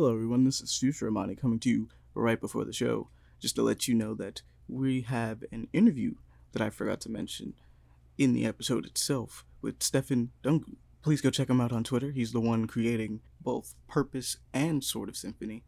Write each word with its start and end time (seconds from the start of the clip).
Hello, 0.00 0.14
everyone. 0.14 0.44
This 0.44 0.62
is 0.62 0.74
Future 0.74 1.08
Amani 1.08 1.36
coming 1.36 1.60
to 1.60 1.68
you 1.68 1.88
right 2.14 2.40
before 2.40 2.64
the 2.64 2.72
show, 2.72 3.10
just 3.38 3.54
to 3.56 3.62
let 3.62 3.86
you 3.86 3.94
know 3.94 4.14
that 4.14 4.40
we 4.66 5.02
have 5.02 5.44
an 5.52 5.68
interview 5.74 6.14
that 6.52 6.62
I 6.62 6.70
forgot 6.70 7.02
to 7.02 7.10
mention 7.10 7.52
in 8.16 8.32
the 8.32 8.46
episode 8.46 8.86
itself 8.86 9.44
with 9.60 9.82
Stefan 9.82 10.30
Dungu. 10.42 10.76
Please 11.02 11.20
go 11.20 11.28
check 11.28 11.50
him 11.50 11.60
out 11.60 11.70
on 11.70 11.84
Twitter. 11.84 12.12
He's 12.12 12.32
the 12.32 12.40
one 12.40 12.66
creating 12.66 13.20
both 13.42 13.74
Purpose 13.88 14.38
and 14.54 14.82
Sword 14.82 15.10
of 15.10 15.18
Symphony. 15.18 15.64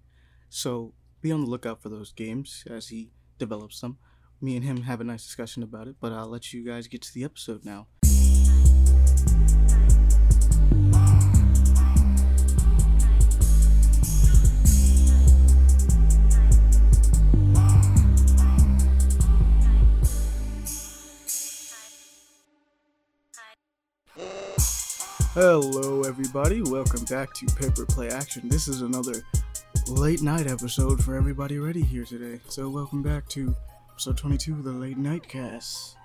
So 0.49 0.95
be 1.21 1.31
on 1.31 1.43
the 1.43 1.51
lookout 1.51 1.83
for 1.83 1.91
those 1.91 2.11
games 2.11 2.65
as 2.71 2.89
he 2.89 3.11
develops 3.37 3.83
them. 3.83 3.99
Me 4.41 4.57
and 4.57 4.65
him 4.65 4.85
have 4.85 5.03
a 5.03 5.05
nice 5.05 5.27
discussion 5.27 5.63
about 5.63 5.89
it, 5.89 5.97
but 6.01 6.11
I'll 6.15 6.27
let 6.27 6.55
you 6.55 6.65
guys 6.65 6.87
get 6.89 7.03
to 7.03 7.13
the 7.13 7.25
episode 7.25 7.67
now. 7.67 7.87
Hello, 25.35 26.03
everybody. 26.03 26.61
Welcome 26.61 27.07
back 27.07 27.33
to 27.33 27.47
Paper 27.47 27.87
Play 27.87 28.11
Action. 28.11 28.51
This 28.51 28.69
is 28.69 28.83
another 28.83 29.23
late 29.89 30.21
night 30.21 30.47
episode 30.47 31.03
for 31.03 31.17
everybody 31.17 31.59
ready 31.59 31.81
here 31.81 32.05
today. 32.05 32.39
So, 32.49 32.69
welcome 32.69 33.03
back 33.03 33.27
to 33.31 33.57
episode 33.93 34.19
22 34.19 34.53
of 34.53 34.65
the 34.65 34.73
Late 34.73 34.99
Night 34.99 35.27
Cast. 35.27 35.97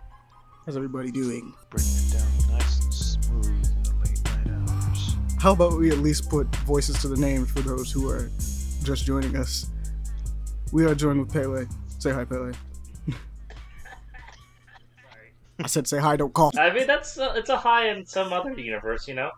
How's 0.65 0.77
everybody 0.77 1.11
doing? 1.11 1.53
Bringing 1.69 1.91
it 1.91 2.13
down 2.13 2.57
nice 2.57 2.79
and 2.79 2.93
smooth 2.93 3.47
in 3.47 3.83
the 3.83 3.93
late 4.05 4.23
night 4.23 4.69
hours. 4.69 5.17
How 5.39 5.51
about 5.51 5.77
we 5.77 5.91
at 5.91 5.97
least 5.97 6.29
put 6.29 6.47
voices 6.57 7.01
to 7.01 7.09
the 7.09 7.17
names 7.17 7.51
for 7.51 7.59
those 7.59 7.91
who 7.91 8.09
are 8.09 8.31
just 8.83 9.05
joining 9.05 9.35
us? 9.35 9.69
We 10.71 10.85
are 10.85 10.95
joined 10.95 11.19
with 11.19 11.33
Pele. 11.33 11.65
Say 11.99 12.13
hi, 12.13 12.23
Pele. 12.23 12.53
I 15.63 15.67
said 15.67 15.87
say 15.87 15.97
hi, 15.99 16.15
don't 16.15 16.33
call. 16.33 16.51
I 16.57 16.71
mean, 16.73 16.85
that's 16.87 17.17
uh, 17.17 17.33
it's 17.35 17.49
a 17.49 17.57
high 17.57 17.89
in 17.89 18.05
some 18.05 18.31
other 18.33 18.53
universe, 18.53 19.07
you 19.07 19.15
know. 19.15 19.31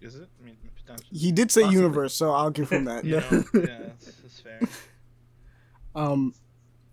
Is 0.00 0.14
it? 0.16 0.28
I 0.40 0.44
mean, 0.46 0.56
potentially. 0.76 1.18
He 1.18 1.32
did 1.32 1.50
say 1.50 1.62
Possibly. 1.62 1.82
universe, 1.82 2.14
so 2.14 2.30
I'll 2.32 2.50
give 2.50 2.70
him 2.70 2.84
that. 2.84 3.04
You 3.04 3.16
know, 3.30 3.44
yeah, 3.54 3.78
that's, 3.88 4.04
that's 4.22 4.40
fair. 4.40 4.60
Um, 5.94 6.34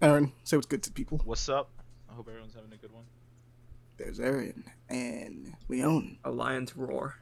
Aaron, 0.02 0.32
say 0.46 0.56
what's 0.56 0.66
good 0.66 0.82
to 0.84 0.92
people. 0.94 1.20
What's 1.26 1.50
up? 1.50 1.70
I 2.10 2.14
hope 2.14 2.26
everyone's 2.30 2.54
having 2.54 2.72
a 2.72 2.78
good 2.78 2.94
one. 2.94 3.04
There's 3.98 4.18
Aaron 4.18 4.64
and 4.88 5.54
Leon. 5.68 6.20
A 6.24 6.32
lion's 6.32 6.78
roar. 6.78 7.16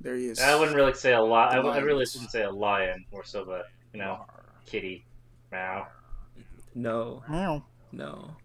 There 0.00 0.14
he 0.14 0.26
is. 0.26 0.38
I 0.40 0.54
wouldn't 0.56 0.76
really 0.76 0.94
say 0.94 1.14
a 1.14 1.20
lot. 1.20 1.52
I, 1.52 1.56
The 1.56 1.82
really 1.84 1.94
lions. 1.96 2.14
wouldn't 2.14 2.30
say 2.30 2.42
a 2.44 2.50
lion, 2.50 3.04
more 3.10 3.24
so, 3.24 3.44
but 3.44 3.66
you 3.92 3.98
know, 3.98 4.24
kitty, 4.66 5.04
meow. 5.50 5.88
No, 6.76 7.24
Meow. 7.28 7.64
no. 7.90 8.36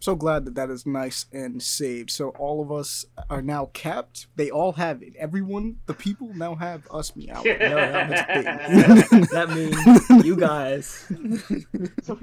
So 0.00 0.14
glad 0.14 0.44
that 0.44 0.54
that 0.54 0.70
is 0.70 0.86
nice 0.86 1.26
and 1.32 1.62
saved. 1.62 2.10
So 2.10 2.30
all 2.30 2.62
of 2.62 2.70
us 2.70 3.04
are 3.28 3.42
now 3.42 3.70
capped. 3.72 4.26
They 4.36 4.50
all 4.50 4.72
have 4.72 5.02
it. 5.02 5.14
Everyone, 5.16 5.78
the 5.86 5.94
people 5.94 6.32
now 6.34 6.54
have 6.54 6.86
us 6.90 7.16
meow. 7.16 7.42
No, 7.42 7.42
that, 7.58 8.26
That's 8.28 9.08
big. 9.10 9.24
that 9.30 9.50
means 9.50 10.24
you 10.24 10.36
guys. 10.36 10.86
so, 12.02 12.18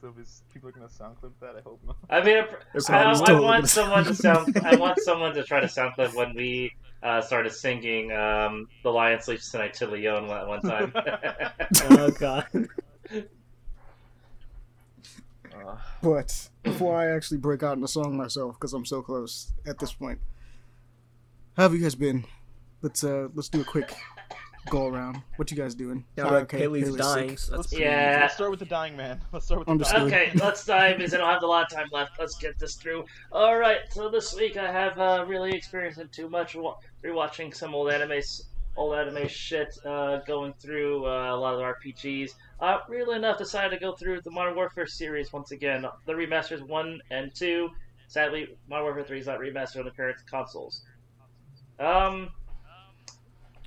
so 0.00 0.14
is 0.20 0.42
people 0.52 0.68
are 0.68 0.72
gonna 0.72 0.88
sound 0.88 1.16
clip 1.20 1.32
that? 1.40 1.56
I 1.56 1.60
hope 1.62 1.80
not. 1.84 1.96
I 2.08 2.22
mean, 2.22 2.44
That's 2.72 2.88
I, 2.88 3.10
I 3.10 3.14
totally 3.14 3.40
want 3.40 3.68
someone 3.68 4.04
to 4.04 4.14
sound. 4.14 4.56
I 4.64 4.76
want 4.76 5.00
someone 5.00 5.34
to 5.34 5.42
try 5.42 5.60
to 5.60 5.68
sound 5.68 5.94
clip 5.94 6.14
when 6.14 6.34
we 6.34 6.72
uh, 7.02 7.20
started 7.20 7.52
singing 7.52 8.12
um, 8.12 8.68
"The 8.84 8.90
Lion 8.90 9.20
Sleeps 9.20 9.50
Tonight" 9.50 9.74
to 9.74 9.88
Leon 9.88 10.28
one, 10.28 10.48
one 10.48 10.60
time. 10.62 10.92
oh 11.90 12.10
god. 12.12 12.46
Uh, 15.66 15.76
But 16.02 16.48
before 16.62 16.96
I 16.96 17.14
actually 17.14 17.38
break 17.38 17.62
out 17.62 17.74
in 17.74 17.80
the 17.80 17.88
song 17.88 18.16
myself, 18.16 18.54
because 18.56 18.72
I'm 18.72 18.84
so 18.84 19.02
close 19.02 19.52
at 19.66 19.78
this 19.78 19.92
point, 19.92 20.18
how 21.56 21.64
have 21.64 21.74
you 21.74 21.80
guys 21.82 21.94
been? 21.94 22.24
Let's 22.82 23.04
uh 23.04 23.28
let's 23.34 23.48
do 23.48 23.60
a 23.60 23.64
quick 23.64 23.92
go 24.70 24.86
around. 24.86 25.22
What 25.36 25.50
you 25.50 25.56
guys 25.56 25.74
doing? 25.74 26.04
Yeah, 26.16 26.26
Ah, 26.26 26.34
okay, 26.36 26.58
Haley's 26.58 26.84
Haley's 26.86 27.00
dying. 27.00 27.36
So 27.36 27.56
that's 27.56 27.72
let's, 27.72 27.80
Yeah. 27.80 28.18
let's 28.22 28.34
start 28.34 28.50
with 28.50 28.60
the 28.60 28.66
dying 28.66 28.96
man. 28.96 29.20
Let's 29.32 29.46
start 29.46 29.60
with 29.60 29.66
the 29.66 29.72
Understood. 29.72 30.10
dying 30.10 30.12
Okay, 30.30 30.38
let's 30.38 30.64
dive 30.64 30.98
because 30.98 31.14
I 31.14 31.16
don't 31.18 31.28
have 31.30 31.42
a 31.42 31.46
lot 31.46 31.64
of 31.70 31.76
time 31.76 31.88
left. 31.92 32.12
Let's 32.18 32.36
get 32.38 32.58
this 32.58 32.76
through. 32.76 33.04
All 33.32 33.56
right, 33.58 33.80
so 33.90 34.08
this 34.10 34.34
week 34.34 34.56
I 34.58 34.70
have 34.70 34.98
uh, 34.98 35.24
really 35.26 35.50
experienced 35.52 36.00
too 36.12 36.28
much 36.28 36.54
wa- 36.54 36.76
rewatching 37.04 37.54
some 37.54 37.74
old 37.74 37.90
anime, 37.90 38.20
old 38.76 38.94
anime 38.94 39.28
shit, 39.28 39.76
uh, 39.84 40.18
going 40.26 40.52
through 40.54 41.06
uh, 41.06 41.34
a 41.34 41.36
lot 41.36 41.54
of 41.54 41.60
RPGs. 41.60 42.30
Uh, 42.60 42.78
really 42.88 43.16
enough, 43.16 43.38
decided 43.38 43.70
to 43.70 43.80
go 43.80 43.92
through 43.92 44.20
the 44.22 44.30
Modern 44.30 44.54
Warfare 44.54 44.86
series 44.86 45.32
once 45.32 45.50
again. 45.50 45.84
The 46.06 46.12
remasters 46.12 46.66
one 46.66 47.00
and 47.10 47.34
two. 47.34 47.70
Sadly, 48.08 48.56
Modern 48.68 48.84
Warfare 48.86 49.04
three 49.04 49.20
is 49.20 49.26
not 49.26 49.38
remastered 49.38 49.80
on 49.80 49.84
the 49.84 49.90
current 49.90 50.16
consoles. 50.26 50.82
Um, 51.78 52.30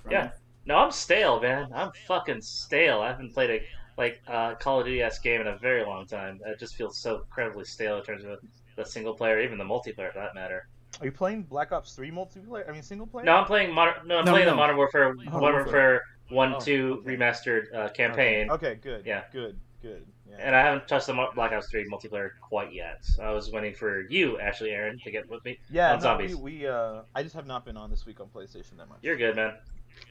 yeah. 0.10 0.32
No, 0.66 0.78
I'm 0.78 0.92
stale, 0.92 1.42
man. 1.42 1.72
I'm 1.74 1.92
fucking 2.08 2.42
stale. 2.42 3.02
I 3.02 3.10
haven't 3.10 3.34
played 3.34 3.50
a 3.50 3.64
like 3.98 4.22
uh, 4.28 4.56
Call 4.56 4.80
of 4.80 4.86
Duty 4.86 5.02
s 5.02 5.20
game 5.20 5.42
in 5.42 5.48
a 5.48 5.58
very 5.58 5.84
long 5.84 6.06
time. 6.06 6.40
It 6.46 6.60
just 6.60 6.76
feels 6.76 6.98
so 6.98 7.18
incredibly 7.18 7.66
stale 7.66 7.98
in 7.98 8.04
terms 8.04 8.24
of 8.24 8.40
the 8.76 8.86
single 8.86 9.14
player, 9.14 9.42
even 9.42 9.58
the 9.58 9.64
multiplayer 9.64 10.12
for 10.12 10.20
that 10.20 10.36
matter. 10.36 10.68
Are 11.00 11.06
you 11.06 11.12
playing 11.12 11.44
Black 11.44 11.72
Ops 11.72 11.94
3 11.96 12.12
multiplayer? 12.12 12.68
I 12.70 12.72
mean, 12.72 12.84
single 12.84 13.08
player? 13.08 13.26
No, 13.26 13.36
I'm 13.36 13.46
playing 13.46 13.74
modern. 13.74 14.08
No, 14.08 14.20
I'm 14.20 14.26
No, 14.26 14.32
playing 14.32 14.46
no. 14.46 14.52
the 14.52 14.58
Modern 14.58 14.78
Warfare, 14.78 15.14
Modern 15.14 15.32
Modern 15.34 15.42
Warfare. 15.56 15.64
Warfare 15.66 16.02
One, 16.30 16.56
Oh, 16.56 16.60
Two 16.60 17.00
okay. 17.06 17.16
remastered 17.18 17.74
uh, 17.76 17.90
campaign, 17.90 18.50
Okay, 18.52 18.68
okay, 18.72 18.80
good. 18.82 19.06
Yeah. 19.06 19.24
Good, 19.32 19.58
good. 19.82 20.06
Yeah. 20.30 20.38
and 20.40 20.56
I 20.56 20.62
haven't 20.62 20.88
touched 20.88 21.08
the 21.08 21.28
Black 21.36 21.52
Ops 21.52 21.70
Three 21.70 21.88
multiplayer 21.90 22.30
quite 22.42 22.74
yet. 22.74 23.00
So 23.02 23.24
I 23.24 23.32
was 23.32 23.52
waiting 23.52 23.74
for 23.76 24.02
you, 24.10 24.40
actually, 24.40 24.72
Aaron, 24.72 24.98
to 25.04 25.12
get 25.12 25.30
with 25.30 25.44
me. 25.46 25.60
yeah, 25.70 25.92
on 25.94 25.98
no, 25.98 26.04
zombies. 26.04 26.36
we, 26.36 26.60
we 26.60 26.68
uh, 26.68 27.02
I 27.14 27.22
just 27.24 27.36
have 27.36 27.46
not 27.46 27.66
been 27.66 27.76
on 27.78 27.90
this 27.90 28.06
week 28.06 28.20
on 28.20 28.28
PlayStation 28.28 28.78
that 28.78 28.88
much. 28.90 29.00
You're 29.02 29.18
good, 29.18 29.36
man. 29.36 29.56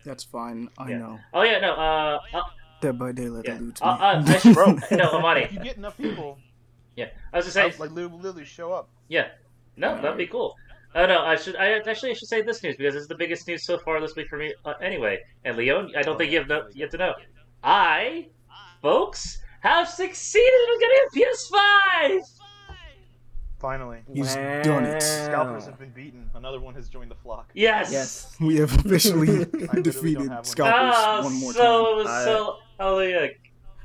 That's 0.05 0.23
fine. 0.25 0.69
I 0.79 0.91
Yeah. 0.91 0.99
know. 0.99 1.19
Oh 1.33 1.43
yeah, 1.43 1.59
no. 1.61 1.73
Uh, 1.75 2.19
uh, 2.35 2.43
Dead 2.81 2.99
by 2.99 3.13
Daylight 3.13 3.45
yeah. 3.47 3.59
alludes 3.59 3.81
Uh, 3.83 3.87
me. 3.87 4.01
uh, 4.01 4.23
I 4.35 4.39
should, 4.39 4.55
Bro. 4.55 4.79
no, 4.93 5.11
Amani. 5.13 5.43
If 5.43 5.53
you 5.53 5.61
get 5.61 5.77
enough 5.77 5.97
people, 5.97 6.39
Yeah, 6.97 7.07
I 7.33 7.37
was 7.39 7.47
just 7.47 7.55
saying. 7.55 7.73
like 7.79 7.91
literally, 7.91 8.17
literally 8.17 8.45
show 8.45 8.73
up. 8.73 8.91
Yeah. 9.09 9.29
No, 9.77 10.01
that'd 10.01 10.19
be 10.19 10.27
cool. 10.27 10.55
Oh 10.95 11.07
no, 11.07 11.23
I 11.23 11.37
should. 11.37 11.57
I 11.57 11.73
actually 11.79 12.11
I 12.11 12.15
should 12.15 12.29
say 12.29 12.43
this 12.43 12.63
news 12.63 12.77
because 12.77 12.95
it's 12.95 13.07
the 13.07 13.15
biggest 13.15 13.47
news 13.49 13.65
so 13.65 13.79
far 13.79 14.01
this 14.01 14.15
week 14.15 14.29
for 14.29 14.37
me. 14.37 14.53
Uh, 14.65 14.75
anyway, 14.83 15.19
and 15.45 15.57
Leon, 15.57 15.93
I 15.97 16.03
don't 16.03 16.17
Oh, 16.17 16.19
think 16.19 16.33
you 16.33 16.39
have 16.39 16.49
no, 16.49 16.65
yet 16.75 16.91
to 16.91 16.99
know. 16.99 17.15
I, 17.65 18.29
folks, 18.83 19.39
have 19.61 19.89
succeeded 19.89 20.69
in 20.75 20.81
getting 20.81 20.99
a 21.07 21.17
PS5. 21.17 22.23
Finally. 23.59 24.01
He's 24.13 24.35
done 24.35 24.85
it. 24.85 25.01
Scalpers 25.01 25.67
have 25.67 25.79
been 25.79 25.91
beaten. 25.91 26.29
Another 26.35 26.59
one 26.59 26.75
has 26.75 26.89
joined 26.89 27.13
the 27.13 27.15
flock. 27.15 27.49
Yes. 27.55 27.93
Yes. 27.93 28.37
We 28.41 28.57
have 28.57 28.73
officially 28.85 29.45
defeated 29.83 30.23
have 30.29 30.31
one. 30.39 30.45
scalpers 30.45 30.95
Oh, 30.97 31.23
one 31.25 31.35
more 31.41 31.53
so 31.53 31.61
time. 31.63 31.93
it 31.93 31.97
was 32.05 32.25
so. 32.25 32.57
Oh 32.81 32.99
yeah, 32.99 33.27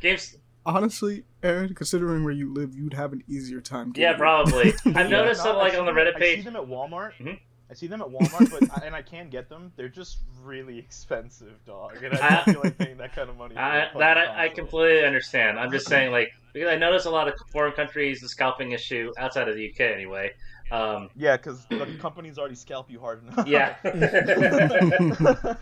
games. 0.02 0.36
Honestly, 0.66 1.24
Aaron, 1.48 1.74
considering 1.74 2.24
where 2.24 2.34
you 2.34 2.54
live, 2.54 2.76
you'd 2.76 2.94
have 2.94 3.14
an 3.14 3.24
easier 3.28 3.62
time. 3.62 3.94
Yeah, 3.96 4.12
getting 4.12 4.16
it. 4.16 4.18
probably. 4.20 4.74
I've 4.86 5.10
Yeah, 5.10 5.18
noticed 5.18 5.44
no, 5.44 5.52
them 5.52 5.58
like 5.58 5.74
on 5.78 5.86
the 5.86 5.94
them- 5.94 5.96
Reddit 6.06 6.16
I 6.18 6.36
see 6.36 6.42
them 6.42 6.56
at 6.56 6.64
Walmart. 6.64 7.14
Mhm. 7.20 7.40
I 7.70 7.74
see 7.74 7.88
them 7.88 8.02
at 8.02 8.08
Walmart, 8.08 8.50
but 8.70 8.84
and 8.86 8.96
I 8.96 9.02
can 9.02 9.30
get 9.30 9.50
them. 9.50 9.74
They're 9.76 9.90
just 9.90 10.20
really 10.44 10.78
expensive, 10.80 11.54
dog. 11.66 12.02
And 12.04 12.14
I 12.16 12.26
I- 12.28 12.30
don't 12.36 12.46
feel 12.54 12.62
like 12.64 12.78
paying 12.78 12.98
that 12.98 13.14
kind 13.14 13.30
of 13.30 13.38
money. 13.38 13.56
for 13.56 13.60
a 13.62 13.64
I, 13.64 13.82
fucking 13.88 14.00
that 14.00 14.18
I, 14.18 14.46
I 14.46 14.50
completely 14.50 15.06
understand. 15.06 15.60
I'm 15.60 15.72
just 15.72 15.88
saying, 15.88 16.12
like, 16.12 16.32
because 16.54 16.70
I 16.70 16.78
notice 16.78 17.06
a 17.06 17.10
lot 17.10 17.28
of 17.28 17.34
foreign 17.52 17.74
countries 17.74 18.22
the 18.22 18.30
scalping 18.30 18.72
issue 18.72 19.12
outside 19.18 19.48
of 19.50 19.56
the 19.56 19.70
UK 19.70 19.82
anyway. 19.82 20.32
Um, 20.72 21.10
Yeah, 21.16 21.36
because 21.38 21.66
the 21.68 21.86
companies 22.00 22.38
already 22.38 22.56
scalp 22.56 22.90
you 22.92 23.00
hard 23.00 23.24
enough. 23.24 23.48
yeah. 23.48 23.76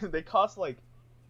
they 0.02 0.22
cost 0.22 0.56
like, 0.58 0.76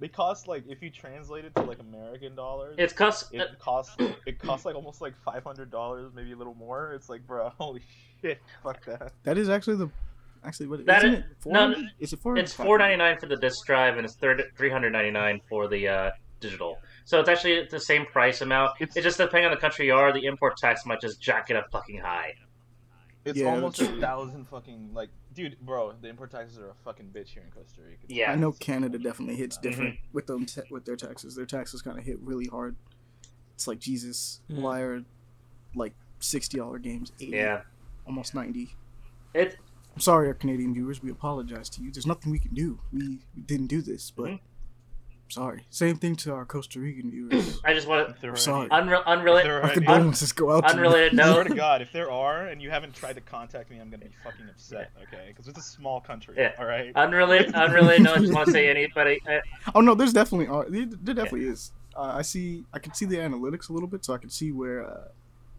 they 0.04 0.08
cost 0.08 0.46
like 0.46 0.64
if 0.68 0.82
you 0.82 0.90
translate 0.90 1.46
it 1.46 1.54
to 1.54 1.62
like 1.62 1.78
American 1.78 2.34
dollars. 2.34 2.74
it's 2.76 2.92
cost. 2.92 3.32
it 3.32 3.58
costs 3.58 3.96
it 4.26 4.38
costs 4.38 4.66
like 4.66 4.74
almost 4.74 5.00
like 5.00 5.14
five 5.24 5.42
hundred 5.42 5.70
dollars, 5.70 6.12
maybe 6.14 6.32
a 6.32 6.36
little 6.36 6.54
more. 6.56 6.92
It's 6.92 7.08
like, 7.08 7.26
bro, 7.26 7.48
holy 7.58 7.80
shit, 8.20 8.38
fuck 8.62 8.84
that. 8.84 9.12
That 9.22 9.38
is 9.38 9.48
actually 9.48 9.76
the 9.76 9.88
actually 10.44 10.66
what 10.66 10.84
That 10.84 11.04
isn't 11.04 11.14
is- 11.14 11.20
it? 11.20 11.46
no, 11.46 11.68
400? 11.72 11.84
Is 12.00 12.12
it 12.12 12.18
four? 12.20 12.36
It's 12.36 12.52
four 12.52 12.76
ninety 12.76 12.96
nine 12.96 13.18
for 13.18 13.24
the 13.24 13.36
disc 13.36 13.64
drive, 13.64 13.96
and 13.96 14.04
it's 14.04 14.14
three 14.16 14.70
hundred 14.70 14.90
ninety 14.90 15.10
nine 15.10 15.40
for 15.48 15.68
the 15.68 15.88
uh, 15.88 16.10
digital. 16.40 16.76
So 17.06 17.18
it's 17.20 17.30
actually 17.30 17.66
the 17.70 17.80
same 17.80 18.04
price 18.04 18.42
amount. 18.42 18.72
It's, 18.80 18.94
It's- 18.98 19.04
just 19.04 19.16
depending 19.16 19.46
on 19.46 19.52
the 19.52 19.60
country 19.60 19.86
you 19.86 19.94
are, 19.94 20.12
the 20.12 20.26
import 20.26 20.58
tax 20.58 20.84
might 20.84 21.00
just 21.00 21.18
jack 21.18 21.48
it 21.48 21.56
up 21.56 21.70
fucking 21.72 22.00
high. 22.00 22.34
It's 23.24 23.38
Yeah, 23.38 23.54
almost 23.54 23.80
a 23.80 23.86
thousand 23.86 24.46
fucking 24.48 24.90
like, 24.92 25.08
dude, 25.34 25.56
bro. 25.60 25.92
The 26.00 26.08
import 26.08 26.30
taxes 26.30 26.58
are 26.58 26.68
a 26.68 26.74
fucking 26.84 27.10
bitch 27.14 27.28
here 27.28 27.42
in 27.42 27.50
Costa 27.50 27.80
Rica. 27.80 28.02
Yeah. 28.08 28.30
I 28.32 28.36
know 28.36 28.52
Canada 28.52 28.98
definitely 28.98 29.36
hits 29.36 29.56
different 29.56 29.94
Mm-hmm. 29.94 30.08
with 30.12 30.26
them 30.26 30.44
ta- 30.46 30.62
with 30.70 30.84
their 30.84 30.96
taxes. 30.96 31.34
Their 31.34 31.46
taxes 31.46 31.80
kind 31.82 31.98
of 31.98 32.04
hit 32.04 32.18
really 32.20 32.46
hard. 32.46 32.76
It's 33.54 33.66
like 33.66 33.78
Jesus, 33.78 34.40
Mm. 34.50 34.58
liar, 34.62 35.02
like 35.74 35.94
sixty 36.20 36.58
dollar 36.58 36.78
games, 36.78 37.12
eighty, 37.20 37.32
Yeah. 37.36 37.62
almost 38.06 38.34
ninety. 38.34 38.74
It 39.32 39.56
I'm 39.94 40.00
sorry, 40.00 40.26
our 40.26 40.34
Canadian 40.34 40.74
viewers. 40.74 41.02
We 41.02 41.10
apologize 41.10 41.68
to 41.70 41.82
you. 41.82 41.90
There's 41.92 42.06
nothing 42.06 42.32
we 42.32 42.40
can 42.40 42.52
do. 42.52 42.80
We, 42.92 43.20
we 43.36 43.42
didn't 43.42 43.68
do 43.68 43.80
this, 43.80 44.10
but 44.10 44.26
Mhm. 44.30 44.40
Sorry. 45.28 45.64
Same 45.70 45.96
thing 45.96 46.14
to 46.16 46.32
our 46.32 46.44
Costa 46.44 46.78
Rican 46.80 47.10
viewers. 47.10 47.60
I 47.64 47.74
just 47.74 47.86
want 47.88 48.08
to. 48.08 48.20
there 48.20 48.30
I'm 48.30 48.34
are 48.34 48.38
sorry. 48.38 48.68
any- 48.70 48.86
unre- 48.88 49.00
if 49.00 49.06
unrelated. 49.06 49.50
there 49.50 49.58
are 49.58 49.62
Our 49.62 49.70
any- 49.70 49.74
condolences 49.86 50.32
go 50.32 50.52
out 50.52 50.66
to. 50.68 50.74
Unrelated 50.74 51.18
I 51.18 51.32
swear 51.32 51.44
to 51.44 51.54
God, 51.54 51.82
if 51.82 51.92
there 51.92 52.10
are 52.10 52.46
and 52.46 52.62
you 52.62 52.70
haven't 52.70 52.94
tried 52.94 53.14
to 53.14 53.20
contact 53.20 53.70
me, 53.70 53.78
I'm 53.80 53.90
gonna 53.90 54.04
be 54.04 54.10
fucking 54.22 54.46
upset. 54.48 54.90
Okay, 55.02 55.24
because 55.28 55.48
it's 55.48 55.58
a 55.58 55.62
small 55.62 56.00
country. 56.00 56.34
Yeah. 56.38 56.52
All 56.58 56.66
right. 56.66 56.92
Unrelated. 56.94 57.54
Unrelated 57.54 58.02
note. 58.04 58.16
I 58.16 58.20
just 58.20 58.32
want 58.32 58.46
to 58.46 58.52
say 58.52 58.68
anybody. 58.68 59.20
Uh, 59.28 59.40
Oh 59.74 59.80
no, 59.80 59.94
there's 59.94 60.12
definitely 60.12 60.46
are. 60.48 60.66
There, 60.68 60.86
there 60.86 61.14
definitely 61.14 61.46
is. 61.48 61.72
Uh, 61.96 62.12
I 62.16 62.22
see. 62.22 62.64
I 62.72 62.78
can 62.78 62.92
see 62.94 63.06
the 63.06 63.16
analytics 63.16 63.68
a 63.70 63.72
little 63.72 63.88
bit, 63.88 64.04
so 64.04 64.14
I 64.14 64.18
can 64.18 64.30
see 64.30 64.52
where 64.52 64.84
uh, 64.86 65.08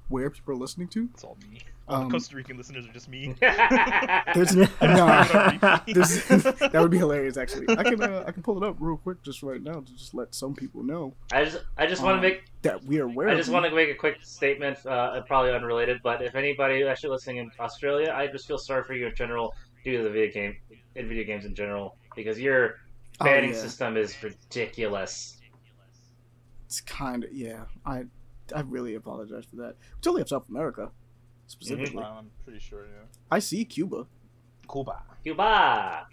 where 0.10 0.30
people 0.30 0.54
are 0.54 0.58
listening 0.58 0.88
to. 0.90 1.10
It's 1.14 1.24
all 1.24 1.38
me. 1.50 1.60
All 1.88 2.02
Um, 2.02 2.08
the 2.08 2.14
Costa 2.14 2.36
Rican 2.36 2.58
listeners 2.58 2.88
are 2.88 2.92
just 2.92 3.08
me. 3.08 3.36
There's 3.42 4.56
no. 4.56 4.68
There's, 4.82 6.24
that 6.26 6.72
would 6.74 6.90
be 6.90 6.98
hilarious. 6.98 7.38
Actually, 7.38 7.68
I 7.78 7.84
can 7.84 8.02
uh, 8.02 8.24
I 8.28 8.32
can 8.32 8.42
pull 8.42 8.58
it 8.64 8.68
up 8.68 8.78
real 8.80 8.98
quick 8.98 9.22
just 9.24 9.44
right 9.44 9.62
now 9.62 9.82
to 9.82 9.94
just 9.96 10.14
let 10.16 10.34
some 10.34 10.56
people 10.56 10.82
know 10.84 11.14
I 11.32 11.46
just 11.46 11.64
I 11.78 11.86
just 11.86 12.02
want 12.02 12.16
Um, 12.18 12.22
to 12.24 12.28
make 12.30 12.46
that 12.64 12.84
we 12.84 13.00
are 13.00 13.06
aware. 13.06 13.30
I 13.30 13.36
just 13.36 13.50
want 13.52 13.66
to 13.66 13.72
make 13.76 13.90
a 13.90 13.96
quick 13.96 14.18
statement, 14.24 14.84
uh, 14.86 15.22
probably 15.28 15.52
unrelated, 15.52 16.00
but 16.04 16.22
if 16.24 16.34
anybody 16.34 16.84
actually 16.84 17.12
listening 17.12 17.38
in 17.38 17.52
Australia, 17.60 18.12
I 18.16 18.28
just 18.28 18.48
feel 18.48 18.58
sorry 18.58 18.84
for 18.84 18.94
you 18.94 19.06
in 19.08 19.14
general 19.16 19.54
due 19.84 19.98
to 19.98 20.04
the 20.04 20.10
video 20.10 20.32
game 20.34 20.56
in 20.96 21.08
video 21.08 21.24
games 21.24 21.46
in 21.46 21.54
general 21.54 21.98
because 22.16 22.40
your 22.40 22.78
Oh, 23.22 23.26
banning 23.26 23.52
yeah. 23.54 23.60
system 23.62 23.96
is 23.96 24.22
ridiculous. 24.22 25.38
It's 26.66 26.82
kind 26.82 27.24
of 27.24 27.32
yeah. 27.32 27.66
I 27.86 28.06
I 28.56 28.62
really 28.62 28.96
apologize 28.96 29.46
for 29.46 29.56
that. 29.58 29.76
It's 29.98 30.08
only 30.08 30.22
of 30.22 30.28
South 30.30 30.50
America, 30.50 30.90
specifically. 31.48 31.96
Well, 31.98 32.18
I'm 32.20 32.32
pretty 32.44 32.60
sure. 32.60 32.82
Yeah. 32.86 33.04
I 33.32 33.40
see 33.40 33.66
Cuba. 33.66 34.06
Cuba. 34.72 35.04
Cuba, 35.24 36.08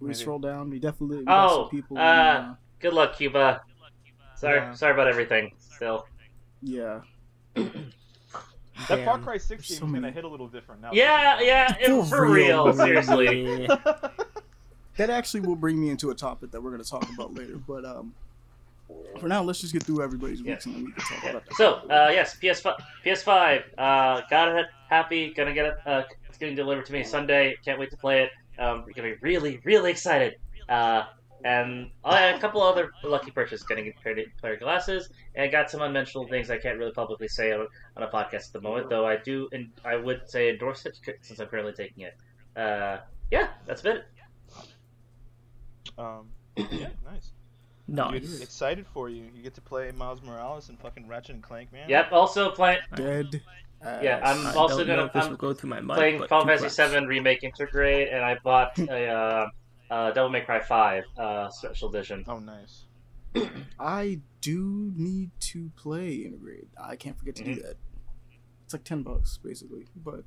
We 0.00 0.08
Maybe. 0.08 0.14
scroll 0.14 0.38
down. 0.38 0.70
We 0.70 0.78
definitely 0.78 1.18
we 1.18 1.24
got 1.24 1.50
Oh, 1.50 1.62
some 1.62 1.70
people. 1.70 1.96
uh, 1.98 2.00
in, 2.00 2.06
uh, 2.06 2.54
good 2.80 2.92
luck, 2.92 3.16
Cuba. 3.16 3.62
Sorry, 4.36 4.58
Yeah. 4.58 4.72
sorry 4.74 4.92
about 4.92 5.08
everything. 5.08 5.52
Still, 5.58 6.06
yeah. 6.62 7.00
That 8.88 9.04
Far 9.04 9.18
Cry 9.20 9.38
6 9.38 9.48
There's 9.48 9.68
game's 9.68 9.78
so 9.80 9.86
gonna 9.86 10.10
hit 10.10 10.24
a 10.24 10.28
little 10.28 10.48
different 10.48 10.80
now. 10.82 10.90
yeah, 10.92 11.40
yeah, 11.40 11.74
it- 11.80 11.86
For 11.88 12.04
for 12.04 12.30
real, 12.30 12.66
real. 12.66 12.72
seriously. 12.74 13.62
Yeah. 13.62 14.08
That 14.96 15.10
actually 15.10 15.40
will 15.40 15.56
bring 15.56 15.80
me 15.80 15.90
into 15.90 16.10
a 16.10 16.14
topic 16.14 16.52
that 16.52 16.62
we're 16.62 16.70
going 16.70 16.80
to 16.82 16.88
talk 16.88 17.04
about 17.14 17.34
later. 17.34 17.56
But 17.56 17.84
um, 17.84 18.14
for 19.18 19.28
now, 19.28 19.42
let's 19.42 19.60
just 19.60 19.72
get 19.72 19.82
through 19.82 20.02
everybody's 20.02 20.42
weeks 20.42 20.66
and 20.66 20.74
then 20.74 20.84
we 20.84 20.92
can 20.92 21.02
talk 21.04 21.22
Yeah. 21.24 21.30
about 21.30 21.44
that. 21.46 21.54
So, 21.54 21.74
uh, 21.90 22.10
yes, 22.12 22.36
PS5, 22.38 22.74
PS5, 23.04 23.62
uh, 23.78 24.22
got 24.28 24.56
it, 24.56 24.66
happy, 24.88 25.32
gonna 25.32 25.54
get 25.54 25.66
it, 25.66 25.74
uh, 25.86 26.02
it's 26.28 26.38
getting 26.38 26.56
delivered 26.56 26.86
to 26.86 26.92
me 26.92 27.02
Sunday, 27.04 27.56
can't 27.64 27.78
wait 27.78 27.90
to 27.90 27.96
play 27.96 28.22
it, 28.24 28.30
um, 28.58 28.84
gonna 28.94 29.10
be 29.10 29.16
really, 29.22 29.60
really 29.64 29.90
excited, 29.90 30.34
uh, 30.68 31.04
and 31.44 31.90
I 32.04 32.20
had 32.20 32.34
a 32.36 32.38
couple 32.38 32.62
other 32.62 32.90
lucky 33.02 33.30
purchases, 33.30 33.66
getting 33.66 33.92
pair 34.02 34.16
player 34.40 34.56
glasses, 34.56 35.10
and 35.34 35.52
got 35.52 35.70
some 35.70 35.82
unmentionable 35.82 36.28
things 36.28 36.50
I 36.50 36.56
can't 36.58 36.78
really 36.78 36.92
publicly 36.92 37.28
say 37.28 37.52
on, 37.52 37.66
on 37.96 38.02
a 38.02 38.08
podcast 38.08 38.46
at 38.46 38.52
the 38.54 38.60
moment, 38.62 38.88
though 38.88 39.06
I 39.06 39.16
do, 39.16 39.48
and 39.52 39.70
I 39.84 39.96
would 39.96 40.22
say 40.26 40.48
endorse 40.50 40.86
it 40.86 40.98
since 41.20 41.38
I'm 41.40 41.46
currently 41.48 41.72
taking 41.74 42.04
it. 42.04 42.16
Uh, 42.56 43.00
yeah, 43.30 43.48
that's 43.66 43.84
it. 43.84 44.06
Um, 45.98 46.30
yeah, 46.56 46.88
nice. 47.04 47.33
Nice. 47.86 48.40
Excited 48.40 48.86
for 48.86 49.08
you. 49.08 49.24
You 49.34 49.42
get 49.42 49.54
to 49.54 49.60
play 49.60 49.90
Miles 49.92 50.22
Morales 50.22 50.68
and 50.70 50.78
fucking 50.80 51.06
Ratchet 51.06 51.34
and 51.34 51.42
Clank, 51.42 51.72
man. 51.72 51.88
Yep, 51.88 52.12
also 52.12 52.50
playing, 52.50 52.78
Dead. 52.94 53.42
Yeah. 53.82 54.20
I'm 54.24 54.46
I 54.46 54.54
also 54.54 54.78
don't 54.78 54.86
gonna- 54.86 54.96
know 55.00 55.04
if 55.06 55.12
this 55.12 55.24
I'm 55.24 55.30
will 55.32 55.36
go 55.36 55.52
through 55.52 55.68
my 55.70 55.80
mind. 55.80 55.98
playing 55.98 56.18
but 56.18 56.30
Final 56.30 56.46
Fantasy. 56.56 56.82
VII 57.00 57.06
Remake 57.06 57.42
Intergrade, 57.42 58.12
and 58.14 58.24
I 58.24 58.38
bought 58.42 58.78
a, 58.78 59.06
uh, 59.08 59.48
uh, 59.90 60.10
Devil 60.12 60.30
May 60.30 60.40
Cry 60.40 60.60
5, 60.60 61.04
uh, 61.18 61.50
special 61.50 61.90
edition. 61.90 62.24
Oh, 62.26 62.38
nice. 62.38 62.84
I 63.78 64.20
do 64.40 64.92
need 64.96 65.32
to 65.40 65.70
play 65.76 66.18
Intergrade. 66.24 66.68
I 66.82 66.96
can't 66.96 67.18
forget 67.18 67.34
to 67.36 67.44
do 67.44 67.56
Mhm. 67.56 67.62
that. 67.62 67.76
It's 68.64 68.72
like 68.72 68.84
ten 68.84 69.02
bucks 69.02 69.36
basically, 69.36 69.86
but 69.94 70.24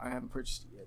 I 0.00 0.08
haven't 0.08 0.30
purchased 0.30 0.64
it 0.64 0.76
yet. 0.76 0.86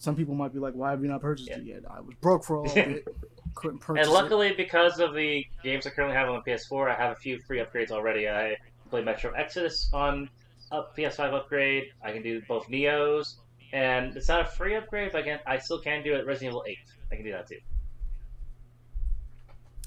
Some 0.00 0.16
people 0.16 0.34
might 0.34 0.54
be 0.54 0.58
like, 0.58 0.72
"Why 0.72 0.92
have 0.92 1.02
you 1.02 1.08
not 1.08 1.20
purchased 1.20 1.50
Yeah. 1.50 1.58
it 1.58 1.64
yet?" 1.64 1.82
I 1.88 2.00
was 2.00 2.14
broke 2.22 2.42
for 2.42 2.56
all 2.56 2.64
of 2.70 2.74
it, 2.76 3.06
couldn't 3.54 3.80
purchase 3.80 4.06
And 4.06 4.14
luckily, 4.14 4.54
because 4.54 4.98
of 4.98 5.12
the 5.14 5.46
games 5.62 5.86
I 5.86 5.90
currently 5.90 6.16
have 6.16 6.30
on 6.30 6.42
PS4, 6.42 6.90
I 6.90 6.94
have 6.94 7.12
a 7.12 7.20
few 7.20 7.38
free 7.40 7.58
upgrades 7.58 7.90
already. 7.90 8.26
I 8.26 8.56
play 8.88 9.02
Metro 9.04 9.30
Exodus 9.32 9.90
on 9.92 10.30
a 10.72 10.84
PS5 10.96 11.34
upgrade. 11.34 11.92
I 12.02 12.12
can 12.12 12.22
do 12.22 12.40
both 12.48 12.66
Neos, 12.68 13.34
and 13.74 14.16
it's 14.16 14.28
not 14.28 14.40
a 14.40 14.44
free 14.46 14.74
upgrade, 14.74 15.12
but 15.12 15.20
I, 15.20 15.22
can, 15.22 15.40
I 15.46 15.58
still 15.58 15.78
can 15.80 16.02
do 16.02 16.14
it. 16.14 16.24
Resident 16.24 16.52
Evil 16.52 16.64
8, 16.66 16.78
I 17.12 17.14
can 17.16 17.24
do 17.24 17.32
that 17.32 17.46
too. 17.46 17.58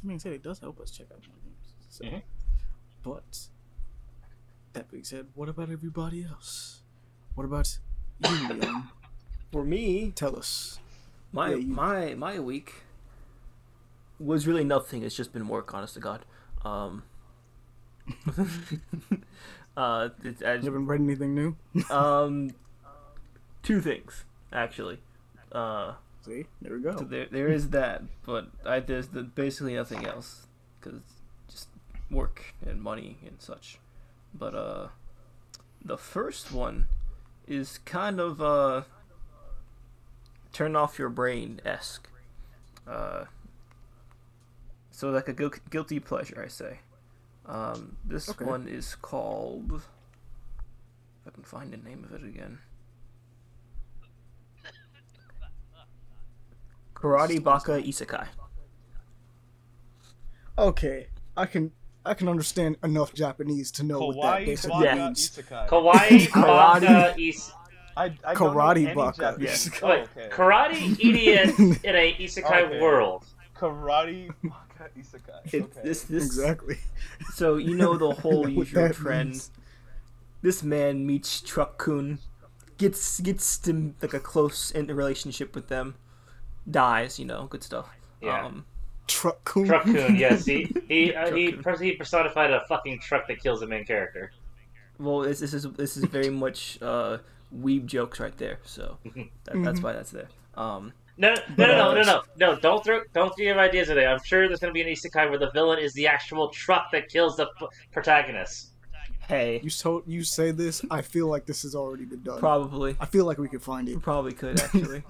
I 0.04 0.06
mean, 0.06 0.20
it 0.24 0.44
does 0.44 0.60
help 0.60 0.80
us 0.80 0.92
check 0.92 1.08
out 1.12 1.22
more 1.28 1.38
games. 1.44 1.74
So. 1.90 2.04
Mhm. 2.06 2.22
But 3.02 3.48
that 4.74 4.92
being 4.92 5.06
said, 5.06 5.28
what 5.34 5.50
about 5.50 5.72
everybody 5.72 6.24
else? 6.24 6.84
What 7.34 7.46
about 7.46 7.80
you, 8.20 8.48
Leon? 8.54 8.90
For 9.54 9.64
me, 9.64 10.12
Tell 10.16 10.36
us. 10.36 10.80
my 11.32 11.52
Yeah, 11.52 11.56
you- 11.58 11.68
my 11.68 12.16
my 12.16 12.40
week 12.40 12.74
was 14.20 14.48
really 14.48 14.64
nothing. 14.64 15.04
It's 15.04 15.16
just 15.16 15.32
been 15.32 15.48
work, 15.48 15.74
honest 15.76 15.94
to 15.94 16.00
God. 16.00 16.26
Um, 16.66 17.04
uh, 19.78 20.10
it, 20.24 20.44
I, 20.44 20.54
You 20.56 20.64
haven't 20.66 20.88
read 20.88 21.02
anything 21.02 21.36
new? 21.36 21.56
um, 21.92 22.50
two 23.62 23.80
things 23.80 24.26
actually. 24.52 25.00
Uh, 25.52 25.94
See, 26.26 26.46
there 26.62 26.74
we 26.74 26.82
go. 26.82 26.98
so 26.98 27.04
there 27.04 27.28
there 27.30 27.48
is 27.48 27.70
that, 27.70 28.02
but 28.26 28.48
I 28.66 28.80
there's 28.80 29.10
the, 29.10 29.22
basically 29.22 29.76
nothing 29.76 30.06
else 30.06 30.48
because 30.80 31.02
just 31.48 31.68
work 32.10 32.56
and 32.66 32.82
money 32.82 33.18
and 33.26 33.40
such. 33.40 33.78
But 34.34 34.56
uh, 34.56 34.88
the 35.86 35.98
first 35.98 36.52
one 36.52 36.88
is 37.48 37.78
kind 37.86 38.20
of 38.20 38.42
uh, 38.42 38.84
turn 40.54 40.76
off 40.76 40.98
your 40.98 41.10
brain 41.10 41.60
esque. 41.66 42.08
Uh, 42.88 43.26
so 44.92 45.10
like 45.10 45.28
a 45.28 45.34
guil- 45.34 45.60
guilty 45.70 46.00
pleasure, 46.00 46.42
I 46.44 46.48
say. 46.48 46.80
Um, 47.46 47.98
this 48.06 48.30
Okay. 48.30 48.46
one 48.46 48.68
is 48.68 48.96
called. 48.96 49.74
If 49.74 51.28
I 51.28 51.32
can 51.32 51.44
find 51.44 51.74
the 51.74 51.78
name 51.78 52.04
of 52.06 52.14
it 52.14 52.24
again. 52.26 52.60
Karate 56.96 57.44
Baka 57.44 57.82
Isekai. 57.82 58.28
Okay, 60.58 61.08
I 61.36 61.46
can 61.46 61.72
I 62.06 62.14
can 62.14 62.28
understand 62.28 62.78
enough 62.84 63.14
Japanese 63.14 63.72
to 63.72 63.84
know 63.84 64.00
what 64.00 64.22
that 64.40 64.46
basically 64.46 64.88
means. 64.94 65.30
Isekai. 65.32 65.68
Kawaii 65.68 66.28
Karate. 66.30 66.82
Baka 66.82 67.16
Is- 67.20 67.52
I, 67.96 68.06
I 68.26 68.34
Karate 68.34 68.38
don't 68.40 68.56
know 68.56 68.70
any 68.70 68.94
Baka. 68.96 69.38
Yes. 69.40 69.70
Oh, 69.82 69.88
Wait, 69.90 70.08
okay. 70.18 70.30
Karate 70.30 71.00
Idiot 71.00 71.60
in 71.84 71.96
a 71.96 72.14
Isekai 72.16 72.64
Okay. 72.68 72.82
world. 72.82 73.26
Karate 73.56 74.30
Baka 74.44 74.90
Isekai. 74.98 75.54
It, 75.54 75.64
okay. 75.64 75.82
this 75.84 76.04
this 76.04 76.26
Exactly. 76.26 76.78
so 77.34 77.58
you 77.58 77.76
know 77.76 77.96
the 77.98 78.12
whole 78.22 78.42
What 78.44 78.52
usual 78.52 78.90
trend. 78.90 79.30
means. 79.32 79.52
This 80.42 80.62
man 80.62 81.06
meets 81.08 81.40
Truck 81.40 81.78
Kun, 81.78 82.20
gets 82.78 83.20
gets 83.22 83.58
to 83.60 83.94
like 84.02 84.14
a 84.14 84.20
close 84.20 84.72
in 84.72 84.88
relationship 84.88 85.56
with 85.56 85.70
them, 85.70 85.96
dies. 86.70 87.18
You 87.18 87.26
know, 87.26 87.46
good 87.50 87.64
stuff. 87.64 87.88
Yeah. 88.22 88.46
Um, 88.46 88.66
Truck 89.08 89.44
coon. 89.46 89.68
Truck-kun, 89.68 90.16
yes. 90.16 90.46
He 90.46 90.74
he 90.88 91.14
uh, 91.16 91.34
he, 91.34 91.52
he 91.80 91.92
personified 91.94 92.52
a 92.52 92.66
fucking 92.68 93.00
truck 93.00 93.28
that 93.28 93.40
kills 93.42 93.60
the 93.62 93.68
main 93.68 93.86
character. 93.86 94.32
well, 94.98 95.20
this, 95.22 95.40
this 95.40 95.54
is 95.54 95.64
this 95.74 95.96
is 95.98 96.06
very 96.06 96.30
much 96.30 96.78
uh, 96.82 97.18
weeb 97.56 97.86
jokes 97.86 98.20
right 98.20 98.36
there. 98.38 98.60
So 98.64 98.98
that, 99.46 99.64
that's 99.64 99.82
why 99.82 99.94
that's 99.94 100.12
there. 100.12 100.28
Um, 100.56 100.94
No, 101.18 101.34
no, 101.58 101.66
no, 101.68 101.68
no, 101.68 101.94
no, 101.94 102.02
no, 102.02 102.22
no! 102.38 102.56
Don't 102.60 102.84
throw, 102.84 103.02
don't 103.14 103.36
give 103.38 103.58
ideas 103.58 103.90
away. 103.90 104.08
I'm 104.08 104.24
sure 104.24 104.48
there's 104.48 104.60
going 104.60 104.74
to 104.74 104.74
be 104.74 104.82
an 104.82 104.88
isekai 104.88 105.30
where 105.30 105.38
the 105.38 105.52
villain 105.52 105.80
is 105.80 105.94
the 105.94 106.08
actual 106.08 106.50
truck 106.50 106.92
that 106.92 107.08
kills 107.10 107.38
the 107.38 107.48
p- 107.60 107.68
protagonist. 107.92 108.72
hey, 109.28 109.60
You 109.64 109.70
so 109.70 110.04
you 110.08 110.24
say 110.24 110.52
this, 110.52 110.84
I 110.90 111.02
feel 111.02 111.28
like 111.28 111.46
this 111.46 111.62
has 111.64 111.76
already 111.76 112.06
been 112.06 112.24
done. 112.24 112.40
probably 112.40 112.96
I 113.00 113.06
feel 113.06 113.26
like 113.26 113.38
we 113.38 113.48
could 113.48 113.62
find 113.62 113.88
we 113.88 113.94
it. 113.94 114.02
probably 114.02 114.34
could 114.34 114.60
actually, 114.68 115.04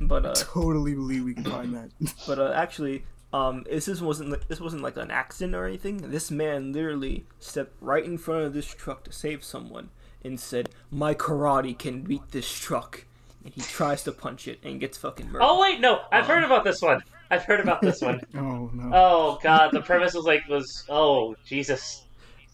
but 0.00 0.26
uh, 0.26 0.34
Totally 0.34 0.94
believe 0.94 1.24
we 1.24 1.34
can 1.34 1.44
find 1.44 1.74
that. 1.76 1.90
But 2.26 2.38
uh, 2.40 2.52
actually, 2.54 3.04
um, 3.32 3.64
this 3.70 4.00
wasn't 4.00 4.30
like- 4.30 4.48
this 4.48 4.60
wasn't 4.60 4.82
like 4.82 4.96
an 4.96 5.10
accident 5.12 5.54
or 5.54 5.64
anything. 5.66 5.96
This 6.10 6.30
man 6.30 6.72
literally 6.72 7.24
stepped 7.38 7.74
right 7.80 8.04
in 8.04 8.18
front 8.18 8.42
of 8.42 8.52
this 8.52 8.66
truck 8.66 9.04
to 9.04 9.12
save 9.12 9.44
someone 9.44 9.90
and 10.26 10.38
said, 10.40 10.68
"My 10.90 11.14
karate 11.14 11.78
can 11.78 12.02
beat 12.02 12.30
this 12.32 12.50
truck." 12.50 13.04
And 13.44 13.54
he 13.54 13.60
tries 13.60 14.02
to 14.04 14.12
punch 14.12 14.48
it 14.48 14.58
and 14.64 14.80
gets 14.80 14.98
fucking 14.98 15.26
murdered. 15.30 15.44
Oh 15.44 15.60
wait, 15.60 15.80
no, 15.80 16.00
I've 16.12 16.24
Um, 16.24 16.30
heard 16.30 16.44
about 16.44 16.64
this 16.64 16.82
one. 16.82 17.00
I've 17.30 17.44
heard 17.44 17.60
about 17.60 17.80
this 17.80 18.00
one. 18.02 18.20
oh 18.34 18.70
no. 18.74 18.90
Oh 18.92 19.38
god, 19.42 19.70
the 19.72 19.80
premise 19.82 20.14
was 20.14 20.24
like 20.24 20.46
was 20.48 20.84
oh 20.88 21.36
Jesus. 21.44 22.02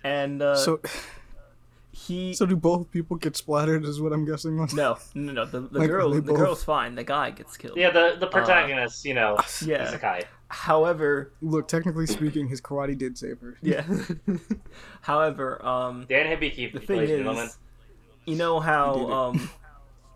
And 0.05 0.43
uh, 0.43 0.55
so 0.57 0.81
he 1.93 2.35
So 2.35 2.47
do 2.47 2.57
both 2.57 2.91
people 2.91 3.17
get 3.17 3.37
splattered? 3.37 3.85
Is 3.85 4.01
what 4.01 4.13
I'm 4.13 4.25
guessing. 4.25 4.59
On? 4.61 4.69
no 4.75 4.99
no 5.15 5.33
no 5.33 5.45
the, 5.45 5.61
the 5.61 5.79
Like, 5.81 5.89
girl 5.89 6.11
the 6.11 6.23
both- 6.23 6.37
girl's 6.37 6.65
fine. 6.65 6.95
The 6.95 7.05
guy 7.05 7.31
gets 7.31 7.57
killed. 7.57 7.77
Yeah, 7.77 7.91
the 7.91 8.17
the 8.19 8.27
protagonist, 8.27 9.05
you 9.05 9.15
know, 9.15 9.37
yeah. 9.65 9.91
Isekai. 9.93 10.25
However, 10.53 11.33
Look, 11.41 11.67
technically 11.67 12.07
speaking, 12.07 12.47
his 12.49 12.61
karate 12.61 12.97
did 12.97 13.17
save 13.17 13.41
her. 13.41 13.57
yeah. 13.63 13.85
However, 15.01 15.65
um, 15.65 16.05
Dan 16.09 16.27
Hibiki, 16.27 16.71
the 16.73 16.81
thing 16.81 16.99
ladies 16.99 17.15
and 17.15 17.21
gentlemen. 17.21 17.47
is, 17.47 17.59
you 18.27 18.37
know 18.37 18.61
how 18.61 18.95
um, 19.11 19.51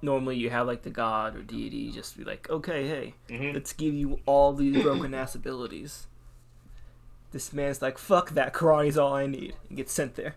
normally 0.03 0.37
you 0.37 0.51
have 0.51 0.67
like 0.67 0.83
the 0.83 0.91
god 0.91 1.37
or 1.37 1.43
deity 1.43 1.91
just 1.91 2.19
be 2.19 2.25
like, 2.25 2.51
okay, 2.51 2.87
hey, 2.87 3.15
Mhm. 3.31 3.55
let's 3.55 3.73
give 3.73 3.95
you 3.95 4.21
all 4.27 4.53
these 4.53 4.83
broken 4.83 5.15
ass 5.15 5.35
abilities. 5.35 6.07
This 7.33 7.55
man's 7.55 7.81
like, 7.81 7.97
fuck 7.97 8.31
that, 8.31 8.53
karate's 8.53 8.99
all 8.99 9.15
I 9.15 9.27
need, 9.27 9.55
and 9.69 9.77
gets 9.79 9.93
sent 9.93 10.17
there. 10.17 10.35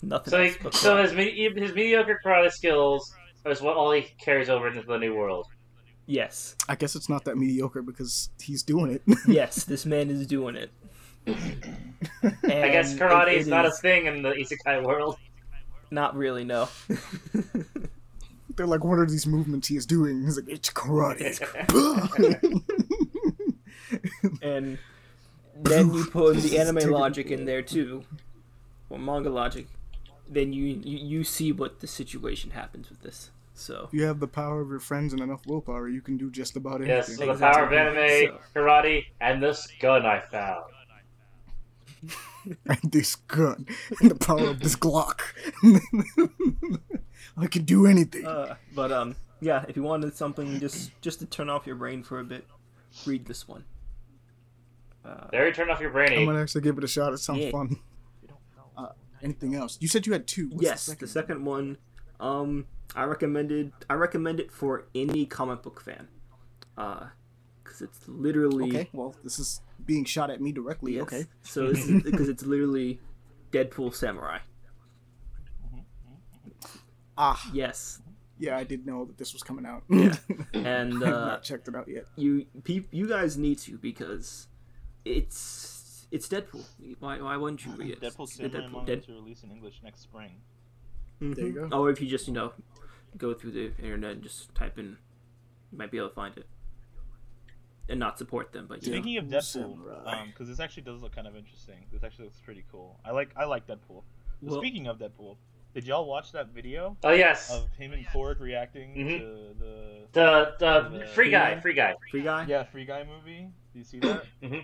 Nothing 0.00 0.30
So, 0.30 0.42
else 0.42 0.54
he, 0.54 0.70
so 0.78 1.02
his 1.02 1.10
his 1.10 1.74
mediocre 1.74 2.20
karate 2.24 2.52
skills 2.52 3.12
is 3.46 3.60
what 3.60 3.76
all 3.76 3.90
he 3.90 4.02
carries 4.24 4.48
over 4.48 4.68
into 4.68 4.82
the 4.82 4.96
new 4.96 5.16
world. 5.16 5.48
Yes, 6.08 6.56
I 6.68 6.74
guess 6.74 6.96
it's 6.96 7.08
not 7.08 7.24
that 7.24 7.36
mediocre 7.36 7.82
because 7.82 8.30
he's 8.40 8.64
doing 8.64 8.90
it. 8.90 9.02
yes, 9.28 9.64
this 9.72 9.86
man 9.86 10.10
is 10.10 10.26
doing 10.26 10.56
it. 10.56 10.70
I 11.26 11.32
guess 12.42 12.94
karate 12.94 13.34
is 13.34 13.46
not 13.46 13.66
a 13.66 13.70
thing 13.70 14.06
in 14.06 14.22
the 14.22 14.30
isekai 14.30 14.82
world. 14.82 15.18
Not 15.90 16.16
really, 16.16 16.44
no. 16.44 16.68
They're 18.56 18.66
like, 18.66 18.82
what 18.82 18.98
are 18.98 19.06
these 19.06 19.26
movements 19.26 19.68
he 19.68 19.76
is 19.76 19.86
doing? 19.86 20.24
He's 20.24 20.36
like, 20.36 20.48
it's 20.48 20.70
karate. 20.70 21.38
and 24.42 24.78
then 25.54 25.94
you 25.94 26.04
put 26.06 26.36
the 26.38 26.58
anime 26.58 26.90
logic 26.90 27.30
in 27.30 27.44
there 27.44 27.62
too, 27.62 28.04
or 28.90 28.98
manga 28.98 29.30
logic. 29.30 29.66
Then 30.28 30.52
you, 30.52 30.64
you 30.64 30.98
you 30.98 31.24
see 31.24 31.52
what 31.52 31.80
the 31.80 31.86
situation 31.86 32.50
happens 32.50 32.90
with 32.90 33.02
this. 33.02 33.30
So 33.58 33.84
if 33.88 33.94
you 33.94 34.04
have 34.04 34.20
the 34.20 34.28
power 34.28 34.60
of 34.60 34.68
your 34.70 34.78
friends 34.78 35.12
and 35.12 35.20
enough 35.20 35.46
willpower, 35.46 35.88
you 35.88 36.00
can 36.00 36.16
do 36.16 36.30
just 36.30 36.56
about 36.56 36.76
anything. 36.76 36.96
Yes, 36.96 37.16
so 37.16 37.26
the 37.26 37.34
power 37.38 37.64
of 37.64 37.72
anime, 37.72 38.38
karate, 38.54 39.06
and 39.20 39.42
this 39.42 39.66
gun 39.80 40.06
I 40.06 40.20
found. 40.20 40.64
and 42.66 42.78
this 42.92 43.16
gun 43.16 43.66
and 44.00 44.10
the 44.10 44.14
power 44.14 44.48
of 44.50 44.60
this 44.60 44.76
Glock. 44.76 45.20
I 47.36 47.46
can 47.48 47.64
do 47.64 47.86
anything. 47.86 48.24
Uh, 48.26 48.54
but 48.74 48.92
um, 48.92 49.16
yeah, 49.40 49.64
if 49.68 49.76
you 49.76 49.82
wanted 49.82 50.14
something 50.16 50.60
just 50.60 50.92
just 51.00 51.18
to 51.18 51.26
turn 51.26 51.50
off 51.50 51.66
your 51.66 51.76
brain 51.76 52.02
for 52.02 52.20
a 52.20 52.24
bit, 52.24 52.46
read 53.06 53.26
this 53.26 53.48
one. 53.48 53.64
Uh, 55.04 55.26
There 55.32 55.46
you 55.46 55.52
turn 55.52 55.70
off 55.70 55.80
your 55.80 55.90
brain. 55.90 56.12
I'm 56.16 56.26
gonna 56.26 56.40
actually 56.42 56.60
give 56.60 56.78
it 56.78 56.84
a 56.84 56.88
shot. 56.88 57.12
It 57.12 57.18
sounds 57.18 57.40
Yeah. 57.40 57.50
fun. 57.50 57.76
Uh, 58.76 58.88
anything 59.22 59.54
else? 59.56 59.78
You 59.80 59.88
said 59.88 60.06
you 60.06 60.12
had 60.12 60.26
two. 60.28 60.48
What's 60.48 60.62
yes, 60.62 60.86
the 60.86 60.92
the 60.92 61.06
second? 61.06 61.08
second 61.08 61.44
one, 61.44 61.78
um, 62.20 62.66
I 62.94 63.04
recommended 63.04 63.72
I 63.90 63.94
recommend 63.94 64.40
it 64.40 64.50
for 64.52 64.86
any 64.94 65.26
comic 65.26 65.62
book 65.62 65.80
fan, 65.80 66.08
uh, 66.76 67.06
because 67.62 67.82
it's 67.82 68.08
literally 68.08 68.68
Okay, 68.70 68.88
well, 68.92 69.14
this 69.24 69.38
is 69.38 69.60
being 69.84 70.04
shot 70.04 70.30
at 70.30 70.40
me 70.40 70.52
directly. 70.52 70.94
yes. 70.94 71.02
Okay. 71.02 71.24
So 71.42 71.72
because 72.02 72.28
it's 72.32 72.44
literally 72.44 73.00
Deadpool 73.52 73.94
Samurai. 73.94 74.38
Ah, 77.16 77.50
Yes, 77.52 78.00
yeah, 78.38 78.56
I 78.56 78.62
did 78.64 78.86
know 78.86 79.04
that 79.06 79.18
this 79.18 79.32
was 79.32 79.42
coming 79.42 79.66
out. 79.66 79.82
Yeah. 79.88 80.14
I 80.54 80.58
and 80.58 80.92
have 81.02 81.02
uh, 81.02 81.26
not 81.26 81.42
checked 81.42 81.66
it 81.68 81.74
out 81.74 81.88
yet. 81.88 82.04
you 82.16 82.46
peop, 82.62 82.88
you 82.92 83.08
guys 83.08 83.36
need 83.36 83.58
to 83.60 83.76
because 83.78 84.46
it's 85.04 86.06
it's 86.12 86.28
Deadpool. 86.28 86.64
Why 87.00 87.20
why 87.20 87.36
wouldn't 87.36 87.64
you 87.64 87.72
read 87.72 87.90
it? 87.90 88.00
Deadpool 88.00 88.24
It's 88.24 88.36
Samurai 88.36 88.60
Deadpool. 88.60 88.72
manga 88.72 88.86
Dead- 88.96 89.04
to 89.04 89.12
release 89.14 89.42
in 89.42 89.50
English 89.50 89.80
next 89.82 90.02
spring. 90.02 90.36
There 91.20 91.28
you 91.46 91.52
mm-hmm. 91.52 91.68
go. 91.68 91.78
Or 91.82 91.90
if 91.90 92.00
you 92.00 92.08
just 92.08 92.26
you 92.28 92.34
know 92.34 92.52
go 93.16 93.34
through 93.34 93.52
the 93.52 93.72
internet 93.82 94.12
and 94.12 94.22
just 94.22 94.54
type 94.54 94.78
in, 94.78 94.96
you 95.72 95.78
might 95.78 95.90
be 95.90 95.98
able 95.98 96.08
to 96.08 96.14
find 96.14 96.36
it, 96.36 96.46
and 97.88 97.98
not 97.98 98.18
support 98.18 98.52
them. 98.52 98.66
But 98.68 98.84
you 98.84 98.92
know. 98.92 98.98
Speaking 98.98 99.16
of 99.18 99.24
Deadpool, 99.26 99.42
Samurai. 99.42 100.20
Um, 100.20 100.28
because 100.28 100.48
this 100.48 100.60
actually 100.60 100.84
does 100.84 101.00
look 101.00 101.14
kind 101.14 101.26
of 101.26 101.36
interesting. 101.36 101.86
This 101.92 102.04
actually 102.04 102.26
looks 102.26 102.40
pretty 102.40 102.64
cool. 102.70 103.00
I 103.04 103.10
like 103.12 103.30
I 103.36 103.44
like 103.44 103.66
Deadpool. 103.66 104.02
But 104.42 104.50
Well- 104.52 104.60
Speaking 104.60 104.86
of 104.86 104.98
Deadpool, 104.98 105.36
did 105.74 105.84
y'all 105.86 106.06
watch 106.06 106.32
that 106.32 106.48
video 106.48 106.96
Oh 107.02 107.10
yes, 107.10 107.50
of 107.50 107.68
him 107.76 107.92
and 107.92 108.06
Korg 108.06 108.40
reacting 108.40 108.94
Mhm. 108.94 109.18
to 109.18 109.54
the 109.58 110.06
the 110.12 110.54
the 110.58 110.98
the- 110.98 111.06
free 111.06 111.30
guy, 111.30 111.58
free 111.60 111.74
guy. 111.74 111.94
Free 112.10 112.22
guy. 112.22 112.46
yeah 112.46 112.62
Free 112.64 112.84
Guy 112.84 113.04
movie? 113.04 113.48
Do 113.72 113.78
you 113.78 113.84
see 113.84 113.98
that? 114.00 114.24
Mm-hmm. 114.42 114.60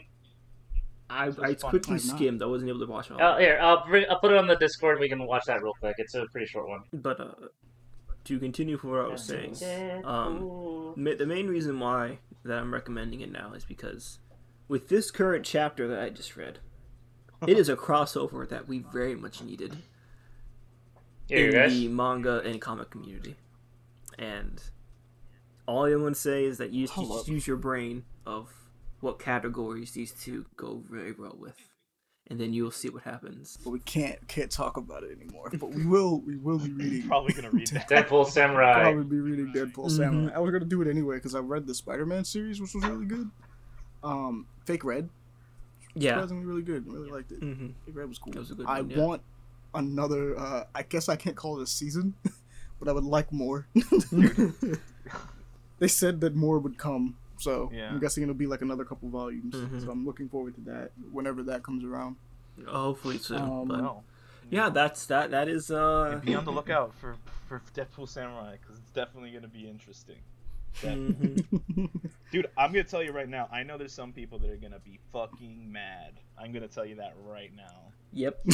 I, 1.15 1.25
I 1.25 1.29
was 1.29 1.37
fun. 1.37 1.71
quickly 1.71 1.95
not? 1.95 2.03
skimmed. 2.03 2.43
I 2.43 2.47
wasn't 2.47 2.69
able 2.71 2.81
to 2.81 2.87
watch 2.87 3.11
it 3.11 3.15
all. 3.15 3.35
Oh, 3.35 3.39
here, 3.39 3.59
I'll 3.61 3.87
bring, 3.87 4.05
I'll 4.11 4.19
put 4.19 4.33
it 4.33 4.39
on 4.39 4.47
the 4.47 4.57
Discord. 4.57 4.99
We 5.01 5.09
can 5.09 5.25
watch 5.27 5.45
that 5.47 5.63
real 5.63 5.75
quick. 5.79 5.95
It's 5.99 6.15
a 6.15 6.27
pretty 6.27 6.47
short 6.47 6.69
one. 6.69 6.81
But 6.93 7.21
uh, 7.21 7.35
to 8.25 8.39
continue 8.39 8.77
from 8.77 8.91
what 8.91 9.01
I 9.01 9.09
was 9.09 9.23
saying, 9.25 9.57
um, 10.05 10.95
ma- 10.97 11.15
the 11.17 11.27
main 11.27 11.47
reason 11.47 11.79
why 11.79 12.19
that 12.45 12.59
I'm 12.59 12.73
recommending 12.73 13.21
it 13.21 13.31
now 13.31 13.53
is 13.55 13.65
because 13.65 14.19
with 14.69 14.89
this 14.89 15.11
current 15.11 15.45
chapter 15.45 15.87
that 15.89 16.01
I 16.01 16.11
just 16.11 16.37
read, 16.37 16.59
it 17.47 17.59
is 17.59 17.69
a 17.69 17.77
crossover 17.77 18.49
that 18.49 18.67
we 18.69 18.81
very 18.81 19.15
much 19.15 19.43
needed 19.43 19.77
Here, 21.29 21.49
in 21.49 21.53
guys. 21.53 21.73
the 21.73 21.89
manga 21.89 22.41
and 22.41 22.61
comic 22.61 22.91
community. 22.91 23.37
And 24.19 24.63
all 25.67 25.85
I'm 25.85 26.03
gonna 26.03 26.15
say 26.15 26.45
is 26.45 26.59
that 26.59 26.71
you 26.71 26.85
just, 26.85 26.95
Hold 26.95 27.11
just 27.11 27.29
use 27.29 27.47
your 27.47 27.57
brain 27.57 28.05
of 28.27 28.51
what 29.05 29.19
categories 29.19 29.93
these 29.93 30.13
two 30.13 30.47
go 30.57 30.83
very 30.91 31.13
well 31.13 31.37
with, 31.39 31.57
and 32.29 32.41
then 32.41 32.53
you'll 32.55 32.71
see 32.71 32.89
what 32.89 33.03
happens. 33.03 33.59
But 33.63 33.71
we 33.71 33.81
can't 33.81 34.27
can't 34.29 34.51
talk 34.51 34.77
about 34.77 35.05
it 35.05 35.17
anymore. 35.17 35.51
But 35.53 35.71
we 35.73 35.85
will 35.87 36.21
we 36.23 36.37
will 36.37 36.59
be 36.59 36.73
reading. 36.73 37.09
Probably 37.09 37.35
gonna 37.35 37.51
read 37.51 37.69
that. 37.69 37.89
Deadpool 37.89 38.27
Samurai. 38.27 38.83
Probably 38.83 39.05
be 39.05 39.21
reading 39.21 39.53
Deadpool 39.55 39.87
Mhm. 39.87 39.97
Samurai. 39.97 40.33
I 40.35 40.39
was 40.41 40.51
gonna 40.51 40.65
do 40.65 40.83
it 40.83 40.89
anyway 40.89 41.17
because 41.17 41.35
I 41.35 41.41
read 41.41 41.67
the 41.67 41.75
Spider-Man 41.75 42.25
series, 42.25 42.61
which 42.61 42.75
was 42.75 42.85
really 42.85 43.07
good. 43.07 43.31
Um, 44.03 44.47
Fake 44.65 44.85
Red, 44.85 45.09
Yeah. 45.95 46.13
surprisingly 46.15 46.45
really 46.47 46.63
good. 46.63 46.91
Really 46.93 47.11
liked 47.11 47.33
it. 47.33 47.41
hmm 47.41 47.69
Fake 47.85 47.97
Red 47.97 48.09
was 48.09 48.19
cool. 48.19 48.33
Was 48.35 48.51
a 48.51 48.55
good 48.55 48.67
I 48.67 48.81
one, 48.81 48.91
yeah. 48.91 48.99
want 48.99 49.23
another. 49.75 50.39
Uh, 50.39 50.65
I 50.75 50.83
guess 50.83 51.09
I 51.09 51.17
can't 51.17 51.37
call 51.37 51.59
it 51.61 51.63
a 51.63 51.67
season, 51.67 52.15
but 52.79 52.89
I 52.89 52.93
would 52.93 53.05
like 53.05 53.31
more. 53.33 53.67
they 55.79 55.89
said 55.89 56.21
that 56.23 56.35
more 56.35 56.59
would 56.59 56.79
come, 56.79 57.17
so 57.39 57.71
Yeah. 57.73 57.91
I'm 57.91 58.01
guessing 58.01 58.23
it'll 58.23 58.35
be 58.35 58.47
like 58.47 58.63
another 58.63 58.85
couple 58.85 59.09
volumes. 59.09 59.55
Mhm. 59.55 59.85
So 59.85 59.91
I'm 59.91 60.05
looking 60.07 60.29
forward 60.29 60.55
to 60.57 60.61
that 60.63 60.93
whenever 61.13 61.43
that 61.45 61.63
comes 61.63 61.85
around. 61.85 62.17
Hopefully 62.67 63.19
soon. 63.19 63.41
Um, 63.43 63.69
but 63.69 63.79
No. 63.81 64.05
yeah, 64.51 64.69
that's 64.69 65.07
that. 65.07 65.31
That 65.33 65.49
is 65.49 65.71
uh. 65.71 66.21
Be 66.25 66.35
on 66.35 66.45
the 66.45 66.53
lookout 66.53 66.95
for 66.95 67.17
for 67.49 67.61
Deadpool 67.75 68.09
Samurai 68.09 68.57
because 68.61 68.79
it's 68.79 68.91
definitely 68.91 69.31
gonna 69.33 69.49
be 69.49 69.69
interesting. 69.69 70.19
mhm. 70.81 71.91
Dude, 72.33 72.47
I'm 72.57 72.73
gonna 72.73 72.85
tell 72.85 73.03
you 73.03 73.13
right 73.13 73.29
now. 73.29 73.49
I 73.53 73.63
know 73.63 73.79
there's 73.79 73.93
some 73.93 74.13
people 74.13 74.39
that 74.41 74.51
are 74.51 74.57
gonna 74.57 74.81
be 74.81 74.99
fucking 75.13 75.71
mad. 75.71 76.15
I'm 76.39 76.53
gonna 76.53 76.69
tell 76.69 76.85
you 76.85 76.97
that 76.97 77.15
right 77.25 77.55
now. 77.55 77.93
Yep. 78.13 78.45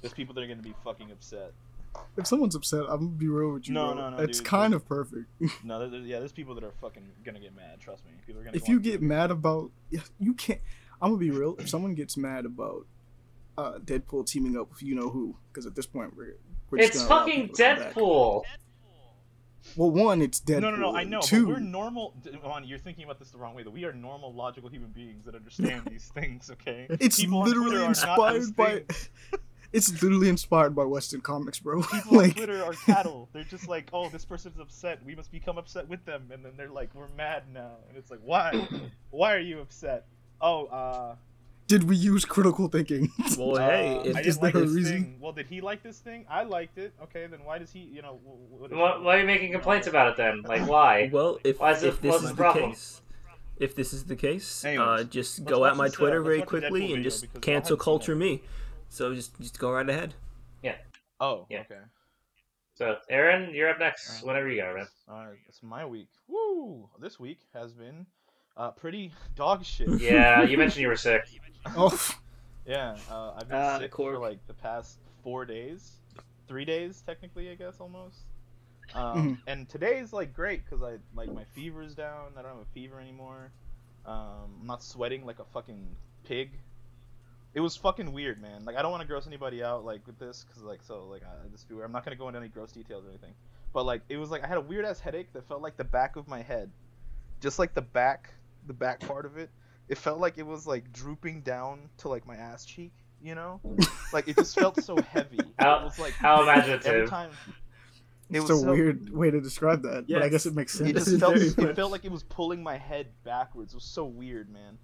There's 0.00 0.12
people 0.14 0.34
that 0.34 0.42
are 0.42 0.46
gonna 0.46 0.62
be 0.62 0.74
fucking 0.84 1.10
upset. 1.10 1.52
If 2.16 2.26
someone's 2.26 2.54
upset, 2.54 2.80
I'm 2.88 2.98
gonna 2.98 3.08
be 3.10 3.28
real 3.28 3.52
with 3.52 3.68
you. 3.68 3.74
No, 3.74 3.92
bro. 3.94 4.10
no, 4.10 4.16
no, 4.16 4.22
It's 4.22 4.38
dude, 4.38 4.46
kind 4.46 4.74
of 4.74 4.86
perfect. 4.86 5.26
No, 5.64 5.78
there, 5.78 5.88
there- 5.88 6.00
yeah, 6.00 6.18
there's 6.18 6.32
people 6.32 6.54
that 6.54 6.64
are 6.64 6.72
fucking 6.80 7.04
gonna 7.24 7.40
get 7.40 7.54
mad. 7.54 7.80
Trust 7.80 8.04
me. 8.04 8.12
People 8.26 8.40
are 8.42 8.44
gonna. 8.44 8.56
if 8.56 8.68
you 8.68 8.80
get 8.80 8.92
Twitter. 8.98 9.04
mad 9.06 9.30
about, 9.30 9.70
you 10.18 10.34
can't. 10.34 10.60
I'm 11.00 11.10
gonna 11.10 11.20
be 11.20 11.30
real. 11.30 11.56
If 11.58 11.68
someone 11.68 11.94
gets 11.94 12.16
mad 12.16 12.44
about 12.46 12.86
uh, 13.58 13.78
Deadpool 13.78 14.26
teaming 14.26 14.56
up 14.56 14.70
with 14.70 14.82
you 14.82 14.94
know 14.94 15.08
who, 15.10 15.36
because 15.52 15.66
at 15.66 15.74
this 15.74 15.86
point 15.86 16.16
we're, 16.16 16.36
we're 16.70 16.78
just 16.78 16.94
It's 16.94 17.04
gonna 17.04 17.20
fucking 17.20 17.42
people 17.48 17.56
to 17.56 17.62
come 17.74 17.78
back. 17.84 17.94
Deadpool. 17.94 18.42
Well, 19.74 19.90
one, 19.90 20.22
it's 20.22 20.40
Deadpool. 20.40 20.60
No, 20.60 20.70
no, 20.70 20.76
no. 20.76 20.96
I 20.96 21.02
know. 21.02 21.20
Two, 21.20 21.46
But 21.46 21.54
we're 21.54 21.58
normal. 21.60 22.14
Amani, 22.44 22.68
you're 22.68 22.78
thinking 22.78 23.02
about 23.04 23.18
this 23.18 23.30
the 23.30 23.38
wrong 23.38 23.54
way. 23.54 23.64
Though 23.64 23.70
we 23.70 23.84
are 23.84 23.92
normal, 23.92 24.32
logical 24.32 24.68
human 24.70 24.90
beings 24.90 25.24
that 25.24 25.34
understand 25.34 25.82
these 25.90 26.04
things. 26.14 26.50
Okay. 26.52 26.86
it's 26.88 27.20
People 27.20 27.42
literally 27.42 27.70
Twitter 27.70 27.82
are 27.82 28.16
not 28.16 28.36
inspired 28.36 28.56
by. 28.56 28.84
things. 29.72 29.88
It's 29.90 30.02
literally 30.02 30.28
inspired 30.28 30.74
by 30.74 30.84
Western 30.84 31.20
comics, 31.20 31.58
bro. 31.58 31.82
People 31.82 32.20
on 32.20 32.30
Twitter 32.30 32.64
are 32.64 32.72
cattle. 32.72 33.28
They're 33.32 33.44
just 33.44 33.68
like, 33.68 33.88
oh, 33.92 34.08
this 34.08 34.24
person's 34.24 34.58
upset. 34.60 35.04
We 35.04 35.14
must 35.14 35.30
become 35.30 35.58
upset 35.58 35.88
with 35.88 36.04
them. 36.04 36.30
And 36.32 36.44
then 36.44 36.52
they're 36.56 36.70
like, 36.70 36.90
we're 36.94 37.08
mad 37.16 37.44
now. 37.52 37.76
And 37.88 37.96
it's 37.98 38.10
like, 38.10 38.20
why? 38.24 38.68
why 39.10 39.34
are 39.34 39.40
you 39.40 39.60
upset? 39.60 40.06
Oh, 40.40 40.66
uh. 40.66 41.14
did 41.66 41.84
we 41.84 41.96
use 41.96 42.24
critical 42.24 42.68
thinking? 42.68 43.10
Well, 43.38 43.56
uh, 43.56 43.60
hey, 43.68 44.00
if, 44.04 44.18
is 44.18 44.24
didn't 44.36 44.42
like 44.42 44.54
there 44.54 44.62
a 44.62 44.66
reason? 44.66 44.92
thing. 45.02 45.16
Well, 45.20 45.32
did 45.32 45.46
he 45.46 45.60
like 45.60 45.82
this 45.82 45.98
thing? 45.98 46.24
I 46.30 46.42
liked 46.44 46.78
it. 46.78 46.94
Okay, 47.02 47.26
then 47.26 47.40
why 47.44 47.58
does 47.58 47.70
he? 47.72 47.80
You 47.80 48.02
know, 48.02 48.20
wh- 48.24 48.60
what 48.60 48.70
is 48.70 48.76
Why, 48.76 48.98
why 48.98 49.16
are 49.16 49.20
you 49.20 49.26
making 49.26 49.52
complaints 49.52 49.86
about 49.86 50.08
it 50.08 50.16
then? 50.16 50.42
Like, 50.42 50.66
why? 50.68 51.10
well, 51.12 51.38
if 51.44 51.58
Why 51.60 51.72
is 51.72 51.82
it- 51.82 51.88
if 51.88 52.00
this 52.00 52.12
what's 52.12 52.24
is 52.24 52.30
the 52.30 52.34
the 52.36 52.42
problem? 52.42 52.70
case, 52.70 53.02
if 53.58 53.74
this 53.74 53.92
is 53.92 54.04
the 54.04 54.16
case, 54.16 54.64
uh, 54.64 55.04
just 55.04 55.44
go 55.44 55.64
at 55.64 55.76
my 55.76 55.84
this, 55.86 55.94
uh, 55.94 55.96
Twitter 55.98 56.22
very 56.22 56.40
watch 56.40 56.48
the 56.50 56.56
Deadpool 56.58 56.68
quickly 56.68 56.92
and 56.92 57.02
just 57.02 57.26
cancel 57.40 57.76
culture 57.76 58.14
me. 58.14 58.42
So 58.88 59.14
just 59.14 59.38
just 59.40 59.58
go 59.58 59.72
right 59.72 59.88
ahead. 59.88 60.14
Yeah. 60.62 60.76
Oh, 61.20 61.46
Yeah. 61.48 61.60
okay. 61.60 61.80
So, 62.74 62.98
Aaron, 63.08 63.54
you're 63.54 63.70
up 63.70 63.78
next. 63.78 64.08
Alright. 64.10 64.26
Whenever 64.26 64.48
you 64.50 64.60
go, 64.60 64.74
man. 64.76 64.86
All 65.08 65.26
right, 65.26 65.38
it's 65.48 65.62
my 65.62 65.86
week. 65.86 66.10
Woo! 66.28 66.90
This 67.00 67.18
week 67.18 67.40
has 67.54 67.72
been 67.72 68.04
uh, 68.56 68.70
pretty 68.72 69.12
dog 69.34 69.64
shit. 69.64 69.88
Yeah, 70.00 70.42
you 70.42 70.58
mentioned 70.62 70.82
you 70.82 70.88
were 70.88 70.96
sick. 70.96 71.22
oh, 71.74 71.98
Yeah, 72.66 72.96
uh, 73.10 73.32
I've 73.36 73.48
been 73.48 73.56
Ah, 73.58 73.78
sick 73.78 73.92
Korg. 73.92 74.14
for 74.14 74.18
like 74.18 74.46
the 74.46 74.52
past 74.54 74.98
four 75.22 75.44
days. 75.46 75.92
three 76.48 76.64
days 76.66 77.02
technically, 77.06 77.50
I 77.50 77.54
guess 77.54 77.80
almost. 77.80 78.18
Um, 78.94 79.16
Mhm. 79.16 79.38
And 79.46 79.68
today's 79.68 80.12
like 80.12 80.32
great 80.34 80.62
because 80.64 80.82
I 80.82 80.98
like 81.14 81.32
my 81.32 81.44
fever's 81.54 81.94
down. 81.94 82.32
I 82.36 82.42
don't 82.42 82.52
have 82.52 82.60
a 82.60 82.72
fever 82.74 83.00
anymore. 83.00 83.50
Um, 84.04 84.58
I'm 84.60 84.66
not 84.66 84.82
sweating 84.84 85.24
like 85.26 85.38
a 85.38 85.44
fucking 85.46 85.96
pig. 86.24 86.50
It 87.56 87.60
was 87.60 87.74
fucking 87.74 88.12
weird, 88.12 88.40
man. 88.40 88.64
Like 88.64 88.76
I 88.76 88.82
don't 88.82 88.90
want 88.92 89.00
to 89.00 89.06
gross 89.08 89.26
anybody 89.26 89.64
out 89.64 89.84
like 89.84 90.06
with 90.06 90.18
this 90.18 90.44
because 90.46 90.62
like 90.62 90.82
so 90.82 91.06
like 91.10 91.22
I 91.24 91.46
I 91.46 91.48
just 91.50 91.66
feel 91.66 91.80
I'm 91.82 91.90
not 91.90 92.04
gonna 92.04 92.14
go 92.14 92.28
into 92.28 92.38
any 92.38 92.48
gross 92.48 92.70
details 92.70 93.04
or 93.04 93.08
anything. 93.08 93.32
But 93.72 93.84
like 93.86 94.02
it 94.10 94.18
was 94.18 94.30
like 94.30 94.44
I 94.44 94.46
had 94.46 94.58
a 94.58 94.60
weird 94.60 94.84
ass 94.84 95.00
headache 95.00 95.32
that 95.32 95.48
felt 95.48 95.62
like 95.62 95.76
the 95.78 95.84
back 95.84 96.16
of 96.16 96.28
my 96.28 96.42
head, 96.42 96.70
just 97.40 97.58
like 97.58 97.72
the 97.74 97.80
back, 97.82 98.30
the 98.66 98.74
back 98.74 99.00
part 99.00 99.24
of 99.26 99.38
it. 99.38 99.50
It 99.88 99.96
felt 99.98 100.20
like 100.20 100.36
it 100.36 100.46
was 100.46 100.66
like 100.66 100.92
drooping 100.92 101.40
down 101.40 101.88
to 101.98 102.08
like 102.08 102.26
my 102.26 102.36
ass 102.36 102.64
cheek, 102.66 102.92
you 103.22 103.34
know? 103.34 103.60
Like 104.12 104.28
it 104.28 104.36
just 104.36 104.54
felt 104.54 104.80
so 104.82 104.96
heavy. 105.10 105.40
How- 105.58 105.80
it 105.80 105.84
was 105.84 105.98
like 105.98 106.12
how 106.12 106.42
every 106.48 106.52
imaginative. 106.74 107.08
time. 107.10 107.30
It 108.30 108.36
It's 108.38 108.48
was 108.50 108.60
a 108.60 108.64
so- 108.64 108.70
weird 108.72 109.10
way 109.12 109.30
to 109.30 109.40
describe 109.40 109.82
that, 109.82 110.06
but 110.08 110.22
I 110.22 110.28
guess 110.28 110.44
it 110.46 110.54
makes 110.54 110.72
sense. 110.74 110.90
It 110.90 110.94
just 110.94 111.18
felt 111.18 111.36
it 111.58 111.74
felt 111.76 111.90
like 111.90 112.04
it 112.04 112.12
was 112.12 112.22
pulling 112.24 112.62
my 112.62 112.76
head 112.76 113.06
backwards. 113.24 113.72
It 113.72 113.76
was 113.76 113.84
so 113.84 114.04
weird, 114.04 114.52
man. 114.52 114.76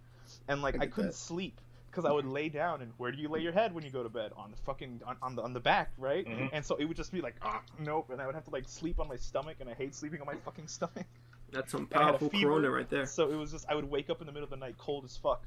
And 0.49 0.63
like 0.63 0.77
I 0.81 0.85
I, 0.85 0.87
couldn't 0.87 1.11
that. 1.11 1.17
sleep 1.17 1.61
because 1.93 2.07
I 2.07 2.11
would 2.11 2.25
lay 2.27 2.49
down 2.49 2.81
and 2.81 2.91
where 2.97 3.13
do 3.13 3.19
you 3.19 3.29
lay 3.29 3.41
your 3.41 3.53
head 3.53 3.75
when 3.75 3.85
you 3.85 3.91
go 3.91 4.03
to 4.03 4.09
bed? 4.09 4.33
On 4.35 4.51
the 4.51 4.57
fucking 4.57 5.03
on, 5.07 5.17
on 5.21 5.37
the 5.37 5.43
on 5.43 5.53
the 5.53 5.61
back, 5.61 5.93
right? 5.99 6.27
Mhm. 6.27 6.49
And 6.53 6.65
so 6.65 6.75
it 6.77 6.87
would 6.87 6.97
just 6.97 7.13
be 7.13 7.21
like, 7.21 7.37
ah, 7.43 7.61
nope, 7.79 8.09
and 8.11 8.21
I 8.21 8.25
would 8.27 8.35
have 8.35 8.45
to 8.45 8.51
like 8.51 8.67
sleep 8.67 8.99
on 8.99 9.09
my 9.09 9.17
stomach, 9.17 9.59
and 9.61 9.69
I 9.69 9.75
hate 9.75 9.95
sleeping 9.95 10.21
on 10.21 10.27
my 10.27 10.37
fucking 10.37 10.69
stomach. 10.69 11.07
That's 11.51 11.71
some 11.71 11.87
I 11.93 11.99
had 11.99 12.03
a 12.03 12.09
powerful 12.13 12.31
fever, 12.31 12.49
corona 12.49 12.71
right 12.71 12.89
there. 12.89 13.05
So 13.05 13.31
it 13.31 13.37
was 13.37 13.53
just 13.53 13.67
I 13.69 13.75
would 13.75 13.91
wake 13.91 14.09
up 14.09 14.21
in 14.23 14.27
the 14.27 14.33
middle 14.33 14.45
of 14.45 14.51
the 14.51 14.57
night 14.57 14.79
cold 14.79 15.05
as 15.05 15.17
fuck, 15.19 15.45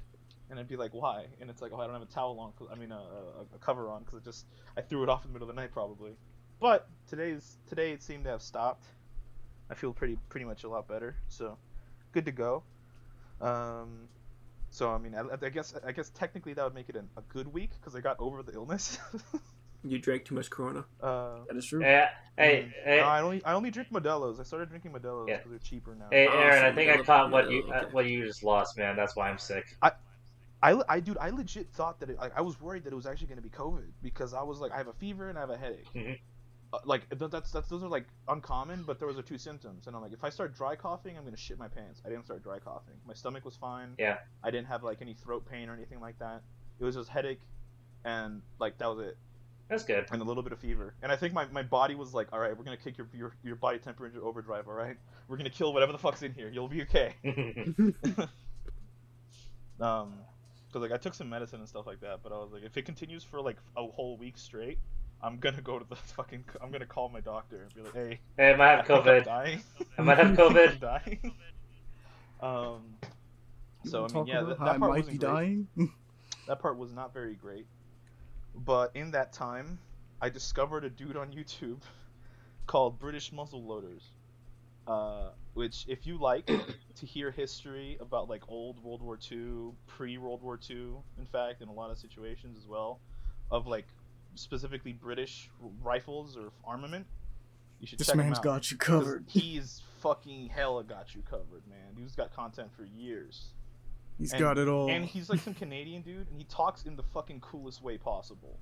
and 0.52 0.60
I'd 0.60 0.68
be 0.68 0.78
like, 0.78 0.94
why? 0.94 1.26
And 1.42 1.50
it's 1.50 1.64
like, 1.64 1.72
oh, 1.74 1.80
I 1.82 1.86
don't 1.86 1.94
have 1.94 2.04
a 2.04 2.14
towel 2.14 2.40
on. 2.40 2.54
I 2.72 2.76
mean, 2.76 2.92
a, 2.92 2.96
a, 2.96 3.56
a 3.56 3.60
cover 3.60 3.90
on, 3.90 4.04
because 4.04 4.22
I 4.22 4.24
just 4.24 4.46
I 4.78 4.82
threw 4.82 5.02
it 5.02 5.10
off 5.10 5.26
in 5.26 5.32
the 5.32 5.34
middle 5.34 5.50
of 5.50 5.56
the 5.56 5.60
night 5.60 5.72
probably. 5.72 6.12
But 6.60 6.88
today's 7.10 7.58
today 7.68 7.92
it 7.92 8.04
seemed 8.04 8.24
to 8.26 8.30
have 8.30 8.44
stopped. 8.44 8.86
I 9.70 9.74
feel 9.74 9.94
pretty 9.94 10.20
pretty 10.30 10.46
much 10.46 10.64
a 10.64 10.70
lot 10.70 10.88
better, 10.88 11.16
so 11.28 11.58
good 12.12 12.26
to 12.26 12.32
go. 12.32 12.62
Um, 13.42 14.08
so 14.76 14.92
I 14.92 14.98
mean, 14.98 15.16
I, 15.16 15.24
I 15.46 15.50
guess 15.50 15.74
I 15.86 15.92
guess 15.94 16.10
technically 16.10 16.54
that 16.54 16.64
would 16.64 16.74
make 16.76 16.90
it 16.90 16.96
an, 16.96 17.08
a 17.18 17.22
good 17.36 17.48
week 17.58 17.72
because 17.80 17.96
I 17.96 18.02
got 18.02 18.18
over 18.20 18.44
the 18.44 18.54
illness. 18.54 18.98
You 19.88 20.00
drank 20.00 20.26
too 20.26 20.34
much 20.34 20.50
corona. 20.50 20.84
uh, 21.00 21.42
that 21.48 21.56
is 21.56 21.66
true. 21.68 21.80
Yeah. 21.84 22.10
Hey, 22.36 22.64
mm, 22.64 22.72
hey, 22.84 22.98
no, 22.98 23.04
I 23.04 23.22
only 23.22 23.46
I 23.46 23.54
only 23.54 23.70
drink 23.70 23.90
Modelo's. 23.92 24.40
I 24.40 24.44
started 24.44 24.70
drinking 24.70 24.94
Modelo's 24.94 25.30
Yeah. 25.30 25.38
because 25.38 25.52
they're 25.52 25.60
cheaper 25.60 25.94
now. 25.94 26.08
hey, 26.12 26.26
Oh, 26.28 26.32
Aaron. 26.40 26.66
I 26.66 26.70
so 26.72 26.76
think 26.76 26.90
I 26.90 27.04
caught 27.04 27.30
what 27.30 27.52
you 27.52 27.62
Modelo, 27.62 27.72
uh, 27.72 27.78
okay. 27.84 27.94
what 27.94 28.06
you 28.08 28.26
just 28.26 28.44
lost, 28.44 28.80
man. 28.80 28.96
That's 28.96 29.16
why 29.16 29.30
I'm 29.30 29.38
sick. 29.38 29.78
I, 29.84 29.92
I 30.64 30.82
I 30.90 31.00
dude, 31.02 31.20
I 31.20 31.30
legit 31.30 31.70
thought 31.70 32.00
that 32.00 32.10
it, 32.10 32.18
like 32.18 32.34
I 32.36 32.42
was 32.42 32.60
worried 32.60 32.84
that 32.86 32.94
it 32.94 32.96
was 32.96 33.06
actually 33.06 33.28
going 33.28 33.38
to 33.38 33.44
be 33.44 33.52
COVID 33.52 33.86
because 34.02 34.34
I 34.34 34.42
was 34.42 34.58
like, 34.60 34.72
I 34.72 34.78
have 34.78 34.88
a 34.88 34.94
fever 34.94 35.30
and 35.30 35.38
I 35.38 35.42
have 35.42 35.52
a 35.52 35.58
headache. 35.58 35.86
Mhm. 35.94 36.18
Uh, 36.74 36.80
like 36.86 37.04
that's 37.18 37.52
that's 37.52 37.70
those 37.70 37.84
are 37.84 37.88
like 37.90 38.06
uncommon, 38.28 38.84
but 38.84 39.00
those 39.00 39.18
are 39.18 39.22
two 39.22 39.38
symptoms. 39.38 39.88
And 39.88 39.96
I'm 39.96 40.02
like, 40.02 40.14
if 40.14 40.24
I 40.24 40.30
start 40.30 40.56
dry 40.56 40.76
coughing, 40.76 41.18
I'm 41.18 41.24
gonna 41.24 41.38
shit 41.38 41.58
my 41.60 41.68
pants. 41.68 42.02
I 42.06 42.10
didn't 42.10 42.26
start 42.26 42.44
dry 42.44 42.60
coughing. 42.60 42.96
My 43.08 43.14
stomach 43.14 43.46
was 43.46 43.56
fine. 43.56 43.90
Yeah. 44.00 44.18
I 44.44 44.52
didn't 44.52 44.68
have 44.68 44.84
like 44.84 45.02
any 45.02 45.14
throat 45.14 45.46
pain 45.50 45.70
or 45.70 45.74
anything 45.74 46.00
like 46.02 46.18
that. 46.20 46.42
It 46.80 46.84
was 46.84 46.96
just 46.96 47.10
headache, 47.10 47.42
and 48.04 48.42
like 48.60 48.78
that 48.80 48.88
was 48.88 49.08
it, 49.08 49.18
That's 49.70 49.84
good. 49.84 50.06
and 50.12 50.22
a 50.22 50.26
little 50.26 50.44
bit 50.44 50.52
of 50.52 50.60
fever. 50.60 50.96
And 51.02 51.12
I 51.12 51.16
think 51.16 51.34
my, 51.34 51.46
my 51.46 51.64
body 51.64 51.96
was 51.96 52.14
like, 52.14 52.28
all 52.34 52.40
right, 52.40 52.58
we're 52.58 52.66
gonna 52.66 52.78
kick 52.78 52.98
your 52.98 53.08
your 53.14 53.36
your 53.44 53.56
body 53.56 53.78
temperature 53.80 54.24
overdrive. 54.24 54.68
All 54.68 54.74
right, 54.74 54.98
we're 55.28 55.38
gonna 55.38 55.50
kill 55.50 55.72
whatever 55.74 55.92
the 55.92 55.98
fuck's 56.00 56.24
in 56.24 56.34
here. 56.34 56.50
You'll 56.50 56.68
be 56.68 56.82
okay. 56.82 57.14
Um, 59.80 60.14
because 60.68 60.82
like 60.90 60.92
I 60.92 61.02
took 61.02 61.14
some 61.14 61.30
medicine 61.30 61.60
and 61.60 61.70
stuff 61.70 61.86
like 61.88 62.02
that, 62.02 62.20
but 62.24 62.32
I 62.32 62.38
was 62.38 62.52
like, 62.52 62.64
if 62.64 62.76
it 62.78 62.86
continues 62.86 63.24
for 63.24 63.42
like 63.42 63.58
a 63.78 63.86
whole 63.88 64.18
week 64.18 64.38
straight, 64.38 64.80
I'm 65.26 65.40
gonna 65.40 65.62
go 65.62 65.80
to 65.80 65.86
the 65.90 65.96
fucking. 66.18 66.46
I'm 66.62 66.72
gonna 66.72 66.86
call 66.86 67.10
my 67.10 67.20
doctor 67.22 67.64
and 67.64 67.74
be 67.74 67.82
like, 67.82 67.94
hey, 67.94 68.20
hey, 68.38 68.54
I 68.54 68.56
might 68.56 68.70
have 68.70 68.90
I 68.90 68.94
I'm 68.96 69.04
COVID. 69.04 69.24
dying. 69.24 69.64
I 69.98 70.02
might 70.02 70.18
have 70.20 70.28
I'm 70.30 70.38
COVID. 70.38 70.80
dying. 70.80 71.34
Um. 72.42 72.98
You 73.84 73.90
So 73.92 74.06
I 74.06 74.10
mean, 74.10 74.28
yeah, 74.28 74.42
about 74.42 74.50
that, 74.50 74.60
how 74.60 74.66
that 74.66 74.76
I 74.76 74.78
part 74.78 74.94
might 74.94 74.98
wasn't 74.98 75.14
be 75.14 75.18
great. 75.18 75.32
dying. 75.34 75.68
That 76.48 76.60
part 76.60 76.78
was 76.78 76.94
not 76.94 77.14
very 77.14 77.36
great. 77.36 77.68
But 78.56 78.92
in 78.96 79.12
that 79.12 79.34
time, 79.34 79.80
I 80.22 80.30
discovered 80.30 80.86
a 80.86 80.90
dude 80.90 81.18
on 81.18 81.32
YouTube 81.32 81.82
called 82.68 83.00
British 83.00 83.32
Muzzle 83.32 83.64
Loaders. 83.64 84.04
Uh, 84.88 85.30
which, 85.56 85.86
if 85.88 86.06
you 86.06 86.18
like 86.20 86.46
to 86.96 87.06
hear 87.06 87.32
history 87.32 87.98
about 88.00 88.30
like 88.30 88.44
old 88.48 88.80
World 88.84 89.02
War 89.02 89.18
II, 89.32 89.72
pre 89.88 90.18
World 90.18 90.42
War 90.44 90.60
II, 90.70 90.94
in 91.18 91.26
fact, 91.32 91.62
in 91.62 91.70
a 91.70 91.74
lot 91.74 91.90
of 91.90 91.98
situations 91.98 92.58
as 92.58 92.68
well, 92.68 93.00
of 93.50 93.66
like 93.68 93.88
specifically 94.36 94.94
British 94.94 95.50
rifles 95.82 96.38
or 96.38 96.52
armament, 96.64 97.06
you 97.80 97.88
should 97.88 98.00
this 98.00 98.08
check 98.08 98.16
him 98.16 98.22
man's 98.22 98.38
out. 98.38 98.44
got 98.44 98.72
you 98.72 98.78
covered. 98.78 99.26
He's 99.28 99.82
fucking 100.02 100.50
hella 100.50 100.84
got 100.84 101.14
you 101.16 101.22
covered, 101.30 101.68
man. 101.70 101.94
Dude's 101.96 102.16
got 102.16 102.34
content 102.34 102.70
for 102.76 102.86
years. 102.86 103.48
He's 104.18 104.32
and- 104.32 104.40
got 104.40 104.58
it 104.58 104.68
all. 104.68 104.90
And 104.90 105.06
he's 105.06 105.30
like 105.30 105.40
some 105.44 105.54
Canadian 105.54 106.02
dude, 106.02 106.30
and 106.30 106.38
he 106.38 106.46
talks 106.46 106.84
in 106.84 106.96
the 106.96 107.04
fucking 107.04 107.42
coolest 107.42 107.82
way 107.84 107.98
possible. 107.98 108.60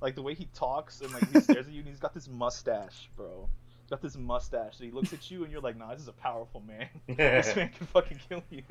Like 0.00 0.14
the 0.14 0.22
way 0.22 0.34
he 0.34 0.48
talks 0.54 1.00
and 1.00 1.12
like 1.12 1.30
he 1.32 1.40
stares 1.40 1.66
at 1.66 1.72
you, 1.72 1.80
and 1.80 1.88
he's 1.88 2.00
got 2.00 2.14
this 2.14 2.28
mustache, 2.28 3.08
bro. 3.16 3.48
He's 3.80 3.90
got 3.90 4.00
this 4.02 4.16
mustache 4.16 4.78
that 4.78 4.84
he 4.84 4.90
looks 4.90 5.12
at 5.12 5.30
you, 5.30 5.42
and 5.42 5.52
you're 5.52 5.60
like, 5.60 5.76
nah, 5.76 5.92
this 5.92 6.02
is 6.02 6.08
a 6.08 6.12
powerful 6.12 6.60
man. 6.60 6.88
this 7.16 7.54
man 7.56 7.70
can 7.70 7.86
fucking 7.88 8.20
kill 8.28 8.42
you. 8.50 8.62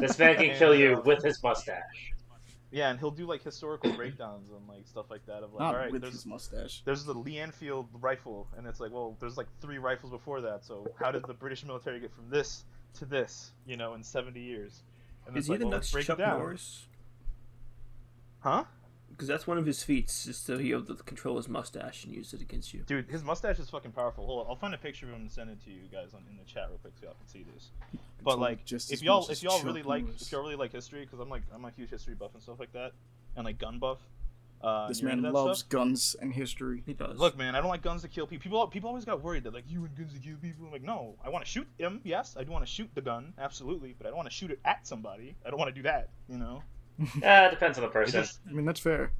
this 0.00 0.18
man 0.18 0.36
can 0.36 0.56
kill 0.56 0.74
you 0.74 0.96
uh, 0.96 1.00
with 1.02 1.22
his 1.22 1.42
mustache. 1.42 2.12
Yeah, 2.72 2.90
and 2.90 2.98
he'll 3.00 3.10
do 3.10 3.26
like 3.26 3.42
historical 3.42 3.92
breakdowns 3.92 4.48
and 4.50 4.68
like 4.68 4.86
stuff 4.86 5.06
like 5.10 5.26
that. 5.26 5.42
Of 5.42 5.52
like, 5.52 5.60
Not 5.60 5.74
all 5.74 5.80
right, 5.80 5.90
with 5.90 6.02
there's 6.02 6.14
his 6.14 6.26
mustache. 6.26 6.82
there's 6.84 7.04
the 7.04 7.14
Lee 7.14 7.38
Enfield 7.38 7.88
rifle, 8.00 8.46
and 8.56 8.66
it's 8.66 8.78
like, 8.78 8.92
well, 8.92 9.16
there's 9.20 9.36
like 9.36 9.48
three 9.60 9.78
rifles 9.78 10.12
before 10.12 10.40
that. 10.42 10.64
So 10.64 10.86
how 10.98 11.10
did 11.10 11.24
the 11.26 11.34
British 11.34 11.64
military 11.64 11.98
get 12.00 12.14
from 12.14 12.30
this 12.30 12.64
to 12.94 13.04
this, 13.04 13.50
you 13.66 13.76
know, 13.76 13.94
in 13.94 14.02
70 14.02 14.40
years? 14.40 14.82
And 15.26 15.36
Is 15.36 15.46
he 15.46 15.52
like, 15.52 15.60
the 15.60 15.66
well, 15.66 15.78
next 15.78 15.90
Chuck 16.04 16.18
down. 16.18 16.38
Norris? 16.38 16.86
Huh? 18.40 18.64
Because 19.20 19.28
that's 19.28 19.46
one 19.46 19.58
of 19.58 19.66
his 19.66 19.82
feats, 19.82 20.26
is 20.26 20.42
to 20.44 20.56
be 20.56 20.72
able 20.72 20.82
to 20.86 20.94
control 21.02 21.36
his 21.36 21.46
mustache 21.46 22.04
and 22.06 22.14
use 22.14 22.32
it 22.32 22.40
against 22.40 22.72
you. 22.72 22.84
Dude, 22.86 23.10
his 23.10 23.22
mustache 23.22 23.58
is 23.58 23.68
fucking 23.68 23.92
powerful. 23.92 24.24
Hold 24.24 24.40
on, 24.40 24.46
I'll 24.48 24.56
find 24.56 24.72
a 24.72 24.78
picture 24.78 25.04
of 25.04 25.12
him 25.12 25.20
and 25.20 25.30
send 25.30 25.50
it 25.50 25.62
to 25.64 25.70
you 25.70 25.82
guys 25.92 26.14
on, 26.14 26.22
in 26.30 26.38
the 26.38 26.44
chat 26.44 26.68
real 26.70 26.78
quick 26.78 26.94
so 26.98 27.04
y'all 27.04 27.16
can 27.18 27.28
see 27.28 27.44
this. 27.54 27.68
But 28.22 28.30
It's 28.30 28.40
like, 28.40 28.64
just 28.64 28.90
if 28.90 29.02
y'all 29.02 29.28
if 29.28 29.42
y'all 29.42 29.62
really 29.62 29.82
like 29.82 30.04
Norris. 30.04 30.22
if 30.22 30.32
y'all 30.32 30.40
really 30.40 30.56
like 30.56 30.72
history, 30.72 31.04
because 31.04 31.20
I'm 31.20 31.28
like 31.28 31.42
I'm 31.54 31.62
a 31.66 31.70
huge 31.70 31.90
history 31.90 32.14
buff 32.14 32.30
and 32.32 32.42
stuff 32.42 32.58
like 32.58 32.72
that, 32.72 32.92
and 33.36 33.44
like 33.44 33.58
gun 33.58 33.78
buff. 33.78 33.98
Uh, 34.62 34.88
This 34.88 35.02
man 35.02 35.20
loves 35.20 35.58
stuff, 35.58 35.68
guns 35.68 36.16
and 36.22 36.32
history. 36.32 36.82
He 36.86 36.94
does. 36.94 37.18
Look, 37.18 37.36
man, 37.36 37.54
I 37.54 37.60
don't 37.60 37.68
like 37.68 37.82
guns 37.82 38.00
to 38.00 38.08
kill 38.08 38.26
people. 38.26 38.42
People, 38.42 38.66
people 38.68 38.88
always 38.88 39.04
got 39.04 39.22
worried 39.22 39.44
that 39.44 39.52
like 39.52 39.64
you 39.68 39.84
and 39.84 39.94
guns 39.94 40.14
to 40.14 40.18
kill 40.18 40.38
people. 40.38 40.64
I'm 40.64 40.72
like, 40.72 40.82
no, 40.82 41.16
I 41.22 41.28
want 41.28 41.44
to 41.44 41.50
shoot 41.50 41.68
him. 41.76 42.00
Yes, 42.04 42.36
I 42.38 42.44
do 42.44 42.52
want 42.52 42.64
to 42.64 42.70
shoot 42.70 42.88
the 42.94 43.02
gun, 43.02 43.34
absolutely, 43.38 43.94
but 43.98 44.06
I 44.06 44.10
don't 44.10 44.16
want 44.16 44.30
to 44.30 44.34
shoot 44.34 44.50
it 44.50 44.60
at 44.64 44.86
somebody. 44.86 45.36
I 45.44 45.50
don't 45.50 45.58
want 45.58 45.68
to 45.68 45.74
do 45.74 45.82
that. 45.82 46.08
You 46.26 46.38
know. 46.38 46.62
Uh, 47.24 47.48
it 47.48 47.50
depends 47.50 47.78
on 47.78 47.82
the 47.84 47.90
person. 47.90 48.20
just, 48.20 48.40
I 48.48 48.52
mean, 48.52 48.66
that's 48.66 48.80
fair. 48.80 49.12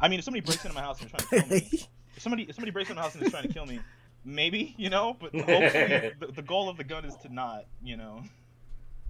I 0.00 0.08
mean, 0.08 0.18
if 0.18 0.24
somebody 0.24 0.42
breaks 0.42 0.64
into 0.64 0.74
my 0.74 0.82
house 0.82 1.00
and 1.00 1.10
is 1.10 1.12
trying 1.12 1.28
to 1.28 1.48
kill 1.48 1.56
me, 1.56 1.88
if 2.16 2.22
somebody 2.22 2.42
if 2.42 2.54
somebody 2.54 2.70
breaks 2.70 2.90
into 2.90 3.00
my 3.00 3.02
house 3.02 3.14
and 3.14 3.24
is 3.24 3.30
trying 3.30 3.46
to 3.46 3.52
kill 3.52 3.66
me, 3.66 3.80
maybe 4.24 4.74
you 4.76 4.90
know. 4.90 5.16
But 5.18 5.34
hopefully, 5.34 6.12
the, 6.20 6.32
the 6.34 6.42
goal 6.42 6.68
of 6.68 6.76
the 6.76 6.84
gun 6.84 7.04
is 7.04 7.16
to 7.18 7.32
not, 7.32 7.64
you 7.82 7.96
know. 7.96 8.22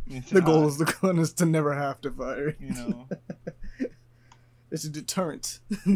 to 0.09 0.35
the 0.35 0.41
goal 0.41 0.61
not, 0.61 0.69
is 0.69 0.79
the 0.79 0.97
gun 1.01 1.19
is 1.19 1.33
to 1.35 1.47
never 1.47 1.75
have 1.75 2.01
to 2.03 2.11
fire. 2.11 2.57
you 2.61 2.71
know. 2.71 3.09
It's 4.75 4.85
a 4.85 4.91
deterrent. 4.91 5.61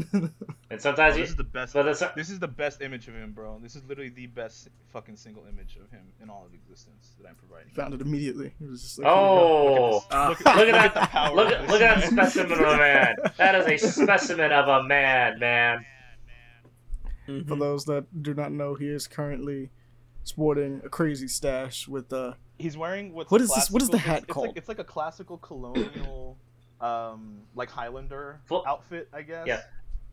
And 0.70 0.78
sometimes 0.80 1.14
Oh, 1.14 1.16
you, 1.16 1.22
this 1.22 1.30
is 1.30 1.36
the 1.36 1.44
best. 1.44 1.72
but 1.72 1.88
it's, 1.88 2.02
This 2.14 2.28
is 2.30 2.38
the 2.38 2.46
best 2.46 2.82
image 2.82 3.08
of 3.08 3.14
him, 3.14 3.32
bro. 3.32 3.58
This 3.62 3.74
is 3.74 3.82
literally 3.84 4.10
the 4.10 4.26
best 4.26 4.68
fucking 4.92 5.16
single 5.16 5.44
image 5.48 5.76
of 5.82 5.90
him 5.90 6.02
in 6.22 6.28
all 6.30 6.44
of 6.46 6.52
existence 6.54 7.14
that 7.20 7.26
I'm 7.28 7.34
providing. 7.34 7.72
Found 7.72 7.94
it 7.94 8.00
immediately. 8.02 8.54
It 8.60 8.68
was 8.70 8.82
just 8.82 8.98
like, 8.98 9.08
oh. 9.08 10.04
Look 10.10 10.46
at, 10.46 10.56
look 10.56 10.68
at 10.68 10.94
that! 10.94 11.34
Look 11.34 11.50
at 11.52 11.66
look 11.68 11.80
at 11.80 12.00
that 12.00 12.10
specimen 12.10 12.52
of 12.60 12.66
a 12.68 12.76
man. 12.76 13.16
That 13.38 13.54
is 13.56 13.66
a 13.84 13.90
specimen 13.90 14.52
of 14.52 14.68
a 14.68 14.82
man, 14.84 15.38
man. 15.40 15.84
Mhm. 17.26 17.48
For 17.48 17.56
those 17.56 17.84
that 17.86 18.22
do 18.22 18.34
not 18.34 18.52
know, 18.52 18.74
he 18.74 18.88
is 18.88 19.06
currently 19.08 19.70
sporting 20.24 20.82
a 20.84 20.88
crazy 20.88 21.28
stash 21.28 21.88
with 21.88 22.12
uh 22.12 22.34
He's 22.58 22.76
wearing 22.76 23.12
what's 23.14 23.30
What 23.30 23.40
a 23.40 23.44
is 23.44 23.50
this- 23.54 23.70
what 23.70 23.82
is 23.82 23.88
the 23.88 23.98
hat 23.98 24.18
it's, 24.18 24.24
it's 24.24 24.32
called? 24.34 24.46
Like, 24.48 24.56
it's 24.56 24.68
like 24.68 24.78
a 24.78 24.84
classical 24.84 25.38
colonial, 25.38 26.36
um, 26.80 27.40
like 27.54 27.70
Highlander 27.70 28.40
Full- 28.46 28.64
outfit, 28.66 29.08
I 29.12 29.22
guess. 29.22 29.46
Yeah. 29.46 29.60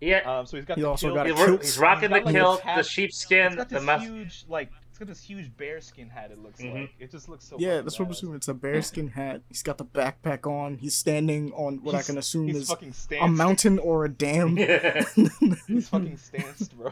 Yeah, 0.01 0.39
Um, 0.39 0.45
so 0.45 0.57
he's 0.57 0.65
got 0.65 0.75
He 0.75 0.81
the 0.81 0.89
also 0.89 1.07
kilt. 1.07 1.15
got 1.15 1.25
a 1.25 1.29
he's, 1.33 1.45
kilt. 1.45 1.61
he's 1.63 1.77
rocking 1.79 2.09
the 2.09 2.15
He's 2.17 2.33
got, 2.33 2.33
like, 2.33 2.63
kilt, 2.63 2.75
the 2.75 2.83
sheepskin, 2.83 3.55
the 3.55 3.63
this 3.63 3.81
mus- 3.81 4.03
huge, 4.03 4.45
like, 4.49 4.69
it's 4.89 4.99
got 4.99 5.07
this 5.07 5.21
huge 5.23 5.55
bearskin 5.55 6.09
hat. 6.09 6.31
It 6.31 6.37
looks 6.39 6.59
Mhm. 6.61 6.81
like 6.81 6.93
it 6.99 7.11
just 7.11 7.29
looks 7.29 7.45
so. 7.45 7.55
yeah, 7.59 7.69
fucking 7.71 7.85
that's 7.85 7.99
what 7.99 8.05
I'm 8.05 8.11
assuming. 8.11 8.35
It's 8.35 8.47
a 8.49 8.53
bearskin 8.53 9.07
hat. 9.09 9.41
He's 9.49 9.63
got 9.63 9.77
the 9.77 9.85
backpack 9.85 10.45
on. 10.49 10.77
He's 10.77 10.95
standing 10.95 11.51
on 11.53 11.81
what 11.83 11.95
I 11.95 12.01
can 12.01 12.17
assume 12.17 12.49
is 12.49 12.73
a 13.19 13.27
mountain 13.27 13.79
or 13.79 14.03
a 14.05 14.09
dam. 14.09 14.55
He's 15.67 15.89
fucking 15.89 16.17
stanced, 16.17 16.77
bro. 16.77 16.91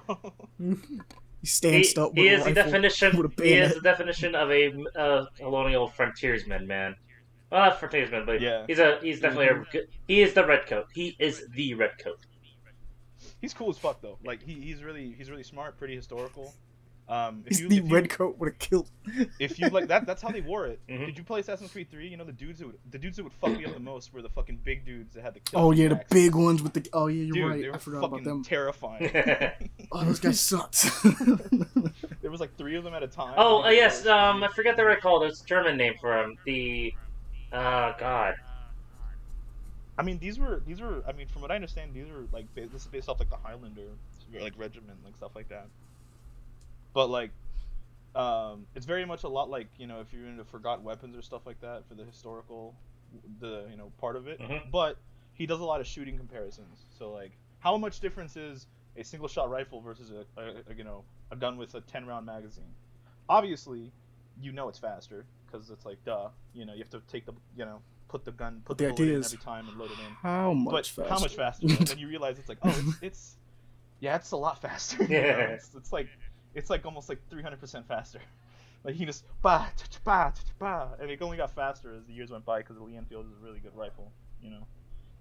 he 0.60 0.76
he, 1.42 1.96
up 1.98 2.10
with 2.12 2.18
he 2.18 2.28
a 2.30 2.38
is 2.40 2.44
the 2.46 2.54
definition. 2.54 3.32
He 3.38 3.54
is 3.54 3.74
the 3.74 3.82
definition 3.82 4.34
of 4.36 4.50
a 4.52 4.74
uh, 4.98 5.26
colonial 5.38 5.88
frontiersman, 5.90 6.68
man. 6.68 6.96
Well, 7.54 7.62
not 7.70 7.80
frontiersman, 7.80 8.26
but 8.26 8.42
Yeah. 8.42 8.66
he's 8.68 8.80
a 8.80 8.98
he's 9.02 9.20
definitely 9.22 9.48
a 9.48 9.64
good. 9.72 9.88
He 10.08 10.22
is 10.22 10.34
the 10.34 10.46
red 10.46 10.66
coat. 10.68 10.88
He 10.94 11.16
is 11.20 11.46
the 11.54 11.76
red 11.76 11.92
coat. 12.04 12.20
he's 13.42 13.54
cool 13.54 13.70
as 13.70 13.78
fuck 13.78 14.02
though. 14.02 14.18
Like 14.26 14.42
he, 14.44 14.54
he's 14.56 14.84
really 14.84 15.14
he's 15.18 15.30
really 15.30 15.44
smart, 15.44 15.78
pretty 15.78 15.96
historical. 15.96 16.54
Um, 17.10 17.44
if 17.46 17.50
He's 17.58 17.60
you, 17.60 17.68
the 17.70 17.78
if 17.80 17.84
you- 17.84 17.94
red 17.96 18.10
coat 18.10 18.38
with 18.38 18.54
a 18.54 18.56
kilt. 18.56 18.90
if 19.38 19.60
you 19.60 19.68
like 19.68 19.88
that, 19.90 20.06
that's 20.06 20.22
how 20.22 20.30
they 20.30 20.40
wore 20.40 20.68
it. 20.68 20.80
Mhm. 20.90 21.06
Did 21.08 21.18
you 21.18 21.24
play 21.26 21.42
Assassin's 21.42 21.70
Creed 21.70 21.92
3? 21.92 22.08
You 22.08 22.16
know 22.16 22.24
the 22.24 22.32
dudes 22.32 22.62
who 22.62 22.68
would, 22.68 22.78
the 22.92 22.98
dudes 22.98 23.18
that 23.18 23.24
would 23.24 23.34
fuck 23.34 23.52
me 23.58 23.66
up 23.66 23.74
the 23.74 23.80
most 23.82 24.14
were 24.14 24.22
the 24.22 24.30
fucking 24.30 24.62
big 24.64 24.86
dudes 24.86 25.14
that 25.14 25.22
had 25.22 25.34
the. 25.34 25.42
Oh 25.54 25.72
yeah, 25.74 25.90
the 25.90 25.96
pickaxes. 25.98 26.24
big 26.28 26.36
ones 26.36 26.64
with 26.64 26.72
the. 26.74 26.90
Oh 26.94 27.08
yeah, 27.08 27.24
you're 27.26 27.34
Dude, 27.36 27.46
right. 27.52 27.62
they 27.62 27.68
were 27.68 27.76
I 27.76 27.78
forgot 27.78 28.02
fucking 28.04 28.20
about 28.20 28.24
them. 28.24 28.44
terrifying. 28.44 29.12
Oh, 29.92 30.04
those 30.06 30.20
guys 30.22 30.40
sucked. 30.40 30.86
there 32.22 32.32
was 32.32 32.40
like 32.40 32.56
three 32.58 32.76
of 32.78 32.84
them 32.84 32.94
at 32.94 33.04
a 33.04 33.08
time. 33.08 33.34
oh, 33.38 33.64
uh, 33.64 33.70
yes. 33.70 34.06
Um, 34.08 34.44
I 34.44 34.48
forget 34.48 34.76
the 34.78 34.86
right 34.86 35.00
call. 35.00 35.20
There's 35.20 35.42
a 35.42 35.46
German 35.46 35.78
name 35.78 35.94
for 36.00 36.18
him. 36.18 36.36
The, 36.46 36.94
uh, 37.54 37.94
God. 37.98 38.36
I 39.98 40.04
mean, 40.04 40.18
these 40.20 40.40
were 40.40 40.62
these 40.66 40.82
were. 40.82 41.04
I 41.08 41.12
mean, 41.12 41.28
from 41.28 41.42
what 41.42 41.52
I 41.52 41.56
understand, 41.56 41.94
these 41.94 42.08
were 42.08 42.26
like 42.32 42.46
this 42.56 42.74
is 42.74 42.88
based 42.88 43.10
off 43.10 43.20
like 43.20 43.30
the 43.30 43.38
Highlander 43.38 43.90
like 44.40 44.54
regiment, 44.58 44.98
like 45.06 45.16
stuff 45.16 45.32
like 45.36 45.50
that. 45.50 45.68
But 46.94 47.10
like, 47.10 47.32
um, 48.16 48.66
it's 48.76 48.86
very 48.86 49.06
much 49.06 49.24
a 49.24 49.28
lot 49.28 49.50
like 49.50 49.68
you 49.78 49.86
know 49.86 50.00
if 50.00 50.08
you're 50.12 50.28
into 50.28 50.44
forgotten 50.44 50.84
weapons 50.84 51.16
or 51.16 51.22
stuff 51.22 51.46
like 51.46 51.62
that 51.62 51.88
for 51.88 51.94
the 51.94 52.04
historical, 52.04 52.74
the 53.40 53.68
you 53.70 53.78
know 53.78 53.92
part 54.00 54.16
of 54.16 54.28
it. 54.28 54.40
Mhm. 54.40 54.72
But 54.72 54.98
he 55.36 55.46
does 55.46 55.60
a 55.60 55.66
lot 55.66 55.80
of 55.80 55.86
shooting 55.86 56.18
comparisons. 56.18 56.86
So 56.98 57.12
like, 57.12 57.32
how 57.60 57.78
much 57.78 58.00
difference 58.00 58.36
is 58.36 58.66
a 58.98 59.04
single 59.04 59.28
shot 59.28 59.50
rifle 59.50 59.80
versus 59.82 60.12
a, 60.12 60.42
a, 60.42 60.46
a 60.72 60.76
you 60.76 60.84
know 60.84 61.04
a 61.30 61.36
gun 61.36 61.58
with 61.58 61.76
a 61.76 61.82
10 61.82 62.08
round 62.08 62.26
magazine? 62.26 62.74
Obviously, 63.30 63.92
you 64.42 64.52
know 64.52 64.70
it's 64.70 64.80
faster 64.80 65.26
because 65.54 65.70
it's 65.70 65.86
like 65.86 66.04
duh. 66.04 66.30
You 66.54 66.66
know 66.66 66.74
you 66.74 66.80
have 66.80 66.90
to 66.90 67.02
take 67.12 67.26
the 67.26 67.34
you 67.56 67.66
know 67.66 67.80
put 68.10 68.26
the 68.26 68.32
gun 68.32 68.62
put 68.66 68.78
the, 68.78 68.86
The 68.86 68.90
bullet 68.94 69.02
idea 69.04 69.18
in 69.18 69.24
every 69.24 69.38
time 69.38 69.68
and 69.70 69.78
load 69.78 69.92
it 69.92 70.00
in 70.00 70.14
how 70.22 70.54
much 70.54 70.96
but 70.96 71.06
faster? 71.08 71.14
how 71.14 71.20
much 71.20 71.36
faster? 71.36 71.68
and 71.68 71.88
then 71.88 71.98
you 71.98 72.08
realize 72.16 72.38
it's 72.40 72.50
like, 72.50 72.60
oh, 72.64 72.70
it's, 72.70 72.98
it's 73.02 73.36
yeah, 74.00 74.16
it's 74.16 74.32
a 74.32 74.38
lot 74.38 74.62
faster. 74.62 75.02
you 75.04 75.10
know? 75.10 75.16
Yeah. 75.16 75.38
it's, 75.56 75.70
it's 75.76 75.94
like 75.94 76.08
it's 76.54 76.70
like 76.70 76.86
almost 76.86 77.10
like 77.10 77.20
300% 77.32 77.86
faster. 77.88 78.20
Like 78.86 78.96
he 78.96 79.06
just 79.06 79.24
ba 79.42 79.68
ch- 79.78 79.90
ch- 79.90 80.04
ba 80.04 80.34
ch- 80.36 80.44
ch- 80.46 80.60
ba, 80.60 80.90
and 81.00 81.10
it 81.10 81.22
only 81.22 81.38
got 81.38 81.56
faster 81.56 81.96
as 81.96 82.04
the 82.06 82.12
years 82.12 82.32
went 82.32 82.44
by 82.44 82.58
because 82.60 82.76
the 82.76 82.84
Lee 82.84 82.98
Enfield 82.98 83.26
is 83.28 83.32
a 83.32 83.46
really 83.46 83.60
good 83.62 83.74
rifle. 83.78 84.12
You 84.42 84.50
know, 84.50 84.68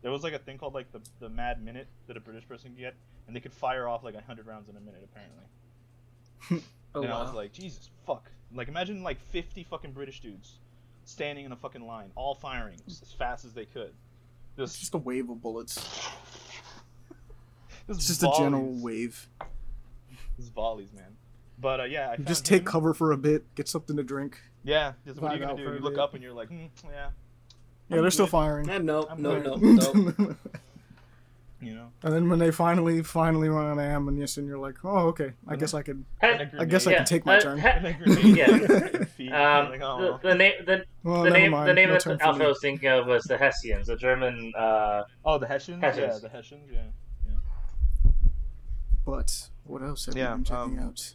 there 0.03 0.11
was 0.11 0.25
like 0.25 0.33
a 0.33 0.41
thing 0.41 0.59
called 0.59 0.75
like 0.75 0.91
the 0.91 1.01
the 1.21 1.29
Mad 1.29 1.63
Minute 1.65 1.87
that 2.09 2.17
a 2.17 2.21
British 2.21 2.49
person 2.49 2.71
could 2.71 2.81
get, 2.81 2.97
and 3.29 3.37
they 3.37 3.39
could 3.39 3.53
fire 3.53 3.87
off 3.87 4.03
like 4.03 4.15
100 4.15 4.49
rounds 4.49 4.69
in 4.69 4.77
a 4.77 4.81
minute 4.81 5.05
apparently. 5.05 6.65
Oh 6.95 7.03
and 7.03 7.13
I 7.13 7.23
was 7.23 7.33
like, 7.33 7.53
Jesus 7.53 7.89
fuck! 8.05 8.29
Like 8.55 8.69
imagine 8.69 9.03
like 9.03 9.21
50 9.31 9.65
fucking 9.65 9.93
British 9.93 10.21
dudes 10.21 10.59
standing 11.05 11.45
in 11.45 11.53
a 11.53 11.57
fucking 11.57 11.87
line, 11.87 12.11
all 12.15 12.35
firing 12.35 12.79
as 12.87 13.01
fast 13.19 13.45
as 13.45 13.53
they 13.53 13.65
could. 13.67 13.93
It's 14.57 14.73
Just 14.73 14.81
just 14.81 14.95
a 14.95 14.99
wave 14.99 15.31
of 15.31 15.41
bullets. 15.43 16.09
It's 17.89 18.07
just 18.07 18.23
a 18.23 18.31
general 18.39 18.73
wave. 18.81 19.29
This 20.39 20.49
volleys, 20.49 20.93
man. 20.93 21.17
But 21.59 21.81
uh, 21.81 21.85
yeah, 21.85 22.11
I 22.11 22.17
found 22.17 22.29
just 22.29 22.47
take 22.47 22.61
him- 22.63 22.67
cover 22.67 22.95
for 22.95 23.11
a 23.13 23.17
bit, 23.19 23.53
get 23.57 23.69
something 23.69 23.97
to 23.97 24.05
drink. 24.05 24.39
Yeah, 24.63 24.93
just 25.05 25.21
what 25.21 25.33
are 25.33 25.35
you 25.35 25.41
gonna 25.41 25.57
do? 25.57 25.65
You 25.65 25.81
look 25.81 25.95
bit. 25.95 25.99
up 26.01 26.15
and 26.15 26.23
you're 26.23 26.33
like, 26.33 26.49
hmm, 26.49 26.67
yeah, 26.85 27.11
Yeah, 27.89 27.97
I'm 27.97 28.03
they're 28.03 28.11
still 28.13 28.29
firing. 28.29 28.71
Eh, 28.71 28.79
no, 28.79 29.05
I'm 29.11 29.21
no, 29.21 29.41
good. 29.41 29.61
no, 29.61 29.93
no. 30.17 30.37
you 31.63 31.75
know. 31.75 31.89
and 32.03 32.13
then 32.13 32.29
when 32.29 32.39
they 32.39 32.51
finally, 32.51 33.03
finally 33.03 33.49
run 33.49 33.67
out 33.67 33.73
of 33.73 33.79
ammunition, 33.79 34.47
you're 34.47 34.59
like, 34.59 34.77
oh, 34.85 35.09
okay. 35.09 35.33
I 35.47 35.55
Mhm. 35.55 35.59
guess 35.61 35.75
I 35.75 35.83
could. 35.83 36.05
Hey, 36.21 36.51
I 36.59 36.65
guess 36.65 36.87
I 36.87 36.91
yeah, 36.91 36.97
can 36.99 37.07
take 37.07 37.25
my 37.25 37.37
uh, 37.39 37.41
turn. 37.41 37.59
ha- 37.59 37.69
And 37.77 37.85
then 37.87 37.99
grenade 38.03 38.37
Yeah. 38.37 38.51
your 38.57 39.05
feet. 39.17 39.31
You're 39.31 39.37
Um, 39.37 39.71
like, 39.71 39.81
oh, 39.83 40.19
the, 40.23 40.29
the 40.29 40.35
name, 40.35 40.53
the, 40.67 40.85
Well, 41.03 41.23
the 41.23 41.31
name, 41.31 41.53
the 41.53 41.73
name 41.73 41.89
no 41.89 41.95
that 41.95 42.03
turn 42.03 42.19
Alpha 42.21 42.39
me. 42.41 42.47
was 42.47 42.61
thinking 42.61 42.89
of 42.89 43.07
was 43.07 43.25
the 43.25 43.39
Hessians, 43.39 43.87
the 43.87 43.97
German. 43.97 44.53
Uh, 44.57 45.05
oh, 45.25 45.39
the 45.39 45.47
Hessians. 45.47 45.83
Yeah, 45.83 45.91
the 46.19 46.29
Hessians. 46.29 46.69
Yeah. 46.73 46.81
But 49.05 49.49
what 49.65 49.83
else 49.83 50.07
have 50.07 50.17
Yeah, 50.17 50.31
we 50.31 50.37
been 50.37 50.45
checking 50.45 50.79
um, 50.79 50.89
out? 50.89 51.15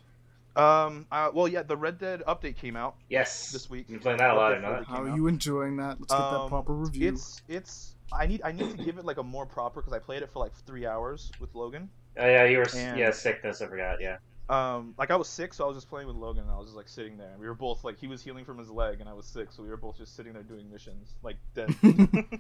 Um. 0.88 1.06
Uh, 1.12 1.30
well, 1.34 1.48
yeah, 1.48 1.62
the 1.62 1.78
Red 1.78 2.00
Dead 2.00 2.24
update 2.28 2.56
came 2.58 2.76
out 2.76 2.96
yes, 3.10 3.52
this 3.52 3.70
week. 3.70 3.86
You've 3.88 4.00
been 4.00 4.18
playing 4.18 4.18
that 4.18 4.32
a 4.32 4.34
lot, 4.34 4.54
Red 4.54 4.66
I 4.66 4.80
know. 4.80 4.84
How 4.86 5.04
are 5.04 5.16
you 5.16 5.28
enjoying 5.28 5.78
that? 5.78 6.00
Let's 6.00 6.12
get 6.12 6.18
that 6.18 6.40
Um, 6.40 6.50
proper 6.50 6.74
review. 6.74 7.10
It's 7.14 7.42
it's. 7.48 7.94
I 8.12 8.26
need 8.26 8.42
I 8.44 8.52
need 8.52 8.78
to 8.78 8.84
give 8.84 8.98
it 8.98 9.06
like 9.06 9.18
a 9.18 9.24
more 9.24 9.46
proper 9.46 9.82
because 9.82 9.94
I 9.94 10.00
played 10.00 10.22
it 10.24 10.30
for 10.32 10.40
like 10.40 10.54
three 10.66 10.86
hours 10.86 11.32
with 11.40 11.54
Logan. 11.56 11.90
Oh 12.18 12.26
yeah, 12.26 12.46
you 12.46 12.58
were 12.58 12.64
s 12.66 12.76
And- 12.76 12.98
yeah 12.98 13.12
sickness. 13.12 13.62
I 13.62 13.68
forgot. 13.68 14.00
Yeah. 14.02 14.18
Um, 14.50 14.94
like 14.98 15.12
I 15.12 15.18
was 15.18 15.28
sick, 15.28 15.54
so 15.54 15.66
I 15.66 15.68
was 15.68 15.76
just 15.76 15.90
playing 15.90 16.08
with 16.08 16.16
Logan, 16.16 16.44
and 16.44 16.52
I 16.52 16.58
was 16.58 16.68
just 16.68 16.78
like 16.78 16.88
sitting 16.88 17.18
there. 17.18 17.32
And 17.32 17.40
we 17.40 17.48
were 17.48 17.54
both 17.54 17.84
like, 17.84 18.00
he 18.00 18.08
was 18.08 18.24
healing 18.24 18.46
from 18.46 18.58
his 18.58 18.70
leg, 18.70 19.02
and 19.02 19.10
I 19.10 19.14
was 19.14 19.26
sick, 19.26 19.52
so 19.52 19.62
we 19.62 19.68
were 19.68 19.76
both 19.76 19.98
just 19.98 20.16
sitting 20.16 20.32
there 20.32 20.42
doing 20.44 20.72
missions, 20.72 21.16
like 21.22 21.36
dead. 21.54 21.76
I 21.84 22.40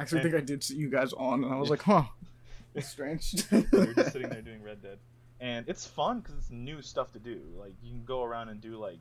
actually 0.00 0.20
and- 0.20 0.30
think 0.32 0.34
I 0.34 0.40
did 0.44 0.64
see 0.64 0.74
you 0.74 0.90
guys 0.90 1.12
on, 1.12 1.44
and 1.44 1.52
I 1.54 1.56
was 1.58 1.70
like, 1.70 1.82
huh, 1.82 2.02
it's 2.74 2.88
strange. 2.96 3.44
we 3.52 3.64
were 3.72 3.94
just 3.94 4.12
sitting 4.12 4.28
there 4.30 4.42
doing 4.42 4.64
Red 4.64 4.82
Dead, 4.82 4.98
and 5.40 5.64
it's 5.68 5.86
fun 5.86 6.20
because 6.20 6.34
it's 6.36 6.50
new 6.50 6.82
stuff 6.82 7.12
to 7.12 7.20
do. 7.20 7.40
Like 7.56 7.72
you 7.84 7.90
can 7.92 8.04
go 8.04 8.24
around 8.24 8.48
and 8.48 8.60
do 8.60 8.76
like 8.76 8.98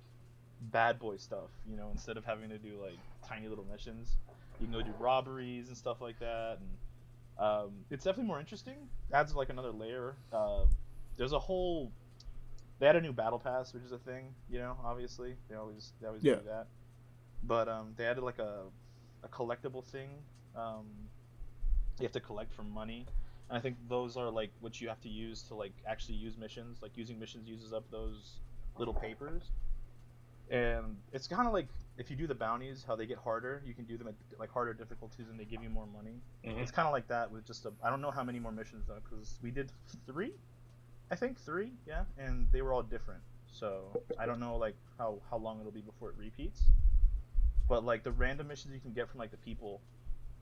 bad 0.71 0.99
boy 0.99 1.17
stuff, 1.17 1.49
you 1.67 1.75
know, 1.75 1.89
instead 1.91 2.17
of 2.17 2.25
having 2.25 2.49
to 2.49 2.59
do 2.59 2.79
like 2.79 2.99
tiny 3.27 3.47
little 3.47 3.65
missions. 3.71 4.15
You 4.59 4.67
can 4.67 4.73
go 4.73 4.81
do 4.81 4.93
robberies 4.99 5.67
and 5.67 5.77
stuff 5.77 6.01
like 6.01 6.19
that, 6.19 6.57
and 6.59 7.45
um, 7.45 7.71
it's 7.91 8.03
definitely 8.03 8.27
more 8.27 8.39
interesting. 8.39 8.75
Adds 9.13 9.35
like 9.35 9.49
another 9.49 9.71
layer. 9.71 10.15
Uh, 10.33 10.65
there's 11.17 11.33
a 11.33 11.39
whole. 11.39 11.91
They 12.79 12.85
had 12.87 12.95
a 12.95 13.01
new 13.01 13.13
battle 13.13 13.39
pass, 13.39 13.73
which 13.73 13.83
is 13.83 13.91
a 13.91 13.97
thing, 13.97 14.33
you 14.49 14.59
know. 14.59 14.75
Obviously, 14.83 15.35
they 15.49 15.55
always 15.55 15.93
they 16.01 16.07
always 16.07 16.23
Yeah. 16.23 16.35
do 16.35 16.41
that. 16.45 16.67
But 17.43 17.67
um, 17.67 17.93
they 17.97 18.05
added 18.05 18.23
like 18.23 18.39
a 18.39 18.63
a 19.23 19.27
collectible 19.27 19.83
thing. 19.83 20.09
Um, 20.55 20.85
you 21.99 22.03
have 22.03 22.11
to 22.13 22.19
collect 22.19 22.53
for 22.53 22.63
money. 22.63 23.05
And 23.49 23.57
I 23.57 23.61
think 23.61 23.77
those 23.87 24.17
are 24.17 24.29
like 24.29 24.51
what 24.59 24.81
you 24.81 24.87
have 24.89 25.01
to 25.01 25.09
use 25.09 25.41
to 25.43 25.55
like 25.55 25.73
actually 25.87 26.15
use 26.15 26.37
missions. 26.37 26.79
Like 26.81 26.91
using 26.95 27.19
missions 27.19 27.47
uses 27.47 27.73
up 27.73 27.83
those 27.91 28.39
little 28.77 28.93
papers. 28.93 29.51
And 30.49 30.97
it's 31.13 31.27
kind 31.27 31.47
of 31.47 31.53
like 31.53 31.67
if 31.97 32.09
you 32.11 32.15
do 32.15 32.27
the 32.27 32.35
bounties, 32.35 32.83
how 32.85 32.95
they 32.95 33.05
get 33.05 33.17
harder, 33.17 33.61
you 33.65 33.73
can 33.73 33.85
do 33.85 33.97
them 33.97 34.07
at 34.07 34.15
like 34.39 34.51
harder 34.51 34.73
difficulties 34.73 35.27
and 35.29 35.39
they 35.39 35.45
give 35.45 35.63
you 35.63 35.69
more 35.69 35.87
money. 35.87 36.21
Mhm. 36.43 36.57
It's 36.59 36.71
kind 36.71 36.87
of 36.87 36.93
like 36.93 37.07
that 37.07 37.31
with 37.31 37.45
just 37.45 37.65
a. 37.65 37.73
I 37.83 37.89
don't 37.89 38.01
know 38.01 38.11
how 38.11 38.23
many 38.23 38.39
more 38.39 38.51
missions 38.51 38.85
though, 38.87 38.99
because 39.03 39.39
we 39.41 39.51
did 39.51 39.71
three, 40.05 40.33
I 41.09 41.15
think 41.15 41.39
three, 41.39 41.71
yeah, 41.87 42.05
and 42.17 42.47
they 42.51 42.61
were 42.61 42.73
all 42.73 42.83
different. 42.83 43.21
So 43.51 44.03
I 44.19 44.25
don't 44.25 44.39
know 44.39 44.57
like 44.57 44.75
how 44.97 45.19
how 45.29 45.37
long 45.37 45.59
it'll 45.59 45.71
be 45.71 45.81
before 45.81 46.09
it 46.09 46.15
repeats. 46.17 46.63
But 47.67 47.83
like 47.83 48.03
the 48.03 48.11
random 48.11 48.47
missions 48.47 48.73
you 48.73 48.79
can 48.79 48.93
get 48.93 49.09
from 49.09 49.19
like 49.19 49.31
the 49.31 49.37
people, 49.37 49.81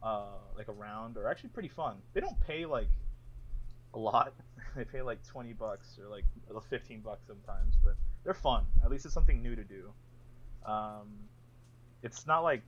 uh, 0.03 0.37
like 0.57 0.69
around 0.69 1.17
are 1.17 1.27
actually 1.27 1.49
pretty 1.49 1.69
fun. 1.69 1.97
They 2.13 2.21
don't 2.21 2.39
pay 2.41 2.65
like 2.65 2.89
a 3.93 3.99
lot. 3.99 4.33
they 4.75 4.83
pay 4.83 5.01
like 5.01 5.25
twenty 5.25 5.53
bucks 5.53 5.97
or 5.99 6.09
like 6.09 6.25
fifteen 6.69 6.99
bucks 6.99 7.25
sometimes, 7.27 7.75
but 7.83 7.95
they're 8.23 8.33
fun. 8.33 8.65
At 8.83 8.91
least 8.91 9.05
it's 9.05 9.13
something 9.13 9.41
new 9.41 9.55
to 9.55 9.63
do. 9.63 9.93
Um, 10.65 11.29
it's 12.05 12.25
not 12.27 12.43
like 12.43 12.61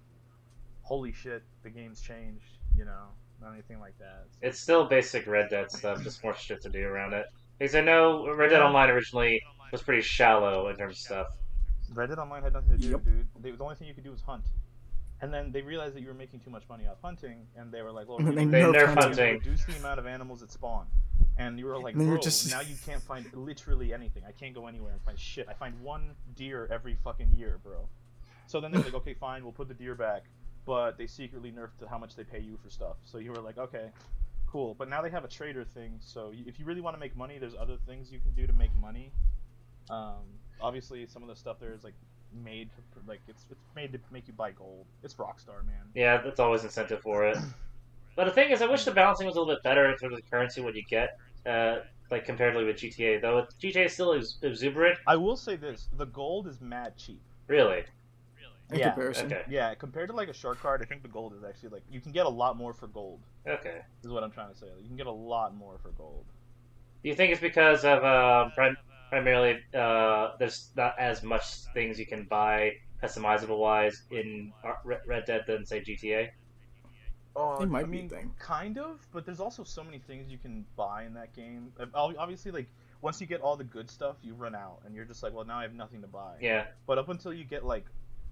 holy 0.82 1.12
shit, 1.12 1.44
the 1.64 1.70
game's 1.70 2.02
changed, 2.02 2.58
you 2.76 2.86
know, 2.86 3.08
not 3.42 3.52
anything 3.54 3.80
like 3.80 3.98
that. 4.00 4.26
It's- 4.26 4.38
It's 4.42 4.60
still 4.60 4.86
basic 4.86 5.28
Red 5.28 5.50
Dead 5.50 5.70
stuff, 5.72 6.02
just 6.02 6.24
more 6.24 6.34
shit 6.34 6.62
to 6.62 6.70
do 6.70 6.86
around 6.88 7.14
it. 7.14 7.28
Because 7.60 7.76
I 7.76 7.82
know 7.82 8.34
Red 8.34 8.50
Dead 8.52 8.62
Online 8.62 8.90
originally 8.90 9.42
was 9.72 9.82
pretty 9.82 10.02
shallow 10.02 10.70
in 10.70 10.78
terms 10.78 10.94
of 10.94 11.00
stuff. 11.00 11.28
Red 11.94 12.08
Dead 12.10 12.20
Online 12.20 12.42
had 12.44 12.54
nothing 12.54 12.72
to 12.72 12.78
do, 12.78 12.90
Yep. 12.92 13.04
dude. 13.04 13.28
They, 13.42 13.52
the 13.52 13.64
only 13.64 13.76
thing 13.76 13.88
you 13.88 13.94
could 13.94 14.04
do 14.04 14.12
was 14.12 14.22
hunt. 14.22 14.46
And 15.20 15.34
then 15.34 15.52
they 15.52 15.62
realized 15.62 15.96
that 15.96 16.02
you 16.02 16.08
were 16.08 16.14
making 16.14 16.40
too 16.42 16.52
much 16.52 16.64
money 16.70 16.88
off 16.88 17.02
hunting, 17.02 17.48
and 17.58 17.72
they 17.72 17.82
were 17.82 17.92
like, 17.92 18.08
"Well, 18.08 18.20
And 18.20 18.38
then 18.38 18.52
they 18.52 18.62
can 18.62 18.72
nerfed 18.72 18.94
hunting. 19.02 19.34
reduce 19.40 19.66
the 19.66 19.76
amount 19.78 20.00
of 20.00 20.06
animals 20.06 20.40
that 20.42 20.52
spawn." 20.52 20.86
And 21.38 21.58
you 21.60 21.66
were 21.66 21.78
like, 21.80 21.96
"Bro, 21.96 22.18
just- 22.20 22.50
now 22.52 22.62
you 22.62 22.76
can't 22.86 23.02
find 23.02 23.26
literally 23.34 23.94
anything. 23.94 24.24
I 24.26 24.32
can't 24.32 24.54
go 24.54 24.68
anywhere 24.68 24.94
and 24.94 25.02
find 25.02 25.18
shit. 25.20 25.48
I 25.50 25.54
find 25.54 25.80
one 25.82 26.16
deer 26.36 26.68
every 26.72 26.96
fucking 26.96 27.34
year, 27.36 27.60
bro." 27.64 27.90
So 28.48 28.60
then 28.60 28.72
they're 28.72 28.82
like, 28.82 28.94
"Okay, 28.96 29.14
fine, 29.14 29.44
we'll 29.44 29.54
put 29.54 29.68
the 29.68 29.74
deer 29.74 29.96
back," 29.96 30.24
but 30.66 30.98
they 30.98 31.08
secretly 31.08 31.52
nerfed 31.52 31.88
how 31.90 31.98
much 31.98 32.16
they 32.16 32.24
pay 32.24 32.40
you 32.40 32.58
for 32.64 32.70
stuff. 32.70 32.98
So 33.04 33.18
you 33.20 33.32
were 33.32 33.42
like, 33.42 33.58
"Okay, 33.58 33.92
cool." 34.48 34.74
But 34.74 34.90
now 34.90 35.02
they 35.02 35.10
have 35.10 35.24
a 35.26 35.28
trader 35.28 35.64
thing, 35.64 36.00
so 36.00 36.32
if 36.34 36.60
you 36.60 36.66
really 36.66 36.82
want 36.82 36.96
to 36.96 37.00
make 37.00 37.16
money, 37.16 37.38
there's 37.38 37.56
other 37.56 37.78
things 37.86 38.12
you 38.12 38.20
can 38.20 38.34
do 38.34 38.48
to 38.48 38.54
make 38.54 38.74
money. 38.82 39.12
Um, 39.90 40.24
obviously, 40.60 41.06
some 41.06 41.22
of 41.24 41.30
the 41.30 41.36
stuff 41.36 41.60
there 41.60 41.74
is 41.74 41.84
like 41.84 41.94
made 42.34 42.70
for, 42.94 43.02
like 43.08 43.22
it's 43.28 43.46
it's 43.50 43.64
made 43.76 43.94
to 43.94 44.00
make 44.12 44.28
you 44.28 44.34
buy 44.34 44.52
gold. 44.52 44.86
It's 45.04 45.16
Rockstar, 45.16 45.66
man. 45.66 45.92
Yeah, 45.94 46.22
that's 46.22 46.40
always 46.40 46.64
incentive 46.64 47.02
for 47.02 47.26
it. 47.28 47.38
But 48.16 48.26
the 48.26 48.32
thing 48.32 48.50
is, 48.52 48.62
I 48.62 48.66
wish 48.66 48.84
the 48.84 48.92
balancing 48.92 49.28
was 49.28 49.36
a 49.36 49.40
little 49.40 49.54
bit 49.54 49.64
better 49.64 49.86
in 49.86 49.98
terms 49.98 50.14
of 50.14 50.22
the 50.24 50.30
currency, 50.30 50.60
what 50.62 50.76
you 50.76 50.84
get, 50.90 51.20
uh, 51.46 51.78
like 52.10 52.26
comparatively 52.26 52.66
with 52.66 52.78
GTA. 52.78 53.22
Though 53.22 53.46
GTA 53.62 53.86
is 53.86 53.94
still 53.94 54.14
ex- 54.14 54.40
exuberant, 54.42 54.98
I 55.06 55.16
will 55.16 55.38
say 55.38 55.56
this: 55.56 55.88
the 55.96 56.06
gold 56.06 56.48
is 56.48 56.60
mad 56.60 56.98
cheap. 56.98 57.22
really. 57.48 57.84
In 58.72 58.80
Yeah, 58.80 58.90
comparison. 58.90 59.28
Okay. 59.28 59.44
Yeah, 59.50 59.74
compared 59.76 60.10
to 60.10 60.16
like 60.16 60.30
a 60.30 60.34
shark 60.34 60.60
card, 60.62 60.82
I 60.82 60.86
think 60.86 61.02
the 61.02 61.08
gold 61.08 61.34
is 61.34 61.44
actually 61.44 61.70
like 61.70 61.84
you 61.90 62.02
can 62.02 62.12
get 62.12 62.26
a 62.26 62.30
lot 62.30 62.58
more 62.58 62.74
for 62.74 62.88
gold. 62.88 63.22
Okay. 63.48 63.82
Is 64.04 64.12
what 64.12 64.24
I'm 64.24 64.32
trying 64.32 64.52
to 64.52 64.58
say. 64.58 64.68
Like, 64.68 64.82
you 64.82 64.88
can 64.88 64.98
get 64.98 65.08
a 65.08 65.12
lot 65.12 65.56
more 65.56 65.78
for 65.78 65.90
gold. 65.92 66.26
Do 67.04 67.10
you 67.10 67.16
think 67.16 67.32
it's 67.32 67.42
because 67.42 67.84
of 67.86 68.04
uh, 68.04 68.50
prim- 68.56 68.78
primarily 69.10 69.60
uh, 69.74 70.36
there's 70.40 70.70
not 70.76 70.98
as 71.00 71.24
much 71.24 71.46
things 71.74 72.00
you 72.00 72.06
can 72.06 72.26
buy 72.26 72.74
customizable 73.02 73.58
wise 73.60 74.04
in 74.12 74.54
Red 74.84 75.26
Dead 75.26 75.44
than 75.48 75.66
say 75.66 75.82
GTA? 75.82 76.32
Oh, 77.36 77.62
It 77.62 77.70
might 77.70 77.86
I 77.86 77.88
be 77.90 78.02
mean, 78.02 78.10
thing. 78.10 78.34
kind 78.40 78.78
of, 78.78 79.08
but 79.12 79.26
there's 79.26 79.40
also 79.40 79.64
so 79.64 79.84
many 79.84 80.00
things 80.00 80.30
you 80.30 80.38
can 80.40 80.66
buy 80.76 81.04
in 81.04 81.14
that 81.14 81.34
game. 81.34 81.72
Uh, 81.80 81.86
Obviously, 81.94 82.52
like 82.52 82.68
once 83.02 83.22
you 83.22 83.28
get 83.28 83.42
all 83.42 83.56
the 83.56 83.64
good 83.64 83.90
stuff, 83.92 84.18
you 84.24 84.34
run 84.34 84.56
out, 84.56 84.80
and 84.86 84.96
you're 84.96 85.06
just 85.06 85.22
like, 85.22 85.34
well, 85.34 85.46
now 85.46 85.60
I 85.60 85.62
have 85.62 85.74
nothing 85.76 86.02
to 86.02 86.08
buy. 86.08 86.36
Yeah. 86.42 86.66
But 86.88 86.98
up 86.98 87.10
until 87.10 87.34
you 87.34 87.44
get 87.44 87.64
like 87.64 87.86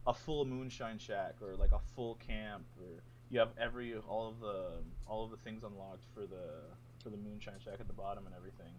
a 0.08 0.13
full 0.13 0.46
moonshine 0.46 0.98
shack 0.98 1.36
or 1.41 1.56
like 1.56 1.72
a 1.72 1.80
full 1.96 2.15
camp, 2.15 2.65
or 2.80 3.02
you 3.30 3.39
have 3.39 3.50
every 3.60 3.96
all 4.08 4.28
of 4.28 4.39
the 4.39 4.84
all 5.08 5.26
of 5.26 5.32
the 5.32 5.38
things 5.38 5.63
unlocked 5.63 6.06
for 6.13 6.22
the 6.22 6.62
for 7.04 7.10
the 7.10 7.18
moonshine 7.18 7.60
shack 7.63 7.76
at 7.80 7.88
the 7.88 7.94
bottom 7.94 8.26
and 8.26 8.36
everything, 8.36 8.74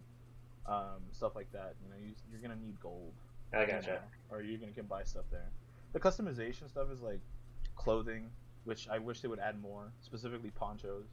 um, 0.65 1.01
stuff 1.11 1.35
like 1.35 1.51
that. 1.51 1.75
You 1.83 1.89
know, 1.89 1.95
you, 1.99 2.13
you're 2.31 2.41
gonna 2.41 2.59
need 2.59 2.79
gold. 2.79 3.13
I 3.53 3.61
you 3.61 3.67
gotcha. 3.67 3.91
know, 3.91 3.99
or 4.29 4.41
you're 4.41 4.59
gonna 4.59 4.71
can 4.71 4.85
buy 4.85 5.03
stuff 5.03 5.25
there. 5.31 5.49
The 5.93 5.99
customization 5.99 6.69
stuff 6.69 6.91
is 6.91 7.01
like 7.01 7.21
clothing, 7.75 8.29
which 8.65 8.87
I 8.89 8.99
wish 8.99 9.21
they 9.21 9.27
would 9.27 9.39
add 9.39 9.61
more, 9.61 9.91
specifically 10.01 10.51
ponchos. 10.51 11.07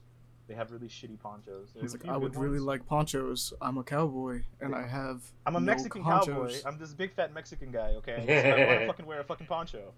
They 0.47 0.55
have 0.55 0.71
really 0.73 0.89
shitty 0.89 1.19
ponchos. 1.21 1.73
They 1.75 1.81
It's 1.81 1.95
like 1.95 2.07
I 2.07 2.17
would 2.19 2.35
good 2.35 2.43
really 2.43 2.59
like 2.59 2.87
ponchos. 2.87 3.55
I'm 3.63 3.79
a 3.79 3.83
cowboy, 3.85 4.43
and 4.61 4.75
I 4.75 4.87
have. 4.87 5.23
I'm 5.47 5.57
a 5.57 5.61
no 5.61 5.65
Mexican 5.67 6.03
ponchos. 6.05 6.35
cowboy. 6.63 6.69
I'm 6.71 6.79
this 6.79 6.93
big 6.93 7.15
fat 7.15 7.33
Mexican 7.33 7.71
guy. 7.73 7.95
Okay, 7.97 8.25
so 8.27 8.33
I 8.63 8.67
want 8.67 8.81
to 8.81 8.87
fucking 8.89 9.07
wear 9.07 9.21
a 9.21 9.25
fucking 9.25 9.47
poncho. 9.47 9.93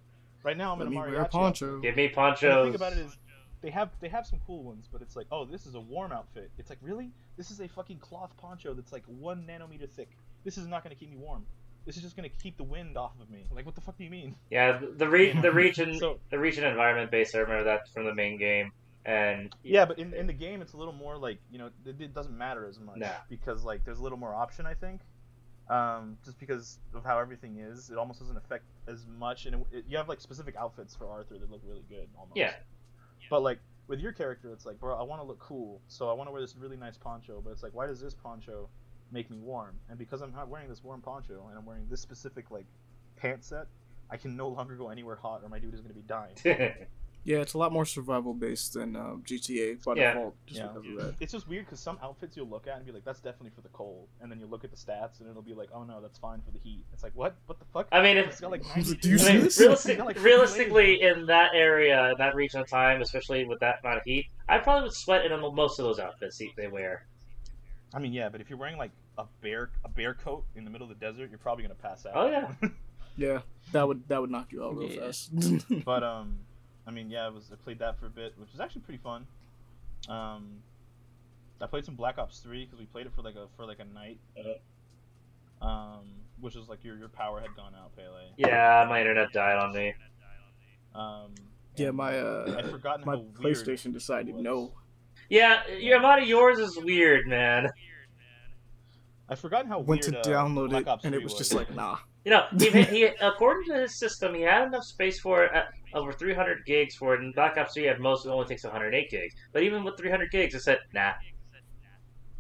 Right 0.45 0.57
now 0.57 0.73
I'm 0.73 0.79
Let 0.79 0.87
in 0.87 0.93
a 0.93 0.97
me 0.97 0.97
mariachi. 1.03 1.13
wear 1.13 1.23
a 1.23 1.29
poncho. 1.29 1.81
Give 1.81 1.97
me 1.97 2.07
But 2.09 2.15
ponchos. 2.15 2.41
the 2.41 2.65
thing 2.65 2.75
about 2.77 2.93
it 2.93 2.99
is, 2.99 3.17
they 3.61 3.71
have 3.71 3.91
they 4.01 4.09
have 4.09 4.25
some 4.25 4.39
cool 4.47 4.63
ones, 4.63 4.89
but 4.93 5.03
it's 5.03 5.17
like, 5.17 5.27
oh, 5.33 5.45
this 5.45 5.67
is 5.67 5.75
a 5.75 5.81
warm 5.81 6.13
outfit. 6.13 6.51
It's 6.59 6.71
like, 6.71 6.79
really? 6.81 7.11
This 7.37 7.51
is 7.51 7.61
a 7.61 7.67
fucking 7.67 7.99
cloth 7.99 8.31
poncho 8.37 8.73
that's 8.73 8.93
like 8.93 9.03
one 9.07 9.45
nanometer 9.49 9.91
thick. 9.91 10.11
This 10.45 10.57
is 10.59 10.69
not 10.69 10.85
gonna 10.85 10.95
keep 10.95 11.11
me 11.11 11.17
warm. 11.17 11.45
This 11.87 11.97
is 11.97 12.03
just 12.05 12.15
gonna 12.15 12.29
keep 12.29 12.57
the 12.57 12.65
wind 12.65 12.97
off 12.97 13.13
of 13.21 13.31
me. 13.31 13.47
Like, 13.53 13.67
what 13.67 13.75
the 13.75 13.81
fuck 13.81 13.97
do 13.99 14.05
you 14.05 14.11
mean? 14.11 14.37
Yeah, 14.51 14.79
the- 14.79 14.87
the 14.89 15.09
re- 15.09 15.33
the 15.33 15.51
region 15.51 15.99
So- 15.99 16.21
the 16.31 16.39
region 16.39 16.63
environment 16.65 17.11
base. 17.11 17.35
I 17.35 17.39
remember 17.39 17.65
that 17.65 17.89
from 17.89 18.05
the 18.05 18.15
main 18.15 18.39
game, 18.39 18.71
and 19.07 19.55
Yeah, 19.63 19.85
but 19.87 19.99
in, 19.99 20.13
in 20.13 20.27
the 20.27 20.33
game, 20.33 20.61
it's 20.61 20.75
a 20.75 20.77
little 20.77 20.93
more 20.93 21.17
like 21.17 21.39
you 21.51 21.59
know, 21.59 21.71
it, 21.87 22.01
it 22.01 22.13
doesn't 22.15 22.37
matter 22.37 22.67
as 22.67 22.79
much 22.79 22.99
Nah. 22.99 23.09
because 23.31 23.65
like 23.65 23.85
there's 23.85 23.99
a 24.01 24.03
little 24.03 24.19
more 24.19 24.35
option, 24.35 24.67
I 24.67 24.75
think. 24.75 25.01
Um, 25.69 26.17
just 26.25 26.39
because 26.39 26.79
of 26.95 27.05
how 27.05 27.19
everything 27.19 27.57
is, 27.59 27.91
it 27.91 27.99
almost 27.99 28.21
doesn't 28.21 28.37
affect 28.37 28.65
as 28.87 29.05
much, 29.19 29.47
and 29.47 29.55
it, 29.57 29.79
it, 29.79 29.85
you 29.89 29.97
have 29.97 30.09
like 30.09 30.21
specific 30.21 30.55
outfits 30.57 30.95
for 30.95 31.09
Arthur 31.11 31.39
that 31.39 31.51
look 31.51 31.63
really 31.67 31.85
good. 31.89 32.09
Almost. 32.19 32.37
Yeah. 32.37 32.53
But 33.31 33.43
like 33.43 33.59
with 33.89 34.01
your 34.01 34.13
character, 34.13 34.53
it's 34.53 34.65
like, 34.67 34.79
bro, 34.79 34.97
I 34.97 35.03
want 35.03 35.21
to 35.23 35.27
look 35.27 35.39
cool, 35.41 35.81
so 35.89 36.09
I 36.09 36.13
want 36.13 36.29
to 36.29 36.33
wear 36.33 36.41
this 36.41 36.55
really 36.57 36.77
nice 36.77 36.97
poncho. 36.97 37.41
But 37.43 37.51
it's 37.51 37.63
like, 37.63 37.75
why 37.75 37.87
does 37.87 38.01
this 38.01 38.15
poncho 38.15 38.69
make 39.11 39.31
me 39.31 39.39
warm? 39.39 39.77
And 39.89 39.99
because 39.99 40.21
I'm 40.23 40.33
not 40.33 40.49
wearing 40.49 40.69
this 40.69 40.85
warm 40.85 41.01
poncho 41.01 41.47
and 41.49 41.59
I'm 41.59 41.65
wearing 41.67 41.87
this 41.91 42.01
specific 42.01 42.51
like 42.51 42.67
pant 43.17 43.43
set, 43.45 43.67
I 44.11 44.17
can 44.17 44.37
no 44.37 44.49
longer 44.49 44.77
go 44.77 44.89
anywhere 44.91 45.17
hot, 45.17 45.41
or 45.43 45.49
my 45.49 45.59
dude 45.59 45.75
is 45.75 45.81
gonna 45.81 45.95
be 45.95 46.03
dying. 46.03 46.37
Yeah, 47.27 47.39
it's 47.39 47.55
a 47.55 47.59
lot 47.59 47.73
more 47.73 47.85
survival 47.85 48.35
based 48.35 48.75
than 48.75 48.95
uh, 48.95 49.15
GTA 49.25 49.83
by 49.85 49.95
Yeah. 49.97 50.13
default. 50.13 50.37
Just 50.47 50.61
Yeah. 50.61 50.69
because 50.69 50.87
of 50.89 50.97
that. 51.05 51.15
It's 51.19 51.33
just 51.33 51.49
weird 51.49 51.65
because 51.67 51.81
some 51.81 51.99
outfits 52.01 52.37
you'll 52.37 52.47
look 52.47 52.69
at 52.69 52.77
and 52.77 52.87
be 52.87 52.93
like, 52.93 53.05
that's 53.05 53.19
definitely 53.21 53.51
for 53.51 53.63
the 53.63 53.69
cold, 53.71 54.07
and 54.21 54.31
then 54.31 54.39
you 54.39 54.47
look 54.47 54.63
at 54.63 54.71
the 54.71 54.77
stats 54.77 55.19
and 55.19 55.29
it'll 55.29 55.43
be 55.43 55.53
like, 55.53 55.69
oh 55.75 55.83
no, 55.83 56.01
that's 56.01 56.19
fine 56.21 56.41
for 56.43 56.53
the 56.53 56.61
heat. 56.61 56.85
It's 56.93 57.03
like, 57.03 57.11
what? 57.17 57.35
What 57.47 57.59
the 57.59 57.65
fuck? 57.65 57.89
I 57.91 58.01
mean, 58.01 58.17
if 58.17 58.29
It's 58.29 58.41
got 58.41 58.53
like 58.53 58.63
Do 59.01 59.09
you 59.09 59.17
I 59.17 59.19
see 59.19 59.33
mean, 59.33 59.41
this? 59.43 59.59
realistic, 59.59 59.99
got, 59.99 60.07
like, 60.07 60.23
realistically, 60.23 60.99
layers. 61.01 61.19
in 61.19 61.27
that 61.27 61.51
area, 61.53 62.15
that 62.17 62.37
region 62.37 62.61
of 62.61 62.69
time, 62.69 63.03
especially 63.03 63.45
with 63.45 63.59
that 63.59 63.81
amount 63.83 63.99
of 63.99 64.05
heat, 64.05 64.27
I 64.49 64.59
probably 64.59 64.85
would 64.85 64.95
sweat 64.95 65.25
in 65.27 65.33
most 65.55 65.81
of 65.81 65.85
those 65.85 65.99
outfits 65.99 66.39
they- 66.39 66.55
they 66.57 66.69
wear. 66.69 67.09
I 67.93 67.99
mean, 67.99 68.13
yeah, 68.13 68.29
but 68.29 68.41
if 68.41 68.49
you're 68.49 68.59
wearing 68.59 68.79
like 68.79 68.93
a 69.19 69.25
bear 69.43 69.71
a 69.85 69.89
bear 69.89 70.15
coat 70.15 70.45
in 70.55 70.65
the 70.65 70.71
middle 70.71 70.89
of 70.89 70.97
the 70.97 71.05
desert, 71.05 71.31
you're 71.31 71.39
probably 71.41 71.65
gonna 71.65 71.75
pass 71.75 72.07
out. 72.07 72.13
Oh, 72.15 72.31
yeah. 72.31 72.53
Yeah, 73.19 73.41
that 73.73 73.89
would 73.89 74.07
that 74.09 74.21
would 74.21 74.31
knock 74.31 74.53
you 74.53 74.63
out 74.63 74.77
real 74.77 74.91
Yeah. 74.93 75.07
fast. 75.07 75.31
but 75.87 76.03
um, 76.05 76.41
I 76.87 76.91
mean, 76.91 77.11
yeah, 77.11 77.27
I 77.27 77.29
was 77.29 77.51
I 77.53 77.57
played 77.57 77.79
that 77.81 77.99
for 77.99 78.07
a 78.07 78.11
bit, 78.11 78.35
which 78.37 78.51
was 78.53 78.61
actually 78.61 78.83
pretty 78.83 79.01
fun. 79.03 79.27
Um, 80.09 80.59
I 81.61 81.67
played 81.67 81.85
some 81.85 81.95
Black 81.97 82.19
Ops 82.19 82.39
Three 82.39 82.65
because 82.65 82.79
we 82.79 82.87
played 82.87 83.07
it 83.07 83.13
for 83.15 83.23
like 83.23 83.35
a 83.35 83.47
for 83.57 83.67
like 83.67 83.81
a 83.81 83.85
night. 83.85 84.19
Um, 85.61 86.05
which 86.41 86.55
is 86.55 86.69
like 86.69 86.85
your 86.85 86.97
your 86.97 87.09
power 87.09 87.41
had 87.41 87.55
gone 87.57 87.73
out, 87.75 87.97
Pele. 87.97 88.23
Yeah, 88.37 88.87
my 88.89 89.01
internet 89.01 89.33
died 89.33 89.57
on 89.57 89.75
me. 89.75 89.95
Um, 90.95 91.35
yeah, 91.77 91.91
my 91.91 92.19
uh, 92.19 92.57
I'd 92.59 92.71
forgotten 92.71 93.05
my 93.05 93.15
how 93.15 93.19
weird 93.19 93.57
PlayStation 93.57 93.93
decided 93.93 94.35
was. 94.35 94.45
no. 94.45 94.73
Yeah, 95.29 95.67
your 95.69 95.99
amount 95.99 96.23
of 96.23 96.29
yours 96.29 96.59
is 96.59 96.79
weird, 96.79 97.27
man. 97.27 97.69
I 99.29 99.35
forgot 99.35 99.65
forgotten 99.65 99.69
how 99.71 99.81
Went 99.81 100.03
weird 100.03 100.23
to 100.25 100.31
uh, 100.31 100.35
download 100.35 100.71
Black 100.71 100.87
it, 100.87 101.05
and 101.05 101.15
3 101.15 101.17
it 101.17 101.25
was 101.25 101.35
just 101.35 101.53
like 101.53 101.75
nah. 101.75 101.99
You 102.25 102.31
know, 102.33 102.45
he, 102.59 102.71
he 102.83 103.05
according 103.21 103.73
to 103.73 103.81
his 103.81 103.99
system, 103.99 104.35
he 104.35 104.43
had 104.43 104.67
enough 104.67 104.85
space 104.85 105.21
for 105.21 105.45
it, 105.45 105.53
at 105.53 105.69
over 105.97 106.13
300 106.13 106.65
gigs 106.67 106.95
for 106.95 107.15
it, 107.15 107.21
and 107.21 107.35
Black 107.35 107.57
Ops 107.57 107.75
3 107.75 107.85
had 107.85 108.01
most, 108.01 108.27
it 108.27 108.29
only 108.31 108.47
takes 108.47 108.63
108 108.65 109.11
gigs. 109.11 109.35
But 109.53 109.63
even 109.63 109.83
with 109.83 109.97
300 109.97 110.31
gigs, 110.31 110.55
it 110.55 110.61
said, 110.63 110.79
nah. 110.93 111.13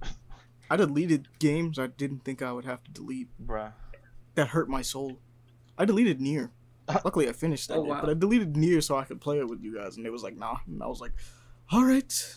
I 0.71 0.77
deleted 0.77 1.29
games 1.39 1.79
I 1.79 1.87
didn't 1.89 2.25
think 2.25 2.43
I 2.43 2.53
would 2.53 2.65
have 2.65 2.83
to 2.85 2.91
delete. 2.91 3.29
bruh. 3.45 3.73
That 4.35 4.49
hurt 4.49 4.69
my 4.69 4.83
soul. 4.83 5.19
I 5.79 5.85
deleted 5.85 6.21
NieR. 6.21 6.51
Luckily, 7.05 7.29
I 7.29 7.33
finished 7.33 7.69
that, 7.69 7.79
Oh, 7.79 7.83
wow. 7.83 8.01
but 8.01 8.11
I 8.11 8.15
deleted 8.15 8.55
NieR 8.55 8.83
so 8.83 8.97
I 8.97 9.05
could 9.05 9.21
play 9.21 9.39
it 9.39 9.49
with 9.49 9.61
you 9.63 9.75
guys, 9.75 9.97
and 9.97 10.07
it 10.07 10.11
was 10.13 10.23
like 10.23 10.37
nah. 10.37 10.57
And 10.67 10.83
I 10.83 10.87
was 10.87 11.01
like, 11.01 11.13
all 11.73 11.85
right, 11.85 12.37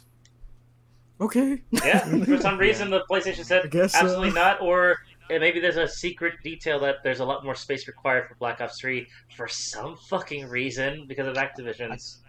okay. 1.22 1.62
Yeah, 1.72 2.00
for 2.26 2.38
some 2.40 2.58
reason, 2.58 2.90
the 2.90 3.04
PlayStation 3.12 3.40
I 3.42 3.44
said, 3.44 3.70
guess 3.72 3.94
uh, 3.96 4.00
absolutely 4.02 4.32
not, 4.32 4.62
or 4.62 4.98
uh, 5.32 5.40
maybe 5.40 5.60
there's 5.60 5.78
a 5.78 5.88
secret 5.88 6.36
detail 6.44 6.80
that 6.80 6.98
there's 7.04 7.20
a 7.20 7.26
lot 7.26 7.44
more 7.44 7.56
space 7.56 7.88
required 7.88 8.28
for 8.28 8.36
Black 8.36 8.62
Ops 8.62 8.80
3 8.80 9.08
for 9.36 9.48
some 9.48 9.96
fucking 9.96 10.48
reason 10.48 11.06
because 11.08 11.28
of 11.28 11.36
Activision's 11.36 12.20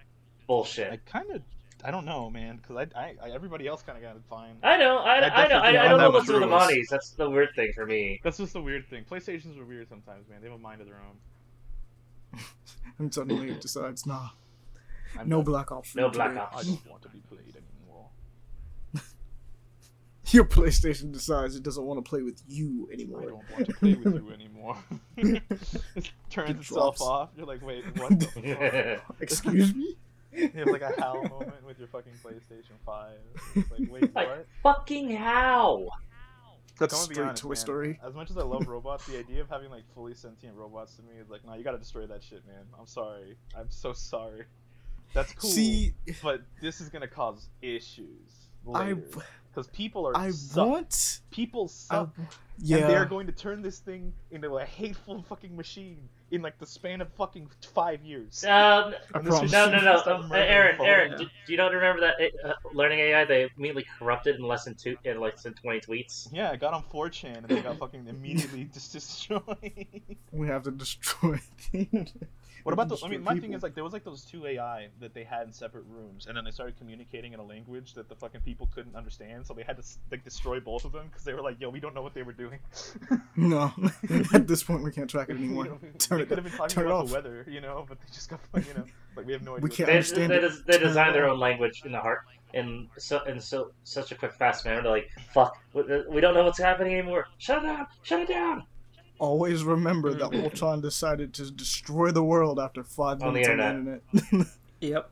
bullshit. 0.47 0.93
I 0.93 0.97
kind 1.11 1.31
of, 1.31 1.43
I 1.85 1.91
don't 1.91 2.05
know, 2.05 2.29
man, 2.31 2.57
because 2.57 2.77
I, 2.95 3.01
I, 3.01 3.15
I, 3.23 3.31
everybody 3.31 3.67
else 3.67 3.83
kind 3.83 3.97
of 3.97 4.03
got 4.05 4.17
it 4.17 4.23
fine. 4.29 4.57
I 4.63 4.77
know, 4.77 4.99
I, 4.99 5.19
I 5.21 5.45
I, 5.45 5.49
know, 5.49 5.57
I, 5.59 5.69
I 5.69 5.73
don't 5.73 5.99
know 5.99 5.99
that 5.99 6.13
what's 6.13 6.29
with 6.29 6.41
the 6.41 6.47
true. 6.47 6.51
Monties. 6.51 6.89
That's 6.91 7.11
the 7.11 7.29
weird 7.31 7.51
thing 7.57 7.73
for 7.75 7.87
me. 7.87 8.21
That's 8.23 8.37
just 8.37 8.53
the 8.53 8.61
weird 8.63 8.87
thing. 8.89 9.05
PlayStations 9.11 9.59
are 9.59 9.65
weird 9.65 9.89
sometimes, 9.89 10.29
man. 10.29 10.41
They 10.43 10.49
have 10.49 10.59
a 10.59 10.63
mind 10.63 10.81
of 10.81 10.87
their 10.87 10.97
own. 10.97 12.41
and 12.99 13.13
suddenly 13.13 13.51
it 13.51 13.61
decides 13.61 14.07
nah. 14.07 14.29
I'm 15.19 15.29
No 15.29 15.39
done. 15.39 15.45
Black 15.47 15.73
Ops. 15.73 15.97
No 15.97 16.09
Black 16.11 16.29
today. 16.31 16.41
I 16.41 16.45
Ops. 16.45 16.67
don't 16.67 16.87
want 16.91 17.03
to 17.03 17.09
be 17.09 17.21
played 17.21 17.41
anymore. 17.41 17.60
Your 20.33 20.45
PlayStation 20.45 21.13
decides 21.13 21.57
it 21.57 21.63
doesn't 21.63 21.85
want 21.85 22.05
to 22.05 22.09
play 22.09 22.23
with 22.23 22.43
you 22.49 22.89
I 22.91 22.95
anymore. 22.95 23.23
don't 23.23 23.51
want 23.53 23.67
to 23.67 23.73
play 23.75 23.95
with 23.95 24.15
you 24.15 24.33
anymore. 24.33 24.77
it 25.17 25.43
turns 26.31 26.51
It 26.51 26.57
itself 26.59 27.01
off. 27.01 27.31
You're 27.37 27.47
like, 27.47 27.63
wait, 27.65 27.85
what 27.99 28.19
the 28.19 29.01
fuck? 29.07 29.17
Excuse 29.21 29.75
me. 29.75 29.97
You 30.33 30.49
have 30.55 30.69
like 30.69 30.83
a 30.83 30.93
HAL 31.01 31.23
moment 31.25 31.67
with 31.67 31.79
your 31.79 31.89
fucking 31.89 32.13
PlayStation 32.25 32.77
5. 32.87 33.13
It's 33.57 33.71
like, 33.71 33.91
wait, 33.91 34.15
Like- 34.15 34.29
what? 34.29 34.47
fucking 34.63 35.17
how? 35.17 35.89
Look, 36.79 36.89
That's 36.91 37.03
I'm 37.03 37.09
be 37.09 37.15
straight 37.15 37.27
honest, 37.27 37.43
Toy 37.43 37.49
man. 37.49 37.57
Story. 37.57 38.01
As 38.07 38.15
much 38.15 38.31
as 38.31 38.39
I 38.39 38.43
love 38.43 38.67
robots, 38.67 39.07
the 39.07 39.19
idea 39.19 39.41
of 39.43 39.49
having 39.51 39.71
like 39.71 39.83
fully 39.95 40.15
sentient 40.15 40.55
robots 40.57 40.95
to 40.97 41.03
me 41.03 41.13
is 41.21 41.29
like, 41.29 41.45
nah, 41.45 41.55
you 41.55 41.65
gotta 41.65 41.77
destroy 41.79 42.07
that 42.07 42.23
shit, 42.23 42.47
man. 42.47 42.63
I'm 42.79 42.87
sorry. 42.87 43.37
I'm 43.59 43.71
so 43.71 43.93
sorry. 43.93 44.45
That's 45.13 45.33
cool. 45.35 45.51
See, 45.51 45.93
but 46.23 46.43
this 46.63 46.81
is 46.81 46.89
gonna 46.89 47.09
cause 47.09 47.49
issues 47.61 48.49
I, 48.73 48.93
later 48.93 49.03
because 49.53 49.67
people 49.69 50.07
are 50.07 50.17
I 50.17 50.31
suck. 50.31 50.67
want. 50.69 51.21
people 51.31 51.65
I, 51.65 51.95
suck, 51.97 52.11
yeah. 52.59 52.79
and 52.79 52.91
they're 52.91 53.05
going 53.05 53.27
to 53.27 53.33
turn 53.33 53.63
this 53.63 53.79
thing 53.79 54.13
into 54.31 54.57
a 54.59 54.65
hateful 54.65 55.23
fucking 55.29 55.57
machine 55.57 56.09
in 56.31 56.43
like 56.43 56.57
the 56.59 56.67
span 56.67 57.01
of 57.01 57.13
fucking 57.15 57.49
five 57.75 58.05
years. 58.05 58.45
Um, 58.45 58.51
I 58.53 59.19
And 59.19 59.27
this 59.27 59.35
promise. 59.35 59.53
no, 59.53 59.71
no, 59.71 59.81
no. 59.81 60.03
Um, 60.15 60.31
Aaron. 60.33 60.81
Aaron, 60.81 61.19
do, 61.19 61.25
do 61.25 61.53
you 61.53 61.57
not 61.57 61.73
remember 61.73 62.01
that 62.03 62.15
it, 62.21 62.35
uh, 62.45 62.53
learning 62.73 63.01
AI? 63.01 63.25
They 63.25 63.49
immediately 63.57 63.87
corrupted 63.99 64.37
in 64.37 64.43
less 64.47 64.65
than 64.65 64.75
two, 64.77 64.97
in 65.05 65.19
less 65.21 65.43
than 65.43 65.55
20 65.55 65.81
tweets. 65.81 66.29
Yeah, 66.33 66.51
I 66.53 66.57
got 66.57 66.73
on 66.73 66.85
4chan 66.93 67.39
and 67.39 67.49
they 67.49 67.61
got 67.61 67.79
fucking 67.79 68.07
immediately 68.07 68.65
just 68.73 68.93
destroyed. 68.93 70.03
We 70.31 70.47
have 70.47 70.63
to 70.65 70.71
destroy. 70.71 71.41
What 72.63 72.73
about 72.73 72.89
the? 72.89 72.97
I 73.03 73.09
mean, 73.09 73.23
my 73.23 73.35
thing 73.37 73.55
is 73.55 73.63
like 73.63 73.75
there 73.75 73.85
was 73.85 73.93
like 73.93 74.05
those 74.05 74.25
two 74.25 74.47
AI 74.47 74.89
that 75.01 75.15
they 75.15 75.25
had 75.25 75.47
in 75.47 75.53
separate 75.53 75.85
rooms, 75.89 76.27
and 76.27 76.37
then 76.37 76.45
they 76.45 76.51
started 76.51 76.77
communicating 76.77 77.33
in 77.33 77.41
a 77.41 77.45
language 77.45 77.95
that 77.95 78.09
the 78.09 78.15
fucking 78.15 78.43
people 78.43 78.69
couldn't 78.75 78.95
understand, 78.97 79.47
so 79.47 79.55
they 79.55 79.63
had 79.63 79.77
to 79.77 79.83
like 80.11 80.25
destroy 80.25 80.61
both 80.61 80.85
of 80.85 80.93
them 80.93 81.07
because 81.09 81.25
they 81.25 81.33
were 81.33 81.43
like, 81.43 81.61
"Yo, 81.61 81.71
we 81.71 81.81
don't 81.81 81.95
know 81.95 82.03
what 82.03 82.15
they 82.15 82.23
were 82.23 82.33
doing." 82.33 82.59
No, 83.37 83.73
at 84.35 84.47
this 84.47 84.63
point 84.63 84.83
we 84.83 84.91
can't 84.93 85.09
track 85.09 85.31
it 85.31 85.37
You 85.39 85.45
anymore. 85.45 85.65
know, 85.65 85.79
Turn 85.99 86.19
they 86.19 86.25
it, 86.25 86.29
could 86.29 86.39
have 86.39 86.45
been 86.45 86.53
talking 86.53 86.69
turn 86.75 86.87
about 86.87 87.01
off. 87.05 87.09
the 87.09 87.15
weather, 87.15 87.47
you 87.49 87.61
know, 87.61 87.87
but 87.89 87.99
they 88.01 88.07
just 88.13 88.29
got 88.29 88.41
you 88.67 88.75
know, 88.75 88.85
like 89.17 89.27
we 89.27 89.33
have 89.33 89.43
no 89.43 89.57
idea. 89.57 89.63
We 89.63 89.71
can't 89.71 89.87
They, 89.87 90.01
they're 90.01 90.27
understand 90.27 90.31
they, 90.31 90.37
it. 90.37 90.53
they 90.67 90.79
Turn 90.79 90.83
designed 90.87 91.15
their 91.15 91.29
own 91.29 91.39
language 91.41 91.83
in 91.85 91.93
the 91.93 92.01
heart 92.01 92.21
in 92.53 92.89
so 92.99 93.23
in 93.25 93.41
so 93.41 93.73
such 93.85 94.13
a 94.13 94.15
quick, 94.15 94.35
fast 94.35 94.65
manner. 94.65 94.83
They're 94.83 94.91
like, 94.93 95.11
"Fuck, 95.33 95.57
we 95.73 95.83
we 96.09 96.21
don't 96.21 96.35
know 96.35 96.45
what's 96.45 96.59
happening 96.59 96.95
anymore. 96.95 97.27
Shut 97.39 97.63
it 97.63 97.67
down! 97.67 97.87
Shut 98.03 98.21
it 98.21 98.29
down!" 98.29 98.65
Always 99.21 99.63
remember 99.65 100.15
that 100.15 100.31
Mm-hmm. 100.31 100.45
Ultron 100.45 100.81
decided 100.81 101.35
to 101.35 101.51
destroy 101.51 102.11
the 102.11 102.23
world 102.25 102.59
after 102.59 102.83
five 102.83 103.23
On 103.23 103.33
the 103.35 103.41
minutes 103.41 103.49
on 103.51 103.85
the 103.85 104.01
internet. 104.33 104.47
Yep. 104.81 105.11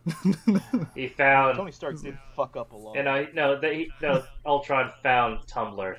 He 0.94 1.08
found, 1.08 1.58
Tony 1.58 1.72
Stark 1.72 2.00
did 2.00 2.16
fuck 2.34 2.56
up 2.56 2.72
a 2.72 2.76
lot. 2.76 2.96
and 2.96 3.06
I 3.06 3.28
no, 3.34 3.60
they, 3.60 3.88
no, 4.00 4.24
Ultron 4.46 4.90
found 5.02 5.40
Tumblr. 5.46 5.94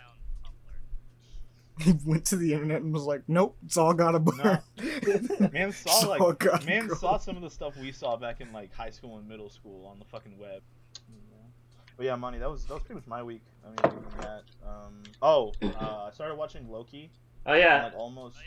he 1.80 1.94
went 2.04 2.26
to 2.26 2.36
the 2.36 2.52
internet 2.54 2.82
and 2.82 2.92
was 2.92 3.04
like, 3.04 3.22
"Nope, 3.28 3.56
it's 3.64 3.78
all 3.78 3.94
gotta 3.94 4.18
burn." 4.20 4.60
Man 5.54 5.72
saw 5.72 5.92
all 6.18 6.30
like 6.30 6.66
man 6.66 6.88
go. 6.88 6.96
saw 6.96 7.18
some 7.20 7.36
of 7.36 7.44
the 7.44 7.50
stuff 7.50 7.78
we 7.78 7.92
saw 7.92 8.18
back 8.18 8.42
in 8.42 8.52
like 8.52 8.74
high 8.74 8.90
school 8.90 9.18
and 9.20 9.28
middle 9.28 9.52
school 9.52 9.86
on 9.86 10.00
the 10.00 10.06
fucking 10.06 10.36
web. 10.40 10.64
But 11.96 12.06
yeah, 12.08 12.16
money. 12.16 12.40
That 12.40 12.50
was 12.50 12.66
that 12.66 12.74
was 12.74 12.82
pretty 12.84 12.96
much 13.02 13.08
my 13.08 13.22
week. 13.22 13.44
I 13.64 13.68
mean, 13.68 14.04
that. 14.22 14.44
Um, 14.66 15.04
oh, 15.22 15.54
uh, 15.62 16.06
I 16.08 16.12
started 16.12 16.36
watching 16.40 16.68
Loki. 16.72 17.12
Oh 17.46 17.54
I'm, 17.54 17.60
yeah, 17.60 17.84
like 17.86 17.96
almost, 17.96 18.38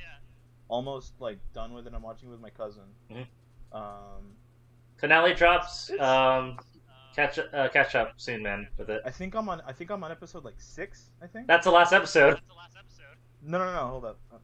almost 0.69 1.13
like 1.21 1.39
done 1.55 1.73
with 1.75 1.87
it. 1.87 1.93
I'm 1.95 2.03
watching 2.03 2.29
it 2.29 2.33
with 2.33 2.41
my 2.41 2.51
cousin. 2.51 2.85
Mhm. 3.11 3.27
Um, 3.73 4.33
finale 4.97 5.35
drops. 5.35 5.91
Um, 5.99 6.59
catch 7.17 7.39
uh, 7.39 7.69
catch 7.69 7.95
up 7.95 8.15
soon, 8.17 8.43
man. 8.43 8.69
With 8.77 8.91
it. 8.91 9.03
I 9.05 9.11
think 9.11 9.35
I'm 9.35 9.49
on. 9.49 9.61
I 9.67 9.73
think 9.73 9.91
I'm 9.91 10.03
on 10.05 10.11
episode 10.11 10.45
like 10.45 10.59
six. 10.61 11.11
I 11.23 11.27
think. 11.27 11.47
That's 11.47 11.65
the 11.65 11.71
last 11.71 11.93
episode. 11.93 12.41
No, 13.45 13.59
no, 13.59 13.73
no. 13.73 13.87
Hold 13.89 14.05
up. 14.05 14.19
Uh, 14.33 14.37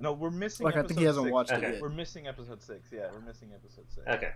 No, 0.00 0.12
we're 0.12 0.30
missing. 0.30 0.64
Like 0.64 0.76
I 0.76 0.82
think 0.82 0.98
he 0.98 1.06
hasn't 1.06 1.24
six. 1.26 1.32
watched 1.32 1.52
Okay. 1.52 1.66
it 1.66 1.72
yet. 1.74 1.82
We're 1.82 1.88
missing 1.88 2.26
episode 2.28 2.62
six. 2.62 2.90
Yeah, 2.92 3.06
we're 3.12 3.20
missing 3.20 3.50
episode 3.54 3.86
six. 3.88 4.06
Okay. 4.06 4.32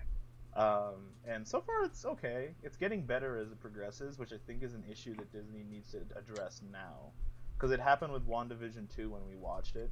Um, 0.54 1.10
and 1.26 1.46
so 1.48 1.60
far 1.62 1.82
it's 1.84 2.04
okay. 2.04 2.50
It's 2.62 2.76
getting 2.76 3.06
better 3.06 3.38
as 3.38 3.50
it 3.52 3.60
progresses, 3.60 4.18
which 4.18 4.32
I 4.32 4.36
think 4.46 4.62
is 4.62 4.74
an 4.74 4.84
issue 4.90 5.14
that 5.16 5.30
Disney 5.32 5.64
needs 5.70 5.90
to 5.92 5.98
address 6.16 6.60
now, 6.70 7.12
because 7.62 7.72
it 7.72 7.78
happened 7.78 8.12
with 8.12 8.26
WandaVision 8.26 8.92
two 8.94 9.08
when 9.08 9.24
we 9.24 9.36
watched 9.36 9.76
it. 9.76 9.88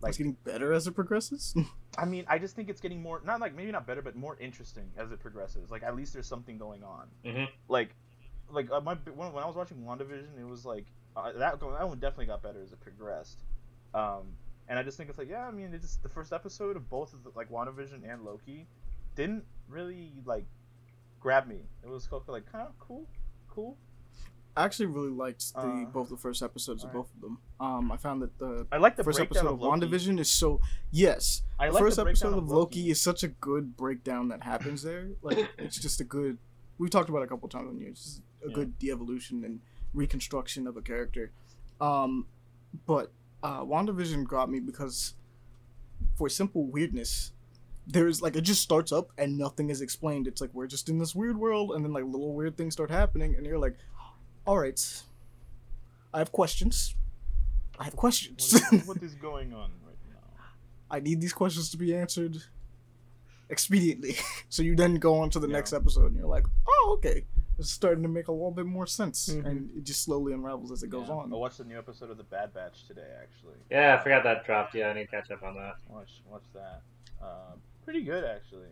Like, 0.00 0.10
it's 0.10 0.18
getting 0.18 0.36
better 0.44 0.72
as 0.72 0.86
it 0.86 0.92
progresses. 0.92 1.52
I 1.98 2.04
mean, 2.04 2.24
I 2.28 2.38
just 2.38 2.54
think 2.54 2.68
it's 2.68 2.80
getting 2.80 3.02
more 3.02 3.20
not 3.24 3.40
like 3.40 3.56
maybe 3.56 3.72
not 3.72 3.88
better, 3.88 4.02
but 4.02 4.14
more 4.14 4.36
interesting 4.38 4.88
as 4.96 5.10
it 5.10 5.18
progresses. 5.18 5.68
Like 5.68 5.82
at 5.82 5.96
least 5.96 6.12
there's 6.12 6.28
something 6.28 6.58
going 6.58 6.84
on. 6.84 7.08
Mhm. 7.24 7.48
Like, 7.68 7.96
like 8.52 8.70
uh, 8.70 8.80
my 8.80 8.94
when, 9.14 9.32
when 9.32 9.42
I 9.42 9.46
was 9.48 9.56
watching 9.56 9.78
WandaVision, 9.78 10.38
it 10.38 10.46
was 10.46 10.64
like 10.64 10.86
uh, 11.16 11.32
that 11.32 11.58
that 11.58 11.88
one 11.88 11.98
definitely 11.98 12.26
got 12.26 12.40
better 12.40 12.62
as 12.62 12.70
it 12.70 12.80
progressed. 12.80 13.42
Um, 13.94 14.34
and 14.68 14.78
I 14.78 14.84
just 14.84 14.96
think 14.96 15.10
it's 15.10 15.18
like 15.18 15.28
yeah, 15.28 15.46
I 15.46 15.50
mean, 15.50 15.74
it's 15.74 15.84
just 15.84 16.04
the 16.04 16.08
first 16.08 16.32
episode 16.32 16.76
of 16.76 16.88
both 16.88 17.14
of 17.14 17.24
the, 17.24 17.30
like 17.34 17.50
WandaVision 17.50 18.08
and 18.08 18.24
Loki 18.24 18.68
didn't 19.16 19.44
really 19.68 20.12
like 20.24 20.46
grab 21.18 21.48
me. 21.48 21.64
It 21.82 21.88
was 21.88 22.06
kind 22.06 22.22
like 22.28 22.50
kind 22.50 22.68
of 22.68 22.78
cool, 22.78 23.08
cool. 23.50 23.76
I 24.56 24.64
actually 24.64 24.86
really 24.86 25.10
liked 25.10 25.54
the 25.54 25.60
Uh, 25.60 25.84
both 25.86 26.08
the 26.10 26.16
first 26.16 26.42
episodes 26.42 26.84
of 26.84 26.92
both 26.92 27.08
of 27.14 27.20
them. 27.22 27.38
Um, 27.58 27.90
I 27.90 27.96
found 27.96 28.20
that 28.22 28.38
the 28.38 28.66
I 28.70 28.76
like 28.76 28.96
the 28.96 29.04
first 29.04 29.18
episode 29.20 29.46
of 29.46 29.60
Loki. 29.60 29.86
WandaVision 29.86 30.18
is 30.20 30.30
so 30.30 30.60
yes. 30.90 31.42
I 31.58 31.68
the 31.68 31.72
like 31.74 31.82
first 31.82 31.96
the 31.96 32.02
episode 32.02 32.34
of 32.36 32.48
Loki 32.50 32.90
is 32.90 33.00
such 33.00 33.22
a 33.22 33.28
good 33.28 33.76
breakdown 33.76 34.28
that 34.28 34.42
happens 34.42 34.82
there. 34.88 35.08
Like 35.22 35.48
it's 35.58 35.78
just 35.80 36.00
a 36.00 36.04
good. 36.04 36.38
We 36.78 36.88
talked 36.88 37.08
about 37.08 37.20
it 37.22 37.24
a 37.24 37.28
couple 37.28 37.48
times 37.48 37.68
on 37.68 37.78
here. 37.78 37.88
It's 37.88 38.04
just 38.04 38.22
a 38.44 38.48
Yeah. 38.48 38.54
good 38.54 38.78
de-evolution 38.78 39.44
and 39.44 39.60
reconstruction 39.94 40.66
of 40.66 40.76
a 40.76 40.82
character. 40.82 41.32
Um, 41.80 42.26
but 42.86 43.12
uh, 43.42 43.62
WandaVision 43.62 44.26
got 44.26 44.50
me 44.50 44.60
because 44.60 45.14
for 46.16 46.28
simple 46.28 46.66
weirdness, 46.66 47.32
there's 47.86 48.20
like 48.22 48.36
it 48.36 48.42
just 48.42 48.62
starts 48.62 48.92
up 48.92 49.10
and 49.18 49.38
nothing 49.38 49.70
is 49.70 49.80
explained. 49.80 50.26
It's 50.26 50.40
like 50.40 50.50
we're 50.52 50.66
just 50.66 50.88
in 50.88 50.98
this 50.98 51.14
weird 51.14 51.36
world, 51.38 51.72
and 51.72 51.84
then 51.84 51.92
like 51.92 52.04
little 52.04 52.34
weird 52.34 52.56
things 52.56 52.74
start 52.74 52.90
happening, 52.90 53.34
and 53.36 53.46
you're 53.46 53.58
like, 53.58 53.76
all 54.46 54.58
right, 54.58 55.02
I 56.12 56.18
have 56.18 56.32
questions. 56.32 56.94
I 57.78 57.84
have 57.84 57.96
questions. 57.96 58.52
What 58.52 58.72
is, 58.72 58.86
what 58.88 59.02
is 59.02 59.14
going 59.14 59.52
on 59.54 59.70
right 59.86 59.96
now? 60.10 60.44
I 60.90 61.00
need 61.00 61.20
these 61.20 61.32
questions 61.32 61.70
to 61.70 61.76
be 61.76 61.94
answered 61.94 62.36
expediently. 63.50 64.20
so 64.48 64.62
you 64.62 64.76
then 64.76 64.96
go 64.96 65.18
on 65.20 65.30
to 65.30 65.38
the 65.40 65.48
Yeah. 65.48 65.54
next 65.56 65.72
episode 65.72 66.06
and 66.06 66.16
you're 66.16 66.26
like, 66.28 66.46
oh, 66.68 66.94
okay. 66.98 67.24
It's 67.58 67.70
starting 67.70 68.02
to 68.02 68.08
make 68.08 68.28
a 68.28 68.32
little 68.32 68.50
bit 68.50 68.66
more 68.66 68.86
sense. 68.86 69.28
Mhm. 69.28 69.46
And 69.46 69.70
it 69.76 69.84
just 69.84 70.02
slowly 70.02 70.32
unravels 70.32 70.72
as 70.72 70.82
it 70.82 70.88
goes 70.88 71.08
Yeah. 71.08 71.14
on. 71.14 71.32
I 71.32 71.36
watched 71.36 71.58
the 71.58 71.64
new 71.64 71.78
episode 71.78 72.10
of 72.10 72.16
The 72.16 72.24
Bad 72.24 72.54
Batch 72.54 72.86
today, 72.86 73.08
actually. 73.22 73.56
Yeah, 73.70 73.96
I 73.98 74.02
forgot 74.02 74.22
that 74.24 74.44
dropped. 74.46 74.74
Yeah, 74.74 74.88
I 74.88 74.94
need 74.94 75.04
to 75.04 75.10
catch 75.10 75.30
up 75.30 75.42
on 75.42 75.54
that. 75.56 75.76
Watch 75.88 76.22
watch 76.30 76.44
that. 76.54 76.82
Uh, 77.22 77.52
pretty 77.84 78.02
good 78.02 78.24
actually. 78.24 78.68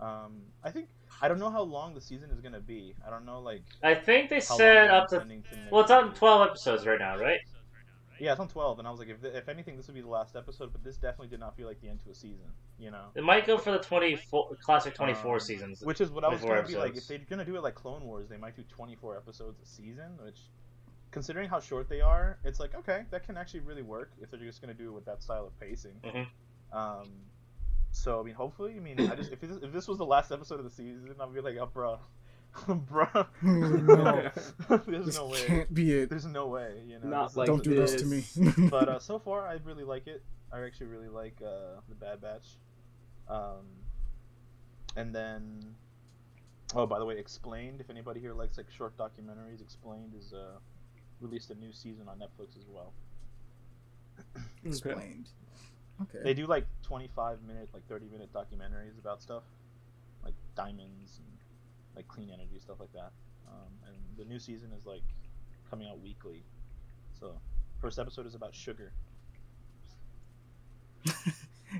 Um, 0.00 0.42
I 0.62 0.70
think 0.70 0.88
I 1.22 1.28
don't 1.28 1.38
know 1.38 1.50
how 1.50 1.62
long 1.62 1.94
the 1.94 2.00
season 2.00 2.30
is 2.30 2.40
gonna 2.40 2.60
be. 2.60 2.94
I 3.06 3.10
don't 3.10 3.24
know 3.24 3.40
like 3.40 3.62
I 3.82 3.94
think 3.94 4.28
they 4.30 4.40
said 4.40 4.90
up 4.90 5.08
to. 5.08 5.20
to 5.20 5.42
Well, 5.70 5.82
it's 5.82 5.90
on 5.90 6.14
twelve 6.14 6.48
episodes 6.48 6.86
right 6.86 6.98
now, 6.98 7.18
right? 7.18 7.40
Yeah, 8.18 8.32
it's 8.32 8.40
on 8.40 8.48
twelve, 8.48 8.78
and 8.78 8.88
I 8.88 8.90
was 8.90 8.98
like, 8.98 9.10
if, 9.10 9.22
if 9.24 9.48
anything, 9.48 9.76
this 9.76 9.88
would 9.88 9.94
be 9.94 10.00
the 10.00 10.08
last 10.08 10.36
episode. 10.36 10.72
But 10.72 10.82
this 10.82 10.96
definitely 10.96 11.28
did 11.28 11.40
not 11.40 11.54
feel 11.56 11.66
like 11.66 11.80
the 11.82 11.88
end 11.88 12.00
to 12.04 12.10
a 12.10 12.14
season. 12.14 12.46
You 12.78 12.90
know. 12.90 13.06
It 13.14 13.24
might 13.24 13.46
go 13.46 13.58
for 13.58 13.72
the 13.72 13.78
twenty-four 13.78 14.56
classic 14.62 14.94
twenty-four 14.94 15.34
Um, 15.34 15.40
seasons. 15.40 15.82
Which 15.82 16.00
is 16.00 16.10
what 16.10 16.24
I 16.24 16.28
was 16.28 16.40
24 16.40 16.54
going 16.54 16.66
to 16.66 16.72
be 16.72 16.78
like. 16.78 16.96
If 16.96 17.08
they're 17.08 17.18
going 17.18 17.38
to 17.40 17.44
do 17.44 17.56
it 17.56 17.62
like 17.62 17.74
Clone 17.74 18.04
Wars, 18.04 18.28
they 18.28 18.38
might 18.38 18.56
do 18.56 18.62
24 18.70 19.16
episodes 19.18 19.60
a 19.62 19.66
season, 19.66 20.16
which, 20.24 20.38
considering 21.10 21.48
how 21.48 21.60
short 21.60 21.88
they 21.90 22.00
are, 22.00 22.38
it's 22.44 22.58
like, 22.58 22.74
okay, 22.74 23.04
that 23.10 23.24
can 23.26 23.36
actually 23.36 23.60
really 23.60 23.82
work 23.82 24.12
if 24.20 24.30
they're 24.30 24.40
just 24.40 24.62
going 24.62 24.74
to 24.74 24.82
do 24.82 24.88
it 24.88 24.92
with 24.92 25.04
that 25.04 25.22
style 25.22 25.46
of 25.46 25.60
pacing. 25.60 26.00
Mhm. 26.02 26.26
Um, 26.72 27.08
so, 27.96 28.20
I 28.20 28.22
mean, 28.22 28.34
hopefully, 28.34 28.74
I 28.76 28.80
mean, 28.80 29.00
I 29.10 29.16
just 29.16 29.32
if 29.32 29.40
this, 29.40 29.56
if 29.62 29.72
this 29.72 29.88
was 29.88 29.96
the 29.96 30.04
last 30.04 30.30
episode 30.30 30.58
of 30.58 30.64
the 30.64 30.70
season, 30.70 31.14
I'd 31.18 31.34
be 31.34 31.40
like, 31.40 31.56
oh, 31.58 31.66
bro. 31.66 31.98
bro. 32.68 33.06
no, 33.42 34.30
There's 34.86 35.06
this 35.06 35.16
no 35.16 35.28
way. 35.28 35.44
can't 35.46 35.74
be 35.74 36.00
it. 36.00 36.10
There's 36.10 36.26
no 36.26 36.46
way, 36.48 36.82
you 36.86 36.98
know. 36.98 37.08
Not 37.08 37.36
like 37.36 37.46
Don't 37.46 37.64
do 37.64 37.74
this 37.74 37.94
to 37.94 38.04
me. 38.04 38.22
but 38.70 38.88
uh, 38.88 38.98
so 38.98 39.18
far, 39.18 39.46
I 39.46 39.58
really 39.64 39.82
like 39.82 40.06
it. 40.06 40.22
I 40.52 40.60
actually 40.60 40.86
really 40.86 41.08
like 41.08 41.40
uh, 41.42 41.80
the 41.88 41.94
Bad 41.94 42.20
Batch. 42.20 42.58
Um, 43.28 43.64
and 44.94 45.14
then, 45.14 45.74
oh, 46.74 46.86
by 46.86 46.98
the 46.98 47.04
way, 47.06 47.18
Explained. 47.18 47.80
If 47.80 47.88
anybody 47.88 48.20
here 48.20 48.34
likes 48.34 48.58
like 48.58 48.70
short 48.70 48.96
documentaries, 48.98 49.62
Explained 49.62 50.12
is 50.18 50.34
uh, 50.34 50.58
released 51.20 51.50
a 51.50 51.54
new 51.54 51.72
season 51.72 52.08
on 52.08 52.18
Netflix 52.18 52.58
as 52.58 52.66
well. 52.68 52.92
Explained. 54.64 55.30
Okay. 56.02 56.18
They 56.22 56.34
do 56.34 56.46
like 56.46 56.66
25 56.82 57.42
minute, 57.42 57.68
like 57.72 57.86
30 57.88 58.06
minute 58.08 58.30
documentaries 58.32 58.98
about 58.98 59.22
stuff, 59.22 59.42
like 60.24 60.34
diamonds 60.54 61.18
and 61.18 61.26
like 61.94 62.06
clean 62.08 62.30
energy 62.30 62.58
stuff 62.60 62.76
like 62.80 62.92
that. 62.92 63.12
Um, 63.48 63.72
and 63.86 63.96
the 64.18 64.24
new 64.24 64.38
season 64.38 64.70
is 64.76 64.84
like 64.86 65.02
coming 65.70 65.88
out 65.88 66.00
weekly. 66.00 66.44
So 67.18 67.40
first 67.80 67.98
episode 67.98 68.26
is 68.26 68.34
about 68.34 68.54
sugar. 68.54 68.92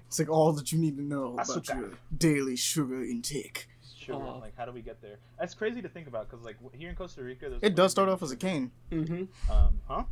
It's 0.08 0.18
like 0.18 0.28
all 0.28 0.52
that 0.52 0.72
you 0.72 0.78
need 0.78 0.96
to 0.96 1.02
know 1.02 1.34
about 1.34 1.46
Asuka. 1.46 1.78
your 1.78 1.90
daily 2.16 2.56
sugar 2.56 3.02
intake. 3.04 3.68
Sugar, 3.96 4.18
Oh. 4.18 4.38
like 4.40 4.54
how 4.56 4.66
do 4.66 4.72
we 4.72 4.82
get 4.82 5.00
there? 5.00 5.16
That's 5.38 5.54
crazy 5.54 5.80
to 5.80 5.88
think 5.88 6.06
about 6.08 6.28
because 6.28 6.44
like 6.44 6.56
here 6.74 6.90
in 6.90 6.96
Costa 6.96 7.22
Rica, 7.22 7.48
there's 7.48 7.62
It 7.62 7.74
does 7.76 7.92
start 7.92 8.08
off 8.08 8.20
as 8.22 8.30
a 8.32 8.36
cane. 8.36 8.72
Mm-hmm. 8.90 9.50
Um, 9.50 9.80
huh? 9.86 10.04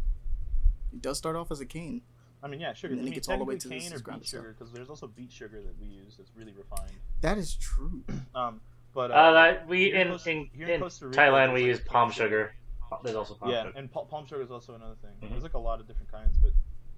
It 0.92 1.02
does 1.02 1.18
start 1.18 1.34
off 1.36 1.50
as 1.50 1.60
a 1.60 1.66
cane. 1.66 2.02
I 2.44 2.48
mean, 2.48 2.60
yeah, 2.60 2.74
sugar. 2.74 2.92
And 2.92 2.98
then 3.00 3.04
I 3.04 3.08
it 3.08 3.10
mean, 3.10 3.14
gets 3.14 3.28
all 3.28 3.38
the 3.38 3.44
way 3.44 3.54
technically 3.54 3.78
to 3.78 3.82
this 3.82 3.88
cane 3.90 3.96
or 3.98 4.02
ground 4.02 4.20
beet 4.20 4.28
sugar 4.28 4.54
because 4.56 4.72
there's 4.72 4.90
also 4.90 5.06
beet 5.06 5.32
sugar 5.32 5.62
that 5.62 5.80
we 5.80 5.86
use 5.86 6.16
that's 6.18 6.30
really 6.36 6.52
refined. 6.52 6.92
That 7.22 7.38
is 7.38 7.56
true. 7.56 8.04
Um, 8.34 8.60
but 8.92 9.10
uh, 9.10 9.14
Uh, 9.14 9.32
that 9.32 9.66
we 9.66 9.84
here 9.86 9.96
in 10.02 10.08
Costa- 10.08 10.30
in, 10.30 10.50
here 10.52 10.68
in 10.68 10.80
Costa 10.80 11.06
Rica, 11.08 11.18
Thailand 11.20 11.54
we 11.54 11.60
like, 11.62 11.68
use 11.68 11.80
palm 11.80 12.10
sugar. 12.10 12.54
There's 13.02 13.16
also 13.16 13.34
palm 13.34 13.50
yeah, 13.50 13.64
sugar. 13.64 13.78
and 13.78 13.90
pal- 13.92 14.04
palm 14.06 14.26
sugar 14.26 14.42
is 14.42 14.50
also 14.52 14.74
another 14.74 14.94
thing. 15.02 15.10
Mhm. 15.22 15.30
There's 15.30 15.42
like 15.42 15.54
a 15.54 15.58
lot 15.58 15.80
of 15.80 15.88
different 15.88 16.12
kinds, 16.12 16.36
but 16.38 16.52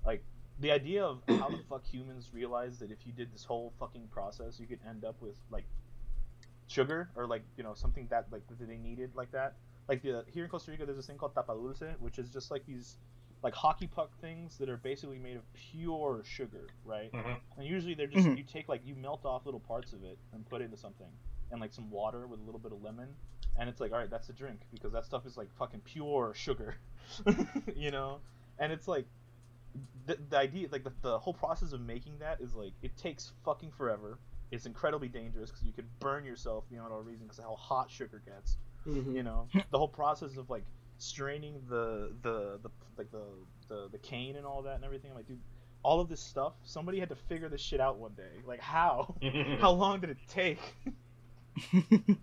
like 0.04 0.22
the 0.58 0.72
idea 0.72 1.04
of 1.04 1.22
how 1.28 1.48
the 1.48 1.62
fuck 1.70 1.84
humans 1.86 2.30
realized 2.34 2.80
that 2.80 2.90
if 2.90 3.06
you 3.06 3.12
did 3.12 3.32
this 3.32 3.44
whole 3.44 3.72
fucking 3.78 4.08
process, 4.08 4.58
you 4.60 4.66
could 4.66 4.80
end 4.88 5.04
up 5.04 5.16
with 5.22 5.36
like 5.50 5.64
sugar 6.68 7.08
or 7.14 7.26
like 7.26 7.42
you 7.56 7.62
know 7.62 7.74
something 7.74 8.06
that 8.10 8.26
like 8.32 8.46
that 8.48 8.58
they 8.66 8.76
needed 8.76 9.12
like 9.14 9.30
that. 9.32 9.54
Like 9.88 10.02
the 10.02 10.24
here 10.26 10.44
in 10.44 10.50
Costa 10.50 10.70
Rica, 10.72 10.84
there's 10.84 10.96
this 10.98 11.06
thing 11.06 11.16
called 11.18 11.34
tapa 11.34 11.52
dulce, 11.54 11.94
which 12.00 12.18
is 12.18 12.28
just 12.30 12.50
like 12.50 12.66
these 12.66 12.96
like 13.46 13.54
hockey 13.54 13.86
puck 13.86 14.10
things 14.20 14.58
that 14.58 14.68
are 14.68 14.76
basically 14.76 15.20
made 15.20 15.36
of 15.36 15.44
pure 15.54 16.20
sugar, 16.24 16.66
right? 16.84 17.12
Mhm. 17.12 17.36
And 17.56 17.64
usually 17.64 17.94
they're 17.94 18.08
just 18.08 18.26
Mhm. 18.26 18.36
you 18.38 18.42
take 18.42 18.68
like 18.68 18.84
you 18.84 18.96
melt 18.96 19.24
off 19.24 19.46
little 19.46 19.60
parts 19.60 19.92
of 19.92 20.02
it 20.02 20.18
and 20.32 20.44
put 20.48 20.60
it 20.60 20.64
into 20.64 20.76
something, 20.76 21.06
and 21.52 21.60
like 21.60 21.72
some 21.72 21.88
water 21.88 22.26
with 22.26 22.40
a 22.40 22.42
little 22.42 22.58
bit 22.58 22.72
of 22.72 22.82
lemon, 22.82 23.14
and 23.56 23.68
it's 23.68 23.80
like 23.80 23.92
all 23.92 23.98
right, 23.98 24.10
that's 24.10 24.28
a 24.30 24.32
drink 24.32 24.60
because 24.72 24.92
that 24.92 25.04
stuff 25.04 25.24
is 25.26 25.36
like 25.36 25.48
fucking 25.52 25.80
pure 25.82 26.34
sugar, 26.34 26.74
you 27.76 27.92
know. 27.92 28.18
And 28.58 28.72
it's 28.72 28.88
like 28.88 29.06
the, 30.06 30.18
the 30.28 30.38
idea, 30.38 30.66
like 30.72 30.82
the, 30.82 30.92
the 31.02 31.18
whole 31.18 31.34
process 31.34 31.72
of 31.72 31.80
making 31.80 32.18
that 32.18 32.40
is 32.40 32.54
like 32.56 32.72
it 32.82 32.96
takes 32.96 33.32
fucking 33.44 33.70
forever. 33.70 34.18
It's 34.50 34.66
incredibly 34.66 35.08
dangerous 35.08 35.50
because 35.50 35.64
you 35.66 35.72
could 35.72 35.86
burn 36.00 36.24
yourself 36.24 36.68
beyond 36.68 36.92
all 36.92 37.02
reason 37.02 37.26
because 37.26 37.38
of 37.38 37.44
how 37.44 37.54
hot 37.54 37.90
sugar 37.90 38.20
gets 38.26 38.56
Mm-hmm. 38.86 39.16
you 39.16 39.22
know 39.24 39.48
the 39.72 39.78
whole 39.78 39.88
process 39.88 40.36
of 40.36 40.48
like 40.48 40.62
straining 40.98 41.60
the 41.68 42.12
the 42.22 42.58
the 42.62 42.70
like 42.96 43.10
the 43.10 43.22
the, 43.68 43.88
the 43.92 43.98
cane 43.98 44.36
and 44.36 44.46
all 44.46 44.62
that 44.62 44.76
and 44.76 44.84
everything 44.84 45.10
i'm 45.10 45.16
like 45.16 45.26
dude 45.26 45.38
all 45.82 46.00
of 46.00 46.08
this 46.08 46.20
stuff 46.20 46.54
somebody 46.64 46.98
had 46.98 47.08
to 47.08 47.14
figure 47.28 47.48
this 47.48 47.60
shit 47.60 47.80
out 47.80 47.98
one 47.98 48.12
day 48.16 48.40
like 48.46 48.60
how 48.60 49.14
how 49.60 49.70
long 49.70 50.00
did 50.00 50.10
it 50.10 50.16
take 50.28 50.58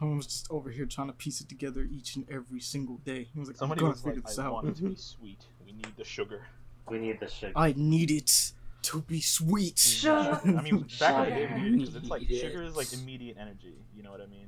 I 0.00 0.04
was 0.04 0.26
just 0.26 0.46
over 0.50 0.70
here 0.70 0.84
trying 0.86 1.06
to 1.06 1.12
piece 1.14 1.40
it 1.40 1.48
together 1.48 1.86
each 1.90 2.16
and 2.16 2.26
every 2.30 2.60
single 2.60 2.96
day. 2.98 3.28
He 3.32 3.38
was 3.38 3.48
like, 3.48 3.56
somebody 3.56 3.78
I'm 3.80 3.84
gonna 3.86 3.92
was 3.94 4.04
like 4.04 4.24
this 4.26 4.38
i 4.38 4.44
out. 4.44 4.52
want 4.52 4.68
it 4.68 4.76
to 4.76 4.82
be 4.82 4.94
sweet 4.96 5.40
we 5.64 5.72
need 5.72 5.88
the 5.96 6.04
sugar 6.04 6.42
we 6.88 6.98
need 6.98 7.18
the 7.18 7.28
sugar. 7.28 7.52
I 7.56 7.72
need 7.76 8.10
it 8.10 8.52
to 8.82 9.00
be 9.02 9.20
sweet. 9.20 9.78
Shut 9.78 10.46
i 10.46 10.60
mean 10.62 10.86
back 11.00 11.28
in 11.28 11.34
the 11.34 11.40
day 11.40 11.46
we 11.46 11.48
Sugar. 11.48 11.58
needed 11.60 11.78
because 11.80 11.96
it's 11.96 12.08
like 12.10 12.28
sugar 12.28 12.62
is 12.62 12.76
like 12.76 12.92
immediate 12.92 13.36
energy 13.40 13.74
you 13.96 14.02
know 14.02 14.10
what 14.12 14.20
i 14.20 14.26
mean 14.26 14.46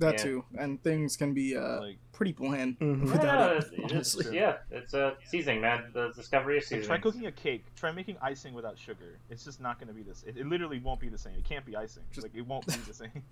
That 0.00 0.14
Yeah. 0.14 0.22
too, 0.24 0.44
and 0.58 0.82
things 0.82 1.16
can 1.16 1.34
be 1.34 1.56
uh, 1.56 1.80
like 1.80 1.98
pretty 2.12 2.32
bland 2.32 2.78
Mhm. 2.80 3.02
without 3.02 3.22
Yeah, 3.22 3.84
it. 3.84 3.92
it's, 3.92 4.30
yeah, 4.32 4.56
it's 4.70 4.94
a 4.94 5.16
seasoning, 5.24 5.60
man. 5.60 5.90
The 5.92 6.10
discovery 6.12 6.56
of 6.58 6.64
seasoning. 6.64 6.86
try 6.86 6.98
cooking 6.98 7.26
a 7.26 7.32
cake 7.32 7.64
try 7.76 7.92
making 7.92 8.16
icing 8.22 8.52
without 8.54 8.78
sugar 8.78 9.18
it's 9.30 9.44
just 9.44 9.60
not 9.60 9.78
going 9.78 9.88
to 9.88 9.94
be 9.94 10.02
this 10.02 10.22
it, 10.26 10.36
it 10.36 10.46
literally 10.46 10.78
won't 10.80 11.00
be 11.00 11.08
the 11.08 11.16
same 11.18 11.34
it 11.38 11.44
can't 11.44 11.64
be 11.64 11.76
icing 11.76 12.02
Just- 12.12 12.26
like 12.26 12.34
it 12.34 12.46
won't 12.46 12.66
be 12.66 12.74
the 12.74 12.92
same 12.94 13.10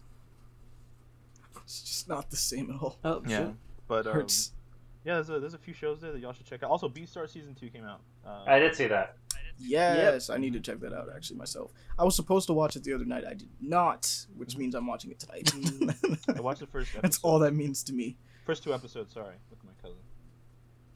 It's 1.65 1.83
just 1.83 2.09
not 2.09 2.31
the 2.31 2.37
same 2.37 2.71
at 2.71 2.81
all. 2.83 2.99
Oh, 3.05 3.23
Yeah, 3.27 3.39
shit. 3.49 3.55
but 3.89 4.07
um, 4.07 4.13
Hurts. 4.15 4.53
yeah, 5.05 5.15
there's 5.17 5.29
a, 5.29 5.39
there's 5.41 5.53
a 5.55 5.59
few 5.59 5.75
shows 5.75 6.01
there 6.01 6.13
that 6.13 6.19
y'all 6.21 6.33
should 6.33 6.47
check 6.47 6.63
out. 6.63 6.71
Also, 6.71 6.89
Beastar 6.89 7.29
season 7.29 7.55
two 7.55 7.69
came 7.69 7.85
out. 7.85 8.01
Uh, 8.27 8.45
I 8.47 8.59
did 8.59 8.75
see 8.75 8.87
that. 8.87 9.17
Yes, 9.59 10.31
I 10.31 10.39
need 10.39 10.53
to 10.53 10.61
check 10.61 10.81
that 10.81 10.93
out 10.93 11.09
actually 11.15 11.37
myself. 11.39 11.73
I 11.99 12.05
was 12.05 12.15
supposed 12.17 12.47
to 12.47 12.53
watch 12.53 12.77
it 12.77 12.85
the 12.85 12.95
other 12.95 13.05
night. 13.05 13.25
I 13.29 13.35
did 13.35 13.49
not, 13.61 14.27
which 14.37 14.55
mm. 14.55 14.59
means 14.59 14.75
I'm 14.75 14.87
watching 14.87 15.11
it 15.11 15.19
tonight. 15.19 15.53
I 16.37 16.41
watched 16.41 16.61
the 16.61 16.67
first. 16.67 16.91
Episode, 16.91 17.03
That's 17.03 17.19
all 17.23 17.39
that 17.41 17.55
means 17.55 17.83
to 17.85 17.93
me. 17.93 18.17
First 18.47 18.63
two 18.63 18.73
episodes, 18.73 19.13
sorry, 19.13 19.37
with 19.51 19.63
my 19.65 19.73
cousin. 19.83 19.99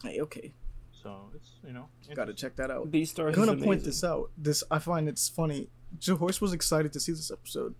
Hey, 0.02 0.20
okay, 0.20 0.52
So 0.90 1.30
it's 1.34 1.52
you 1.66 1.72
know. 1.72 1.88
gotta 2.14 2.34
check 2.34 2.56
that 2.56 2.70
out. 2.70 2.90
Beastars 2.90 3.28
I'm 3.28 3.34
gonna 3.34 3.52
amazing. 3.52 3.66
point 3.66 3.84
this 3.84 4.04
out. 4.04 4.30
This 4.36 4.64
I 4.70 4.78
find 4.78 5.08
it's 5.08 5.28
funny. 5.28 5.68
Joyce 5.98 6.40
was 6.40 6.52
excited 6.52 6.92
to 6.92 7.00
see 7.00 7.12
this 7.12 7.30
episode. 7.30 7.74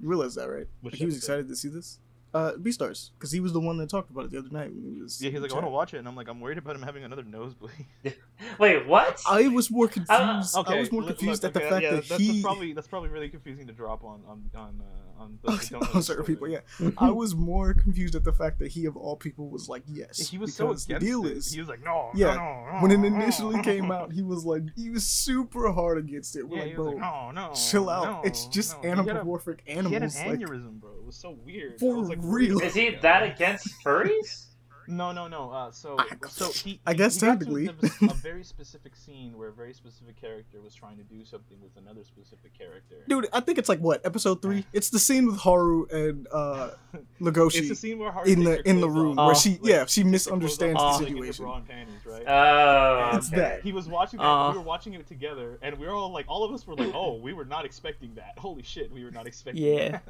You 0.00 0.08
realize 0.08 0.34
that, 0.34 0.48
right? 0.48 0.66
Which 0.80 0.96
he 0.96 1.06
was 1.06 1.16
excited 1.16 1.48
to 1.48 1.56
see 1.56 1.68
this. 1.68 1.98
Uh, 2.34 2.52
Beastars, 2.52 3.10
because 3.18 3.32
he 3.32 3.40
was 3.40 3.54
the 3.54 3.60
one 3.60 3.78
that 3.78 3.88
talked 3.88 4.10
about 4.10 4.26
it 4.26 4.30
the 4.30 4.38
other 4.38 4.50
night 4.50 4.70
he 4.70 5.00
was. 5.00 5.22
Yeah, 5.22 5.30
he's 5.30 5.36
in 5.36 5.42
like, 5.42 5.52
I 5.52 5.54
want 5.54 5.66
to 5.66 5.70
watch 5.70 5.94
it, 5.94 5.98
and 5.98 6.08
I'm 6.08 6.14
like, 6.14 6.28
I'm 6.28 6.40
worried 6.40 6.58
about 6.58 6.76
him 6.76 6.82
having 6.82 7.02
another 7.02 7.22
nosebleed. 7.22 7.86
Wait, 8.58 8.86
what? 8.86 9.22
I 9.26 9.48
was 9.48 9.70
more 9.70 9.88
confused. 9.88 10.10
Uh, 10.10 10.64
I 10.66 10.78
was 10.78 10.92
more 10.92 11.02
confused 11.02 11.42
look, 11.42 11.50
at 11.50 11.54
the 11.54 11.60
okay, 11.60 11.70
fact 11.70 11.82
yeah, 11.82 11.90
that 11.92 12.08
that's, 12.08 12.20
he. 12.20 12.32
that's 12.32 12.42
probably 12.42 12.72
that's 12.74 12.88
probably 12.88 13.08
really 13.08 13.30
confusing 13.30 13.66
to 13.68 13.72
drop 13.72 14.04
on 14.04 14.22
on 14.28 14.50
on 14.54 14.82
uh, 14.82 15.05
on 15.18 15.38
those 15.42 15.54
Okay, 15.56 15.66
that 15.66 15.70
don't 15.70 15.80
know 15.82 15.88
on 15.88 15.94
the 15.94 16.02
certain 16.02 16.24
story. 16.24 16.34
people, 16.36 16.48
yeah. 16.48 16.90
I 16.98 17.10
was 17.10 17.34
more 17.34 17.74
confused 17.74 18.14
at 18.14 18.24
the 18.24 18.32
fact 18.32 18.58
that 18.60 18.68
he, 18.72 18.86
of 18.86 18.96
all 18.96 19.16
people, 19.16 19.48
was 19.48 19.68
like, 19.68 19.82
yes. 19.86 20.28
He 20.28 20.38
was 20.38 20.54
so 20.54 20.66
against 20.66 20.88
the 20.88 20.98
deal 20.98 21.26
it. 21.26 21.36
is, 21.36 21.52
he 21.52 21.60
was 21.60 21.68
like, 21.68 21.82
no, 21.84 22.10
Yeah, 22.14 22.34
no, 22.34 22.72
no, 22.72 22.78
when 22.80 22.90
it 22.90 23.04
initially 23.06 23.56
no, 23.56 23.62
came 23.62 23.90
out, 23.98 24.12
he 24.12 24.22
was 24.22 24.44
like, 24.44 24.62
he 24.76 24.90
was 24.90 25.06
super 25.06 25.72
hard 25.72 25.98
against 25.98 26.36
it. 26.36 26.48
We're 26.48 26.56
Yeah, 26.58 26.62
like, 26.62 26.72
he 26.72 26.76
was 26.78 26.84
bro, 26.86 26.92
like, 26.92 27.00
no, 27.00 27.30
no, 27.48 27.52
chill 27.54 27.88
out. 27.90 28.04
no, 28.04 28.20
it's 28.24 28.46
just 28.46 28.82
no. 28.82 28.94
He 29.02 29.08
a- 29.10 29.14
anamorphic 29.14 29.60
He 29.64 29.72
had 29.74 29.86
an 29.86 29.92
animals. 29.94 30.16
Like, 30.16 30.38
aneurysm, 30.40 30.80
bro. 30.80 30.90
It 30.92 31.04
was 31.04 31.16
so 31.16 31.30
weird. 31.44 31.78
For 31.80 31.94
I 31.94 31.98
was 31.98 32.08
like, 32.08 32.18
real. 32.22 32.60
Is 32.60 32.74
he 32.74 32.90
that 33.02 33.22
against 33.22 33.68
furries? 33.84 34.46
No, 34.88 35.12
no, 35.12 35.28
no. 35.28 35.50
Uh, 35.50 35.70
so, 35.70 35.96
I- 35.98 36.06
so 36.28 36.50
he. 36.52 36.80
I 36.86 36.94
guess 36.94 37.14
he 37.14 37.20
got 37.26 37.40
to 37.40 37.44
technically. 37.46 37.66
a- 37.68 38.10
a 38.10 38.14
very 38.22 38.44
specific 38.44 38.94
scene 38.96 39.36
where 39.36 39.48
a 39.48 39.52
very 39.52 39.72
specific 39.72 40.20
character 40.20 40.60
was 40.60 40.74
trying 40.74 40.96
to 40.98 41.02
do 41.04 41.24
something 41.24 41.56
with 41.60 41.76
another 41.76 42.04
specific 42.04 42.56
character. 42.56 42.96
dude, 43.08 43.28
I 43.32 43.40
think 43.40 43.58
it's 43.58 43.68
like 43.68 43.80
what 43.80 44.04
episode 44.04 44.42
three. 44.42 44.64
It's 44.72 44.90
the 44.90 44.98
scene 44.98 45.26
with 45.26 45.38
Haru 45.40 45.86
and 45.90 46.26
uh 46.32 46.70
it's 47.20 47.68
the 47.68 47.74
scene 47.74 47.98
where 47.98 48.10
Haru 48.12 48.26
in 48.30 48.44
the 48.44 48.68
in 48.68 48.80
the 48.80 48.88
room 48.88 49.18
off, 49.18 49.26
where 49.26 49.34
she 49.34 49.50
like, 49.50 49.60
yeah 49.64 49.84
she 49.86 50.04
misunderstands 50.04 50.80
off, 50.80 50.98
the 50.98 51.04
like, 51.04 51.10
in 51.12 51.16
her 51.18 51.22
situation. 51.32 51.44
bra 51.44 51.56
and 51.56 51.68
panties, 51.68 52.06
right? 52.06 52.24
Oh, 52.26 53.16
It's 53.16 53.30
that. 53.30 53.62
He 53.62 53.72
was 53.72 53.88
watching 53.88 54.18
that. 54.18 54.26
Uh. 54.26 54.50
we 54.52 54.58
were 54.58 54.64
watching 54.64 54.94
it 54.94 55.06
together, 55.06 55.58
and 55.62 55.78
we 55.78 55.86
were 55.86 55.92
all 55.94 56.10
like, 56.12 56.26
all 56.28 56.44
of 56.44 56.52
us 56.52 56.66
were 56.66 56.74
like, 56.74 56.92
"Oh, 56.94 57.14
we 57.16 57.32
were 57.32 57.44
not 57.44 57.64
expecting 57.64 58.14
that. 58.14 58.34
Holy 58.38 58.62
shit, 58.62 58.90
we 58.92 59.04
were 59.04 59.10
not 59.10 59.26
expecting." 59.26 59.64
Yeah. 59.64 59.88
that. 59.92 60.02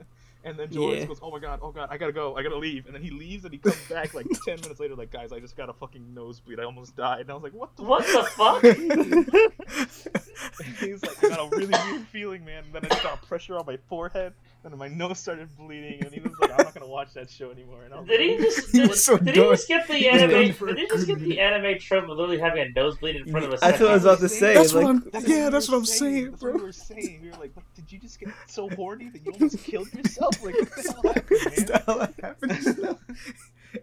And 0.44 0.56
then 0.58 0.70
George 0.70 0.98
Yeah. 0.98 1.06
goes, 1.06 1.18
"Oh 1.22 1.30
my 1.32 1.38
god, 1.40 1.58
oh 1.62 1.72
god, 1.72 1.88
I 1.90 1.96
gotta 1.98 2.12
go, 2.12 2.36
I 2.36 2.42
gotta 2.44 2.56
leave." 2.58 2.86
And 2.86 2.94
then 2.94 3.02
he 3.02 3.10
leaves, 3.10 3.44
and 3.44 3.52
he 3.52 3.58
comes 3.58 3.76
back 3.88 4.14
like 4.14 4.26
ten 4.44 4.60
minutes 4.60 4.78
later, 4.78 4.94
like, 4.94 5.10
"Guys, 5.10 5.32
I 5.32 5.40
just 5.40 5.56
got 5.56 5.68
a 5.68 5.72
fucking 5.72 6.14
nosebleed. 6.14 6.60
I 6.60 6.64
almost 6.64 6.94
died." 6.96 7.22
And 7.22 7.30
I 7.30 7.34
was 7.34 7.42
like, 7.42 7.52
"What 7.52 7.74
the?" 7.76 7.82
What 7.82 8.06
the 8.06 8.22
fuck? 8.36 8.62
He's 10.80 11.02
like, 11.02 11.24
"I 11.24 11.28
got 11.28 11.52
a 11.52 11.56
really 11.56 11.74
weird 11.90 12.06
feeling, 12.08 12.44
man." 12.44 12.64
And 12.64 12.72
then 12.72 12.84
I 12.84 12.88
just 12.88 13.02
got 13.02 13.20
pressure 13.26 13.56
on 13.58 13.66
my 13.66 13.76
forehead, 13.88 14.32
and 14.72 14.78
my 14.78 14.88
nose 14.88 15.18
started 15.18 15.48
bleeding. 15.56 16.04
And 16.04 16.12
he 16.12 16.20
was 16.20 16.32
like, 16.40 16.50
"I'm 16.50 16.64
not 16.64 16.74
gonna 16.74 16.86
watch 16.86 17.14
that 17.14 17.30
show 17.30 17.50
anymore." 17.50 17.82
And 17.84 17.94
I 17.94 18.00
was 18.00 18.08
Did 18.08 18.20
he 18.20 18.36
just 18.36 18.72
did, 18.72 18.88
was 18.88 19.04
so 19.04 19.16
did 19.16 19.34
he 19.36 19.40
just 19.40 19.68
get 19.68 19.86
the 19.88 20.08
anime? 20.10 20.52
Did 20.52 20.78
he 20.78 20.86
just 20.86 21.06
get 21.06 21.18
the 21.18 21.40
anime 21.40 21.78
trope 21.78 22.04
of 22.04 22.10
literally 22.10 22.38
having 22.38 22.62
a 22.62 22.68
nosebleed 22.70 23.16
in 23.16 23.30
front 23.30 23.46
of 23.46 23.52
us? 23.52 23.60
That's 23.60 23.80
what 23.80 23.90
I 23.90 23.94
was 23.94 24.04
about 24.04 24.18
to 24.20 24.28
say. 24.28 24.54
That's 24.54 24.72
like, 24.72 24.84
what 24.84 24.90
I'm. 24.90 25.10
That's 25.12 25.28
yeah, 25.28 25.44
we 25.44 25.50
that's 25.50 25.68
what 25.68 25.76
I'm 25.78 25.84
saying, 25.84 26.30
That's 26.30 26.42
bro. 26.42 26.52
what 26.52 26.60
we 26.60 26.66
were 26.66 26.72
saying. 26.72 27.20
We 27.22 27.30
were 27.30 27.36
like, 27.36 27.54
what, 27.54 27.64
"Did 27.74 27.90
you 27.90 27.98
just 27.98 28.18
get 28.20 28.30
so 28.46 28.68
horny 28.70 29.08
that 29.10 29.24
you 29.24 29.32
almost 29.32 29.62
killed 29.64 29.92
yourself? 29.92 30.42
Like, 30.42 30.54
what 30.54 30.74
the 30.74 30.92
hell 30.92 31.12
happened, 31.12 31.40
man?" 31.44 31.52
Is 31.52 31.64
that 31.66 31.84
how 31.86 31.98
that 31.98 32.14
happened? 32.22 32.98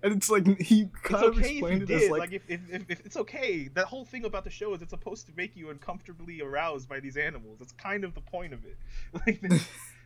and 0.02 0.14
it's 0.14 0.30
like 0.30 0.46
he 0.60 0.82
It's 0.84 1.02
kind 1.04 1.26
of 1.26 1.38
okay 1.38 1.42
if 1.42 1.52
you 1.52 1.58
explained 1.58 1.84
it 1.84 1.86
did. 1.88 2.04
as 2.04 2.10
Like, 2.10 2.20
like, 2.20 2.34
if, 2.34 2.42
if, 2.48 2.60
if, 2.70 2.82
if 2.90 3.06
it's 3.06 3.18
okay, 3.18 3.70
that 3.74 3.86
whole 3.86 4.06
thing 4.06 4.26
about 4.26 4.44
the 4.44 4.50
show 4.50 4.74
is 4.74 4.82
it's 4.82 4.92
supposed 4.92 5.26
to 5.28 5.34
make 5.36 5.56
you 5.56 5.70
uncomfortably 5.70 6.42
aroused 6.42 6.90
by 6.90 7.00
these 7.00 7.18
animals. 7.18 7.60
That's 7.60 7.74
kind 7.74 8.04
of 8.04 8.14
the 8.16 8.22
point 8.22 8.54
of 8.54 8.64
it. 8.66 8.78
Like, 9.26 9.42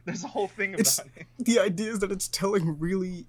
there's, 0.08 0.24
a 0.24 0.28
whole 0.28 0.48
thing 0.48 0.74
about 0.74 0.80
It's- 0.80 1.00
it. 1.16 1.28
the 1.38 1.60
idea 1.60 1.92
is 1.92 2.00
that 2.00 2.12
it's 2.12 2.28
telling 2.28 2.80
really 2.80 3.28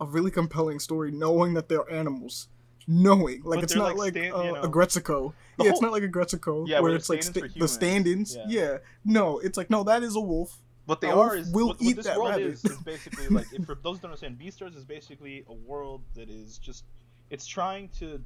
a 0.00 0.06
really 0.06 0.30
compelling 0.30 0.78
story, 0.78 1.10
knowing 1.10 1.54
that 1.54 1.68
they're 1.68 1.90
animals. 1.90 2.46
Knowing, 2.86 3.42
like 3.42 3.56
But 3.58 3.64
it's 3.64 3.74
not 3.74 3.96
like, 3.96 4.12
stand- 4.14 4.32
uh, 4.34 4.42
you 4.44 4.52
know, 4.52 4.60
a 4.62 4.68
Gretzico. 4.68 5.34
Yeah, 5.58 5.70
it's 5.70 5.82
not 5.82 5.92
like 5.92 6.02
a 6.04 6.08
Gretzico 6.08 6.66
Yeah, 6.66 6.80
where 6.80 6.94
it's 6.94 7.10
like 7.10 7.22
sta- 7.22 7.48
the 7.54 7.68
stand-ins. 7.68 8.34
Yeah. 8.36 8.44
Yeah. 8.48 8.78
no, 9.04 9.38
it's 9.40 9.58
like 9.58 9.68
no, 9.68 9.82
that 9.84 10.02
is 10.02 10.16
a 10.16 10.20
wolf. 10.20 10.56
What 10.86 11.02
they 11.02 11.10
a 11.10 11.14
are 11.16 11.36
is 11.36 11.50
will 11.52 11.66
what, 11.68 11.82
eat 11.82 11.88
what 11.88 11.96
this 11.96 12.06
that 12.06 12.16
world 12.16 12.30
rabbit. 12.30 12.46
is 12.46 12.64
is 12.64 12.78
basically 12.78 13.28
like 13.38 13.46
if, 13.52 13.66
for 13.66 13.74
those 13.74 13.96
who 13.96 14.02
don't 14.02 14.12
understand, 14.12 14.38
Beastars 14.38 14.74
is 14.74 14.84
basically 14.84 15.44
a 15.48 15.52
world 15.52 16.02
that 16.14 16.30
is 16.30 16.56
just 16.56 16.84
it's 17.28 17.46
trying 17.46 17.90
to 17.98 18.22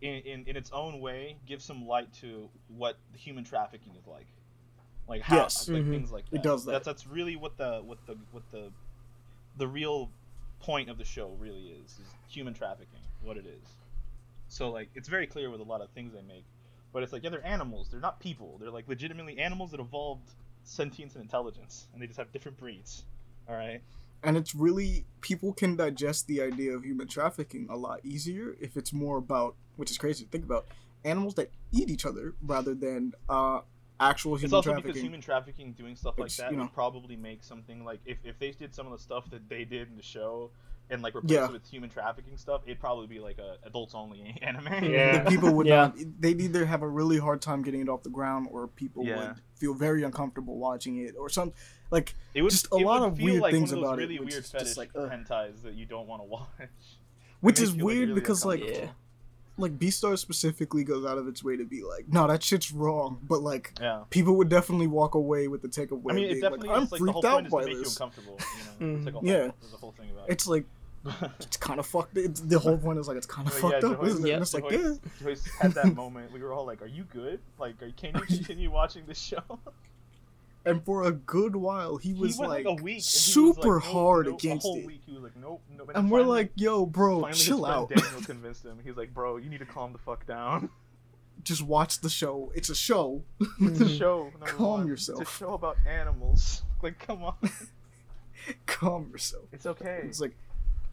in, 0.00 0.14
in 0.22 0.44
in 0.46 0.56
its 0.56 0.70
own 0.72 1.00
way 1.00 1.36
give 1.46 1.60
some 1.60 1.86
light 1.86 2.10
to 2.22 2.48
what 2.68 2.96
human 3.14 3.44
trafficking 3.44 3.92
is 4.00 4.06
like. 4.06 4.28
Like 5.10 5.22
how 5.22 5.36
Yes. 5.36 5.68
like 5.68 5.82
Mhm. 5.82 5.90
things 5.90 6.12
like 6.12 6.30
that. 6.30 6.36
It 6.36 6.42
does 6.42 6.64
that. 6.64 6.72
That's 6.72 6.86
that's 6.86 7.06
really 7.06 7.34
what 7.36 7.56
the 7.58 7.82
what 7.84 7.98
the 8.06 8.16
what 8.30 8.48
the 8.52 8.70
the 9.56 9.66
real 9.66 10.08
point 10.60 10.88
of 10.88 10.98
the 10.98 11.04
show 11.04 11.30
really 11.40 11.66
is 11.68 11.98
is 11.98 12.14
human 12.28 12.54
trafficking, 12.54 13.00
what 13.20 13.36
it 13.36 13.44
is. 13.44 13.68
So 14.48 14.70
like 14.70 14.88
it's 14.94 15.08
very 15.08 15.26
clear 15.26 15.50
with 15.50 15.60
a 15.60 15.64
lot 15.64 15.80
of 15.80 15.90
things 15.90 16.14
they 16.14 16.22
make. 16.22 16.44
But 16.92 17.02
it's 17.02 17.12
like, 17.12 17.22
yeah, 17.22 17.30
they're 17.30 17.46
animals. 17.46 17.88
They're 17.90 18.00
not 18.00 18.18
people. 18.20 18.56
They're 18.58 18.70
like 18.70 18.88
legitimately 18.88 19.38
animals 19.38 19.72
that 19.72 19.80
evolved 19.80 20.30
sentience 20.64 21.14
and 21.14 21.22
intelligence, 21.22 21.88
and 21.92 22.00
they 22.00 22.06
just 22.06 22.18
have 22.18 22.32
different 22.32 22.56
breeds. 22.58 23.04
All 23.48 23.56
right. 23.56 23.80
And 24.22 24.36
it's 24.36 24.54
really 24.54 25.06
people 25.22 25.52
can 25.52 25.74
digest 25.76 26.26
the 26.28 26.40
idea 26.42 26.72
of 26.76 26.84
human 26.84 27.08
trafficking 27.08 27.66
a 27.70 27.76
lot 27.76 28.00
easier 28.04 28.54
if 28.60 28.76
it's 28.76 28.92
more 28.92 29.16
about, 29.16 29.54
which 29.76 29.90
is 29.90 29.98
crazy 29.98 30.24
to 30.24 30.30
think 30.30 30.44
about, 30.44 30.66
animals 31.04 31.34
that 31.34 31.50
eat 31.72 31.88
each 31.88 32.04
other 32.04 32.34
rather 32.42 32.74
than 32.74 33.14
uh, 33.28 33.60
actual 34.00 34.34
It's 34.34 34.42
human 34.42 34.54
also 34.56 34.70
trafficking. 34.70 34.88
because 34.88 35.02
human 35.02 35.20
trafficking 35.20 35.72
doing 35.72 35.94
stuff 35.94 36.14
like 36.18 36.24
Which, 36.26 36.36
that 36.38 36.50
you 36.50 36.56
know- 36.56 36.64
would 36.64 36.72
probably 36.72 37.16
make 37.16 37.44
something 37.44 37.84
like 37.84 38.00
if, 38.06 38.18
if 38.24 38.38
they 38.38 38.50
did 38.52 38.74
some 38.74 38.86
of 38.86 38.92
the 38.92 38.98
stuff 38.98 39.30
that 39.30 39.48
they 39.48 39.64
did 39.64 39.88
in 39.88 39.96
the 39.96 40.02
show 40.02 40.50
and 40.88 41.02
like 41.02 41.14
replace 41.14 41.30
Yeah. 41.36 41.44
it 41.44 41.52
with 41.52 41.66
human 41.68 41.88
trafficking 41.90 42.36
stuff, 42.36 42.62
it'd 42.66 42.80
probably 42.80 43.06
be 43.06 43.20
like 43.20 43.38
a 43.38 43.58
adults 43.64 43.94
only 43.94 44.36
anime. 44.42 44.66
Yeah. 44.84 45.22
the 45.24 45.30
people 45.30 45.52
would 45.52 45.66
Yeah. 45.66 45.76
not 45.76 45.96
they'd 46.18 46.40
either 46.40 46.64
have 46.64 46.82
a 46.82 46.88
really 46.88 47.18
hard 47.18 47.40
time 47.42 47.62
getting 47.62 47.80
it 47.82 47.88
off 47.88 48.02
the 48.02 48.10
ground 48.10 48.48
or 48.50 48.66
people 48.68 49.04
Yeah. 49.04 49.16
would 49.28 49.36
feel 49.56 49.74
very 49.74 50.02
uncomfortable 50.02 50.56
watching 50.56 50.96
it 50.98 51.14
or 51.18 51.28
some 51.28 51.52
like 51.90 52.14
It 52.34 52.42
would 52.42 52.50
Just 52.50 52.66
a 52.72 52.76
it 52.76 52.84
lot 52.86 53.02
would 53.02 53.08
of 53.12 53.16
feel 53.18 53.26
weird 53.26 53.40
like 53.42 53.52
things 53.52 53.70
one 53.72 53.78
of 53.78 53.84
those 53.84 53.88
about 53.92 53.98
it, 53.98 54.02
really 54.02 54.18
which 54.20 54.32
weird 54.34 54.44
is 54.44 54.50
fetish 54.50 54.76
like, 54.76 54.90
ugh. 54.96 55.10
hentais 55.10 55.62
that 55.62 55.74
you 55.74 55.86
don't 55.86 56.06
want 56.08 56.22
to 56.22 56.26
watch. 56.28 56.48
which 57.40 57.60
is 57.60 57.70
makes 57.70 57.78
you, 57.78 57.84
like, 57.84 57.86
weird 57.94 58.08
really 58.08 58.20
because 58.20 58.44
like. 58.44 58.60
Yeah. 58.64 58.88
Like 59.60 59.78
Beastar 59.78 60.18
specifically 60.18 60.84
goes 60.84 61.04
out 61.04 61.18
of 61.18 61.28
its 61.28 61.42
way 61.44 61.56
to 61.56 61.64
be 61.64 61.82
like 61.82 62.08
no 62.08 62.26
that 62.26 62.42
shit's 62.42 62.72
wrong 62.72 63.18
but 63.22 63.42
like 63.42 63.72
Yeah. 63.80 64.02
people 64.10 64.36
would 64.36 64.48
definitely 64.48 64.86
walk 64.86 65.14
away 65.14 65.48
with 65.48 65.62
the 65.62 65.68
takeaway 65.68 66.10
I 66.12 66.14
mean, 66.14 66.24
it 66.24 66.40
definitely 66.40 66.68
like, 66.68 66.76
I'm 66.76 66.82
is 66.84 66.92
like 66.92 67.00
freaked 67.00 67.24
out 67.24 67.48
by 67.50 67.64
make 67.64 67.74
you 67.74 67.78
this 67.84 67.96
uncomfortable. 67.96 68.38
You 68.80 68.86
know, 68.86 68.94
mm-hmm. 68.94 68.96
it's 68.96 69.04
like 69.06 69.14
a 69.14 69.18
whole, 69.18 69.28
Yeah. 69.28 69.50
there's 69.60 69.72
a 69.74 69.76
whole 69.76 69.92
thing 69.92 70.10
about 70.10 70.28
it's 70.28 70.46
like 70.46 70.64
it's 71.38 71.56
kind 71.56 71.80
of 71.80 71.86
fucked 71.86 72.16
it's, 72.16 72.40
the 72.40 72.58
whole 72.58 72.76
point 72.76 72.98
is 72.98 73.08
like 73.08 73.16
it's 73.16 73.26
kind 73.26 73.48
of 73.48 73.54
But 73.54 73.72
fucked 73.72 73.84
up 73.84 74.00
Joyce- 74.00 74.10
isn't 74.10 74.24
it 74.24 74.28
yeah, 74.28 74.34
and 74.34 74.42
it's 74.42 74.52
like 74.54 74.68
Joyce, 74.68 75.00
yeah 75.02 75.10
Joyce 75.22 75.48
had 75.60 75.72
that 75.72 75.94
moment. 75.94 76.30
We 76.32 76.40
were 76.42 76.52
all 76.52 76.66
like, 76.66 76.82
"Are 76.82 76.86
you 76.86 77.04
good? 77.04 77.40
Like, 77.58 77.82
are, 77.82 77.90
can 77.92 78.14
you 78.14 78.20
continue 78.36 78.70
watching 78.70 79.06
this 79.06 79.18
show?" 79.18 79.42
and 80.64 80.84
for 80.84 81.04
a 81.04 81.12
good 81.12 81.56
while 81.56 81.96
he 81.96 82.12
was 82.12 82.36
he 82.36 82.42
like, 82.42 82.64
like, 82.64 82.66
a 82.66 82.82
week. 82.82 82.94
and 82.94 82.96
was 82.96 83.06
super 83.06 83.76
like, 83.76 83.84
hard 83.84 84.26
against 84.28 84.66
it 84.66 84.86
week. 84.86 85.00
He 85.06 85.12
was 85.12 85.22
like, 85.22 85.36
"Nope, 85.36 85.62
nope." 85.76 85.88
and 85.88 85.96
then 85.96 86.10
we're 86.10 86.20
finally- 86.20 86.38
like 86.38 86.52
yo 86.56 86.86
bro 86.86 87.30
chill 87.32 87.64
out 87.64 87.88
Daniel 87.88 88.20
convinced 88.22 88.64
him. 88.64 88.78
He's 88.84 88.96
like, 88.96 89.14
"Bro, 89.14 89.38
you 89.38 89.48
need 89.50 89.58
to 89.60 89.66
calm 89.66 89.92
the 89.92 89.98
fuck 89.98 90.26
down. 90.26 90.70
just 91.42 91.62
watch 91.62 92.00
the 92.00 92.10
show 92.10 92.52
it's 92.54 92.68
a 92.68 92.74
show 92.74 93.22
it's 93.60 93.80
a 93.80 93.88
show. 93.98 94.30
Calm 94.44 94.80
one. 94.80 94.86
yourself. 94.88 95.22
It's 95.22 95.30
a 95.30 95.36
show 95.38 95.54
about 95.54 95.76
animals. 95.86 96.62
Like, 96.82 96.98
come 96.98 97.22
on, 97.24 97.34
calm 98.66 99.10
yourself 99.10 99.44
it's 99.52 99.66
okay." 99.66 100.00
It's 100.04 100.18
like 100.20 100.34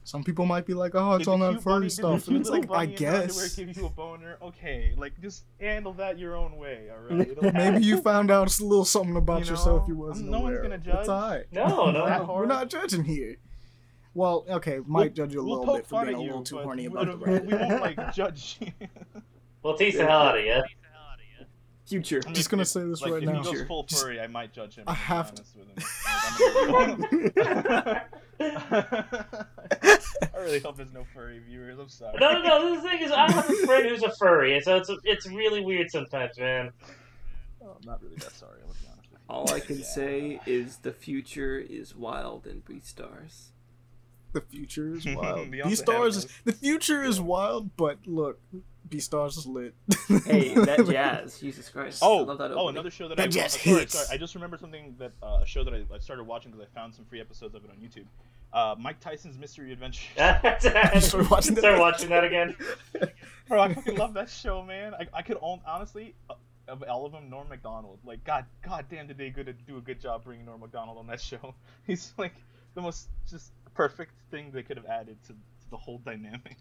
some 0.08 0.24
people 0.24 0.46
might 0.46 0.66
be 0.66 0.74
like, 0.74 0.96
oh, 0.96 1.16
it's 1.16 1.26
Did 1.26 1.32
all 1.32 1.38
that 1.40 1.52
cute 1.52 1.64
bunny- 1.66 1.80
furry 1.82 1.90
stuff, 1.90 2.28
and 2.30 2.38
it's 2.42 2.50
like, 2.50 2.64
I 2.64 2.68
bunny 2.68 2.92
in 2.94 2.98
guess 2.98 3.56
give 3.58 3.76
you 3.76 3.88
a 3.88 3.90
boner. 3.90 4.38
Okay, 4.42 4.94
like 4.98 5.20
just 5.22 5.44
handle 5.60 5.92
that 5.96 6.18
your 6.18 6.38
own 6.38 6.56
way. 6.56 6.88
All 6.90 7.18
right. 7.18 7.44
Maybe 7.54 7.84
you 7.86 7.98
found 8.02 8.32
out 8.32 8.58
a 8.60 8.64
little 8.64 8.86
something 8.86 9.18
about 9.18 9.44
You 9.44 9.52
yourself 9.52 9.86
you 9.88 9.98
wasn't 9.98 10.30
no 10.30 10.40
one's 10.40 10.62
gonna 10.62 10.78
judge. 10.78 11.00
It's 11.00 11.10
alright. 11.10 11.44
No, 11.52 11.92
no. 11.92 12.06
That 12.06 12.26
We're 12.26 12.46
not 12.46 12.70
judging 12.70 13.04
here. 13.04 13.36
Well, 14.14 14.46
okay, 14.50 14.80
might 14.88 15.14
We'll- 15.18 15.28
judge 15.28 15.34
you 15.34 15.42
a 15.42 15.44
we'll 15.44 15.60
little 15.60 15.76
bit 15.76 15.84
for 15.86 15.90
fun 15.90 16.06
being 16.08 16.16
at 16.16 16.22
a 16.22 16.24
you, 16.24 16.30
little 16.30 16.44
too 16.44 16.58
horny 16.60 16.88
we- 16.88 17.02
about 17.02 17.20
the 17.20 17.32
we, 17.32 17.40
we 17.40 17.54
won't 17.56 17.82
like 17.82 18.14
judge 18.16 18.58
you. 18.62 18.72
We'll 19.62 19.76
tease 19.78 19.98
the 19.98 20.06
hell 20.08 20.22
out 20.22 20.38
of 20.40 20.46
you. 20.46 20.64
Future. 21.86 22.22
I 22.24 22.28
mean, 22.28 22.36
Just 22.36 22.50
gonna 22.50 22.62
if- 22.64 22.68
say 22.70 22.84
this 22.84 23.02
like, 23.02 23.12
right 23.14 23.24
if 23.24 23.30
now. 23.30 23.38
he 23.40 23.44
goes 23.44 23.54
Sure. 23.58 23.66
full 23.66 23.84
Just- 23.84 24.04
furry, 24.04 24.20
I 24.20 24.28
might 24.28 24.52
judge 24.54 24.76
him. 24.76 24.84
I 24.88 24.94
to 24.94 24.98
be 24.98 25.04
have 25.04 25.32
honest 25.32 25.56
with 25.56 25.68
him. 25.68 25.76
Like, 30.22 30.24
I'm 30.24 30.32
gonna- 30.32 30.44
I 30.44 30.46
really 30.46 30.60
hope 30.60 30.78
there's 30.78 30.94
no 30.94 31.04
furry 31.14 31.40
viewers. 31.40 31.78
I'm 31.80 31.90
sorry. 31.90 32.18
No, 32.20 32.34
no, 32.34 32.42
no. 32.44 32.76
The 32.76 32.82
thing 32.82 33.02
is, 33.02 33.12
I 33.12 33.32
have 33.32 33.50
a 33.50 33.54
friend 33.66 33.88
who's 33.88 34.04
a 34.04 34.12
furry, 34.16 34.56
and 34.56 34.64
so 34.64 34.78
it's 34.78 34.90
it's 35.04 35.28
really 35.28 35.62
weird 35.62 35.90
sometimes, 35.92 36.38
man. 36.38 36.72
Oh, 37.64 37.76
I'm 37.80 37.86
not 37.86 38.02
really 38.02 38.16
that 38.18 38.32
sorry. 38.34 38.60
I'm 38.62 38.68
gonna 38.68 38.80
be 38.82 38.88
honest 38.92 39.12
with 39.12 39.20
you. 39.22 39.26
All 39.30 39.52
I 39.54 39.60
can 39.60 39.84
say 39.84 40.40
is 40.46 40.78
the 40.78 40.92
future 40.94 41.58
is 41.58 41.96
wild 41.96 42.48
in 42.48 42.62
Beastars. 42.62 43.50
The 44.34 44.42
future 44.42 44.94
is 44.96 45.06
wild. 45.06 45.48
Beyonce 45.52 45.64
Beastars 45.64 46.08
is 46.18 46.28
the 46.46 46.52
future 46.54 47.04
is 47.04 47.18
Yeah. 47.18 47.24
wild, 47.26 47.76
but 47.78 47.98
look, 48.06 48.40
Beastars 48.88 49.38
is 49.38 49.46
lit. 49.48 49.74
Hey, 50.26 50.54
that 50.56 50.86
jazz. 50.88 51.40
Jesus 51.40 51.68
Christ. 51.70 52.00
Oh, 52.02 52.20
I 52.20 52.28
love 52.28 52.38
that 52.38 52.52
oh, 52.52 52.68
another 52.70 52.90
show 52.92 53.08
that 53.10 53.18
That 53.18 53.24
I 53.24 53.28
just 53.28 53.62
sorry, 53.62 53.80
hits. 53.80 53.94
sorry, 53.94 54.08
I 54.12 54.18
just 54.18 54.34
remembered 54.36 54.60
something 54.62 54.96
that 55.00 55.12
uh, 55.22 55.40
a 55.42 55.46
show 55.46 55.64
that 55.64 55.74
I, 55.74 55.84
I 55.94 56.00
started 56.00 56.24
watching 56.26 56.52
because 56.52 56.68
I 56.72 56.80
found 56.80 56.94
some 56.96 57.06
free 57.06 57.20
episodes 57.20 57.54
of 57.56 57.64
it 57.66 57.72
on 57.72 57.78
YouTube. 57.78 58.06
Uh, 58.54 58.76
Mike 58.80 59.00
Tyson's 59.00 59.38
Mystery 59.38 59.74
Adventures. 59.74 60.08
Start 60.18 61.30
watching 61.30 61.56
that. 61.56 61.60
Start 61.60 61.80
watching 61.80 62.10
that 62.10 62.24
again. 62.24 62.56
Bro, 63.48 63.62
I 63.62 63.74
fucking 63.74 63.98
love 63.98 64.14
that 64.16 64.30
show, 64.30 64.64
man. 64.64 64.94
I, 64.94 65.08
I 65.14 65.22
could 65.22 65.38
own, 65.42 65.62
honestly 65.66 66.16
uh, 66.30 66.36
of 66.68 66.84
all 66.84 67.06
of 67.06 67.12
them, 67.12 67.30
Norm 67.30 67.50
Macdonald. 67.50 68.00
Like, 68.06 68.24
god, 68.24 68.46
god 68.62 68.86
damn, 68.90 69.08
did 69.08 69.18
they 69.18 69.30
good 69.30 69.54
do 69.66 69.78
a 69.78 69.82
good 69.82 70.00
job 70.00 70.24
bringing 70.24 70.46
Norm 70.46 70.62
Macdonald 70.62 70.98
on 70.98 71.08
that 71.08 71.22
show? 71.22 71.56
He's 71.88 72.14
like 72.18 72.34
the 72.76 72.82
most 72.82 73.08
just 73.30 73.52
perfect 73.74 74.14
thing 74.32 74.52
they 74.52 74.64
could 74.64 74.78
have 74.78 74.86
added 74.86 75.18
to, 75.24 75.34
to 75.34 75.70
the 75.70 75.78
whole 75.78 76.00
dynamic. 76.00 76.58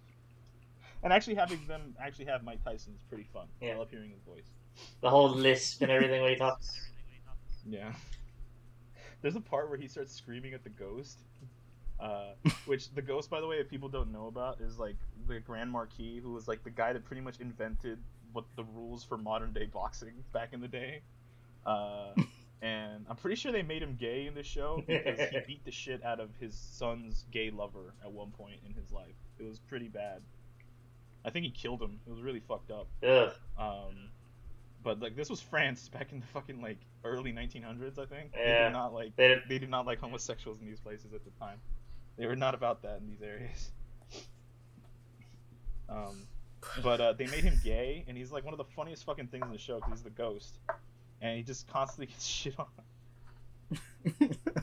And 1.02 1.12
actually 1.12 1.34
having 1.34 1.64
them 1.66 1.94
actually 2.00 2.26
have 2.26 2.42
Mike 2.42 2.64
Tyson 2.64 2.94
is 2.96 3.02
pretty 3.02 3.26
fun. 3.32 3.46
Yeah. 3.60 3.72
I 3.72 3.76
love 3.76 3.90
hearing 3.90 4.10
his 4.10 4.22
voice. 4.22 4.46
The 5.00 5.10
whole 5.10 5.30
lisp 5.30 5.82
and 5.82 5.90
everything 5.90 6.22
when 6.22 6.32
he 6.32 6.36
talks. 6.36 6.88
Yeah. 7.68 7.92
There's 9.22 9.36
a 9.36 9.40
part 9.40 9.68
where 9.68 9.78
he 9.78 9.88
starts 9.88 10.14
screaming 10.14 10.54
at 10.54 10.62
the 10.62 10.70
ghost. 10.70 11.18
Uh, 11.98 12.32
which 12.66 12.90
the 12.94 13.02
ghost, 13.02 13.30
by 13.30 13.40
the 13.40 13.46
way, 13.46 13.56
if 13.56 13.68
people 13.70 13.88
don't 13.88 14.12
know 14.12 14.26
about, 14.26 14.60
is 14.60 14.78
like 14.78 14.96
the 15.28 15.40
Grand 15.40 15.70
Marquis, 15.70 16.20
who 16.22 16.32
was 16.32 16.46
like 16.46 16.62
the 16.62 16.70
guy 16.70 16.92
that 16.92 17.04
pretty 17.04 17.22
much 17.22 17.40
invented 17.40 17.98
what 18.32 18.44
the 18.56 18.64
rules 18.74 19.02
for 19.02 19.16
modern 19.16 19.52
day 19.52 19.64
boxing 19.66 20.12
back 20.32 20.52
in 20.52 20.60
the 20.60 20.68
day. 20.68 21.00
Uh, 21.64 22.08
and 22.62 23.06
I'm 23.08 23.16
pretty 23.16 23.36
sure 23.36 23.50
they 23.52 23.62
made 23.62 23.82
him 23.82 23.96
gay 23.98 24.26
in 24.26 24.34
this 24.34 24.46
show 24.46 24.82
because 24.86 25.18
he 25.30 25.38
beat 25.46 25.64
the 25.64 25.70
shit 25.70 26.04
out 26.04 26.20
of 26.20 26.28
his 26.38 26.54
son's 26.54 27.24
gay 27.30 27.50
lover 27.50 27.94
at 28.04 28.12
one 28.12 28.30
point 28.30 28.56
in 28.66 28.74
his 28.74 28.92
life. 28.92 29.14
It 29.38 29.44
was 29.44 29.58
pretty 29.58 29.88
bad. 29.88 30.20
I 31.24 31.30
think 31.30 31.44
he 31.46 31.50
killed 31.50 31.80
him. 31.82 31.98
It 32.06 32.10
was 32.10 32.20
really 32.22 32.40
fucked 32.40 32.70
up. 32.70 32.86
Ugh. 33.02 33.32
Um, 33.58 34.10
but 34.84 35.00
like 35.00 35.16
this 35.16 35.28
was 35.30 35.40
France 35.40 35.88
back 35.88 36.12
in 36.12 36.20
the 36.20 36.26
fucking 36.26 36.60
like 36.60 36.78
early 37.04 37.32
1900s, 37.32 37.98
I 37.98 38.06
think. 38.06 38.32
Yeah. 38.34 38.38
They 38.44 38.48
Yeah. 38.50 38.64
did 38.64 38.72
not 38.74 38.92
like 38.94 39.16
They- 39.16 39.40
they 39.48 39.58
did 39.58 39.70
not 39.70 39.86
like 39.86 39.98
homosexuals 39.98 40.60
in 40.60 40.66
these 40.66 40.78
places 40.80 41.12
at 41.14 41.24
the 41.24 41.30
time. 41.40 41.58
They 42.16 42.26
were 42.26 42.36
not 42.36 42.54
about 42.54 42.82
that 42.82 43.00
in 43.00 43.08
these 43.08 43.22
areas. 43.22 43.70
Um, 45.88 46.26
but 46.82 47.00
uh, 47.00 47.12
they 47.12 47.28
made 47.28 47.44
him 47.44 47.60
gay, 47.62 48.04
and 48.08 48.18
he's 48.18 48.32
like 48.32 48.44
one 48.44 48.52
of 48.52 48.58
the 48.58 48.64
funniest 48.64 49.04
fucking 49.04 49.28
things 49.28 49.46
in 49.46 49.52
the 49.52 49.58
show 49.58 49.76
because 49.76 49.92
he's 49.92 50.02
the 50.02 50.10
ghost, 50.10 50.58
and 51.20 51.36
he 51.36 51.44
just 51.44 51.68
constantly 51.68 52.06
gets 52.12 52.26
shit 52.26 52.56
on. 52.58 52.66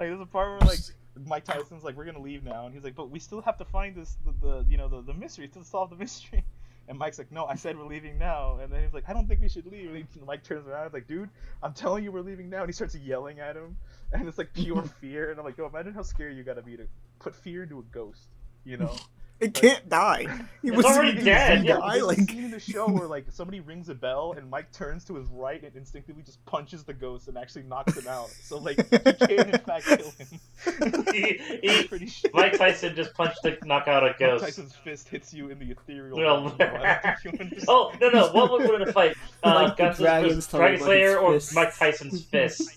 Like 0.00 0.08
there's 0.08 0.20
a 0.20 0.26
part 0.26 0.48
where 0.48 0.70
like 0.70 0.78
Mike 1.26 1.44
Tyson's 1.44 1.84
like, 1.84 1.94
"We're 1.94 2.06
gonna 2.06 2.22
leave 2.22 2.42
now," 2.42 2.64
and 2.64 2.74
he's 2.74 2.82
like, 2.82 2.94
"But 2.94 3.10
we 3.10 3.18
still 3.18 3.42
have 3.42 3.58
to 3.58 3.66
find 3.66 3.94
this, 3.94 4.16
the, 4.24 4.32
the 4.40 4.64
you 4.66 4.78
know, 4.78 4.88
the, 4.88 5.02
the 5.02 5.12
mystery 5.12 5.46
to 5.48 5.62
solve 5.62 5.90
the 5.90 5.96
mystery." 5.96 6.42
And 6.90 6.98
Mike's 6.98 7.18
like, 7.18 7.30
"No, 7.30 7.46
I 7.46 7.54
said 7.54 7.78
we're 7.78 7.86
leaving 7.86 8.18
now." 8.18 8.58
And 8.60 8.72
then 8.72 8.82
he's 8.82 8.92
like, 8.92 9.08
"I 9.08 9.12
don't 9.12 9.28
think 9.28 9.40
we 9.40 9.48
should 9.48 9.64
leave." 9.64 9.90
And 9.94 10.26
Mike 10.26 10.42
turns 10.42 10.66
around, 10.66 10.86
he's 10.86 10.92
like, 10.92 11.06
"Dude, 11.06 11.30
I'm 11.62 11.72
telling 11.72 12.02
you, 12.02 12.10
we're 12.10 12.20
leaving 12.20 12.50
now." 12.50 12.62
And 12.62 12.68
he 12.68 12.72
starts 12.72 12.96
yelling 12.96 13.38
at 13.38 13.54
him, 13.54 13.76
and 14.12 14.26
it's 14.26 14.38
like 14.38 14.52
pure 14.52 14.82
fear. 15.00 15.30
And 15.30 15.38
I'm 15.38 15.44
like, 15.44 15.56
"Yo, 15.56 15.66
imagine 15.66 15.94
how 15.94 16.02
scary 16.02 16.34
you 16.34 16.42
gotta 16.42 16.62
be 16.62 16.76
to 16.76 16.88
put 17.20 17.36
fear 17.36 17.62
into 17.62 17.78
a 17.78 17.82
ghost." 17.84 18.26
You 18.64 18.76
know? 18.76 18.92
It 19.40 19.54
can't 19.54 19.88
die. 19.88 20.26
He 20.60 20.68
It's 20.68 20.76
was 20.76 20.84
already 20.84 21.22
dead, 21.24 21.64
yeah, 21.64 21.78
Die, 21.78 21.92
There's 21.94 22.04
like 22.04 22.18
scene 22.18 22.44
in 22.44 22.50
the 22.50 22.60
show 22.60 22.86
where 22.88 23.08
like 23.08 23.24
somebody 23.30 23.60
rings 23.60 23.88
a 23.88 23.94
bell 23.94 24.34
and 24.36 24.50
Mike 24.50 24.70
turns 24.70 25.02
to 25.06 25.14
his 25.16 25.26
right 25.30 25.62
and 25.62 25.74
instinctively 25.74 26.22
just 26.22 26.44
punches 26.44 26.84
the 26.84 26.92
ghost 26.92 27.26
and 27.28 27.38
actually 27.38 27.62
knocks 27.62 27.96
him 27.96 28.06
out. 28.06 28.28
So 28.28 28.58
like 28.58 28.76
he 28.90 28.98
can't 28.98 29.30
in 29.54 29.58
fact 29.66 29.86
kill 29.86 30.10
him. 30.10 31.04
He- 31.14 31.40
he- 31.62 31.82
pretty 31.88 32.06
sure. 32.06 32.30
Mike 32.34 32.58
Tyson 32.58 32.94
just 32.94 33.14
punched 33.14 33.42
to 33.44 33.56
knock 33.64 33.88
out 33.88 34.02
a 34.02 34.08
Mike 34.08 34.18
ghost. 34.18 34.44
Tyson's 34.44 34.74
fist 34.76 35.08
hits 35.08 35.32
you 35.32 35.48
in 35.48 35.58
the 35.58 35.70
ethereal. 35.70 36.18
Well, 36.18 36.42
realm, 36.44 36.56
bro. 36.58 36.66
I 36.66 37.00
don't 37.02 37.02
think 37.22 37.24
you 37.24 37.44
understand. 37.44 37.64
Oh 37.68 37.92
no 38.00 38.10
no! 38.10 38.32
What 38.32 38.50
would 38.52 38.68
win 38.70 38.82
a 38.82 38.92
fight? 38.92 39.16
Uh, 39.42 39.54
Like 39.54 39.76
Guns 39.78 39.96
dragons 39.96 40.34
versus 40.34 40.48
Dragon 40.50 40.80
Slayer 40.80 41.18
or 41.18 41.32
fists. 41.32 41.54
Mike 41.54 41.74
Tyson's 41.74 42.24
fist? 42.24 42.76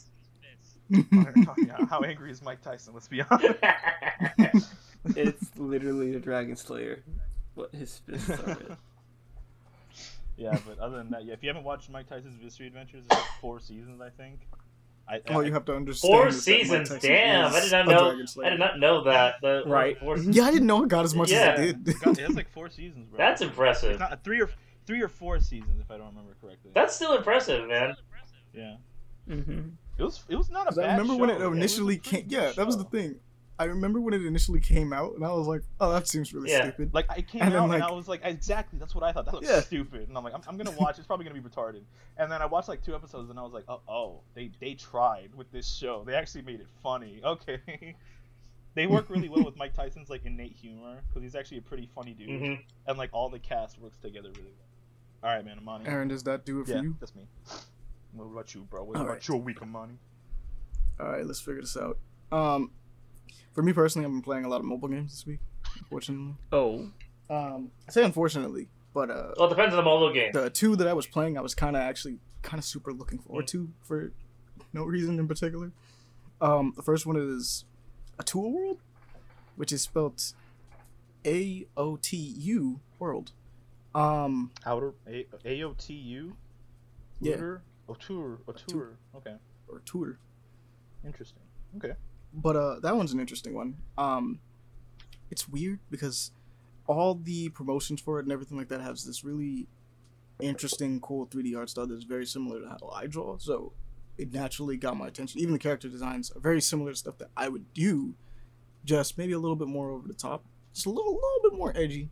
How 1.90 2.02
angry 2.02 2.32
is 2.32 2.42
Mike 2.42 2.62
Tyson? 2.62 2.94
Let's 2.94 3.08
be 3.08 3.22
honest. 3.30 4.74
It's 5.16 5.52
literally 5.58 6.12
the 6.14 6.20
Dragon 6.20 6.56
Slayer. 6.56 7.04
What 7.56 7.74
his 7.74 7.98
fists 8.00 8.30
are 8.30 8.36
with. 8.46 8.78
Yeah, 10.36 10.58
but 10.68 10.80
other 10.80 10.98
than 10.98 11.12
that, 11.12 11.26
yeah. 11.26 11.34
If 11.34 11.44
you 11.44 11.50
haven't 11.50 11.64
watched 11.64 11.92
Mike 11.92 12.08
Tyson's 12.10 12.42
Mystery 12.42 12.66
Adventures, 12.66 13.06
it's 13.06 13.16
like 13.16 13.24
four 13.40 13.60
seasons, 13.60 14.02
I 14.02 14.10
think. 14.10 14.40
I, 15.08 15.22
all 15.32 15.46
you 15.46 15.54
have 15.54 15.64
to 15.66 15.76
understand. 15.76 16.12
Four 16.12 16.28
is 16.30 16.44
that 16.44 16.52
Mike 16.52 16.60
seasons. 16.62 16.90
Tyson 16.90 17.10
Damn, 17.12 17.54
I 17.54 17.60
did 17.60 17.72
not 17.72 17.88
know. 17.88 18.44
I 18.44 18.50
did 18.50 18.60
not 18.60 18.80
know 18.80 19.04
that. 19.04 19.36
The, 19.44 19.64
Right. 19.68 19.96
four- 20.00 20.18
Yeah, 20.18 20.46
I 20.46 20.52
didn't 20.52 20.66
know 20.66 20.82
it 20.84 20.90
got 20.90 21.06
as 21.06 21.14
much 21.14 21.30
Yeah. 21.32 21.54
as 21.56 21.70
it 21.70 21.84
did. 21.84 22.00
God, 22.02 22.18
it 22.18 22.26
has 22.26 22.36
like 22.36 22.50
four 22.50 22.68
seasons, 22.70 23.08
bro. 23.10 23.18
That's 23.20 23.42
It's 23.42 23.50
impressive. 23.52 24.00
not 24.00 24.24
three 24.24 24.42
or 24.42 24.50
three 24.88 25.02
or 25.04 25.08
four 25.08 25.40
seasons, 25.40 25.80
if 25.80 25.92
I 25.92 25.98
don't 25.98 26.08
remember 26.08 26.36
correctly. 26.42 26.72
That's 26.74 26.96
still 26.96 27.16
impressive, 27.16 27.68
man. 27.68 27.96
yeah. 28.56 28.78
Mm-hmm. 29.30 29.60
It 30.00 30.04
was 30.04 30.24
it 30.30 30.36
was 30.36 30.50
not 30.50 30.64
a 30.64 30.70
'Cause 30.70 30.78
bad 30.78 30.90
I 30.90 30.98
remember 30.98 31.16
when 31.18 31.30
it 31.30 31.34
Yeah, 31.40 31.46
was 31.46 31.56
a 31.56 31.58
initially 31.60 31.98
pretty 32.00 32.22
came. 32.24 32.28
good 32.30 32.32
Yeah, 32.32 32.52
that 32.54 32.66
was 32.66 32.78
the 32.78 32.86
thing. 32.86 33.18
I 33.60 33.66
remember 33.66 34.02
when 34.02 34.14
it 34.16 34.26
initially 34.26 34.60
came 34.60 34.92
out, 34.94 35.14
and 35.14 35.24
I 35.24 35.32
was 35.32 35.46
like, 35.48 35.62
"Oh, 35.80 35.92
that 35.94 36.08
seems 36.08 36.34
really 36.34 36.50
Yeah. 36.50 36.64
stupid." 36.64 36.94
Like 36.94 37.06
I 37.10 37.22
came 37.22 37.42
And 37.44 37.52
then, 37.54 37.62
out 37.62 37.70
like- 37.70 37.76
and 37.82 37.84
I 37.84 37.92
was 37.92 38.08
like, 38.08 38.22
exactly, 38.24 38.80
that's 38.80 38.96
what 38.96 39.04
I 39.04 39.12
thought. 39.12 39.26
That 39.26 39.36
looks 39.36 39.48
Yeah. 39.48 39.60
stupid. 39.62 40.08
And 40.10 40.18
I'm 40.18 40.24
like, 40.24 40.34
I'm, 40.34 40.42
I'm 40.48 40.58
gonna 40.58 40.72
watch. 40.78 40.98
It's 40.98 41.06
probably 41.08 41.26
gonna 41.26 41.40
be 41.40 41.48
retarded. 41.48 41.84
And 42.18 42.32
then 42.32 42.42
I 42.42 42.46
watched 42.48 42.68
like 42.68 42.84
two 42.84 42.96
episodes, 42.96 43.30
and 43.30 43.38
I 43.38 43.44
was 43.44 43.54
like, 43.54 43.66
oh, 43.68 43.82
oh, 43.88 44.22
they 44.34 44.50
they 44.60 44.74
tried 44.74 45.36
with 45.36 45.52
this 45.52 45.68
show. 45.72 46.04
They 46.04 46.16
actually 46.16 46.42
made 46.42 46.60
it 46.62 46.68
funny. 46.82 47.22
Okay. 47.26 47.96
they 48.76 48.88
work 48.88 49.08
really 49.12 49.30
well 49.30 49.44
with 49.46 49.56
Mike 49.56 49.74
Tyson's 49.76 50.10
like 50.10 50.26
innate 50.26 50.56
humor 50.56 51.04
because 51.08 51.22
he's 51.22 51.36
actually 51.36 51.60
a 51.60 51.62
pretty 51.62 51.88
funny 51.94 52.14
dude, 52.16 52.30
hmm 52.42 52.54
and 52.88 52.98
like 52.98 53.12
all 53.14 53.30
the 53.30 53.38
cast 53.40 53.80
works 53.80 53.98
together 54.00 54.30
really 54.32 54.52
well. 55.22 55.30
All 55.30 55.36
right, 55.38 55.46
man, 55.46 55.60
Amani. 55.60 55.86
Aaron, 55.88 56.08
does 56.08 56.24
that 56.24 56.44
do 56.44 56.60
it 56.62 56.68
for 56.68 56.78
you? 56.80 56.96
that's 57.00 57.16
me. 57.16 57.28
What 58.14 58.26
about 58.26 58.54
you, 58.56 58.62
bro? 58.64 58.84
What 58.84 58.96
All 58.98 59.04
about 59.04 59.12
right. 59.14 59.28
your 59.28 59.38
week, 59.38 59.62
Amani? 59.62 59.94
All 61.00 61.08
right, 61.12 61.26
let's 61.26 61.40
figure 61.40 61.62
this 61.62 61.78
out. 61.78 61.98
Um, 62.32 62.72
for 63.54 63.62
me 63.64 63.74
personally, 63.74 64.06
I've 64.06 64.12
been 64.12 64.22
playing 64.22 64.46
a 64.46 64.50
lot 64.50 64.60
of 64.60 64.66
mobile 64.66 64.88
games 64.90 65.12
this 65.12 65.26
week. 65.26 65.40
Unfortunately, 65.80 66.36
Oh, 66.52 66.90
um, 67.30 67.72
I 67.88 67.92
say 67.92 68.04
unfortunately, 68.04 68.68
but 68.94 69.10
uh, 69.10 69.32
Well, 69.38 69.48
it 69.48 69.50
depends 69.50 69.74
on 69.74 69.78
the 69.78 69.84
mobile 69.84 70.12
game. 70.14 70.32
the 70.34 70.50
two 70.50 70.76
that 70.76 70.88
I 70.88 70.94
was 70.94 71.08
playing, 71.08 71.38
I 71.38 71.42
was 71.42 71.56
kind 71.56 71.76
of 71.76 71.82
actually 71.82 72.20
kind 72.42 72.60
of 72.60 72.66
super 72.66 72.92
looking 72.94 73.20
forward 73.20 73.48
to 73.48 73.70
for 73.82 74.12
no 74.74 74.84
reason 74.84 75.18
in 75.20 75.28
particular. 75.28 75.72
Um, 76.42 76.74
the 76.76 76.82
first 76.84 77.06
one 77.06 77.16
is 77.16 77.66
AOTU 78.20 78.52
world, 78.52 78.80
which 79.56 79.72
is 79.72 79.82
spelled 79.82 80.22
A 81.26 81.66
O 81.78 81.96
T 81.96 82.18
U 82.18 82.82
world. 83.00 83.32
Um, 83.96 84.52
Outer 84.66 84.94
A 85.08 85.26
A 85.46 85.64
O 85.64 85.74
T 85.78 85.94
U. 85.94 86.36
Yeah. 87.22 87.36
Outer. 87.36 87.62
Otur. 87.88 88.38
Otur. 88.48 88.88
Okay. 89.16 89.36
or 89.68 89.80
tour. 89.86 90.18
Interesting. 91.06 91.42
Okay. 91.78 91.94
But 92.34 92.56
uh 92.56 92.80
that 92.82 92.96
one's 92.96 93.14
an 93.14 93.20
interesting 93.20 93.54
one. 93.54 93.76
Um 93.98 94.40
it's 95.32 95.48
weird 95.48 95.80
because 95.90 96.32
all 96.88 97.16
the 97.16 97.50
promotions 97.50 98.02
for 98.02 98.20
it 98.20 98.24
and 98.24 98.32
everything 98.32 98.58
like 98.58 98.68
that 98.68 98.82
has 98.82 99.06
this 99.06 99.24
really 99.24 99.68
interesting 100.40 101.00
cool 101.00 101.26
3d 101.28 101.56
art 101.58 101.70
style 101.70 101.88
that's 101.88 102.04
very 102.04 102.26
similar 102.26 102.60
to 102.60 102.68
how 102.68 102.90
i 102.94 103.08
draw. 103.08 103.38
So 103.38 103.74
it 104.18 104.34
naturally 104.34 104.78
got 104.78 104.98
my 104.98 105.08
attention. 105.08 105.40
Even 105.40 105.54
the 105.54 105.60
character 105.60 105.88
designs 105.90 106.32
are 106.32 106.40
very 106.40 106.62
similar 106.62 106.92
to 106.92 106.98
stuff 106.98 107.18
that 107.20 107.30
i 107.38 107.48
would 107.48 107.74
do 107.74 108.16
just 108.86 109.18
maybe 109.18 109.34
a 109.34 109.40
little 109.40 109.56
bit 109.56 109.68
more 109.70 109.92
over 109.92 110.08
the 110.08 110.14
top. 110.14 110.44
Just 110.74 110.86
a 110.88 110.90
little 110.90 111.14
little 111.14 111.50
bit 111.50 111.54
more 111.58 111.72
edgy. 111.76 112.10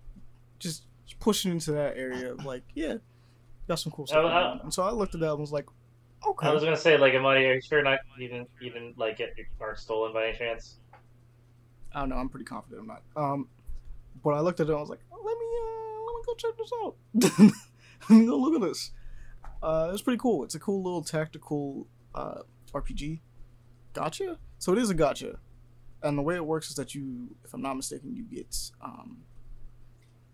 Just, 0.59 0.83
pushing 1.19 1.51
into 1.51 1.73
that 1.73 1.97
area 1.97 2.31
of 2.31 2.45
like 2.45 2.63
yeah 2.73 2.95
got 3.67 3.77
some 3.77 3.91
cool 3.91 4.07
stuff 4.07 4.23
Uh, 4.23 4.57
and 4.63 4.73
so 4.73 4.81
i 4.81 4.91
looked 4.91 5.13
at 5.13 5.19
that 5.19 5.29
and 5.31 5.39
was 5.39 5.51
like 5.51 5.65
okay 6.27 6.47
I 6.47 6.53
was 6.53 6.63
gonna 6.63 6.77
say, 6.77 6.97
like, 6.97 7.13
Amadi, 7.13 7.45
are 7.45 7.53
you 7.55 7.61
sure 7.61 7.81
not 7.81 7.99
even 8.19 8.45
even 8.61 8.93
like 8.97 9.17
get 9.17 9.37
your 9.37 9.47
art 9.59 9.79
stolen 9.79 10.13
by 10.13 10.27
any 10.27 10.37
chance? 10.37 10.77
I 11.93 11.99
don't 11.99 12.09
know. 12.09 12.15
I'm 12.15 12.29
pretty 12.29 12.45
confident 12.45 12.81
I'm 12.81 12.87
not. 12.87 13.01
Um, 13.15 13.47
but 14.23 14.31
I 14.31 14.39
looked 14.39 14.59
at 14.59 14.67
it 14.67 14.69
and 14.69 14.77
I 14.77 14.81
was 14.81 14.89
like, 14.89 15.01
let 15.11 15.37
me 15.37 15.45
uh, 15.61 16.01
let 16.05 16.15
me 16.15 16.21
go 16.25 16.35
check 16.35 16.57
this 16.57 16.71
out. 16.83 16.95
let 18.09 18.19
me 18.19 18.25
go 18.25 18.37
look 18.37 18.55
at 18.55 18.61
this. 18.61 18.91
Uh, 19.61 19.89
it's 19.93 20.01
pretty 20.01 20.19
cool. 20.19 20.43
It's 20.43 20.55
a 20.55 20.59
cool 20.59 20.83
little 20.83 21.03
tactical 21.03 21.87
uh, 22.15 22.41
RPG. 22.73 23.19
Gotcha. 23.93 24.37
So 24.57 24.71
it 24.71 24.77
is 24.77 24.89
a 24.89 24.95
gacha, 24.95 25.37
and 26.01 26.17
the 26.17 26.21
way 26.21 26.35
it 26.35 26.45
works 26.45 26.69
is 26.69 26.75
that 26.75 26.95
you, 26.95 27.35
if 27.43 27.53
I'm 27.53 27.61
not 27.61 27.75
mistaken, 27.75 28.15
you 28.15 28.23
get 28.23 28.55
um, 28.81 29.17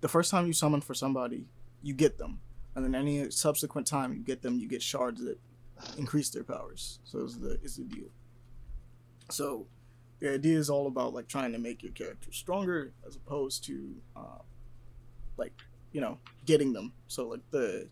the 0.01 0.07
first 0.07 0.31
time 0.31 0.47
you 0.47 0.53
summon 0.53 0.81
for 0.81 0.93
somebody, 0.93 1.47
you 1.81 1.93
get 1.93 2.17
them, 2.17 2.39
and 2.75 2.85
then 2.85 2.93
any 2.93 3.31
subsequent 3.31 3.87
time 3.87 4.13
you 4.13 4.19
get 4.19 4.41
them, 4.41 4.59
you 4.59 4.67
get 4.67 4.81
shards 4.81 5.23
that 5.23 5.39
increase 5.97 6.29
their 6.29 6.43
powers. 6.43 6.99
So 7.03 7.19
it's 7.19 7.37
the 7.37 7.59
is 7.63 7.77
the 7.77 7.83
deal. 7.83 8.09
So 9.29 9.67
the 10.19 10.33
idea 10.33 10.57
is 10.57 10.69
all 10.69 10.87
about 10.87 11.13
like 11.13 11.27
trying 11.27 11.51
to 11.51 11.59
make 11.59 11.83
your 11.83 11.91
character 11.91 12.31
stronger 12.31 12.93
as 13.07 13.15
opposed 13.15 13.63
to 13.65 13.95
uh, 14.15 14.41
like 15.37 15.53
you 15.91 16.01
know 16.01 16.17
getting 16.45 16.73
them 16.73 16.91
so 17.07 17.27
like 17.27 17.41
the 17.51 17.87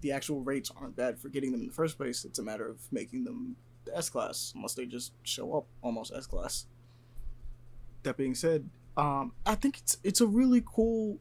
the 0.00 0.12
actual 0.12 0.40
rates 0.40 0.70
aren't 0.78 0.96
bad 0.96 1.18
for 1.18 1.28
getting 1.28 1.52
them 1.52 1.60
in 1.60 1.66
the 1.68 1.72
first 1.72 1.96
place 1.96 2.24
it's 2.24 2.38
a 2.38 2.42
matter 2.42 2.68
of 2.68 2.78
making 2.92 3.24
them 3.24 3.56
the 3.84 3.96
s 3.96 4.10
class 4.10 4.52
unless 4.54 4.74
they 4.74 4.84
just 4.84 5.12
show 5.22 5.54
up 5.54 5.66
almost 5.82 6.12
s 6.12 6.26
class 6.26 6.66
that 8.06 8.16
being 8.16 8.34
said, 8.34 8.70
um, 8.96 9.32
I 9.44 9.54
think 9.54 9.78
it's 9.78 9.98
it's 10.02 10.22
a 10.22 10.26
really 10.26 10.62
cool, 10.64 11.18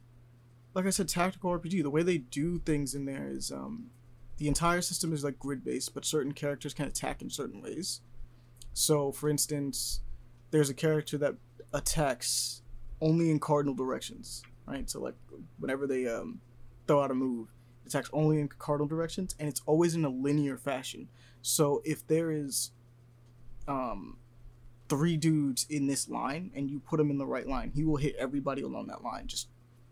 like 0.74 0.86
I 0.86 0.92
said, 0.92 1.10
tactical 1.10 1.52
RPG. 1.52 1.84
The 1.84 1.90
way 1.90 2.04
they 2.04 2.20
do 2.20 2.60
things 2.60 2.96
in 2.96 3.06
there 3.06 3.28
is 3.28 3.52
um, 3.52 3.88
the 4.38 4.48
entire 4.48 4.82
system 4.82 5.14
is 5.14 5.24
like 5.24 5.40
grid 5.40 5.64
based, 5.64 5.94
but 5.94 6.06
certain 6.06 6.34
characters 6.34 6.74
can 6.74 6.88
attack 6.88 7.22
in 7.22 7.30
certain 7.30 7.62
ways. 7.62 8.02
So, 8.74 9.12
for 9.12 9.30
instance, 9.30 10.02
there's 10.52 10.70
a 10.70 10.74
character 10.74 11.18
that 11.20 11.36
attacks 11.74 12.62
only 13.02 13.32
in 13.32 13.40
cardinal 13.40 13.76
directions, 13.76 14.44
right? 14.66 14.90
So, 14.90 15.00
like 15.00 15.16
whenever 15.60 15.88
they 15.88 16.08
um, 16.08 16.42
throw 16.88 17.02
out 17.02 17.12
a 17.12 17.16
move, 17.16 17.50
it 17.86 17.90
attacks 17.90 18.10
only 18.12 18.40
in 18.40 18.48
cardinal 18.48 18.88
directions, 18.88 19.36
and 19.40 19.48
it's 19.48 19.62
always 19.66 19.96
in 19.96 20.04
a 20.04 20.10
linear 20.10 20.58
fashion. 20.58 21.08
So, 21.42 21.82
if 21.86 22.06
there 22.08 22.32
is 22.32 22.72
um, 23.68 24.18
three 24.90 25.18
dudes 25.18 25.66
in 25.70 25.88
this 25.88 26.10
line 26.10 26.52
and 26.56 26.70
you 26.70 26.80
put 26.80 27.00
him 27.00 27.10
in 27.10 27.18
the 27.18 27.26
right 27.26 27.48
line, 27.48 27.72
he 27.74 27.84
will 27.84 27.98
hit 27.98 28.16
everybody 28.18 28.62
along 28.62 28.88
that 28.88 29.04
line, 29.04 29.28
just 29.28 29.48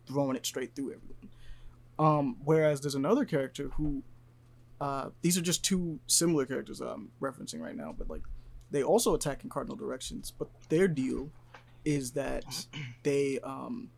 throwing 0.07 0.35
it 0.35 0.45
straight 0.45 0.75
through 0.75 0.93
everyone. 0.93 1.29
Um, 1.99 2.37
whereas 2.43 2.81
there's 2.81 2.95
another 2.95 3.25
character 3.25 3.69
who, 3.75 4.03
uh, 4.83 5.09
these 5.21 5.37
are 5.37 5.41
just 5.41 5.63
two 5.63 5.97
similar 6.07 6.45
characters 6.45 6.81
I'm 6.81 7.09
referencing 7.21 7.61
right 7.61 7.75
now, 7.75 7.95
but 7.97 8.09
like 8.09 8.23
they 8.69 8.83
also 8.83 9.15
attack 9.15 9.45
in 9.45 9.49
cardinal 9.49 9.77
directions, 9.77 10.33
but 10.37 10.49
their 10.67 10.89
deal 10.89 11.29
is 11.85 12.11
that 12.11 12.43
they 13.03 13.39
um, 13.45 13.91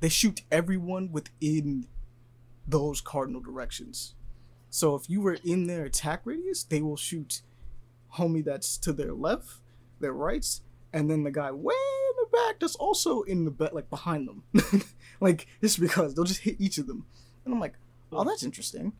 they 0.00 0.10
shoot 0.10 0.42
everyone 0.50 1.10
within 1.12 1.86
those 2.68 3.00
cardinal 3.00 3.40
directions. 3.40 4.14
So 4.68 4.94
if 4.96 5.08
you 5.08 5.22
were 5.22 5.38
in 5.46 5.66
their 5.66 5.84
attack 5.84 6.20
radius, 6.26 6.62
they 6.62 6.82
will 6.82 6.98
shoot 6.98 7.40
homie 8.16 8.44
that's 8.44 8.76
to 8.78 8.92
their 8.92 9.14
left, 9.14 9.60
their 9.98 10.12
rights, 10.12 10.60
and 10.92 11.10
then 11.10 11.22
the 11.22 11.30
guy 11.30 11.50
way 11.52 11.72
in 11.72 12.16
the 12.18 12.36
back 12.36 12.60
that's 12.60 12.76
also 12.76 13.22
in 13.22 13.46
the 13.46 13.50
back, 13.50 13.72
like 13.72 13.88
behind 13.88 14.28
them. 14.28 14.42
like 15.22 15.46
just 15.62 15.80
because 15.80 16.14
they'll 16.14 16.26
just 16.26 16.42
hit 16.42 16.56
each 16.58 16.76
of 16.76 16.86
them, 16.86 17.06
and 17.46 17.54
I'm 17.54 17.60
like, 17.60 17.78
oh, 18.12 18.24
that's 18.24 18.42
interesting. 18.42 18.92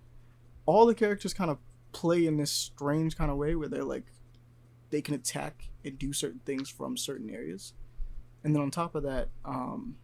All 0.66 0.86
the 0.86 0.94
characters 0.94 1.34
kind 1.34 1.50
of 1.50 1.58
play 1.92 2.26
in 2.26 2.36
this 2.36 2.50
strange 2.50 3.16
kind 3.16 3.30
of 3.30 3.36
way 3.36 3.54
where 3.54 3.68
they're 3.68 3.84
like, 3.84 4.06
they 4.90 5.02
can 5.02 5.14
attack 5.14 5.70
and 5.84 5.98
do 5.98 6.12
certain 6.12 6.40
things 6.44 6.68
from 6.68 6.96
certain 6.96 7.30
areas, 7.30 7.72
and 8.44 8.54
then 8.54 8.62
on 8.62 8.70
top 8.70 8.94
of 8.94 9.02
that, 9.02 9.28
um, 9.44 9.96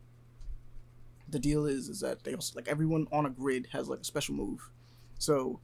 the 1.29 1.39
deal 1.39 1.67
is 1.67 1.89
is 1.89 2.01
that 2.01 2.25
they 2.25 2.35
also 2.35 2.55
like 2.57 2.69
everyone 2.69 3.07
on 3.13 3.27
a 3.27 3.31
grid 3.31 3.69
has 3.73 3.89
like 3.89 4.01
a 4.01 4.05
special 4.05 4.35
move, 4.35 4.71
so 5.19 5.61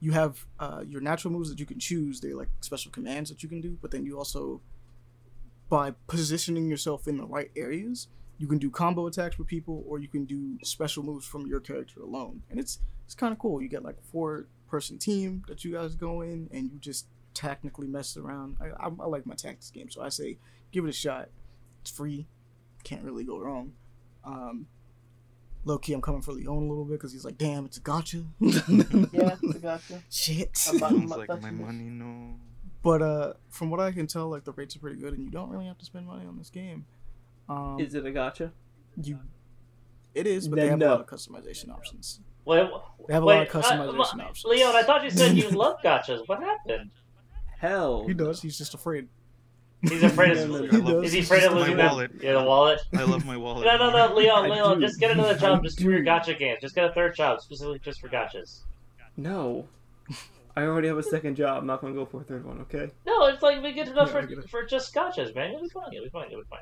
you 0.00 0.12
have 0.12 0.44
uh, 0.58 0.82
your 0.86 1.00
natural 1.00 1.32
moves 1.32 1.48
that 1.48 1.58
you 1.58 1.66
can 1.66 1.78
choose. 1.78 2.20
They're 2.20 2.36
like 2.36 2.50
special 2.60 2.90
commands 2.90 3.30
that 3.30 3.42
you 3.42 3.48
can 3.48 3.60
do, 3.60 3.78
but 3.80 3.90
then 3.90 4.04
you 4.04 4.18
also, 4.18 4.60
by 5.68 5.94
positioning 6.06 6.68
yourself 6.68 7.08
in 7.08 7.16
the 7.16 7.26
right 7.26 7.50
areas, 7.56 8.08
you 8.38 8.46
can 8.46 8.58
do 8.58 8.70
combo 8.70 9.06
attacks 9.06 9.38
with 9.38 9.48
people, 9.48 9.84
or 9.86 9.98
you 9.98 10.08
can 10.08 10.24
do 10.24 10.58
special 10.62 11.02
moves 11.02 11.26
from 11.26 11.46
your 11.46 11.60
character 11.60 12.00
alone, 12.00 12.42
and 12.50 12.58
it's 12.60 12.80
it's 13.04 13.14
kind 13.14 13.32
of 13.32 13.38
cool. 13.38 13.62
You 13.62 13.68
get 13.68 13.82
like 13.82 13.96
a 13.98 14.10
four 14.12 14.46
person 14.68 14.98
team 14.98 15.44
that 15.48 15.64
you 15.64 15.72
guys 15.72 15.94
go 15.94 16.22
in, 16.22 16.48
and 16.52 16.70
you 16.70 16.78
just 16.78 17.06
technically 17.34 17.86
mess 17.86 18.16
around. 18.16 18.56
I, 18.60 18.86
I, 18.86 18.90
I 19.00 19.06
like 19.06 19.26
my 19.26 19.34
tactics 19.34 19.70
game, 19.70 19.90
so 19.90 20.02
I 20.02 20.08
say 20.08 20.38
give 20.72 20.84
it 20.84 20.88
a 20.88 20.92
shot. 20.92 21.28
It's 21.82 21.90
free, 21.90 22.26
can't 22.84 23.02
really 23.02 23.24
go 23.24 23.38
wrong. 23.38 23.72
Um, 24.24 24.66
low 25.64 25.78
key, 25.78 25.92
I'm 25.92 26.02
coming 26.02 26.22
for 26.22 26.32
Leon 26.32 26.56
a 26.56 26.66
little 26.66 26.84
bit 26.84 26.94
because 26.94 27.12
he's 27.12 27.24
like, 27.24 27.38
damn, 27.38 27.64
it's 27.64 27.76
a 27.76 27.80
gacha. 27.80 28.26
Yeah, 29.12 29.36
it's 29.40 29.56
a 29.56 29.60
gacha. 29.60 30.02
Shit. 30.10 30.56
Sounds 30.56 31.10
like 31.10 31.28
my 31.40 31.50
money, 31.50 31.84
no. 31.84 32.38
But 32.82 33.02
uh, 33.02 33.32
from 33.50 33.70
what 33.70 33.80
I 33.80 33.92
can 33.92 34.06
tell, 34.06 34.28
like 34.28 34.44
the 34.44 34.52
rates 34.52 34.76
are 34.76 34.78
pretty 34.78 35.00
good, 35.00 35.12
and 35.12 35.24
you 35.24 35.30
don't 35.30 35.50
really 35.50 35.66
have 35.66 35.78
to 35.78 35.84
spend 35.84 36.06
money 36.06 36.26
on 36.26 36.38
this 36.38 36.50
game. 36.50 36.86
Um, 37.48 37.78
Is 37.80 37.94
it 37.94 38.04
a 38.06 38.10
gacha? 38.10 38.50
you? 39.02 39.18
It 40.14 40.26
is, 40.26 40.48
but 40.48 40.56
they 40.56 40.62
Then 40.68 40.80
have 40.80 40.88
a 40.88 40.92
lot 40.92 41.00
of 41.00 41.06
customization 41.06 41.70
options. 41.70 42.20
Wait, 42.46 42.66
They 43.06 43.12
have 43.14 43.22
a 43.22 43.26
wait, 43.26 43.36
lot 43.38 43.46
of 43.46 43.52
customization 43.64 44.20
uh, 44.20 44.24
options. 44.24 44.44
Leon, 44.44 44.74
I 44.74 44.82
thought 44.82 45.04
you 45.04 45.10
said 45.10 45.36
you 45.36 45.50
love 45.50 45.76
gachas. 45.84 46.26
What 46.26 46.40
happened? 46.42 46.90
Hell. 47.58 48.06
He 48.06 48.14
does. 48.14 48.40
He's 48.40 48.56
just 48.56 48.74
afraid. 48.74 49.08
He's 49.82 50.02
afraid 50.02 50.36
of. 50.36 50.48
No, 50.48 50.58
no, 50.64 50.78
no. 50.78 51.00
He. 51.00 51.06
Is 51.06 51.12
he 51.12 51.18
afraid 51.20 51.44
of 51.44 51.52
My 51.52 51.58
losing 51.60 51.76
wallet. 51.76 52.10
yeah, 52.20 52.32
the 52.32 52.42
wallet? 52.42 52.80
I 52.94 53.04
love 53.04 53.26
my 53.26 53.36
wallet. 53.36 53.66
No, 53.66 53.76
no, 53.76 53.90
no, 53.90 54.14
Leon, 54.14 54.46
I 54.50 54.54
Leon, 54.54 54.80
just 54.80 54.98
get 54.98 55.10
another 55.10 55.36
job 55.36 55.58
I 55.60 55.62
just 55.62 55.80
for 55.80 55.90
your 55.90 56.02
gacha 56.02 56.38
games. 56.38 56.58
Just 56.62 56.74
get 56.74 56.84
a 56.84 56.92
third 56.94 57.14
job 57.14 57.40
specifically 57.42 57.78
just 57.80 58.00
for 58.00 58.08
gachas. 58.08 58.60
No. 59.16 59.68
I 60.56 60.62
already 60.62 60.88
have 60.88 60.96
a 60.96 61.02
second 61.02 61.36
job. 61.36 61.58
I'm 61.58 61.66
not 61.66 61.82
gonna 61.82 61.92
go 61.94 62.06
for 62.06 62.22
a 62.22 62.24
third 62.24 62.46
one. 62.46 62.58
Okay. 62.62 62.90
No, 63.06 63.26
it's 63.26 63.42
like 63.42 63.62
we 63.62 63.72
get 63.72 63.88
enough 63.88 64.08
Yeah, 64.14 64.20
for, 64.22 64.26
get 64.26 64.48
for 64.50 64.64
just 64.64 64.94
gachas, 64.94 65.34
man. 65.34 65.52
You'll 65.52 65.62
be 65.62 65.68
fine. 65.68 65.84
You'll 65.92 66.04
be 66.04 66.10
fine. 66.10 66.30
You'll 66.30 66.40
be 66.40 66.48
fine. 66.48 66.60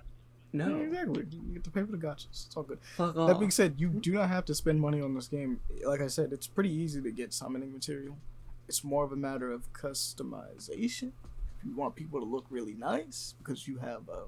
Yeah, 0.55 0.67
No. 0.69 0.77
exactly. 0.79 1.27
You 1.31 1.41
get 1.55 1.65
to 1.65 1.71
pay 1.71 1.81
for 1.83 1.91
the 1.93 1.99
gachas. 1.99 2.47
It's 2.47 2.57
all 2.57 2.63
good. 2.63 2.79
Fuck 2.97 3.17
off. 3.17 3.29
That 3.29 3.39
being 3.39 3.51
said, 3.51 3.75
you 3.77 3.89
do 3.89 4.13
not 4.13 4.29
have 4.29 4.45
to 4.47 4.55
spend 4.55 4.81
money 4.81 5.01
on 5.01 5.15
this 5.15 5.27
game. 5.29 5.61
Like 5.85 6.01
I 6.01 6.07
said, 6.07 6.33
it's 6.33 6.47
pretty 6.47 6.71
easy 6.73 7.03
to 7.03 7.11
get 7.11 7.33
summoning 7.35 7.73
material. 7.73 8.17
It's 8.69 8.85
more 8.85 9.05
of 9.05 9.13
a 9.13 9.17
matter 9.17 9.51
of 9.53 9.73
customization. 9.73 11.13
If 11.59 11.65
you 11.65 11.75
want 11.75 11.97
people 11.97 12.21
to 12.21 12.27
look 12.27 12.47
really 12.51 12.75
nice, 12.75 13.35
because 13.39 13.67
you 13.67 13.79
have, 13.79 14.09
uh, 14.09 14.27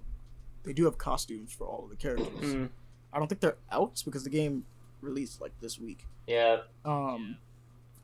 they 0.65 0.73
do 0.73 0.85
have 0.85 0.99
costumes 0.99 1.53
for 1.53 1.67
all 1.67 1.85
of 1.85 1.91
the 1.91 1.97
characters. 1.97 2.55
Mm. 2.55 2.71
I 3.13 3.19
don't 3.19 3.29
think 3.29 3.41
they're 3.41 3.57
out 3.71 4.03
because 4.05 4.25
the 4.25 4.31
game 4.31 4.65
released 5.01 5.41
like 5.41 5.53
this 5.61 5.79
week. 5.79 6.07
Yeah. 6.27 6.63
Um, 6.85 7.37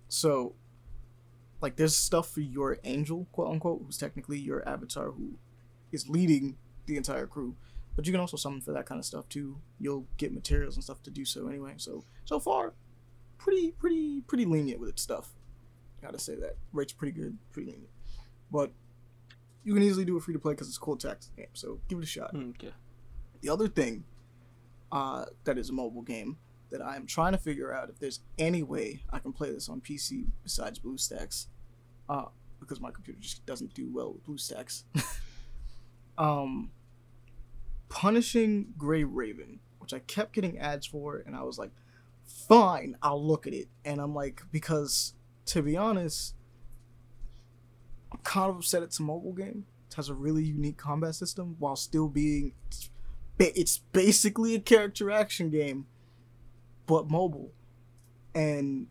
so, 0.09 0.55
like, 1.61 1.77
there's 1.77 1.97
stuff 1.97 2.31
for 2.31 2.41
your 2.41 2.79
angel, 2.85 3.27
quote 3.33 3.51
unquote, 3.51 3.83
who's 3.85 3.99
technically 3.99 4.39
your 4.39 4.67
avatar 4.69 5.11
who 5.11 5.33
is 5.91 6.09
leading 6.09 6.57
the 6.87 6.97
entire 6.97 7.27
crew. 7.27 7.55
But 7.95 8.07
you 8.07 8.13
can 8.13 8.21
also 8.21 8.37
summon 8.37 8.61
for 8.61 8.73
that 8.73 8.87
kind 8.87 8.99
of 8.99 9.05
stuff 9.05 9.29
too. 9.29 9.59
You'll 9.79 10.07
get 10.17 10.33
materials 10.33 10.77
and 10.77 10.85
stuff 10.85 11.03
to 11.03 11.11
do 11.11 11.25
so 11.25 11.49
anyway. 11.49 11.75
So 11.77 12.05
so 12.25 12.41
far, 12.41 12.73
pretty 13.39 13.73
pretty 13.73 14.23
pretty 14.23 14.45
lenient 14.45 14.81
with 14.81 14.89
its 14.89 15.03
stuff. 15.03 15.31
Gotta 16.01 16.19
say 16.19 16.35
that 16.37 16.57
rate's 16.73 16.93
pretty 16.93 17.13
good, 17.13 17.39
pretty 17.53 17.71
lenient. 17.71 17.91
But 18.51 18.73
you 19.65 19.75
can 19.75 19.83
easily 19.83 20.05
do 20.05 20.17
it 20.17 20.23
free 20.23 20.35
to 20.35 20.41
play 20.41 20.53
because 20.55 20.69
it's 20.69 20.77
a 20.77 20.81
cool 20.81 20.97
tactics 20.97 21.31
game. 21.37 21.47
So 21.53 21.81
give 21.89 21.99
it 21.99 22.05
a 22.05 22.07
shot. 22.07 22.35
Okay. 22.35 22.73
The 23.41 23.49
other 23.49 23.69
thing 23.69 24.05
uh, 24.91 25.27
that 25.45 25.59
is 25.59 25.71
a 25.71 25.73
mobile 25.73 26.03
game 26.03 26.37
that 26.71 26.83
I 26.83 26.97
am 26.97 27.07
trying 27.07 27.33
to 27.33 27.39
figure 27.39 27.73
out 27.73 27.91
if 27.91 27.99
there's 27.99 28.21
any 28.39 28.63
way 28.63 29.03
I 29.11 29.19
can 29.19 29.33
play 29.33 29.51
this 29.51 29.69
on 29.69 29.81
PC 29.81 30.27
besides 30.43 30.79
BlueStacks, 30.79 31.47
uh, 32.09 32.27
because 32.61 32.81
my 32.81 32.91
computer 32.91 33.19
just 33.21 33.45
doesn't 33.47 33.75
do 33.75 33.91
well 33.93 34.13
with 34.13 34.27
BlueStacks. 34.27 34.85
um, 36.19 36.71
punishing 37.93 38.73
Gray 38.79 39.05
Raven, 39.05 39.61
which 39.79 39.93
I 39.93 39.99
kept 39.99 40.33
getting 40.33 40.59
ads 40.59 40.87
for, 40.87 41.23
and 41.27 41.37
I 41.37 41.43
was 41.43 41.59
like, 41.59 41.71
fine, 42.25 42.97
I'll 43.03 43.23
look 43.23 43.47
at 43.47 43.53
it. 43.53 43.69
And 43.85 44.01
I'm 44.01 44.15
like, 44.15 44.41
because 44.51 45.13
to 45.47 45.63
be 45.63 45.77
honest, 45.77 46.35
I'm 48.11 48.19
kind 48.25 48.49
of 48.49 48.57
upset 48.57 48.83
it's 48.83 48.99
a 48.99 49.03
mobile 49.03 49.35
game. 49.35 49.67
It 49.91 49.95
has 49.97 50.09
a 50.09 50.15
really 50.15 50.43
unique 50.43 50.79
combat 50.79 51.15
system 51.15 51.57
while 51.59 51.77
still 51.77 52.09
being 52.09 52.55
it's 53.39 53.79
basically 53.93 54.55
a 54.55 54.61
character 54.61 55.11
action 55.11 55.51
game, 55.51 55.87
but 56.87 57.11
mobile. 57.11 57.51
And 58.35 58.87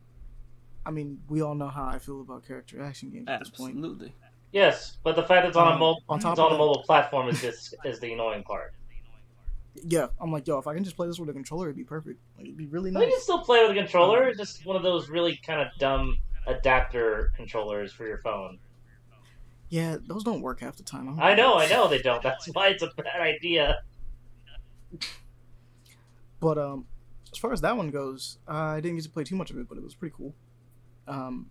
I 0.86 0.92
mean, 0.92 1.22
we 1.28 1.42
all 1.42 1.56
know 1.56 1.70
how 1.70 1.86
I 1.86 1.98
feel 2.00 2.22
about 2.22 2.46
character 2.46 2.84
action 2.84 3.10
games 3.10 3.30
at 3.30 3.40
this 3.40 3.50
point. 3.50 3.78
Absolutely. 3.78 4.14
Yes, 4.52 4.98
but 5.04 5.16
the 5.16 5.24
fact 5.24 5.44
that 5.44 5.48
it's 5.48 5.58
on 5.58 5.70
a 5.70 5.72
Um, 5.72 5.80
mobile 5.80 6.04
on 6.10 6.20
top 6.20 6.34
it's 6.34 6.40
of 6.40 6.48
on 6.48 6.54
a 6.54 6.58
mobile 6.58 6.84
platform 6.84 7.30
is 7.30 7.42
just 7.42 7.74
is 7.86 8.00
the 8.00 8.12
annoying 8.14 8.44
part. 8.44 8.74
Yeah, 9.84 10.08
I'm 10.20 10.32
like, 10.32 10.48
yo, 10.48 10.58
if 10.58 10.68
I 10.68 10.74
can 10.74 10.84
just 10.84 10.96
play 10.96 11.08
this 11.08 11.18
with 11.20 11.30
a 11.30 11.34
controller, 11.34 11.68
it'd 11.68 11.78
be 11.78 11.84
perfect. 11.84 12.20
Like, 12.38 12.46
it'd 12.48 12.58
be 12.58 12.68
really 12.68 12.92
nice. 12.92 13.04
you 13.04 13.10
can 13.12 13.22
still 13.22 13.40
play 13.40 13.62
with 13.62 13.72
a 13.72 13.74
controller. 13.80 14.28
It's 14.28 14.38
just 14.38 14.66
one 14.66 14.76
of 14.76 14.84
those 14.84 15.10
really 15.10 15.40
kind 15.46 15.62
of 15.62 15.68
dumb 15.80 16.18
adapter 16.48 17.32
controllers 17.38 17.94
for 17.94 18.06
your 18.06 18.18
phone. 18.20 18.60
Yeah, 19.70 19.96
those 20.06 20.24
don't 20.26 20.42
work 20.42 20.60
half 20.60 20.76
the 20.76 20.84
time. 20.84 21.08
I'm- 21.08 21.20
I 21.22 21.34
know, 21.36 21.56
I 21.58 21.68
know 21.70 21.88
they 21.88 22.02
don't. 22.02 22.22
That's 22.22 22.46
why 22.54 22.68
it's 22.70 22.84
a 22.84 22.92
bad 22.98 23.22
idea. 23.22 23.82
But 26.40 26.58
um, 26.58 26.86
as 27.32 27.38
far 27.38 27.54
as 27.54 27.62
that 27.62 27.78
one 27.78 27.90
goes, 27.90 28.40
uh, 28.48 28.54
I 28.54 28.82
didn't 28.82 28.98
get 28.98 29.04
to 29.06 29.10
play 29.12 29.24
too 29.24 29.36
much 29.36 29.52
of 29.52 29.58
it, 29.58 29.70
but 29.70 29.78
it 29.78 29.84
was 29.84 29.94
pretty 29.96 30.14
cool. 30.18 30.34
Um, 31.08 31.50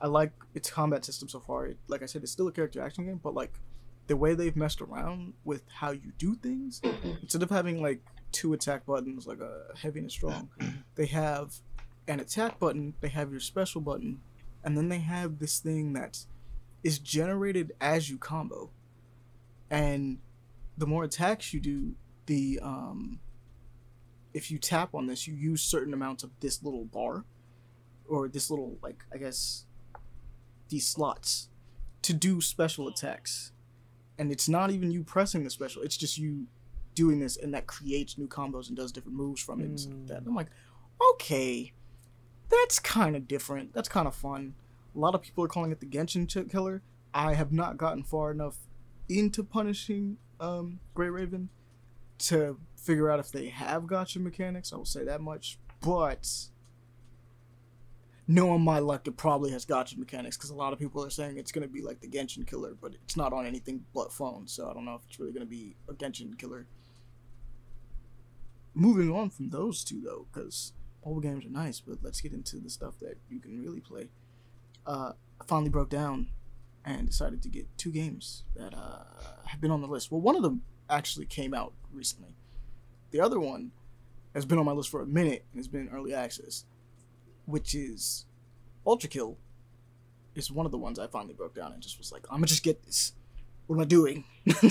I 0.00 0.06
like 0.06 0.32
its 0.54 0.70
combat 0.70 1.04
system 1.04 1.28
so 1.28 1.40
far. 1.40 1.66
It, 1.66 1.78
like 1.88 2.02
I 2.02 2.06
said, 2.06 2.22
it's 2.22 2.32
still 2.32 2.46
a 2.48 2.52
character 2.52 2.80
action 2.80 3.04
game, 3.04 3.20
but 3.22 3.34
like 3.34 3.52
the 4.08 4.16
way 4.16 4.34
they've 4.34 4.56
messed 4.56 4.80
around 4.80 5.34
with 5.44 5.62
how 5.72 5.92
you 5.92 6.12
do 6.18 6.34
things, 6.34 6.80
instead 7.22 7.42
of 7.42 7.50
having 7.50 7.80
like 7.80 8.00
two 8.32 8.52
attack 8.52 8.84
buttons, 8.84 9.26
like 9.26 9.40
a 9.40 9.76
heavy 9.76 10.00
and 10.00 10.08
a 10.08 10.10
strong, 10.10 10.48
they 10.96 11.06
have 11.06 11.54
an 12.08 12.18
attack 12.20 12.58
button. 12.58 12.94
They 13.00 13.08
have 13.08 13.30
your 13.30 13.40
special 13.40 13.80
button, 13.80 14.20
and 14.64 14.76
then 14.76 14.88
they 14.88 14.98
have 14.98 15.38
this 15.38 15.60
thing 15.60 15.92
that 15.92 16.24
is 16.82 16.98
generated 16.98 17.72
as 17.80 18.10
you 18.10 18.18
combo. 18.18 18.70
And 19.70 20.18
the 20.76 20.86
more 20.86 21.04
attacks 21.04 21.52
you 21.52 21.60
do, 21.60 21.94
the 22.26 22.60
um, 22.62 23.20
if 24.32 24.50
you 24.50 24.58
tap 24.58 24.94
on 24.94 25.06
this, 25.06 25.26
you 25.26 25.34
use 25.34 25.62
certain 25.62 25.92
amounts 25.92 26.22
of 26.22 26.30
this 26.40 26.62
little 26.62 26.84
bar, 26.84 27.24
or 28.08 28.28
this 28.28 28.50
little 28.50 28.78
like 28.82 29.04
I 29.12 29.18
guess 29.18 29.66
these 30.70 30.86
slots 30.86 31.50
to 32.02 32.14
do 32.14 32.40
special 32.40 32.88
attacks, 32.88 33.52
and 34.18 34.32
it's 34.32 34.48
not 34.48 34.70
even 34.70 34.90
you 34.90 35.02
pressing 35.04 35.44
the 35.44 35.50
special; 35.50 35.82
it's 35.82 35.96
just 35.96 36.18
you 36.18 36.46
doing 36.94 37.20
this 37.20 37.36
and 37.36 37.54
that 37.54 37.68
creates 37.68 38.18
new 38.18 38.26
combos 38.26 38.66
and 38.66 38.76
does 38.76 38.90
different 38.90 39.16
moves 39.16 39.40
from 39.40 39.60
it 39.60 39.66
and 39.66 39.78
stuff 39.78 39.94
like 39.94 40.06
that. 40.08 40.22
I'm 40.26 40.34
like, 40.34 40.50
okay, 41.12 41.72
that's 42.48 42.80
kind 42.80 43.14
of 43.14 43.28
different. 43.28 43.72
That's 43.72 43.88
kind 43.88 44.08
of 44.08 44.14
fun. 44.16 44.54
A 44.96 44.98
lot 44.98 45.14
of 45.14 45.22
people 45.22 45.44
are 45.44 45.48
calling 45.48 45.70
it 45.70 45.78
the 45.78 45.86
Genshin 45.86 46.26
ch- 46.26 46.50
killer. 46.50 46.82
I 47.14 47.34
have 47.34 47.52
not 47.52 47.76
gotten 47.76 48.02
far 48.02 48.32
enough 48.32 48.56
into 49.08 49.44
punishing 49.44 50.16
um, 50.40 50.80
Gray 50.94 51.08
Raven 51.08 51.50
to 52.18 52.58
figure 52.76 53.10
out 53.10 53.20
if 53.20 53.30
they 53.30 53.46
have 53.46 53.84
gacha 53.84 54.20
mechanics. 54.20 54.72
I 54.72 54.76
will 54.76 54.84
say 54.84 55.04
that 55.04 55.20
much, 55.20 55.58
but 55.80 56.28
knowing 58.28 58.60
my 58.60 58.78
luck, 58.78 59.08
it 59.08 59.16
probably 59.16 59.50
has 59.50 59.64
gacha 59.64 59.96
mechanics 59.96 60.36
because 60.36 60.50
a 60.50 60.54
lot 60.54 60.74
of 60.74 60.78
people 60.78 61.02
are 61.02 61.10
saying 61.10 61.38
it's 61.38 61.50
going 61.50 61.66
to 61.66 61.72
be 61.72 61.80
like 61.80 62.00
the 62.00 62.06
Genshin 62.06 62.46
killer, 62.46 62.76
but 62.78 62.92
it's 63.02 63.16
not 63.16 63.32
on 63.32 63.46
anything 63.46 63.84
but 63.94 64.12
phones, 64.12 64.52
so 64.52 64.68
I 64.68 64.74
don't 64.74 64.84
know 64.84 64.94
if 64.94 65.00
it's 65.08 65.18
really 65.18 65.32
going 65.32 65.46
to 65.46 65.50
be 65.50 65.74
a 65.88 65.94
Genshin 65.94 66.38
killer. 66.38 66.66
Moving 68.74 69.10
on 69.10 69.30
from 69.30 69.48
those 69.48 69.82
two 69.82 70.02
though, 70.02 70.26
because 70.30 70.74
mobile 71.04 71.20
games 71.20 71.46
are 71.46 71.50
nice, 71.50 71.80
but 71.80 71.98
let's 72.02 72.20
get 72.20 72.32
into 72.34 72.58
the 72.58 72.68
stuff 72.68 72.98
that 73.00 73.16
you 73.30 73.40
can 73.40 73.60
really 73.62 73.80
play. 73.80 74.10
Uh, 74.86 75.12
I 75.40 75.44
finally 75.46 75.70
broke 75.70 75.88
down 75.90 76.28
and 76.84 77.06
decided 77.06 77.42
to 77.42 77.48
get 77.48 77.66
two 77.78 77.90
games 77.90 78.44
that 78.54 78.74
uh, 78.74 79.04
have 79.46 79.60
been 79.60 79.70
on 79.70 79.80
the 79.80 79.88
list. 79.88 80.12
Well, 80.12 80.20
one 80.20 80.36
of 80.36 80.42
them 80.42 80.62
actually 80.90 81.26
came 81.26 81.54
out 81.54 81.72
recently. 81.92 82.36
The 83.10 83.20
other 83.20 83.40
one 83.40 83.72
has 84.34 84.44
been 84.44 84.58
on 84.58 84.66
my 84.66 84.72
list 84.72 84.90
for 84.90 85.00
a 85.00 85.06
minute 85.06 85.44
and 85.50 85.58
has 85.58 85.68
been 85.68 85.88
in 85.88 85.88
early 85.88 86.14
access, 86.14 86.64
which 87.48 87.74
is 87.74 88.26
Ultrakill. 88.86 89.36
Is 90.34 90.52
one 90.52 90.66
of 90.66 90.70
the 90.72 90.78
ones 90.78 90.98
I 91.00 91.08
finally 91.08 91.34
broke 91.34 91.54
down 91.54 91.72
and 91.72 91.82
just 91.82 91.98
was 91.98 92.12
like, 92.12 92.24
I'm 92.30 92.36
gonna 92.36 92.46
just 92.46 92.62
get 92.62 92.84
this. 92.84 93.12
What 93.66 93.74
am 93.76 93.82
I 93.82 93.84
doing? 93.86 94.24
If 94.46 94.64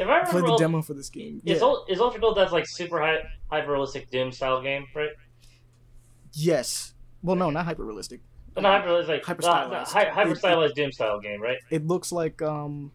I 0.00 0.20
I 0.20 0.24
played 0.24 0.44
the 0.44 0.48
Ul- 0.50 0.58
demo 0.58 0.82
for 0.82 0.92
this 0.94 1.08
game. 1.08 1.40
is, 1.46 1.60
Yeah. 1.60 1.64
Ul- 1.66 1.86
is 1.88 1.98
Ultra 2.00 2.20
Gold 2.20 2.36
that 2.36 2.52
like 2.52 2.66
super 2.68 3.00
high, 3.00 3.20
hyper 3.50 3.72
realistic 3.72 4.10
Doom 4.10 4.32
style 4.32 4.60
game, 4.62 4.84
right? 4.94 5.08
Yes. 6.34 6.92
Well, 7.22 7.36
no, 7.36 7.50
not 7.50 7.64
hyper 7.64 7.84
realistic. 7.84 8.20
But 8.54 8.62
not 8.62 8.78
hyper 8.80 8.88
realistic, 8.88 9.24
Hyper 9.24 9.42
not- 9.42 9.70
not 9.70 9.88
stylized. 9.88 10.08
hy- 10.08 10.14
hyper 10.14 10.28
It- 10.30 10.32
it- 10.32 10.38
stylized 10.38 10.74
Doom 10.74 10.92
style 10.92 11.20
game, 11.20 11.40
right? 11.40 11.58
It 11.70 11.86
looks 11.86 12.12
like 12.12 12.42
um, 12.42 12.92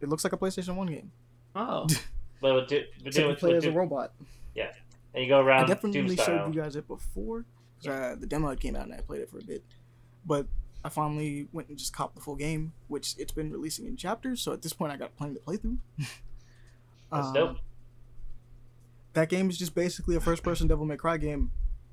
it 0.00 0.08
looks 0.08 0.22
like 0.24 0.32
a 0.32 0.36
PlayStation 0.36 0.76
One 0.76 0.86
game. 0.88 1.10
Oh. 1.54 1.86
But 2.40 2.54
with, 2.54 2.68
do, 2.68 2.84
but 3.02 3.06
Except 3.08 3.14
Doom, 3.16 3.22
you 3.24 3.28
with, 3.30 3.38
play 3.40 3.48
with 3.54 3.64
as 3.64 3.64
a 3.64 3.72
robot. 3.72 4.12
Yeah, 4.54 4.70
and 5.12 5.24
you 5.24 5.28
go 5.28 5.40
I 5.40 5.42
around 5.42 5.66
Doom 5.66 5.74
definitely 5.74 6.14
style. 6.16 6.24
showed 6.46 6.54
you 6.54 6.60
guys 6.62 6.76
it 6.76 6.86
before. 6.86 7.44
'Cause, 7.82 7.86
uh, 7.88 8.16
the 8.18 8.26
demo 8.26 8.48
had 8.48 8.60
came 8.60 8.76
out 8.76 8.84
and 8.84 8.94
I 8.94 9.00
played 9.00 9.20
it 9.22 9.30
for 9.30 9.38
a 9.38 9.44
bit, 9.44 9.64
but 10.26 10.46
I 10.84 10.88
finally 10.88 11.48
went 11.52 11.68
and 11.68 11.76
just 11.78 11.92
copped 11.92 12.14
the 12.14 12.20
full 12.20 12.36
game, 12.36 12.72
which 12.86 13.14
it's 13.18 13.32
been 13.32 13.50
releasing 13.50 13.86
in 13.86 13.96
chapters. 13.96 14.40
So 14.40 14.52
at 14.52 14.62
this 14.62 14.72
point, 14.72 14.92
I 14.92 14.96
got 14.96 15.16
plenty 15.16 15.34
to 15.34 15.40
play 15.40 15.56
through. 15.56 15.78
That's 17.10 17.26
Um, 17.28 17.34
dope. 17.34 17.56
That 19.14 19.28
game 19.28 19.48
is 19.50 19.58
just 19.58 19.74
basically 19.74 20.14
a 20.14 20.20
first-person 20.20 20.68
Devil 20.68 20.84
May 20.84 20.96
Cry 20.96 21.16
game, 21.16 21.50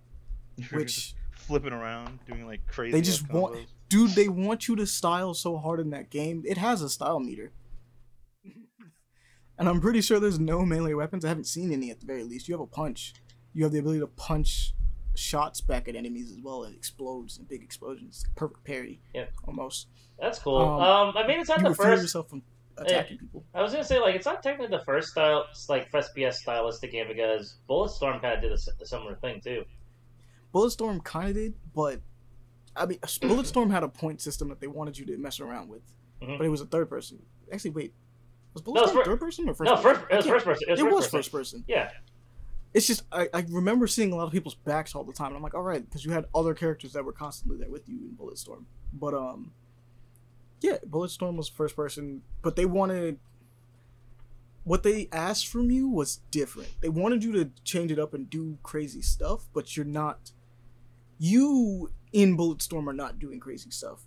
You're 0.58 0.80
which 0.80 0.94
just 0.96 1.16
flipping 1.32 1.74
around, 1.74 2.20
doing 2.28 2.46
like 2.46 2.66
crazy. 2.68 2.92
they 2.92 3.02
just 3.02 3.28
want, 3.32 3.56
combos. 3.56 3.66
dude. 3.90 4.12
They 4.12 4.28
want 4.28 4.68
you 4.68 4.76
to 4.76 4.86
style 4.86 5.34
so 5.34 5.58
hard 5.58 5.80
in 5.80 5.90
that 5.92 6.10
game. 6.12 6.44
It 6.46 6.58
has 6.58 6.82
a 6.82 6.90
style 6.90 7.20
meter, 7.20 7.52
and 9.58 9.70
I'm 9.70 9.80
pretty 9.82 10.02
sure 10.02 10.20
there's 10.20 10.40
no 10.40 10.66
melee 10.66 10.94
weapons. 10.94 11.26
I 11.26 11.30
haven't 11.30 11.46
seen 11.48 11.72
any 11.72 11.90
at 11.92 12.00
the 12.02 12.06
very 12.06 12.24
least. 12.24 12.48
You 12.48 12.54
have 12.54 12.62
a 12.62 12.68
punch. 12.68 13.14
You 13.54 13.64
have 13.64 13.72
the 13.72 13.80
ability 13.80 14.02
to 14.02 14.08
punch 14.08 14.74
shots 15.18 15.62
back 15.62 15.88
at 15.88 15.96
enemies 15.96 16.32
as 16.32 16.40
well. 16.42 16.64
It 16.64 16.74
explodes 16.76 17.38
in 17.38 17.46
big 17.46 17.62
explosions. 17.64 18.26
Perfect 18.36 18.64
parry. 18.64 19.02
Yep. 19.14 19.32
Almost. 19.48 19.88
That's 20.20 20.40
cool. 20.40 20.58
um, 20.58 20.82
Um, 21.10 21.18
I 21.18 21.26
mean, 21.28 21.40
it's 21.40 21.50
not 21.50 21.62
the 21.62 21.74
first. 21.76 22.02
yourself 22.04 22.30
from 22.30 22.42
attacking 22.78 23.18
people. 23.18 23.44
I 23.54 23.62
was 23.62 23.72
gonna 23.72 23.84
say 23.86 24.00
like 24.00 24.16
it's 24.16 24.26
not 24.26 24.44
technically 24.44 24.76
the 24.78 24.84
first 24.84 25.10
style 25.10 25.46
like 25.70 25.90
FPS 25.92 26.36
stylistic 26.36 26.92
game 26.92 27.08
because 27.08 27.58
Bulletstorm 27.70 28.22
kind 28.22 28.34
of 28.36 28.42
did 28.42 28.52
a 28.52 28.86
similar 28.86 29.16
thing 29.16 29.40
too. 29.42 29.64
Bulletstorm 30.54 31.04
kind 31.04 31.30
of 31.30 31.36
did, 31.36 31.54
but 31.74 32.02
I 32.76 32.86
mean, 32.86 33.00
Bulletstorm 33.04 33.72
had 33.72 33.84
a 33.84 33.88
point 33.90 34.22
system 34.22 34.50
that 34.50 34.60
they 34.60 34.68
wanted 34.68 34.98
you 34.98 35.06
to 35.08 35.18
mess 35.18 35.40
around 35.40 35.70
with, 35.70 35.84
Mhm. 36.22 36.38
but 36.38 36.46
it 36.46 36.50
was 36.50 36.62
a 36.62 36.66
third 36.66 36.90
person. 36.90 37.22
Actually, 37.52 37.72
wait, 37.72 37.94
was 38.54 38.66
No, 38.66 38.74
Bulletstorm 38.74 38.94
fir- 38.94 39.06
third 39.06 39.20
person 39.20 39.50
or 39.50 39.54
first? 39.54 39.70
no, 39.70 39.76
person? 39.78 40.02
first 40.02 40.12
it 40.12 40.16
was 40.16 40.26
first 40.26 40.46
person. 40.46 40.64
It 40.68 40.72
was, 40.72 40.80
It 40.80 40.84
first, 40.84 40.96
was 40.96 41.06
person. 41.06 41.18
first 41.20 41.32
person. 41.32 41.64
Yeah, 41.68 41.92
It's 42.76 42.86
just 42.86 43.04
I, 43.10 43.30
I 43.34 43.46
remember 43.50 43.88
seeing 43.88 44.12
a 44.12 44.18
lot 44.18 44.26
of 44.26 44.34
people's 44.34 44.54
backs 44.54 44.96
all 44.96 45.06
the 45.06 45.14
time. 45.14 45.28
And 45.28 45.38
I'm 45.38 45.42
like, 45.42 45.56
all 45.56 45.62
right, 45.62 45.84
because 45.84 46.04
you 46.04 46.12
had 46.12 46.26
other 46.36 46.54
characters 46.54 46.92
that 46.92 47.06
were 47.06 47.14
constantly 47.14 47.58
there 47.58 47.70
with 47.70 47.88
you 47.88 48.00
in 48.00 48.18
Bulletstorm. 48.18 48.66
But 48.92 49.14
um, 49.14 49.54
yeah, 50.60 50.78
Bulletstorm 50.86 51.38
was 51.38 51.48
first 51.48 51.78
person, 51.78 52.22
but 52.42 52.58
they 52.58 52.66
wanted 52.66 53.18
what 54.66 54.84
they 54.84 55.08
asked 55.14 55.48
from 55.48 55.72
you 55.72 55.88
was 55.88 56.20
different. 56.32 56.70
They 56.82 56.90
wanted 56.90 57.24
you 57.24 57.32
to 57.34 57.52
change 57.64 57.94
it 57.94 58.00
up 58.00 58.14
and 58.14 58.30
do 58.30 58.58
crazy 58.62 59.02
stuff, 59.02 59.48
but 59.54 59.78
you're 59.78 59.86
not. 59.86 60.32
You 61.18 61.92
in 62.12 62.36
Bulletstorm 62.36 62.88
are 62.88 62.94
not 62.94 63.20
doing 63.20 63.40
crazy 63.40 63.72
stuff. 63.72 64.02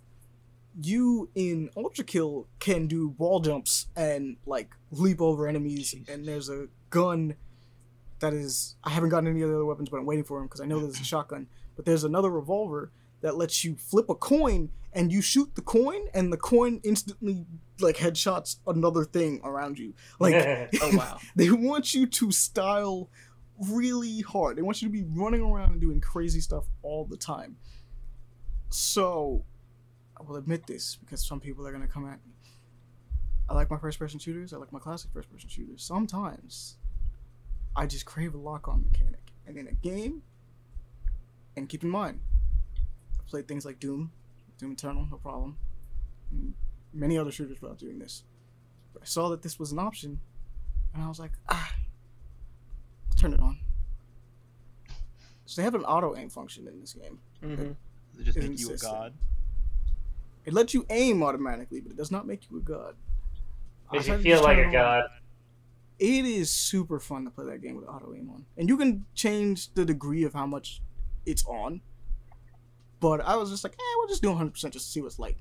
You 0.79 1.31
in 1.33 1.71
Ultrakill 1.75 2.45
can 2.59 2.85
do 2.85 3.15
wall 3.17 3.39
jumps 3.39 3.87
and 3.95 4.37
like 4.45 4.75
leap 4.91 5.19
over 5.21 5.47
enemies, 5.47 5.95
and 6.07 6.25
there's 6.27 6.49
a 6.49 6.67
gun 6.91 7.33
that 8.19 8.33
is 8.33 8.75
I 8.83 8.89
haven't 8.89 9.09
gotten 9.09 9.27
any 9.27 9.41
of 9.41 9.49
the 9.49 9.55
other 9.55 9.65
weapons, 9.65 9.89
but 9.89 9.97
I'm 9.97 10.05
waiting 10.05 10.23
for 10.23 10.39
them 10.39 10.47
because 10.47 10.61
I 10.61 10.65
know 10.65 10.79
there's 10.79 10.99
a 10.99 11.03
shotgun. 11.03 11.47
But 11.75 11.85
there's 11.85 12.03
another 12.03 12.29
revolver 12.29 12.91
that 13.21 13.35
lets 13.35 13.63
you 13.63 13.75
flip 13.75 14.09
a 14.09 14.15
coin 14.15 14.69
and 14.93 15.11
you 15.11 15.21
shoot 15.21 15.53
the 15.55 15.61
coin, 15.61 16.07
and 16.13 16.33
the 16.33 16.37
coin 16.37 16.81
instantly 16.83 17.45
like 17.79 17.97
headshots 17.97 18.57
another 18.65 19.05
thing 19.05 19.39
around 19.43 19.77
you. 19.77 19.93
Like 20.19 20.35
Oh 20.81 20.97
wow. 20.97 21.19
they 21.35 21.51
want 21.51 21.93
you 21.93 22.07
to 22.07 22.31
style 22.31 23.09
really 23.67 24.21
hard. 24.21 24.57
They 24.57 24.61
want 24.61 24.81
you 24.81 24.87
to 24.87 24.91
be 24.91 25.03
running 25.03 25.41
around 25.41 25.71
and 25.71 25.81
doing 25.81 26.01
crazy 26.01 26.39
stuff 26.39 26.65
all 26.81 27.05
the 27.05 27.17
time. 27.17 27.57
So, 28.69 29.45
I 30.19 30.23
will 30.23 30.35
admit 30.37 30.67
this 30.67 30.95
because 30.95 31.25
some 31.25 31.39
people 31.39 31.67
are 31.67 31.71
gonna 31.71 31.87
come 31.87 32.05
at 32.05 32.25
me. 32.25 32.33
I 33.49 33.53
like 33.55 33.69
my 33.71 33.77
first-person 33.77 34.19
shooters. 34.19 34.53
I 34.53 34.57
like 34.57 34.71
my 34.71 34.79
classic 34.79 35.11
first-person 35.11 35.49
shooters. 35.49 35.83
Sometimes, 35.83 36.77
I 37.79 37.85
just 37.85 38.05
crave 38.05 38.33
a 38.35 38.37
lock-on 38.37 38.83
mechanic, 38.83 39.31
and 39.47 39.57
in 39.57 39.67
a 39.67 39.71
game. 39.71 40.21
And 41.55 41.69
keep 41.69 41.81
in 41.83 41.89
mind, 41.89 42.19
I 43.17 43.23
played 43.29 43.47
things 43.47 43.65
like 43.65 43.79
Doom, 43.79 44.11
Doom 44.57 44.73
Eternal, 44.73 45.07
no 45.09 45.15
problem. 45.17 45.57
and 46.31 46.53
Many 46.93 47.17
other 47.17 47.31
shooters 47.31 47.61
without 47.61 47.77
doing 47.79 47.99
this. 47.99 48.23
But 48.93 49.03
I 49.03 49.05
saw 49.05 49.29
that 49.29 49.43
this 49.43 49.57
was 49.57 49.71
an 49.71 49.79
option, 49.79 50.19
and 50.93 51.03
I 51.03 51.07
was 51.07 51.19
like, 51.19 51.31
ah, 51.47 51.73
I'll 53.09 53.15
turn 53.15 53.33
it 53.33 53.39
on. 53.39 53.59
So 55.45 55.61
they 55.61 55.63
have 55.63 55.75
an 55.75 55.83
auto 55.85 56.15
aim 56.17 56.29
function 56.29 56.67
in 56.67 56.81
this 56.81 56.93
game. 56.93 57.19
hmm 57.41 57.55
Does 57.55 58.19
it 58.19 58.23
just 58.25 58.37
Isn't 58.39 58.51
make 58.51 58.59
you 58.59 58.73
a 58.73 58.77
god? 58.77 59.13
It 60.45 60.53
lets 60.53 60.73
you 60.73 60.85
aim 60.89 61.23
automatically, 61.23 61.79
but 61.79 61.91
it 61.93 61.97
does 61.97 62.11
not 62.11 62.27
make 62.27 62.49
you 62.51 62.57
a 62.57 62.61
god. 62.61 62.95
I 63.89 63.95
makes 63.95 64.07
you 64.07 64.17
feel 64.19 64.43
like 64.43 64.57
a 64.57 64.61
it 64.63 64.65
on. 64.67 64.71
god. 64.73 65.03
It 65.99 66.25
is 66.25 66.49
super 66.49 66.99
fun 66.99 67.25
to 67.25 67.29
play 67.29 67.45
that 67.47 67.61
game 67.61 67.75
with 67.75 67.85
auto 67.87 68.13
aim 68.15 68.29
on, 68.33 68.45
and 68.57 68.69
you 68.69 68.77
can 68.77 69.05
change 69.13 69.73
the 69.73 69.83
degree 69.85 70.23
of 70.23 70.33
how 70.33 70.45
much 70.45 70.81
it's 71.25 71.45
on. 71.45 71.81
But 72.99 73.21
I 73.21 73.35
was 73.35 73.49
just 73.49 73.63
like, 73.63 73.73
eh, 73.73 73.93
we'll 73.97 74.07
just 74.07 74.21
do 74.21 74.29
100 74.29 74.51
percent 74.51 74.73
just 74.73 74.85
to 74.87 74.91
see 74.91 75.01
what's 75.01 75.19
like. 75.19 75.37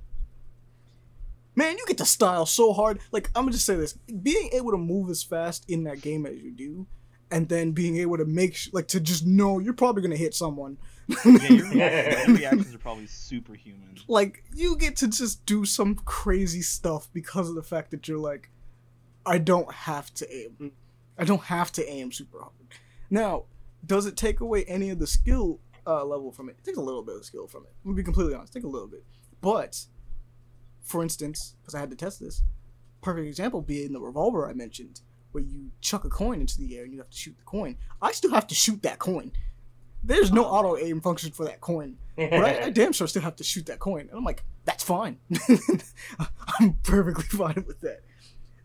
Man, 1.55 1.77
you 1.77 1.85
get 1.87 1.99
to 1.99 2.05
style 2.05 2.47
so 2.47 2.73
hard. 2.73 3.01
Like 3.11 3.31
I'm 3.35 3.43
gonna 3.43 3.53
just 3.53 3.67
say 3.67 3.77
this: 3.77 3.93
being 3.93 4.51
able 4.53 4.71
to 4.73 4.77
move 4.79 5.11
as 5.11 5.23
fast 5.23 5.65
in 5.69 5.85
that 5.85 6.01
game 6.01 6.25
as 6.27 6.39
you 6.39 6.53
do, 6.53 6.87
and 7.31 7.49
then 7.49 7.73
being 7.73 7.97
able 7.99 8.17
to 8.17 8.25
make 8.25 8.55
sh- 8.55 8.69
like 8.73 8.89
to 8.89 9.01
just 9.01 9.27
know 9.27 9.59
you're 9.59 9.73
probably 9.75 10.03
gonna 10.03 10.17
hit 10.17 10.35
someone. 10.35 10.77
Yeah, 11.25 12.27
your 12.27 12.37
reactions 12.37 12.75
are 12.75 12.79
probably 12.79 13.07
superhuman. 13.07 13.97
like 14.09 14.45
you 14.55 14.77
get 14.77 14.97
to 14.97 15.09
just 15.09 15.45
do 15.47 15.65
some 15.65 15.95
crazy 15.95 16.63
stuff 16.63 17.09
because 17.13 17.49
of 17.49 17.55
the 17.55 17.63
fact 17.63 17.91
that 17.93 18.07
you're 18.07 18.19
like 18.19 18.51
i 19.29 19.39
don't 19.39 19.73
have 19.73 20.13
to 20.15 20.35
aim. 20.35 20.73
I 21.19 21.25
don't 21.25 21.43
have 21.43 21.73
to 21.73 21.89
aim 21.89 22.13
super 22.13 22.39
hard. 22.41 22.53
Now 23.11 23.45
does 23.85 24.07
it 24.07 24.17
take 24.17 24.41
away 24.41 24.65
any 24.65 24.91
of 24.91 24.99
the 24.99 25.07
skill 25.07 25.61
uh, 25.87 26.05
level 26.05 26.33
from 26.33 26.49
it? 26.49 26.57
It 26.59 26.65
takes 26.65 26.79
a 26.79 26.83
little 26.83 27.03
bit 27.03 27.17
of 27.17 27.25
skill 27.25 27.47
from 27.47 27.65
it. 27.65 27.71
I'm 27.85 27.91
gonna 27.91 27.97
be 27.97 28.03
completely 28.03 28.35
honest 28.35 28.53
take 28.53 28.65
a 28.65 28.69
little 28.69 28.89
bit. 28.89 29.05
But 29.41 29.87
for 30.83 31.03
instance 31.03 31.55
because 31.61 31.75
i 31.75 31.81
had 31.81 31.91
to 31.91 31.97
test 31.97 32.19
this 32.19 32.43
perfect 33.03 33.29
example 33.29 33.61
being 33.61 33.93
the 33.93 34.01
revolver 34.01 34.49
i 34.49 34.55
mentioned 34.55 35.03
where 35.33 35.45
you 35.45 35.71
chuck 35.83 36.05
a 36.05 36.09
coin 36.09 36.41
into 36.41 36.57
the 36.57 36.79
air 36.79 36.85
and 36.85 36.93
you 36.95 36.99
have 36.99 37.11
to 37.11 37.17
shoot 37.17 37.37
the 37.37 37.45
coin. 37.45 37.77
I 38.01 38.13
still 38.13 38.33
have 38.33 38.47
to 38.47 38.55
shoot 38.55 38.83
that 38.83 38.99
coin. 38.99 39.33
There's 40.03 40.33
no 40.33 40.45
auto 40.45 40.79
aim 40.79 41.03
function 41.03 41.33
for 41.33 41.45
that 41.45 41.61
coin 41.61 41.99
but 42.19 42.45
I, 42.45 42.65
I 42.65 42.71
damn 42.75 42.93
sure 42.93 43.07
still 43.07 43.23
have 43.23 43.37
to 43.37 43.45
shoot 43.45 43.67
that 43.67 43.79
coin. 43.79 44.09
And 44.09 44.19
I'm 44.19 44.25
like, 44.25 44.43
that's 44.65 44.83
fine. 44.83 45.19
I'm 46.61 46.75
perfectly 46.83 47.25
fine 47.39 47.65
with 47.67 47.81
that. 47.81 48.03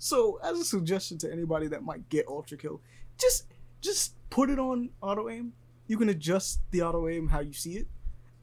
So, 0.04 0.38
as 0.44 0.60
a 0.60 0.66
suggestion 0.66 1.18
to 1.20 1.32
anybody 1.32 1.68
that 1.68 1.82
might 1.82 2.10
get 2.10 2.28
Ultrakill, 2.28 2.82
just 3.18 3.46
just 3.80 4.16
put 4.30 4.50
it 4.50 4.60
on 4.60 4.90
auto 5.00 5.30
aim. 5.30 5.54
You 5.88 5.98
can 5.98 6.10
adjust 6.10 6.60
the 6.72 6.82
auto 6.82 7.08
aim 7.08 7.30
how 7.30 7.40
you 7.40 7.54
see 7.54 7.78
it, 7.78 7.88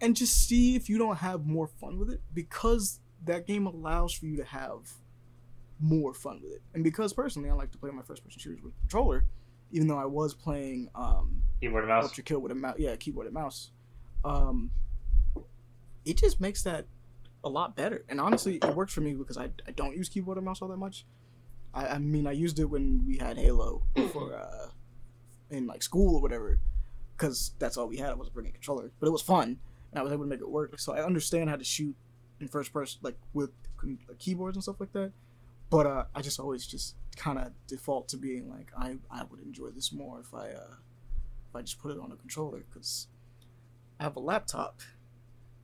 and 0.00 0.16
just 0.16 0.48
see 0.48 0.74
if 0.74 0.88
you 0.88 0.96
don't 0.96 1.18
have 1.18 1.44
more 1.44 1.66
fun 1.66 1.98
with 1.98 2.08
it 2.08 2.22
because 2.32 3.00
that 3.26 3.46
game 3.46 3.66
allows 3.66 4.14
for 4.14 4.24
you 4.24 4.38
to 4.38 4.44
have 4.44 4.90
more 5.78 6.14
fun 6.14 6.40
with 6.42 6.52
it. 6.52 6.62
And 6.72 6.82
because 6.82 7.12
personally, 7.12 7.50
I 7.50 7.52
like 7.52 7.72
to 7.72 7.78
play 7.78 7.90
my 7.90 8.00
first 8.00 8.24
person 8.24 8.40
shooters 8.40 8.62
with 8.62 8.72
a 8.72 8.80
controller, 8.80 9.26
even 9.70 9.86
though 9.86 9.98
I 9.98 10.06
was 10.06 10.32
playing 10.32 10.88
um, 10.94 11.42
Keyboard 11.60 11.84
and 11.84 11.88
mouse. 11.88 12.10
Ultrakill 12.10 12.40
with 12.40 12.52
a 12.52 12.54
mouse, 12.54 12.76
yeah, 12.78 12.96
keyboard 12.96 13.26
and 13.26 13.34
mouse, 13.34 13.70
um, 14.24 14.70
it 16.06 16.16
just 16.16 16.40
makes 16.40 16.62
that 16.62 16.86
a 17.44 17.50
lot 17.50 17.76
better. 17.76 18.02
And 18.08 18.18
honestly, 18.18 18.56
it 18.56 18.74
works 18.74 18.94
for 18.94 19.02
me 19.02 19.12
because 19.12 19.36
I, 19.36 19.50
I 19.68 19.72
don't 19.72 19.94
use 19.94 20.08
keyboard 20.08 20.38
and 20.38 20.46
mouse 20.46 20.62
all 20.62 20.68
that 20.68 20.78
much. 20.78 21.04
I, 21.74 21.86
I 21.86 21.98
mean, 21.98 22.26
I 22.26 22.32
used 22.32 22.58
it 22.58 22.64
when 22.66 23.04
we 23.06 23.16
had 23.18 23.36
Halo 23.38 23.82
for 24.12 24.34
uh, 24.34 24.68
in 25.50 25.66
like 25.66 25.82
school 25.82 26.16
or 26.16 26.22
whatever, 26.22 26.58
because 27.16 27.52
that's 27.58 27.76
all 27.76 27.86
we 27.88 27.96
had. 27.98 28.10
I 28.10 28.14
wasn't 28.14 28.34
bringing 28.34 28.50
a 28.50 28.54
controller, 28.54 28.90
but 28.98 29.06
it 29.06 29.10
was 29.10 29.22
fun, 29.22 29.58
and 29.92 29.98
I 29.98 30.02
was 30.02 30.12
able 30.12 30.24
to 30.24 30.28
make 30.28 30.40
it 30.40 30.48
work. 30.50 30.78
So 30.80 30.92
I 30.94 31.04
understand 31.04 31.48
how 31.50 31.56
to 31.56 31.64
shoot 31.64 31.94
in 32.40 32.48
first 32.48 32.72
person, 32.72 32.98
like 33.02 33.16
with 33.32 33.50
keyboards 34.18 34.56
and 34.56 34.62
stuff 34.62 34.80
like 34.80 34.92
that. 34.92 35.12
But 35.70 35.86
uh, 35.86 36.04
I 36.14 36.20
just 36.22 36.40
always 36.40 36.66
just 36.66 36.96
kind 37.16 37.38
of 37.38 37.52
default 37.68 38.08
to 38.08 38.16
being 38.16 38.50
like, 38.50 38.72
I, 38.76 38.96
I 39.10 39.22
would 39.30 39.40
enjoy 39.40 39.68
this 39.68 39.92
more 39.92 40.20
if 40.20 40.34
I 40.34 40.48
uh, 40.50 40.74
if 41.48 41.54
I 41.56 41.60
just 41.62 41.78
put 41.80 41.92
it 41.92 41.98
on 42.00 42.10
a 42.10 42.16
controller 42.16 42.64
because 42.68 43.06
I 44.00 44.02
have 44.04 44.16
a 44.16 44.20
laptop, 44.20 44.80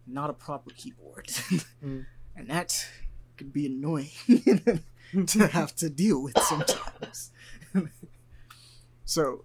not 0.07 0.31
a 0.31 0.33
proper 0.35 0.71
keyboard, 0.71 1.27
Mm. 1.85 2.07
and 2.37 2.49
that 2.49 2.87
can 3.37 3.49
be 3.49 3.67
annoying 3.67 4.11
to 5.27 5.47
have 5.49 5.75
to 5.77 5.91
deal 5.91 6.23
with 6.23 6.39
sometimes. 6.39 7.31
so 9.05 9.45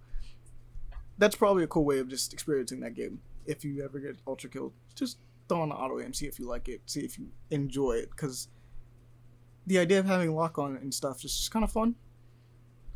that's 1.18 1.36
probably 1.36 1.64
a 1.64 1.68
cool 1.68 1.84
way 1.84 1.98
of 1.98 2.08
just 2.08 2.32
experiencing 2.32 2.80
that 2.80 2.94
game. 2.94 3.20
If 3.46 3.64
you 3.64 3.84
ever 3.84 3.98
get 3.98 4.16
ultra 4.26 4.50
killed, 4.50 4.72
just 4.94 5.18
throw 5.48 5.62
on 5.62 5.68
the 5.68 5.74
auto 5.74 6.00
aim, 6.00 6.14
see 6.14 6.26
if 6.26 6.38
you 6.38 6.46
like 6.46 6.68
it, 6.68 6.80
see 6.86 7.00
if 7.00 7.18
you 7.18 7.28
enjoy 7.50 7.92
it, 7.92 8.10
because 8.10 8.48
the 9.66 9.78
idea 9.78 10.00
of 10.00 10.06
having 10.06 10.34
lock 10.34 10.58
on 10.58 10.76
and 10.76 10.92
stuff 10.92 11.24
is 11.24 11.36
just 11.36 11.50
kind 11.50 11.64
of 11.64 11.70
fun. 11.70 11.94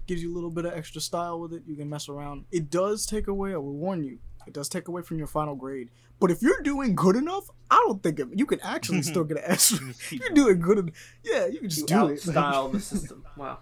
Gives 0.06 0.22
you 0.22 0.32
a 0.32 0.34
little 0.34 0.50
bit 0.50 0.64
of 0.64 0.72
extra 0.72 1.00
style 1.00 1.40
with 1.40 1.52
it. 1.52 1.62
You 1.66 1.76
can 1.76 1.88
mess 1.88 2.08
around. 2.08 2.44
It 2.52 2.70
does 2.70 3.06
take 3.06 3.26
away. 3.26 3.54
I 3.54 3.56
will 3.56 3.74
warn 3.74 4.04
you. 4.04 4.18
It 4.46 4.52
does 4.52 4.68
take 4.68 4.88
away 4.88 5.02
from 5.02 5.18
your 5.18 5.26
final 5.26 5.54
grade. 5.54 5.90
But 6.20 6.30
if 6.30 6.40
you're 6.40 6.60
doing 6.62 6.94
good 6.94 7.16
enough, 7.16 7.50
I 7.70 7.82
don't 7.86 8.02
think 8.02 8.20
it, 8.20 8.28
you 8.34 8.46
can 8.46 8.60
actually 8.60 9.02
still 9.12 9.24
get 9.24 9.38
an 9.38 9.44
S. 9.46 9.72
You 9.72 9.78
just 9.88 10.00
If 10.02 10.10
keep 10.10 10.20
you're 10.22 10.30
doing 10.30 10.60
good, 10.60 10.78
en- 10.78 10.92
yeah, 11.24 11.46
you 11.46 11.58
can 11.60 11.68
just 11.68 11.82
You 11.82 11.86
do 11.96 12.06
it. 12.08 12.20
outstyle 12.20 12.72
the 12.72 12.80
system. 12.92 13.24
Wow. 13.36 13.58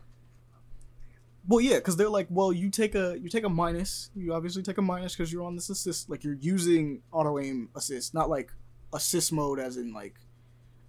Well, 1.47 1.61
yeah, 1.61 1.77
because 1.77 1.97
they're 1.97 2.09
like, 2.09 2.27
well, 2.31 2.53
you 2.53 2.71
take 2.71 2.95
a 2.95 3.19
you 3.21 3.29
take 3.29 3.45
a 3.45 3.49
minus. 3.51 4.11
You 4.15 4.33
obviously 4.35 4.63
take 4.63 4.79
a 4.79 4.83
minus 4.83 5.15
because 5.15 5.31
you're 5.33 5.45
on 5.45 5.55
this 5.57 5.69
assist. 5.69 6.09
Like 6.09 6.25
you're 6.25 6.39
using 6.41 7.03
auto 7.13 7.39
aim 7.39 7.69
assist, 7.75 8.15
not 8.15 8.31
like 8.31 8.51
assist 8.95 9.31
mode, 9.33 9.59
as 9.59 9.77
in 9.77 9.93
like, 9.93 10.15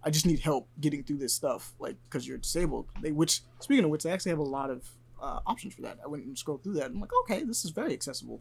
I 0.02 0.12
just 0.12 0.26
need 0.26 0.40
help 0.40 0.70
getting 0.80 1.04
through 1.04 1.18
this 1.18 1.34
stuff, 1.34 1.74
like 1.78 1.98
because 2.06 2.26
you're 2.26 2.38
disabled. 2.38 2.86
They 3.02 3.12
which 3.12 3.42
speaking 3.60 3.84
of 3.84 3.90
which, 3.90 4.04
they 4.04 4.12
actually 4.12 4.30
have 4.30 4.40
a 4.40 4.44
lot 4.44 4.70
of 4.70 4.88
uh, 5.22 5.40
options 5.46 5.74
for 5.74 5.82
that. 5.82 5.98
I 6.02 6.08
went 6.08 6.24
and 6.24 6.38
scrolled 6.38 6.64
through 6.64 6.76
that. 6.76 6.86
I'm 6.86 7.02
like, 7.02 7.12
okay, 7.24 7.44
this 7.44 7.66
is 7.66 7.72
very 7.72 7.92
accessible. 7.92 8.40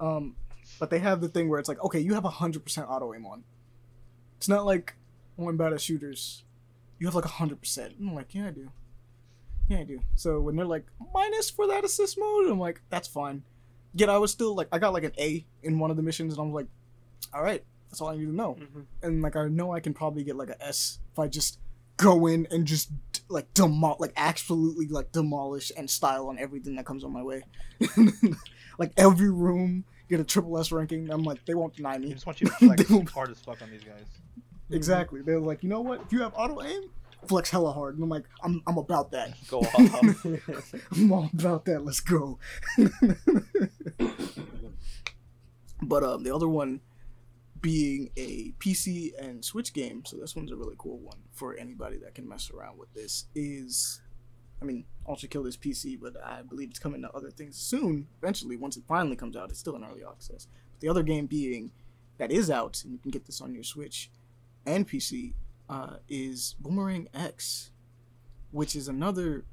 Um, 0.00 0.36
but 0.78 0.90
they 0.90 0.98
have 0.98 1.20
the 1.20 1.28
thing 1.28 1.48
where 1.48 1.58
it's 1.60 1.68
like, 1.68 1.82
okay, 1.84 2.00
you 2.00 2.14
have 2.14 2.24
hundred 2.24 2.64
percent 2.64 2.88
auto 2.88 3.14
aim 3.14 3.26
on. 3.26 3.44
It's 4.36 4.48
not 4.48 4.66
like 4.66 4.94
one 5.36 5.56
bad 5.56 5.72
at 5.72 5.80
shooters. 5.80 6.44
You 6.98 7.06
have 7.06 7.14
like 7.14 7.24
hundred 7.24 7.60
percent. 7.60 7.94
I'm 7.98 8.14
like, 8.14 8.34
yeah, 8.34 8.48
I 8.48 8.50
do. 8.50 8.70
Yeah, 9.68 9.78
I 9.78 9.84
do. 9.84 10.00
So 10.14 10.40
when 10.40 10.56
they're 10.56 10.66
like 10.66 10.84
minus 11.14 11.50
for 11.50 11.66
that 11.68 11.84
assist 11.84 12.18
mode, 12.18 12.50
I'm 12.50 12.58
like, 12.60 12.80
that's 12.90 13.08
fine. 13.08 13.42
Yet 13.94 14.08
I 14.10 14.18
was 14.18 14.30
still 14.32 14.54
like, 14.54 14.68
I 14.72 14.78
got 14.78 14.92
like 14.92 15.04
an 15.04 15.12
A 15.18 15.44
in 15.62 15.78
one 15.78 15.90
of 15.90 15.96
the 15.96 16.02
missions, 16.02 16.34
and 16.34 16.42
I'm 16.42 16.52
like, 16.52 16.66
all 17.32 17.42
right, 17.42 17.64
that's 17.88 18.00
all 18.00 18.08
I 18.08 18.16
need 18.16 18.26
to 18.26 18.34
know. 18.34 18.56
Mhm. 18.60 18.84
And 19.02 19.22
like, 19.22 19.36
I 19.36 19.46
know 19.48 19.72
I 19.72 19.80
can 19.80 19.94
probably 19.94 20.24
get 20.24 20.36
like 20.36 20.50
a 20.50 20.62
S 20.64 20.98
if 21.12 21.18
I 21.18 21.28
just 21.28 21.58
go 21.96 22.26
in 22.26 22.46
and 22.50 22.66
just 22.66 22.90
like 23.28 23.52
demol, 23.54 23.98
like 24.00 24.12
absolutely 24.16 24.88
like 24.88 25.12
demolish 25.12 25.70
and 25.76 25.88
style 25.88 26.26
on 26.28 26.38
everything 26.38 26.74
that 26.76 26.84
comes 26.84 27.04
on 27.04 27.12
my 27.12 27.22
way. 27.22 27.44
like 28.78 28.92
every 28.96 29.30
room, 29.30 29.84
get 30.08 30.20
a 30.20 30.24
triple 30.24 30.58
S 30.58 30.70
ranking. 30.72 31.10
I'm 31.10 31.22
like, 31.24 31.44
they 31.46 31.54
won't 31.54 31.74
deny 31.76 31.98
They 31.98 32.06
me. 32.06 32.12
just 32.14 32.26
want 32.26 32.40
you 32.40 32.46
to 32.48 32.52
flex 32.58 32.84
They 32.88 32.94
won't- 32.94 33.10
hard 33.10 33.30
as 33.30 33.38
fuck 33.40 33.60
on 33.62 33.70
these 33.70 33.84
guys. 33.84 34.04
Exactly. 34.70 35.20
They're 35.20 35.38
like, 35.38 35.62
you 35.62 35.68
know 35.68 35.82
what? 35.82 36.00
If 36.00 36.10
you 36.12 36.22
have 36.22 36.32
auto 36.34 36.62
aim, 36.62 36.84
flex 37.28 37.50
hella 37.50 37.70
hard. 37.70 37.94
And 37.96 38.02
I'm 38.02 38.08
like, 38.08 38.24
I'm, 38.42 38.62
I'm 38.66 38.78
about 38.78 39.10
that. 39.12 39.34
Go 39.48 39.60
off. 39.60 40.24
I'm 40.92 41.12
all 41.12 41.28
about 41.34 41.66
that. 41.66 41.84
Let's 41.84 42.00
go. 42.00 42.38
but 45.82 46.02
um, 46.02 46.22
the 46.24 46.34
other 46.34 46.48
one 46.48 46.80
being 47.60 48.10
a 48.16 48.52
PC 48.58 49.12
and 49.20 49.44
Switch 49.44 49.72
game, 49.74 50.02
so 50.06 50.16
this 50.16 50.34
one's 50.34 50.50
a 50.50 50.56
really 50.56 50.74
cool 50.78 50.98
one 50.98 51.18
for 51.32 51.54
anybody 51.56 51.98
that 51.98 52.14
can 52.14 52.26
mess 52.28 52.50
around 52.50 52.78
with 52.78 52.92
this. 52.94 53.26
Is, 53.34 54.00
I 54.60 54.64
mean, 54.64 54.84
Ultrakill 55.06 55.46
is 55.46 55.56
PC, 55.56 55.98
but 56.00 56.14
I 56.24 56.42
believe 56.42 56.70
it's 56.70 56.78
coming 56.78 57.02
to 57.02 57.10
other 57.10 57.30
things 57.30 57.56
soon. 57.56 58.06
Eventually, 58.22 58.56
once 58.56 58.76
it 58.76 58.84
finally 58.88 59.16
comes 59.16 59.36
out, 59.36 59.50
it's 59.50 59.58
still 59.58 59.76
in 59.76 59.84
early 59.84 60.02
access. 60.08 60.46
But 60.72 60.80
the 60.80 60.88
other 60.88 61.02
game 61.02 61.26
being 61.26 61.72
that 62.18 62.30
is 62.30 62.50
out, 62.50 62.82
and 62.84 62.92
you 62.92 62.98
can 62.98 63.10
get 63.10 63.26
this 63.26 63.40
on 63.40 63.54
your 63.54 63.64
Switch 63.64 64.10
and 64.64 64.88
PC, 64.88 65.34
uh, 65.68 65.96
is 66.08 66.54
Boomerang 66.60 67.08
X, 67.12 67.72
which 68.50 68.76
is 68.76 68.88
another 68.88 69.44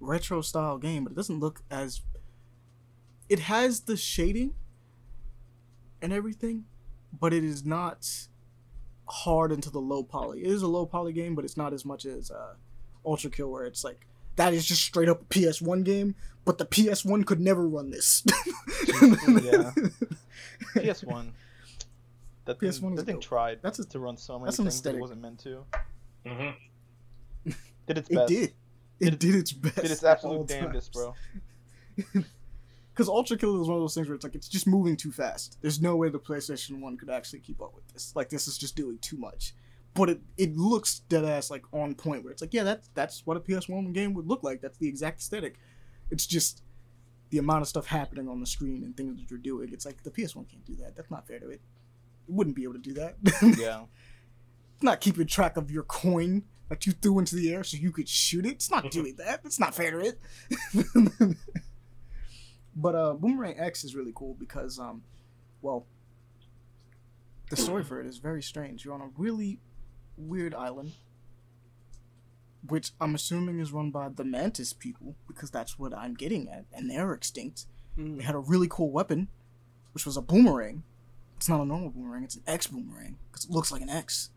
retro 0.00 0.40
style 0.40 0.78
game, 0.78 1.04
but 1.04 1.12
it 1.12 1.16
doesn't 1.16 1.40
look 1.40 1.62
as. 1.70 2.02
It 3.28 3.40
has 3.40 3.80
the 3.80 3.96
shading 3.96 4.54
and 6.00 6.12
everything, 6.12 6.64
but 7.12 7.32
it 7.32 7.42
is 7.42 7.64
not 7.64 8.28
hard 9.08 9.52
into 9.52 9.70
the 9.70 9.80
low 9.80 10.02
poly. 10.02 10.44
It 10.44 10.50
is 10.50 10.62
a 10.62 10.68
low 10.68 10.86
poly 10.86 11.12
game, 11.12 11.34
but 11.34 11.44
it's 11.44 11.56
not 11.56 11.72
as 11.72 11.84
much 11.84 12.04
as 12.04 12.30
uh, 12.30 12.54
Ultrakill, 13.06 13.50
where 13.50 13.64
it's 13.64 13.84
like 13.84 14.06
that 14.36 14.52
is 14.52 14.66
just 14.66 14.82
straight 14.82 15.08
up 15.08 15.22
a 15.22 15.24
PS1 15.24 15.84
game, 15.84 16.14
but 16.44 16.58
the 16.58 16.66
PS1 16.66 17.26
could 17.26 17.40
never 17.40 17.66
run 17.68 17.90
this. 17.90 18.24
Yeah. 18.98 19.72
PS1. 20.74 21.32
That 22.46 22.60
thing, 22.60 22.68
PS1 22.68 22.92
is 22.92 22.96
that 22.96 23.06
thing 23.06 23.14
dope. 23.16 23.22
tried 23.22 23.58
That's 23.60 23.78
a, 23.78 23.84
to 23.84 23.98
run 23.98 24.16
so 24.16 24.38
many 24.38 24.46
that's 24.46 24.56
things 24.56 24.80
that 24.82 24.94
it 24.94 25.00
wasn't 25.00 25.20
meant 25.20 25.38
to. 25.40 25.64
Mm-hmm. 26.24 27.50
Did 27.86 27.98
its 27.98 28.10
it 28.10 28.26
did. 28.26 28.52
It 28.98 29.18
did 29.18 29.34
its 29.34 29.52
best. 29.52 29.76
Did 29.76 29.90
its 29.90 30.04
absolute 30.04 30.46
damnedest, 30.46 30.92
times. 30.92 31.14
bro. 32.14 32.22
Because 32.92 33.08
Ultrakill 33.08 33.60
is 33.60 33.68
one 33.68 33.76
of 33.76 33.82
those 33.82 33.94
things 33.94 34.08
where 34.08 34.14
it's 34.14 34.24
like 34.24 34.34
it's 34.34 34.48
just 34.48 34.66
moving 34.66 34.96
too 34.96 35.12
fast. 35.12 35.58
There's 35.60 35.82
no 35.82 35.96
way 35.96 36.08
the 36.08 36.18
PlayStation 36.18 36.80
One 36.80 36.96
could 36.96 37.10
actually 37.10 37.40
keep 37.40 37.60
up 37.60 37.74
with 37.74 37.86
this. 37.92 38.12
Like 38.16 38.30
this 38.30 38.48
is 38.48 38.56
just 38.56 38.74
doing 38.74 38.98
too 38.98 39.18
much. 39.18 39.54
But 39.96 40.10
it, 40.10 40.20
it 40.36 40.56
looks 40.56 41.00
dead 41.08 41.24
ass 41.24 41.50
like 41.50 41.64
on 41.72 41.94
point 41.94 42.22
where 42.22 42.32
it's 42.32 42.42
like 42.42 42.52
yeah 42.52 42.64
that's 42.64 42.90
that's 42.94 43.24
what 43.24 43.36
a 43.36 43.40
PS1 43.40 43.92
game 43.92 44.14
would 44.14 44.26
look 44.26 44.42
like. 44.44 44.60
That's 44.60 44.78
the 44.78 44.88
exact 44.88 45.20
aesthetic. 45.20 45.56
It's 46.10 46.26
just 46.26 46.62
the 47.30 47.38
amount 47.38 47.62
of 47.62 47.68
stuff 47.68 47.86
happening 47.86 48.28
on 48.28 48.40
the 48.40 48.46
screen 48.46 48.84
and 48.84 48.96
things 48.96 49.18
that 49.18 49.30
you're 49.30 49.38
doing. 49.38 49.70
It's 49.72 49.84
like 49.84 50.02
the 50.02 50.10
PS1 50.10 50.48
can't 50.48 50.64
do 50.64 50.76
that. 50.76 50.96
That's 50.96 51.10
not 51.10 51.26
fair 51.26 51.40
to 51.40 51.48
it. 51.48 51.60
It 52.28 52.34
wouldn't 52.34 52.54
be 52.54 52.62
able 52.64 52.74
to 52.74 52.78
do 52.78 52.94
that. 52.94 53.16
Yeah. 53.58 53.84
Not 54.82 55.00
keeping 55.00 55.26
track 55.26 55.56
of 55.56 55.70
your 55.70 55.84
coin 55.84 56.44
that 56.68 56.86
you 56.86 56.92
threw 56.92 57.18
into 57.18 57.34
the 57.34 57.52
air 57.52 57.64
so 57.64 57.78
you 57.78 57.90
could 57.90 58.08
shoot 58.08 58.44
it. 58.44 58.52
It's 58.52 58.70
not 58.70 58.90
doing 58.90 59.14
that. 59.16 59.40
It's 59.44 59.58
not 59.58 59.74
fair 59.74 59.90
to 59.90 60.00
it. 60.00 60.20
but 62.76 62.94
uh, 62.94 63.14
Boomerang 63.14 63.58
X 63.58 63.84
is 63.84 63.94
really 63.94 64.12
cool 64.14 64.34
because, 64.34 64.78
um, 64.78 65.02
well, 65.62 65.86
the 67.48 67.56
story 67.56 67.84
for 67.84 68.00
it 68.00 68.06
is 68.06 68.18
very 68.18 68.42
strange. 68.42 68.84
You're 68.84 68.92
on 68.92 69.00
a 69.00 69.08
really 69.16 69.60
weird 70.16 70.54
island, 70.54 70.92
which 72.68 72.92
I'm 73.00 73.14
assuming 73.14 73.60
is 73.60 73.72
run 73.72 73.90
by 73.90 74.08
the 74.08 74.24
Mantis 74.24 74.72
people 74.72 75.16
because 75.28 75.50
that's 75.50 75.78
what 75.78 75.94
I'm 75.94 76.14
getting 76.14 76.48
at, 76.48 76.64
and 76.72 76.90
they're 76.90 77.12
extinct. 77.12 77.66
Mm. 77.98 78.18
They 78.18 78.24
had 78.24 78.34
a 78.34 78.38
really 78.38 78.68
cool 78.68 78.90
weapon, 78.90 79.28
which 79.92 80.04
was 80.06 80.16
a 80.16 80.22
boomerang. 80.22 80.82
It's 81.36 81.48
not 81.48 81.60
a 81.60 81.64
normal 81.64 81.90
boomerang; 81.90 82.24
it's 82.24 82.36
an 82.36 82.42
X 82.46 82.66
boomerang 82.66 83.18
because 83.30 83.44
it 83.44 83.50
looks 83.50 83.70
like 83.70 83.82
an 83.82 83.90
X. 83.90 84.30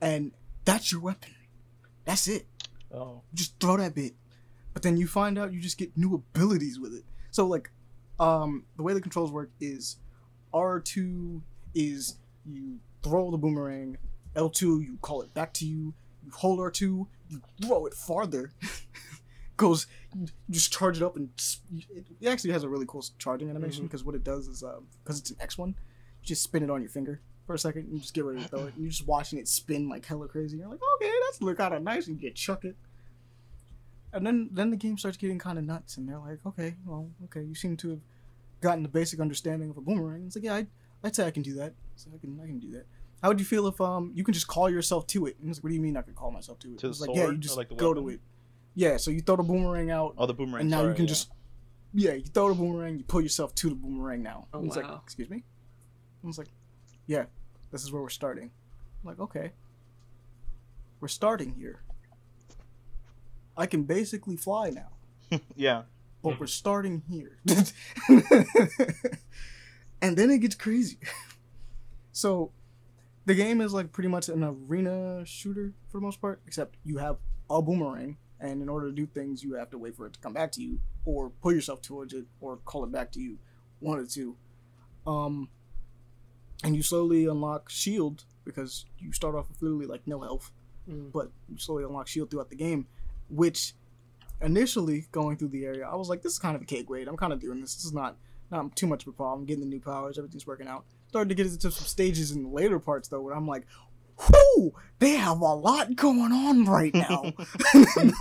And 0.00 0.32
that's 0.64 0.92
your 0.92 1.00
weapon. 1.00 1.34
That's 2.04 2.28
it. 2.28 2.46
Oh. 2.92 3.22
You 3.32 3.36
just 3.36 3.58
throw 3.60 3.76
that 3.76 3.94
bit, 3.94 4.14
but 4.72 4.82
then 4.82 4.96
you 4.96 5.06
find 5.06 5.38
out 5.38 5.52
you 5.52 5.60
just 5.60 5.78
get 5.78 5.96
new 5.96 6.14
abilities 6.14 6.78
with 6.78 6.94
it. 6.94 7.04
So 7.30 7.46
like, 7.46 7.70
um, 8.20 8.64
the 8.76 8.82
way 8.82 8.94
the 8.94 9.00
controls 9.00 9.32
work 9.32 9.50
is 9.60 9.96
R 10.52 10.80
two 10.80 11.42
is 11.74 12.18
you 12.44 12.78
throw 13.02 13.30
the 13.30 13.38
boomerang, 13.38 13.98
L 14.36 14.48
two 14.50 14.80
you 14.80 14.98
call 15.02 15.22
it 15.22 15.34
back 15.34 15.52
to 15.54 15.66
you. 15.66 15.94
You 16.24 16.30
hold 16.32 16.60
R 16.60 16.70
two, 16.70 17.08
you 17.28 17.40
throw 17.62 17.86
it 17.86 17.94
farther. 17.94 18.52
Goes, 19.56 19.86
you 20.14 20.26
just 20.50 20.70
charge 20.70 20.98
it 20.98 21.02
up 21.02 21.16
and 21.16 21.30
it 22.20 22.26
actually 22.28 22.52
has 22.52 22.62
a 22.62 22.68
really 22.68 22.84
cool 22.86 23.02
charging 23.18 23.48
animation 23.48 23.84
Mhm. 23.84 23.88
because 23.88 24.04
what 24.04 24.14
it 24.14 24.22
does 24.22 24.48
is 24.48 24.62
because 25.02 25.18
it's 25.18 25.30
an 25.30 25.38
X 25.40 25.56
one, 25.56 25.70
you 26.20 26.26
just 26.26 26.42
spin 26.42 26.62
it 26.62 26.70
on 26.70 26.82
your 26.82 26.90
finger 26.90 27.20
for 27.46 27.54
a 27.54 27.58
second 27.58 27.84
and 27.84 27.94
you 27.94 28.00
just 28.00 28.12
get 28.12 28.24
ready 28.26 28.42
to 28.42 28.48
throw 28.48 28.66
it. 28.66 28.74
And 28.74 28.82
you're 28.82 28.90
just 28.90 29.06
watching 29.06 29.38
it 29.38 29.48
spin 29.48 29.88
like 29.88 30.04
hella 30.04 30.28
crazy. 30.28 30.58
You're 30.58 30.68
like, 30.68 30.80
okay, 30.96 31.10
that's 31.26 31.40
look 31.40 31.56
kind 31.56 31.72
of 31.72 31.82
nice, 31.82 32.06
and 32.06 32.20
you 32.20 32.30
chuck 32.32 32.64
it. 32.66 32.76
And 34.12 34.26
then 34.26 34.50
then 34.52 34.70
the 34.70 34.76
game 34.76 34.98
starts 34.98 35.16
getting 35.16 35.38
kind 35.38 35.58
of 35.58 35.64
nuts, 35.64 35.96
and 35.96 36.06
they're 36.08 36.18
like, 36.18 36.40
okay, 36.44 36.74
well, 36.84 37.08
okay, 37.24 37.42
you 37.42 37.54
seem 37.54 37.76
to 37.78 37.90
have 37.90 38.00
gotten 38.60 38.82
the 38.82 38.88
basic 38.90 39.20
understanding 39.20 39.70
of 39.70 39.76
a 39.76 39.80
boomerang. 39.80 40.24
It's 40.26 40.36
like, 40.36 40.44
yeah, 40.44 40.54
I, 40.54 40.66
I'd 41.02 41.14
say 41.16 41.26
I 41.26 41.30
can 41.30 41.42
do 41.42 41.54
that. 41.54 41.72
So 41.96 42.10
I 42.14 42.18
can 42.18 42.38
I 42.42 42.46
can 42.46 42.58
do 42.58 42.72
that. 42.72 42.84
How 43.22 43.28
would 43.28 43.40
you 43.40 43.46
feel 43.46 43.66
if 43.66 43.80
um 43.80 44.12
you 44.14 44.24
can 44.24 44.34
just 44.34 44.46
call 44.46 44.68
yourself 44.70 45.06
to 45.08 45.26
it? 45.26 45.36
And 45.40 45.48
it's 45.48 45.58
like, 45.58 45.64
what 45.64 45.70
do 45.70 45.74
you 45.76 45.80
mean 45.80 45.96
I 45.96 46.02
can 46.02 46.14
call 46.14 46.30
myself 46.30 46.58
to 46.60 46.68
it? 46.72 46.78
To 46.78 46.86
the 46.86 46.90
it's 46.90 47.00
like, 47.00 47.10
yeah, 47.14 47.26
you 47.28 47.36
just 47.38 47.56
like 47.56 47.74
go 47.76 47.94
to 47.94 48.08
it. 48.10 48.20
Yeah, 48.74 48.98
so 48.98 49.10
you 49.10 49.20
throw 49.22 49.36
the 49.36 49.42
boomerang 49.42 49.90
out, 49.90 50.14
Oh, 50.18 50.26
the 50.26 50.34
boomerang. 50.34 50.60
and 50.62 50.70
now 50.70 50.78
sorry, 50.78 50.90
you 50.90 50.94
can 50.96 51.04
yeah. 51.06 51.08
just 51.08 51.30
yeah, 51.94 52.12
you 52.12 52.24
throw 52.24 52.48
the 52.50 52.54
boomerang, 52.54 52.98
you 52.98 53.04
pull 53.04 53.22
yourself 53.22 53.54
to 53.56 53.70
the 53.70 53.74
boomerang 53.74 54.22
now. 54.22 54.48
Oh, 54.52 54.58
And 54.58 54.66
it's 54.68 54.76
like, 54.76 54.86
wow. 54.86 55.00
excuse 55.02 55.30
me? 55.30 55.44
I 56.22 56.26
was 56.26 56.36
like, 56.36 56.48
yeah, 57.06 57.24
this 57.72 57.82
is 57.84 57.90
where 57.92 58.02
we're 58.02 58.08
starting. 58.10 58.50
I'm 59.02 59.08
like, 59.08 59.20
okay. 59.20 59.52
We're 61.00 61.08
starting 61.08 61.54
here. 61.54 61.80
I 63.56 63.64
can 63.66 63.84
basically 63.84 64.36
fly 64.36 64.70
now, 64.70 64.90
yeah. 65.56 65.82
but 66.22 66.38
we're 66.38 66.46
starting 66.46 67.02
here. 67.08 67.38
and 70.02 70.16
then 70.16 70.30
it 70.30 70.38
gets 70.38 70.54
crazy. 70.54 70.98
So, 72.12 72.50
the 73.26 73.34
game 73.34 73.60
is 73.60 73.72
like 73.74 73.92
pretty 73.92 74.08
much 74.08 74.28
an 74.28 74.42
arena 74.44 75.24
shooter 75.26 75.72
for 75.88 75.98
the 75.98 76.02
most 76.02 76.20
part, 76.20 76.40
except 76.46 76.76
you 76.84 76.98
have 76.98 77.18
a 77.50 77.60
boomerang, 77.60 78.16
and 78.40 78.62
in 78.62 78.68
order 78.68 78.86
to 78.88 78.92
do 78.94 79.06
things, 79.06 79.42
you 79.42 79.54
have 79.54 79.70
to 79.70 79.78
wait 79.78 79.96
for 79.96 80.06
it 80.06 80.12
to 80.14 80.20
come 80.20 80.32
back 80.32 80.52
to 80.52 80.62
you, 80.62 80.80
or 81.04 81.30
pull 81.42 81.52
yourself 81.52 81.82
towards 81.82 82.12
it, 82.14 82.24
or 82.40 82.56
call 82.58 82.84
it 82.84 82.92
back 82.92 83.10
to 83.12 83.20
you. 83.20 83.38
One 83.80 83.98
the 83.98 84.06
two. 84.06 84.36
Um, 85.06 85.48
and 86.64 86.74
you 86.74 86.82
slowly 86.82 87.26
unlock 87.26 87.68
shield 87.68 88.24
because 88.44 88.86
you 88.98 89.12
start 89.12 89.34
off 89.34 89.48
with 89.48 89.60
literally 89.60 89.86
like 89.86 90.06
no 90.06 90.20
health, 90.22 90.50
Mm. 90.88 91.10
but 91.12 91.32
you 91.48 91.58
slowly 91.58 91.82
unlock 91.82 92.06
shield 92.06 92.30
throughout 92.30 92.48
the 92.48 92.54
game, 92.56 92.86
which 93.28 93.74
initially 94.40 95.06
going 95.10 95.36
through 95.36 95.48
the 95.48 95.64
area, 95.64 95.84
I 95.88 95.96
was 95.96 96.08
like, 96.08 96.22
this 96.22 96.32
is 96.34 96.38
kind 96.38 96.54
of 96.54 96.62
a 96.62 96.64
cake 96.64 96.86
grade. 96.86 97.08
I'm 97.08 97.16
kind 97.16 97.32
of 97.32 97.40
doing 97.40 97.60
this. 97.60 97.74
This 97.74 97.84
is 97.84 97.92
not 97.92 98.16
not 98.52 98.76
too 98.76 98.86
much 98.86 99.02
of 99.02 99.08
a 99.08 99.12
problem. 99.12 99.44
Getting 99.46 99.64
the 99.64 99.68
new 99.68 99.80
powers, 99.80 100.16
everything's 100.18 100.46
working 100.46 100.68
out. 100.68 100.84
Started 101.16 101.30
to 101.30 101.34
get 101.34 101.46
into 101.50 101.70
some 101.70 101.86
stages 101.86 102.30
in 102.32 102.42
the 102.42 102.48
later 102.50 102.78
parts 102.78 103.08
though, 103.08 103.22
where 103.22 103.34
I'm 103.34 103.46
like, 103.48 103.66
whoo, 104.30 104.74
they 104.98 105.12
have 105.12 105.40
a 105.40 105.54
lot 105.54 105.96
going 105.96 106.30
on 106.30 106.66
right 106.66 106.92
now. 106.94 107.32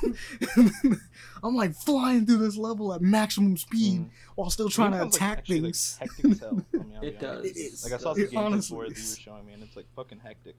I'm 1.43 1.55
like 1.55 1.75
flying 1.75 2.25
through 2.25 2.37
this 2.37 2.55
level 2.55 2.93
at 2.93 3.01
maximum 3.01 3.57
speed 3.57 3.99
Mm. 3.99 4.09
while 4.35 4.49
still 4.49 4.69
trying 4.69 4.91
to 4.91 4.97
It 4.97 4.99
becomes, 4.99 5.13
like, 5.13 5.21
attack 5.21 5.37
actually, 5.39 5.55
like, 5.59 5.63
things. 5.75 5.97
hectic 5.99 6.25
as 6.31 6.39
hell. 6.39 6.65
I 6.73 6.77
mean, 6.77 6.99
It 7.03 7.19
does. 7.19 7.45
It 7.45 7.57
is. 7.57 7.83
Like 7.83 7.93
I 7.93 7.97
saw 8.01 8.11
It 8.11 8.15
the 8.15 8.27
gameplay 8.27 8.37
honestly 8.45 8.75
for 8.77 8.85
it 8.85 8.89
that 8.95 9.01
you 9.01 9.09
were 9.09 9.15
showing 9.17 9.45
me, 9.45 9.53
and 9.53 9.63
it's 9.63 9.75
like 9.75 9.85
fucking 9.95 10.19
hectic. 10.23 10.55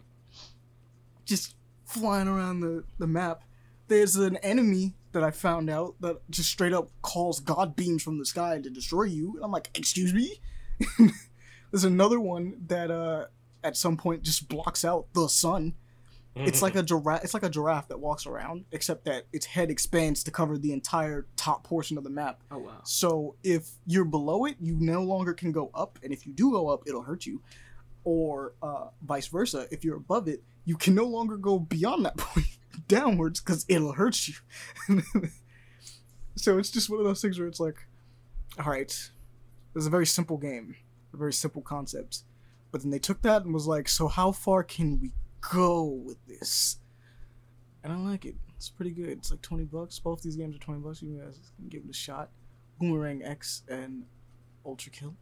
just 1.24 1.54
flying 1.86 2.28
around 2.28 2.60
the, 2.60 2.84
the 2.98 3.06
map. 3.06 3.42
There's 3.88 4.16
an 4.16 4.36
enemy 4.38 4.94
that 5.12 5.22
I 5.24 5.30
found 5.30 5.70
out 5.70 5.94
that 6.00 6.18
just 6.30 6.50
straight 6.50 6.74
up 6.74 6.90
calls 7.00 7.40
god 7.40 7.76
beams 7.76 8.02
from 8.02 8.18
the 8.18 8.26
sky 8.26 8.60
to 8.60 8.68
destroy 8.70 9.04
you. 9.04 9.32
And 9.36 9.44
I'm 9.44 9.52
like, 9.52 9.70
excuse 9.74 10.12
me? 10.12 10.40
There's 11.70 11.84
another 11.84 12.20
one 12.20 12.56
that 12.66 12.90
uh 12.90 13.26
at 13.64 13.76
some 13.76 13.96
point 13.96 14.22
just 14.22 14.48
blocks 14.48 14.84
out 14.84 15.06
the 15.12 15.28
sun. 15.28 15.74
It's 16.38 16.60
like 16.60 16.76
a 16.76 16.82
giraffe 16.82 17.24
it's 17.24 17.32
like 17.32 17.44
a 17.44 17.48
giraffe 17.48 17.88
that 17.88 17.98
walks 17.98 18.26
around, 18.26 18.66
except 18.70 19.06
that 19.06 19.24
its 19.32 19.46
head 19.46 19.70
expands 19.70 20.22
to 20.24 20.30
cover 20.30 20.58
the 20.58 20.72
entire 20.72 21.26
top 21.36 21.64
portion 21.64 21.96
of 21.96 22.04
the 22.04 22.10
map. 22.10 22.42
Oh 22.50 22.58
wow. 22.58 22.80
So 22.84 23.36
if 23.42 23.70
you're 23.86 24.04
below 24.04 24.44
it, 24.44 24.56
you 24.60 24.76
no 24.78 25.02
longer 25.02 25.32
can 25.32 25.50
go 25.50 25.70
up, 25.74 25.98
and 26.02 26.12
if 26.12 26.26
you 26.26 26.34
do 26.34 26.50
go 26.50 26.68
up, 26.68 26.82
it'll 26.86 27.02
hurt 27.02 27.24
you. 27.24 27.40
Or 28.04 28.52
uh, 28.62 28.88
vice 29.02 29.28
versa, 29.28 29.66
if 29.70 29.82
you're 29.82 29.96
above 29.96 30.28
it, 30.28 30.42
you 30.66 30.76
can 30.76 30.94
no 30.94 31.06
longer 31.06 31.38
go 31.38 31.58
beyond 31.58 32.04
that 32.04 32.16
point 32.18 32.58
downwards 32.86 33.40
because 33.40 33.64
it'll 33.68 33.92
hurt 33.92 34.28
you. 34.28 34.34
so 36.36 36.58
it's 36.58 36.70
just 36.70 36.90
one 36.90 36.98
of 37.00 37.06
those 37.06 37.22
things 37.22 37.38
where 37.38 37.48
it's 37.48 37.60
like, 37.60 37.86
all 38.58 38.70
right, 38.70 39.10
it's 39.74 39.86
a 39.86 39.90
very 39.90 40.06
simple 40.06 40.36
game, 40.36 40.76
very 41.16 41.32
simple 41.32 41.62
concept, 41.62 42.22
but 42.70 42.82
then 42.82 42.90
they 42.90 42.98
took 42.98 43.22
that 43.22 43.42
and 43.44 43.52
was 43.52 43.66
like, 43.66 43.88
so 43.88 44.08
how 44.08 44.32
far 44.32 44.62
can 44.62 45.00
we 45.00 45.12
go 45.40 45.84
with 45.84 46.18
this? 46.26 46.78
And 47.82 47.92
I 47.92 47.96
like 47.96 48.24
it. 48.24 48.34
It's 48.56 48.70
pretty 48.70 48.90
good. 48.90 49.10
It's 49.10 49.30
like 49.30 49.42
twenty 49.42 49.64
bucks. 49.64 49.98
Both 49.98 50.22
these 50.22 50.36
games 50.36 50.56
are 50.56 50.60
twenty 50.60 50.80
bucks. 50.80 51.02
You 51.02 51.20
guys 51.20 51.38
can 51.56 51.68
give 51.68 51.82
it 51.84 51.90
a 51.90 51.92
shot. 51.92 52.30
Boomerang 52.80 53.22
X 53.22 53.62
and 53.68 54.04
Ultrakill. 54.64 55.14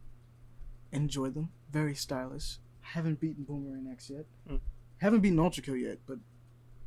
Enjoy 0.91 1.29
them. 1.29 1.49
Very 1.71 1.95
stylish. 1.95 2.57
Haven't 2.81 3.19
beaten 3.19 3.43
Boomerang 3.43 3.89
X 3.91 4.09
yet. 4.09 4.25
Mm. 4.49 4.61
Haven't 4.97 5.19
beaten 5.19 5.37
Ultrakill 5.37 5.79
yet, 5.81 5.99
but 6.07 6.17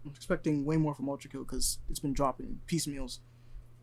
I'm 0.05 0.11
expecting 0.15 0.65
way 0.65 0.77
more 0.79 0.95
from 0.95 1.07
Ultrakill 1.07 1.47
because 1.47 1.79
it's 1.91 2.01
been 2.01 2.15
dropping 2.15 2.61
piecemeals. 2.67 3.21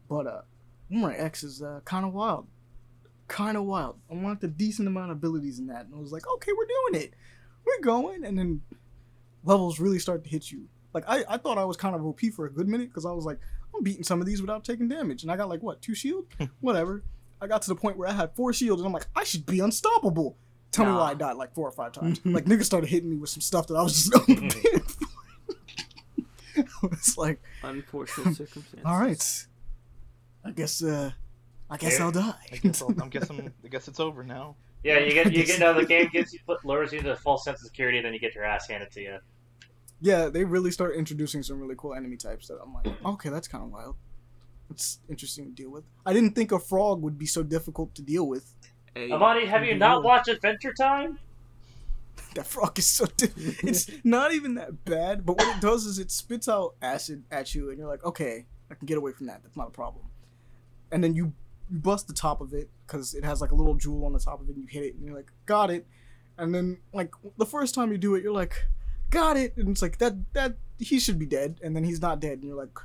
But 0.10 0.28
uh, 0.28 0.42
Boomerang 0.90 1.20
X 1.20 1.44
is 1.44 1.62
uh, 1.62 1.82
kind 1.86 2.06
of 2.06 2.14
wild. 2.14 2.48
Kind 3.28 3.58
of 3.58 3.64
wild. 3.64 3.98
I 4.10 4.14
unlocked 4.14 4.44
a 4.44 4.48
decent 4.48 4.88
amount 4.88 5.12
of 5.12 5.18
abilities 5.18 5.60
in 5.60 5.68
that, 5.68 5.86
and 5.86 5.96
I 5.96 6.00
was 6.00 6.12
like, 6.12 6.24
okay, 6.36 6.52
we're 6.56 6.68
doing 6.92 7.04
it. 7.04 7.14
We're 7.66 7.84
going, 7.84 8.24
and 8.24 8.38
then 8.38 8.62
levels 9.44 9.80
really 9.80 10.00
start 10.00 10.24
to 10.24 10.30
hit 10.30 10.52
you. 10.52 10.66
Like 10.94 11.04
I, 11.08 11.24
I 11.28 11.38
thought 11.38 11.58
I 11.58 11.66
was 11.66 11.76
kind 11.78 11.96
of 11.96 12.06
OP 12.06 12.22
for 12.36 12.46
a 12.46 12.52
good 12.52 12.68
minute 12.68 12.90
because 12.90 13.06
I 13.06 13.12
was 13.12 13.26
like, 13.26 13.40
I'm 13.76 13.84
beating 13.84 14.04
some 14.04 14.22
of 14.22 14.28
these 14.28 14.42
without 14.42 14.64
taking 14.64 14.88
damage, 14.88 15.24
and 15.24 15.32
I 15.32 15.38
got 15.38 15.50
like 15.50 15.62
what 15.64 15.82
two 15.82 15.96
shield, 15.96 16.26
whatever. 16.62 17.04
I 17.42 17.48
got 17.48 17.62
to 17.64 17.68
the 17.70 17.76
point 17.76 17.98
where 17.98 18.08
I 18.08 18.14
had 18.14 18.34
four 18.36 18.54
shields, 18.54 18.82
and 18.82 18.88
I'm 18.88 18.94
like, 18.94 19.08
I 19.16 19.24
should 19.24 19.46
be 19.46 19.60
unstoppable. 19.60 20.38
Tell 20.72 20.86
me 20.86 20.92
why 20.94 21.12
I 21.12 21.14
died 21.16 21.36
like 21.38 21.54
four 21.54 21.68
or 21.68 21.72
five 21.72 21.92
times. 22.00 22.20
like 22.26 22.46
niggas 22.46 22.66
started 22.66 22.90
hitting 22.90 23.10
me 23.10 23.16
with 23.18 23.30
some 23.30 23.42
stuff 23.42 23.68
that 23.68 23.76
I 23.76 23.82
was 23.82 23.94
just 24.10 24.14
unprepared 24.30 24.84
for. 24.92 25.06
it's 26.92 27.18
like, 27.18 27.42
Unfortunate 27.64 28.36
circumstances. 28.36 28.80
all 28.86 29.00
right, 29.00 29.46
I 30.46 30.52
guess, 30.52 30.82
uh, 30.84 31.12
I 31.70 31.78
guess 31.78 31.98
Yeah. 31.98 32.06
I'll 32.06 32.12
die. 32.12 32.34
I 32.52 32.58
guess 32.58 32.82
I'll, 32.82 32.90
I'm 33.02 33.10
guessing. 33.10 33.52
I 33.64 33.68
guess 33.68 33.88
it's 33.88 34.00
over 34.00 34.24
now. 34.24 34.56
Yeah, 34.84 35.00
you 35.00 35.14
get 35.14 35.34
you 35.34 35.46
get 35.46 35.60
no 35.60 35.74
the 35.74 35.86
game 35.86 36.10
gives 36.14 36.32
you 36.34 36.40
put 36.46 36.64
lowers 36.64 36.94
you 36.94 37.02
to 37.02 37.12
a 37.12 37.16
false 37.16 37.44
sense 37.44 37.62
of 37.62 37.68
security, 37.68 37.98
and 37.98 38.06
then 38.06 38.14
you 38.14 38.20
get 38.20 38.36
your 38.36 38.44
ass 38.46 38.68
handed 38.68 38.92
to 38.92 39.02
you. 39.02 39.18
yeah, 40.02 40.30
they 40.30 40.44
really 40.44 40.72
start 40.72 40.96
introducing 40.96 41.42
some 41.42 41.60
really 41.60 41.76
cool 41.78 41.94
enemy 41.96 42.18
types 42.18 42.48
that 42.48 42.58
I'm 42.64 42.74
like, 42.74 42.88
okay, 43.06 43.30
that's 43.30 43.48
kind 43.48 43.64
of 43.64 43.72
wild. 43.72 43.96
It's 44.70 45.00
interesting 45.10 45.46
to 45.46 45.52
deal 45.52 45.72
with. 45.72 45.84
I 46.06 46.14
didn't 46.14 46.34
think 46.36 46.52
a 46.52 46.60
frog 46.60 47.02
would 47.02 47.18
be 47.18 47.26
so 47.26 47.42
difficult 47.44 47.94
to 47.96 48.02
deal 48.02 48.28
with. 48.28 48.54
Hey, 48.96 49.12
Amani, 49.12 49.46
have 49.46 49.64
you 49.64 49.76
not 49.76 50.04
watched 50.04 50.28
Adventure 50.28 50.74
Time? 50.74 51.20
That 52.36 52.46
frog 52.46 52.78
is 52.78 52.86
so. 52.86 53.06
Di- 53.06 53.30
it's 53.64 53.90
not 54.04 54.34
even 54.34 54.56
that 54.56 54.84
bad, 54.84 55.26
but 55.26 55.38
what 55.38 55.56
it 55.56 55.62
does 55.62 55.86
is 55.86 56.00
it 56.00 56.12
spits 56.12 56.50
out 56.50 56.76
acid 56.82 57.24
at 57.32 57.56
you, 57.56 57.70
and 57.70 57.78
you're 57.80 57.88
like, 57.88 58.04
okay, 58.04 58.46
I 58.70 58.74
can 58.76 58.86
get 58.86 58.98
away 58.98 59.14
from 59.14 59.28
that. 59.28 59.42
That's 59.42 59.56
not 59.56 59.68
a 59.70 59.72
problem. 59.72 60.04
And 60.92 61.02
then 61.02 61.14
you 61.16 61.32
you 61.70 61.80
bust 61.80 62.08
the 62.08 62.14
top 62.14 62.42
of 62.42 62.54
it 62.54 62.70
because 62.86 63.14
it 63.14 63.24
has 63.24 63.42
like 63.42 63.52
a 63.52 63.56
little 63.56 63.76
jewel 63.76 64.06
on 64.06 64.14
the 64.14 64.20
top 64.20 64.42
of 64.42 64.50
it, 64.50 64.56
and 64.56 64.64
you 64.64 64.68
hit 64.68 64.84
it, 64.84 64.96
and 64.96 65.06
you're 65.06 65.16
like, 65.16 65.32
got 65.46 65.70
it. 65.70 65.86
And 66.38 66.54
then 66.54 66.80
like 66.94 67.14
the 67.38 67.46
first 67.46 67.76
time 67.76 67.92
you 67.92 67.98
do 67.98 68.16
it, 68.16 68.24
you're 68.24 68.34
like, 68.34 68.66
got 69.10 69.38
it, 69.38 69.56
and 69.58 69.70
it's 69.70 69.82
like 69.82 69.98
that 70.00 70.14
that 70.34 70.58
he 70.80 71.00
should 71.00 71.18
be 71.18 71.26
dead, 71.26 71.60
and 71.64 71.76
then 71.76 71.84
he's 71.84 72.02
not 72.02 72.20
dead, 72.20 72.40
and 72.40 72.44
you're 72.44 72.58
like, 72.58 72.78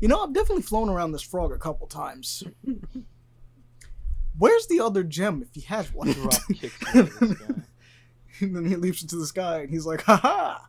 you 0.00 0.08
know, 0.08 0.22
I've 0.22 0.32
definitely 0.32 0.62
flown 0.62 0.88
around 0.88 1.12
this 1.12 1.22
frog 1.22 1.52
a 1.52 1.58
couple 1.58 1.86
times. 1.86 2.42
Where's 4.38 4.66
the 4.66 4.80
other 4.80 5.02
gem 5.02 5.42
if 5.42 5.54
he 5.54 5.60
has 5.62 5.92
one? 5.92 6.12
Drop 6.12 6.34
kicks 6.54 6.94
into 6.94 7.26
this 7.26 7.38
guy. 7.38 7.54
and 8.40 8.56
then 8.56 8.64
he 8.64 8.76
leaps 8.76 9.02
into 9.02 9.16
the 9.16 9.26
sky 9.26 9.60
and 9.60 9.70
he's 9.70 9.86
like, 9.86 10.02
"Ha 10.02 10.16
ha! 10.16 10.66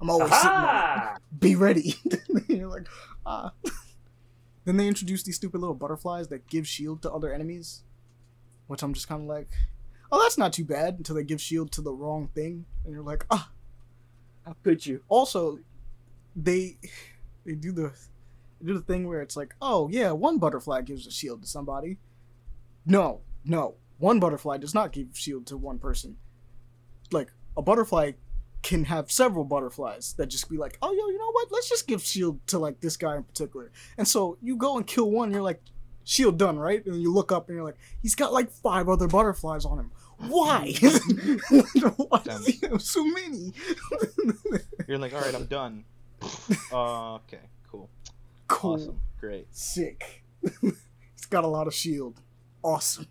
I'm 0.00 0.10
always 0.10 0.32
sitting 0.32 0.50
on 0.50 0.64
it. 0.64 0.68
Aha! 0.68 1.16
Be 1.38 1.56
ready." 1.56 1.96
and 2.30 2.48
you're 2.48 2.68
like, 2.68 2.86
"Ah." 3.26 3.52
Then 4.68 4.76
they 4.76 4.86
introduce 4.86 5.22
these 5.22 5.36
stupid 5.36 5.60
little 5.60 5.74
butterflies 5.74 6.28
that 6.28 6.46
give 6.46 6.68
shield 6.68 7.00
to 7.02 7.10
other 7.10 7.32
enemies, 7.32 7.84
which 8.66 8.82
I'm 8.82 8.92
just 8.92 9.08
kind 9.08 9.22
of 9.22 9.28
like, 9.28 9.48
"Oh, 10.12 10.20
that's 10.20 10.36
not 10.36 10.52
too 10.52 10.64
bad." 10.64 10.98
Until 10.98 11.14
they 11.14 11.24
give 11.24 11.40
shield 11.40 11.72
to 11.72 11.80
the 11.80 11.92
wrong 11.92 12.28
thing, 12.34 12.66
and 12.84 12.92
you're 12.92 13.02
like, 13.02 13.24
"Ah." 13.30 13.50
How 14.44 14.54
could 14.62 14.84
you? 14.84 15.02
Also, 15.08 15.58
they 16.36 16.76
they 17.46 17.54
do 17.54 17.72
the 17.72 17.92
they 18.60 18.66
do 18.66 18.74
the 18.74 18.82
thing 18.82 19.08
where 19.08 19.22
it's 19.22 19.36
like, 19.36 19.54
"Oh 19.62 19.88
yeah, 19.88 20.12
one 20.12 20.38
butterfly 20.38 20.82
gives 20.82 21.06
a 21.06 21.10
shield 21.10 21.42
to 21.42 21.48
somebody." 21.48 21.98
No, 22.84 23.22
no, 23.44 23.76
one 23.98 24.20
butterfly 24.20 24.58
does 24.58 24.74
not 24.74 24.92
give 24.92 25.08
shield 25.12 25.46
to 25.46 25.56
one 25.56 25.78
person. 25.78 26.18
Like 27.10 27.32
a 27.56 27.62
butterfly 27.62 28.12
can 28.62 28.84
have 28.84 29.10
several 29.10 29.44
butterflies 29.44 30.14
that 30.14 30.26
just 30.26 30.50
be 30.50 30.56
like, 30.56 30.78
oh, 30.82 30.92
yo, 30.92 31.08
you 31.08 31.18
know 31.18 31.30
what? 31.32 31.48
Let's 31.50 31.68
just 31.68 31.86
give 31.86 32.02
shield 32.02 32.44
to 32.48 32.58
like 32.58 32.80
this 32.80 32.96
guy 32.96 33.16
in 33.16 33.22
particular. 33.22 33.70
And 33.96 34.06
so 34.06 34.36
you 34.42 34.56
go 34.56 34.76
and 34.76 34.86
kill 34.86 35.10
one, 35.10 35.32
you're 35.32 35.42
like, 35.42 35.60
shield 36.04 36.38
done, 36.38 36.58
right? 36.58 36.84
And 36.86 37.00
you 37.00 37.12
look 37.12 37.30
up 37.30 37.48
and 37.48 37.56
you're 37.56 37.64
like, 37.64 37.76
he's 38.02 38.14
got 38.14 38.32
like 38.32 38.50
five 38.50 38.88
other 38.88 39.06
butterflies 39.06 39.64
on 39.64 39.78
him. 39.78 39.92
Why? 40.18 40.74
Why 41.96 42.20
does 42.24 42.46
he 42.46 42.66
have 42.66 42.82
so 42.82 43.04
many? 43.04 43.52
You're 44.88 44.98
like, 44.98 45.14
all 45.14 45.20
right, 45.20 45.34
I'm 45.34 45.46
done. 45.46 45.84
Uh, 46.72 47.14
okay, 47.16 47.38
cool, 47.70 47.88
cool, 48.48 48.74
awesome, 48.74 49.00
great. 49.20 49.46
sick. 49.52 50.24
he's 50.60 51.26
got 51.30 51.44
a 51.44 51.46
lot 51.46 51.68
of 51.68 51.74
shield. 51.74 52.20
Awesome. 52.64 53.06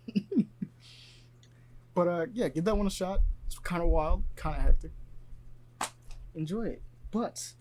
but 1.94 2.08
uh, 2.08 2.26
yeah, 2.34 2.48
give 2.48 2.64
that 2.64 2.76
one 2.76 2.86
a 2.86 2.90
shot. 2.90 3.20
It's 3.46 3.58
kind 3.58 3.82
of 3.82 3.88
wild, 3.88 4.24
kind 4.36 4.56
of 4.56 4.62
hectic. 4.62 4.90
Enjoy 6.34 6.62
it. 6.66 6.82
But 7.10 7.52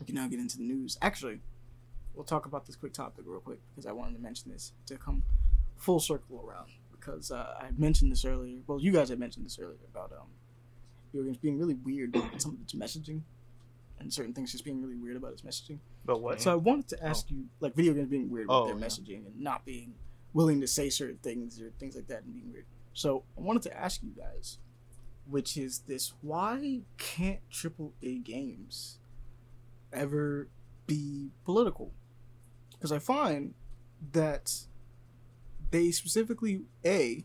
we 0.00 0.06
can 0.06 0.14
now 0.14 0.26
get 0.28 0.38
into 0.40 0.56
the 0.56 0.64
news. 0.64 0.96
Actually, 1.02 1.40
we'll 2.14 2.24
talk 2.24 2.46
about 2.46 2.66
this 2.66 2.76
quick 2.76 2.92
topic 2.92 3.24
real 3.26 3.40
quick 3.40 3.60
because 3.70 3.86
I 3.86 3.92
wanted 3.92 4.14
to 4.14 4.20
mention 4.22 4.50
this 4.50 4.72
to 4.86 4.96
come 4.96 5.22
full 5.76 6.00
circle 6.00 6.44
around. 6.46 6.68
Because 6.92 7.30
uh, 7.30 7.54
I 7.60 7.66
mentioned 7.76 8.10
this 8.10 8.24
earlier. 8.24 8.58
Well, 8.66 8.80
you 8.80 8.90
guys 8.92 9.10
had 9.10 9.18
mentioned 9.18 9.44
this 9.44 9.58
earlier 9.58 9.76
about 9.92 10.12
um, 10.12 10.28
video 11.12 11.26
games 11.26 11.36
being 11.36 11.58
really 11.58 11.74
weird 11.74 12.14
with 12.14 12.40
some 12.40 12.54
of 12.54 12.60
its 12.62 12.72
messaging, 12.72 13.20
and 14.00 14.10
certain 14.10 14.32
things 14.32 14.52
just 14.52 14.64
being 14.64 14.80
really 14.80 14.96
weird 14.96 15.16
about 15.16 15.32
its 15.32 15.42
messaging. 15.42 15.78
But 16.06 16.22
what? 16.22 16.40
So 16.40 16.50
I 16.50 16.54
wanted 16.54 16.88
to 16.88 17.04
ask 17.04 17.30
you, 17.30 17.44
like, 17.60 17.74
video 17.74 17.92
games 17.92 18.08
being 18.08 18.30
weird 18.30 18.48
with 18.48 18.54
Oh, 18.56 18.66
their 18.66 18.76
yeah. 18.78 18.86
messaging 18.86 19.26
and 19.26 19.38
not 19.38 19.66
being 19.66 19.94
willing 20.32 20.62
to 20.62 20.66
say 20.66 20.88
certain 20.88 21.18
things 21.18 21.60
or 21.60 21.70
things 21.78 21.94
like 21.94 22.06
that 22.08 22.22
and 22.24 22.32
being 22.34 22.50
weird. 22.50 22.64
So 22.94 23.24
I 23.36 23.42
wanted 23.42 23.62
to 23.64 23.78
ask 23.78 24.02
you 24.02 24.10
guys, 24.16 24.56
which 25.28 25.56
is 25.56 25.80
this: 25.80 26.12
Why 26.22 26.82
can't 26.98 27.40
AAA 27.50 28.22
games 28.24 28.98
ever 29.92 30.48
be 30.86 31.30
political? 31.44 31.92
Because 32.72 32.92
I 32.92 32.98
find 32.98 33.54
that 34.12 34.52
they 35.70 35.90
specifically 35.90 36.62
a 36.84 37.24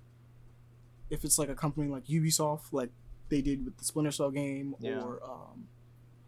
if 1.10 1.24
it's 1.24 1.38
like 1.40 1.50
a 1.50 1.56
company 1.56 1.88
like 1.88 2.06
Ubisoft, 2.06 2.72
like 2.72 2.92
they 3.30 3.42
did 3.42 3.66
with 3.66 3.78
the 3.78 3.84
Splinter 3.84 4.12
Cell 4.12 4.32
game, 4.32 4.76
Yeah. 4.80 5.02
or 5.02 5.20
um, 5.24 5.68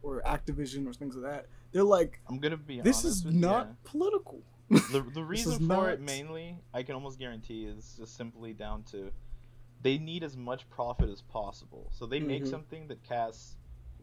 or 0.03 0.21
Activision 0.25 0.87
or 0.87 0.93
things 0.93 1.15
like 1.15 1.31
that, 1.31 1.45
they're 1.71 1.83
like, 1.83 2.19
I'm 2.27 2.39
gonna 2.39 2.57
be 2.57 2.81
this 2.81 3.05
is 3.05 3.23
you, 3.23 3.31
not 3.31 3.67
yeah. 3.67 3.73
political. 3.83 4.41
the 4.69 5.05
the 5.13 5.23
reason 5.23 5.67
for 5.67 5.89
it 5.89 5.99
mainly 6.01 6.57
I 6.73 6.83
can 6.83 6.95
almost 6.95 7.19
guarantee 7.19 7.65
is 7.65 7.95
just 7.97 8.15
simply 8.15 8.53
down 8.53 8.83
to 8.91 9.11
they 9.81 9.97
need 9.97 10.23
as 10.23 10.37
much 10.37 10.69
profit 10.69 11.09
as 11.09 11.21
possible. 11.21 11.89
So 11.91 12.05
they 12.05 12.19
make 12.19 12.43
Mhm. 12.43 12.49
something 12.49 12.87
that 12.87 13.03
casts 13.03 13.57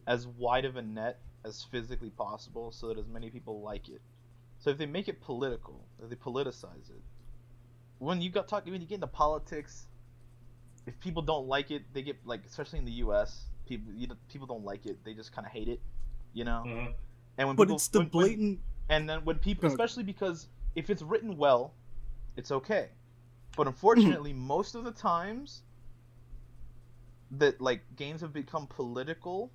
as 0.06 0.26
wide 0.26 0.64
of 0.64 0.76
a 0.76 0.82
net 0.82 1.20
as 1.44 1.62
physically 1.64 2.10
possible 2.10 2.72
so 2.72 2.88
that 2.88 2.98
as 2.98 3.06
many 3.06 3.30
people 3.30 3.60
like 3.60 3.88
it. 3.88 4.02
So 4.58 4.70
if 4.70 4.78
they 4.78 4.86
make 4.86 5.08
it 5.08 5.20
political, 5.20 5.86
if 6.02 6.08
they 6.10 6.16
politicize 6.16 6.90
it, 6.90 7.02
when 7.98 8.20
you 8.20 8.30
got 8.30 8.48
talking 8.48 8.72
when 8.72 8.80
you 8.80 8.86
get 8.88 8.96
into 8.96 9.06
politics, 9.06 9.86
if 10.86 10.98
people 11.00 11.22
don't 11.22 11.46
like 11.46 11.70
it, 11.70 11.92
they 11.92 12.02
get 12.02 12.16
like 12.26 12.44
especially 12.44 12.78
in 12.80 12.84
the 12.84 12.92
U.S. 13.04 13.46
people 13.66 13.92
you, 13.92 14.08
people 14.28 14.46
don't 14.46 14.64
like 14.64 14.86
it. 14.86 15.04
They 15.04 15.14
just 15.14 15.32
kind 15.32 15.46
of 15.46 15.52
hate 15.52 15.68
it, 15.68 15.80
you 16.32 16.44
know. 16.44 16.62
Mhm. 16.66 16.94
And 17.36 17.48
when 17.48 17.56
But 17.56 17.64
people, 17.64 17.76
it's 17.76 17.88
the 17.88 17.98
when- 18.00 18.06
when- 18.06 18.10
blatant. 18.10 18.60
and 18.88 19.08
then 19.08 19.24
when 19.24 19.38
people, 19.38 19.68
especially 19.68 20.02
because 20.02 20.48
if 20.74 20.90
it's 20.90 21.02
written 21.02 21.36
well, 21.36 21.74
it's 22.36 22.50
okay. 22.50 22.90
But 23.56 23.62
Mm-hmm. 23.62 23.68
unfortunately, 23.68 24.32
most 24.32 24.74
of 24.74 24.84
the 24.84 24.92
times 24.92 25.62
that 27.32 27.60
like 27.60 27.80
games 27.96 28.20
have 28.20 28.32
become 28.32 28.66
political, 28.66 29.50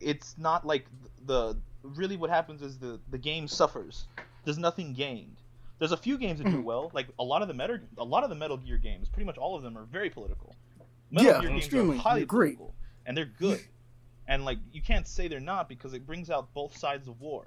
it's 0.00 0.36
not 0.38 0.66
like 0.66 0.86
the 1.26 1.56
really 1.82 2.16
what 2.16 2.30
happens 2.30 2.62
is 2.62 2.78
the 2.78 3.00
the 3.10 3.18
game 3.18 3.46
suffers. 3.48 4.06
There's 4.44 4.58
nothing 4.58 4.92
gained. 4.92 5.36
There's 5.78 5.92
a 5.92 5.96
few 5.96 6.16
games 6.18 6.38
that 6.38 6.44
do 6.44 6.58
Mhm. 6.58 6.64
well, 6.64 6.90
like 6.94 7.08
a 7.18 7.24
lot 7.24 7.42
of 7.42 7.48
the 7.48 7.54
Metal 7.54 7.78
a 7.98 8.04
lot 8.04 8.24
of 8.24 8.30
the 8.30 8.36
Metal 8.36 8.56
Gear 8.56 8.78
games, 8.78 9.08
pretty 9.08 9.26
much 9.26 9.36
all 9.38 9.56
of 9.56 9.62
them 9.62 9.76
are 9.76 9.84
very 9.84 10.10
political. 10.10 10.54
Metal 11.10 11.32
Yeah, 11.32 11.40
Gear 11.40 11.50
games 11.50 11.64
extremely. 11.64 11.96
are 11.98 12.00
highly 12.00 12.24
great. 12.24 12.56
political, 12.56 12.74
and 13.06 13.16
they're 13.16 13.24
good. 13.26 13.60
And 14.28 14.44
like 14.44 14.58
you 14.72 14.80
can't 14.80 15.06
say 15.06 15.28
they're 15.28 15.40
not 15.40 15.68
because 15.68 15.92
it 15.92 16.06
brings 16.06 16.30
out 16.30 16.52
both 16.54 16.76
sides 16.76 17.08
of 17.08 17.20
war. 17.20 17.44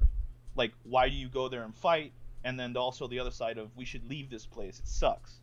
Like 0.56 0.74
why 0.84 1.10
do 1.10 1.16
you 1.16 1.30
go 1.30 1.48
there 1.50 1.64
and 1.64 1.76
fight? 1.76 2.12
And 2.44 2.60
then 2.60 2.78
also 2.78 3.08
the 3.08 3.20
other 3.20 3.32
side 3.32 3.58
of 3.58 3.76
we 3.76 3.86
should 3.86 4.08
leave 4.10 4.30
this 4.30 4.46
place. 4.46 4.80
It 4.80 4.88
sucks. 4.88 5.40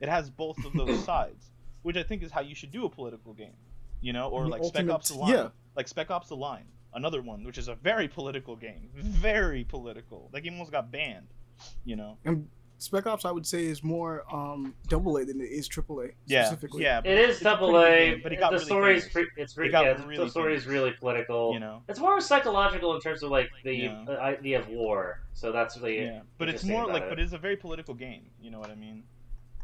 It 0.00 0.08
has 0.08 0.30
both 0.30 0.56
of 0.64 0.72
those 0.72 1.04
sides, 1.04 1.50
which 1.86 1.96
I 1.96 2.02
think 2.02 2.22
is 2.24 2.32
how 2.32 2.40
you 2.40 2.54
should 2.56 2.72
do 2.72 2.84
a 2.84 2.88
political 2.90 3.32
game. 3.32 3.56
You 4.00 4.12
know, 4.12 4.28
or 4.28 4.42
The 4.44 4.50
like 4.50 4.64
Spec 4.64 4.88
Ops: 4.90 5.08
The 5.08 5.18
Line. 5.18 5.32
yeah. 5.32 5.48
Like 5.76 5.88
Spec 5.88 6.10
Ops: 6.10 6.28
The 6.28 6.36
Line, 6.36 6.66
another 6.94 7.22
one 7.22 7.44
which 7.44 7.58
is 7.58 7.68
a 7.68 7.74
very 7.76 8.08
political 8.08 8.56
game, 8.56 8.90
very 8.94 9.64
political. 9.64 10.28
That 10.32 10.40
game 10.42 10.54
almost 10.54 10.72
got 10.72 10.90
banned. 10.90 11.28
You 11.84 11.96
know. 11.96 12.18
And 12.24 12.48
Spec 12.78 13.06
Ops, 13.06 13.24
I 13.24 13.30
would 13.30 13.46
say, 13.46 13.64
is 13.64 13.82
more 13.82 14.24
um, 14.34 14.74
double 14.88 15.16
A 15.16 15.24
than 15.24 15.40
it 15.40 15.44
is 15.44 15.66
triple 15.66 16.00
A. 16.02 16.08
Yeah. 16.26 16.44
Specifically. 16.44 16.82
Yeah. 16.82 17.00
It 17.04 17.18
is 17.18 17.30
it's 17.36 17.40
a 17.40 17.44
double 17.44 17.80
A. 17.80 18.16
but 18.22 18.32
it 18.34 18.38
got 18.38 18.50
the 18.50 18.56
really 18.58 18.66
story's 18.66 19.02
famous, 19.08 19.12
pre- 19.34 19.42
it's 19.42 19.56
re- 19.56 19.68
It 19.68 19.70
got 19.72 19.84
yeah, 19.86 20.04
really 20.04 20.24
the 20.24 20.30
story 20.30 20.54
is 20.54 20.66
really 20.66 20.90
political. 20.92 21.54
You 21.54 21.60
know. 21.60 21.82
It's 21.88 21.98
more 22.00 22.20
psychological 22.20 22.94
in 22.94 23.00
terms 23.00 23.22
of 23.22 23.30
like 23.30 23.48
the 23.64 23.74
Yeah. 23.74 24.04
uh, 24.06 24.18
idea 24.20 24.58
of 24.60 24.68
war. 24.68 25.22
So 25.32 25.52
that's 25.52 25.78
really 25.78 26.02
Yeah, 26.04 26.20
but 26.36 26.50
it's 26.50 26.64
more 26.64 26.86
like, 26.86 27.04
it. 27.04 27.08
but 27.08 27.18
it's 27.18 27.32
a 27.32 27.38
very 27.38 27.56
political 27.56 27.94
game. 27.94 28.24
You 28.42 28.50
know 28.50 28.60
what 28.60 28.70
I 28.70 28.74
mean? 28.74 29.04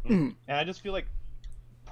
Mhm. 0.06 0.34
And 0.48 0.56
I 0.56 0.64
just 0.64 0.80
feel 0.80 0.92
like 0.94 1.06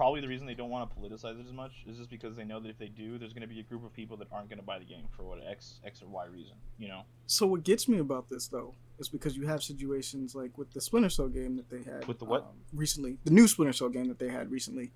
probably 0.01 0.23
the 0.23 0.29
reason 0.29 0.47
they 0.47 0.55
don't 0.55 0.71
want 0.71 0.89
to 0.89 0.97
politicize 0.99 1.39
it 1.39 1.45
as 1.47 1.53
much 1.53 1.73
is 1.87 1.99
just 1.99 2.09
because 2.09 2.35
they 2.35 2.43
know 2.43 2.59
that 2.59 2.71
if 2.71 2.79
they 2.79 2.89
do, 2.89 3.19
there's 3.19 3.35
going 3.35 3.43
to 3.43 3.47
be 3.47 3.61
a 3.61 3.63
group 3.63 3.85
of 3.85 3.93
people 3.93 4.17
that 4.17 4.27
aren't 4.33 4.49
going 4.49 4.59
to 4.59 4.65
buy 4.65 4.79
the 4.79 4.85
game 4.87 5.05
for 5.15 5.25
what 5.25 5.41
X, 5.47 5.79
X 5.85 6.01
or 6.01 6.07
Y 6.07 6.25
reason. 6.25 6.55
You 6.79 6.89
know? 6.89 7.03
So 7.27 7.47
what 7.47 7.65
gets 7.65 7.87
me 7.87 7.99
about 7.99 8.31
this 8.31 8.49
though 8.49 8.73
is 8.99 9.11
because 9.11 9.37
you 9.37 9.47
have 9.47 9.63
situations 9.63 10.35
like 10.35 10.57
with 10.57 10.73
the 10.73 10.81
Splinter 10.81 11.11
Cell 11.11 11.29
game 11.29 11.55
that 11.57 11.69
they 11.69 11.83
had 11.83 12.07
With 12.09 12.19
the 12.19 12.25
what? 12.25 12.45
um, 12.45 12.55
recently, 12.73 13.19
the 13.25 13.31
new 13.31 13.47
Splinter 13.47 13.75
Cell 13.75 13.91
game 13.91 14.09
that 14.09 14.19
they 14.19 14.31
had 14.31 14.51
recently, 14.51 14.91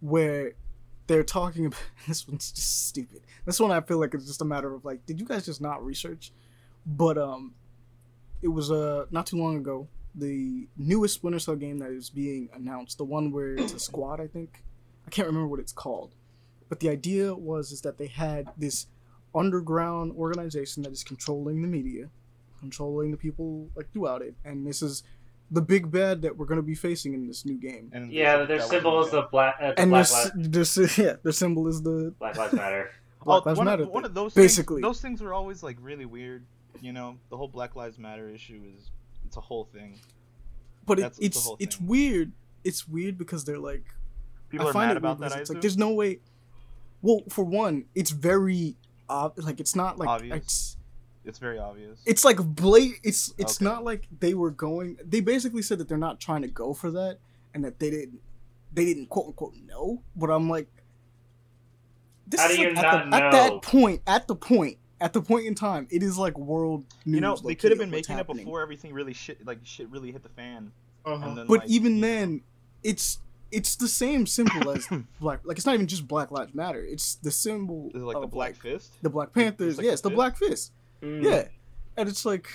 where 0.00 0.52
they're 1.06 1.22
talking 1.22 1.66
about 1.66 1.82
this 2.08 2.26
one's 2.26 2.50
just 2.50 2.88
stupid. 2.88 3.20
This 3.44 3.60
one 3.60 3.70
I 3.70 3.82
feel 3.82 3.98
like 3.98 4.14
it's 4.14 4.24
just 4.24 4.40
a 4.40 4.46
matter 4.46 4.72
of 4.72 4.86
like, 4.86 5.04
did 5.04 5.20
you 5.20 5.26
guys 5.26 5.44
just 5.44 5.60
not 5.60 5.84
research? 5.84 6.32
But 6.86 7.18
um, 7.18 7.52
it 8.40 8.48
was 8.48 8.70
uh 8.70 9.04
not 9.10 9.26
too 9.26 9.36
long 9.36 9.58
ago 9.58 9.86
the 10.16 10.66
newest 10.76 11.14
Splinter 11.14 11.38
Cell 11.38 11.56
game 11.56 11.78
that 11.78 11.90
is 11.90 12.08
being 12.10 12.48
announced, 12.54 12.98
the 12.98 13.04
one 13.04 13.30
where 13.32 13.54
it's 13.54 13.74
a 13.74 13.78
squad, 13.78 14.20
I 14.20 14.26
think. 14.26 14.62
I 15.06 15.10
can't 15.10 15.26
remember 15.28 15.46
what 15.48 15.60
it's 15.60 15.72
called, 15.72 16.14
but 16.68 16.80
the 16.80 16.88
idea 16.88 17.34
was 17.34 17.70
is 17.70 17.82
that 17.82 17.98
they 17.98 18.06
had 18.08 18.48
this 18.56 18.86
underground 19.34 20.12
organization 20.16 20.82
that 20.82 20.92
is 20.92 21.04
controlling 21.04 21.62
the 21.62 21.68
media, 21.68 22.08
controlling 22.58 23.10
the 23.10 23.16
people 23.16 23.68
like 23.76 23.92
throughout 23.92 24.22
it, 24.22 24.34
and 24.44 24.66
this 24.66 24.82
is 24.82 25.02
the 25.50 25.60
big 25.62 25.92
bad 25.92 26.22
that 26.22 26.36
we're 26.36 26.46
going 26.46 26.56
to 26.58 26.62
be 26.66 26.74
facing 26.74 27.14
in 27.14 27.28
this 27.28 27.44
new 27.44 27.54
game. 27.56 27.88
And 27.92 28.10
yeah, 28.10 28.38
that 28.38 28.48
their 28.48 28.60
symbol 28.60 29.00
is 29.04 29.10
the 29.12 29.22
black. 29.30 29.56
Uh, 29.60 29.68
the 29.74 29.80
And 29.80 29.90
black, 29.90 30.06
this, 30.08 30.76
li- 30.76 30.76
this, 30.76 30.98
yeah, 30.98 31.12
their 31.22 31.30
symbol 31.32 31.68
is 31.68 31.82
the 31.82 32.12
black 32.18 32.36
Lives 32.36 32.52
Matter. 32.54 32.90
Black 33.24 33.42
Oh, 33.44 33.48
Lives 33.48 33.58
one 33.58 33.64
Matter 33.66 33.82
Of, 33.82 33.88
one 33.88 34.02
thing. 34.02 34.10
of 34.10 34.14
those 34.14 34.34
Basically. 34.34 34.76
things, 34.82 34.88
those 34.88 35.00
things 35.00 35.20
are 35.20 35.32
always 35.34 35.60
like 35.62 35.78
really 35.80 36.04
weird. 36.04 36.44
You 36.80 36.92
know, 36.92 37.16
the 37.28 37.36
whole 37.36 37.48
Black 37.48 37.74
Lives 37.74 37.98
Matter 37.98 38.28
issue 38.28 38.60
is 38.76 38.90
it's 39.36 39.44
a 39.44 39.48
whole 39.48 39.64
thing. 39.72 40.00
but 40.86 40.98
it, 40.98 41.02
it's 41.04 41.18
it's 41.18 41.50
it's 41.58 41.76
thing. 41.76 41.86
weird. 41.86 42.32
It's 42.64 42.88
weird 42.88 43.18
because 43.18 43.44
they're 43.44 43.58
like 43.58 43.84
People 44.48 44.66
I 44.66 44.70
are 44.70 44.72
find 44.72 44.88
mad 44.88 44.96
it 44.96 44.98
about 44.98 45.18
weird 45.18 45.30
that. 45.32 45.34
because 45.34 45.38
I 45.38 45.40
It's 45.42 45.50
like 45.50 45.60
there's 45.60 45.76
no 45.78 45.92
way. 45.92 46.20
Well, 47.02 47.22
for 47.28 47.44
one, 47.44 47.84
it's 47.94 48.10
very 48.10 48.76
ob- 49.10 49.38
like 49.38 49.60
it's 49.60 49.76
not 49.76 49.98
like 49.98 50.08
Obvious. 50.08 50.36
it's 50.36 50.76
It's 51.24 51.38
very 51.38 51.58
obvious. 51.58 52.00
it's 52.06 52.24
like 52.24 52.38
blate. 52.38 52.94
It's 53.02 53.34
it's 53.38 53.56
Okay. 53.56 53.64
not 53.64 53.84
like 53.84 54.08
they 54.20 54.34
were 54.34 54.50
going. 54.50 54.96
They 55.04 55.20
basically 55.20 55.62
said 55.62 55.78
that 55.78 55.88
they're 55.88 55.98
not 55.98 56.18
trying 56.20 56.42
to 56.42 56.48
go 56.48 56.72
for 56.74 56.90
that, 56.92 57.18
and 57.54 57.64
that 57.64 57.78
they 57.78 57.90
didn't 57.90 58.20
they 58.72 58.84
didn't 58.84 59.06
quote 59.08 59.26
unquote 59.26 59.54
know. 59.66 60.02
But 60.16 60.30
I'm 60.30 60.48
like, 60.48 60.68
this 62.26 62.40
How 62.40 62.48
is 62.48 62.56
do 62.56 62.62
you 62.62 62.68
like 62.72 62.84
at, 62.84 63.08
not 63.08 63.10
the, 63.10 63.16
at 63.26 63.30
that 63.32 63.62
point. 63.62 64.02
At 64.06 64.26
the 64.28 64.36
point. 64.36 64.78
At 65.00 65.12
the 65.12 65.20
point 65.20 65.46
in 65.46 65.54
time, 65.54 65.86
it 65.90 66.02
is 66.02 66.16
like 66.16 66.38
world 66.38 66.84
news. 67.04 67.14
you 67.16 67.20
know, 67.20 67.36
they 67.36 67.42
low-key 67.42 67.54
could 67.56 67.70
have 67.72 67.78
been 67.78 67.90
making 67.90 68.16
happening. 68.16 68.38
it 68.42 68.44
before 68.46 68.62
everything 68.62 68.92
really 68.94 69.12
shit 69.12 69.44
like 69.46 69.58
shit 69.64 69.88
really 69.90 70.10
hit 70.12 70.22
the 70.22 70.28
fan. 70.30 70.72
Uh-huh. 71.04 71.28
And 71.28 71.36
then, 71.38 71.46
But 71.46 71.60
like, 71.60 71.68
even 71.68 71.96
you 71.96 72.00
know. 72.02 72.06
then, 72.08 72.40
it's 72.82 73.18
it's 73.52 73.76
the 73.76 73.88
same 73.88 74.26
symbol 74.26 74.70
as 74.70 74.88
black. 75.20 75.40
Like 75.44 75.56
it's 75.58 75.66
not 75.66 75.74
even 75.74 75.86
just 75.86 76.08
Black 76.08 76.30
Lives 76.30 76.54
Matter. 76.54 76.82
It's 76.82 77.16
the 77.16 77.30
symbol 77.30 77.90
is 77.94 78.00
it 78.02 78.04
like 78.04 78.16
of 78.16 78.22
the 78.22 78.28
Black 78.28 78.52
like 78.52 78.62
Fist? 78.62 78.92
the 79.02 79.10
Black 79.10 79.28
It's 79.28 79.34
Panthers. 79.34 79.76
like 79.76 79.84
yeah, 79.84 79.90
the 79.90 79.92
it's 79.92 80.02
the 80.02 80.08
fist? 80.10 80.16
Black 80.16 80.36
Fist. 80.38 80.72
Mm. 81.02 81.22
Yeah, 81.22 81.48
and 81.98 82.08
it's 82.08 82.24
like 82.24 82.48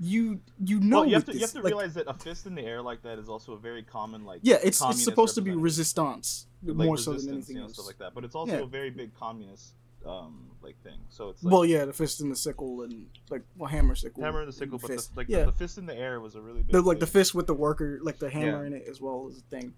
you 0.00 0.40
you 0.64 0.80
know 0.80 1.00
well, 1.00 1.06
you 1.06 1.14
have 1.14 1.26
with 1.26 1.34
to 1.34 1.38
you 1.40 1.44
have 1.44 1.50
to 1.52 1.58
like, 1.58 1.66
realize 1.66 1.94
that 1.94 2.08
a 2.08 2.14
fist 2.14 2.46
in 2.46 2.54
the 2.54 2.62
air 2.62 2.82
like 2.82 3.02
that 3.02 3.18
is 3.18 3.28
also 3.28 3.52
a 3.52 3.58
very 3.58 3.82
common 3.82 4.24
like 4.24 4.40
yeah, 4.42 4.56
it's 4.62 4.80
it's 4.82 5.02
supposed 5.04 5.34
to 5.34 5.40
be 5.42 5.50
resistance 5.52 6.46
like 6.64 6.86
more 6.86 6.96
so 6.96 7.10
than 7.10 7.16
resistance, 7.16 7.34
anything 7.36 7.56
you 7.56 7.60
know, 7.62 7.66
else. 7.66 7.74
stuff 7.74 7.86
like 7.86 7.98
that. 7.98 8.14
But 8.14 8.24
it's 8.24 8.34
also 8.34 8.52
Yeah. 8.52 8.62
a 8.62 8.66
very 8.66 8.90
big 8.90 9.14
communist 9.14 9.74
um 10.06 10.48
like 10.62 10.80
thing. 10.82 10.98
So 11.08 11.30
it's 11.30 11.42
like 11.42 11.52
well, 11.52 11.64
yeah, 11.64 11.84
the 11.84 11.92
fist 11.92 12.20
and 12.20 12.30
the 12.30 12.36
sickle 12.36 12.82
and 12.82 13.06
like 13.30 13.42
well, 13.56 13.68
hammer 13.68 13.94
sickle, 13.94 14.22
hammer 14.22 14.40
and 14.40 14.48
the 14.48 14.52
sickle, 14.52 14.78
but 14.78 14.88
the, 14.88 14.94
fist. 14.94 15.16
like 15.16 15.28
yeah, 15.28 15.40
the, 15.40 15.46
the 15.46 15.52
fist 15.52 15.78
in 15.78 15.86
the 15.86 15.96
air 15.96 16.20
was 16.20 16.34
a 16.36 16.40
really 16.40 16.62
big 16.62 16.72
the, 16.72 16.80
like 16.80 17.00
the 17.00 17.06
fist 17.06 17.34
with 17.34 17.46
the 17.46 17.54
worker, 17.54 17.98
like 18.02 18.18
the 18.18 18.30
hammer 18.30 18.62
Yeah. 18.62 18.66
in 18.68 18.72
it 18.74 18.86
as 18.88 19.00
well 19.00 19.26
as 19.28 19.36
the 19.42 19.42
thing. 19.56 19.74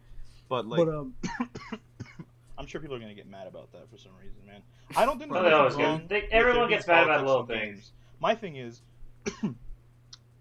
But 0.49 0.67
like 0.67 0.85
but 0.85 0.89
um, 0.95 1.15
I'm 2.59 2.67
sure 2.67 2.81
people 2.81 2.97
are 2.97 3.01
gonna 3.01 3.15
get 3.15 3.29
mad 3.29 3.47
about 3.47 3.73
that 3.73 3.91
for 3.91 3.97
some 3.99 4.13
reason, 4.23 4.39
man. 4.47 4.61
I 4.97 5.05
don't 5.07 5.19
think 5.19 5.33
there's 5.33 5.45
they 5.45 5.51
nothing 5.51 5.61
always 5.61 6.01
wrong 6.01 6.07
they- 6.09 6.29
everyone 6.31 6.69
gets 6.69 6.87
mad 6.87 7.05
about 7.05 7.25
little 7.25 7.41
in 7.43 7.47
things. 7.47 7.75
games. 7.77 7.93
My 8.21 8.35
thing 8.35 8.57
is, 8.57 8.83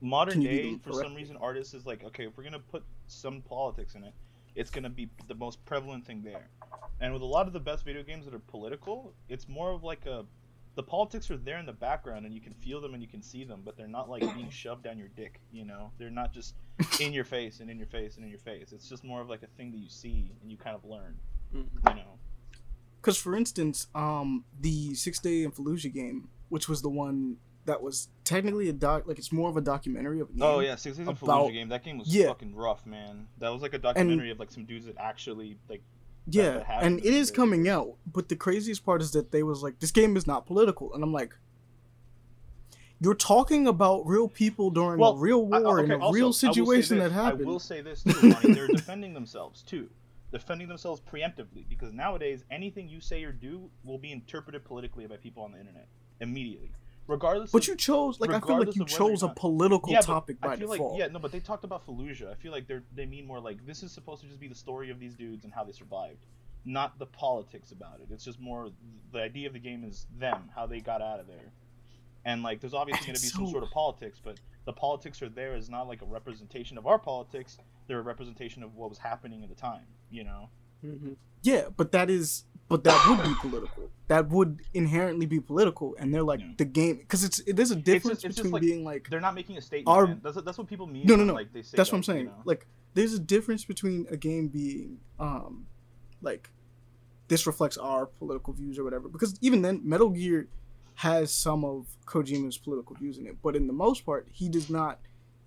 modern 0.01 0.33
Can 0.33 0.41
you 0.43 0.49
do 0.49 0.55
day 0.57 0.69
them 0.71 0.79
for 0.79 0.93
some 0.93 1.15
reason 1.15 1.37
artists 1.37 1.73
is 1.73 1.85
like, 1.85 2.03
okay, 2.03 2.25
if 2.27 2.37
we're 2.37 2.43
gonna 2.43 2.59
put 2.59 2.83
some 3.07 3.41
politics 3.41 3.95
in 3.95 4.03
it, 4.03 4.13
it's 4.55 4.69
gonna 4.71 4.89
be 4.89 5.09
the 5.27 5.35
most 5.35 5.63
prevalent 5.65 6.05
thing 6.05 6.21
there. 6.23 6.49
And 6.99 7.11
with 7.13 7.21
a 7.21 7.25
lot 7.25 7.47
of 7.47 7.53
the 7.53 7.59
best 7.59 7.83
video 7.85 8.03
games 8.03 8.25
that 8.25 8.33
are 8.33 8.39
political, 8.39 9.13
it's 9.29 9.47
more 9.47 9.71
of 9.71 9.83
like 9.83 10.05
a 10.05 10.25
the 10.75 10.81
politics 10.83 11.29
are 11.29 11.37
there 11.37 11.59
in 11.59 11.67
the 11.67 11.73
background 11.73 12.25
and 12.25 12.33
you 12.33 12.41
can 12.41 12.53
feel 12.55 12.81
them 12.81 12.93
and 12.95 13.01
you 13.03 13.07
can 13.07 13.21
see 13.21 13.43
them, 13.43 13.61
but 13.63 13.77
they're 13.77 13.87
not 13.87 14.09
like 14.09 14.21
being 14.35 14.49
shoved 14.51 14.83
down 14.83 14.97
your 14.97 15.09
dick, 15.09 15.39
you 15.51 15.65
know? 15.65 15.91
They're 15.99 16.09
not 16.09 16.33
just 16.33 16.55
in 16.99 17.13
your 17.13 17.25
face 17.25 17.59
and 17.59 17.69
in 17.69 17.77
your 17.77 17.85
face 17.85 18.15
and 18.15 18.23
in 18.25 18.31
your 18.31 18.39
face. 18.39 18.71
It's 18.71 18.89
just 18.89 19.03
more 19.03 19.21
of 19.21 19.29
like 19.29 19.43
a 19.43 19.47
thing 19.55 19.71
that 19.71 19.77
you 19.77 19.87
see 19.89 20.31
and 20.41 20.49
you 20.49 20.57
kind 20.57 20.75
of 20.75 20.83
learn, 20.83 21.19
Mhm. 21.53 21.67
you 21.89 21.95
know. 21.95 22.17
Because, 22.99 23.17
for 23.17 23.35
instance, 23.35 23.85
um, 23.93 24.45
the 24.59 24.95
Six 24.95 25.19
Day 25.19 25.43
in 25.43 25.51
Fallujah 25.51 25.93
game, 25.93 26.29
which 26.49 26.67
was 26.67 26.81
the 26.81 26.89
one 26.89 27.37
that 27.65 27.81
was 27.81 28.09
technically 28.23 28.69
a 28.69 28.73
doc, 28.73 29.07
like 29.07 29.17
it's 29.17 29.31
more 29.31 29.49
of 29.49 29.57
a 29.57 29.61
documentary 29.61 30.19
of 30.19 30.27
a 30.29 30.31
oh, 30.31 30.35
game. 30.35 30.43
Oh 30.43 30.59
yeah, 30.59 30.75
Six 30.75 30.97
Days 30.97 31.07
in 31.07 31.11
about- 31.13 31.47
Fallujah 31.47 31.53
game. 31.53 31.69
That 31.69 31.83
game 31.83 31.97
was 31.97 32.13
Yeah. 32.13 32.27
fucking 32.27 32.55
rough, 32.55 32.85
man. 32.85 33.27
That 33.39 33.49
was 33.49 33.61
like 33.61 33.73
a 33.73 33.77
documentary 33.79 34.31
of 34.31 34.39
like 34.39 34.51
some 34.51 34.65
dudes 34.65 34.85
that 34.85 34.97
actually 34.97 35.57
like. 35.69 35.81
yeah, 36.27 36.59
that 36.59 36.83
and 36.83 36.99
it 36.99 37.13
is 37.13 37.31
coming 37.31 37.67
out. 37.67 37.95
But 38.05 38.29
the 38.29 38.35
craziest 38.35 38.85
part 38.85 39.01
is 39.01 39.11
that 39.11 39.31
they 39.31 39.43
was 39.43 39.63
like, 39.63 39.79
this 39.79 39.91
game 39.91 40.15
is 40.17 40.27
not 40.27 40.45
political, 40.45 40.93
and 40.93 41.03
I'm 41.03 41.13
like, 41.13 41.35
You're 42.99 43.15
talking 43.15 43.67
about 43.67 44.05
real 44.07 44.29
people 44.29 44.69
during 44.69 44.99
Well, 44.99 45.13
a 45.13 45.17
real 45.17 45.49
I- 45.53 45.59
war 45.59 45.79
okay, 45.81 45.93
in 45.93 45.99
a 45.99 46.03
also, 46.03 46.13
real 46.13 46.33
situation 46.33 46.99
this, 46.99 47.09
that 47.09 47.11
happened. 47.13 47.41
I 47.43 47.45
will 47.45 47.59
say 47.59 47.81
this 47.81 48.03
too, 48.03 48.29
Lonnie, 48.29 48.53
they're 48.53 48.67
defending 48.81 49.13
themselves 49.13 49.61
too. 49.61 49.89
Defending 50.31 50.67
themselves 50.67 50.99
preemptively 51.01 51.63
because 51.69 51.93
nowadays 51.93 52.43
anything 52.49 52.89
you 52.89 52.99
say 53.01 53.23
or 53.23 53.31
do 53.31 53.69
will 53.83 53.97
be 53.99 54.11
interpreted 54.11 54.63
politically 54.65 55.05
by 55.05 55.17
people 55.17 55.43
on 55.43 55.51
the 55.51 55.59
internet 55.59 55.87
immediately, 56.21 56.71
regardless. 57.07 57.51
But 57.51 57.63
of, 57.63 57.67
you 57.69 57.75
chose, 57.75 58.19
like, 58.19 58.31
I 58.31 58.39
feel 58.39 58.59
like 58.59 58.75
you 58.75 58.83
of 58.83 58.91
whether 58.91 59.03
or 59.05 59.09
chose 59.09 59.23
a 59.23 59.29
political 59.29 59.91
yeah, 59.91 60.01
topic 60.01 60.39
by 60.39 60.53
I 60.53 60.57
feel 60.57 60.71
default. 60.71 60.93
like 60.93 60.99
yeah, 60.99 61.07
no, 61.07 61.19
but 61.19 61.31
they 61.31 61.39
talked 61.39 61.63
about 61.63 61.85
Fallujah. 61.85 62.31
I 62.31 62.35
feel 62.35 62.51
like 62.51 62.67
they're 62.67 62.83
they 62.93 63.05
mean 63.05 63.25
more 63.25 63.39
like 63.39 63.65
this 63.65 63.83
is 63.83 63.91
supposed 63.91 64.21
to 64.21 64.27
just 64.27 64.39
be 64.39 64.47
the 64.47 64.55
story 64.55 64.89
of 64.89 64.99
these 64.99 65.15
dudes 65.15 65.43
and 65.43 65.53
how 65.53 65.63
they 65.63 65.71
survived, 65.71 66.25
not 66.65 66.99
the 66.99 67.05
politics 67.05 67.71
about 67.71 67.99
it. 67.99 68.07
It's 68.11 68.25
just 68.25 68.39
more 68.39 68.69
the 69.11 69.21
idea 69.21 69.47
of 69.47 69.53
the 69.53 69.59
game 69.59 69.83
is 69.83 70.07
them, 70.17 70.49
how 70.55 70.65
they 70.65 70.79
got 70.79 71.01
out 71.01 71.19
of 71.19 71.27
there, 71.27 71.51
and 72.25 72.43
like 72.43 72.61
there's 72.61 72.73
obviously 72.73 73.05
going 73.05 73.15
to 73.15 73.21
be 73.21 73.27
It's 73.27 73.35
some 73.35 73.47
sort 73.47 73.63
of 73.63 73.71
politics, 73.71 74.19
but 74.23 74.39
the 74.65 74.73
politics 74.73 75.21
are 75.21 75.29
there 75.29 75.55
is 75.55 75.69
not 75.69 75.87
like 75.87 76.01
a 76.01 76.05
representation 76.05 76.77
of 76.77 76.87
our 76.87 76.99
politics. 76.99 77.57
They're 77.87 77.99
a 77.99 78.03
representation 78.03 78.63
of 78.63 78.75
what 78.75 78.89
was 78.89 78.97
happening 78.97 79.43
at 79.43 79.49
the 79.49 79.55
time. 79.55 79.85
You 80.09 80.23
know. 80.23 80.49
Mhm. 80.83 81.15
Yeah, 81.41 81.69
but 81.75 81.91
that 81.91 82.09
is, 82.09 82.45
but 82.69 82.83
that 82.85 83.05
would 83.09 83.23
be 83.27 83.35
political. 83.41 83.89
That 84.07 84.29
would 84.29 84.61
inherently 84.73 85.25
be 85.25 85.39
political, 85.39 85.95
and 85.99 86.13
they're 86.13 86.23
like 86.23 86.39
Yeah. 86.41 86.53
the 86.57 86.65
game 86.65 86.97
because 86.97 87.23
it's 87.23 87.41
there's 87.47 87.71
a 87.71 87.75
difference 87.75 88.23
it's 88.23 88.35
just 88.35 88.37
between 88.37 88.51
like- 88.53 88.61
being 88.61 88.83
like 88.83 89.09
They're 89.09 89.19
not 89.21 89.35
making 89.35 89.57
a 89.57 89.61
statement. 89.61 89.87
Our- 89.95 90.15
That's 90.21 90.41
that's 90.41 90.57
what 90.57 90.67
people 90.67 90.87
mean. 90.87 91.05
No, 91.05 91.15
no, 91.15 91.23
no. 91.23 91.33
Like 91.33 91.51
they 91.53 91.61
say 91.61 91.75
that's 91.77 91.91
what 91.91 91.97
I'm 91.97 92.03
saying. 92.03 92.19
You 92.25 92.25
know? 92.27 92.41
Like 92.45 92.67
there's 92.93 93.13
a 93.13 93.19
difference 93.19 93.65
between 93.65 94.05
a 94.09 94.17
game 94.17 94.47
being 94.49 94.99
um 95.19 95.65
like 96.21 96.49
this 97.29 97.47
reflects 97.47 97.77
our 97.77 98.05
political 98.05 98.53
views 98.53 98.77
or 98.77 98.83
whatever. 98.83 99.07
Because 99.09 99.37
even 99.41 99.61
then, 99.61 99.81
Metal 99.83 100.09
Gear 100.09 100.47
has 100.95 101.33
some 101.33 101.65
of 101.65 101.87
Kojima's 102.05 102.57
political 102.57 102.95
views 102.95 103.17
in 103.17 103.25
it, 103.25 103.37
but 103.41 103.55
in 103.55 103.65
the 103.67 103.73
most 103.73 104.05
part, 104.05 104.27
he 104.31 104.47
does 104.49 104.69
not. 104.69 104.99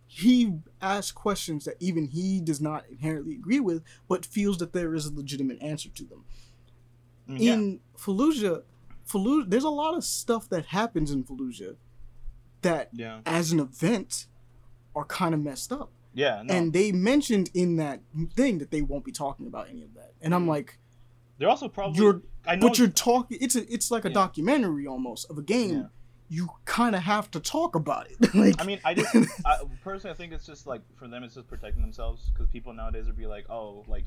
He 0.07 0.55
asks 0.81 1.13
questions 1.13 1.65
that 1.65 1.77
even 1.81 2.07
he 2.07 2.41
does 2.41 2.61
not 2.61 2.85
inherently 2.91 3.35
agree 3.35 3.61
with, 3.61 3.83
but 4.09 4.25
feels 4.25 4.59
that 4.59 4.73
there 4.73 4.95
is 4.95 5.07
a 5.07 5.13
legitimate 5.15 5.61
answer 5.61 5.89
to 5.91 6.05
them. 6.05 6.25
Mm, 7.29 7.39
yeah. 7.41 7.53
in 7.55 7.81
Fallujah, 7.99 8.63
Fallujah, 9.09 9.51
there's 9.51 9.65
a 9.65 9.69
lot 9.69 9.97
of 9.97 10.05
stuff 10.05 10.49
that 10.51 10.67
happens 10.67 11.11
in 11.11 11.25
Fallujah 11.25 11.77
that, 12.63 12.91
yeah. 12.93 13.21
as 13.27 13.51
an 13.53 13.59
event, 13.61 14.27
are 14.95 15.05
kind 15.05 15.35
of 15.35 15.41
messed 15.41 15.73
up. 15.73 15.91
Yeah. 16.15 16.43
No. 16.45 16.55
And 16.55 16.73
they 16.73 16.93
mentioned 16.93 17.51
in 17.53 17.77
that 17.77 18.01
thing 18.35 18.59
that 18.59 18.71
they 18.71 18.81
won't 18.83 19.05
be 19.05 19.13
talking 19.13 19.47
about 19.47 19.69
any 19.69 19.83
of 19.83 19.93
that. 19.95 20.13
And 20.23 20.35
I'm 20.35 20.47
like, 20.49 20.79
they're 21.39 21.51
also 21.51 21.69
probably. 21.69 22.01
you're, 22.03 22.23
I 22.47 22.57
know. 22.57 22.69
but 22.69 22.79
you're 22.79 22.89
talking. 22.89 23.37
It's 23.41 23.57
a, 23.57 23.71
it's 23.71 23.91
like 23.91 24.07
a 24.07 24.09
Yeah. 24.09 24.15
documentary 24.15 24.87
almost 24.87 25.29
of 25.31 25.37
a 25.37 25.43
game. 25.43 25.91
Yeah. 26.29 26.37
You 26.39 26.49
kind 26.65 26.95
of 26.97 27.03
have 27.03 27.31
to 27.33 27.41
talk 27.41 27.75
about 27.75 28.09
it. 28.11 28.35
like, 28.35 28.55
I 28.61 28.65
mean, 28.65 28.81
I 28.85 28.95
just 28.95 29.15
I, 29.47 29.59
personally, 29.83 30.13
I 30.15 30.17
think 30.17 30.33
it's 30.33 30.47
just 30.47 30.67
like 30.67 30.83
for 30.97 31.09
them, 31.09 31.23
it's 31.23 31.35
just 31.35 31.49
protecting 31.49 31.83
themselves 31.83 32.31
because 32.33 32.49
people 32.49 32.73
nowadays 32.73 33.07
would 33.07 33.17
be 33.17 33.27
like, 33.27 33.49
oh, 33.51 33.85
like 33.89 34.05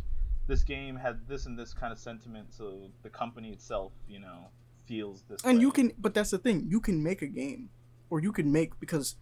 this 0.48 0.64
game 0.64 0.96
had 0.96 1.28
this 1.28 1.46
and 1.46 1.58
this 1.58 1.74
kind 1.74 1.94
of 1.94 2.00
sentiment, 2.00 2.54
so 2.54 2.90
the 3.04 3.10
company 3.10 3.52
itself, 3.52 3.92
you 4.08 4.20
know, 4.20 4.48
feels 4.86 5.24
this. 5.30 5.44
and 5.44 5.60
way. 5.60 5.62
you 5.62 5.72
can 5.72 5.92
but 6.00 6.16
that's 6.16 6.32
the 6.32 6.38
thing 6.40 6.66
you 6.68 6.80
can 6.80 7.04
make 7.04 7.22
a 7.22 7.28
game 7.28 7.70
or 8.10 8.20
you 8.20 8.32
can 8.32 8.52
make 8.52 8.80
because 8.80 9.18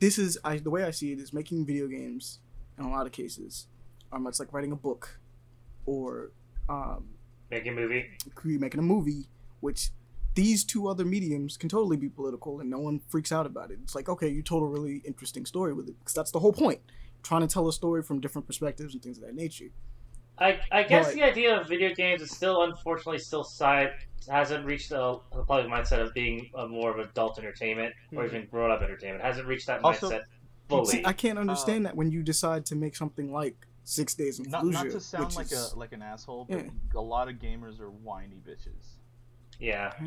this 0.00 0.18
is 0.18 0.36
I, 0.42 0.56
the 0.58 0.70
way 0.70 0.82
i 0.82 0.90
see 0.90 1.12
it 1.12 1.20
is 1.20 1.32
making 1.32 1.64
video 1.64 1.86
games 1.86 2.40
in 2.76 2.84
a 2.84 2.90
lot 2.90 3.06
of 3.06 3.12
cases 3.12 3.68
um, 4.12 4.26
it's 4.26 4.40
like 4.40 4.52
writing 4.52 4.72
a 4.72 4.76
book 4.76 5.20
or 5.86 6.32
um, 6.68 7.10
Make 7.48 7.64
a 7.68 7.70
movie. 7.70 8.06
cre- 8.34 8.58
making 8.58 8.80
a 8.80 8.82
movie 8.82 9.28
which 9.60 9.90
these 10.36 10.62
two 10.62 10.86
other 10.86 11.04
mediums 11.04 11.56
can 11.56 11.68
totally 11.68 11.96
be 11.96 12.08
political 12.08 12.60
and 12.60 12.70
no 12.70 12.78
one 12.78 13.00
freaks 13.08 13.32
out 13.32 13.46
about 13.46 13.72
it 13.72 13.78
it's 13.82 13.96
like 13.96 14.08
okay 14.08 14.28
you 14.28 14.42
told 14.42 14.62
a 14.62 14.66
really 14.66 15.02
interesting 15.04 15.44
story 15.44 15.72
with 15.72 15.88
it 15.88 15.98
because 15.98 16.14
that's 16.14 16.30
the 16.30 16.38
whole 16.38 16.52
point 16.52 16.80
trying 17.24 17.40
to 17.40 17.48
tell 17.48 17.66
a 17.66 17.72
story 17.72 18.02
from 18.02 18.20
different 18.20 18.46
perspectives 18.46 18.94
and 18.94 19.02
things 19.02 19.18
of 19.18 19.24
that 19.24 19.34
nature 19.34 19.70
I, 20.38 20.60
I 20.70 20.82
guess 20.82 21.06
But- 21.06 21.14
the 21.14 21.22
idea 21.22 21.58
of 21.58 21.68
video 21.68 21.94
games 21.94 22.20
is 22.20 22.30
still, 22.30 22.62
unfortunately, 22.62 23.18
still 23.18 23.42
side 23.42 23.92
hasn't 24.28 24.66
reached 24.66 24.90
the, 24.90 25.18
the 25.34 25.44
public 25.44 25.66
mindset 25.66 26.02
of 26.02 26.12
being 26.12 26.50
a 26.54 26.68
more 26.68 26.90
of 26.90 26.98
adult 26.98 27.38
entertainment 27.38 27.94
or 28.14 28.22
hmm. 28.22 28.36
even 28.36 28.48
grown 28.50 28.70
up 28.70 28.82
entertainment. 28.82 29.24
hasn't 29.24 29.46
reached 29.46 29.66
that 29.66 29.82
Also- 29.82 30.10
mindset 30.10 30.24
fully. 30.68 30.86
See, 30.86 31.02
i 31.04 31.12
can't 31.12 31.38
uh, 31.38 31.40
understand 31.40 31.86
that 31.86 31.96
when 31.96 32.10
you 32.10 32.22
decide 32.22 32.66
to 32.66 32.74
make 32.74 32.96
something 32.96 33.32
like 33.32 33.56
six 33.84 34.14
days 34.14 34.40
in 34.40 34.50
not, 34.50 34.64
Fallujah, 34.64 34.72
not 34.72 34.90
to 34.90 35.00
sound 35.00 35.36
like 35.36 35.52
is- 35.52 35.72
a 35.72 35.78
like 35.78 35.92
an 35.92 36.02
asshole, 36.02 36.46
but 36.48 36.64
Yeah. 36.64 36.70
a 36.96 37.00
lot 37.00 37.28
of 37.28 37.36
gamers 37.36 37.80
are 37.80 37.90
whiny 37.90 38.40
bitches. 38.46 38.95
Yeah. 39.58 39.92
Yeah, 40.00 40.06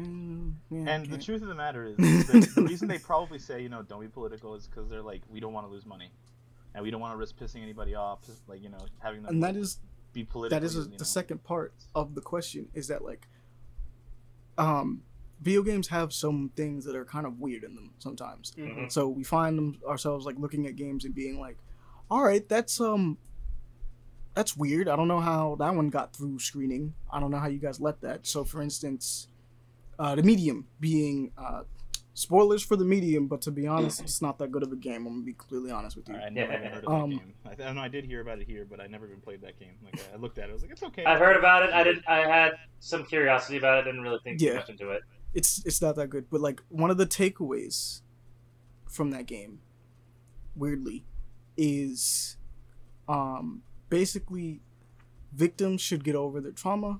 And 0.71 1.05
the 1.07 1.17
truth 1.17 1.41
of 1.41 1.47
the 1.47 1.55
matter 1.55 1.85
is, 1.85 1.97
the 2.55 2.61
reason 2.63 2.88
they 2.88 2.99
probably 2.99 3.39
say, 3.39 3.61
you 3.61 3.69
know, 3.69 3.81
don't 3.81 4.01
be 4.01 4.07
political 4.07 4.55
is 4.55 4.67
because 4.67 4.89
they're 4.89 5.01
like, 5.01 5.21
we 5.30 5.39
don't 5.39 5.53
want 5.53 5.65
to 5.67 5.71
lose 5.71 5.85
money, 5.85 6.11
and 6.76 6.84
we 6.84 6.91
don't 6.91 7.01
want 7.01 7.13
to 7.13 7.17
risk 7.17 7.38
pissing 7.38 7.61
anybody 7.63 7.95
off, 7.95 8.19
like 8.47 8.61
you 8.61 8.69
know, 8.69 8.85
having 8.99 9.23
them 9.23 9.34
and 9.34 9.43
that 9.43 9.55
is 9.55 9.80
be 10.13 10.23
political. 10.23 10.59
that 10.59 10.65
is 10.65 10.76
a, 10.76 10.81
you 10.81 10.89
know. 10.89 10.97
the 10.97 11.05
second 11.05 11.43
part 11.43 11.73
of 11.95 12.15
the 12.15 12.21
question 12.21 12.67
is 12.73 12.88
that 12.88 13.03
like 13.03 13.27
um 14.57 15.01
video 15.41 15.61
games 15.63 15.88
have 15.88 16.11
some 16.11 16.51
things 16.55 16.84
that 16.85 16.95
are 16.95 17.05
kind 17.05 17.26
of 17.26 17.39
weird 17.39 17.63
in 17.63 17.73
them 17.76 17.91
sometimes 17.99 18.51
Mhm. 18.57 18.91
so 18.91 19.07
we 19.07 19.23
find 19.23 19.57
them 19.57 19.80
ourselves 19.88 20.26
like 20.26 20.38
looking 20.38 20.65
at 20.67 20.76
games 20.76 21.05
and 21.05 21.15
being 21.15 21.39
like 21.39 21.57
all 22.11 22.21
right 22.23 22.49
that's 22.49 22.81
um 22.81 23.17
that's 24.34 24.57
weird 24.57 24.89
i 24.89 24.95
don't 24.97 25.07
know 25.07 25.21
how 25.21 25.55
that 25.59 25.73
one 25.73 25.89
got 25.89 26.13
through 26.13 26.39
screening 26.39 26.93
i 27.11 27.19
don't 27.21 27.31
know 27.31 27.38
how 27.39 27.47
you 27.47 27.59
guys 27.59 27.80
let 27.80 28.01
that 28.01 28.27
so 28.27 28.43
for 28.43 28.61
instance 28.61 29.27
uh 29.99 30.15
the 30.15 30.23
medium 30.23 30.65
being 30.80 31.31
uh 31.38 31.61
spoilers 32.13 32.61
for 32.63 32.76
the 32.76 32.84
medium 32.84 33.27
but 33.27 33.41
to 33.41 33.51
be 33.51 33.65
honest 33.67 34.01
it's 34.01 34.21
not 34.21 34.38
that 34.39 34.51
good 34.51 34.63
of 34.63 34.71
a 34.71 34.76
game 34.76 35.05
i'm 35.05 35.13
gonna 35.13 35.23
be 35.26 35.34
completely 35.34 35.71
honest 35.71 35.95
with 35.95 36.09
you 36.09 36.15
I 36.15 36.30
never 36.30 36.53
even 36.53 36.71
heard 36.71 36.84
of 36.85 36.91
Um, 36.93 37.09
that 37.11 37.15
game. 37.17 37.34
I, 37.45 37.53
th- 37.55 37.69
I 37.69 37.71
know 37.73 37.81
I 37.81 37.88
did 37.88 38.03
hear 38.05 38.19
about 38.21 38.39
it 38.39 38.47
here, 38.47 38.65
but 38.69 38.80
I 38.81 38.88
never 38.88 39.05
even 39.07 39.21
played 39.21 39.41
that 39.41 39.57
game. 39.59 39.76
Like 39.84 39.99
I 40.13 40.17
looked 40.17 40.38
at 40.38 40.45
it, 40.45 40.49
I 40.49 40.53
was 40.53 40.61
like, 40.63 40.71
it's 40.71 40.84
okay. 40.84 41.05
I've 41.05 41.19
heard 41.19 41.38
about 41.38 41.63
it. 41.63 41.71
I 41.73 41.84
didn't. 41.84 42.03
I 42.07 42.17
had 42.27 42.51
some 42.80 43.05
curiosity 43.05 43.57
about 43.57 43.80
it. 43.80 43.84
Didn't 43.85 44.01
really 44.01 44.19
think 44.23 44.41
Yeah. 44.41 44.51
too 44.51 44.55
much 44.57 44.69
into 44.69 44.89
it. 44.89 45.01
it's 45.34 45.63
it's 45.65 45.81
not 45.81 45.95
that 45.95 46.07
good. 46.09 46.30
But 46.30 46.41
like 46.41 46.61
one 46.69 46.89
of 46.91 46.97
the 46.97 47.05
takeaways 47.07 48.01
from 48.88 49.11
that 49.11 49.26
game, 49.26 49.61
weirdly, 50.55 51.05
is 51.57 52.38
um 53.07 53.61
basically 53.89 54.61
victims 55.34 55.80
should 55.81 56.03
get 56.03 56.15
over 56.15 56.41
their 56.41 56.51
trauma 56.51 56.99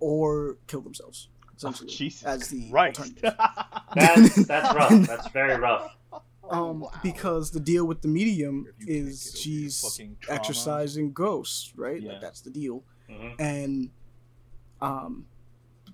or 0.00 0.56
kill 0.66 0.80
themselves. 0.82 1.28
Oh, 1.30 1.52
Essentially, 1.56 1.90
Jesus 1.96 2.24
as 2.24 2.48
the 2.48 2.70
Christ. 2.70 3.00
alternative. 3.00 3.34
That's 3.94 4.46
that's 4.46 4.74
rough. 4.74 5.06
That's 5.06 5.28
very 5.28 5.56
rough. 5.58 5.96
Um, 6.50 6.80
Wow. 6.80 6.90
because 7.02 7.50
the 7.50 7.60
deal 7.60 7.84
with 7.86 8.00
the 8.00 8.08
medium 8.08 8.66
If 8.78 8.86
you 8.88 8.94
can't 8.96 9.08
is 9.08 9.24
get 9.24 9.28
over 9.28 9.60
your 9.60 9.70
she's 9.70 10.00
exercising 10.30 11.12
ghosts, 11.12 11.72
right? 11.76 12.00
Yeah. 12.00 12.12
Like 12.12 12.20
that's 12.22 12.40
the 12.40 12.50
deal, 12.50 12.84
hmm 13.10 13.28
and 13.38 13.90
um, 14.80 15.26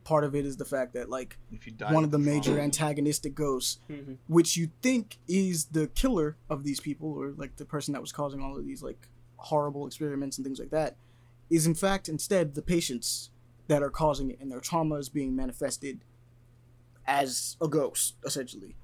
part 0.04 0.24
of 0.24 0.34
it 0.34 0.44
is 0.44 0.56
the 0.56 0.64
fact 0.64 0.92
that 0.94 1.08
like 1.08 1.38
If 1.50 1.66
you 1.66 1.72
one 1.90 2.04
of 2.04 2.10
the 2.10 2.18
major 2.18 2.50
trauma- 2.50 2.62
antagonistic 2.64 3.34
ghosts 3.34 3.78
Mhm. 3.90 4.18
which 4.28 4.56
you 4.56 4.70
think 4.82 5.18
is 5.26 5.66
the 5.66 5.86
killer 5.88 6.36
of 6.50 6.62
these 6.62 6.78
people 6.80 7.08
or 7.12 7.32
like 7.36 7.56
the 7.56 7.64
person 7.64 7.92
that 7.92 8.00
was 8.02 8.12
causing 8.12 8.40
all 8.42 8.56
of 8.56 8.66
these 8.66 8.82
like 8.82 9.08
horrible 9.36 9.86
experiments 9.86 10.36
and 10.38 10.44
things 10.44 10.58
like 10.58 10.70
that 10.70 10.96
is 11.50 11.66
in 11.66 11.74
fact 11.74 12.08
instead 12.08 12.54
the 12.54 12.62
patients 12.62 13.30
that 13.68 13.82
are 13.82 13.90
causing 13.90 14.30
it 14.30 14.38
and 14.40 14.50
their 14.50 14.60
trauma 14.60 14.96
is 14.96 15.08
being 15.08 15.34
manifested 15.34 16.00
as 17.06 17.56
a 17.60 17.68
ghost 17.68 18.14
essentially 18.24 18.74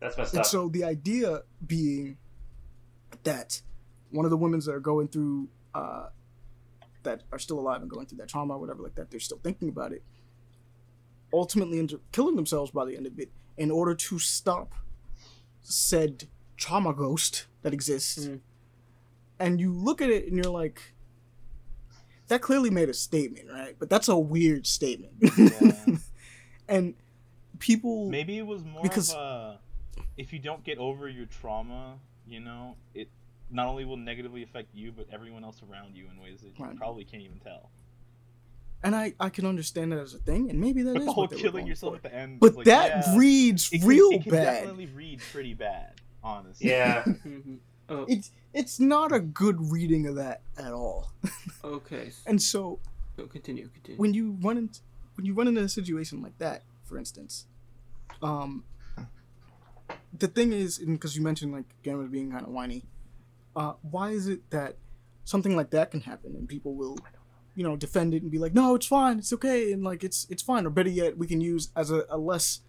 That's 0.00 0.16
messed 0.18 0.32
and 0.34 0.40
up. 0.40 0.46
so 0.46 0.68
the 0.68 0.84
idea 0.84 1.42
being 1.66 2.18
that 3.24 3.62
one 4.10 4.24
of 4.24 4.30
the 4.30 4.36
women 4.36 4.60
that 4.60 4.72
are 4.74 4.80
going 4.80 5.08
through 5.08 5.48
uh, 5.74 6.08
that 7.02 7.22
are 7.32 7.38
still 7.38 7.58
alive 7.58 7.80
and 7.82 7.90
going 7.90 8.06
through 8.06 8.18
that 8.18 8.28
trauma 8.28 8.54
or 8.54 8.58
whatever 8.58 8.82
like 8.82 8.94
that, 8.96 9.10
they're 9.10 9.20
still 9.20 9.38
thinking 9.42 9.68
about 9.68 9.92
it. 9.92 10.02
Ultimately, 11.32 11.78
end 11.78 11.92
up 11.94 12.00
killing 12.12 12.36
themselves 12.36 12.70
by 12.70 12.84
the 12.86 12.96
end 12.96 13.06
of 13.06 13.18
it 13.18 13.30
in 13.56 13.70
order 13.70 13.94
to 13.94 14.18
stop 14.18 14.74
said 15.62 16.24
trauma 16.56 16.92
ghost 16.94 17.46
that 17.62 17.72
exists. 17.74 18.18
Mhm. 18.26 18.40
And 19.38 19.60
you 19.60 19.72
look 19.72 20.00
at 20.02 20.10
it 20.10 20.26
and 20.26 20.34
you're 20.36 20.52
like, 20.52 20.94
that 22.28 22.40
clearly 22.42 22.70
made 22.70 22.88
a 22.88 22.94
statement, 22.94 23.48
right? 23.52 23.74
But 23.78 23.90
that's 23.90 24.08
a 24.08 24.16
weird 24.18 24.66
statement. 24.66 25.12
Yeah. 25.36 25.96
and 26.68 26.94
people 27.58 28.08
Maybe 28.08 28.38
it 28.38 28.46
was 28.46 28.64
more 28.64 28.82
Because- 28.82 29.12
of 29.12 29.18
a 29.18 29.58
if 30.16 30.32
you 30.32 30.38
don't 30.40 30.64
get 30.64 30.78
over 30.78 31.08
your 31.08 31.26
trauma, 31.26 31.94
you 32.26 32.40
know, 32.40 32.74
it 32.94 33.08
not 33.50 33.66
only 33.68 33.84
will 33.84 33.96
negatively 33.96 34.42
affect 34.42 34.74
you, 34.74 34.90
but 34.92 35.06
everyone 35.12 35.44
else 35.44 35.60
around 35.70 35.94
you 35.96 36.06
in 36.12 36.20
ways 36.20 36.40
that 36.40 36.58
you 36.58 36.64
Right. 36.64 36.76
probably 36.76 37.04
can't 37.04 37.22
even 37.22 37.38
tell. 37.38 37.70
and 38.82 38.94
I, 38.94 39.12
I 39.18 39.28
can 39.28 39.44
understand 39.46 39.90
that 39.92 39.98
as 39.98 40.14
a 40.14 40.18
thing, 40.18 40.50
and 40.50 40.60
maybe 40.60 40.82
that 40.82 40.92
But 40.94 41.00
is 41.00 41.06
the 41.06 41.12
whole 41.12 41.24
what 41.24 41.30
they 41.30 41.36
were 41.36 41.40
killing 41.42 41.52
going 41.62 41.66
yourself 41.66 41.92
for. 42.00 42.06
at 42.06 42.12
the 42.12 42.14
end. 42.14 42.38
But 42.40 42.54
like, 42.56 42.66
that 42.66 43.06
yeah, 43.08 43.16
reads 43.18 43.72
it 43.72 43.78
can- 43.80 43.88
real 43.88 44.10
it 44.10 44.22
can 44.22 44.30
bad. 44.32 44.44
definitely 44.60 44.86
read 44.86 45.20
pretty 45.32 45.54
bad, 45.54 46.00
honestly. 46.22 46.68
yeah. 46.68 47.02
Mm-hmm. 47.04 47.54
Oh, 47.88 48.04
It's 48.08 48.30
it's 48.52 48.78
not 48.80 49.12
a 49.12 49.20
good 49.20 49.70
reading 49.72 50.06
of 50.06 50.16
that 50.16 50.42
at 50.56 50.72
all. 50.72 51.10
okay. 51.64 52.12
And 52.26 52.40
so 52.40 52.80
So 53.16 53.26
continue, 53.26 53.68
continue. 53.68 53.98
when 53.98 54.14
you 54.14 54.36
run 54.40 54.58
into 54.58 54.80
when 55.14 55.24
you 55.26 55.34
run 55.34 55.48
into 55.48 55.62
a 55.62 55.68
situation 55.68 56.22
like 56.22 56.36
that, 56.38 56.62
for 56.84 56.98
instance, 56.98 57.46
Um, 58.22 58.64
the 60.18 60.28
thing 60.28 60.52
is, 60.52 60.78
because 60.78 61.16
you 61.16 61.22
mentioned 61.22 61.52
like 61.52 61.66
gamers 61.84 62.10
being 62.10 62.30
kind 62.30 62.44
of 62.44 62.50
whiny, 62.52 62.84
uh, 63.56 63.74
why 63.82 64.10
is 64.10 64.28
it 64.28 64.48
that 64.50 64.76
something 65.24 65.54
like 65.56 65.70
that 65.70 65.90
can 65.90 66.00
happen 66.00 66.34
and 66.34 66.48
people 66.48 66.74
will, 66.74 66.96
you 67.54 67.62
know, 67.62 67.76
defend 67.76 68.14
it 68.14 68.22
and 68.22 68.30
be 68.30 68.38
like, 68.38 68.54
no, 68.54 68.74
it's 68.74 68.86
fine, 68.86 69.18
it's 69.18 69.32
okay, 69.32 69.72
and 69.72 69.82
like 69.84 70.02
it's 70.04 70.26
it's 70.30 70.42
fine, 70.42 70.66
or 70.66 70.70
better 70.70 70.88
yet, 70.90 71.16
we 71.18 71.26
can 71.26 71.40
use 71.40 71.70
as 71.76 71.90
a, 71.90 72.04
a 72.08 72.16
less, 72.18 72.60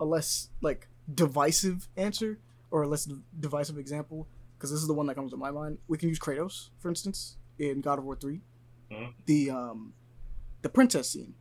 a 0.00 0.04
less 0.04 0.48
like 0.60 0.88
divisive 1.12 1.88
answer 1.96 2.38
or 2.70 2.82
a 2.82 2.88
less 2.88 3.08
divisive 3.38 3.78
example, 3.78 4.26
because 4.58 4.70
this 4.72 4.80
is 4.80 4.88
the 4.88 4.94
one 4.94 5.06
that 5.06 5.14
comes 5.14 5.30
to 5.30 5.36
my 5.36 5.50
mind. 5.52 5.78
We 5.86 5.96
can 5.98 6.08
use 6.08 6.18
Kratos, 6.18 6.70
for 6.80 6.88
instance, 6.88 7.36
in 7.58 7.80
God 7.80 7.98
of 7.98 8.04
War 8.04 8.16
3 8.16 8.40
Mhm. 8.90 9.12
the 9.26 9.50
um, 9.50 9.92
the 10.62 10.68
princess 10.68 11.10
scene, 11.10 11.34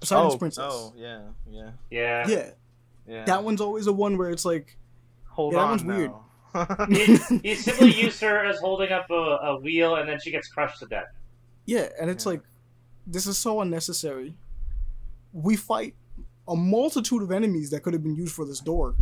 Poseidon's 0.00 0.34
oh, 0.34 0.38
princess. 0.38 0.64
oh, 0.72 0.92
yeah, 0.96 1.20
yeah, 1.50 1.70
Yeah. 1.90 2.28
Yeah, 2.28 2.50
yeah. 3.06 3.24
that 3.24 3.44
one's 3.44 3.60
always 3.60 3.86
a 3.86 3.92
one 3.92 4.16
where 4.16 4.30
it's 4.30 4.44
like, 4.44 4.78
Hold 5.26 5.52
yeah, 5.52 5.58
that 5.58 5.64
on 5.64 5.70
one's 5.70 5.84
weird. 5.84 6.10
now. 6.10 6.86
He, 6.88 7.16
he 7.50 7.54
simply 7.54 7.92
used 7.92 8.20
her 8.22 8.44
as 8.44 8.58
holding 8.58 8.90
up 8.90 9.10
a, 9.10 9.14
a 9.14 9.60
wheel, 9.60 9.96
and 9.96 10.08
then 10.08 10.18
she 10.20 10.30
gets 10.30 10.48
crushed 10.48 10.78
to 10.80 10.86
death. 10.86 11.08
yeah, 11.66 11.88
and 12.00 12.08
it's 12.10 12.24
Yeah. 12.24 12.30
like, 12.32 12.42
this 13.06 13.26
is 13.26 13.36
so 13.38 13.60
unnecessary. 13.60 14.34
We 15.32 15.56
fight 15.56 15.94
a 16.46 16.56
multitude 16.56 17.22
of 17.22 17.30
enemies 17.30 17.70
that 17.70 17.80
could 17.82 17.92
have 17.92 18.02
been 18.02 18.16
used 18.16 18.34
for 18.34 18.44
this 18.46 18.60
door 18.60 18.94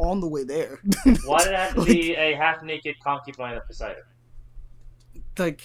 on 0.00 0.20
the 0.20 0.26
way 0.28 0.44
there. 0.44 0.80
Why 1.24 1.44
did 1.44 1.52
it 1.52 1.58
have 1.58 1.74
to 1.74 1.78
Like- 1.80 1.88
be 1.88 2.14
a 2.16 2.34
half-naked 2.34 2.96
concubine 3.02 3.56
of 3.56 3.66
Poseidon? 3.66 4.02
like 5.38 5.62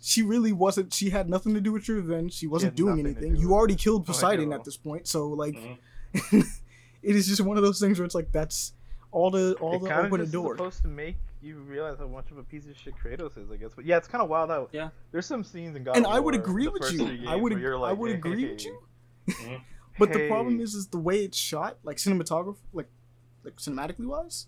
she 0.00 0.22
really 0.22 0.52
wasn't 0.52 0.92
she 0.92 1.10
had 1.10 1.28
nothing 1.28 1.52
to 1.54 1.60
do 1.60 1.72
with 1.72 1.86
your 1.88 1.98
revenge 1.98 2.32
she 2.32 2.46
wasn't 2.46 2.70
had 2.72 2.76
doing 2.76 3.00
anything 3.00 3.34
do 3.34 3.40
you 3.40 3.52
already 3.52 3.74
it. 3.74 3.80
killed 3.80 4.02
Oh, 4.02 4.04
poseidon 4.12 4.48
know. 4.50 4.56
at 4.56 4.64
this 4.64 4.76
point 4.76 5.06
so 5.08 5.28
like 5.28 5.54
Mhm. 5.54 5.78
it 7.02 7.16
is 7.16 7.26
just 7.26 7.40
one 7.40 7.56
of 7.56 7.62
those 7.62 7.80
things 7.80 7.98
where 7.98 8.06
it's 8.06 8.14
like 8.14 8.30
that's 8.32 8.72
all 9.10 9.30
the 9.30 9.54
all 9.60 9.74
it 9.76 9.82
the 9.82 9.88
kind 9.88 10.06
open 10.06 10.20
of 10.20 10.20
a 10.20 10.22
just 10.24 10.32
door 10.32 10.56
supposed 10.56 10.82
to 10.82 10.88
make 10.88 11.16
you 11.42 11.58
realize 11.58 11.98
how 11.98 12.06
much 12.06 12.30
of 12.30 12.38
a 12.38 12.42
piece 12.42 12.66
of 12.66 12.74
shit 12.76 12.94
Kratos 12.96 13.36
is, 13.36 13.50
I 13.50 13.56
guess. 13.56 13.72
But 13.76 13.84
yeah, 13.84 13.98
it's 13.98 14.08
kind 14.08 14.22
of 14.22 14.30
wild 14.30 14.50
out. 14.50 14.70
Yeah. 14.72 14.88
There's 15.12 15.26
some 15.26 15.44
scenes 15.44 15.76
in 15.76 15.84
God 15.84 15.96
and 15.98 16.06
of 16.06 16.12
i 16.12 16.18
would 16.20 16.34
agree 16.34 16.68
with 16.68 16.90
you 16.92 17.28
i 17.28 17.36
would 17.36 17.52
where 17.52 17.76
like, 17.78 17.90
i 17.90 17.92
would 17.92 18.10
hey, 18.12 18.16
agree 18.16 18.42
hey, 18.46 18.52
with 18.52 18.64
you 18.64 18.78
Mhm. 19.28 19.60
but 19.98 20.12
the 20.12 20.28
problem 20.28 20.60
is 20.60 20.74
is 20.74 20.86
the 20.88 20.98
way 20.98 21.24
it's 21.24 21.36
shot 21.36 21.76
like 21.82 21.96
cinematography 21.98 22.56
like 22.72 22.88
like 23.44 23.56
cinematically 23.56 24.06
wise 24.06 24.46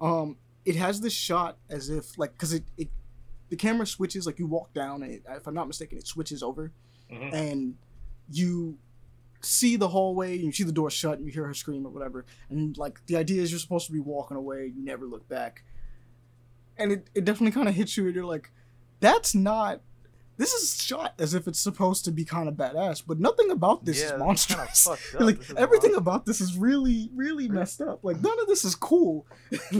um 0.00 0.36
it 0.64 0.76
has 0.76 1.00
this 1.00 1.12
shot 1.12 1.56
as 1.68 1.90
if 1.90 2.16
like 2.18 2.32
because 2.32 2.52
it, 2.52 2.64
it 2.76 2.88
the 3.50 3.56
camera 3.56 3.86
switches 3.86 4.26
like 4.26 4.38
you 4.38 4.46
walk 4.46 4.72
down 4.72 5.02
and 5.02 5.12
it, 5.12 5.22
if 5.28 5.46
i'm 5.46 5.54
not 5.54 5.66
mistaken 5.66 5.98
it 5.98 6.06
switches 6.06 6.42
over 6.42 6.72
Mhm. 7.12 7.32
and 7.34 7.74
you 8.30 8.78
see 9.42 9.76
the 9.76 9.88
hallway 9.88 10.36
and 10.36 10.44
you 10.44 10.52
see 10.52 10.64
the 10.64 10.72
door 10.72 10.90
shut 10.90 11.18
and 11.18 11.26
you 11.26 11.32
hear 11.32 11.44
her 11.44 11.52
scream 11.52 11.86
or 11.86 11.90
whatever 11.90 12.24
and 12.48 12.78
like 12.78 13.04
the 13.06 13.16
idea 13.16 13.42
is 13.42 13.50
you're 13.50 13.60
supposed 13.60 13.86
to 13.86 13.92
be 13.92 14.00
walking 14.00 14.36
away 14.38 14.72
you 14.74 14.82
never 14.82 15.04
look 15.06 15.28
back 15.28 15.62
and 16.78 16.90
it, 16.92 17.08
it 17.14 17.24
definitely 17.26 17.52
kind 17.52 17.68
of 17.68 17.74
hits 17.74 17.96
you 17.96 18.06
and 18.06 18.14
you're 18.14 18.24
like 18.24 18.50
that's 19.00 19.34
not 19.34 19.82
this 20.36 20.52
is 20.52 20.82
shot 20.82 21.14
as 21.18 21.34
if 21.34 21.46
it's 21.46 21.60
supposed 21.60 22.04
to 22.04 22.10
be 22.10 22.24
kind 22.24 22.48
of 22.48 22.54
badass 22.54 23.02
but 23.06 23.18
nothing 23.20 23.50
about 23.50 23.84
this 23.84 23.98
Yeah, 23.98 24.04
is 24.06 24.10
kinda 24.12 24.24
monstrous 24.24 24.86
up. 24.86 24.98
like 25.20 25.40
is 25.40 25.52
everything 25.56 25.94
about 25.94 26.26
this 26.26 26.40
is 26.40 26.56
really 26.56 27.10
really 27.14 27.48
messed 27.48 27.80
up 27.80 28.02
like 28.04 28.20
none 28.22 28.38
of 28.40 28.46
this 28.46 28.64
is 28.64 28.74
cool 28.74 29.26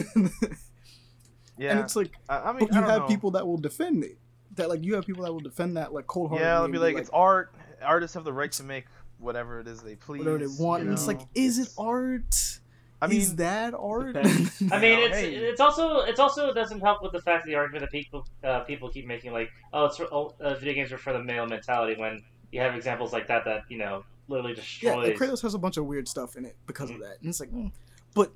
Yeah, 1.56 1.70
and 1.70 1.80
it's 1.80 1.94
like 1.94 2.10
I, 2.28 2.38
I 2.38 2.52
mean, 2.52 2.66
but 2.66 2.74
you 2.74 2.82
I 2.82 2.86
have 2.90 3.00
know. 3.02 3.06
people 3.06 3.30
that 3.32 3.46
will 3.46 3.58
defend 3.58 4.02
it 4.04 4.18
that 4.56 4.68
like 4.68 4.82
you 4.84 4.94
have 4.96 5.06
people 5.06 5.22
that 5.24 5.32
will 5.32 5.38
defend 5.40 5.76
that 5.76 5.92
like 5.92 6.06
cold 6.08 6.30
heartedly 6.30 6.48
Yeah, 6.48 6.54
they'll 6.56 6.64
and 6.64 6.72
be 6.72 6.78
like, 6.78 6.96
it's 6.96 7.10
art. 7.10 7.54
Artists 7.80 8.14
have 8.14 8.24
the 8.24 8.32
right 8.32 8.50
to 8.52 8.64
make 8.64 8.86
whatever 9.18 9.60
it 9.60 9.68
is 9.68 9.80
they 9.80 9.94
please. 9.94 10.18
whatever 10.18 10.38
they 10.38 10.46
want 10.46 10.82
you 10.82 10.88
and 10.88 10.98
it's 10.98 11.06
like 11.06 11.20
is 11.34 11.58
it 11.58 11.68
art 11.78 12.58
I 13.04 13.06
mean, 13.06 13.20
is 13.20 13.36
that 13.36 13.74
art? 13.74 14.16
I 14.16 14.22
mean, 14.22 14.40
know, 14.40 14.70
it's 14.70 15.16
hey. 15.16 15.34
it's 15.34 15.60
also 15.60 16.00
it's 16.00 16.20
also 16.20 16.48
it 16.48 16.54
doesn't 16.54 16.80
help 16.80 17.02
with 17.02 17.12
the 17.12 17.20
fact 17.20 17.44
that 17.44 17.50
the 17.50 17.54
argument 17.56 17.82
that 17.82 17.90
people 17.90 18.26
uh, 18.42 18.60
people 18.60 18.88
keep 18.88 19.06
making 19.06 19.32
like 19.32 19.50
oh 19.72 19.84
it's 19.86 19.96
for, 19.96 20.08
oh, 20.12 20.34
uh, 20.40 20.54
video 20.54 20.74
games 20.74 20.92
are 20.92 20.98
for 20.98 21.12
the 21.12 21.22
male 21.22 21.46
mentality 21.46 22.00
when 22.00 22.22
you 22.50 22.60
have 22.60 22.74
examples 22.74 23.12
like 23.12 23.26
that 23.28 23.44
that 23.44 23.62
you 23.68 23.78
know 23.78 24.04
literally 24.28 24.52
yeah, 24.52 24.56
destroys. 24.60 25.08
and 25.08 25.18
Kratos 25.18 25.42
has 25.42 25.54
a 25.54 25.58
bunch 25.58 25.76
of 25.76 25.86
weird 25.86 26.08
stuff 26.08 26.36
in 26.36 26.44
it 26.44 26.56
because 26.66 26.90
of 26.90 26.98
that, 27.00 27.18
and 27.20 27.28
it's 27.28 27.40
like, 27.40 27.50
mm. 27.50 27.70
but 28.14 28.32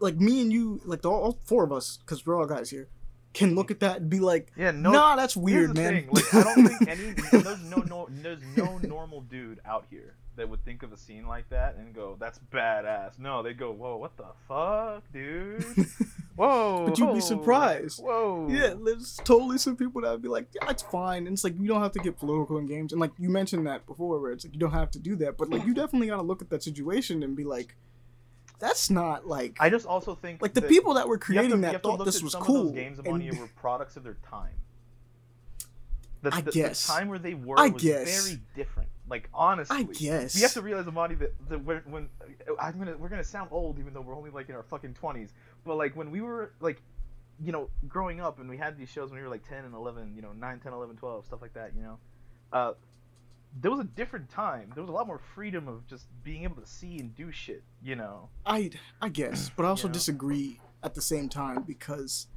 like 0.00 0.16
me 0.16 0.40
and 0.42 0.52
you, 0.52 0.80
like 0.84 1.02
the, 1.02 1.10
all 1.10 1.38
four 1.44 1.64
of 1.64 1.72
us, 1.72 1.98
because 1.98 2.26
we're 2.26 2.38
all 2.38 2.46
guys 2.46 2.70
here, 2.70 2.88
can 3.34 3.54
look 3.54 3.70
at 3.70 3.80
that 3.80 4.00
and 4.00 4.10
be 4.10 4.20
like, 4.20 4.52
yeah, 4.56 4.70
no. 4.70 4.90
nah, 4.90 5.16
that's 5.16 5.36
weird, 5.36 5.76
man. 5.76 6.08
Like, 6.10 6.34
I 6.34 6.42
don't 6.42 6.66
think 6.66 6.88
any 6.88 7.12
there's 7.42 7.62
no, 7.64 7.78
no 7.78 8.08
there's 8.10 8.42
no 8.56 8.78
normal 8.78 9.20
dude 9.22 9.60
out 9.64 9.86
here 9.90 10.14
that 10.36 10.48
would 10.48 10.64
think 10.64 10.82
of 10.82 10.92
a 10.92 10.96
scene 10.96 11.26
like 11.26 11.48
that 11.50 11.76
and 11.76 11.94
go, 11.94 12.16
"That's 12.18 12.38
badass." 12.52 13.18
No, 13.18 13.42
they 13.42 13.52
go, 13.52 13.72
"Whoa, 13.72 13.96
what 13.96 14.16
the 14.16 14.26
fuck, 14.46 15.04
dude? 15.12 15.64
Whoa!" 16.36 16.86
But 16.86 16.98
you'd 16.98 17.14
be 17.14 17.20
surprised. 17.20 18.00
Whoa! 18.02 18.48
Yeah, 18.50 18.74
there's 18.82 19.20
totally 19.24 19.58
some 19.58 19.76
people 19.76 20.00
that 20.02 20.10
would 20.10 20.22
be 20.22 20.28
like, 20.28 20.48
yeah, 20.54 20.70
it's 20.70 20.82
fine. 20.82 21.26
And 21.26 21.34
it's 21.34 21.44
like, 21.44 21.58
you 21.58 21.66
don't 21.66 21.82
have 21.82 21.92
to 21.92 21.98
get 21.98 22.16
political 22.16 22.58
in 22.58 22.66
games. 22.66 22.92
And 22.92 23.00
like, 23.00 23.10
you 23.18 23.28
mentioned 23.28 23.66
that 23.66 23.86
before, 23.86 24.20
where 24.20 24.32
it's 24.32 24.44
like, 24.44 24.54
you 24.54 24.60
don't 24.60 24.72
have 24.72 24.90
to 24.92 24.98
do 24.98 25.16
that. 25.16 25.36
But 25.36 25.50
like, 25.50 25.66
you 25.66 25.74
definitely 25.74 26.06
got 26.06 26.16
to 26.16 26.22
look 26.22 26.40
at 26.40 26.50
that 26.50 26.62
situation 26.62 27.22
and 27.22 27.36
be 27.36 27.44
like, 27.44 27.76
that's 28.58 28.90
not 28.90 29.26
like. 29.26 29.56
I 29.60 29.70
just 29.70 29.86
also 29.86 30.14
think 30.14 30.42
like 30.42 30.54
the 30.54 30.62
people 30.62 30.94
that 30.94 31.08
were 31.08 31.18
creating 31.18 31.50
to- 31.50 31.56
that 31.58 31.82
thought 31.82 32.04
this 32.04 32.22
was 32.22 32.34
cool. 32.34 32.72
Games 32.72 32.98
of 32.98 33.06
and- 33.06 33.18
money 33.18 33.30
were 33.30 33.48
products 33.56 33.96
of 33.96 34.04
their 34.04 34.16
time. 34.28 34.54
The, 36.22 36.34
I 36.34 36.40
the, 36.40 36.50
guess. 36.50 36.84
the 36.84 36.92
time 36.92 37.08
where 37.08 37.18
they 37.20 37.34
were 37.34 37.58
I 37.58 37.68
was 37.68 37.80
guess. 37.82 38.26
very 38.26 38.40
different. 38.56 38.88
Like 39.08 39.28
honestly, 39.32 39.76
I 39.76 39.82
guess. 39.84 40.34
we 40.34 40.42
have 40.42 40.52
to 40.54 40.62
realize, 40.62 40.86
Amadi, 40.86 41.14
that, 41.14 41.32
that 41.48 41.64
when, 41.64 41.78
when 41.86 42.08
I'm 42.60 42.76
gonna 42.78 42.96
we're 42.98 43.08
gonna 43.08 43.22
sound 43.24 43.48
old, 43.52 43.78
even 43.78 43.94
though 43.94 44.00
we're 44.00 44.16
only 44.16 44.30
like 44.30 44.48
in 44.48 44.54
our 44.54 44.64
fucking 44.64 44.94
twenties. 44.94 45.32
But 45.64 45.76
like 45.76 45.96
when 45.96 46.10
we 46.10 46.20
were 46.20 46.52
like, 46.60 46.82
you 47.42 47.52
know, 47.52 47.70
growing 47.86 48.20
up 48.20 48.40
and 48.40 48.50
we 48.50 48.56
had 48.56 48.76
these 48.76 48.90
shows 48.90 49.10
when 49.10 49.18
we 49.18 49.22
were 49.22 49.30
like 49.30 49.48
10 49.48 49.64
and 49.64 49.74
11, 49.74 50.14
you 50.16 50.22
know, 50.22 50.32
9, 50.32 50.60
10, 50.60 50.72
11, 50.72 50.96
12, 50.96 51.24
stuff 51.24 51.40
like 51.40 51.54
that. 51.54 51.72
You 51.76 51.82
know, 51.82 51.98
uh, 52.52 52.72
there 53.60 53.70
was 53.70 53.80
a 53.80 53.84
different 53.84 54.28
time. 54.28 54.70
There 54.74 54.82
was 54.82 54.90
a 54.90 54.92
lot 54.92 55.06
more 55.06 55.20
freedom 55.34 55.68
of 55.68 55.86
just 55.86 56.06
being 56.22 56.44
able 56.44 56.60
to 56.62 56.66
see 56.66 56.98
and 56.98 57.14
do 57.14 57.30
shit. 57.32 57.62
You 57.82 57.96
know. 57.96 58.28
I 58.46 58.70
I 59.00 59.08
guess, 59.08 59.50
but 59.56 59.64
I 59.66 59.68
also 59.68 59.88
know? 59.88 59.94
disagree 59.94 60.60
at 60.82 60.94
the 60.94 61.02
same 61.02 61.28
time 61.28 61.62
because, 61.62 62.28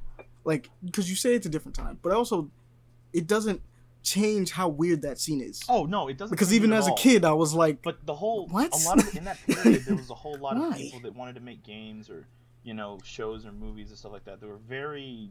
like, 0.44 0.68
because 0.84 1.08
you 1.08 1.16
say 1.16 1.34
it's 1.34 1.46
a 1.46 1.50
different 1.50 1.76
time, 1.76 1.98
but 2.02 2.12
I 2.12 2.16
also, 2.16 2.50
it 3.12 3.26
doesn't 3.28 3.62
change 4.02 4.50
how 4.50 4.68
weird 4.68 5.02
that 5.02 5.20
scene 5.20 5.40
is. 5.40 5.62
Oh 5.68 5.84
no, 5.84 6.08
it 6.08 6.18
doesn't. 6.18 6.34
because 6.34 6.52
even 6.52 6.72
as 6.72 6.88
a 6.88 6.94
kid, 6.94 7.24
I 7.24 7.32
was 7.32 7.54
like, 7.54 7.82
But 7.82 8.04
the 8.04 8.14
whole 8.14 8.48
What? 8.48 8.72
a 8.74 8.88
lot 8.88 8.98
of 8.98 9.16
in 9.16 9.24
that 9.24 9.38
period 9.46 9.84
there 9.84 9.94
was 9.94 10.10
a 10.10 10.14
whole 10.14 10.36
lot 10.38 10.56
of 10.56 10.76
people 10.76 10.98
that 11.00 11.14
wanted 11.14 11.36
to 11.36 11.40
make 11.40 11.62
games 11.62 12.10
or 12.10 12.26
you 12.64 12.74
know 12.74 12.98
shows 13.04 13.46
or 13.46 13.52
movies 13.52 13.90
and 13.90 13.98
stuff 13.98 14.10
like 14.12 14.24
that. 14.24 14.40
They 14.40 14.48
were 14.48 14.56
very 14.68 15.30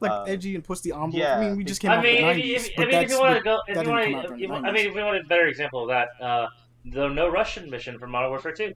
like 0.00 0.10
uh, 0.10 0.22
edgy 0.24 0.54
and 0.54 0.64
puts 0.64 0.80
the 0.80 0.92
envelope. 0.92 1.26
I 1.26 1.40
mean, 1.40 1.56
we 1.56 1.64
just 1.64 1.80
came 1.80 1.90
I 1.90 1.96
out 1.96 2.02
mean, 2.04 2.16
in 2.16 2.22
the 2.22 2.28
if, 2.30 2.36
nineties, 2.36 2.64
if, 2.66 2.76
but 2.76 2.82
I 2.82 2.86
mean, 2.86 2.94
if 2.94 3.00
that's 3.00 3.12
you 3.12 3.20
want 3.20 3.36
to 3.36 3.42
go, 3.42 3.58
if 3.66 3.76
you 3.84 3.90
want 3.90 4.04
didn't 4.04 4.12
come 4.12 4.14
out 4.14 4.22
to, 4.22 4.28
during 4.28 4.42
if, 4.44 4.50
I 4.50 4.72
mean, 4.72 4.86
if 4.88 4.94
we 4.94 5.02
wanted 5.02 5.24
a 5.24 5.28
better 5.28 5.46
example 5.46 5.82
of 5.82 5.88
that, 5.88 6.08
uh, 6.24 6.46
the 6.84 7.08
No 7.08 7.28
Russian 7.28 7.68
mission 7.70 7.98
from 7.98 8.10
Modern 8.12 8.30
Warfare 8.30 8.52
Two. 8.52 8.74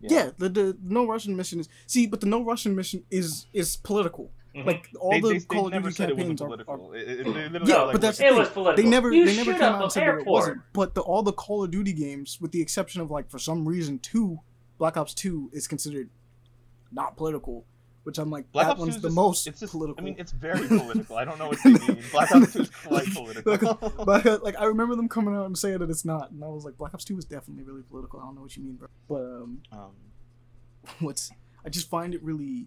yeah. 0.00 0.30
the, 0.38 0.48
the 0.48 0.76
no 0.82 1.06
Russian 1.06 1.36
mission 1.36 1.60
is 1.60 1.68
see, 1.86 2.06
but 2.06 2.20
the 2.20 2.26
no 2.26 2.42
Russian 2.44 2.74
mission 2.76 3.04
is 3.10 3.46
is 3.52 3.76
political. 3.76 4.30
Mhm. 4.54 4.66
Like 4.66 4.88
all 5.00 5.12
they, 5.12 5.20
the 5.20 5.28
they, 5.28 5.38
they 5.38 5.44
Call 5.44 5.66
of 5.68 5.72
Duty 5.72 5.94
campaigns 5.94 6.40
are, 6.42 6.44
are 6.44 6.48
political. 6.48 6.92
It- 6.92 7.08
it- 7.08 7.68
Yeah, 7.68 7.82
like, 7.82 7.92
but 7.92 8.00
that's 8.00 8.18
the 8.18 8.26
it 8.26 8.30
thing. 8.30 8.38
was 8.38 8.48
political. 8.48 8.82
They 8.82 8.88
never 8.90 9.12
you 9.12 9.24
they 9.24 9.36
never 9.36 9.52
came 9.52 9.62
out 9.62 9.76
an 9.76 9.82
and 9.82 9.92
said 9.92 10.08
that 10.08 10.18
it 10.20 10.26
wasn't. 10.26 10.60
But 10.72 10.94
the 10.94 11.02
all 11.02 11.22
the 11.22 11.32
Call 11.32 11.62
of 11.62 11.70
Duty 11.70 11.92
games, 11.92 12.38
with 12.40 12.50
the 12.52 12.60
exception 12.60 13.00
of 13.00 13.10
like 13.12 13.30
for 13.30 13.38
some 13.38 13.66
reason 13.66 13.98
two, 14.00 14.40
Black 14.78 14.96
Ops 14.96 15.14
Two 15.14 15.50
is 15.52 15.68
considered 15.68 16.10
not 16.90 17.16
political, 17.16 17.64
which 18.04 18.18
I'm 18.18 18.30
like 18.30 18.50
Black 18.52 18.66
that 18.66 18.70
Ops 18.72 18.78
2 18.78 18.82
one's 18.82 18.94
the 18.96 19.08
just- 19.08 19.14
most 19.14 19.46
it's 19.46 19.60
just, 19.60 19.72
political. 19.72 20.00
I 20.02 20.04
mean, 20.04 20.16
it's 20.18 20.32
very 20.32 20.66
political. 20.68 21.16
I 21.16 21.24
don't 21.24 21.38
know 21.38 21.48
what 21.48 21.58
they 21.62 21.70
mean. 21.70 22.02
Black 22.12 22.30
Ops 22.32 22.52
2 22.54 22.60
is 22.62 22.70
quite 22.70 23.12
political. 23.12 23.74
but 24.04 24.42
like 24.42 24.58
I 24.58 24.64
remember 24.64 24.96
them 24.96 25.08
coming 25.08 25.34
out 25.34 25.46
and 25.46 25.56
saying 25.58 25.78
that 25.78 25.90
it's 25.90 26.04
not, 26.04 26.30
and 26.30 26.42
I 26.42 26.48
was 26.48 26.64
like, 26.64 26.76
Black 26.78 26.94
Ops 26.94 27.04
Two 27.04 27.18
is 27.18 27.24
definitely 27.24 27.64
really 27.64 27.82
political. 27.82 28.20
I 28.20 28.24
don't 28.24 28.34
know 28.36 28.42
what 28.42 28.56
you 28.56 28.62
mean, 28.62 28.76
bro. 28.76 28.88
But 29.08 29.22
um, 29.22 29.62
um, 29.72 29.92
what's 31.00 31.30
I 31.64 31.68
just 31.68 31.90
find 31.90 32.14
it 32.14 32.22
really 32.22 32.66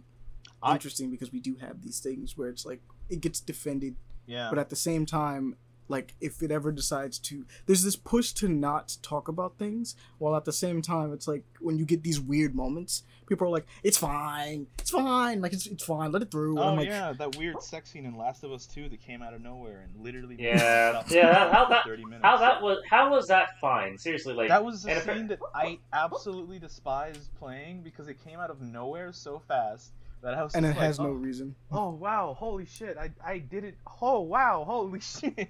I- 0.62 0.74
interesting 0.74 1.10
because 1.12 1.32
we 1.32 1.40
do 1.40 1.56
have 1.56 1.82
these 1.82 2.00
things 2.00 2.38
where 2.38 2.50
it's 2.50 2.66
like 2.66 2.82
it 3.10 3.22
gets 3.22 3.40
defended, 3.40 3.96
yeah. 4.28 4.50
but 4.50 4.60
at 4.60 4.70
the 4.70 4.76
same 4.76 5.06
time, 5.06 5.56
like 5.94 6.14
if 6.20 6.42
it 6.44 6.52
ever 6.52 6.72
decides 6.72 7.18
to, 7.20 7.46
there's 7.68 7.84
this 7.84 7.96
push 7.96 8.32
to 8.34 8.48
not 8.48 8.98
talk 9.02 9.28
about 9.28 9.58
things, 9.58 9.96
while 10.18 10.36
at 10.36 10.46
the 10.46 10.52
same 10.54 10.82
time, 10.82 11.14
it's 11.14 11.28
like 11.28 11.44
when 11.60 11.78
you 11.78 11.86
get 11.86 12.04
these 12.04 12.20
weird 12.20 12.54
moments, 12.56 13.04
people 13.28 13.48
are 13.48 13.52
like, 13.52 13.66
"It's 13.84 13.98
fine, 13.98 14.68
it's 14.80 14.90
fine, 14.92 15.42
like 15.42 15.54
it's 15.54 15.68
it's 15.68 15.84
fine, 15.84 16.12
let 16.12 16.22
it 16.24 16.32
through." 16.32 16.60
Oh 16.60 16.70
I'm 16.70 16.78
like, 16.78 16.88
yeah, 16.88 17.14
that 17.14 17.38
weird 17.38 17.62
sex 17.62 17.92
scene 17.92 18.06
in 18.06 18.18
Last 18.18 18.44
of 18.44 18.52
Us 18.52 18.66
2 18.66 18.90
that 18.90 19.00
came 19.02 19.22
out 19.22 19.34
of 19.34 19.42
nowhere 19.42 19.82
and 19.86 20.04
literally 20.04 20.36
Yeah. 20.40 21.04
Yeah, 21.10 21.34
playing 21.38 21.54
how 21.54 21.66
that- 21.70 21.86
30 21.86 22.04
minutes. 22.06 22.24
How 22.24 22.38
that 22.38 22.62
was? 22.62 22.80
How 22.90 23.12
was 23.12 23.28
that 23.28 23.60
fine? 23.62 23.98
Seriously, 23.98 24.34
like 24.34 24.50
That 24.50 24.66
was 24.66 24.86
a 24.86 24.90
and 24.90 24.98
if 24.98 25.08
it- 25.08 25.16
scene 25.16 25.28
that 25.28 25.40
I 25.54 25.78
absolutely 25.94 26.60
despised 26.60 27.30
playing 27.40 27.82
because 27.84 28.08
it 28.08 28.18
came 28.24 28.40
out 28.40 28.50
of 28.50 28.62
nowhere 28.62 29.12
so 29.14 29.40
fast 29.48 29.92
that 30.24 30.34
I 30.34 30.44
was 30.44 30.56
and 30.56 30.66
it 30.66 30.70
like, 30.70 30.78
has 30.78 31.00
no 31.00 31.08
oh, 31.08 31.12
reason. 31.12 31.56
oh 31.72 31.90
wow, 31.92 32.36
holy 32.38 32.66
shit, 32.66 32.98
I, 32.98 33.12
I 33.24 33.38
did 33.40 33.64
it. 33.64 33.76
Oh 34.02 34.22
wow, 34.22 34.64
holy 34.66 35.00
shit. 35.02 35.34
and 35.38 35.48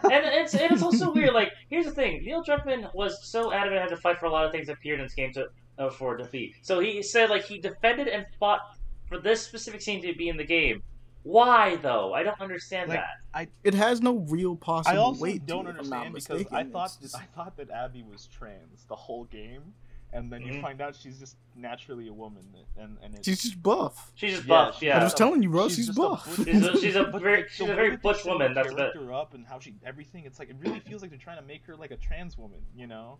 it's 0.00 0.54
and 0.54 0.72
it's 0.72 0.82
also 0.82 1.12
weird. 1.12 1.34
Like, 1.34 1.52
here's 1.68 1.86
the 1.86 1.92
thing: 1.92 2.22
Neil 2.24 2.42
Druckmann 2.44 2.92
was 2.94 3.26
so 3.26 3.52
adamant 3.52 3.82
had 3.82 3.90
to 3.90 3.96
fight 3.96 4.18
for 4.18 4.26
a 4.26 4.30
lot 4.30 4.44
of 4.44 4.52
things 4.52 4.68
that 4.68 4.74
appeared 4.74 5.00
in 5.00 5.06
this 5.06 5.14
game. 5.14 5.32
So 5.32 5.48
uh, 5.78 5.90
for 5.90 6.16
defeat. 6.16 6.54
So 6.62 6.80
he 6.80 7.02
said 7.02 7.30
like 7.30 7.44
he 7.44 7.58
defended 7.58 8.08
and 8.08 8.24
fought 8.40 8.60
for 9.08 9.18
this 9.18 9.42
specific 9.42 9.82
scene 9.82 10.02
to 10.02 10.14
be 10.14 10.28
in 10.28 10.36
the 10.36 10.44
game. 10.44 10.82
Why 11.22 11.76
though? 11.76 12.14
I 12.14 12.22
don't 12.22 12.40
understand 12.40 12.88
Like, 12.88 13.00
that. 13.34 13.48
It 13.64 13.74
has 13.74 14.00
no 14.00 14.18
real 14.28 14.54
possible 14.54 14.96
I 14.96 15.00
also 15.00 15.20
weight. 15.20 15.44
don't 15.44 15.64
to 15.64 15.70
it, 15.70 15.74
if 15.76 15.80
I'm 15.82 15.90
not 15.90 16.06
understand 16.06 16.38
because 16.38 16.52
I 16.54 16.64
thought 16.64 16.96
just- 17.02 17.16
I 17.16 17.24
thought 17.34 17.56
that 17.56 17.70
Abby 17.70 18.04
was 18.08 18.26
trans 18.26 18.84
the 18.88 18.94
whole 18.94 19.24
game, 19.24 19.74
and 20.16 20.32
then 20.32 20.42
you 20.42 20.54
Mhm. 20.54 20.62
find 20.62 20.80
out 20.80 20.96
she's 20.96 21.18
just 21.18 21.36
naturally 21.54 22.08
a 22.08 22.12
woman, 22.12 22.44
and 22.76 22.96
and 23.02 23.14
it's, 23.14 23.26
she's 23.26 23.42
just 23.42 23.62
buff. 23.62 24.12
She's 24.14 24.34
just 24.36 24.48
buff. 24.48 24.78
she- 24.78 24.86
Yeah. 24.86 25.00
I 25.00 25.04
was 25.04 25.14
telling 25.14 25.42
you, 25.42 25.50
bro, 25.50 25.68
she's, 25.68 25.86
just 25.86 25.98
a 25.98 26.02
buff. 26.02 26.24
butch 26.36 26.46
She's 26.48 26.64
a- 26.66 26.80
she's 26.80 26.96
a 26.96 27.04
very- 27.26 27.46
she's 27.50 27.68
a 27.68 27.74
very 27.74 27.90
that 27.90 28.02
butch 28.02 28.24
woman, 28.24 28.54
that's 28.54 28.68
about- 28.72 28.92
character 28.92 29.12
up 29.12 29.34
and 29.34 29.46
how 29.46 29.58
she 29.58 29.74
everything. 29.84 30.24
It's 30.24 30.38
like 30.38 30.50
it 30.50 30.56
really 30.58 30.80
feels 30.80 31.02
like 31.02 31.10
they're 31.10 31.18
trying 31.28 31.38
to 31.38 31.44
make 31.44 31.64
her 31.66 31.76
like 31.76 31.90
a 31.90 31.96
trans 31.96 32.36
woman. 32.38 32.60
You 32.74 32.86
know, 32.86 33.18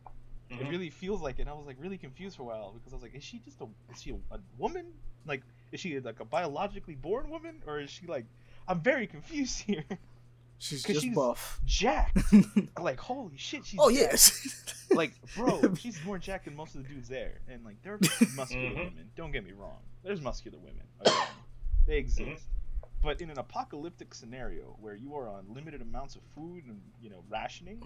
Mhm. 0.50 0.60
it 0.62 0.68
really 0.70 0.90
feels 0.90 1.20
like 1.22 1.38
it. 1.38 1.42
And 1.42 1.50
I 1.50 1.54
was 1.54 1.66
like 1.66 1.76
really 1.78 1.98
confused 1.98 2.36
for 2.36 2.42
a 2.42 2.46
while 2.46 2.72
because 2.72 2.92
I 2.92 2.96
was 2.96 3.02
like, 3.02 3.14
is 3.14 3.22
she 3.24 3.38
just 3.40 3.60
a 3.60 3.66
is 3.92 4.00
she 4.02 4.10
a, 4.10 4.34
a 4.34 4.40
woman? 4.58 4.86
Like, 5.26 5.42
is 5.72 5.80
she 5.80 5.98
like 6.00 6.20
a 6.20 6.24
biologically 6.24 6.94
born 6.94 7.30
woman 7.30 7.62
or 7.66 7.80
is 7.80 7.90
she 7.90 8.06
like? 8.06 8.24
I'm 8.68 8.80
very 8.80 9.06
confused 9.06 9.60
here. 9.68 9.84
She's 10.58 10.84
'Cause 10.84 10.94
just 10.96 11.04
she's- 11.04 11.14
buff. 11.14 11.60
Jacked. 11.64 12.18
like 12.80 12.98
holy 13.00 13.36
shit, 13.36 13.64
she's 13.66 13.78
oh 13.80 13.90
jacked. 13.90 14.00
yes. 14.12 14.86
like 14.94 15.12
bro 15.36 15.74
she's 15.78 15.98
more 16.04 16.18
jacked 16.18 16.44
than 16.44 16.54
most 16.56 16.74
of 16.76 16.82
the 16.82 16.88
dudes 16.88 17.08
there 17.08 17.40
and 17.48 17.64
like 17.64 17.80
there 17.82 17.94
are 17.94 17.98
muscular 18.36 18.68
Mhm. 18.70 18.74
women 18.76 19.10
don't 19.16 19.32
get 19.32 19.44
me 19.44 19.50
wrong 19.52 19.78
there's 20.04 20.20
muscular 20.20 20.58
women 20.58 20.82
okay? 21.04 21.24
they 21.88 21.96
exist 21.98 22.44
but 23.02 23.20
in 23.20 23.28
an 23.28 23.36
apocalyptic 23.38 24.14
scenario 24.14 24.76
where 24.80 24.94
you 24.94 25.14
are 25.16 25.28
on 25.28 25.44
limited 25.52 25.82
amounts 25.82 26.14
of 26.14 26.22
food 26.36 26.64
and 26.66 26.80
you 27.00 27.10
know 27.10 27.24
rationing 27.28 27.82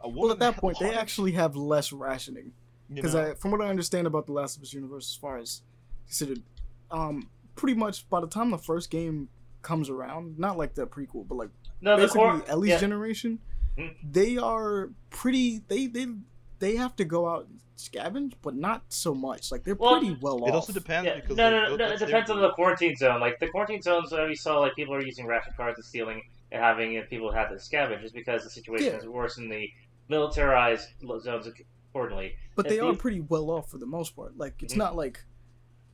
a 0.00 0.08
woman 0.08 0.22
well, 0.22 0.32
at 0.32 0.38
that 0.40 0.56
point, 0.56 0.76
they 0.80 0.86
large, 0.86 0.98
actually 0.98 1.32
have 1.32 1.54
less 1.56 1.92
rationing. 1.92 2.52
you 2.88 2.96
Because 2.96 3.14
know, 3.14 3.30
I, 3.30 3.34
from 3.34 3.52
what 3.52 3.60
I 3.62 3.68
understand 3.68 4.06
about 4.08 4.26
the 4.26 4.32
Last 4.32 4.56
of 4.56 4.62
Us 4.64 4.72
universe, 4.74 5.08
as 5.08 5.16
far 5.16 5.38
as 5.38 5.62
considered, 6.06 6.42
um, 6.90 7.30
pretty 7.54 7.78
much 7.78 8.06
by 8.10 8.20
the 8.20 8.26
time 8.26 8.50
the 8.50 8.58
first 8.58 8.90
game 8.90 9.28
comes 9.62 9.88
around, 9.88 10.36
not 10.38 10.58
like 10.58 10.74
the 10.74 10.84
prequel, 10.86 11.26
but 11.26 11.36
like 11.36 11.48
no, 11.84 11.96
the 11.96 12.02
basically 12.02 12.20
core. 12.22 12.44
Ellie's 12.48 12.70
yeah. 12.70 12.78
generation, 12.78 13.38
Mhm. 13.78 13.94
they 14.02 14.36
are 14.36 14.90
pretty. 15.10 15.60
They 15.68 15.86
they 15.86 16.06
they 16.58 16.76
have 16.76 16.96
to 16.96 17.04
go 17.04 17.28
out 17.28 17.46
and 17.46 17.60
scavenge, 17.76 18.34
but 18.42 18.54
not 18.54 18.82
so 18.88 19.14
much. 19.14 19.50
Like 19.52 19.64
they're 19.64 19.74
Well, 19.74 19.98
pretty 19.98 20.16
well 20.20 20.38
it 20.38 20.42
off. 20.42 20.48
It 20.48 20.54
also 20.54 20.72
depends 20.72 21.06
Yeah, 21.06 21.16
because 21.16 21.36
no, 21.36 21.50
no, 21.50 21.68
no, 21.70 21.76
no. 21.76 21.92
It 21.92 21.98
depends 21.98 22.30
on 22.30 22.40
the 22.40 22.50
quarantine 22.52 22.96
zone. 22.96 23.20
Like 23.20 23.38
the 23.40 23.48
quarantine 23.48 23.82
zones 23.82 24.12
where 24.12 24.26
we 24.26 24.34
saw, 24.36 24.58
like 24.60 24.74
people 24.76 24.94
are 24.94 25.02
using 25.04 25.26
ration 25.26 25.52
cards 25.56 25.76
and 25.78 25.84
stealing 25.84 26.22
and 26.52 26.62
having 26.62 26.96
and 26.96 27.08
people 27.10 27.32
had 27.32 27.48
to 27.48 27.56
scavenge 27.56 28.00
just 28.02 28.14
because 28.14 28.44
the 28.44 28.50
situation 28.50 28.92
Yeah. 28.92 28.98
is 28.98 29.06
worse 29.06 29.38
in 29.38 29.48
the 29.48 29.68
militarized 30.08 30.88
zones 31.20 31.48
accordingly. 31.92 32.34
but 32.56 32.68
they 32.68 32.76
if 32.78 32.82
are 32.82 32.92
you- 32.92 32.96
pretty 32.96 33.20
well 33.20 33.50
off 33.50 33.70
for 33.70 33.78
the 33.78 33.86
most 33.86 34.14
part. 34.14 34.36
Like 34.38 34.62
it's 34.62 34.74
Mhm. 34.74 34.78
not 34.78 34.96
like 34.96 35.24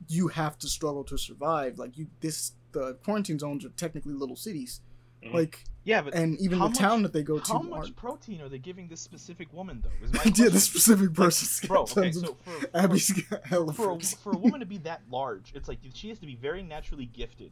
you 0.07 0.27
have 0.29 0.57
to 0.59 0.67
struggle 0.67 1.03
to 1.05 1.17
survive. 1.17 1.77
Like 1.79 1.97
you, 1.97 2.07
this 2.21 2.53
the 2.71 2.93
quarantine 3.03 3.37
zones 3.39 3.65
are 3.65 3.69
technically 3.69 4.13
little 4.13 4.35
cities. 4.35 4.81
Mhm. 5.23 5.33
Like 5.33 5.63
yeah 5.83 6.01
but 6.01 6.13
and 6.13 6.39
even 6.39 6.59
the 6.59 6.65
much- 6.69 6.77
town 6.77 7.01
that 7.03 7.11
they 7.13 7.23
go 7.23 7.39
to 7.39 7.51
how 7.53 7.59
much 7.59 7.79
aren't. 7.79 7.95
protein 7.95 8.39
are 8.41 8.49
they 8.49 8.59
giving 8.59 8.87
this 8.87 9.01
specific 9.01 9.51
woman 9.51 9.83
though 9.83 10.05
is 10.05 10.13
my 10.13 10.21
yeah, 10.25 10.49
this 10.49 10.63
specific 10.65 11.13
person's 11.13 11.67
bro 11.67 11.81
okay 11.81 12.11
tons 12.11 12.21
so 12.21 12.29
of 12.31 12.37
for, 12.43 12.51
for, 12.67 12.77
Abby's 12.77 13.11
for 13.75 13.91
a, 13.91 13.99
for 13.99 14.31
a 14.33 14.37
woman 14.37 14.59
to 14.59 14.65
be 14.65 14.77
that 14.79 15.01
large, 15.09 15.51
it's 15.55 15.67
like 15.67 15.79
she 15.93 16.09
has 16.09 16.19
to 16.19 16.25
be 16.27 16.35
very 16.35 16.61
naturally 16.61 17.05
gifted 17.05 17.51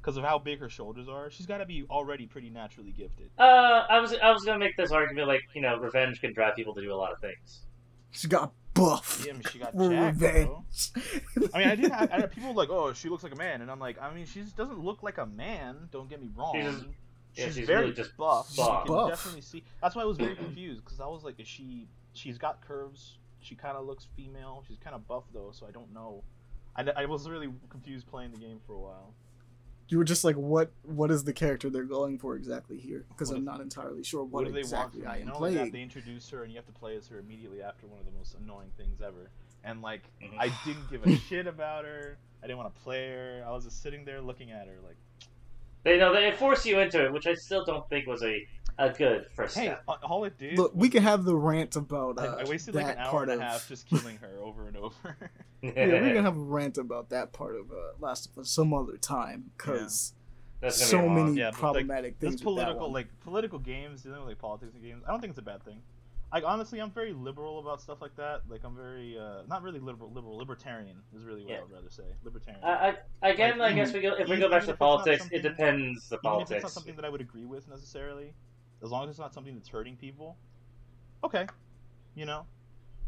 because 0.00 0.16
of 0.16 0.22
how 0.22 0.38
big 0.38 0.60
her 0.60 0.68
shoulders 0.68 1.08
are. 1.08 1.28
She's 1.32 1.46
got 1.46 1.58
to 1.58 1.66
be 1.66 1.84
already 1.90 2.26
pretty 2.26 2.48
naturally 2.48 2.92
gifted. 2.92 3.28
Uh, 3.36 3.86
I 3.90 3.98
was 3.98 4.14
I 4.14 4.30
was 4.30 4.44
gonna 4.44 4.60
make 4.60 4.76
this 4.76 4.92
argument 4.92 5.26
like 5.26 5.40
you 5.54 5.62
know 5.62 5.76
revenge 5.78 6.20
can 6.20 6.32
drive 6.32 6.54
people 6.54 6.74
to 6.74 6.80
do 6.80 6.92
a 6.92 6.94
lot 6.94 7.10
of 7.12 7.18
things. 7.20 7.62
She 8.12 8.28
got 8.28 8.52
buff. 8.76 9.22
Yeah, 9.26 9.32
I 9.32 9.34
mean, 9.34 9.42
she 9.50 9.58
got 9.58 9.72
for 9.72 9.90
jacked, 9.90 10.18
bro. 10.18 10.64
I 11.54 11.58
mean, 11.58 11.68
I 11.68 11.74
did. 11.74 11.90
Have, 11.92 12.10
I 12.12 12.20
had 12.20 12.30
people 12.32 12.54
like, 12.54 12.68
"Oh, 12.70 12.92
she 12.92 13.08
looks 13.08 13.22
like 13.22 13.32
a 13.32 13.36
man," 13.36 13.62
and 13.62 13.70
I'm 13.70 13.80
like, 13.80 14.00
I 14.00 14.12
mean, 14.14 14.26
she 14.26 14.42
just 14.42 14.56
doesn't 14.56 14.78
look 14.78 15.02
like 15.02 15.18
a 15.18 15.26
man. 15.26 15.88
Don't 15.90 16.08
get 16.08 16.20
me 16.20 16.28
wrong. 16.36 16.54
She's 16.54 16.64
just- 16.64 16.84
She's, 17.34 17.44
yeah, 17.44 17.52
she's 17.52 17.66
very 17.66 17.80
really 17.82 17.92
just 17.94 18.16
buff. 18.16 18.48
She's 18.48 18.58
You 18.58 18.64
can 18.64 18.86
buff. 18.86 19.08
definitely 19.10 19.42
see. 19.42 19.62
That's 19.82 19.94
why 19.94 20.00
I 20.00 20.04
was 20.06 20.16
very 20.16 20.34
confused 20.36 20.82
because 20.82 21.00
I 21.00 21.06
was 21.06 21.22
like, 21.22 21.38
is 21.38 21.46
she? 21.46 21.86
She's 22.14 22.38
got 22.38 22.66
curves. 22.66 23.18
She 23.42 23.54
kind 23.54 23.76
of 23.76 23.84
looks 23.86 24.06
female. 24.16 24.64
She's 24.66 24.78
kind 24.78 24.96
of 24.96 25.06
buff 25.06 25.24
though, 25.34 25.50
so 25.52 25.66
I 25.66 25.70
don't 25.70 25.92
know. 25.92 26.22
I, 26.74 26.84
I 26.96 27.04
was 27.04 27.28
really 27.28 27.48
confused 27.68 28.06
playing 28.06 28.30
the 28.32 28.38
game 28.38 28.58
for 28.66 28.72
a 28.72 28.78
while. 28.78 29.12
You 29.88 29.98
were 29.98 30.04
just 30.04 30.24
like, 30.24 30.36
what? 30.36 30.70
What 30.82 31.10
is 31.10 31.24
the 31.24 31.32
character 31.32 31.70
they're 31.70 31.84
going 31.84 32.18
for 32.18 32.34
exactly 32.36 32.76
here? 32.78 33.04
Because 33.08 33.30
I'm 33.30 33.44
not 33.44 33.60
entirely 33.60 34.02
sure 34.02 34.24
what, 34.24 34.44
what, 34.44 34.52
they 34.52 34.60
exactly 34.60 35.02
want 35.02 35.10
I 35.16 35.20
from 35.20 35.22
am 35.22 35.26
Not 35.28 35.36
only 35.36 35.50
that, 35.54 35.58
playing. 35.58 35.72
they 35.72 35.82
introduce 35.82 36.28
her 36.30 36.42
and 36.42 36.52
you 36.52 36.56
have 36.58 36.66
to 36.66 36.72
play 36.72 36.96
as 36.96 37.06
her 37.08 37.18
immediately 37.18 37.62
after 37.62 37.86
one 37.86 38.00
of 38.00 38.06
the 38.06 38.12
most 38.12 38.34
annoying 38.42 38.70
things 38.76 39.00
ever. 39.00 39.30
And 39.64 39.82
like, 39.82 40.02
Mhm. 40.22 40.36
I 40.38 40.52
didn't 40.64 40.90
give 40.90 41.04
a 41.06 41.16
shit 41.28 41.46
about 41.46 41.84
her. 41.84 42.18
I 42.42 42.46
didn't 42.46 42.58
want 42.58 42.74
to 42.74 42.80
play 42.80 43.08
her. 43.10 43.44
I 43.46 43.50
was 43.52 43.64
just 43.64 43.82
sitting 43.82 44.04
there 44.04 44.20
looking 44.20 44.50
at 44.50 44.66
her 44.66 44.74
like, 44.84 44.96
They 45.84 45.98
know 45.98 46.12
they 46.12 46.32
force 46.32 46.66
you 46.66 46.80
into 46.80 47.04
it, 47.04 47.12
which 47.12 47.26
I 47.26 47.34
still 47.34 47.64
don't 47.64 47.88
think 47.88 48.06
was 48.06 48.22
a 48.22 48.46
a 48.78 48.90
good 48.90 49.26
first 49.34 49.56
hey, 49.56 49.66
step. 49.66 49.82
a- 49.88 49.92
all 50.04 50.24
it 50.24 50.36
did. 50.38 50.58
Look, 50.58 50.72
we 50.74 50.88
can 50.88 51.02
have 51.02 51.24
the 51.24 51.34
rant 51.36 51.76
about 51.76 52.18
I, 52.20 52.26
uh, 52.26 52.36
I 52.40 52.44
wasted 52.44 52.74
that 52.74 52.82
like 52.84 52.94
an 52.96 53.02
hour 53.02 53.10
part 53.10 53.28
and 53.30 53.40
a 53.40 53.44
of. 53.44 53.50
half 53.52 53.68
just 53.68 53.86
killing 53.88 54.16
her 54.18 54.38
over 54.42 54.68
and 54.68 54.76
over. 54.76 55.16
yeah, 55.62 55.72
we're 55.74 56.14
gonna 56.14 56.22
have 56.22 56.36
a 56.36 56.40
rant 56.40 56.78
about 56.78 57.08
that 57.10 57.32
part 57.32 57.56
of 57.56 57.70
uh, 57.70 57.74
Last 57.98 58.26
of 58.30 58.38
Us 58.38 58.50
some 58.50 58.74
other 58.74 58.96
time 58.98 59.50
because 59.56 60.12
That's 60.60 60.84
so 60.84 61.02
be 61.02 61.08
many 61.08 61.38
Yeah, 61.38 61.50
but, 61.50 61.52
like, 61.52 61.60
problematic 61.60 62.18
this 62.20 62.30
things. 62.30 62.44
with 62.44 62.56
that 62.56 62.64
political 62.64 62.80
one. 62.82 62.92
like 62.92 63.20
political 63.20 63.58
games 63.58 64.02
dealing 64.02 64.20
with 64.20 64.28
like 64.28 64.38
politics 64.38 64.74
and 64.74 64.82
games. 64.82 65.02
I 65.06 65.10
don't 65.10 65.20
think 65.20 65.30
it's 65.30 65.38
a 65.38 65.42
bad 65.42 65.62
thing. 65.64 65.80
Like 66.32 66.42
honestly, 66.44 66.80
I'm 66.80 66.90
very 66.90 67.12
liberal 67.12 67.60
about 67.60 67.80
stuff 67.80 68.02
like 68.02 68.14
that. 68.16 68.42
Like 68.48 68.62
I'm 68.64 68.74
very 68.76 69.16
uh, 69.18 69.42
not 69.48 69.62
really 69.62 69.78
liberal, 69.78 70.10
liberal, 70.12 70.36
libertarian 70.36 70.96
is 71.16 71.24
really 71.24 71.42
what 71.42 71.50
Yeah. 71.52 71.58
I 71.58 71.62
would 71.62 71.72
rather 71.72 71.88
say. 71.90 72.02
Libertarian. 72.24 72.62
I, 72.64 72.96
I, 73.22 73.28
again, 73.30 73.58
Like, 73.58 73.72
I 73.72 73.74
guess 73.76 73.92
we 73.92 74.00
go 74.00 74.14
if 74.14 74.28
we 74.28 74.36
go 74.36 74.50
back 74.50 74.64
to 74.64 74.72
if 74.72 74.78
politics. 74.78 75.26
It 75.30 75.42
depends 75.42 76.08
the 76.08 76.16
Even 76.16 76.40
if 76.40 76.40
it's 76.42 76.50
politics. 76.50 76.62
not 76.64 76.72
something 76.72 76.96
that 76.96 77.04
I 77.04 77.08
would 77.10 77.20
agree 77.20 77.44
with 77.44 77.68
necessarily, 77.68 78.34
as 78.82 78.90
long 78.90 79.04
as 79.04 79.10
it's 79.10 79.18
not 79.18 79.32
something 79.34 79.54
that's 79.54 79.68
hurting 79.68 79.96
people. 79.96 80.36
Okay, 81.24 81.46
you 82.14 82.26
know, 82.26 82.46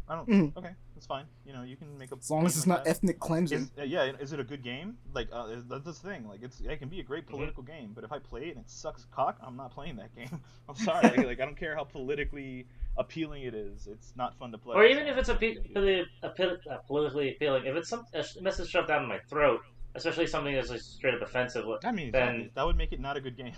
I 0.07 0.15
don't. 0.15 0.27
Mhm. 0.27 0.57
Okay, 0.57 0.71
that's 0.95 1.05
fine. 1.05 1.25
You 1.45 1.53
know, 1.53 1.61
you 1.63 1.75
can 1.77 1.97
make 1.97 2.11
a. 2.11 2.15
as 2.15 2.29
long 2.29 2.45
as 2.45 2.57
it's 2.57 2.65
like 2.67 2.77
not 2.79 2.83
that. 2.85 2.89
ethnic 2.89 3.19
cleansing. 3.19 3.59
Is, 3.59 3.71
uh, 3.79 3.83
yeah, 3.83 4.11
is 4.19 4.33
it 4.33 4.39
a 4.39 4.43
good 4.43 4.63
game? 4.63 4.97
Like 5.13 5.29
uh, 5.31 5.45
is- 5.51 5.65
that's 5.67 5.85
the 5.85 5.93
thing. 5.93 6.27
Like 6.27 6.41
it's 6.41 6.59
it 6.61 6.77
can 6.79 6.89
be 6.89 6.99
a 6.99 7.03
great 7.03 7.25
Mhm. 7.27 7.29
political 7.31 7.63
game, 7.63 7.91
but 7.93 8.03
if 8.03 8.11
I 8.11 8.19
play 8.19 8.47
it 8.47 8.55
and 8.55 8.65
it 8.65 8.69
sucks 8.69 9.05
cock, 9.11 9.37
I'm 9.41 9.55
not 9.55 9.71
playing 9.71 9.95
that 9.97 10.13
game. 10.15 10.41
I'm 10.69 10.75
sorry. 10.75 11.09
like 11.25 11.39
I 11.39 11.45
don't 11.45 11.57
care 11.57 11.75
how 11.75 11.83
politically 11.83 12.65
appealing 12.97 13.43
it 13.43 13.53
is. 13.53 13.87
It's 13.87 14.13
not 14.17 14.35
fun 14.37 14.51
to 14.51 14.57
play. 14.57 14.75
or 14.75 14.85
even 14.85 15.05
if 15.07 15.17
it's 15.17 15.29
a, 15.29 15.33
I'm 15.33 15.37
pe- 15.39 15.57
a, 15.75 16.03
a 16.23 16.77
politically 16.87 17.35
appealing, 17.35 17.65
if 17.65 17.75
it's 17.75 17.89
some 17.89 18.05
a 18.13 18.23
message 18.41 18.69
shoved 18.69 18.87
down 18.89 19.07
my 19.07 19.19
throat, 19.29 19.61
especially 19.95 20.25
something 20.27 20.53
that's 20.55 20.69
like 20.71 20.81
straight 20.81 21.13
up 21.13 21.21
offensive. 21.21 21.65
I 21.85 21.91
mean, 21.91 22.11
then- 22.11 22.23
exactly. 22.29 22.51
that 22.55 22.65
would 22.65 22.75
make 22.77 22.91
it 22.91 22.99
not 22.99 23.15
a 23.15 23.21
good 23.21 23.37
game. 23.37 23.53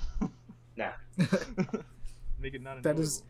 Nah. 0.78 0.92
Make 2.42 2.54
it 2.54 2.62
not. 2.62 2.82
That 2.84 3.00
is- 3.00 3.24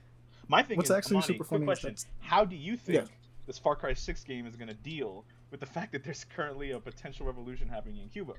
my 0.47 0.63
thing. 0.63 0.77
what's 0.77 0.89
is, 0.89 0.95
actually 0.95 1.17
Amani, 1.17 1.27
super 1.27 1.43
quick 1.43 1.49
funny 1.49 1.63
is 1.63 1.65
question: 1.67 1.89
that's- 1.89 2.05
How 2.19 2.43
do 2.45 2.55
you 2.55 2.75
think 2.77 2.97
Yeah. 2.99 3.05
this 3.47 3.57
Far 3.57 3.75
Cry 3.75 3.93
Six 3.93 4.23
game 4.23 4.45
is 4.47 4.55
going 4.55 4.67
to 4.69 4.73
deal 4.73 5.23
with 5.49 5.59
the 5.59 5.65
fact 5.77 5.91
that 5.93 6.03
there's 6.03 6.23
currently 6.25 6.71
a 6.71 6.79
potential 6.79 7.25
revolution 7.25 7.69
happening 7.69 8.01
in 8.01 8.09
Cuba? 8.09 8.33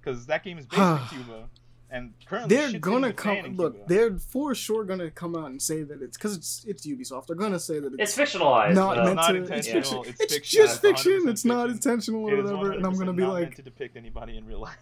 Because 0.00 0.26
that 0.26 0.42
game 0.44 0.58
is 0.58 0.66
based 0.66 0.80
in 0.82 0.98
Cuba, 1.18 1.48
and 1.90 2.12
currently 2.26 2.56
they're 2.56 2.78
gonna 2.80 3.08
hitting 3.08 3.16
the 3.16 3.22
fan 3.22 3.44
come. 3.44 3.56
Look, 3.56 3.74
Cuba. 3.74 3.88
they're 3.88 4.18
for 4.18 4.54
sure 4.54 4.84
gonna 4.84 5.10
come 5.10 5.36
out 5.36 5.46
and 5.50 5.62
say 5.62 5.82
that 5.82 6.02
it's 6.02 6.16
because 6.16 6.36
it's 6.36 6.64
it's 6.66 6.84
Ubisoft. 6.86 7.26
They're 7.28 7.36
gonna 7.36 7.60
say 7.60 7.78
that 7.78 7.92
It's 7.98 8.18
it's, 8.18 8.34
fictionalized. 8.34 8.74
not 8.74 8.96
though. 8.96 9.04
meant 9.04 9.16
not 9.16 9.28
to. 9.28 9.36
It's 9.36 9.50
intentional, 9.50 10.02
fiction. 10.02 10.12
it's 10.12 10.20
It's, 10.22 10.34
fiction, 10.34 10.56
just 10.62 10.84
it's 10.84 11.02
fiction. 11.02 11.28
It's 11.28 11.44
not 11.44 11.70
intentional 11.70 12.20
or 12.28 12.36
whatever. 12.42 12.72
And 12.72 12.84
I'm 12.84 12.96
gonna 12.98 13.12
be 13.12 13.22
not 13.22 13.32
like, 13.34 13.42
meant 13.42 13.56
to 13.56 13.62
depict 13.62 13.96
anybody 13.96 14.36
in 14.36 14.44
real 14.46 14.60
life. 14.60 14.76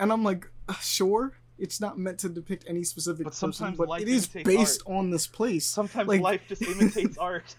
and 0.00 0.12
I'm 0.12 0.24
like, 0.24 0.50
uh, 0.68 0.74
sure, 0.74 1.32
it's 1.58 1.80
not 1.80 1.98
meant 1.98 2.18
to 2.20 2.28
depict 2.28 2.64
any 2.68 2.84
specific 2.84 3.24
But 3.24 3.34
person, 3.38 3.74
but 3.76 3.88
life 3.88 4.02
it 4.02 4.08
is 4.08 4.26
based 4.28 4.82
art. 4.86 4.96
on 4.98 5.10
this 5.10 5.26
place. 5.26 5.66
Sometimes 5.66 6.08
Like- 6.08 6.20
life 6.20 6.40
just 6.48 6.62
imitates 6.62 7.18
art. 7.18 7.54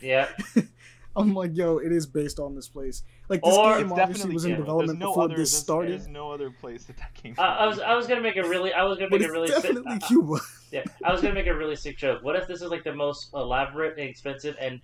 Yeah. 0.00 0.28
I'm 1.18 1.32
like, 1.32 1.56
yo, 1.56 1.78
it 1.78 1.92
is 1.92 2.04
based 2.06 2.38
on 2.38 2.54
this 2.54 2.68
place. 2.68 3.02
Like 3.30 3.40
this 3.42 3.54
Or- 3.54 3.78
game 3.78 3.90
obviously 3.92 4.34
was 4.34 4.44
in 4.44 4.50
yeah, 4.50 4.56
development 4.58 4.98
no 4.98 5.08
before 5.12 5.24
other, 5.24 5.36
this 5.36 5.56
started, 5.56 5.92
There's 5.92 6.08
no 6.08 6.30
other 6.30 6.50
place 6.50 6.84
that 6.84 6.98
that 6.98 7.14
came 7.14 7.32
I, 7.32 7.34
from. 7.36 7.44
I 7.44 7.66
was 7.66 7.78
I 7.80 7.94
was 7.94 8.06
gonna 8.06 8.20
make 8.20 8.36
a 8.36 8.46
really 8.46 8.72
I 8.74 8.82
was 8.82 8.98
gonna 8.98 9.10
make 9.10 9.20
it's 9.22 9.30
a 9.30 9.32
really 9.32 9.48
sick, 9.48 9.62
definitely 9.62 9.94
uh, 10.02 10.06
Cuba. 10.06 10.38
yeah 10.72 10.82
I 11.04 11.12
was 11.12 11.22
gonna 11.22 11.32
make 11.34 11.46
a 11.46 11.54
really 11.56 11.74
sick 11.76 11.96
joke. 11.96 12.22
What 12.22 12.36
if 12.36 12.46
this 12.46 12.60
is 12.60 12.70
like 12.70 12.84
the 12.84 12.94
most 12.94 13.30
elaborate 13.32 13.98
and 13.98 14.06
expensive 14.08 14.56
and 14.60 14.78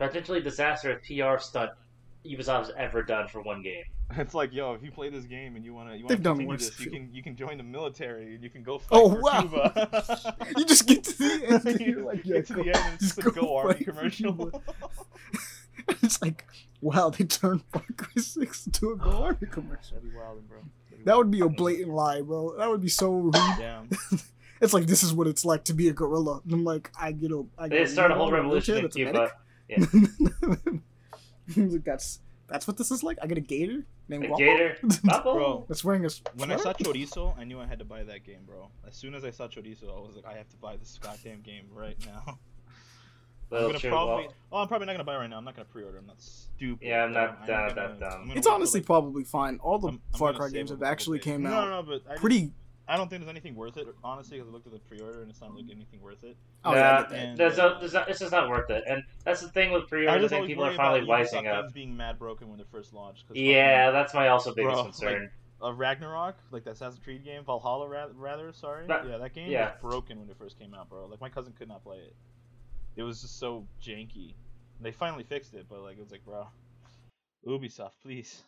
potentially 0.00 0.40
disastrous 0.40 0.98
PR 1.06 1.38
stunt 1.38 1.70
Ubisoft's 2.26 2.70
ever 2.76 3.02
done 3.02 3.28
for 3.28 3.40
one 3.42 3.62
game? 3.62 3.84
It's 4.16 4.32
like, 4.32 4.54
yo, 4.54 4.72
if 4.72 4.82
you 4.82 4.90
play 4.90 5.10
this 5.10 5.26
game 5.26 5.54
and 5.54 5.62
you 5.62 5.74
wanna 5.74 5.94
you 5.94 6.04
wanna 6.04 6.16
They've 6.16 6.24
continue 6.24 6.56
this, 6.56 6.80
you 6.80 6.90
can 6.90 7.10
you 7.12 7.22
can 7.22 7.36
join 7.36 7.58
the 7.58 7.62
military 7.62 8.34
and 8.34 8.42
you 8.42 8.48
can 8.48 8.62
go 8.62 8.78
fight 8.78 8.88
Oh, 8.92 9.10
for 9.10 9.20
wow. 9.20 9.40
Cuba. 9.42 10.36
you 10.56 10.64
just 10.64 10.86
get 10.86 11.04
to 11.04 11.18
the 11.18 11.46
end, 11.50 11.66
and 11.66 11.80
You 11.80 11.86
you're 11.86 12.04
like, 12.06 12.24
get 12.24 12.46
to 12.46 12.54
go, 12.54 12.62
the 12.62 12.68
end 12.70 12.76
and 12.78 12.94
it's 12.94 13.02
just 13.04 13.16
just 13.16 13.18
a 13.18 13.30
go 13.30 13.40
Go 13.42 13.56
Army 13.58 13.74
fight 13.74 13.84
commercial. 13.84 14.62
It's 16.02 16.22
like, 16.22 16.46
wow, 16.80 17.10
they 17.10 17.24
turned 17.24 17.64
Far 17.70 17.84
Cry 17.98 18.08
Six 18.22 18.66
into 18.66 18.92
a 18.92 18.96
Go 18.96 19.10
Army 19.24 19.46
commercial. 19.50 19.96
That'd 19.96 20.10
be 20.10 20.16
wild, 20.16 20.48
bro. 20.48 20.58
That'd 20.90 20.98
be 20.98 21.04
That 21.04 21.16
would 21.18 21.30
be 21.30 21.40
a 21.40 21.48
blatant 21.50 21.90
lie, 21.90 22.22
bro. 22.22 22.56
That 22.56 22.70
would 22.70 22.80
be 22.80 22.88
so 22.88 23.10
rude. 23.12 23.34
Damn. 23.58 23.90
It's 24.62 24.72
like 24.72 24.86
this 24.86 25.02
is 25.02 25.12
what 25.12 25.26
it's 25.26 25.44
like 25.44 25.64
to 25.64 25.74
be 25.74 25.88
a 25.88 25.92
guerrilla. 25.92 26.40
And 26.44 26.52
I'm 26.54 26.64
like, 26.64 26.90
I 26.98 27.12
get 27.12 27.30
a. 27.30 27.44
I 27.58 27.68
They 27.68 27.78
get 27.80 27.90
start 27.90 28.10
a 28.10 28.14
you 28.14 28.18
whole 28.20 28.32
revolution 28.32 28.76
in 28.78 28.82
wheelchair 28.84 29.12
Cuba. 29.12 29.30
that's 29.68 30.68
a 31.56 31.60
medic. 31.60 31.84
that's 31.84 32.20
that's 32.48 32.66
what 32.66 32.76
this 32.76 32.90
is 32.90 33.02
like. 33.02 33.18
I 33.22 33.26
get 33.26 33.36
a 33.38 33.42
gator 33.42 33.84
named 34.08 34.24
A 34.24 34.28
Guapo? 34.28 34.38
gator? 34.42 34.76
Bro, 35.22 35.64
that's 35.68 35.84
wearing 35.84 36.04
a. 36.04 36.06
s- 36.06 36.22
when 36.36 36.50
I 36.50 36.56
saw 36.56 36.72
sweater? 36.72 36.84
Chorizo, 36.98 37.38
I 37.38 37.44
knew 37.44 37.60
I 37.60 37.66
had 37.66 37.78
to 37.80 37.84
buy 37.84 38.02
that 38.04 38.24
game, 38.24 38.40
bro. 38.46 38.70
As 38.86 38.96
soon 38.96 39.14
as 39.14 39.24
I 39.24 39.30
saw 39.30 39.48
Chorizo, 39.48 39.84
I 39.94 40.00
was 40.00 40.16
like, 40.16 40.24
I 40.24 40.32
have 40.36 40.48
to 40.48 40.56
buy 40.56 40.76
this 40.76 40.98
goddamn 41.02 41.42
game 41.42 41.66
right 41.74 41.96
now. 42.06 42.38
I'm 43.50 43.66
gonna 43.66 43.80
probably. 43.80 44.24
well, 44.24 44.34
Oh, 44.52 44.58
I'm 44.58 44.68
probably 44.68 44.86
not 44.86 44.92
gonna 44.92 45.04
buy 45.04 45.14
it 45.14 45.18
right 45.18 45.30
now. 45.30 45.38
I'm 45.38 45.44
not 45.44 45.56
gonna 45.56 45.64
pre-order. 45.66 45.98
I'm 45.98 46.06
not 46.06 46.20
stupid. 46.20 46.86
Yeah, 46.86 47.04
I'm 47.04 47.12
not 47.12 47.30
I'm 47.30 47.42
uh, 47.42 47.46
that- 47.46 47.74
gonna- 47.74 47.96
that 47.98 48.00
dumb. 48.00 48.32
It's 48.34 48.46
honestly 48.46 48.80
probably 48.82 49.24
fine. 49.24 49.58
All 49.62 49.78
the 49.78 49.88
I'm- 49.88 50.00
I'm 50.12 50.18
Far 50.18 50.32
Cry 50.34 50.48
games 50.50 50.68
have 50.70 50.82
actually 50.82 51.18
came 51.18 51.42
no, 51.42 51.50
out 51.52 51.68
No, 51.68 51.80
no, 51.80 51.82
but 51.82 52.02
I 52.06 52.10
just- 52.12 52.20
pretty. 52.20 52.52
I 52.90 52.96
don't 52.96 53.08
think 53.10 53.20
there's 53.22 53.28
anything 53.30 53.54
worth 53.54 53.76
it, 53.76 53.86
honestly, 54.02 54.38
because 54.38 54.48
I 54.48 54.52
looked 54.52 54.66
at 54.66 54.72
the 54.72 54.78
pre-order 54.78 55.20
and 55.20 55.30
it's 55.30 55.40
not 55.42 55.52
really 55.52 55.70
anything 55.70 56.00
worth 56.00 56.24
it. 56.24 56.36
Oh, 56.64 56.72
yeah, 56.74 57.04
I 57.06 57.10
Nah. 57.12 57.16
And, 57.16 57.36
There's 57.38 57.58
uh, 57.58 57.68
no, 57.74 57.80
there's 57.80 57.92
not, 57.92 58.08
it's 58.08 58.18
just 58.18 58.32
not 58.32 58.48
worth 58.48 58.70
it, 58.70 58.84
and 58.88 59.02
that's 59.24 59.42
the 59.42 59.48
thing 59.50 59.72
with 59.72 59.88
pre-orders. 59.88 60.14
I 60.16 60.18
just 60.18 60.30
think 60.32 60.46
people 60.46 60.64
are 60.64 60.68
worry 60.68 60.76
finally 60.76 61.00
about 61.00 61.26
wising 61.26 61.46
up. 61.46 61.74
being 61.74 61.94
mad 61.96 62.18
broken 62.18 62.48
when 62.48 62.56
they're 62.56 62.66
first 62.72 62.94
launched. 62.94 63.28
'cause 63.28 63.36
Yeah, 63.36 63.90
that's 63.90 64.14
my 64.14 64.28
also 64.28 64.54
biggest 64.54 64.74
Bro, 64.74 64.84
concern. 64.84 65.12
fucking, 65.12 65.30
uh, 65.62 65.72
Ragnarok, 65.74 66.36
like 66.50 66.64
that 66.64 66.70
Assassin's 66.72 67.02
Creed 67.04 67.24
game, 67.24 67.44
Valhalla 67.44 67.86
ra- 67.88 68.08
rather, 68.14 68.52
sorry. 68.52 68.86
Ra- 68.86 69.04
yeah, 69.06 69.18
that 69.18 69.34
game 69.34 69.50
yeah. 69.50 69.72
was 69.72 69.80
broken 69.82 70.18
when 70.18 70.30
it 70.30 70.36
first 70.38 70.58
came 70.58 70.72
out, 70.72 70.88
bro. 70.88 71.06
Like 71.06 71.20
my 71.20 71.28
cousin 71.28 71.52
could 71.52 71.68
not 71.68 71.82
play 71.82 71.98
it. 71.98 72.16
It 72.96 73.02
was 73.02 73.20
just 73.20 73.38
so 73.38 73.66
janky. 73.82 74.32
They 74.80 74.92
finally 74.92 75.24
fixed 75.24 75.52
it, 75.54 75.66
but 75.68 75.80
like 75.82 75.98
it 75.98 76.00
was 76.02 76.10
like, 76.10 76.24
bro, 76.24 76.46
Ubisoft, 77.46 77.92
please. 78.02 78.42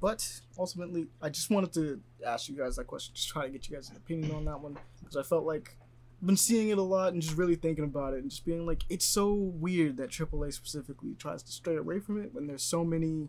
But 0.00 0.40
ultimately, 0.58 1.08
I 1.20 1.28
just 1.28 1.50
wanted 1.50 1.72
to 1.74 2.00
ask 2.26 2.48
you 2.48 2.56
guys 2.56 2.76
that 2.76 2.86
question, 2.86 3.14
just 3.14 3.28
try 3.28 3.44
to 3.46 3.50
get 3.50 3.68
you 3.68 3.76
guys 3.76 3.90
an 3.90 3.96
opinion 3.96 4.34
on 4.34 4.44
that 4.46 4.60
one, 4.60 4.78
because 5.00 5.16
I 5.16 5.22
felt 5.22 5.44
like 5.44 5.76
I've 6.20 6.26
been 6.26 6.36
seeing 6.36 6.70
it 6.70 6.78
a 6.78 6.82
lot 6.82 7.12
and 7.12 7.20
just 7.20 7.36
really 7.36 7.54
thinking 7.56 7.84
about 7.84 8.14
it 8.14 8.20
and 8.22 8.30
just 8.30 8.44
being 8.46 8.64
like, 8.66 8.84
it's 8.88 9.04
so 9.04 9.32
weird 9.34 9.98
that 9.98 10.10
AAA 10.10 10.52
specifically 10.54 11.14
tries 11.18 11.42
to 11.42 11.52
stray 11.52 11.76
away 11.76 11.98
from 12.00 12.20
it 12.22 12.32
when 12.34 12.46
there's 12.46 12.62
so 12.62 12.82
many 12.84 13.28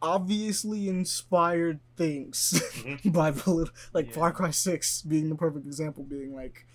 obviously 0.00 0.88
inspired 0.88 1.80
things 1.96 2.52
Mhm. 2.76 3.12
by 3.12 3.32
polit- 3.32 3.70
like 3.92 4.06
Yeah. 4.08 4.12
Far 4.14 4.32
Cry 4.32 4.50
Six 4.50 5.02
being 5.02 5.28
the 5.28 5.34
perfect 5.34 5.66
example, 5.66 6.04
being 6.04 6.34
like, 6.34 6.66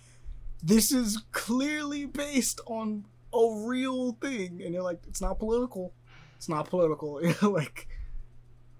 this 0.62 0.92
is 0.92 1.22
clearly 1.32 2.04
based 2.06 2.60
on 2.66 3.04
a 3.32 3.64
real 3.66 4.12
thing, 4.20 4.62
and 4.62 4.72
you're 4.74 4.82
like, 4.82 5.00
it's 5.08 5.20
not 5.20 5.38
political, 5.38 5.92
it's 6.36 6.48
not 6.48 6.68
political, 6.70 7.20
like. 7.42 7.88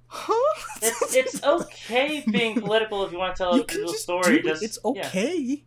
Huh? 0.06 0.62
It's 0.82 1.14
it's 1.16 1.44
okay 1.44 2.22
being 2.30 2.60
political 2.60 3.04
if 3.04 3.12
you 3.12 3.18
want 3.18 3.34
to 3.36 3.42
tell 3.42 3.56
you 3.56 3.62
a 3.62 3.64
can 3.64 3.78
real 3.80 3.88
just 3.90 4.02
story. 4.02 4.40
do 4.42 4.48
it. 4.48 4.60
Just 4.60 4.62
It's 4.62 4.78
yeah. 4.84 5.06
okay. 5.08 5.64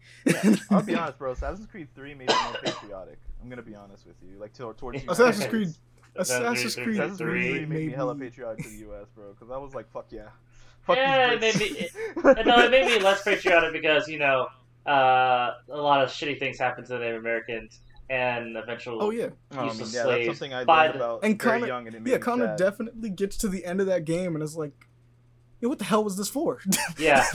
I'll 0.71 0.83
be 0.83 0.95
honest, 0.95 1.17
bro. 1.17 1.31
Assassin's 1.31 1.67
Creed 1.67 1.87
3 1.95 2.13
made 2.15 2.29
me 2.29 2.35
more 2.43 2.53
patriotic. 2.63 3.17
I'm 3.41 3.49
gonna 3.49 3.61
be 3.61 3.75
honest 3.75 4.05
with 4.05 4.15
you, 4.23 4.39
like 4.39 4.53
to, 4.53 4.73
towards 4.73 5.03
you. 5.03 5.09
Assassin's 5.09 5.47
Creed. 5.47 5.67
Assassin's 6.15 6.59
Assassin's 6.63 6.75
Creed 6.75 6.85
Creed 6.85 6.97
Assassin's 6.99 7.19
Creed 7.19 7.43
3 7.43 7.57
3 7.57 7.65
made 7.65 7.87
me 7.87 7.93
hella 7.93 8.15
patriotic 8.15 8.63
to 8.63 8.69
the 8.69 8.77
U.S., 8.77 9.05
bro, 9.13 9.33
because 9.33 9.51
I 9.51 9.57
was 9.57 9.75
like, 9.75 9.89
fuck 9.91 10.07
yeah. 10.09 10.29
Fuck 10.81 10.95
Yeah, 10.97 11.31
it 11.33 11.41
made 11.41 11.53
Brits. 11.53 11.95
me- 12.37 12.43
no, 12.45 12.59
it 12.65 12.71
made 12.71 12.85
me 12.87 12.99
less 12.99 13.21
patriotic 13.23 13.73
because 13.73 14.07
you 14.07 14.17
know 14.19 14.47
uh, 14.85 15.51
a 15.69 15.77
lot 15.77 16.01
of 16.03 16.09
shitty 16.09 16.39
things 16.39 16.57
happen 16.57 16.83
to 16.85 16.93
the 16.93 16.99
Native 16.99 17.19
Americans 17.19 17.79
and 18.09 18.55
eventual. 18.57 19.01
Oh 19.03 19.09
yeah, 19.09 19.25
um, 19.25 19.31
Oh, 19.51 19.57
I 19.57 19.61
mean, 19.61 19.69
useless 19.69 19.93
yeah, 19.93 20.03
that's 20.05 20.25
something 20.27 20.53
I 20.53 20.63
by 20.63 20.85
learned 20.87 20.95
about 20.95 21.19
And 21.23 21.41
very 21.41 21.59
Connor- 21.59 21.67
young, 21.67 21.87
and 21.87 21.95
it 21.95 22.01
made 22.01 22.11
yeah. 22.11 22.17
me 22.17 22.21
Connor 22.23 22.45
sad. 22.47 22.57
definitely 22.57 23.09
gets 23.09 23.37
to 23.37 23.47
the 23.49 23.65
end 23.65 23.81
of 23.81 23.87
that 23.87 24.05
game 24.05 24.35
and 24.35 24.43
is 24.43 24.55
like, 24.55 24.71
"Yeah, 25.61 25.69
what 25.69 25.79
the 25.79 25.85
hell 25.85 26.03
was 26.03 26.15
this 26.17 26.29
for? 26.29 26.59
Yeah, 26.97 27.25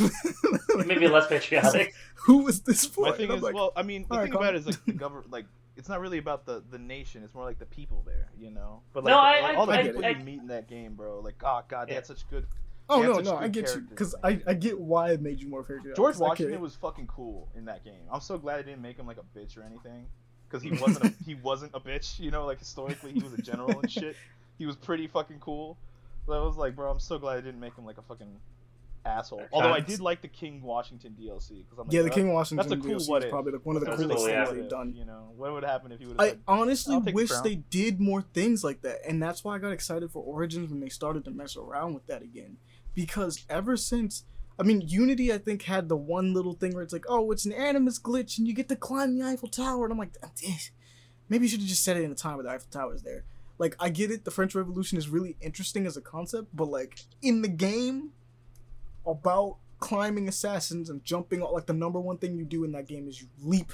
maybe 0.86 1.08
less 1.08 1.26
patriotic. 1.26 1.94
Who 2.26 2.38
was 2.44 2.60
this 2.62 2.84
for?" 2.86 3.06
My 3.06 3.12
thing 3.12 3.30
I'm 3.30 3.36
is, 3.38 3.42
like, 3.42 3.54
well, 3.54 3.72
I 3.76 3.82
mean, 3.82 4.06
the 4.08 4.14
alright, 4.14 4.26
thing 4.28 4.32
about 4.34 4.44
Connor. 4.46 4.56
it 4.56 4.60
is 4.60 4.66
like 4.66 4.84
the 4.86 4.92
government, 4.92 5.30
like 5.30 5.46
it's 5.76 5.88
not 5.88 6.00
really 6.00 6.18
about 6.18 6.46
the 6.46 6.62
the 6.70 6.78
nation. 6.78 7.22
It's 7.24 7.34
more 7.34 7.44
like 7.44 7.58
the 7.58 7.66
people 7.66 8.02
there, 8.06 8.28
you 8.38 8.50
know. 8.50 8.82
But 8.92 9.04
like 9.04 9.12
No, 9.12 9.16
the- 9.16 9.22
I- 9.22 9.40
like, 9.48 9.58
all 9.58 9.66
the 9.66 9.72
I- 9.72 9.82
people 9.82 10.04
I- 10.04 10.08
you 10.10 10.24
meet 10.24 10.40
in 10.40 10.46
that 10.48 10.68
game, 10.68 10.94
bro. 10.94 11.20
Like, 11.20 11.36
oh 11.44 11.62
god, 11.68 11.88
they 11.88 11.92
Yeah. 11.92 11.96
had 11.96 12.06
such 12.06 12.28
good. 12.30 12.46
"Oh 12.88 13.00
no, 13.02 13.20
no, 13.20 13.36
I 13.36 13.48
get 13.48 13.74
you 13.74 13.80
because 13.82 14.14
I 14.22 14.40
I 14.46 14.54
get 14.54 14.78
why 14.78 15.12
it 15.12 15.22
made 15.22 15.40
you 15.40 15.48
more 15.48 15.62
patriotic." 15.62 15.96
George 15.96 16.16
Washington 16.18 16.54
can't- 16.54 16.62
was 16.62 16.74
fucking 16.76 17.06
cool 17.06 17.48
in 17.54 17.64
that 17.66 17.84
game. 17.84 18.02
I'm 18.10 18.20
so 18.20 18.36
glad 18.38 18.58
I 18.58 18.62
didn't 18.62 18.82
make 18.82 18.98
him 18.98 19.06
like 19.06 19.18
a 19.18 19.38
bitch 19.38 19.56
or 19.56 19.62
anything, 19.62 20.06
because 20.52 20.62
he 20.62 20.70
wasn't 20.82 21.04
a, 21.04 21.24
he 21.24 21.34
wasn't 21.34 21.72
a 21.74 21.80
bitch. 21.80 22.20
You 22.20 22.30
know, 22.30 22.44
like 22.44 22.58
historically 22.58 23.12
he 23.12 23.20
was 23.20 23.32
a 23.32 23.42
general 23.42 23.70
and 23.80 23.90
shit. 23.90 24.16
He 24.58 24.66
was 24.66 24.76
pretty 24.76 25.06
fucking 25.06 25.40
cool. 25.40 25.78
So 26.26 26.32
I 26.32 26.44
was 26.44 26.56
like, 26.56 26.76
bro, 26.76 26.90
I'm 26.90 27.00
so 27.00 27.18
glad 27.18 27.38
I 27.38 27.40
didn't 27.40 27.60
make 27.60 27.74
him 27.76 27.84
like 27.84 27.98
a 27.98 28.02
fucking 28.02 28.36
asshole. 29.04 29.44
Although 29.52 29.72
I 29.72 29.80
did 29.80 30.00
like 30.00 30.22
the 30.22 30.28
King 30.28 30.62
Washington 30.62 31.16
DLC 31.20 31.64
because 31.64 31.78
I'm 31.78 31.86
like, 31.86 31.92
Yeah, 31.92 32.02
the 32.02 32.10
King 32.10 32.32
Washington 32.32 32.68
that's 32.68 32.80
a 32.80 32.82
cool 32.82 32.98
DLC 32.98 33.08
what 33.08 33.24
is 33.24 33.30
probably 33.30 33.52
like 33.52 33.66
one 33.66 33.76
of 33.76 33.80
the 33.80 33.86
That's 33.86 34.00
coolest 34.00 34.18
cool, 34.18 34.26
things 34.26 34.48
yeah. 34.48 34.54
they've 34.54 34.68
done. 34.70 34.94
You 34.94 35.04
know, 35.04 35.32
what 35.36 35.52
would 35.52 35.64
happen 35.64 35.90
if 35.90 35.98
he 35.98 36.06
would 36.06 36.20
have 36.20 36.26
I 36.26 36.30
said, 36.30 36.40
honestly 36.46 36.94
I'll 36.94 37.00
the 37.00 37.12
wish 37.12 37.30
they 37.42 37.56
did 37.56 38.00
more 38.00 38.22
things 38.22 38.62
like 38.62 38.82
that, 38.82 38.98
and 39.08 39.22
that's 39.22 39.42
why 39.42 39.56
I 39.56 39.58
got 39.58 39.72
excited 39.72 40.12
for 40.12 40.22
Origins 40.22 40.70
when 40.70 40.80
they 40.80 40.88
started 40.88 41.24
to 41.24 41.30
mess 41.30 41.56
around 41.56 41.94
with 41.94 42.06
that 42.06 42.22
again. 42.22 42.58
Because 42.94 43.44
ever 43.48 43.76
since, 43.76 44.24
I 44.62 44.64
mean, 44.64 44.80
Unity, 44.82 45.32
I 45.32 45.39
think 45.39 45.62
had 45.62 45.89
the 45.89 45.97
one 45.97 46.32
little 46.32 46.52
thing 46.52 46.72
where 46.72 46.84
it's 46.84 46.93
like, 46.93 47.06
oh, 47.09 47.32
it's 47.32 47.44
an 47.44 47.52
animus 47.52 47.98
glitch, 47.98 48.39
and 48.39 48.47
you 48.47 48.55
get 48.55 48.68
to 48.68 48.76
climb 48.76 49.18
the 49.18 49.26
Eiffel 49.26 49.48
Tower, 49.48 49.84
and 49.84 49.93
I'm 49.93 49.98
like, 49.98 50.16
"Eh, 50.22 50.56
maybe 51.28 51.47
you 51.47 51.48
should 51.48 51.59
have 51.59 51.68
just 51.68 51.82
set 51.82 51.97
it 51.97 52.05
in 52.05 52.12
a 52.12 52.14
time 52.14 52.36
where 52.36 52.44
the 52.44 52.51
Eiffel 52.51 52.70
Tower 52.70 52.94
is 52.94 53.02
there. 53.02 53.24
Like, 53.59 53.74
I 53.80 53.89
get 53.89 54.12
it, 54.12 54.24
the 54.24 54.30
French 54.30 54.55
Revolution 54.55 54.98
is 54.98 55.09
really 55.09 55.36
interesting 55.40 55.84
as 55.84 55.97
a 55.97 56.01
concept, 56.01 56.55
but 56.55 56.66
like 56.66 57.01
in 57.22 57.43
the 57.43 57.48
game 57.48 58.10
about 59.05 59.56
climbing 59.80 60.28
assassins 60.28 60.89
and 60.89 61.05
jumping, 61.05 61.40
like 61.40 61.66
the 61.66 61.72
number 61.72 61.98
one 61.98 62.18
thing 62.18 62.39
you 62.39 62.44
do 62.44 62.62
in 62.62 62.70
that 62.70 62.86
game 62.86 63.09
is 63.09 63.20
you 63.20 63.26
leap 63.43 63.72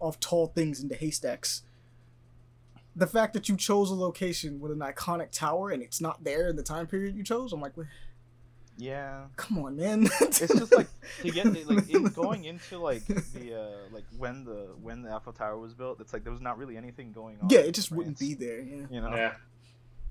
off 0.00 0.18
tall 0.18 0.48
things 0.48 0.82
into 0.82 0.96
haystacks 0.96 1.62
the 2.96 3.06
fact 3.06 3.34
that 3.34 3.48
you 3.48 3.56
chose 3.56 3.90
a 3.90 3.94
location 3.94 4.60
with 4.60 4.70
an 4.70 4.78
iconic 4.78 5.30
tower 5.32 5.70
and 5.70 5.82
it's 5.82 6.00
not 6.00 6.22
there 6.22 6.48
in 6.48 6.56
the 6.56 6.62
time 6.62 6.86
period 6.86 7.16
you 7.16 7.24
chose, 7.24 7.52
I'm 7.52 7.60
like, 7.60 7.76
"Well, 7.76 7.86
yeah. 8.76 9.24
come 9.36 9.58
on, 9.64 9.76
man. 9.76 10.08
It's 10.20 10.38
just 10.40 10.74
like 10.74 10.88
to 11.22 11.30
get 11.30 11.46
like 11.68 11.88
in, 11.90 12.04
going 12.14 12.44
into 12.44 12.78
like 12.78 13.04
the 13.06 13.54
uh 13.60 13.76
like 13.92 14.04
when 14.18 14.44
the 14.44 14.68
when 14.82 15.02
the 15.02 15.12
Eiffel 15.14 15.32
Tower 15.32 15.58
was 15.58 15.74
built. 15.74 16.00
It's 16.00 16.12
like 16.12 16.24
there 16.24 16.32
was 16.32 16.42
not 16.42 16.58
really 16.58 16.76
anything 16.76 17.12
going 17.12 17.38
on. 17.40 17.48
yeah, 17.50 17.60
it 17.60 17.72
just 17.74 17.90
wouldn't 17.92 18.18
be 18.18 18.34
there. 18.34 18.60
Yeah, 18.60 18.86
You 18.90 19.00
know. 19.00 19.14
Yeah. 19.14 19.32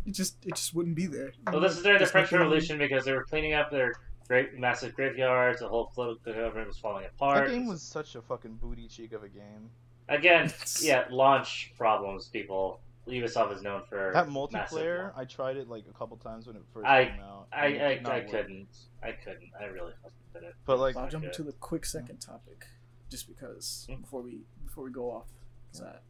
it 0.06 0.12
just 0.14 0.36
it 0.46 0.56
just 0.56 0.74
wouldn't 0.74 0.96
be 0.96 1.08
there. 1.08 1.34
Well, 1.52 1.62
this 1.62 1.78
is 1.78 1.84
during 1.84 2.00
the 2.00 2.06
French 2.06 2.32
Revolution 2.32 2.78
because 2.78 3.06
they 3.06 3.14
were 3.14 3.24
cleaning 3.24 3.54
up 3.54 3.70
their 3.72 3.94
great 4.28 4.58
massive 4.58 4.94
graveyards. 4.96 5.60
The 5.60 5.68
whole 5.68 5.92
political 5.94 6.34
government 6.34 6.68
was 6.68 6.78
falling 6.78 7.06
apart. 7.06 7.48
That 7.48 7.54
game 7.54 7.68
was 7.68 7.82
such 7.82 8.16
a 8.16 8.22
fucking 8.22 8.56
booty 8.62 8.88
cheek 8.88 9.12
of 9.14 9.24
a 9.24 9.30
game. 9.30 9.70
again, 10.08 10.52
yeah, 10.82 11.06
launch 11.10 11.74
problems. 11.78 12.28
People, 12.30 12.80
Ubisoft 13.08 13.54
is 13.56 13.62
known 13.62 13.82
for 13.90 14.12
That 14.14 14.28
multiplayer. 14.28 15.12
I 15.18 15.26
tried 15.26 15.58
it 15.58 15.68
like 15.68 15.84
a 15.90 15.98
couple 15.98 16.16
times 16.18 16.48
when 16.48 16.56
it 16.56 16.62
first 16.74 16.86
I- 16.88 17.06
came 17.06 17.20
out. 17.20 17.48
I 17.52 17.68
and 17.68 17.76
it 18.06 18.08
I, 18.08 18.18
I 18.18 18.20
couldn't. 18.22 18.68
I 19.02 19.12
couldn't. 19.12 19.50
I 19.60 19.66
really 19.66 19.92
couldn't. 20.34 20.54
But 20.66 20.80
like, 20.80 20.96
I'll 20.96 21.10
jump 21.10 21.24
Okay. 21.26 21.32
into 21.32 21.44
the 21.44 21.52
quick 21.54 21.86
second 21.86 22.20
topic, 22.20 22.66
just 23.10 23.28
because 23.28 23.88
Mm. 23.90 24.02
before 24.02 24.22
we 24.22 24.42
before 24.64 24.86
we 24.86 24.92
go 24.92 25.12
off. 25.12 25.28
Is 25.74 25.80
that 25.82 26.02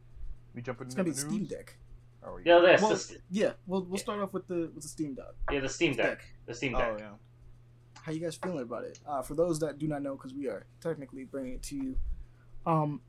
we 0.54 0.62
jump 0.62 0.80
into 0.80 0.86
it's 0.88 0.94
gonna 0.94 1.04
be 1.04 1.10
the 1.10 1.20
the 1.22 1.26
news. 1.26 1.34
Steam 1.48 1.58
Deck. 1.58 1.76
Are 2.22 2.34
we? 2.36 2.42
Yeah, 2.44 2.60
this, 2.60 2.80
Well, 2.80 2.90
this 2.90 3.16
Yeah, 3.30 3.52
we'll 3.66 3.82
we'll 3.84 3.98
start 3.98 4.20
off 4.20 4.32
with 4.32 4.46
the 4.46 4.70
with 4.74 4.82
the 4.82 4.88
Steam 4.88 5.14
Deck. 5.14 5.32
yeah, 5.50 5.60
the 5.60 5.68
Steam 5.68 5.94
Deck. 5.94 6.24
The 6.46 6.54
Steam 6.54 6.72
Deck. 6.72 6.92
Oh 6.94 6.96
yeah. 6.98 7.10
How 8.02 8.12
you 8.12 8.20
guys 8.20 8.36
feeling 8.36 8.60
about 8.62 8.84
it? 8.84 9.00
Uh, 9.06 9.22
for 9.22 9.34
those 9.34 9.58
that 9.60 9.78
do 9.78 9.88
not 9.88 10.02
know, 10.02 10.14
because 10.14 10.32
we 10.34 10.46
are 10.46 10.66
technically 10.80 11.24
bringing 11.24 11.54
it 11.54 11.62
to 11.64 11.74
you, 11.76 11.96
um, 12.66 13.00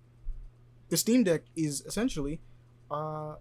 the 0.89 0.97
Steam 0.97 1.23
Deck 1.23 1.43
is 1.55 1.81
essentially 1.85 2.39
uh, 2.89 3.35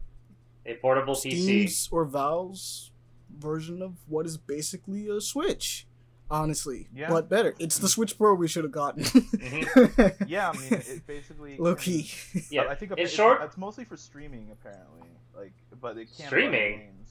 A 0.67 0.75
portable 0.75 1.15
PC. 1.15 1.89
Or 1.93 2.05
Valve's 2.05 2.91
version 3.39 3.83
of 3.83 3.95
what 4.07 4.27
is 4.27 4.37
basically 4.37 5.09
a 5.09 5.21
Switch. 5.21 5.87
Honestly, 6.31 6.89
Yeah. 6.95 7.11
but 7.11 7.29
better. 7.29 7.55
It's 7.59 7.79
the 7.79 7.89
Switch 7.89 8.17
Pro 8.17 8.35
we 8.35 8.49
should 8.49 8.65
have 8.65 8.73
gotten. 8.73 9.05
Mhm. 9.05 10.27
Yeah, 10.27 10.51
I 10.51 10.53
mean, 10.59 10.73
it, 10.73 10.89
it 10.89 11.07
basically 11.07 11.57
Low 11.59 11.75
key. 11.75 12.11
Yeah, 12.51 12.63
I 12.69 12.75
think 12.75 12.93
in 12.93 12.99
it's, 13.01 13.13
short- 13.13 13.43
it's 13.43 13.57
mostly 13.59 13.85
for 13.85 13.97
streaming 13.97 14.51
apparently. 14.51 15.09
Like, 15.37 15.53
but 15.81 15.99
it 15.99 16.09
can't 16.17 16.29
Streaming? 16.29 16.79
games. 16.79 17.11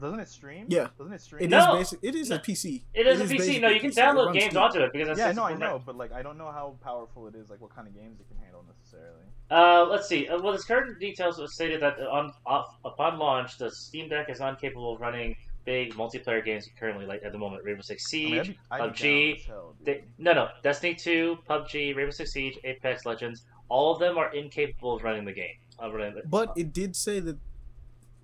Doesn't 0.00 0.20
it 0.20 0.28
stream? 0.28 0.66
Yeah. 0.68 0.88
Doesn't 0.96 1.12
it 1.12 1.16
It 1.16 1.20
stream? 1.22 1.42
is 1.44 1.50
No. 1.50 1.74
basic. 1.76 1.98
It 2.02 2.14
is 2.14 2.30
No. 2.30 2.36
a 2.36 2.38
PC. 2.38 2.84
It 2.94 3.06
is 3.08 3.20
a 3.20 3.24
PC. 3.24 3.28
basically 3.38 3.58
No, 3.60 3.68
you 3.70 3.80
can 3.80 3.90
PC. 3.90 3.96
Download 4.00 4.32
games 4.32 4.44
Steam. 4.44 4.56
onto 4.62 4.80
it 4.80 4.92
because 4.92 5.08
that's 5.08 5.18
yeah, 5.18 5.26
just 5.28 5.36
no, 5.36 5.42
I 5.42 5.48
a 5.50 5.52
program. 5.54 5.70
know, 5.72 5.82
but 5.84 5.96
like, 5.96 6.12
I 6.12 6.22
don't 6.22 6.38
know 6.38 6.52
how 6.52 6.76
powerful 6.84 7.26
it 7.26 7.34
is. 7.34 7.50
Like, 7.50 7.60
what 7.60 7.74
kind 7.74 7.88
of 7.88 7.94
games 7.94 8.20
it 8.20 8.28
can 8.28 8.36
handle 8.36 8.64
necessarily. 8.68 9.24
Uh, 9.50 9.86
let's 9.88 10.08
see. 10.08 10.28
Uh, 10.28 10.40
well, 10.40 10.52
this 10.52 10.64
current 10.64 10.98
details 11.00 11.38
was 11.38 11.54
stated 11.54 11.80
that 11.80 11.98
on 12.00 12.32
off, 12.44 12.76
upon 12.84 13.18
launch, 13.18 13.58
the 13.58 13.70
Steam 13.70 14.08
Deck 14.08 14.28
is 14.28 14.40
incapable 14.40 14.94
of 14.94 15.00
running 15.00 15.36
big 15.64 15.94
multiplayer 15.94 16.44
games 16.44 16.68
currently, 16.78 17.06
like 17.06 17.22
at 17.22 17.32
the 17.32 17.38
moment, 17.38 17.62
Rainbow 17.64 17.82
Six 17.82 18.04
I 18.06 18.08
Siege. 18.08 18.48
mean, 18.48 18.56
I'd 18.70 18.78
be, 18.78 18.84
I'd 18.84 18.94
PUBG, 18.94 19.46
hell, 19.46 19.74
dude. 19.78 19.86
They, 19.86 20.04
no, 20.18 20.32
no, 20.32 20.48
Destiny 20.62 20.94
2, 20.94 21.38
PUBG, 21.48 21.94
Rainbow 21.94 22.10
Six 22.10 22.32
Siege, 22.32 22.58
Apex 22.64 23.04
Legends, 23.04 23.42
all 23.68 23.92
of 23.92 24.00
them 24.00 24.16
are 24.16 24.34
incapable 24.34 24.96
of 24.96 25.02
running 25.02 25.24
the 25.24 25.32
game. 25.32 25.56
Of 25.78 25.92
running 25.92 26.14
the, 26.14 26.22
But 26.26 26.52
it 26.56 26.72
did 26.72 26.96
say 26.96 27.20
that 27.20 27.36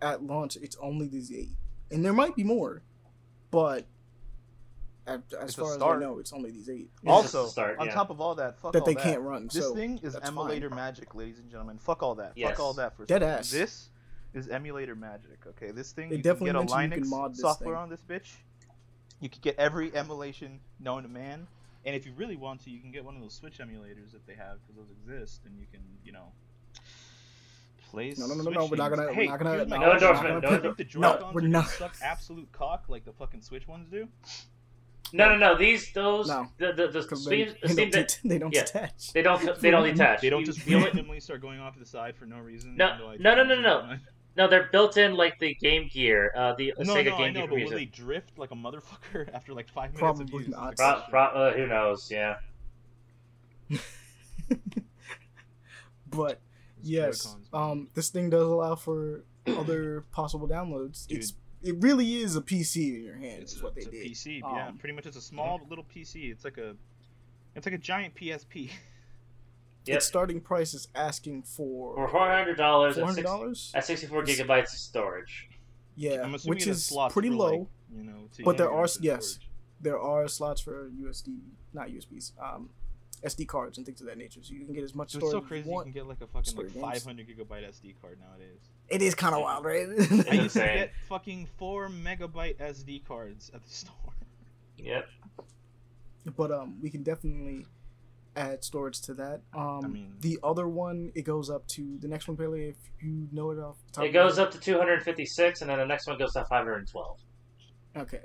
at 0.03 0.23
launch 0.23 0.57
it's 0.57 0.77
only 0.81 1.07
these 1.07 1.31
eight, 1.33 1.51
and 1.91 2.05
there 2.05 2.13
might 2.13 2.35
be 2.35 2.45
more, 2.45 2.83
but 3.51 3.79
at, 3.81 3.87
as 5.07 5.21
It's 5.31 5.33
a 5.33 5.61
far 5.61 5.67
as 5.71 5.73
I 5.73 5.77
start. 5.77 6.01
know, 6.01 6.19
it's 6.19 6.33
only 6.33 6.51
these 6.51 6.69
eight 6.71 6.91
It's 7.03 7.11
also, 7.11 7.47
start, 7.47 7.79
on 7.79 7.87
yeah. 7.87 7.95
top 7.95 8.11
of 8.11 8.21
all 8.21 8.35
that, 8.37 8.59
fuck 8.61 8.73
that 8.73 8.81
all 8.81 8.87
they 8.87 8.95
that. 8.95 9.03
can't 9.03 9.21
run. 9.21 9.49
This 9.53 9.65
so 9.65 9.75
thing 9.75 9.99
is 10.03 10.17
emulator 10.23 10.69
fine. 10.71 10.77
magic, 10.77 11.15
ladies 11.15 11.39
and 11.39 11.51
gentlemen. 11.51 11.79
Fuck 11.79 12.03
all 12.03 12.15
that. 12.17 12.33
Yes. 12.37 12.51
Fuck 12.51 12.61
all 12.61 12.73
that 12.75 12.97
for 12.97 13.05
Dead 13.05 13.21
second. 13.23 13.39
ass. 13.39 13.51
This 13.51 13.89
is 14.33 14.49
emulator 14.49 14.95
magic. 14.95 15.47
Okay, 15.47 15.71
this 15.71 15.93
thing 15.93 16.09
They 16.11 16.17
you 16.17 16.23
definitely 16.23 16.53
can 16.53 16.67
get 16.67 16.73
a 16.73 16.77
Linux 16.77 17.03
can 17.03 17.11
mod 17.11 17.37
software 17.37 17.75
thing. 17.75 17.83
on 17.83 17.89
this 17.91 18.01
bitch. 18.03 18.33
You 19.21 19.29
could 19.29 19.43
get 19.43 19.57
every 19.59 19.95
emulation 19.95 20.61
known 20.81 21.03
to 21.05 21.09
man, 21.09 21.47
and 21.85 21.95
if 21.95 22.05
you 22.07 22.13
really 22.17 22.37
want 22.37 22.63
to, 22.65 22.71
you 22.71 22.81
can 22.81 22.91
get 22.91 23.05
one 23.05 23.15
of 23.15 23.23
those 23.23 23.33
Switch 23.35 23.59
emulators 23.59 24.13
that 24.13 24.27
they 24.27 24.35
have 24.35 24.59
because 24.67 24.77
those 24.77 24.91
exist, 24.91 25.43
and 25.47 25.59
you 25.59 25.67
can, 25.71 25.81
you 26.05 26.13
know, 26.13 26.33
play. 27.91 28.13
No, 28.19 28.27
no, 28.27 28.35
no, 28.35 28.43
no, 28.45 28.51
no, 28.51 28.67
we're 28.67 28.77
not 28.77 28.89
gonna- 28.91 29.13
Hey, 29.13 29.27
we're 29.27 29.31
not 29.33 29.39
gonna- 29.39 29.55
here's 29.57 29.69
my 29.69 29.77
no 29.79 29.91
question. 29.91 30.09
endorsement, 30.09 30.43
Do 30.43 30.49
no 30.51 30.57
you 30.57 30.61
think 30.63 30.77
the 30.77 30.99
No, 30.99 31.13
Joy-Cons 31.13 31.23
we're 31.35 31.39
are 31.39 31.43
gonna 31.43 31.49
not. 31.53 31.69
suck 31.69 31.97
absolute 32.03 32.53
cock 32.53 32.85
like 32.89 33.05
the 33.05 33.13
fucking 33.13 33.43
Switch 33.43 33.69
ones 33.69 33.89
do. 33.89 33.97
No, 33.99 34.05
no, 34.05 34.07
no. 34.07 34.09
These 35.59 35.93
those 35.93 36.29
No. 36.29 36.49
the 36.59 36.73
the, 36.73 36.89
the 36.89 37.17
Steam, 37.17 37.31
they, 37.31 37.45
the 37.45 37.57
they, 37.63 37.69
Steam 37.69 37.91
don't, 37.91 37.93
Deck- 37.93 38.21
they 38.25 38.39
don't 38.39 38.55
yeah. 38.55 38.65
detach. 38.65 39.13
they 39.13 39.23
don't 39.23 39.61
they 39.61 39.71
don't 39.71 39.85
detach. 39.85 40.21
They 40.21 40.31
don't 40.31 40.45
just 40.45 40.67
randomly 40.67 41.21
start 41.21 41.41
going 41.41 41.61
off 41.61 41.75
to 41.75 41.81
the 41.81 41.87
side 41.87 42.17
for 42.17 42.27
no 42.27 42.39
reason. 42.39 42.77
No, 42.77 42.87
even 42.87 42.99
though 42.99 43.11
I 43.11 43.17
no, 43.17 43.35
no, 43.43 43.55
no, 43.55 43.61
no. 43.61 43.97
no, 44.37 44.49
they're 44.49 44.69
built 44.73 44.97
in 44.97 45.15
like 45.15 45.39
the 45.39 45.55
Game 45.55 45.89
Gear, 45.93 46.33
uh, 46.37 46.55
the 46.55 46.75
No, 46.79 46.95
Sega 46.95 47.07
no, 47.07 47.15
I 47.17 47.19
Game 47.19 47.35
know, 47.35 47.41
Gear 47.47 47.49
but 47.49 47.59
will 47.61 47.71
they 47.79 47.85
drift 47.85 48.39
like 48.39 48.51
a 48.51 48.57
motherfucker 48.57 49.29
after 49.35 49.53
like 49.55 49.69
five 49.69 49.95
minutes 49.95 50.01
Probably 50.01 50.25
of 50.25 50.31
use? 50.33 50.41
is 50.43 50.47
the 50.47 50.57
not. 50.61 50.77
Pro, 50.77 51.03
pro, 51.11 51.23
uh, 51.23 51.53
who 51.53 51.67
knows? 51.67 52.11
Yeah. 52.11 52.37
but 56.11 56.41
yes, 56.83 57.37
um, 57.53 57.89
this 57.95 58.11
thing 58.11 58.31
does 58.31 58.43
allow 58.49 58.75
for 58.75 59.25
other 59.47 60.05
possible 60.13 60.49
downloads. 60.49 61.07
Dude. 61.07 61.19
It's 61.19 61.35
it 61.65 61.77
really 61.81 62.17
is 62.17 62.37
a 62.37 62.41
PC 62.41 62.97
in 62.97 63.03
your 63.05 63.17
hand. 63.17 63.43
It's, 63.43 63.55
is 63.55 63.63
what 63.63 63.75
they 63.75 63.81
it's 63.83 63.89
a 63.89 63.91
did. 63.91 64.11
PC, 64.13 64.41
yeah. 64.41 64.69
Um, 64.69 64.79
Pretty 64.79 64.95
much, 64.95 65.07
it's 65.07 65.17
a 65.17 65.21
small 65.21 65.61
little 65.69 65.85
PC. 65.85 66.31
It's 66.31 66.45
like 66.45 66.59
a, 66.59 66.75
it's 67.55 67.67
like 67.67 67.75
a 67.75 67.79
giant 67.79 68.15
PSP. 68.15 68.71
Yep. 69.87 69.97
Its 69.99 70.07
starting 70.07 70.41
price 70.41 70.73
is 70.73 70.89
asking 70.95 71.43
For 71.43 71.95
for 71.95 72.09
four 72.09 72.27
hundred 72.27 72.57
dollars 72.57 72.95
four 72.95 73.03
at, 73.03 73.07
hundred 73.07 73.17
six, 73.21 73.27
dollars. 73.31 73.73
at 73.75 73.85
sixty-four 73.85 74.25
gigabytes 74.25 74.73
of 74.73 74.79
storage. 74.79 75.51
Yeah, 75.95 76.23
I'm 76.23 76.35
assuming 76.35 76.55
which 76.57 76.67
is 76.67 76.91
pretty 77.11 77.29
for, 77.29 77.35
low. 77.35 77.51
like, 77.59 77.69
you 77.95 78.05
know, 78.05 78.29
to 78.35 78.43
But 78.45 78.57
there 78.57 78.71
are- 78.73 78.87
yes. 79.03 79.27
storage. 79.27 79.49
There 79.83 79.99
are 80.01 80.27
slots 80.27 80.63
for 80.63 80.89
USD, 80.99 81.37
not 81.75 81.89
USBs, 81.89 82.33
um, 82.43 82.71
SD 83.27 83.47
cards 83.47 83.77
and 83.77 83.85
things 83.85 84.01
of 84.01 84.07
that 84.07 84.17
nature. 84.17 84.41
So 84.43 84.55
you 84.55 84.65
can 84.65 84.73
get 84.75 84.85
as 84.85 84.95
much 84.95 85.11
So 85.11 85.19
it's 85.19 85.29
storage 85.29 85.43
so 85.43 85.45
as 85.45 85.49
crazy 85.49 85.65
you 85.65 85.71
you 85.71 85.75
want. 85.75 85.85
can 85.89 85.93
get 85.93 86.07
like 86.09 86.23
a 86.23 86.27
fucking 86.29 86.57
like 86.57 86.71
500 87.03 87.29
gigabyte 87.29 87.69
SD 87.69 87.95
card 88.01 88.19
nowadays. 88.27 88.61
It 88.89 89.01
is 89.03 89.15
kind 89.15 89.35
of 89.35 89.41
wild, 89.43 89.65
right? 89.65 89.87
I 90.31 90.35
used 90.35 90.55
to 90.55 90.61
get 90.61 90.93
fucking 91.09 91.49
four 91.59 91.89
megabyte 91.89 92.59
SD 92.59 93.05
cards 93.07 93.51
at 93.55 93.63
the 93.63 93.71
store. 93.75 94.13
Yep. 94.79 95.07
but 96.37 96.51
um, 96.53 96.77
we 96.83 96.91
can 96.91 97.03
definitely 97.03 97.67
add 98.37 98.63
storage 98.65 99.01
to 99.03 99.15
that. 99.15 99.41
Um, 99.57 99.93
mean- 99.93 100.17
the 100.21 100.39
other 100.43 100.69
one 100.69 101.13
it 101.15 101.23
goes 101.23 101.49
up 101.49 101.67
to 101.69 101.97
the 102.01 102.09
next 102.09 102.29
one, 102.29 102.37
Pele. 102.37 102.69
If 102.69 102.77
you 103.01 103.29
know 103.33 103.51
it 103.51 103.59
off 103.59 103.77
the 103.87 103.93
top, 103.93 104.05
It 104.05 104.11
goes 104.13 104.37
head. 104.37 104.47
up 104.49 104.53
to 104.53 104.61
two 104.61 104.77
hundred 104.77 105.03
fifty-six, 105.03 105.63
and 105.63 105.71
then 105.71 105.79
the 105.79 105.87
next 105.87 106.07
one 106.07 106.19
goes 106.19 106.33
to 106.35 106.41
five 106.45 106.65
hundred 106.65 106.89
twelve. 106.91 107.19
Okay. 107.97 108.21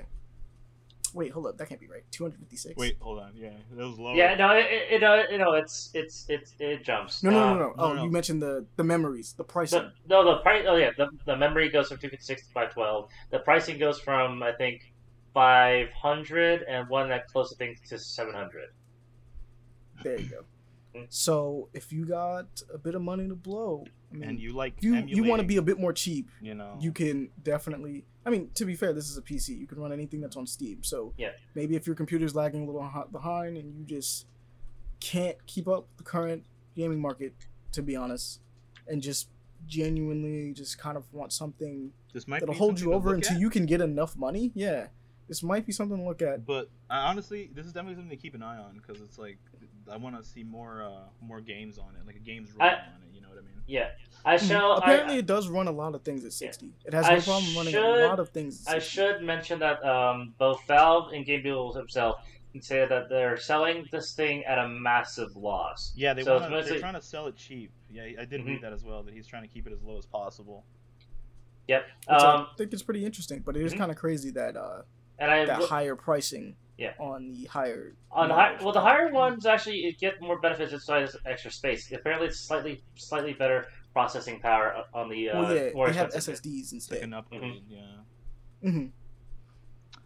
Wait, 1.14 1.32
hold 1.32 1.48
up. 1.48 1.58
That 1.58 1.68
can't 1.70 1.80
be 1.82 1.88
right. 1.88 2.04
Two 2.12 2.24
hundred 2.24 2.40
fifty-six. 2.40 2.76
Wait, 2.78 2.98
hold 3.00 3.20
on. 3.20 3.32
Yeah, 3.36 3.50
that 3.76 3.88
was 3.88 3.98
low. 4.00 4.14
Yeah, 4.14 4.36
no, 4.36 4.52
it, 4.52 4.66
it, 4.66 4.94
it, 4.94 5.04
uh, 5.04 5.24
you 5.32 5.38
know, 5.38 5.54
it's 5.54 5.90
it's 5.94 6.26
it's 6.30 6.54
it 6.60 6.84
jumps. 6.84 7.24
No, 7.24 7.32
no, 7.32 7.40
Uh, 7.40 7.54
no, 7.54 7.60
no. 7.60 7.74
Oh, 7.78 7.88
no, 7.90 7.94
no. 7.96 8.04
you 8.04 8.12
mentioned 8.12 8.42
the 8.42 8.66
the 8.76 8.84
memories, 8.84 9.34
the 9.38 9.44
pricing. 9.44 9.82
The, 9.82 9.92
no, 10.08 10.24
the 10.24 10.38
price. 10.42 10.66
Oh 10.68 10.76
yeah, 10.76 10.92
the, 10.98 11.08
the 11.26 11.36
memory 11.36 11.70
goes 11.70 11.88
from 11.90 11.98
two 11.98 12.10
fifty 12.10 12.24
six 12.26 12.46
to 12.48 12.54
five 12.54 12.74
twelve. 12.74 13.10
The 13.32 13.40
pricing 13.40 13.78
goes 13.80 14.00
from 14.00 14.44
I 14.44 14.52
think 14.52 14.94
five 15.34 15.88
hundred 15.92 16.64
and 16.64 16.88
one 16.90 17.10
that 17.10 17.28
close 17.28 17.54
I 17.54 17.56
think 17.58 17.84
to 17.90 17.98
seven 18.00 18.34
hundred. 18.34 18.70
There 20.04 20.20
you 20.20 20.28
go. 20.30 20.44
Mm. 20.96 21.06
So 21.10 21.70
if 21.74 21.92
you 21.94 22.06
got 22.06 22.62
a 22.74 22.78
bit 22.78 22.96
of 22.96 23.02
money 23.02 23.28
to 23.28 23.36
blow, 23.36 23.86
I 24.12 24.16
mean, 24.16 24.30
and 24.30 24.40
you 24.40 24.54
like 24.54 24.74
you 24.82 24.96
you 24.96 25.24
want 25.24 25.42
to 25.42 25.48
be 25.48 25.58
a 25.58 25.62
bit 25.62 25.80
more 25.80 25.94
cheap. 25.94 26.30
you 26.42 26.56
know, 26.56 26.78
You 26.80 26.92
can 26.92 27.30
definitely. 27.44 28.06
I 28.26 28.32
mean, 28.32 28.50
to 28.56 28.66
be 28.66 28.76
fair, 28.76 28.92
this 28.94 29.10
is 29.10 29.18
a 29.18 29.22
PC. 29.22 29.58
You 29.58 29.68
can 29.68 29.80
run 29.80 29.92
anything 29.94 30.20
that's 30.22 30.36
on 30.36 30.46
Steam. 30.48 30.84
So 30.84 31.14
Yeah. 31.18 31.32
maybe 31.56 31.76
if 31.76 31.86
your 31.88 31.96
computer's 31.96 32.36
lagging 32.36 32.64
a 32.64 32.66
little 32.66 33.08
behind 33.12 33.58
and 33.58 33.74
you 33.76 33.86
just 33.86 34.26
can't 35.00 35.38
keep 35.46 35.68
up 35.68 35.88
with 35.90 35.98
the 35.98 36.04
current 36.04 36.44
gaming 36.76 37.00
market, 37.00 37.34
to 37.74 37.82
be 37.82 37.96
honest, 37.96 38.42
and 38.88 39.02
just 39.02 39.30
genuinely 39.68 40.54
just 40.54 40.78
kind 40.78 40.98
of 40.98 41.12
want 41.14 41.32
something 41.32 41.92
this 42.14 42.28
might 42.28 42.40
that'll 42.40 42.56
hold 42.56 42.80
you 42.80 42.94
over 42.94 43.14
until 43.14 43.36
at, 43.36 43.40
you 43.40 43.50
can 43.50 43.66
get 43.66 43.82
enough 43.82 44.18
money. 44.18 44.52
Yeah, 44.56 44.88
this 45.28 45.44
might 45.44 45.66
be 45.66 45.72
something 45.72 45.98
to 45.98 46.04
look 46.04 46.22
at. 46.22 46.46
But 46.46 46.70
I 46.90 47.10
honestly, 47.10 47.50
this 47.54 47.66
is 47.66 47.74
definitely 47.74 47.96
something 47.96 48.18
to 48.18 48.22
keep 48.22 48.34
an 48.36 48.42
eye 48.44 48.58
on 48.58 48.76
because 48.78 49.02
it's 49.02 49.18
like 49.18 49.38
I 49.92 49.98
want 49.98 50.18
to 50.22 50.24
see 50.24 50.44
more 50.44 50.84
uh 50.84 51.08
more 51.22 51.42
games 51.42 51.78
on 51.78 51.96
it, 52.00 52.06
like 52.06 52.16
a 52.16 52.20
games 52.20 52.50
I- 52.60 52.68
on 52.68 52.74
it. 52.74 52.80
You 53.14 53.22
know 53.22 53.30
what 53.30 53.38
I 53.38 53.42
mean? 53.42 53.62
Yeah, 53.68 53.90
I 54.26 54.38
shall. 54.38 54.74
Apparently, 54.74 55.16
I, 55.16 55.20
it 55.20 55.26
does 55.26 55.48
run 55.48 55.68
a 55.68 55.72
lot 55.72 55.94
of 55.96 56.02
things 56.04 56.24
at 56.26 56.34
60. 56.34 56.72
It 56.86 56.94
has 56.94 57.06
I 57.06 57.16
no 57.16 57.22
problem 57.22 57.56
running 57.56 57.74
should- 57.74 57.84
a 58.04 58.08
lot 58.08 58.20
of 58.20 58.30
things. 58.30 58.68
At 58.68 58.76
I 58.76 58.80
should 58.80 59.22
mention 59.22 59.60
that 59.60 59.84
um, 59.86 60.34
both 60.38 60.66
Valve 60.68 61.12
and 61.14 61.26
Game 61.26 61.44
Builder 61.44 61.78
himself 61.80 62.22
can 62.52 62.62
say 62.64 62.88
that 62.88 63.10
they're 63.10 63.38
selling 63.38 63.88
this 63.92 64.14
thing 64.14 64.44
at 64.46 64.58
a 64.58 64.68
massive 64.68 65.36
loss. 65.36 65.94
Yeah, 65.96 66.14
they 66.16 66.24
so 66.24 66.36
wanna, 66.40 66.50
mostly... 66.50 66.72
they're 66.72 66.80
trying 66.80 66.96
to 66.96 67.02
sell 67.02 67.28
it 67.28 67.36
cheap. 67.36 67.72
Yeah, 67.92 68.04
I 68.20 68.26
did 68.26 68.42
Mhm. 68.42 68.48
read 68.48 68.62
that 68.64 68.74
as 68.74 68.84
well. 68.84 69.04
That 69.04 69.14
he's 69.14 69.28
trying 69.28 69.44
to 69.44 69.48
keep 69.48 69.68
it 69.68 69.74
as 69.74 69.84
low 69.84 69.98
as 70.00 70.06
possible. 70.08 70.66
Yep. 71.68 71.86
Um, 72.08 72.18
I 72.20 72.48
think 72.58 72.74
it's 72.74 72.82
pretty 72.82 73.06
interesting, 73.06 73.44
but 73.46 73.56
it 73.56 73.62
is 73.64 73.74
Mhm. 73.74 73.78
kind 73.78 73.92
of 73.92 73.98
crazy 73.98 74.32
that 74.32 74.58
uh, 74.58 74.82
and 75.20 75.30
I 75.30 75.46
that 75.46 75.62
higher 75.64 75.96
pricing 75.96 76.56
Yeah. 76.80 76.94
on 77.00 77.32
the 77.34 77.46
higher 77.46 77.94
On 78.12 78.30
high, 78.30 78.56
well, 78.64 78.72
the 78.72 78.80
higher 78.82 79.12
ones 79.12 79.46
actually 79.46 79.78
you 79.80 79.92
get 79.94 80.22
more 80.22 80.40
benefits 80.40 80.72
inside 80.74 81.02
this 81.02 81.16
extra 81.26 81.52
space. 81.52 81.92
Apparently, 81.92 82.28
it's 82.28 82.40
slightly 82.40 82.82
slightly 82.96 83.34
better 83.34 83.68
processing 83.94 84.40
power 84.40 84.84
on 84.94 85.10
the 85.10 85.30
uh, 85.30 85.42
well, 85.42 85.56
yeah, 85.56 85.70
more 85.74 85.88
they 85.88 85.94
have 85.98 86.08
expensive. 86.08 86.36
SSDs 86.44 86.60
It's 86.74 86.90
like 86.92 87.02
instead. 87.02 87.04
an 87.04 87.14
upgrade. 87.14 87.64
Yeah. 87.70 87.80
Mm-hmm. 88.64 88.86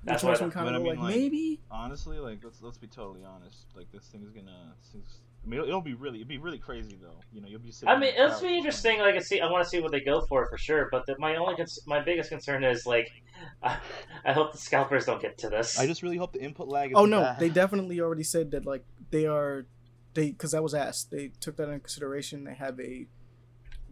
That's 0.05 0.23
Which 0.23 0.31
makes 0.31 0.41
why 0.41 0.45
me 0.45 0.49
the- 0.49 0.55
kind 0.55 0.75
of 0.75 0.81
like, 0.83 0.97
like- 0.99 1.15
maybe. 1.15 1.59
Honestly, 1.71 2.17
like 2.19 2.39
let's 2.43 2.61
let's 2.61 2.77
be 2.77 2.87
totally 2.87 3.23
honest. 3.23 3.67
Like 3.75 3.91
this 3.91 4.05
thing 4.07 4.23
is 4.23 4.31
gonna. 4.31 4.73
this 4.81 4.89
thing's- 4.91 5.19
I 5.43 5.49
mean, 5.49 5.59
it'll, 5.59 5.67
it'll 5.67 5.81
be 5.81 5.93
really, 5.93 6.21
it'll 6.21 6.29
be 6.29 6.37
really 6.37 6.57
crazy 6.57 6.97
though. 7.01 7.19
You 7.33 7.41
know, 7.41 7.47
you'll 7.47 7.59
be. 7.59 7.71
sitting 7.71 7.89
I 7.89 7.97
mean, 7.99 8.13
it'll 8.15 8.39
be 8.39 8.57
interesting. 8.57 8.99
Like, 8.99 9.15
I 9.15 9.19
see, 9.19 9.41
I 9.41 9.51
want 9.51 9.63
to 9.63 9.69
see 9.69 9.81
what 9.81 9.91
they 9.91 9.99
go 9.99 10.21
for 10.21 10.47
for 10.47 10.57
sure. 10.57 10.87
But 10.91 11.05
the, 11.05 11.15
my 11.19 11.35
only, 11.35 11.55
cons- 11.55 11.79
my 11.85 12.01
biggest 12.01 12.29
concern 12.29 12.63
is 12.63 12.85
like, 12.85 13.11
I, 13.61 13.77
I 14.25 14.33
hope 14.33 14.53
the 14.53 14.57
scalpers 14.57 15.05
don't 15.05 15.21
get 15.21 15.37
to 15.39 15.49
this. 15.49 15.77
I 15.77 15.85
just 15.85 16.01
really 16.01 16.17
hope 16.17 16.33
the 16.33 16.41
input 16.41 16.67
lag 16.67 16.91
is. 16.91 16.95
Oh 16.97 17.05
no, 17.05 17.21
bad. 17.21 17.39
they 17.39 17.49
definitely 17.49 17.99
already 17.99 18.23
said 18.23 18.51
that 18.51 18.65
like 18.65 18.85
they 19.11 19.25
are, 19.25 19.65
they 20.13 20.31
because 20.31 20.51
that 20.51 20.63
was 20.63 20.73
asked. 20.73 21.11
They 21.11 21.31
took 21.39 21.57
that 21.57 21.67
into 21.67 21.79
consideration. 21.79 22.45
They 22.45 22.53
have 22.53 22.79
a 22.79 23.07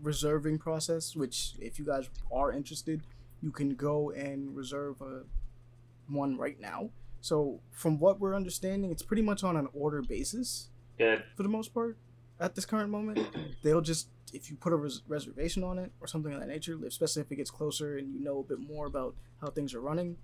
reserving 0.02 0.60
process, 0.60 1.16
which 1.16 1.54
if 1.60 1.78
you 1.78 1.86
guys 1.86 2.10
are 2.32 2.52
interested, 2.52 3.02
you 3.42 3.52
can 3.52 3.76
go 3.76 4.12
and 4.12 4.56
reserve 4.56 5.02
a 5.02 5.24
one 6.08 6.38
right 6.38 6.60
now. 6.60 6.92
So 7.22 7.60
from 7.72 8.00
what 8.00 8.20
we're 8.20 8.36
understanding, 8.36 8.92
it's 8.92 9.04
pretty 9.04 9.22
much 9.22 9.44
on 9.44 9.56
an 9.56 9.68
order 9.74 10.02
basis. 10.02 10.70
Good. 10.98 11.24
for 11.36 11.44
the 11.44 11.50
most 11.50 11.74
part 11.74 11.98
at 12.40 12.56
this 12.56 12.66
current 12.66 12.90
moment. 12.90 13.20
They'll 13.64 13.82
just 13.82 14.08
if 14.34 14.50
you 14.50 14.56
put 14.56 14.74
a 14.74 14.76
res- 14.76 15.02
reservation 15.08 15.64
on 15.64 15.78
it 15.78 15.92
or 16.00 16.08
something 16.08 16.34
of 16.34 16.40
that 16.40 16.48
nature, 16.48 16.78
especially 16.86 17.22
if 17.22 17.32
it 17.32 17.36
gets 17.36 17.52
closer 17.52 17.98
and 17.98 18.14
you 18.14 18.22
know 18.24 18.40
a 18.40 18.44
bit 18.44 18.60
more 18.60 18.86
about 18.86 19.16
how 19.40 19.50
things 19.50 19.74
are 19.74 19.82
running, 19.82 20.18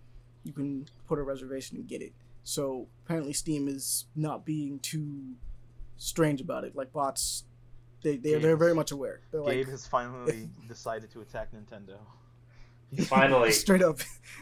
you 0.43 0.53
can 0.53 0.87
put 1.07 1.19
a 1.19 1.23
reservation 1.23 1.77
and 1.77 1.87
get 1.87 2.01
it. 2.01 2.13
So 2.43 2.87
apparently 3.05 3.33
Steam 3.33 3.67
is 3.67 4.05
not 4.15 4.45
being 4.45 4.79
too 4.79 5.35
strange 5.97 6.39
about 6.41 6.63
it. 6.63 6.75
Like 6.75 6.93
bots, 6.93 7.43
they 8.01 8.17
they 8.17 8.35
they're 8.35 8.55
very 8.55 8.73
much 8.73 8.91
aware. 8.91 9.21
They're 9.31 9.41
like 9.41 9.53
Gabe 9.53 9.67
has 9.69 9.85
finally 9.85 10.49
decided 10.67 11.11
to 11.11 11.21
attack 11.21 11.49
Nintendo. 11.51 11.97
Finally. 13.05 13.51
straight 13.51 13.81
up. 13.83 13.99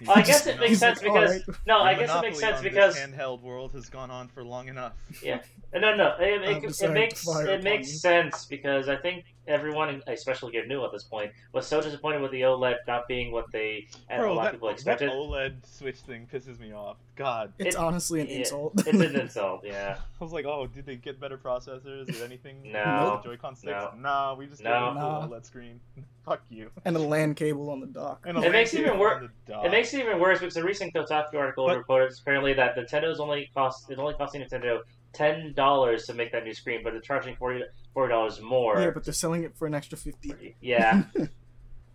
I 0.09 0.21
guess 0.21 0.45
it 0.45 0.59
makes 0.59 0.79
sense 0.79 1.01
like, 1.01 1.13
because 1.13 1.31
"Alright." 1.31 1.59
no, 1.65 1.79
I 1.79 1.93
The 1.93 2.01
guess 2.01 2.15
it 2.15 2.21
makes 2.21 2.39
sense 2.39 2.61
because 2.61 2.95
this 2.95 3.03
handheld 3.05 3.41
world 3.41 3.71
has 3.73 3.89
gone 3.89 4.11
on 4.11 4.27
for 4.27 4.43
long 4.43 4.67
enough. 4.67 4.93
Yeah. 5.23 5.41
no, 5.73 5.95
no, 5.95 6.15
it, 6.19 6.41
I've 6.41 6.63
it, 6.63 6.81
it 6.81 6.91
makes 6.91 7.25
it 7.27 7.63
makes 7.63 8.01
sense 8.01 8.45
because 8.45 8.89
I 8.89 8.97
think 8.97 9.23
everyone, 9.47 10.01
especially 10.07 10.51
Gabe 10.51 10.67
Newell 10.67 10.85
at 10.85 10.91
this 10.91 11.03
point, 11.03 11.31
was 11.53 11.65
so 11.67 11.81
disappointed 11.81 12.21
with 12.21 12.31
the 12.31 12.41
OLED 12.41 12.75
not 12.87 13.07
being 13.07 13.31
what 13.31 13.51
they 13.51 13.87
and 14.09 14.21
a 14.23 14.31
lot 14.31 14.43
that, 14.43 14.47
of 14.47 14.53
people 14.53 14.69
expected. 14.69 15.09
that. 15.09 15.15
OLED 15.15 15.65
Switch 15.65 15.97
thing 15.97 16.27
pisses 16.31 16.59
me 16.59 16.73
off. 16.73 16.97
God. 17.15 17.53
It's 17.59 17.75
It- 17.75 17.79
honestly 17.81 18.21
an 18.21 18.27
yeah, 18.27 18.35
insult. 18.39 18.73
it's 18.85 18.87
an 18.99 19.15
insult, 19.19 19.61
yeah. 19.63 19.97
I 20.19 20.23
was 20.23 20.33
like, 20.33 20.45
oh, 20.45 20.67
did 20.67 20.85
they 20.85 20.95
get 20.97 21.19
better 21.19 21.37
processors 21.37 22.21
or 22.21 22.25
anything? 22.25 22.57
No. 22.71 23.21
Joy-Con 23.23 23.55
sticks? 23.55 23.71
No. 23.73 23.91
Nah, 23.97 24.33
we 24.35 24.47
just 24.47 24.61
No. 24.63 24.69
got 24.69 25.25
a 25.25 25.27
OLED 25.27 25.45
screen. 25.45 25.79
Fuck 26.25 26.41
you. 26.49 26.71
and 26.85 26.95
a 26.95 26.99
LAN 26.99 27.35
cable 27.35 27.69
on 27.69 27.79
the 27.79 27.85
dock. 27.85 28.25
And 28.25 28.37
It 28.43 28.51
makes 28.51 28.73
it 28.73 28.79
even 28.79 28.93
cable 28.93 28.99
wor- 28.99 29.15
on 29.17 29.21
the 29.45 29.51
dock. 29.53 29.65
It 29.65 29.69
makes 29.71 29.93
it 29.93 29.99
even 29.99 30.19
worse 30.19 30.39
because 30.39 30.57
a 30.57 30.63
recent 30.63 30.93
Kotaku 30.93 31.35
article 31.35 31.67
But- 31.67 31.77
reported 31.77 32.11
apparently 32.19 32.53
that 32.53 32.75
Nintendo's 32.75 33.19
only 33.19 33.49
cost 33.53 33.89
it's 33.91 33.99
only 33.99 34.15
costing 34.15 34.41
Nintendo 34.41 34.79
ten 35.13 35.53
dollars 35.53 36.05
to 36.07 36.13
make 36.15 36.31
that 36.31 36.43
new 36.43 36.53
screen, 36.53 36.81
but 36.83 36.91
they're 36.93 36.99
charging 37.01 37.35
forty 37.35 37.61
dollars 38.09 38.41
more. 38.41 38.79
Yeah, 38.79 38.91
but 38.91 39.03
they're 39.03 39.13
selling 39.13 39.43
it 39.43 39.55
for 39.55 39.65
an 39.67 39.73
extra 39.73 39.97
fifty. 39.97 40.55
Yeah. 40.61 41.03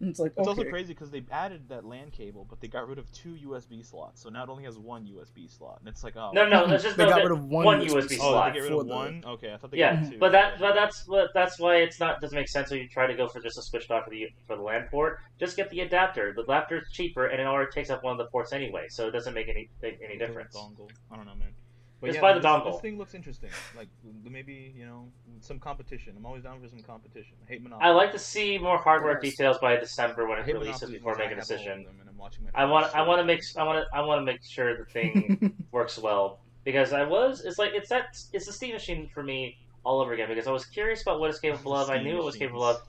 It's 0.02 0.18
like 0.18 0.30
It's 0.30 0.48
okay. 0.48 0.48
also 0.48 0.64
crazy 0.70 0.94
because 0.94 1.10
they 1.10 1.22
added 1.30 1.68
that 1.68 1.84
LAN 1.84 2.10
cable, 2.10 2.46
but 2.48 2.58
they 2.58 2.68
got 2.68 2.88
rid 2.88 2.98
of 2.98 3.12
two 3.12 3.36
USB 3.46 3.84
slots, 3.84 4.22
so 4.22 4.30
now 4.30 4.42
it 4.44 4.48
only 4.48 4.64
has 4.64 4.78
one 4.78 5.04
USB 5.06 5.46
slot, 5.54 5.76
and 5.80 5.88
it's 5.90 6.02
like, 6.02 6.16
oh, 6.16 6.30
No, 6.32 6.48
no, 6.48 6.66
that's 6.66 6.82
just 6.82 6.96
They 6.96 7.04
no, 7.04 7.10
got 7.10 7.22
rid 7.22 7.32
of 7.32 7.44
one 7.44 7.66
one 7.66 7.80
USB 7.82 8.04
USB 8.04 8.16
oh, 8.18 8.30
slot. 8.30 8.54
they 8.54 8.60
get 8.60 8.62
rid 8.62 8.72
for 8.72 8.80
of 8.80 8.86
the- 8.88 8.94
one. 8.94 9.22
Okay, 9.26 9.52
I 9.52 9.58
thought 9.58 9.70
they 9.72 9.76
Yeah, 9.76 9.92
got 9.92 9.98
rid 9.98 10.06
of 10.06 10.12
two. 10.14 10.18
but 10.20 10.32
that 10.32 10.58
but 10.58 10.72
that's 10.74 11.06
what 11.06 11.28
that's 11.34 11.58
why 11.58 11.76
it's 11.76 12.00
not 12.00 12.18
doesn't 12.22 12.34
make 12.34 12.48
sense 12.48 12.70
when 12.70 12.80
you 12.80 12.88
try 12.88 13.06
to 13.06 13.14
go 13.14 13.28
for 13.28 13.42
just 13.42 13.58
a 13.58 13.62
switch 13.62 13.88
dock 13.88 14.04
for 14.04 14.10
the 14.10 14.28
for 14.46 14.56
the 14.56 14.62
LAN 14.62 14.88
port. 14.90 15.18
Just 15.38 15.54
get 15.54 15.68
the 15.68 15.80
adapter. 15.80 16.32
The 16.34 16.44
adapter 16.44 16.78
is 16.78 16.84
cheaper, 16.90 17.26
and 17.26 17.38
it 17.38 17.46
already 17.46 17.70
takes 17.70 17.90
up 17.90 18.02
one 18.02 18.12
of 18.12 18.18
the 18.18 18.30
ports 18.30 18.54
anyway, 18.54 18.86
so 18.88 19.06
it 19.08 19.10
doesn't 19.10 19.34
make 19.34 19.50
any 19.50 19.68
make 19.82 20.00
any 20.02 20.16
difference. 20.16 20.56
Dongle. 20.56 20.88
I 21.12 21.16
don't 21.16 21.26
know, 21.26 21.34
man. 21.34 21.52
But 22.00 22.06
Just 22.08 22.16
yeah, 22.16 22.20
buy 22.22 22.32
the 22.32 22.40
this, 22.40 22.46
dongle. 22.46 22.72
This 22.72 22.80
thing 22.80 22.96
looks 22.98 23.14
interesting. 23.14 23.50
Like 23.76 23.88
maybe 24.24 24.72
you 24.76 24.86
know 24.86 25.08
some 25.40 25.58
competition. 25.58 26.14
I'm 26.16 26.24
always 26.24 26.42
down 26.42 26.58
for 26.60 26.68
some 26.68 26.80
competition. 26.82 27.34
I 27.46 27.50
hate 27.50 27.62
Monopoly. 27.62 27.86
I 27.88 27.92
like 27.92 28.12
to 28.12 28.18
see 28.18 28.56
more 28.56 28.78
hardware 28.78 29.18
Yes. 29.22 29.32
details 29.32 29.58
by 29.58 29.76
December 29.76 30.26
when 30.26 30.38
it 30.38 30.46
hate 30.46 30.54
releases 30.54 30.80
Monopoly 30.82 30.98
before 30.98 31.14
I 31.14 31.18
making 31.18 31.32
a 31.32 31.40
have 31.40 31.50
all 31.50 31.56
of 31.56 31.60
decision. 31.60 31.86
I'm 32.08 32.16
watching 32.18 32.44
my 32.44 32.50
I 32.54 32.64
want 32.64 32.90
friends 32.90 33.04
I 33.04 33.08
want 33.08 33.20
to 33.20 33.24
make 33.26 33.42
I 33.56 33.62
want 33.64 33.78
to 33.86 33.96
I 33.96 34.00
want 34.00 34.20
to 34.20 34.24
make 34.24 34.42
sure 34.42 34.76
the 34.78 34.84
thing 34.86 35.54
works 35.72 35.98
well 35.98 36.40
because 36.64 36.92
I 36.94 37.04
was 37.04 37.42
it's 37.44 37.58
like 37.58 37.72
it's 37.74 37.90
that 37.90 38.18
it's 38.32 38.46
the 38.46 38.52
Steam 38.52 38.72
machine 38.74 39.08
for 39.12 39.22
me 39.22 39.58
all 39.84 40.00
over 40.00 40.12
again 40.14 40.28
because 40.28 40.46
I 40.46 40.52
was 40.52 40.64
curious 40.64 41.02
about 41.02 41.20
what 41.20 41.28
it's 41.30 41.38
capable 41.40 41.74
of. 41.74 41.90
I 41.90 41.96
Steam 41.98 42.04
knew 42.12 42.18
it 42.18 42.24
was 42.24 42.36
capable 42.36 42.64
of, 42.64 42.80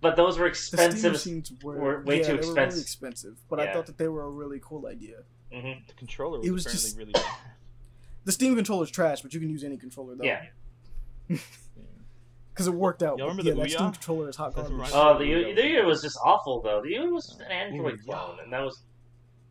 but 0.00 0.16
those 0.16 0.38
were 0.40 0.48
the 0.48 0.54
Steam 0.56 0.80
expensive. 0.90 1.62
were, 1.62 1.76
were 1.76 2.02
way 2.02 2.18
yeah, 2.18 2.22
too 2.22 2.26
they 2.26 2.32
Were 2.32 2.38
really 2.38 2.48
expensive. 2.50 2.82
expensive, 2.82 3.36
but 3.48 3.60
I 3.60 3.72
thought 3.72 3.86
that 3.86 3.98
they 3.98 4.08
were 4.08 4.22
a 4.24 4.30
really 4.30 4.60
cool 4.60 4.86
idea. 4.88 5.18
hmm 5.52 5.72
The 5.86 5.94
controller 5.96 6.38
was, 6.38 6.46
It 6.48 6.50
was 6.52 6.66
apparently 6.66 6.82
just- 6.88 6.98
really 6.98 7.12
bad. 7.12 7.24
The 8.26 8.32
Steam 8.32 8.56
controller's 8.56 8.90
trash, 8.90 9.22
but 9.22 9.32
you 9.32 9.40
can 9.40 9.48
use 9.48 9.64
any 9.64 9.76
controller 9.76 10.16
though. 10.16 10.24
Yeah. 10.24 10.44
because 11.28 12.66
it 12.66 12.74
worked 12.74 13.02
out. 13.02 13.18
Y'all 13.18 13.28
remember 13.28 13.48
yeah, 13.50 13.54
the 13.54 13.60
that 13.62 13.70
Steam 13.70 13.92
controller 13.92 14.28
is 14.28 14.36
hot 14.36 14.52
garbage. 14.54 14.72
right. 14.72 14.90
Oh, 14.92 15.16
the 15.16 15.24
Ouya, 15.24 15.54
the 15.54 15.62
Ouya 15.62 15.86
was 15.86 16.02
just 16.02 16.18
awful 16.24 16.60
though. 16.60 16.82
The 16.82 16.94
Ouya 16.94 17.12
was 17.12 17.26
just 17.26 17.40
an 17.40 17.52
Android 17.52 18.00
Ouya. 18.00 18.06
phone, 18.06 18.38
and 18.42 18.52
that 18.52 18.62
was. 18.62 18.82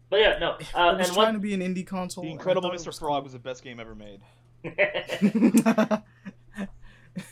But 0.09 0.19
yeah, 0.19 0.37
no. 0.39 0.57
Uh, 0.75 0.93
it 0.93 0.97
was 0.97 1.07
and 1.07 1.15
trying 1.15 1.25
one. 1.27 1.33
to 1.35 1.39
be 1.39 1.53
an 1.53 1.61
indie 1.61 1.87
console. 1.87 2.25
The 2.25 2.31
Incredible 2.31 2.69
Mr. 2.69 2.87
was 2.87 2.99
Frog 2.99 3.23
was 3.23 3.33
the 3.33 3.39
best 3.39 3.63
game 3.63 3.79
ever 3.79 3.95
made. 3.95 4.19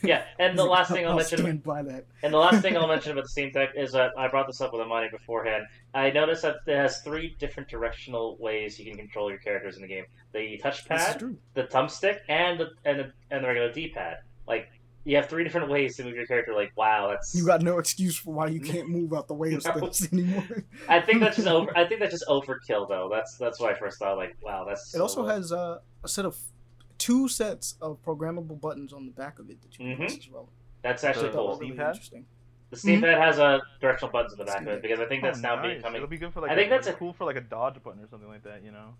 yeah, 0.02 0.24
and 0.38 0.58
the 0.58 0.64
last 0.64 0.90
thing 0.90 1.06
I'll 1.06 1.16
mention. 1.16 1.38
stand 1.38 1.62
by 1.62 1.82
that. 1.82 2.06
And 2.22 2.32
the 2.32 2.38
last 2.38 2.62
thing 2.62 2.76
I'll 2.76 2.88
mention 2.94 3.12
about 3.12 3.24
the 3.24 3.30
Steam 3.30 3.52
Deck 3.52 3.70
is 3.76 3.92
that 3.92 4.12
I 4.16 4.28
brought 4.28 4.46
this 4.46 4.60
up 4.60 4.72
with 4.72 4.82
Amani 4.82 5.08
beforehand. 5.10 5.66
I 5.92 6.10
noticed 6.10 6.42
that 6.42 6.56
it 6.66 6.76
has 6.76 7.00
three 7.00 7.36
different 7.38 7.68
directional 7.68 8.36
ways 8.38 8.78
you 8.78 8.84
can 8.84 8.96
control 8.96 9.30
your 9.30 9.38
characters 9.38 9.76
in 9.76 9.82
the 9.82 9.88
game: 9.88 10.04
the 10.32 10.60
touchpad, 10.62 11.36
the 11.54 11.64
thumbstick, 11.64 12.18
and 12.28 12.58
the 12.58 12.70
and 12.84 13.00
the, 13.00 13.12
and 13.30 13.44
the 13.44 13.48
regular 13.48 13.72
D-pad. 13.72 14.18
Like 14.46 14.68
you 15.04 15.16
have 15.16 15.28
three 15.28 15.44
different 15.44 15.70
ways 15.70 15.96
to 15.96 16.04
move 16.04 16.14
your 16.14 16.26
character. 16.26 16.54
Like 16.54 16.72
wow, 16.76 17.08
that's 17.10 17.34
You 17.34 17.44
got 17.46 17.62
no 17.62 17.78
excuse 17.78 18.16
for 18.16 18.32
why 18.32 18.46
you 18.46 18.60
can't 18.60 18.88
move 18.88 19.12
out 19.12 19.28
the 19.28 19.34
way 19.34 19.52
of 19.52 19.62
steps 19.62 20.10
anymore. 20.12 20.64
I 20.88 21.00
think 21.00 21.20
that's 21.20 21.36
just 21.36 21.48
over. 21.56 21.76
I 21.76 21.86
think 21.86 22.00
that's 22.00 22.12
just 22.12 22.24
overkill 22.28 22.88
though. 22.88 23.08
That's 23.12 23.36
that's 23.36 23.60
why 23.60 23.72
I 23.72 23.74
first 23.74 23.98
thought 23.98 24.16
like 24.16 24.36
wow, 24.42 24.64
that's. 24.66 24.94
It 24.94 25.00
also 25.00 25.22
so- 25.22 25.28
has 25.28 25.52
uh, 25.52 25.78
a 26.02 26.08
set 26.08 26.24
of 26.24 26.36
two 26.98 27.28
sets 27.28 27.76
of 27.80 28.02
programmable 28.04 28.60
buttons 28.60 28.92
on 28.92 29.06
the 29.06 29.12
back 29.12 29.38
of 29.38 29.50
it 29.50 29.60
that 29.62 29.78
you 29.78 29.84
can 29.86 29.94
Mhm. 29.94 29.98
press 29.98 30.18
as 30.18 30.28
well. 30.30 30.48
That's 30.82 31.02
I 31.04 31.08
actually 31.10 31.30
thought 31.32 31.32
that 31.32 31.38
cool. 31.38 31.58
really 31.58 31.70
interesting. 31.72 32.26
The 32.70 32.76
Steam 32.76 33.00
pad 33.02 33.18
has 33.18 33.38
a 33.38 33.62
directional 33.80 34.10
buttons 34.10 34.32
in 34.32 34.38
the 34.38 34.44
back 34.46 34.56
Steam 34.56 34.68
of 34.68 34.74
it 34.74 34.82
because 34.82 34.98
I 35.00 35.06
think 35.06 35.22
that's 35.22 35.38
Oh, 35.38 35.42
now 35.42 35.56
nice. 35.56 35.76
becoming 35.76 35.96
It'll 35.96 36.08
be 36.08 36.16
good 36.18 36.32
for 36.32 36.40
like. 36.40 36.50
I 36.50 36.54
think 36.56 36.68
a, 36.68 36.70
that's 36.70 36.86
like, 36.86 36.96
a- 36.96 36.98
cool 36.98 37.12
for 37.12 37.24
like 37.24 37.36
a 37.36 37.40
dodge 37.40 37.80
button 37.82 38.02
or 38.02 38.08
something 38.08 38.28
like 38.28 38.42
that. 38.42 38.62
You 38.64 38.72
know. 38.72 38.94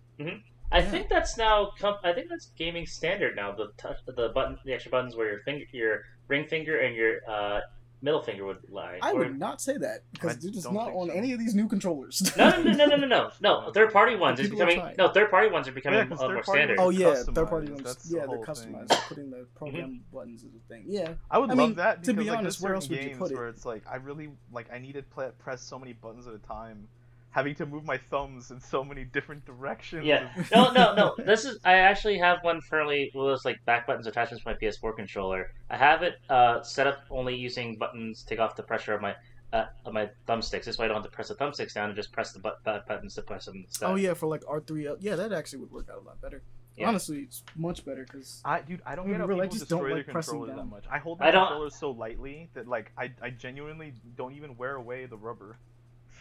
I 0.71 0.79
Yeah. 0.79 0.81
think 0.91 1.09
that's 1.09 1.37
now. 1.37 1.71
Com- 1.79 1.97
I 2.03 2.13
think 2.13 2.29
that's 2.29 2.47
gaming 2.57 2.85
standard 2.85 3.35
now. 3.35 3.51
The 3.51 3.71
touch, 3.77 3.97
the 4.05 4.29
button, 4.33 4.57
the 4.65 4.73
extra 4.73 4.91
buttons 4.91 5.15
where 5.15 5.29
your 5.29 5.39
finger, 5.41 5.65
your 5.71 6.03
ring 6.27 6.47
finger, 6.47 6.79
and 6.79 6.95
your 6.95 7.19
uh, 7.29 7.61
middle 8.05 8.21
finger 8.21 8.45
would 8.45 8.59
lie. 8.69 8.99
I 9.01 9.11
Or- 9.11 9.19
would 9.19 9.37
not 9.37 9.59
say 9.61 9.75
that 9.77 10.03
because 10.13 10.43
it 10.45 10.55
is 10.55 10.63
don't 10.63 10.77
on 10.77 11.07
so. 11.09 11.13
any 11.13 11.33
of 11.33 11.39
these 11.39 11.53
new 11.55 11.67
controllers. 11.67 12.21
No, 12.37 12.49
no, 12.51 12.61
no, 12.61 12.71
no, 12.71 12.85
no, 12.85 12.95
no, 12.95 13.07
no, 13.07 13.31
no. 13.41 13.71
Third 13.73 13.91
party 13.91 14.15
ones 14.15 14.39
is 14.39 14.47
are 14.47 14.49
becoming 14.51 14.79
trying. 14.79 14.95
no. 14.97 15.09
Third 15.11 15.29
party 15.31 15.49
ones 15.49 15.67
are 15.67 15.71
becoming 15.73 15.99
Yeah, 15.99 16.05
'cause 16.05 16.21
uh, 16.21 16.29
more 16.29 16.43
standard. 16.43 16.77
oh 16.79 16.89
yeah, 16.89 17.15
third 17.15 17.49
party 17.49 17.71
ones. 17.71 17.83
That's 17.83 18.03
the 18.09 18.15
Yeah, 18.17 18.25
they're 18.27 18.35
whole 18.37 18.45
customized. 18.45 18.89
thing. 18.89 18.97
Putting 19.09 19.29
the 19.31 19.47
programmable 19.59 19.99
buttons 20.13 20.43
is 20.43 20.51
a 20.55 20.59
thing. 20.71 20.83
Yeah, 20.87 21.13
I 21.31 21.39
would 21.39 21.49
I 21.49 21.53
love 21.55 21.69
mean, 21.69 21.75
that 21.77 22.03
to 22.05 22.13
be 22.13 22.25
like, 22.25 22.37
honest, 22.39 22.61
where 22.61 22.75
else 22.75 22.87
would 22.89 23.03
you 23.03 23.15
put 23.17 23.31
it? 23.31 23.35
where 23.37 23.47
it's 23.47 23.65
like 23.65 23.83
I 23.91 23.95
really 23.97 24.29
like 24.51 24.71
I 24.71 24.77
need 24.79 24.93
to 24.93 25.01
play, 25.03 25.29
press 25.39 25.61
so 25.61 25.77
many 25.79 25.93
buttons 25.93 26.27
at 26.27 26.33
a 26.33 26.39
time, 26.39 26.87
having 27.35 27.53
to 27.53 27.65
move 27.65 27.83
my 27.83 27.97
thumbs 27.97 28.49
in 28.49 28.61
so 28.61 28.81
many 28.81 29.03
different 29.03 29.45
directions. 29.45 30.05
Yeah. 30.05 30.29
No, 30.55 30.71
no, 30.71 30.95
no. 30.95 31.15
This 31.17 31.43
is. 31.43 31.59
I 31.65 31.73
actually 31.79 32.17
have 32.17 32.37
one 32.43 32.61
currently 32.69 33.11
with 33.13 33.25
those 33.27 33.43
like 33.43 33.57
back 33.65 33.85
buttons 33.85 34.07
attachments 34.07 34.45
to 34.45 34.49
my 34.51 34.55
PS4 34.55 34.95
controller. 34.95 35.51
I 35.69 35.75
have 35.75 36.01
it 36.01 36.13
uh, 36.29 36.63
set 36.63 36.87
up 36.87 36.99
only 37.09 37.35
using 37.35 37.77
buttons 37.77 38.23
to 38.23 38.25
take 38.27 38.39
off 38.39 38.55
the 38.55 38.63
pressure 38.63 38.93
of 38.93 39.01
my 39.01 39.15
uh, 39.51 39.65
of 39.85 39.93
my 39.93 40.09
thumbsticks. 40.27 40.63
This 40.63 40.77
way, 40.77 40.85
I 40.85 40.87
don't 40.87 40.95
have 40.95 41.03
to 41.03 41.11
press 41.11 41.27
the 41.27 41.35
thumbsticks 41.35 41.73
down 41.73 41.89
and 41.89 41.95
just 41.95 42.11
press 42.13 42.31
the 42.31 42.39
but- 42.39 42.59
but- 42.63 42.87
buttons 42.87 43.15
to 43.15 43.21
press 43.21 43.45
them 43.45 43.63
instead. 43.67 43.89
Oh 43.89 43.95
yeah, 43.95 44.13
for 44.13 44.27
like 44.27 44.43
R 44.47 44.61
three. 44.61 44.87
Yeah, 45.01 45.15
that 45.17 45.33
actually 45.33 45.59
would 45.59 45.71
work 45.71 45.87
out 45.91 45.97
a 45.97 46.05
lot 46.07 46.21
better. 46.21 46.41
Yeah. 46.77 46.87
Honestly, 46.89 47.19
it's 47.19 47.41
much 47.55 47.85
better 47.85 48.03
because 48.03 48.41
I 48.45 48.61
dude, 48.61 48.81
I 48.85 48.95
don't 48.95 49.07
I 49.07 49.11
get 49.11 49.19
how 49.21 49.25
really- 49.27 49.41
I 49.41 49.43
people 49.45 49.57
just 49.59 49.69
don't 49.69 49.83
like 49.83 50.05
their 50.05 50.13
pressing 50.13 50.31
controllers 50.39 50.55
that 50.55 50.61
down. 50.61 50.69
much. 50.69 50.85
I 50.89 50.99
hold 50.99 51.21
I 51.21 51.25
my 51.25 51.31
don't- 51.31 51.73
so 51.73 51.91
lightly 51.91 52.49
that 52.53 52.67
like 52.67 52.91
I, 52.97 53.11
I 53.21 53.29
genuinely 53.29 53.93
don't 54.15 54.33
even 54.33 54.55
wear 54.57 54.75
away 54.75 55.05
the 55.05 55.17
rubber. 55.17 55.57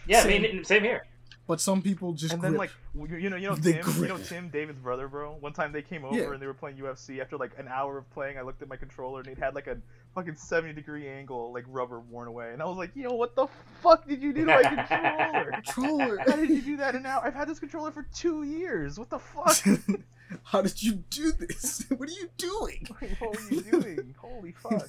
Yeah, 0.06 0.18
I 0.20 0.22
Same. 0.22 0.42
mean, 0.42 0.64
same 0.64 0.82
here. 0.82 1.06
but 1.46 1.60
some 1.60 1.82
people 1.82 2.12
just 2.14 2.32
and 2.32 2.40
grip. 2.40 2.52
then 2.52 2.58
like 2.58 2.70
you 3.20 3.28
know 3.30 3.36
you 3.36 3.48
know 3.48 3.54
They 3.60 3.74
Tim 3.74 4.02
you 4.02 4.08
know. 4.08 4.18
Tim 4.18 4.48
David's 4.48 4.78
brother 4.80 5.08
bro. 5.08 5.36
One 5.40 5.52
time 5.52 5.72
they 5.72 5.82
came 5.82 6.04
over 6.04 6.16
Yeah. 6.16 6.32
and 6.32 6.40
they 6.40 6.46
were 6.46 6.54
playing 6.54 6.76
UFC. 6.78 7.20
After 7.20 7.36
like 7.36 7.52
an 7.58 7.68
hour 7.68 7.98
of 7.98 8.08
playing, 8.10 8.38
I 8.38 8.42
looked 8.42 8.62
at 8.62 8.68
my 8.68 8.76
controller 8.76 9.20
and 9.20 9.28
it 9.28 9.38
had 9.38 9.54
like 9.54 9.66
a 9.66 9.76
fucking 10.14 10.36
seventy 10.36 10.72
degree 10.74 11.08
angle 11.08 11.52
like 11.52 11.64
rubber 11.68 12.00
worn 12.00 12.28
away, 12.28 12.52
and 12.52 12.62
I 12.62 12.64
was 12.66 12.76
like, 12.78 12.90
yo, 12.94 13.12
what 13.14 13.34
the 13.36 13.46
fuck 13.82 14.06
did 14.08 14.22
you 14.22 14.32
do 14.32 14.46
to 14.46 14.46
my 14.46 14.62
controller? 14.86 15.50
controller. 15.52 16.18
How 16.26 16.36
did 16.36 16.48
you 16.50 16.62
do 16.62 16.76
that 16.78 16.94
in 16.94 17.00
an 17.00 17.06
hour? 17.06 17.22
I've 17.24 17.34
had 17.34 17.48
this 17.48 17.58
controller 17.58 17.90
for 17.90 18.06
two 18.14 18.42
years. 18.44 18.98
What 18.98 19.10
the 19.10 19.18
fuck? 19.18 19.56
How 20.44 20.62
did 20.62 20.82
you 20.82 20.94
do 21.10 21.32
this? 21.32 21.84
What 21.96 22.08
are 22.08 22.12
you 22.12 22.28
doing? 22.38 22.86
what 23.18 23.34
were 23.36 23.54
you 23.54 23.60
doing? 23.62 24.14
Holy 24.18 24.52
fuck! 24.52 24.88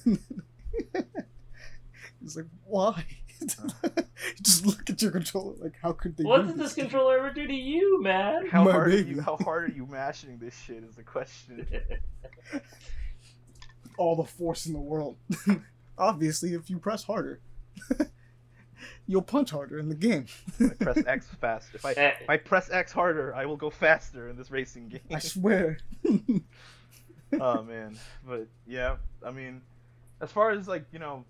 He's 2.20 2.36
like, 2.36 2.46
why? 2.64 3.04
just 4.42 4.66
look 4.66 4.88
at 4.88 5.00
your 5.02 5.10
controller. 5.10 5.54
Like, 5.58 5.74
how 5.82 5.92
could 5.92 6.16
they? 6.16 6.24
What 6.24 6.46
did 6.46 6.56
this 6.56 6.74
to 6.74 6.82
controller 6.82 7.18
ever 7.18 7.30
do 7.30 7.46
to 7.46 7.54
you, 7.54 8.02
man? 8.02 8.46
How 8.46 8.64
My 8.64 8.72
hard 8.72 8.94
are 8.94 8.98
you? 8.98 9.20
How 9.20 9.36
hard 9.36 9.70
are 9.70 9.74
you 9.74 9.86
mashing 9.86 10.38
this 10.38 10.58
shit? 10.58 10.82
Is 10.84 10.96
the 10.96 11.02
question. 11.02 11.66
All 13.98 14.16
the 14.16 14.24
force 14.24 14.66
in 14.66 14.72
the 14.72 14.78
world. 14.78 15.16
Obviously, 15.98 16.52
if 16.52 16.68
you 16.68 16.78
press 16.78 17.04
harder, 17.04 17.40
you'll 19.06 19.22
punch 19.22 19.50
harder 19.50 19.78
in 19.78 19.88
the 19.88 19.94
game. 19.94 20.26
I 20.60 20.68
press 20.68 21.02
X 21.06 21.26
faster. 21.40 21.76
If 21.76 21.84
I 21.84 21.92
Eh, 21.92 22.12
if 22.20 22.30
I 22.30 22.36
press 22.36 22.70
X 22.70 22.92
harder, 22.92 23.34
I 23.34 23.46
will 23.46 23.56
go 23.56 23.70
faster 23.70 24.28
in 24.28 24.36
this 24.36 24.50
racing 24.50 24.88
game. 24.88 25.00
I 25.10 25.18
swear. 25.18 25.78
oh 27.40 27.62
man, 27.62 27.96
but 28.26 28.48
yeah, 28.66 28.96
I 29.24 29.30
mean, 29.30 29.62
as 30.20 30.30
far 30.30 30.50
as 30.50 30.68
like 30.68 30.84
you 30.92 30.98
know, 30.98 31.24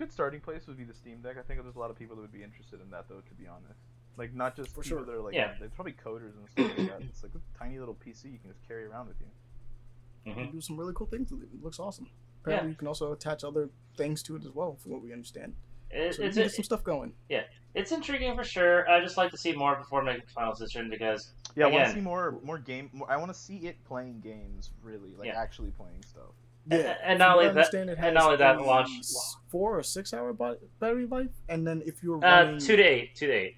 good 0.00 0.10
starting 0.12 0.40
place 0.40 0.66
would 0.66 0.78
be 0.78 0.84
the 0.84 0.94
Steam 0.94 1.20
Deck. 1.20 1.36
I 1.38 1.42
think 1.42 1.62
there's 1.62 1.76
a 1.76 1.78
lot 1.78 1.90
of 1.90 1.96
people 1.98 2.16
that 2.16 2.22
would 2.22 2.32
be 2.32 2.42
interested 2.42 2.80
in 2.80 2.90
that 2.90 3.06
though. 3.08 3.20
To 3.20 3.34
be 3.34 3.46
honest, 3.46 3.78
like 4.16 4.34
not 4.34 4.56
just 4.56 4.70
For 4.74 4.82
people 4.82 4.98
sure. 4.98 5.04
that 5.06 5.12
are 5.14 5.20
like 5.22 5.34
Yeah. 5.34 5.54
there's 5.58 5.72
probably 5.72 5.92
coders 5.92 6.32
and 6.36 6.48
stuff 6.50 6.78
like 6.78 6.88
that. 6.88 7.02
It's 7.08 7.22
like 7.22 7.32
a 7.34 7.58
tiny 7.58 7.78
little 7.78 7.94
PC 7.94 8.32
you 8.32 8.38
can 8.38 8.50
just 8.50 8.66
carry 8.66 8.84
around 8.86 9.08
with 9.08 9.20
you. 9.20 10.32
mhm. 10.32 10.46
You 10.46 10.52
do 10.52 10.60
some 10.60 10.76
really 10.78 10.94
cool 10.94 11.06
things 11.06 11.30
with 11.30 11.42
it. 11.42 11.48
It 11.54 11.62
looks 11.62 11.78
awesome. 11.78 12.08
Apparently, 12.42 12.70
you 12.70 12.76
can 12.76 12.88
also 12.88 13.12
attach 13.12 13.44
other 13.44 13.68
things 13.98 14.22
to 14.24 14.36
it 14.36 14.44
as 14.46 14.52
well, 14.52 14.74
from 14.76 14.92
what 14.92 15.02
we 15.02 15.12
understand. 15.12 15.54
It- 15.90 16.14
So 16.14 16.22
you 16.22 16.28
it's 16.28 16.36
can 16.36 16.44
get 16.46 16.52
some 16.52 16.64
stuff 16.64 16.82
going. 16.82 17.12
Yeah, 17.28 17.44
it's 17.74 17.92
intriguing 17.92 18.34
for 18.36 18.44
sure. 18.44 18.88
I 18.88 19.00
just 19.02 19.16
like 19.18 19.30
to 19.32 19.36
see 19.36 19.52
more 19.52 19.76
before 19.76 20.02
making 20.02 20.22
a 20.26 20.30
final 20.32 20.52
decision 20.54 20.88
because 20.88 21.34
Yeah, 21.56 21.66
I 21.66 21.68
want 21.70 21.86
to 21.88 21.92
see 21.94 22.00
more 22.00 22.38
more 22.42 22.58
game. 22.58 22.88
More, 22.94 23.10
I 23.10 23.16
want 23.18 23.30
to 23.32 23.38
see 23.38 23.58
it 23.66 23.82
playing 23.84 24.20
games 24.20 24.70
really, 24.82 25.14
like 25.16 25.26
Yeah. 25.28 25.40
actually 25.40 25.70
playing 25.72 26.02
stuff. 26.04 26.32
And- 26.70 26.80
Yeah, 26.82 26.96
and 27.02 27.12
from 27.14 27.18
not 27.18 27.32
only 27.36 27.44
I 27.46 27.48
that- 27.48 27.56
understand, 27.58 27.90
it 27.90 27.98
and 28.00 28.14
not 28.14 28.24
only 28.24 28.36
that, 28.38 28.56
a 28.56 28.62
launch- 28.62 29.00
four 29.48 29.78
or 29.78 29.82
six 29.82 30.14
hour 30.14 30.32
battery 30.32 31.06
life, 31.06 31.30
and 31.48 31.66
then 31.66 31.82
if 31.84 32.02
you're 32.02 32.16
uh, 32.24 32.44
running, 32.44 32.60
two 32.60 32.76
to 32.76 32.82
eight, 32.82 33.14
two 33.16 33.26
to 33.26 33.32
eight. 33.32 33.56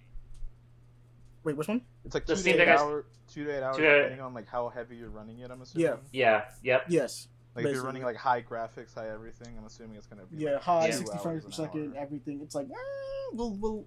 wait, 1.45 1.57
which 1.57 1.69
one? 1.69 1.83
It's 2.05 2.15
like 2.15 2.27
two 2.27 2.37
Steam 2.37 2.55
to 2.57 2.63
eight 2.63 2.65
Deck 2.65 2.69
has- 2.69 2.81
hour, 2.81 3.05
two 3.29 3.45
to 3.45 3.57
eight 3.57 3.63
hours, 3.63 3.77
two 3.77 3.83
to- 3.83 3.97
depending 3.99 4.21
on 4.21 4.35
like 4.35 4.49
how 4.49 4.69
heavy 4.69 4.97
you're 4.97 5.11
running 5.11 5.39
it. 5.41 5.51
I'm 5.51 5.61
assuming. 5.63 5.87
Yeah. 5.87 5.97
Yeah, 6.13 6.45
yep. 6.63 6.85
Yes, 6.89 7.29
Like 7.55 7.67
if 7.67 7.75
you're 7.75 7.85
running 7.85 8.03
like 8.03 8.17
high 8.17 8.43
graphics, 8.43 8.95
high 8.95 9.11
everything, 9.11 9.57
I'm 9.59 9.67
assuming 9.67 9.97
it's 9.97 10.07
gonna 10.07 10.25
be 10.27 10.39
yeah, 10.39 10.53
like, 10.55 10.63
high 10.63 10.81
Yeah. 10.87 10.91
two 10.93 10.97
sixty 10.99 11.15
hours 11.17 11.23
frames 11.23 11.45
per 11.45 11.51
second, 11.51 11.95
hour. 11.97 12.03
everything. 12.03 12.41
It's 12.43 12.55
like 12.55 12.71
eh, 12.71 12.75
we'll 13.33 13.53
we'll 13.57 13.85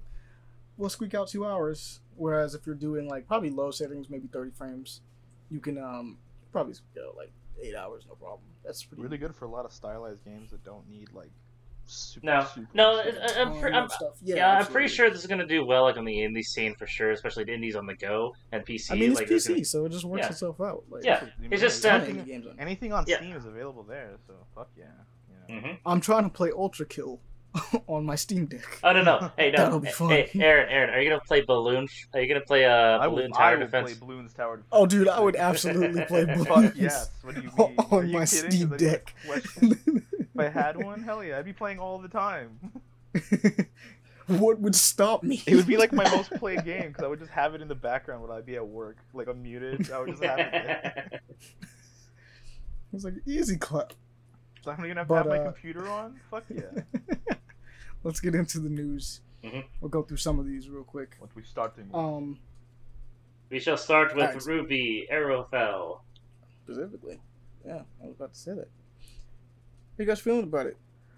we'll 0.78 0.90
squeak 0.90 1.14
out 1.16 1.28
two 1.30 1.46
hours. 1.46 2.00
Whereas 2.18 2.54
if 2.56 2.66
you're 2.66 2.76
doing 2.76 3.08
like 3.10 3.28
probably 3.28 3.50
low 3.50 3.72
settings, 3.72 4.10
maybe 4.10 4.28
thirty 4.28 4.52
frames, 4.52 5.02
you 5.50 5.60
can 5.60 5.78
um 5.80 6.18
probably 6.52 6.76
go 6.94 7.14
like 7.18 7.32
eight 7.62 7.76
hours, 7.76 8.06
no 8.08 8.16
problem. 8.16 8.42
That's 8.64 8.84
pretty 8.84 9.02
Really 9.04 9.18
good 9.18 9.36
for 9.36 9.46
a 9.46 9.50
lot 9.50 9.66
of 9.66 9.72
stylized 9.72 10.24
games 10.26 10.52
that 10.52 10.64
don't 10.64 10.88
need 10.90 11.12
like 11.14 11.30
super. 11.86 12.26
No. 12.26 12.44
super 12.54 12.68
No, 12.74 13.04
super- 13.04 13.20
uh, 13.22 13.30
I'm 13.38 13.60
pre- 13.60 13.72
I'm- 13.72 13.90
stuff. 13.90 14.18
Yeah, 14.24 14.36
Yeah, 14.38 14.58
I'm 14.60 14.66
pretty 14.66 14.88
sure 14.88 15.10
this 15.10 15.20
is 15.22 15.28
gonna 15.28 15.46
do 15.46 15.64
well, 15.66 15.84
like 15.84 15.98
on 15.98 16.06
the 16.06 16.16
indie 16.18 16.44
scene 16.44 16.74
for 16.76 16.88
sure, 16.88 17.12
especially 17.12 17.44
the 17.44 17.54
indies 17.54 17.76
on 17.76 17.86
the 17.86 17.94
go 17.96 18.34
and 18.52 18.66
PC. 18.66 18.92
I 18.92 18.96
mean, 18.96 19.12
it's 19.12 19.20
like, 19.20 19.30
PC, 19.30 19.48
gonna- 19.54 19.66
so 19.66 19.86
it 19.86 19.92
just 19.92 20.06
works 20.06 20.24
Yeah. 20.24 20.30
itself 20.30 20.60
out. 20.62 20.84
Like, 20.90 21.04
Yeah. 21.04 21.18
I 21.38 21.42
mean, 21.42 21.54
it's 21.54 21.62
just, 21.62 21.86
uh, 21.86 21.90
anything, 21.90 22.24
games 22.26 22.48
on. 22.48 22.60
anything 22.60 22.92
on 22.94 23.06
Yeah. 23.08 23.18
Steam 23.18 23.36
is 23.36 23.46
available 23.46 23.84
there, 23.84 24.16
so 24.26 24.34
fuck 24.56 24.70
yeah. 24.76 24.86
You 25.50 25.56
know. 25.56 25.62
Mhm. 25.62 25.78
I'm 25.86 26.02
trying 26.02 26.24
to 26.24 26.30
play 26.30 26.50
Ultrakill 26.50 27.20
on 27.88 28.06
my 28.06 28.16
Steam 28.16 28.46
Deck. 28.46 28.80
Oh 28.84 28.92
no 28.94 29.02
no! 29.02 29.32
Hey 29.38 29.52
no! 29.52 29.58
That'll 29.58 29.80
be 29.80 29.90
fun. 29.90 30.10
Hey 30.10 30.30
Aaron, 30.36 30.70
Aaron, 30.70 30.90
are 30.94 31.02
you 31.02 31.10
gonna 31.10 31.22
play 31.22 31.42
balloon? 31.42 31.88
Are 32.14 32.20
you 32.22 32.28
gonna 32.28 32.42
play 32.46 32.66
uh, 32.66 32.72
I 33.00 33.08
will, 33.08 33.18
balloon 33.18 33.32
I 33.34 33.38
tower 33.38 33.58
will 33.58 33.66
defense? 33.66 33.94
play 33.98 34.08
Bloons 34.08 34.34
Tower 34.36 34.58
Defense. 34.58 34.70
Oh, 34.72 34.86
dude, 34.86 35.08
I 35.08 35.20
would 35.20 35.36
absolutely 35.36 36.04
play 36.06 36.26
Fuck 36.46 36.48
Balloons. 36.48 36.76
yes. 36.76 37.10
What 37.22 37.36
do 37.36 37.42
you 37.42 37.50
on 37.58 37.70
mean? 37.76 37.86
Are 37.92 38.04
you 38.04 38.14
my 38.14 38.26
kidding? 38.26 38.52
Steam 38.52 38.62
Is 38.64 38.70
that 38.70 38.74
even 38.74 38.74
a 38.74 38.78
Deck. 38.78 39.16
if 39.24 40.40
I 40.40 40.50
had 40.50 40.78
one, 40.84 41.02
hell 41.04 41.24
yeah, 41.24 41.38
I'd 41.40 41.46
be 41.46 41.54
playing 41.54 41.80
all 41.80 41.98
the 42.00 42.10
time. 42.10 42.60
what 44.28 44.60
would 44.60 44.76
stop 44.76 45.24
me? 45.24 45.42
It 45.46 45.56
would 45.56 45.68
be 45.68 45.78
like 45.78 45.94
my 45.94 46.04
most 46.10 46.32
played 46.32 46.66
game 46.66 46.88
because 46.90 47.04
I 47.04 47.08
would 47.08 47.20
just 47.20 47.32
have 47.32 47.56
it 47.56 47.62
in 47.62 47.68
the 47.68 47.76
background 47.76 48.22
when 48.22 48.32
I'd 48.32 48.46
be 48.46 48.56
at 48.56 48.68
work, 48.68 48.98
like 49.14 49.28
I'm 49.28 49.42
muted. 49.42 49.92
I 49.92 50.00
would 50.00 50.10
just 50.10 50.24
have 50.24 50.40
it 50.40 50.52
there. 50.52 51.20
It's 52.94 53.04
like 53.04 53.16
easy 53.26 53.58
clap. 53.58 53.94
So 54.64 54.72
I'm 54.72 54.78
gonna 54.78 54.96
have 54.96 55.08
But, 55.08 55.24
to 55.24 55.30
have 55.30 55.40
my 55.40 55.40
uh, 55.46 55.52
computer 55.52 55.88
on. 55.90 56.20
Fuck 56.32 56.44
yeah. 56.50 56.64
Let's 58.06 58.20
get 58.20 58.36
into 58.36 58.60
the 58.60 58.70
news. 58.70 59.22
Mhm. 59.44 59.66
We'll 59.82 59.90
go 59.90 60.04
through 60.04 60.18
some 60.18 60.38
of 60.40 60.46
these 60.46 60.70
real 60.70 60.84
quick. 60.84 61.16
What 61.18 61.36
we 61.36 61.42
starting 61.44 61.88
with? 61.88 61.96
Um, 61.96 62.40
we 63.50 63.60
shall 63.60 63.78
start 63.78 64.16
with 64.16 64.24
Alright. 64.26 64.38
RWBY 64.42 65.10
Arrowfell. 65.12 66.02
specifically, 66.64 67.20
yeah, 67.66 67.82
I 68.02 68.06
was 68.08 68.16
about 68.16 68.34
to 68.34 68.40
say 68.40 68.54
that. 68.54 68.68
How 69.98 69.98
you 70.04 70.06
guys 70.06 70.20
feeling 70.20 70.44
about 70.44 70.68
it? 70.68 70.78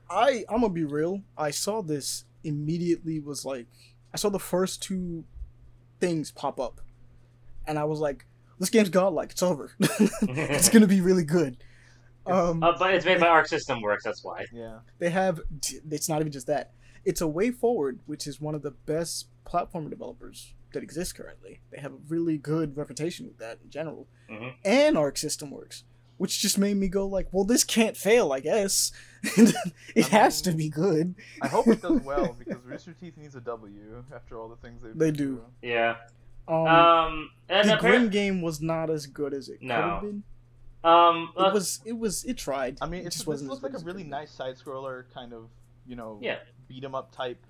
I 0.10 0.46
I'm 0.50 0.62
gonna 0.62 0.74
be 0.74 0.86
real. 0.86 1.22
I 1.38 1.52
saw 1.52 1.82
this 1.82 2.24
immediately. 2.44 3.20
Was 3.20 3.44
like, 3.44 3.68
I 4.14 4.18
saw 4.18 4.30
the 4.30 4.40
first 4.40 4.82
two 4.82 5.26
things 6.00 6.32
pop 6.32 6.58
up, 6.60 6.80
and 7.66 7.78
I 7.78 7.84
was 7.84 8.00
like, 8.00 8.26
this 8.60 8.70
game's 8.70 8.90
godlike. 8.90 9.32
It's 9.32 9.44
over. 9.44 9.72
it's 9.80 10.70
gonna 10.70 10.88
be 10.88 11.02
really 11.02 11.26
good. 11.26 11.58
Um, 12.32 12.64
Uh, 12.64 12.78
but 12.78 12.94
it's 12.94 13.06
made 13.06 13.20
by 13.20 13.28
Arc 13.28 13.48
System 13.48 13.82
Works. 13.82 14.04
That's 14.04 14.24
why. 14.24 14.46
yeah. 14.54 14.80
they 15.00 15.10
have 15.10 15.40
it's 15.90 16.10
not 16.10 16.20
even 16.22 16.32
just 16.32 16.48
that 16.48 16.72
it's 17.06 17.22
a 17.22 17.26
WayForward 17.26 18.00
which 18.06 18.28
is 18.28 18.42
one 18.42 18.54
of 18.56 18.62
the 18.62 18.72
best 18.72 19.28
platformer 19.46 19.90
developers 19.90 20.54
that 20.74 20.84
exists 20.84 21.14
currently 21.14 21.62
they 21.72 21.80
have 21.80 21.94
a 21.94 21.98
really 22.10 22.38
good 22.38 22.76
reputation 22.76 23.26
with 23.26 23.38
that 23.38 23.60
in 23.64 23.70
general 23.70 24.08
Mhm. 24.30 24.54
and 24.66 24.98
arc 24.98 25.18
system 25.18 25.50
works 25.52 25.86
which 26.18 26.42
just 26.42 26.58
made 26.58 26.76
me 26.76 26.90
go 26.90 27.08
like 27.08 27.28
well 27.32 27.46
this 27.46 27.64
can't 27.64 27.96
fail 27.96 28.34
i 28.34 28.42
guess 28.42 28.92
it 29.24 29.56
I 29.96 30.02
has 30.10 30.42
to 30.42 30.52
be 30.52 30.68
good 30.68 31.16
I 31.42 31.48
hope 31.48 31.68
it 31.68 31.82
does 31.82 32.02
well 32.02 32.34
because 32.40 32.62
Rooster 32.66 32.94
Teeth 32.94 33.16
needs 33.18 33.36
a 33.36 33.42
W 33.42 34.04
after 34.14 34.38
all 34.38 34.50
the 34.50 34.58
things 34.58 34.82
they've 34.84 34.98
They 34.98 35.12
been 35.12 35.16
do. 35.16 35.36
through. 35.38 35.70
Yeah. 35.70 35.96
um, 36.48 36.68
Um. 36.68 37.30
And 37.50 37.70
the 37.70 37.76
appar- 37.76 37.80
grim 37.80 38.10
game 38.10 38.42
was 38.42 38.62
not 38.62 38.90
as 38.90 39.06
good 39.08 39.34
as 39.34 39.48
it 39.50 39.62
No. 39.62 39.76
could 39.76 39.84
have 39.86 40.02
been 40.02 40.24
um. 40.88 41.34
it 41.38 41.42
uh, 41.42 41.52
was 41.54 41.82
it 41.86 41.94
was 41.98 42.24
it 42.24 42.38
tried 42.38 42.78
I 42.82 42.88
mean, 42.88 43.02
it 43.02 43.08
it's, 43.08 43.16
just 43.18 43.26
this 43.26 43.28
wasn't 43.28 43.50
looks 43.52 43.64
as 43.64 43.74
like 43.74 43.82
a 43.82 43.86
really 43.86 44.04
could 44.04 44.12
nice 44.12 44.32
side 44.32 44.56
scroller 44.58 45.04
kind 45.14 45.34
of, 45.34 45.50
you 45.86 45.96
know, 45.96 46.20
Yeah. 46.22 46.40
beat 46.68 46.84
'em 46.84 46.96
up 46.96 47.12
type. 47.12 47.46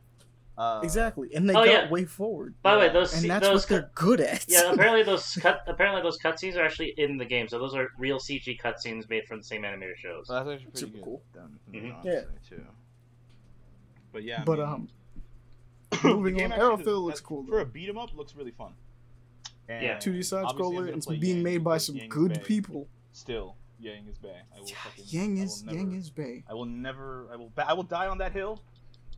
Uh, 0.57 0.81
exactly 0.83 1.29
and 1.35 1.47
they 1.47 1.53
Oh, 1.53 1.63
got 1.63 1.67
yeah. 1.67 1.87
WayForward 1.87 2.53
by 2.63 2.73
the 2.73 2.79
way, 2.79 2.89
those 2.89 3.13
and 3.13 3.29
that's 3.29 3.45
those 3.47 3.61
what 3.61 3.69
they're 3.69 3.91
good 3.93 4.19
at 4.21 4.43
Yeah, 4.47 4.71
apparently 4.73 5.03
those 5.03 5.35
cut 5.35 5.61
apparently 5.67 6.01
those 6.01 6.17
cutscenes 6.17 6.55
are 6.57 6.63
actually 6.65 6.95
in 6.97 7.17
the 7.17 7.25
game, 7.25 7.47
so 7.47 7.59
those 7.59 7.75
are 7.75 7.89
real 7.99 8.17
CG 8.17 8.59
cutscenes 8.59 9.07
made 9.07 9.25
from 9.27 9.37
the 9.37 9.43
same 9.43 9.61
animator 9.61 9.95
shows. 9.95 10.25
So 10.27 10.33
that's 10.33 10.49
actually 10.49 10.71
pretty 10.71 10.79
Super 10.79 10.93
good. 10.97 11.03
cool. 11.03 11.21
Done, 11.35 11.59
Mhm. 11.71 11.93
honestly, 11.93 12.33
too. 12.49 12.65
But 14.11 14.23
yeah, 14.23 14.41
I 14.41 14.45
but 14.45 14.57
mean, 14.57 14.67
um 14.67 14.89
moving 16.03 16.41
on, 16.43 16.51
actually 16.51 16.83
Arrowfell 16.85 17.03
looks 17.03 17.21
cool, 17.21 17.45
For 17.45 17.59
a 17.59 17.65
beat 17.65 17.87
'em 17.89 17.97
up, 17.99 18.15
looks 18.15 18.35
really 18.35 18.51
fun. 18.51 18.73
And 19.69 19.83
Yeah. 19.83 19.99
2D 19.99 20.23
side 20.23 20.45
scroller. 20.47 20.85
gonna 20.85 20.97
It's 20.97 21.05
being 21.05 21.43
made 21.43 21.63
by 21.63 21.77
some 21.77 21.99
good 22.09 22.33
bae. 22.33 22.39
people. 22.39 22.87
Still, 23.17 23.55
Yang 23.79 24.09
is 24.09 24.17
Bay. 24.19 24.29
I 24.55 24.59
will 24.59 24.67
Yeah, 24.67 24.75
fucking. 24.83 25.05
Yang 25.07 25.39
I 25.39 25.43
is 25.43 25.63
will 25.65 25.73
Yang 25.73 25.85
never- 25.89 25.97
is 25.97 26.09
Bay. 26.11 26.43
I 26.47 26.53
will 26.53 26.65
never. 26.65 27.27
I 27.33 27.35
will. 27.35 27.51
I 27.57 27.73
will 27.73 27.83
die 27.83 28.05
on 28.07 28.19
that 28.19 28.31
hill. 28.31 28.61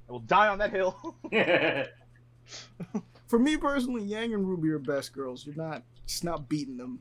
I 0.07 0.11
will 0.13 0.19
die 0.21 0.47
on 0.47 0.57
that 0.59 0.71
hill. 0.71 1.15
For 3.27 3.38
me 3.38 3.57
personally, 3.57 4.03
Yang 4.03 4.34
and 4.35 4.47
Ruby 4.47 4.69
are 4.69 4.80
best 4.80 5.13
girls. 5.13 5.45
You're 5.45 5.55
not 5.55 5.84
just 6.07 6.23
not 6.23 6.47
beating 6.49 6.77
them. 6.77 6.99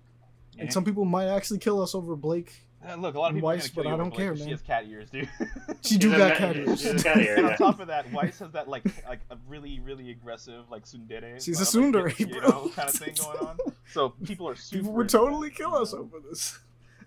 Yeah. 0.54 0.62
And 0.64 0.72
some 0.72 0.84
people 0.84 1.04
might 1.04 1.28
actually 1.28 1.58
kill 1.60 1.80
us 1.80 1.94
over 1.94 2.16
Blake. 2.16 2.52
Uh, 2.86 2.94
look, 2.96 3.14
a 3.16 3.18
lot 3.18 3.30
of 3.30 3.34
people 3.34 3.46
Weiss, 3.48 3.66
are 3.66 3.70
gonna 3.70 3.74
kill 3.74 3.84
but 3.84 3.86
I 3.92 3.96
don't 3.96 4.08
Blake 4.10 4.18
care, 4.18 4.30
'cause 4.32 4.38
She 4.38 4.44
man. 4.44 4.52
has 4.52 4.62
cat 4.62 4.84
ears, 4.86 5.10
dude. 5.10 5.28
She 5.82 5.98
do 5.98 6.16
got 6.16 6.32
a- 6.32 6.34
cat 6.36 6.56
ears. 6.56 6.84
a 6.84 6.94
cat 7.02 7.16
ear, 7.18 7.36
and 7.36 7.46
on 7.46 7.56
top 7.56 7.80
of 7.80 7.86
that, 7.88 8.12
Weiss 8.12 8.38
has 8.40 8.52
that 8.52 8.68
like 8.68 8.84
like 9.08 9.20
a 9.30 9.36
really 9.48 9.80
really 9.80 10.10
aggressive 10.10 10.68
like 10.70 10.84
tsundere. 10.84 11.42
She's 11.44 11.58
a 11.60 11.78
uh, 11.78 11.80
like, 11.82 11.92
tsundere, 12.14 12.18
you 12.18 12.26
bro. 12.26 12.48
know, 12.48 12.68
kind 12.74 12.88
of 12.88 12.94
thing 12.94 13.14
going 13.20 13.38
on. 13.38 13.56
So 13.92 14.10
people 14.10 14.48
are 14.48 14.54
super. 14.54 14.80
People 14.82 14.92
would 14.94 15.08
totally 15.08 15.50
kill 15.50 15.74
us 15.74 15.92
over 15.94 16.18
this. 16.28 16.58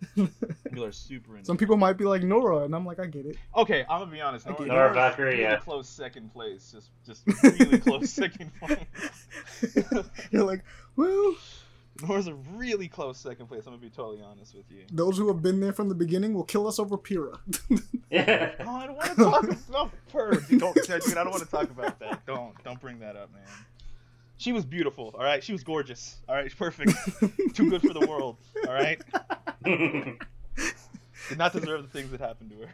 People 0.16 0.84
are 0.84 0.92
super 0.92 1.36
into. 1.36 1.46
Some 1.46 1.58
people 1.58 1.78
might 1.78 1.98
be 1.98 2.06
like 2.06 2.24
Nora, 2.24 2.60
and 2.60 2.76
I'm 2.76 2.86
like, 2.86 3.00
I 3.00 3.06
get 3.06 3.26
it. 3.26 3.38
Okay, 3.56 3.86
I'm 3.90 4.00
gonna 4.00 4.12
be 4.12 4.22
honest. 4.22 4.48
Okay. 4.48 4.66
Nora, 4.66 4.78
Nora 4.78 4.94
Valkyrie, 4.94 5.30
really 5.30 5.42
yeah. 5.42 5.58
close 5.58 5.88
second 5.88 6.34
place. 6.34 6.72
Just 6.72 6.90
just 7.06 7.24
really 7.60 7.80
close 7.80 8.10
second 8.10 8.52
place. 8.60 8.80
You're 10.32 10.44
like, 10.44 10.64
well, 10.96 11.36
Nora's 12.02 12.28
a 12.28 12.34
really 12.34 12.88
close 12.88 13.18
second 13.20 13.48
place. 13.48 13.62
I'm 13.68 13.74
gonna 13.74 13.82
be 13.82 13.90
totally 13.90 14.22
honest 14.24 14.56
with 14.56 14.66
you. 14.72 14.84
those 14.92 15.18
who 15.18 15.28
have 15.28 15.42
been 15.42 15.60
there 15.60 15.74
from 15.74 15.88
the 15.88 15.96
beginning 15.96 16.34
will 16.34 16.44
kill 16.44 16.68
us 16.68 16.80
over 16.80 16.98
Pyrrha. 16.98 17.40
yeah. 18.10 18.54
Oh, 18.60 18.76
I 18.76 18.88
don't 18.88 18.96
want 18.96 19.10
to 19.10 19.16
talk 19.16 19.44
about 19.44 19.70
oh, 19.76 19.92
her. 20.14 20.32
Don't, 20.58 20.76
dude, 20.76 21.18
I 21.18 21.24
don't 21.24 21.32
want 21.32 21.44
to 21.44 21.50
talk 21.50 21.70
about 21.70 22.00
that. 22.00 22.26
Don't, 22.26 22.62
don't 22.64 22.80
bring 22.80 23.00
that 23.00 23.16
up, 23.16 23.32
man. 23.34 23.44
She 24.42 24.52
was 24.54 24.66
beautiful. 24.66 25.14
All 25.16 25.24
right, 25.24 25.44
she 25.44 25.52
was 25.52 25.64
gorgeous. 25.64 26.18
All 26.28 26.34
right, 26.34 26.52
perfect. 26.58 26.92
Too 27.54 27.70
good 27.70 27.82
for 27.84 27.94
the 27.94 28.08
world. 28.10 28.38
All 28.68 28.74
right, 28.74 29.00
did 29.64 30.18
not 31.38 31.54
deserve 31.54 31.84
the 31.84 31.88
things 31.90 32.10
that 32.10 32.20
happened 32.20 32.50
to 32.50 32.56
her. 32.66 32.74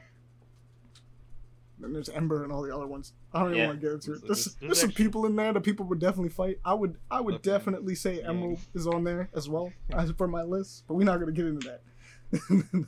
And 1.84 1.94
there's 1.94 2.08
Ember 2.08 2.44
and 2.46 2.54
all 2.54 2.62
the 2.62 2.74
other 2.74 2.88
ones. 2.88 3.12
I 3.34 3.40
don't 3.40 3.50
even 3.50 3.58
Yeah. 3.60 3.68
want 3.68 3.82
to 3.82 3.86
get 3.86 3.94
into 3.94 4.14
it. 4.14 4.22
There's- 4.22 4.28
There's, 4.28 4.46
there's 4.46 4.56
there's 4.62 4.80
some 4.80 4.92
people 4.92 5.26
in 5.26 5.36
there 5.36 5.52
that 5.52 5.62
people 5.62 5.86
would 5.88 6.00
definitely 6.00 6.30
fight. 6.30 6.60
I 6.64 6.74
would 6.74 6.96
I 7.12 7.20
would 7.20 7.34
Look, 7.36 7.46
man. 7.46 7.54
definitely 7.56 7.96
say 7.96 8.20
Yeah. 8.20 8.30
Emerald 8.30 8.60
is 8.74 8.88
on 8.88 9.04
there 9.04 9.30
as 9.36 9.50
well 9.50 9.72
as 9.92 10.12
for 10.12 10.28
my 10.30 10.44
list, 10.44 10.86
but 10.88 10.94
we're 10.94 11.04
not 11.04 11.20
gonna 11.20 11.34
get 11.34 11.46
into 11.48 11.68
that. 11.68 11.82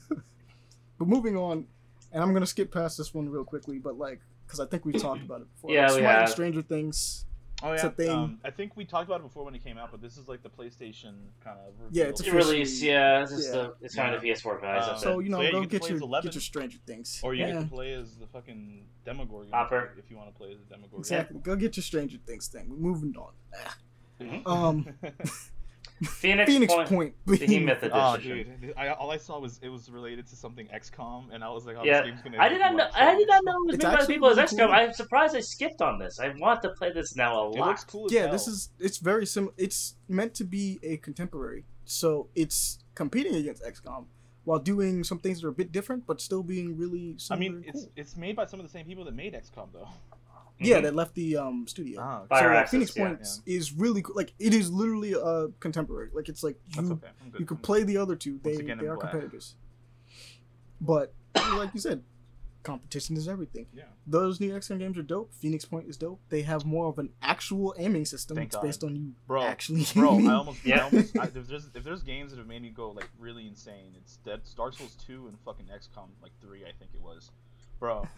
but 0.97 1.07
moving 1.07 1.35
on, 1.35 1.68
and 2.14 2.23
I'm 2.23 2.31
gonna 2.34 2.45
skip 2.47 2.72
past 2.73 2.97
this 2.97 3.14
one 3.14 3.27
real 3.30 3.43
quickly, 3.43 3.77
but 3.77 3.97
like 3.97 4.22
because 4.47 4.61
I 4.61 4.65
think 4.65 4.85
we've 4.85 4.99
talked 5.01 5.22
about 5.26 5.41
it 5.41 5.53
before. 5.53 5.72
Yeah, 5.72 5.88
we 5.88 5.99
Smite 5.99 6.03
have. 6.06 6.30
Stranger 6.30 6.61
Things. 6.61 7.26
Oh 7.61 7.73
It's 7.73 7.84
yeah, 7.84 7.90
a 7.90 7.91
thing. 7.91 8.10
Um, 8.10 8.40
I 8.45 8.52
think 8.52 8.77
we 8.77 8.86
talked 8.86 9.10
about 9.10 9.19
it 9.19 9.23
before 9.23 9.44
when 9.44 9.53
it 9.53 9.64
came 9.64 9.77
out, 9.77 9.91
but 9.91 10.02
this 10.02 10.18
is 10.18 10.27
like 10.30 10.41
the 10.44 10.49
PlayStation 10.49 11.14
kind 11.44 11.57
of. 11.68 11.73
Yeah, 11.91 12.06
it's 12.06 12.22
The 12.22 12.30
officially- 12.30 12.53
release, 12.56 12.81
yeah, 12.81 13.22
it's 13.23 13.31
just 13.31 13.48
yeah. 13.48 13.52
the 13.53 13.73
it's 13.81 13.95
kind 13.95 14.15
of 14.15 14.22
the 14.22 14.30
PS4 14.30 14.61
guys. 14.61 14.84
Uh, 14.88 14.98
So 14.98 15.19
you 15.19 15.30
know, 15.30 15.38
So, 15.38 15.41
yeah, 15.44 15.52
go 15.52 15.61
you 15.61 15.68
can 15.68 15.80
get 15.80 15.90
your 15.90 15.99
11. 15.99 16.27
get 16.27 16.36
your 16.36 16.41
Stranger 16.41 16.77
Things. 16.86 17.19
Or 17.23 17.34
you 17.34 17.45
yeah, 17.45 17.52
can 17.53 17.68
play 17.69 17.94
as 17.94 18.15
the 18.18 18.27
fucking 18.27 18.86
Demogorgon. 19.03 19.52
Hopper. 19.52 19.94
If 19.98 20.10
you 20.10 20.15
want 20.18 20.30
to 20.34 20.38
play 20.38 20.52
as 20.53 20.60
the 20.60 20.65
Demogorgon. 20.65 20.99
exactly. 20.99 21.40
Go 21.41 21.56
get 21.57 21.76
your 21.76 21.84
Stranger 21.84 22.18
Things 22.26 22.48
thing. 22.48 22.69
We're 22.69 22.77
moving 22.77 23.15
on. 23.18 23.34
Mhm. 24.22 24.48
Um, 24.48 24.88
Phoenix, 26.06 26.52
Phoenix 26.52 26.74
Point. 26.74 26.90
Point. 26.90 27.14
Behemoth 27.26 27.84
Edition. 27.84 27.92
Oh, 27.94 28.18
dude! 28.18 28.74
I, 28.78 28.90
all 28.90 29.12
I 29.12 29.18
saw 29.18 29.40
was 29.40 29.60
it 29.62 29.70
was 29.70 29.90
related 29.90 30.28
to 30.28 30.36
something 30.36 30.68
XCOM, 30.68 31.34
and 31.34 31.44
I 31.44 31.50
was 31.50 31.66
like, 31.66 31.76
"Oh, 31.78 31.84
Yeah, 31.84 32.02
this 32.02 32.12
game's 32.12 32.22
gonna." 32.22 32.38
I 32.40 32.48
did 32.50 32.60
not 32.60 32.72
know. 32.74 32.84
like 32.86 32.96
I 32.96 33.16
did 33.16 33.28
not 33.28 33.44
know 33.44 33.52
it 33.64 33.66
was 33.66 33.76
It's 33.76 33.84
made 33.84 33.90
by 33.90 33.96
the 33.96 34.00
actually 34.02 34.14
people 34.16 34.30
as 34.30 34.38
XCOM. 34.38 34.58
cool. 34.66 34.72
I'm 34.74 34.94
surprised 34.94 35.36
I 35.36 35.42
skipped 35.42 35.82
on 35.82 36.00
this. 36.00 36.20
I 36.20 36.30
want 36.38 36.62
to 36.62 36.70
play 36.70 36.92
this 36.92 37.16
now 37.16 37.40
a 37.42 37.50
It 37.52 37.60
lot. 37.60 37.68
looks 37.68 37.84
cool 37.84 38.08
yeah 38.12 38.22
hell. 38.24 38.32
this 38.32 38.48
is 38.48 38.70
it's 38.80 38.98
very 38.98 39.26
similar 39.26 39.54
it's 39.58 39.96
meant 40.08 40.34
to 40.36 40.44
be 40.44 40.80
a 40.84 40.98
contemporary 40.98 41.66
so 41.86 42.28
it's 42.36 42.80
competing 42.96 43.36
against 43.36 43.64
xcom 43.64 44.06
while 44.46 44.60
doing 44.60 45.04
some 45.04 45.20
things 45.20 45.42
that 45.42 45.48
are 45.48 45.52
a 45.52 45.54
bit 45.54 45.72
different 45.72 46.06
but 46.08 46.20
still 46.22 46.42
being 46.44 46.78
really 46.78 47.18
I 47.30 47.36
mean, 47.36 47.64
it's 47.68 47.82
cool. 47.84 47.92
it's 47.96 48.16
made 48.16 48.36
by 48.36 48.46
some 48.46 48.60
of 48.60 48.66
the 48.66 48.72
same 48.72 48.86
people 48.86 49.04
that 49.06 49.14
made 49.14 49.34
XCOM, 49.34 49.68
though. 49.74 49.88
Yeah 50.61 50.77
Mhm. 50.80 50.84
that 50.84 50.95
left 50.95 51.15
the 51.15 51.38
um 51.38 51.68
studio 51.68 52.02
Ah, 52.02 52.22
so 52.22 52.27
Fire 52.27 52.49
like, 52.49 52.57
Access, 52.57 52.72
phoenix 52.72 52.95
yeah, 52.95 53.07
point 53.07 53.22
is 53.45 53.73
really 53.73 54.02
cool 54.02 54.15
like 54.15 54.34
it 54.40 54.53
is 54.53 54.72
literally 54.72 55.14
a 55.14 55.48
contemporary 55.60 56.10
like 56.14 56.27
it's 56.30 56.44
like 56.44 56.57
you 56.76 56.81
that's 56.81 56.91
okay. 56.91 57.07
You 57.40 57.45
can 57.45 57.57
play 57.57 57.84
the 57.84 57.98
other 57.98 58.15
two 58.15 58.40
they, 58.44 58.56
again, 58.56 58.77
they 58.77 58.86
I'm 58.86 58.91
are 58.91 58.95
glad. 58.98 59.11
competitors 59.11 59.56
but 60.81 61.14
like 61.57 61.73
you 61.73 61.80
said 61.80 62.03
competition 62.61 63.15
is 63.15 63.27
everything. 63.30 63.68
Yeah. 63.73 63.84
those 64.06 64.41
new 64.41 64.52
xcom 64.52 64.80
games 64.80 64.98
are 64.98 65.02
dope 65.02 65.34
phoenix 65.34 65.64
point 65.64 65.88
is 65.88 65.95
dope 65.95 66.19
they 66.30 66.41
have 66.41 66.65
more 66.65 66.88
of 66.90 66.99
an 66.99 67.10
actual 67.22 67.73
aiming 67.77 68.03
system 68.06 68.36
Thank 68.36 68.48
it's 68.48 68.56
God. 68.57 68.61
based 68.64 68.84
on 68.84 68.95
you 68.98 69.14
Bro, 69.27 69.44
actually 69.44 69.86
Bro, 69.94 70.15
aiming. 70.15 70.27
I 70.30 70.34
almost, 70.34 70.60
I 70.65 70.68
Yeah. 70.69 70.84
almost 70.84 71.18
I, 71.18 71.23
if 71.27 71.48
there's 71.48 71.69
if 71.73 71.84
there's 71.86 72.03
games 72.03 72.31
that 72.31 72.38
have 72.38 72.48
made 72.48 72.61
me 72.61 72.69
go 72.69 72.91
like 72.91 73.07
really 73.18 73.48
insane, 73.48 73.94
it's 73.95 74.18
Dead 74.26 74.41
Dark 74.57 74.73
Souls 74.73 74.95
two 75.07 75.27
and 75.30 75.38
fucking 75.45 75.68
XCOM 75.68 76.10
like 76.22 76.31
three, 76.41 76.64
I 76.65 76.73
think 76.77 76.91
it 76.94 76.99
was. 77.02 77.31
Bro, 77.80 78.07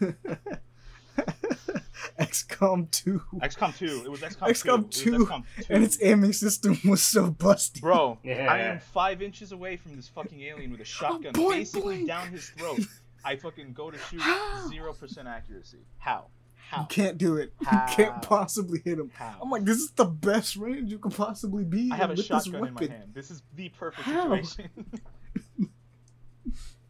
XCOM 2.18 2.90
2. 2.90 3.22
XCOM 3.40 3.76
two, 3.76 4.02
it 4.04 4.10
was 4.10 4.20
XCOM, 4.20 4.48
XCOM 4.48 4.90
2, 4.90 5.10
2, 5.10 5.14
It 5.14 5.18
was 5.18 5.28
XCOM 5.28 5.44
2. 5.66 5.74
And 5.74 5.84
its 5.84 5.98
aiming 6.02 6.32
system 6.32 6.78
was 6.84 7.02
so 7.02 7.30
busted. 7.30 7.82
Bro, 7.82 8.18
Yeah. 8.24 8.46
I 8.50 8.58
am 8.58 8.78
five 8.80 9.22
inches 9.22 9.52
away 9.52 9.76
from 9.76 9.96
this 9.96 10.08
fucking 10.08 10.40
alien 10.42 10.70
with 10.72 10.80
a 10.80 10.84
shotgun, 10.98 11.32
point 11.32 11.58
basically 11.60 12.04
blank. 12.04 12.08
down 12.08 12.28
his 12.28 12.48
throat. 12.50 12.80
I 13.24 13.36
fucking 13.36 13.72
go 13.72 13.90
to 13.90 13.98
shoot 13.98 14.20
How? 14.20 14.68
zero 14.68 14.92
percent 14.92 15.28
accuracy. 15.28 15.78
How? 15.98 16.26
How? 16.70 16.78
You 16.78 16.82
How? 16.82 16.84
can't 16.86 17.18
do 17.18 17.36
it. 17.36 17.52
How? 17.64 17.86
You 17.88 17.94
can't 17.96 18.22
possibly 18.22 18.80
hit 18.84 18.98
him. 18.98 19.10
How? 19.14 19.36
I'm 19.40 19.50
like, 19.50 19.64
this 19.64 19.78
is 19.78 19.90
the 19.92 20.06
best 20.06 20.56
range 20.56 20.90
you 20.90 20.98
could 20.98 21.14
possibly 21.14 21.64
be. 21.64 21.90
I 21.92 21.96
have 21.96 22.10
a 22.10 22.14
with 22.14 22.16
this 22.18 22.26
shotgun 22.26 22.66
in 22.66 22.74
my 22.74 22.80
hand. 22.80 23.12
This 23.14 23.30
is 23.30 23.42
the 23.54 23.68
perfect 23.70 24.02
How? 24.02 24.22
situation. 24.42 24.70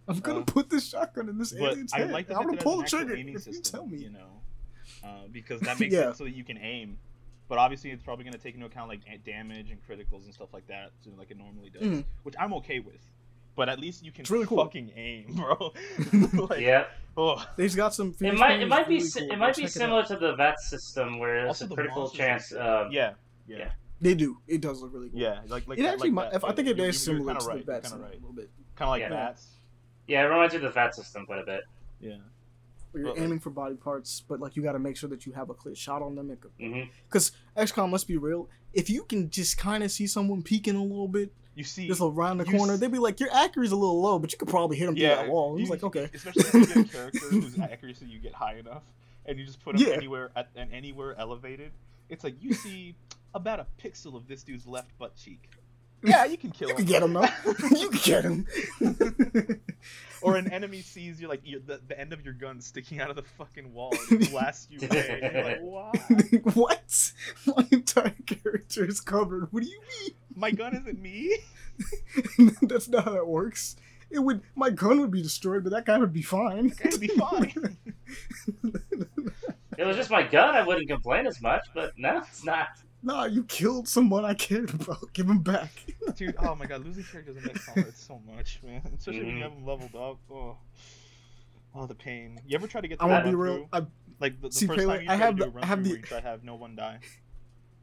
I'm 0.08 0.18
gonna 0.20 0.40
Uh, 0.40 0.44
put 0.44 0.68
this 0.70 0.88
shotgun 0.88 1.28
in 1.28 1.38
this 1.38 1.52
but 1.52 1.72
alien's 1.72 1.92
I 1.92 1.98
head. 2.00 2.10
like 2.10 2.26
the 2.28 2.36
I'm 2.36 2.46
gonna 2.46 2.56
pull 2.58 2.78
the 2.78 2.82
has 2.82 2.92
an 2.92 2.98
actual 3.00 3.08
trigger 3.08 3.20
aiming 3.20 3.34
if 3.36 3.46
you 3.46 3.60
tell 3.60 3.86
me. 3.86 3.98
You 3.98 4.10
know, 4.10 4.40
uh, 5.04 5.28
because 5.30 5.60
that 5.62 5.78
makes 5.80 5.94
Yeah. 5.94 6.10
it 6.10 6.16
so 6.16 6.24
that 6.24 6.34
you 6.34 6.44
can 6.44 6.58
aim. 6.58 6.98
But 7.48 7.58
obviously, 7.58 7.90
it's 7.90 8.02
probably 8.02 8.24
going 8.24 8.32
to 8.32 8.38
take 8.38 8.54
into 8.54 8.64
account 8.66 8.88
like 8.88 9.00
damage 9.24 9.70
and 9.70 9.78
criticals 9.86 10.24
and 10.24 10.32
stuff 10.32 10.54
like 10.54 10.66
that, 10.68 10.92
so 11.00 11.10
like 11.18 11.30
it 11.30 11.36
normally 11.36 11.68
does, 11.68 11.82
Mhm. 11.82 12.04
which 12.22 12.34
I'm 12.40 12.54
okay 12.54 12.78
with. 12.80 13.00
But 13.56 13.68
at 13.68 13.78
least 13.78 14.02
you 14.02 14.10
can 14.10 14.22
It's 14.22 14.30
really 14.30 14.46
cool. 14.46 14.64
fucking 14.64 14.92
aim, 14.96 15.26
bro. 15.36 15.72
like, 16.48 16.60
yeah. 16.60 16.86
oh, 17.16 17.44
They've 17.56 17.74
got 17.76 17.92
some. 17.94 18.14
It 18.20 18.34
might 18.34 18.48
Point 18.52 18.62
it 18.62 18.64
is 18.64 18.70
might 18.70 18.88
be 18.88 18.94
really 18.94 19.06
si- 19.06 19.20
cool. 19.20 19.32
it 19.32 19.36
might 19.38 19.54
Go 19.56 19.62
be 19.62 19.68
similar 19.68 20.02
to 20.04 20.16
the 20.16 20.34
vet 20.34 20.58
system 20.60 21.18
where 21.18 21.46
it's 21.46 21.60
a 21.60 21.68
critical 21.68 22.08
chance. 22.08 22.52
look 22.52 22.62
Um, 22.62 22.90
yeah, 22.92 23.12
yeah, 23.46 23.56
yeah. 23.58 23.58
yeah, 23.58 23.70
They 24.00 24.14
do. 24.14 24.38
It 24.48 24.62
does 24.62 24.80
look 24.80 24.94
really 24.94 25.10
cool. 25.10 25.20
Yeah, 25.20 25.42
like 25.48 25.68
like 25.68 25.78
It 25.78 25.82
that- 25.82 25.94
actually 25.94 26.08
like 26.10 26.14
might. 26.14 26.30
that. 26.30 26.36
If, 26.36 26.44
I 26.44 26.52
think 26.52 26.68
it 26.68 26.76
you're- 26.78 26.92
similar 26.92 27.34
kinda 27.34 27.40
to 27.40 27.46
right, 27.46 27.66
the 27.66 27.72
you're 27.72 27.80
Bats 27.80 27.92
kinda 27.92 28.06
a 28.06 28.14
little 28.14 28.32
bit. 28.32 28.50
Kind 28.76 28.86
of 28.86 28.90
like 28.92 29.00
Yeah. 29.02 29.08
bats. 29.10 29.48
Yeah, 30.12 30.22
it 30.22 30.28
reminds 30.28 30.52
me 30.52 30.58
of 30.58 30.62
the 30.62 30.70
VAT 30.70 30.94
system 30.94 31.24
quite 31.26 31.38
a 31.40 31.44
bit. 31.44 31.64
Yeah. 32.00 32.16
Where 32.90 33.02
you're 33.02 33.04
But, 33.12 33.16
like- 33.18 33.24
aiming 33.24 33.40
for 33.40 33.48
body 33.50 33.74
parts, 33.76 34.22
but 34.28 34.40
like 34.40 34.56
you 34.56 34.62
got 34.62 34.72
to 34.72 34.78
make 34.78 34.96
sure 34.98 35.08
that 35.10 35.24
you 35.24 35.32
have 35.32 35.48
a 35.48 35.54
clear 35.54 35.74
shot 35.74 36.02
on 36.02 36.14
them. 36.14 36.36
hmm 36.60 36.80
Because 37.08 37.32
XCOM, 37.56 37.90
let's 37.90 38.04
be 38.04 38.18
real. 38.18 38.48
If 38.74 38.90
you 38.90 39.04
can 39.04 39.30
just 39.30 39.56
kind 39.56 39.82
of 39.82 39.90
see 39.90 40.06
someone 40.06 40.42
peeking 40.42 40.76
a 40.76 40.82
little 40.82 41.08
bit, 41.08 41.32
You 41.54 41.64
see, 41.64 41.86
just 41.88 42.00
around 42.02 42.38
the 42.38 42.44
corner, 42.44 42.74
s- 42.74 42.80
they'd 42.80 42.90
be 42.92 42.98
like, 42.98 43.20
"Your 43.20 43.30
accuracy's 43.32 43.72
a 43.72 43.76
little 43.76 44.00
low, 44.00 44.18
but 44.18 44.32
you 44.32 44.38
could 44.38 44.48
probably 44.48 44.76
hit 44.76 44.86
them 44.86 44.94
through 44.94 45.06
that 45.08 45.28
wall." 45.28 45.54
It's 45.56 45.64
you- 45.64 45.70
like, 45.70 45.82
okay, 45.84 46.08
Especially 46.12 46.42
if 46.42 46.54
you 46.54 46.66
get 46.66 46.76
a 46.76 46.84
character 46.96 47.18
whose 47.30 47.58
accuracy 47.58 48.06
you 48.06 48.18
get 48.18 48.32
high 48.34 48.56
enough, 48.56 48.82
and 49.26 49.38
you 49.38 49.44
just 49.46 49.60
put 49.62 49.76
them 49.76 49.86
Yeah. 49.86 49.94
anywhere 49.94 50.30
at, 50.36 50.48
and 50.56 50.70
anywhere 50.72 51.14
elevated. 51.18 51.72
It's 52.10 52.24
like 52.24 52.36
you 52.42 52.52
see 52.54 52.94
about 53.34 53.60
a 53.60 53.66
pixel 53.82 54.14
of 54.16 54.26
this 54.28 54.42
dude's 54.42 54.66
left 54.66 54.96
butt 54.98 55.16
cheek. 55.16 55.48
Yeah, 56.02 56.24
you 56.24 56.36
can 56.36 56.50
kill 56.50 56.68
you 56.68 56.76
him. 56.76 56.84
You 56.86 56.86
can 56.86 56.92
get 56.92 57.02
him 57.02 57.12
though. 57.12 57.28
you 57.76 57.90
can 57.90 58.00
get 58.02 58.24
him. 58.24 59.60
or 60.22 60.36
an 60.36 60.52
enemy 60.52 60.80
sees 60.80 61.20
you 61.20 61.28
like 61.28 61.40
you, 61.44 61.62
the, 61.64 61.80
the 61.86 61.98
end 61.98 62.12
of 62.12 62.24
your 62.24 62.34
gun 62.34 62.60
sticking 62.60 63.00
out 63.00 63.10
of 63.10 63.16
the 63.16 63.22
fucking 63.22 63.72
wall 63.72 63.92
and 64.10 64.22
it 64.22 64.30
blasts 64.30 64.68
you 64.70 64.78
away. 64.86 65.20
And 65.22 65.32
you're 65.32 65.44
like, 65.44 65.60
why? 65.60 65.90
what? 66.54 67.12
My 67.46 67.66
entire 67.70 68.14
character 68.26 68.84
is 68.84 69.00
covered. 69.00 69.52
What 69.52 69.62
do 69.62 69.68
you 69.68 69.80
mean? 69.80 70.12
My 70.34 70.50
gun 70.50 70.74
isn't 70.74 71.00
me. 71.00 71.36
That's 72.62 72.88
not 72.88 73.04
how 73.04 73.12
that 73.12 73.26
works. 73.26 73.76
It 74.10 74.18
would. 74.18 74.42
My 74.54 74.68
gun 74.70 75.00
would 75.00 75.10
be 75.10 75.22
destroyed, 75.22 75.64
but 75.64 75.70
that 75.70 75.86
guy 75.86 75.96
would 75.98 76.12
be 76.12 76.22
fine. 76.22 76.72
I'd 76.84 77.00
be 77.00 77.08
fine. 77.08 77.78
It 79.78 79.86
was 79.86 79.96
just 79.96 80.10
my 80.10 80.22
gun. 80.22 80.54
I 80.54 80.64
wouldn't 80.66 80.88
complain 80.88 81.26
as 81.26 81.40
much, 81.40 81.62
but 81.74 81.92
no, 81.96 82.18
it's 82.18 82.44
not. 82.44 82.68
Nah, 83.02 83.24
you 83.24 83.44
killed 83.44 83.88
someone 83.88 84.24
I 84.24 84.34
cared 84.34 84.72
about. 84.80 85.12
Give 85.12 85.28
him 85.28 85.38
back. 85.40 85.70
Dude, 86.16 86.34
oh 86.38 86.54
my 86.54 86.66
god, 86.66 86.84
losing 86.84 87.04
characters 87.04 87.36
in 87.36 87.42
XCOM 87.42 87.84
hurts 87.84 88.06
so 88.06 88.20
much, 88.34 88.60
man. 88.64 88.82
Especially 88.96 89.24
when 89.24 89.32
Mhm. 89.34 89.36
you 89.38 89.42
have 89.42 89.52
them 89.52 89.66
leveled 89.66 89.94
up. 89.94 90.18
Oh. 90.30 90.56
Oh, 91.74 91.86
the 91.86 91.94
pain. 91.94 92.38
You 92.46 92.54
ever 92.56 92.66
try 92.66 92.80
to 92.82 92.88
get 92.88 93.00
I 93.02 93.06
the 93.06 93.12
want 93.12 93.24
to 93.26 93.36
run 93.36 93.52
be 93.54 93.58
real. 93.60 93.68
I, 93.72 93.86
Like 94.20 94.40
the, 94.40 94.48
the 94.48 94.54
See, 94.54 94.66
first 94.66 94.78
Pele, 94.80 94.94
time 94.96 95.04
you 95.04 95.10
I 95.10 95.16
have 95.16 95.36
to 95.36 95.36
do 95.36 95.42
the- 95.44 95.46
a 95.46 95.50
run 95.52 95.64
I 95.64 95.66
have 95.66 95.78
through 95.78 95.84
the- 95.84 95.90
where 95.90 95.98
you 95.98 96.04
try 96.04 96.20
to 96.20 96.26
have 96.28 96.44
no 96.44 96.54
one 96.54 96.76
die. 96.76 96.98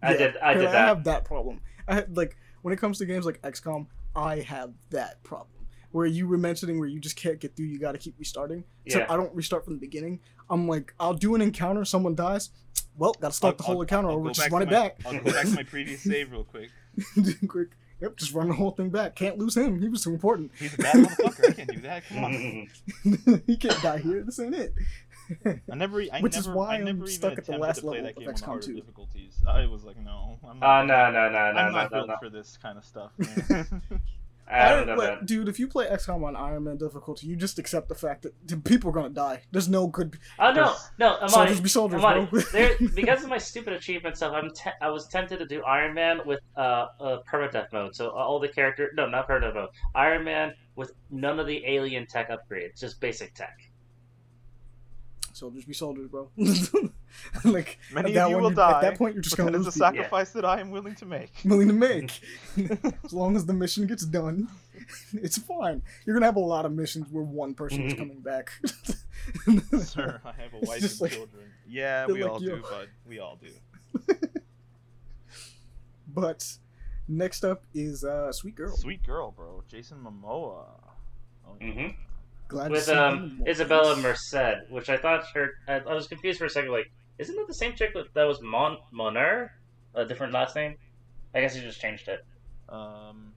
I 0.02 0.12
yeah, 0.12 0.18
did. 0.18 0.38
I 0.38 0.54
Pele, 0.54 0.66
did 0.66 0.76
I 0.76 0.86
have 0.88 1.04
that 1.06 1.26
problem. 1.26 1.62
I 1.88 1.96
had, 1.96 2.16
like 2.16 2.38
when 2.62 2.74
it 2.74 2.78
comes 2.78 3.00
to 3.00 3.06
games 3.06 3.26
like 3.26 3.42
XCOM, 3.42 3.88
I 4.16 4.40
have 4.42 4.74
that 4.92 5.22
problem. 5.24 5.59
Where 5.92 6.06
you 6.06 6.28
were 6.28 6.38
mentioning 6.38 6.78
where 6.80 6.88
you 6.88 7.00
just 7.00 7.16
can't 7.16 7.40
get 7.40 7.56
through, 7.56 7.66
you 7.66 7.80
got 7.80 7.94
to 7.94 7.98
keep 7.98 8.16
restarting. 8.20 8.64
So 8.88 9.00
Yeah. 9.00 9.08
I 9.10 9.18
don't 9.18 9.34
restart 9.36 9.64
from 9.66 9.74
the 9.74 9.80
beginning. 9.80 10.20
I'm 10.50 10.68
like, 10.68 10.94
I'll 11.00 11.14
do 11.16 11.34
an 11.36 11.42
encounter, 11.42 11.84
someone 11.86 12.14
dies. 12.16 12.52
Well, 12.98 13.14
got 13.20 13.30
to 13.32 13.34
start 13.36 13.54
I'll- 13.54 13.58
the 13.58 13.64
whole 13.64 13.76
I'll- 13.78 13.82
encounter 13.82 14.10
I'll 14.10 14.16
over. 14.16 14.26
go 14.30 14.34
Just 14.34 14.52
run 14.52 14.62
it 14.62 14.66
my- 14.66 14.72
back. 14.72 14.98
I'll 15.06 15.14
go 15.20 15.32
back 15.32 15.46
to 15.46 15.52
my 15.56 15.64
previous 15.76 16.02
save 16.04 16.32
real 16.32 16.44
quick. 16.44 16.70
Quick. 17.48 17.70
Yep, 18.02 18.16
just 18.18 18.34
run 18.34 18.48
the 18.48 18.54
whole 18.54 18.72
thing 18.72 18.90
back. 18.90 19.16
Can't 19.16 19.38
lose 19.38 19.58
him. 19.58 19.82
He 19.82 19.90
was 19.90 20.04
too 20.04 20.12
important. 20.14 20.52
He's 20.58 20.74
a 20.74 20.78
bad 20.78 20.96
motherfucker. 20.96 21.50
I 21.50 21.54
can't 21.54 21.72
do 21.74 21.80
that. 21.82 22.04
Come 22.08 22.24
on. 22.24 22.70
he 23.48 23.58
can't 23.58 23.82
die 23.82 23.98
here. 23.98 24.24
This 24.24 24.40
ain't 24.40 24.56
it. 24.56 24.74
I 25.72 25.76
never, 25.76 26.02
I 26.12 26.22
Which 26.22 26.34
never, 26.34 26.38
is 26.40 26.48
why 26.48 26.76
I 26.76 26.78
never 26.78 26.90
I'm 26.90 26.96
even 26.98 27.08
stuck 27.08 27.32
at 27.34 27.46
the 27.46 27.54
attempted 27.54 27.62
last 27.62 27.76
to 27.78 27.82
play 27.82 27.90
level 28.02 28.04
that 28.06 28.10
of 28.12 28.20
game 28.20 28.28
on 28.30 28.34
XCOM 28.36 28.46
harder 28.46 28.66
2. 28.68 28.74
difficulties. 28.76 29.34
I 29.48 29.66
was 29.66 29.84
like, 29.84 29.98
no, 29.98 30.40
I'm 30.44 30.58
Oh 30.64 30.86
not. 30.86 30.86
no 30.86 31.12
no 31.12 31.30
no 31.30 31.30
no 31.30 31.38
I'm 31.40 31.56
no 31.74 31.78
not 31.78 31.92
no 31.92 31.98
built 31.98 32.08
no! 32.08 32.16
for 32.22 32.30
this 32.30 32.58
kind 32.62 32.78
of 32.78 32.86
stuff, 32.86 33.12
I 34.52 34.86
done 34.86 34.98
but, 34.98 35.06
that. 35.06 35.26
dude, 35.26 35.48
if 35.48 35.60
you 35.60 35.68
play 35.68 35.88
XCOM 35.88 36.24
on 36.24 36.36
Iron 36.36 36.64
Man 36.64 36.78
difficulty, 36.78 37.28
you 37.28 37.36
just 37.36 37.60
accept 37.60 37.88
the 37.90 37.96
fact 37.96 38.24
that 38.24 38.64
people 38.64 38.90
are 38.90 38.94
gonna 38.94 39.10
die. 39.10 39.44
There's 39.52 39.70
no 39.70 39.88
good. 39.88 40.18
Oh 40.40 40.52
no 40.52 40.76
no! 40.98 41.16
Amani, 41.16 41.30
Soldiers 41.30 41.62
be 41.62 41.70
soldiers, 41.70 42.04
Amani, 42.04 42.28
there, 42.52 42.76
because 42.96 43.24
of 43.24 43.30
my 43.30 43.38
stupid 43.38 43.74
achievement 43.74 44.18
stuff, 44.18 44.34
I'm 44.34 44.52
te- 44.52 44.72
I 44.82 44.90
was 44.90 45.08
tempted 45.08 45.38
to 45.38 45.46
do 45.46 45.64
Iron 45.64 45.94
Man 45.94 46.22
with 46.26 46.40
uh, 46.58 46.88
uh 47.00 47.18
permadeath 47.32 47.72
mode. 47.72 47.96
So 47.96 48.10
all 48.10 48.40
the 48.40 48.48
character, 48.48 48.92
no, 48.96 49.08
not 49.08 49.28
permadeath 49.28 49.54
mode. 49.54 49.70
Iron 49.96 50.24
Man 50.24 50.54
with 50.76 50.94
none 51.12 51.40
of 51.40 51.48
the 51.48 51.64
alien 51.66 52.08
tech 52.08 52.30
upgrades, 52.30 52.80
just 52.80 53.00
basic 53.00 53.34
tech. 53.34 53.69
Soldiers 55.40 55.66
be 55.66 55.74
soldiers, 55.74 56.08
bro. 56.10 56.30
like 57.46 57.80
Many 57.94 58.10
at 58.10 58.14
that 58.16 58.24
of 58.26 58.30
you 58.30 58.36
one, 58.36 58.44
will 58.44 58.50
die. 58.52 58.72
At 58.78 58.82
that 58.82 58.98
point, 58.98 59.16
you're 59.16 59.22
just 59.24 59.38
gonna 59.38 59.52
that 59.52 59.58
is 59.60 59.66
lose 59.66 59.76
a 59.76 59.80
people. 59.80 59.88
sacrifice 59.88 60.32
that 60.32 60.46
I 60.46 60.60
am 60.60 60.70
willing 60.72 60.96
to 60.96 61.06
make. 61.06 61.32
willing 61.46 61.68
to 61.68 61.74
make. 61.74 62.22
as 63.04 63.14
long 63.14 63.36
as 63.36 63.46
the 63.46 63.54
mission 63.54 63.88
gets 63.88 64.06
done, 64.06 64.48
it's 65.14 65.38
fine. 65.38 65.82
You're 66.06 66.16
gonna 66.16 66.26
have 66.28 66.36
a 66.36 66.40
lot 66.40 66.66
of 66.66 66.72
missions 66.72 67.08
where 67.12 67.24
one 67.24 67.54
person 67.54 67.84
is 67.84 67.94
coming 67.96 68.20
back. 68.22 68.52
Sir, 69.82 70.22
I 70.24 70.32
have 70.34 70.54
a 70.54 70.60
wife 70.66 70.82
and 70.84 71.02
like- 71.02 71.12
children. 71.12 71.44
Yeah, 71.68 72.06
we 72.08 72.24
like, 72.24 72.32
all 72.32 72.44
yo. 72.44 72.56
do, 72.58 72.62
bud. 72.62 72.90
We 73.08 73.20
all 73.20 73.38
do. 73.42 74.16
But 76.12 76.44
next 77.08 77.46
up 77.46 77.64
is 77.74 78.04
uh, 78.04 78.32
Sweet 78.32 78.56
Girl. 78.56 78.76
Sweet 78.76 79.04
girl, 79.06 79.32
bro. 79.32 79.64
Jason 79.68 80.00
Momoa. 80.00 80.66
Oh, 81.48 81.56
yeah. 81.62 81.68
Mhm. 81.68 81.96
Glad 82.50 82.66
to 82.68 82.72
with 82.72 82.84
see 82.84 82.94
um 82.94 83.42
Isabela. 83.48 84.02
Merced, 84.02 84.70
which 84.70 84.90
I 84.90 84.98
thought 84.98 85.24
her. 85.34 85.52
I, 85.68 85.76
I 85.80 85.94
was 85.94 86.08
confused 86.08 86.40
for 86.40 86.46
a 86.46 86.50
second. 86.50 86.72
Like, 86.72 86.92
isn't 87.18 87.36
that 87.36 87.48
the 87.48 87.54
same 87.54 87.74
chick 87.76 87.94
that 87.94 88.14
that 88.16 88.26
was 88.26 88.42
Mon 88.42 88.78
Moner? 88.92 89.52
A 89.96 90.04
different 90.06 90.34
last 90.34 90.56
name? 90.56 90.76
I 91.34 91.42
guess 91.42 91.56
he 91.56 91.62
just 91.62 91.80
changed 91.80 92.08
it. 92.08 92.26
Um, 92.68 93.34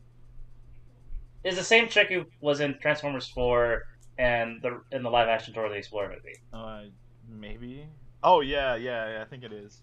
It's 1.45 1.57
the 1.57 1.65
same 1.65 1.89
chick 1.89 2.09
who 2.09 2.25
was 2.41 2.61
in 2.61 2.79
Transformers 2.81 3.29
Four 3.29 3.85
and 4.19 4.61
the 4.63 4.81
in 4.93 5.03
the 5.03 5.11
live 5.11 5.29
action 5.29 5.53
Dora 5.55 5.69
the 5.69 5.77
Explorer 5.77 6.09
movie. 6.17 6.39
uh, 6.53 6.85
maybe. 7.29 7.87
Oh 8.23 8.41
yeah, 8.41 8.77
yeah, 8.77 9.13
yeah. 9.13 9.23
I 9.23 9.25
think 9.27 9.43
it 9.45 9.53
is. 9.53 9.83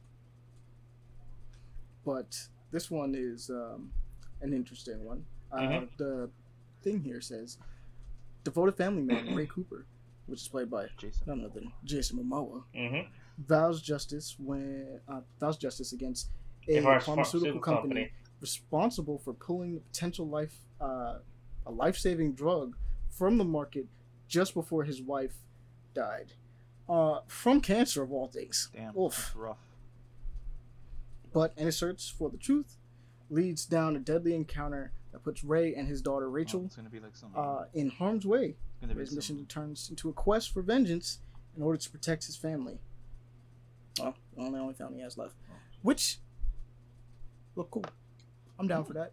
But 2.06 2.36
this 2.72 2.90
one 2.90 3.14
is 3.16 3.50
um, 3.50 3.92
an 4.42 4.54
interesting 4.54 5.04
one. 5.04 5.26
Uh, 5.52 5.58
Mhm. 5.60 5.90
The 5.98 6.30
thing 6.82 7.02
here 7.04 7.22
says 7.22 7.58
devoted 8.44 8.76
family 8.78 9.02
man 9.04 9.36
Ray 9.36 9.46
Cooper, 9.54 9.86
which 10.28 10.42
is 10.42 10.48
played 10.48 10.70
by 10.70 10.88
Jason. 10.98 11.24
none 11.28 11.40
other 11.42 11.54
than 11.60 11.72
Jason 11.84 12.18
Momoa, 12.18 12.64
Mm-hmm. 12.76 13.10
vows 13.48 13.82
justice 13.82 14.36
when 14.40 15.00
uh, 15.08 15.22
vows 15.40 15.58
justice 15.58 15.92
against 15.94 16.30
a 16.68 16.82
pharmaceutical 16.82 17.02
pharmaceutical 17.16 17.60
company, 17.62 17.82
company. 18.02 18.12
responsible 18.42 19.18
for 19.18 19.34
pulling 19.34 19.74
the 19.76 19.82
potential 19.82 20.28
life 20.28 20.56
uh, 20.82 21.16
a 21.66 21.72
life 21.72 21.98
saving 21.98 22.34
drug 22.34 22.76
from 23.10 23.38
the 23.38 23.44
market 23.46 23.88
just 24.28 24.54
before 24.54 24.84
his 24.84 25.02
wife 25.02 25.34
died 25.94 26.34
uh, 26.88 27.20
from 27.28 27.60
cancer 27.62 28.02
of 28.04 28.12
all 28.12 28.28
things. 28.28 28.70
Damn, 28.74 28.96
Oof. 28.98 29.16
that's 29.16 29.36
rough. 29.36 29.58
But 31.34 31.54
in 31.58 31.66
his 31.68 31.78
search 31.78 32.12
for 32.18 32.30
the 32.30 32.38
truth, 32.38 32.78
leads 33.30 33.66
down 33.66 33.96
a 33.96 34.00
deadly 34.00 34.34
encounter 34.34 34.92
that 35.12 35.24
puts 35.24 35.44
Ray 35.44 35.74
and 35.76 35.88
his 35.88 36.02
daughter 36.02 36.28
Oh, 36.28 36.30
Rachel 36.32 36.66
it's 36.66 36.76
gonna 36.76 36.90
be 36.90 37.00
like 37.00 37.14
uh, 37.36 37.64
in 37.74 37.90
harm's 37.90 38.26
way. 38.26 38.46
it's 38.46 38.82
gonna 38.82 38.94
be 38.94 39.00
Ray's 39.00 39.14
mission 39.16 39.38
some. 39.38 39.46
turns 39.48 39.90
into 39.90 40.10
a 40.10 40.14
quest 40.14 40.52
for 40.54 40.62
vengeance 40.62 41.20
in 41.58 41.64
order 41.64 41.78
to 41.78 41.90
protect 41.90 42.26
his 42.26 42.36
family. 42.36 42.80
Well, 44.00 44.16
the 44.36 44.42
only, 44.44 44.60
only 44.60 44.74
family 44.76 44.98
he 44.98 45.02
has 45.04 45.18
left. 45.18 45.34
Which 45.82 46.20
look 47.56 47.72
cool. 47.72 47.86
I'm 48.58 48.68
down 48.68 48.86
for 48.86 48.94
that. 48.94 49.12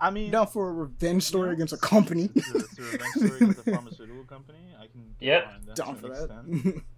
I 0.00 0.10
mean, 0.10 0.30
down 0.30 0.46
for 0.46 0.68
a 0.68 0.72
revenge 0.72 1.24
story 1.24 1.48
Yeah. 1.48 1.54
against 1.54 1.72
a 1.72 1.76
company. 1.76 2.30
It's 2.34 2.50
a, 2.54 2.58
it's 2.58 2.78
a 2.78 2.82
revenge 2.82 3.14
story 3.14 3.46
with 3.46 3.66
a 3.66 3.70
pharmaceutical 3.74 4.24
company. 4.24 4.58
I 4.78 4.86
can 4.86 5.14
Yep. 5.20 5.74
down 5.74 5.96
for 5.96 6.08
that. 6.08 6.82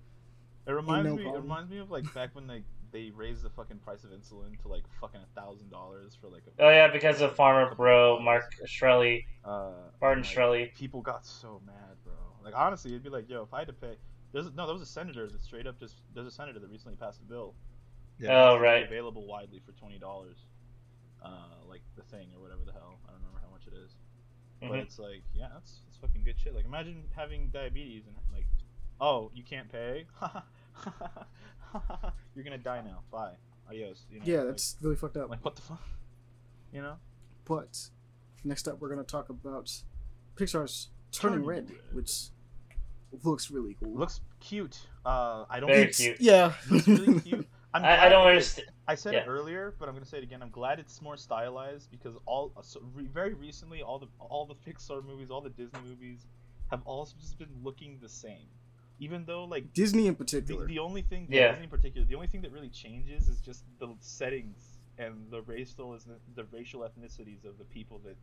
It 0.66 0.72
reminds 0.72 1.08
no 1.08 1.16
me. 1.16 1.26
It 1.26 1.34
reminds 1.34 1.70
me 1.70 1.78
of 1.78 1.90
like 1.90 2.12
back 2.14 2.34
when 2.34 2.46
they 2.46 2.62
they 2.92 3.10
raised 3.10 3.42
the 3.42 3.50
fucking 3.50 3.78
price 3.78 4.04
of 4.04 4.10
insulin 4.10 4.60
to 4.62 4.68
like 4.68 4.82
fucking 5.00 5.20
a 5.20 5.40
thousand 5.40 5.70
dollars 5.70 6.16
for 6.20 6.28
like 6.28 6.42
a. 6.46 6.62
Oh 6.64 6.70
yeah, 6.70 6.88
because 6.88 7.20
of 7.20 7.34
Pharma 7.36 7.76
Bro, 7.76 8.20
Mark 8.20 8.52
Shkreli, 8.66 9.24
Uh, 9.44 9.70
Martin 10.00 10.18
and, 10.24 10.26
like, 10.26 10.36
Shkreli. 10.36 10.74
People 10.74 11.00
got 11.02 11.24
so 11.26 11.60
mad, 11.66 11.96
bro. 12.04 12.14
Like 12.44 12.54
honestly, 12.56 12.90
it'd 12.92 13.02
be 13.02 13.10
like, 13.10 13.28
yo, 13.28 13.42
if 13.42 13.52
I 13.54 13.58
had 13.60 13.66
to 13.68 13.72
pay. 13.74 13.96
There's 14.32 14.46
no, 14.54 14.64
there 14.66 14.72
was 14.74 14.82
a 14.82 14.86
senator 14.86 15.26
that 15.28 15.42
straight 15.42 15.66
up 15.66 15.78
just. 15.80 15.96
There's 16.14 16.26
a 16.26 16.30
senator 16.30 16.58
that 16.60 16.70
recently 16.70 16.96
passed 16.96 17.20
a 17.20 17.24
bill. 17.24 17.54
Yeah. 18.18 18.50
Oh, 18.50 18.58
right. 18.58 18.84
Available 18.84 19.26
widely 19.26 19.60
for 19.64 19.72
twenty 19.72 19.98
dollars. 19.98 20.36
Uh, 21.24 21.30
like 21.68 21.80
the 21.96 22.02
thing 22.02 22.28
or 22.36 22.40
whatever 22.40 22.60
the 22.64 22.72
hell. 22.72 22.98
I 23.06 23.10
don't 23.12 23.20
remember 23.20 23.40
how 23.42 23.50
much 23.50 23.66
it 23.66 23.74
is. 23.84 23.92
But 24.60 24.70
Mhm. 24.78 24.82
it's 24.82 24.98
like, 24.98 25.22
yeah, 25.34 25.48
that's 25.52 25.80
that's 25.86 25.96
fucking 25.98 26.22
good 26.24 26.38
shit. 26.38 26.54
Like, 26.54 26.64
imagine 26.64 27.04
having 27.16 27.48
diabetes 27.48 28.06
and 28.06 28.14
like, 28.32 28.46
oh, 29.00 29.30
you 29.34 29.42
can't 29.42 29.70
pay. 29.70 30.06
You're 32.34 32.44
gonna 32.44 32.58
die 32.58 32.82
now. 32.82 33.02
Bye. 33.10 33.32
Adios. 33.68 34.04
You 34.10 34.18
know, 34.20 34.24
yeah, 34.26 34.38
like- 34.38 34.48
that's 34.48 34.76
really 34.82 34.96
fucked 34.96 35.16
up. 35.16 35.30
like, 35.30 35.44
what 35.44 35.56
the 35.56 35.62
fuck. 35.62 35.82
You 36.72 36.82
know. 36.82 36.96
But 37.46 37.88
next 38.44 38.68
up, 38.68 38.80
we're 38.80 38.88
going 38.94 39.04
to 39.04 39.10
talk 39.10 39.28
about 39.28 39.72
Pixar's 40.36 40.90
Turning 41.10 41.38
Turning 41.38 41.46
Red, 41.48 41.70
Red. 41.70 41.78
which 41.92 42.12
looks 43.24 43.50
really 43.50 43.76
cool. 43.82 43.92
Looks 43.92 44.20
cute. 44.38 44.78
Uh, 45.04 45.44
I 45.50 45.58
don't. 45.58 45.68
Very 45.68 45.80
It's- 45.82 45.96
cute. 45.96 46.20
Yeah. 46.20 46.52
Looks 46.70 46.86
really 46.86 47.20
cute. 47.20 47.48
I'm 47.74 47.84
I, 47.84 48.06
I 48.06 48.08
don't 48.08 48.26
understand. 48.26 48.68
I 48.88 48.94
said 48.96 49.14
Yeah. 49.14 49.20
it 49.20 49.26
earlier, 49.28 49.74
but 49.78 49.88
I'm 49.88 49.94
gonna 49.94 50.04
say 50.06 50.18
it 50.18 50.24
again. 50.24 50.42
I'm 50.42 50.50
glad 50.50 50.78
it's 50.80 51.00
more 51.02 51.16
stylized 51.16 51.90
because 51.90 52.14
all 52.26 52.52
so 52.62 52.80
re, 52.94 53.06
very 53.12 53.34
recently 53.34 53.82
all 53.82 53.98
the 53.98 54.06
all 54.18 54.44
the 54.46 54.54
Pixar 54.54 55.04
movies, 55.04 55.30
all 55.30 55.40
the 55.40 55.50
Disney 55.50 55.78
movies, 55.88 56.26
have 56.70 56.82
all 56.84 57.04
just 57.20 57.38
been 57.38 57.48
looking 57.62 57.98
the 58.02 58.08
same. 58.08 58.46
Even 59.00 59.24
though 59.24 59.44
like 59.44 59.72
Disney 59.72 60.06
in 60.06 60.14
particular. 60.14 60.66
the 60.66 60.78
only 60.78 61.02
thing, 61.02 61.26
Yeah. 61.30 61.48
Disney 61.52 61.64
in 61.64 61.70
particular, 61.70 62.06
the 62.06 62.14
only 62.14 62.26
thing 62.28 62.42
that 62.42 62.52
really 62.52 62.68
changes 62.68 63.28
is 63.28 63.40
just 63.40 63.64
the 63.78 63.88
settings 64.00 64.78
and 64.98 65.30
the 65.30 65.40
racial 65.42 65.94
is 65.94 66.06
the 66.34 66.44
racial 66.52 66.80
ethnicities 66.82 67.44
of 67.44 67.56
the 67.58 67.64
people 67.64 67.98
that 68.04 68.16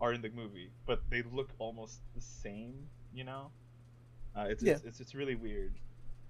are 0.00 0.12
in 0.12 0.20
the 0.20 0.30
movie, 0.30 0.70
but 0.86 1.00
they 1.08 1.22
look 1.32 1.50
almost 1.58 2.00
the 2.14 2.20
same. 2.20 2.74
You 3.14 3.24
know, 3.24 3.50
uh, 4.36 4.46
it's, 4.48 4.62
Yeah. 4.62 4.72
it's 4.72 4.84
it's 4.84 5.00
it's 5.00 5.14
really 5.14 5.36
weird. 5.36 5.74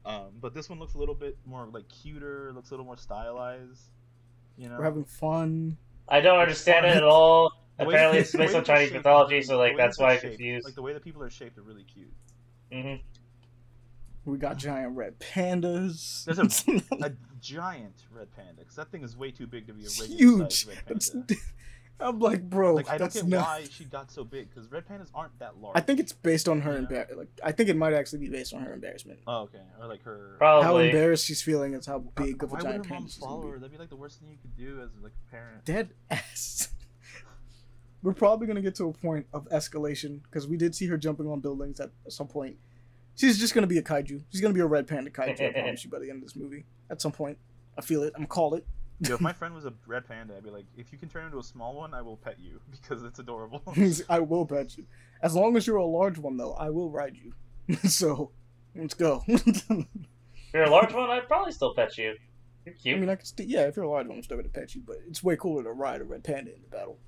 Um, 0.04 0.32
but 0.40 0.52
this 0.52 0.68
one 0.68 0.78
looks 0.78 0.94
a 0.94 0.98
little 0.98 1.14
bit 1.14 1.38
more 1.46 1.66
like 1.72 1.88
cuter, 1.88 2.52
looks 2.54 2.70
a 2.70 2.72
little 2.74 2.84
more 2.86 2.96
stylized. 2.96 3.90
You 4.58 4.68
know, 4.68 4.76
We're 4.78 4.84
having 4.84 5.04
fun. 5.04 5.78
I 6.08 6.20
don't 6.20 6.38
understand 6.40 6.84
it 6.86 6.96
at 6.96 7.04
all. 7.04 7.52
The 7.78 7.86
way- 7.86 7.94
Apparently, 7.94 8.18
it's 8.20 8.32
based 8.36 8.54
on 8.54 8.64
Chinese 8.64 8.92
mythology, 8.92 9.40
so 9.40 9.56
like 9.56 9.78
that's 9.78 9.98
why 9.98 10.12
I'm 10.14 10.20
confused. 10.20 10.66
Like 10.66 10.74
the 10.74 10.82
way 10.82 10.92
the 10.92 11.00
people 11.00 11.22
are 11.22 11.30
shaped 11.30 11.56
are 11.56 11.62
really 11.62 11.84
cute. 11.84 12.12
hmm 12.70 12.96
We 14.24 14.38
got 14.38 14.56
giant 14.56 14.96
red 14.96 15.18
pandas. 15.18 16.24
There's 16.24 16.38
a- 16.38 16.82
A 17.06 17.12
giant 17.40 18.04
red 18.12 18.30
panda, 18.36 18.60
because 18.60 18.76
that 18.76 18.90
thing 18.92 19.02
is 19.02 19.16
way 19.16 19.30
too 19.32 19.46
big 19.48 19.66
to 19.66 19.72
be 19.72 19.82
a 19.82 19.86
It's 19.86 20.00
regular 20.00 20.18
huge. 20.44 20.66
red 20.66 20.78
That's, 20.86 21.10
panda. 21.10 21.34
I'm 22.00 22.18
like, 22.18 22.42
bro, 22.48 22.74
Like 22.74 22.88
I 22.88 22.98
don't 22.98 23.12
get 23.12 23.26
not. 23.26 23.42
why 23.46 23.64
she 23.70 23.84
got 23.84 24.10
so 24.10 24.24
big, 24.24 24.48
because 24.52 24.70
red 24.72 24.86
pandas 24.88 25.08
aren't 25.14 25.36
that 25.40 25.58
large. 25.60 25.76
I 25.76 25.80
think 25.80 25.98
it's 26.00 26.12
based 26.12 26.48
on 26.48 26.60
her 26.62 26.72
Yeah. 26.72 26.86
embar- 27.04 27.16
Like, 27.16 27.28
I 27.44 27.52
think 27.52 27.68
it 27.68 27.76
might 27.76 27.92
actually 27.94 28.20
be 28.20 28.28
based 28.28 28.54
on 28.54 28.62
her 28.62 28.72
embarrassment. 28.72 29.20
Oh, 29.26 29.42
okay. 29.42 29.60
Or 29.80 29.86
like 29.86 30.02
her. 30.04 30.34
Probably. 30.38 30.64
How 30.64 30.76
embarrassed 30.78 31.26
she's 31.26 31.42
feeling 31.42 31.74
is 31.74 31.86
how 31.86 31.98
big 32.00 32.42
of 32.42 32.50
a 32.50 32.54
Why 32.54 32.60
giant 32.62 32.84
panda 32.84 32.94
mom 33.00 33.08
she's 33.08 33.16
follow 33.16 33.40
gonna 33.42 33.50
her? 33.52 33.56
be. 33.56 33.60
That'd 33.60 33.72
be 33.72 33.78
like 33.78 33.90
the 33.90 33.96
worst 33.96 34.20
thing 34.20 34.30
you 34.30 34.38
could 34.40 34.56
do 34.56 34.80
as 34.82 34.90
like 35.02 35.12
a 35.28 35.30
parent. 35.30 35.64
Dead 35.64 35.90
ass. 36.10 36.70
We're 38.02 38.14
probably 38.14 38.46
gonna 38.48 38.62
get 38.62 38.74
to 38.76 38.88
a 38.88 38.92
point 38.92 39.26
of 39.32 39.48
escalation 39.50 40.22
because 40.24 40.48
we 40.48 40.56
did 40.56 40.74
see 40.74 40.86
her 40.88 40.96
jumping 40.96 41.28
on 41.28 41.38
buildings 41.40 41.78
at 41.78 41.90
some 42.08 42.26
point. 42.26 42.56
She's 43.16 43.38
just 43.38 43.54
gonna 43.54 43.66
be 43.66 43.78
a 43.78 43.82
kaiju. 43.82 44.22
She's 44.30 44.40
gonna 44.40 44.54
be 44.54 44.60
a 44.60 44.66
red 44.66 44.86
panda 44.86 45.10
kaiju. 45.10 45.40
I 45.48 45.52
promise 45.60 45.84
you 45.84 45.90
by 45.90 45.98
the 45.98 46.10
end 46.10 46.22
of 46.22 46.28
this 46.28 46.36
movie. 46.36 46.64
At 46.90 47.00
some 47.02 47.12
point, 47.12 47.38
I 47.76 47.80
feel 47.82 48.02
it. 48.02 48.12
I'm 48.16 48.26
call 48.26 48.54
it. 48.54 48.66
Yo, 49.00 49.14
if 49.14 49.20
my 49.20 49.32
friend 49.38 49.54
was 49.54 49.64
a 49.64 49.72
red 49.86 50.06
panda, 50.06 50.36
I'd 50.36 50.44
be 50.44 50.50
like, 50.50 50.64
if 50.76 50.92
you 50.92 50.98
can 50.98 51.08
turn 51.08 51.26
into 51.26 51.38
a 51.38 51.42
small 51.42 51.74
one, 51.74 51.92
I 51.94 52.02
will 52.02 52.16
pet 52.16 52.36
you 52.40 52.60
because 52.70 53.02
it's 53.02 53.18
adorable. 53.18 53.62
I 54.08 54.20
will 54.20 54.46
pet 54.46 54.76
you. 54.78 54.84
As 55.22 55.34
long 55.34 55.56
as 55.56 55.66
you're 55.66 55.76
a 55.76 55.84
large 55.84 56.18
one, 56.18 56.36
though, 56.36 56.52
I 56.54 56.70
will 56.70 56.90
ride 56.90 57.16
you. 57.16 57.32
so, 57.88 58.30
let's 58.74 58.94
go. 58.94 59.22
If 59.28 59.64
you're 60.52 60.64
a 60.64 60.70
large 60.70 60.92
one, 60.92 61.08
I'd 61.10 61.28
probably 61.28 61.52
still 61.52 61.74
pet 61.74 61.96
you. 61.96 62.14
You're 62.64 62.74
I 62.74 62.78
cute. 62.78 63.00
mean, 63.00 63.08
I 63.08 63.16
can 63.16 63.24
st- 63.24 63.48
yeah, 63.48 63.62
if 63.62 63.74
you're 63.76 63.84
a 63.84 63.90
large 63.90 64.06
one, 64.06 64.18
I'm 64.18 64.22
still 64.22 64.36
gonna 64.36 64.48
pet 64.48 64.74
you, 64.74 64.82
but 64.86 64.96
it's 65.08 65.22
way 65.22 65.36
cooler 65.36 65.62
to 65.64 65.72
ride 65.72 66.00
a 66.00 66.04
red 66.04 66.22
panda 66.24 66.52
in 66.54 66.60
the 66.62 66.68
battle. 66.68 66.98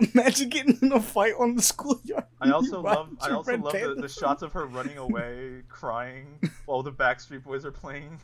Imagine 0.14 0.48
getting 0.48 0.78
in 0.82 0.92
a 0.92 1.00
fight 1.00 1.34
on 1.38 1.54
the 1.56 1.62
schoolyard. 1.62 2.24
I 2.40 2.50
also 2.50 2.80
love 2.82 3.10
I 3.20 3.30
also 3.30 3.50
red 3.52 3.62
love 3.62 3.72
the, 3.72 3.94
the 4.02 4.08
shots 4.08 4.42
of 4.42 4.52
her 4.52 4.66
running 4.66 4.98
away, 4.98 5.62
crying 5.68 6.38
while 6.66 6.82
the 6.82 6.92
Backstreet 6.92 7.42
Boys 7.44 7.64
are 7.64 7.72
playing. 7.72 8.20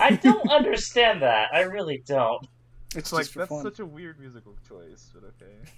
I 0.00 0.12
don't 0.16 0.50
understand 0.50 1.22
that. 1.22 1.48
I 1.52 1.60
really 1.62 2.02
don't. 2.06 2.46
It's 2.94 2.96
It's 2.96 3.12
like 3.12 3.28
that's 3.30 3.48
fun, 3.48 3.62
such 3.62 3.80
a 3.80 3.86
weird 3.86 4.18
musical 4.18 4.56
choice, 4.68 5.10
but 5.14 5.24
okay. 5.24 5.70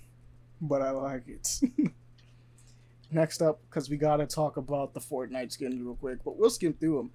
but 0.61 0.81
I 0.83 0.91
like 0.91 1.27
it. 1.29 1.61
Next 3.13 3.43
up, 3.43 3.61
because 3.69 3.91
we 3.91 3.97
gotta 3.97 4.25
talk 4.27 4.57
about 4.57 4.95
the 4.95 5.01
Fortnite 5.01 5.51
skins 5.51 5.81
real 5.81 5.97
quick, 5.97 6.19
but 6.25 6.37
we'll 6.39 6.51
skim 6.51 6.73
through 6.75 6.97
them. 6.99 7.11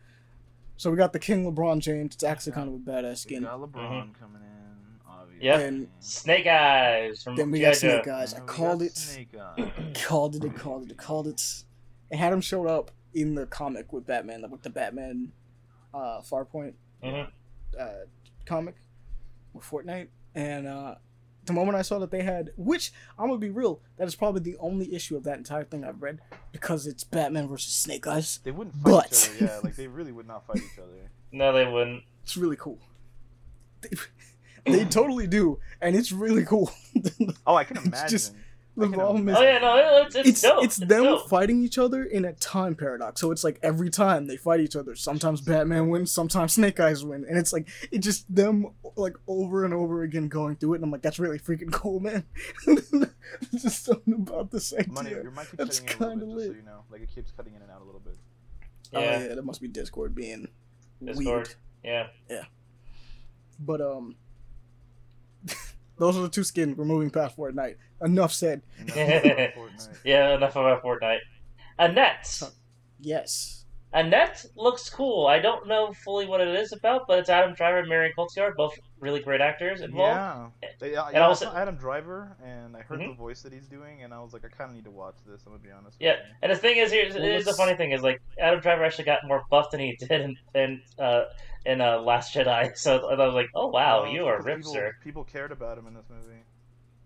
So 0.78 0.92
we 0.92 0.98
got 0.98 1.14
the 1.14 1.20
King 1.20 1.50
LeBron 1.50 1.80
James. 1.80 2.16
It's 2.16 2.24
actually 2.26 2.52
kind 2.52 2.68
of 2.68 2.74
a 2.76 2.78
badass 2.80 3.10
We 3.12 3.16
skin. 3.16 3.44
got 3.44 3.60
LeBron 3.62 3.72
Mhm. 4.12 4.20
coming 4.20 4.42
in, 4.42 4.48
obviously. 4.50 4.55
Yeah. 5.42 5.60
And- 5.60 5.88
Snake 6.00 6.48
Eyes 6.48 7.24
from 7.24 7.36
Then 7.36 7.52
we 7.52 7.60
got 7.62 7.76
Snake 7.76 8.06
Joe. 8.06 8.16
Eyes. 8.16 8.34
I 8.34 8.38
And 8.38 8.48
we 8.48 8.54
called 8.56 8.82
it. 8.82 8.96
Snake 8.98 9.30
Eyes. 9.58 9.72
called 10.04 10.36
it, 10.36 10.46
I 10.46 10.50
called 10.50 10.84
it, 10.86 10.92
I 10.92 10.96
called 11.04 11.28
it. 11.28 11.42
It 12.12 12.18
had 12.18 12.32
him 12.34 12.42
showed 12.42 12.68
up 12.68 12.92
in 13.14 13.36
the 13.36 13.46
comic 13.46 13.92
with 13.94 14.06
Batman, 14.06 14.50
with 14.50 14.62
the 14.64 14.70
Batman 14.70 15.32
uh, 15.94 16.22
Farpoint 16.22 16.74
Mhm. 17.04 17.28
uh, 17.80 17.88
comic 18.46 18.76
with 19.54 19.64
Fortnite. 19.66 20.08
And 20.36 20.68
uh, 20.68 20.96
the 21.46 21.54
moment 21.54 21.78
I 21.78 21.82
saw 21.82 22.00
that 22.00 22.12
they 22.12 22.22
had, 22.24 22.52
which 22.58 22.92
I'm 23.18 23.28
gonna 23.28 23.40
be 23.40 23.50
real, 23.50 23.82
that 23.98 24.08
is 24.08 24.16
probably 24.16 24.42
the 24.42 24.58
only 24.58 24.94
issue 24.94 25.16
of 25.16 25.24
that 25.24 25.38
entire 25.38 25.64
thing 25.64 25.84
I've 25.86 26.02
read 26.02 26.20
because 26.52 26.86
it's 26.88 27.04
Batman 27.06 27.48
versus 27.48 27.74
Snake 27.74 28.06
Eyes. 28.08 28.40
They 28.44 28.52
wouldn't 28.52 28.76
fight 28.76 28.84
But- 28.84 29.30
each 29.36 29.42
other, 29.42 29.52
yeah. 29.54 29.60
Like 29.64 29.76
they 29.76 29.88
really 29.88 30.12
would 30.12 30.28
not 30.28 30.46
fight 30.46 30.58
each 30.58 30.80
other. 30.80 31.10
No, 31.32 31.54
they 31.54 31.66
wouldn't. 31.66 32.04
It's 32.24 32.36
really 32.38 32.58
cool. 32.58 32.80
They, 34.66 34.72
they 34.80 34.86
totally 34.86 35.28
do, 35.28 35.60
and 35.82 35.96
it's 35.96 36.12
really 36.12 36.44
cool. 36.46 36.72
Oh, 37.48 37.56
I 37.56 37.64
can 37.66 37.78
It's 37.78 37.86
imagine. 37.88 38.10
just- 38.10 38.34
the 38.78 38.90
problem 38.90 39.30
is 39.30 39.38
Oh 39.38 39.42
yeah, 39.42 39.60
no, 39.60 40.02
it's 40.06 40.16
it's, 40.18 40.28
it's 40.30 40.42
dope. 40.42 40.62
it's 40.66 40.76
them 40.76 41.04
dope. 41.06 41.30
fighting 41.30 41.64
each 41.64 41.78
other 41.78 42.04
in 42.04 42.26
a 42.26 42.34
time 42.34 42.76
paradox. 42.76 43.22
So 43.22 43.32
it's 43.32 43.42
like 43.42 43.58
every 43.64 43.90
time 43.90 44.28
they 44.28 44.36
fight 44.36 44.60
each 44.60 44.76
other, 44.76 44.96
sometimes 44.96 45.40
Batman 45.40 45.88
wins, 45.88 46.12
sometimes 46.12 46.52
Snake 46.56 46.78
Eyes 46.82 47.06
win, 47.06 47.24
and 47.30 47.38
it's 47.38 47.54
like 47.54 47.70
it 47.90 48.00
just 48.00 48.26
them 48.36 48.72
like 48.98 49.16
over 49.28 49.64
and 49.64 49.74
over 49.74 50.04
again 50.04 50.28
going 50.28 50.58
through 50.58 50.74
it. 50.74 50.76
And 50.78 50.84
I'm 50.84 50.92
like, 50.92 51.04
that's 51.04 51.20
really 51.20 51.40
freaking 51.40 51.72
cool, 51.72 52.02
man. 52.02 52.26
There's 52.66 52.90
just 53.62 53.86
something 53.86 54.14
about 54.14 54.52
this 54.52 54.74
idea. 54.74 54.92
Money, 54.92 55.10
your 55.12 55.32
mic 55.32 55.44
keeps 55.52 55.56
That's 55.56 55.80
cutting 55.80 56.22
a 56.22 56.26
little 56.26 56.28
kinda 56.28 56.36
bit, 56.36 56.44
just 56.44 56.48
so 56.48 56.56
you 56.58 56.64
know. 56.66 56.84
Like 56.92 57.02
it 57.02 57.16
keeps 57.16 57.32
cutting 57.32 57.54
in 57.56 57.62
and 57.62 57.72
out 57.72 57.82
a 57.82 57.86
little 57.86 58.02
bit. 58.02 58.18
Oh 58.94 59.00
Yeah, 59.00 59.22
yeah, 59.24 59.36
that 59.36 59.46
must 59.46 59.62
be 59.62 59.70
Discord 59.70 60.14
being 60.14 60.50
Discord. 61.02 61.26
weird. 61.26 62.08
yeah. 62.30 62.44
But 63.58 63.80
um, 63.80 64.16
those 65.98 66.18
are 66.18 66.22
the 66.22 66.30
two 66.30 66.44
skins. 66.44 66.78
We're 66.78 66.86
moving 66.86 67.10
past 67.10 67.38
Fortnite. 67.38 67.76
Enough 68.02 68.34
said. 68.34 68.62
Enough 68.80 68.96
Fortnite. 68.96 69.98
Yeah, 70.04 70.36
enough 70.36 70.56
about 70.56 70.84
Fortnite. 70.84 71.20
Annette. 71.78 72.42
Yes. 73.00 73.65
Annette 73.96 74.46
looks 74.58 74.90
cool. 74.90 75.26
I 75.26 75.40
don't 75.40 75.68
know 75.68 75.94
fully 75.94 76.26
what 76.28 76.42
it 76.42 76.50
is 76.54 76.74
about, 76.74 77.08
but 77.08 77.18
it's 77.20 77.30
Adam 77.30 77.54
Driver 77.56 77.80
and 77.80 77.88
Marion 77.88 78.12
Cotillard, 78.18 78.56
both 78.58 78.78
really 79.00 79.22
great 79.22 79.40
actors 79.40 79.80
involved. 79.80 80.18
Yeah. 80.62 80.70
They, 80.82 80.96
uh, 80.98 81.06
And 81.06 81.14
yeah, 81.16 81.26
also- 81.28 81.48
I 81.48 81.52
saw 81.54 81.58
Adam 81.58 81.76
Driver, 81.78 82.36
and 82.44 82.76
I 82.76 82.82
heard 82.82 83.00
Mhm. 83.00 83.12
the 83.12 83.16
voice 83.16 83.42
that 83.44 83.54
he's 83.54 83.68
doing, 83.70 84.04
and 84.04 84.14
I 84.14 84.20
was 84.20 84.34
like, 84.34 84.44
I 84.44 84.50
kind 84.50 84.70
of 84.70 84.76
need 84.76 84.84
to 84.84 84.92
watch 84.92 85.16
this. 85.26 85.44
I'm 85.46 85.54
gonna 85.54 85.64
be 85.64 85.72
honest. 85.72 85.96
Yeah, 86.02 86.18
with 86.18 86.22
and 86.42 86.52
the 86.52 86.58
thing 86.58 86.78
is, 86.78 86.92
here's, 86.92 87.14
Well, 87.14 87.24
here's 87.24 87.46
the 87.46 87.54
funny 87.54 87.76
thing 87.76 87.94
is 87.94 88.04
like 88.04 88.22
Adam 88.38 88.60
Driver 88.60 88.84
actually 88.84 89.06
got 89.06 89.26
more 89.26 89.44
buff 89.50 89.72
than 89.72 89.80
he 89.80 89.96
did 90.00 90.12
in 90.12 90.38
in 90.54 90.82
uh, 91.00 91.26
in 91.66 91.80
uh, 91.80 92.00
Last 92.00 92.36
Jedi. 92.36 92.72
So 92.78 93.10
I 93.10 93.16
was 93.26 93.34
like, 93.34 93.50
oh 93.56 93.68
wow, 93.68 94.04
you 94.04 94.26
are 94.28 94.38
because 94.44 94.76
ripped, 94.76 95.02
people. 95.04 95.24
People 95.24 95.24
cared 95.24 95.52
about 95.54 95.78
him 95.78 95.88
in 95.88 95.94
this 95.94 96.10
movie. 96.10 96.42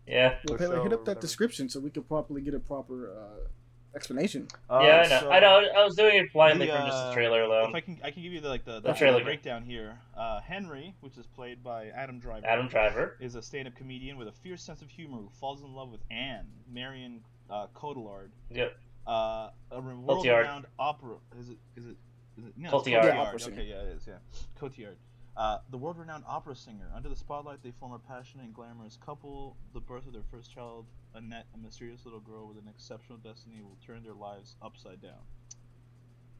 Yeah, 0.07 0.39
Well, 0.47 0.55
Or 0.55 0.57
Taylor, 0.57 0.75
hit 0.81 0.85
up 0.91 1.05
that 1.05 1.11
whatever. 1.11 1.19
description 1.21 1.69
so 1.69 1.79
we 1.79 1.91
can 1.91 2.01
properly 2.01 2.41
get 2.41 2.55
a 2.55 2.59
proper 2.59 3.11
uh, 3.15 3.47
explanation. 3.95 4.47
Uh, 4.69 4.79
yeah, 4.83 5.03
I 5.05 5.09
know. 5.09 5.19
so- 5.19 5.31
I 5.31 5.39
know. 5.39 5.67
I 5.77 5.83
was 5.83 5.95
doing 5.95 6.17
it 6.17 6.31
blindly 6.33 6.67
the, 6.67 6.73
from 6.73 6.85
just 6.85 6.97
the 6.97 7.09
uh, 7.09 7.13
trailer 7.13 7.41
alone. 7.43 7.69
If 7.69 7.75
I 7.75 7.79
can, 7.81 7.99
I 8.03 8.11
can 8.11 8.23
give 8.23 8.33
you 8.33 8.41
the, 8.41 8.49
like 8.49 8.65
the, 8.65 8.79
The 8.79 8.89
the, 8.89 8.93
trailer. 8.93 9.23
breakdown 9.23 9.63
here. 9.63 9.99
Uh, 10.17 10.39
Henry, 10.41 10.93
which 11.01 11.17
is 11.17 11.25
played 11.25 11.63
by 11.63 11.87
Adam 11.87 12.19
Driver, 12.19 12.45
Adam 12.45 12.67
Driver. 12.67 13.17
is 13.19 13.35
a 13.35 13.41
stand-up 13.41 13.75
comedian 13.75 14.17
with 14.17 14.27
a 14.27 14.31
fierce 14.31 14.61
sense 14.61 14.81
of 14.81 14.89
humor 14.89 15.17
who 15.17 15.29
falls 15.39 15.61
in 15.61 15.73
love 15.73 15.89
with 15.91 16.01
Anne, 16.11 16.47
Marion 16.71 17.21
uh, 17.49 17.67
Cotillard, 17.75 18.29
Yep. 18.51 18.77
uh, 19.07 19.49
a 19.71 19.81
re- 19.81 19.95
world-renowned 19.95 20.65
opera. 20.77 21.15
Is 21.39 21.49
it? 21.49 21.57
Is 21.75 21.85
it? 21.87 21.97
Is 22.37 22.45
it? 22.45 22.53
No, 22.57 22.69
it's 22.77 22.87
Cotillard. 22.87 23.15
Opera 23.15 23.39
okay, 23.47 23.65
yeah, 23.69 23.81
it 23.81 23.95
is. 23.97 24.07
Yeah, 24.07 24.15
Cotillard. 24.59 24.95
Uh, 25.37 25.59
the 25.71 25.77
world-renowned 25.77 26.23
opera 26.27 26.55
singer. 26.55 26.87
Under 26.93 27.07
the 27.07 27.15
spotlight, 27.15 27.63
they 27.63 27.71
form 27.79 27.93
a 27.93 27.99
passionate 27.99 28.43
and 28.43 28.53
glamorous 28.53 28.97
couple. 29.03 29.55
The 29.73 29.79
birth 29.79 30.05
of 30.05 30.11
their 30.13 30.23
first 30.29 30.53
child, 30.53 30.85
Annette, 31.15 31.45
a 31.53 31.57
mysterious 31.57 32.05
little 32.05 32.19
girl 32.19 32.47
with 32.47 32.57
an 32.57 32.67
exceptional 32.69 33.17
destiny, 33.17 33.61
will 33.61 33.77
turn 33.85 34.03
their 34.03 34.13
lives 34.13 34.55
upside 34.61 35.01
down. 35.01 35.21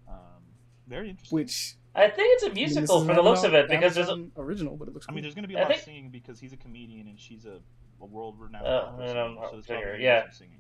Um, 0.08 0.44
very 0.88 1.10
interesting. 1.10 1.36
Which 1.36 1.76
I 1.96 2.08
think 2.10 2.34
it's 2.36 2.44
a 2.44 2.48
mean, 2.48 2.66
this 2.66 2.76
musical 2.76 3.06
for 3.06 3.14
the 3.14 3.22
looks 3.22 3.44
of 3.44 3.54
it 3.54 3.68
because 3.70 3.96
there's 3.96 4.10
a, 4.10 4.26
original, 4.38 4.76
but 4.78 4.88
it 4.88 4.94
looks. 4.94 5.06
I 5.10 5.12
mean, 5.12 5.22
there's 5.24 5.36
going 5.36 5.44
to 5.44 5.48
be 5.48 5.56
a 5.56 5.60
I 5.60 5.62
lot 5.62 5.68
think- 5.70 5.80
of 5.82 5.86
singing 5.86 6.10
because 6.10 6.40
he's 6.40 6.54
a 6.54 6.58
comedian 6.58 7.08
and 7.08 7.20
she's 7.20 7.46
a, 7.46 7.60
a 8.02 8.06
world-renowned 8.06 8.66
Uh, 8.66 8.70
opera 8.70 9.04
and 9.06 9.10
singer. 9.10 9.36
So 9.46 9.52
there's 9.54 9.66
singer, 9.66 9.82
probably 9.82 10.04
yeah. 10.04 10.24
some 10.24 10.32
singing. 10.34 10.58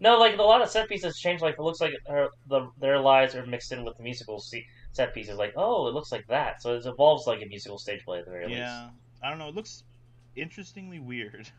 no 0.00 0.18
like 0.18 0.38
a 0.38 0.42
lot 0.42 0.62
of 0.62 0.68
set 0.70 0.88
pieces 0.88 1.18
change. 1.18 1.42
Like 1.42 1.54
it 1.58 1.62
looks 1.62 1.80
like 1.80 1.94
her, 2.08 2.28
the 2.48 2.70
their 2.80 2.98
lives 3.00 3.34
are 3.34 3.44
mixed 3.46 3.72
in 3.72 3.84
with 3.84 3.96
the 3.96 4.02
musical 4.02 4.38
se- 4.40 4.66
set 4.92 5.14
pieces. 5.14 5.36
Like 5.36 5.52
oh, 5.56 5.86
it 5.88 5.94
looks 5.94 6.10
like 6.12 6.26
that. 6.28 6.62
So 6.62 6.74
it 6.74 6.86
evolves 6.86 7.26
like 7.26 7.42
a 7.42 7.46
musical 7.46 7.78
stage 7.78 8.04
play 8.04 8.18
at 8.20 8.24
the 8.24 8.30
very 8.30 8.46
least. 8.46 8.58
Yeah, 8.58 8.88
I 9.22 9.28
don't 9.30 9.38
know. 9.38 9.48
It 9.48 9.54
looks 9.54 9.84
interestingly 10.36 10.98
weird. 11.00 11.48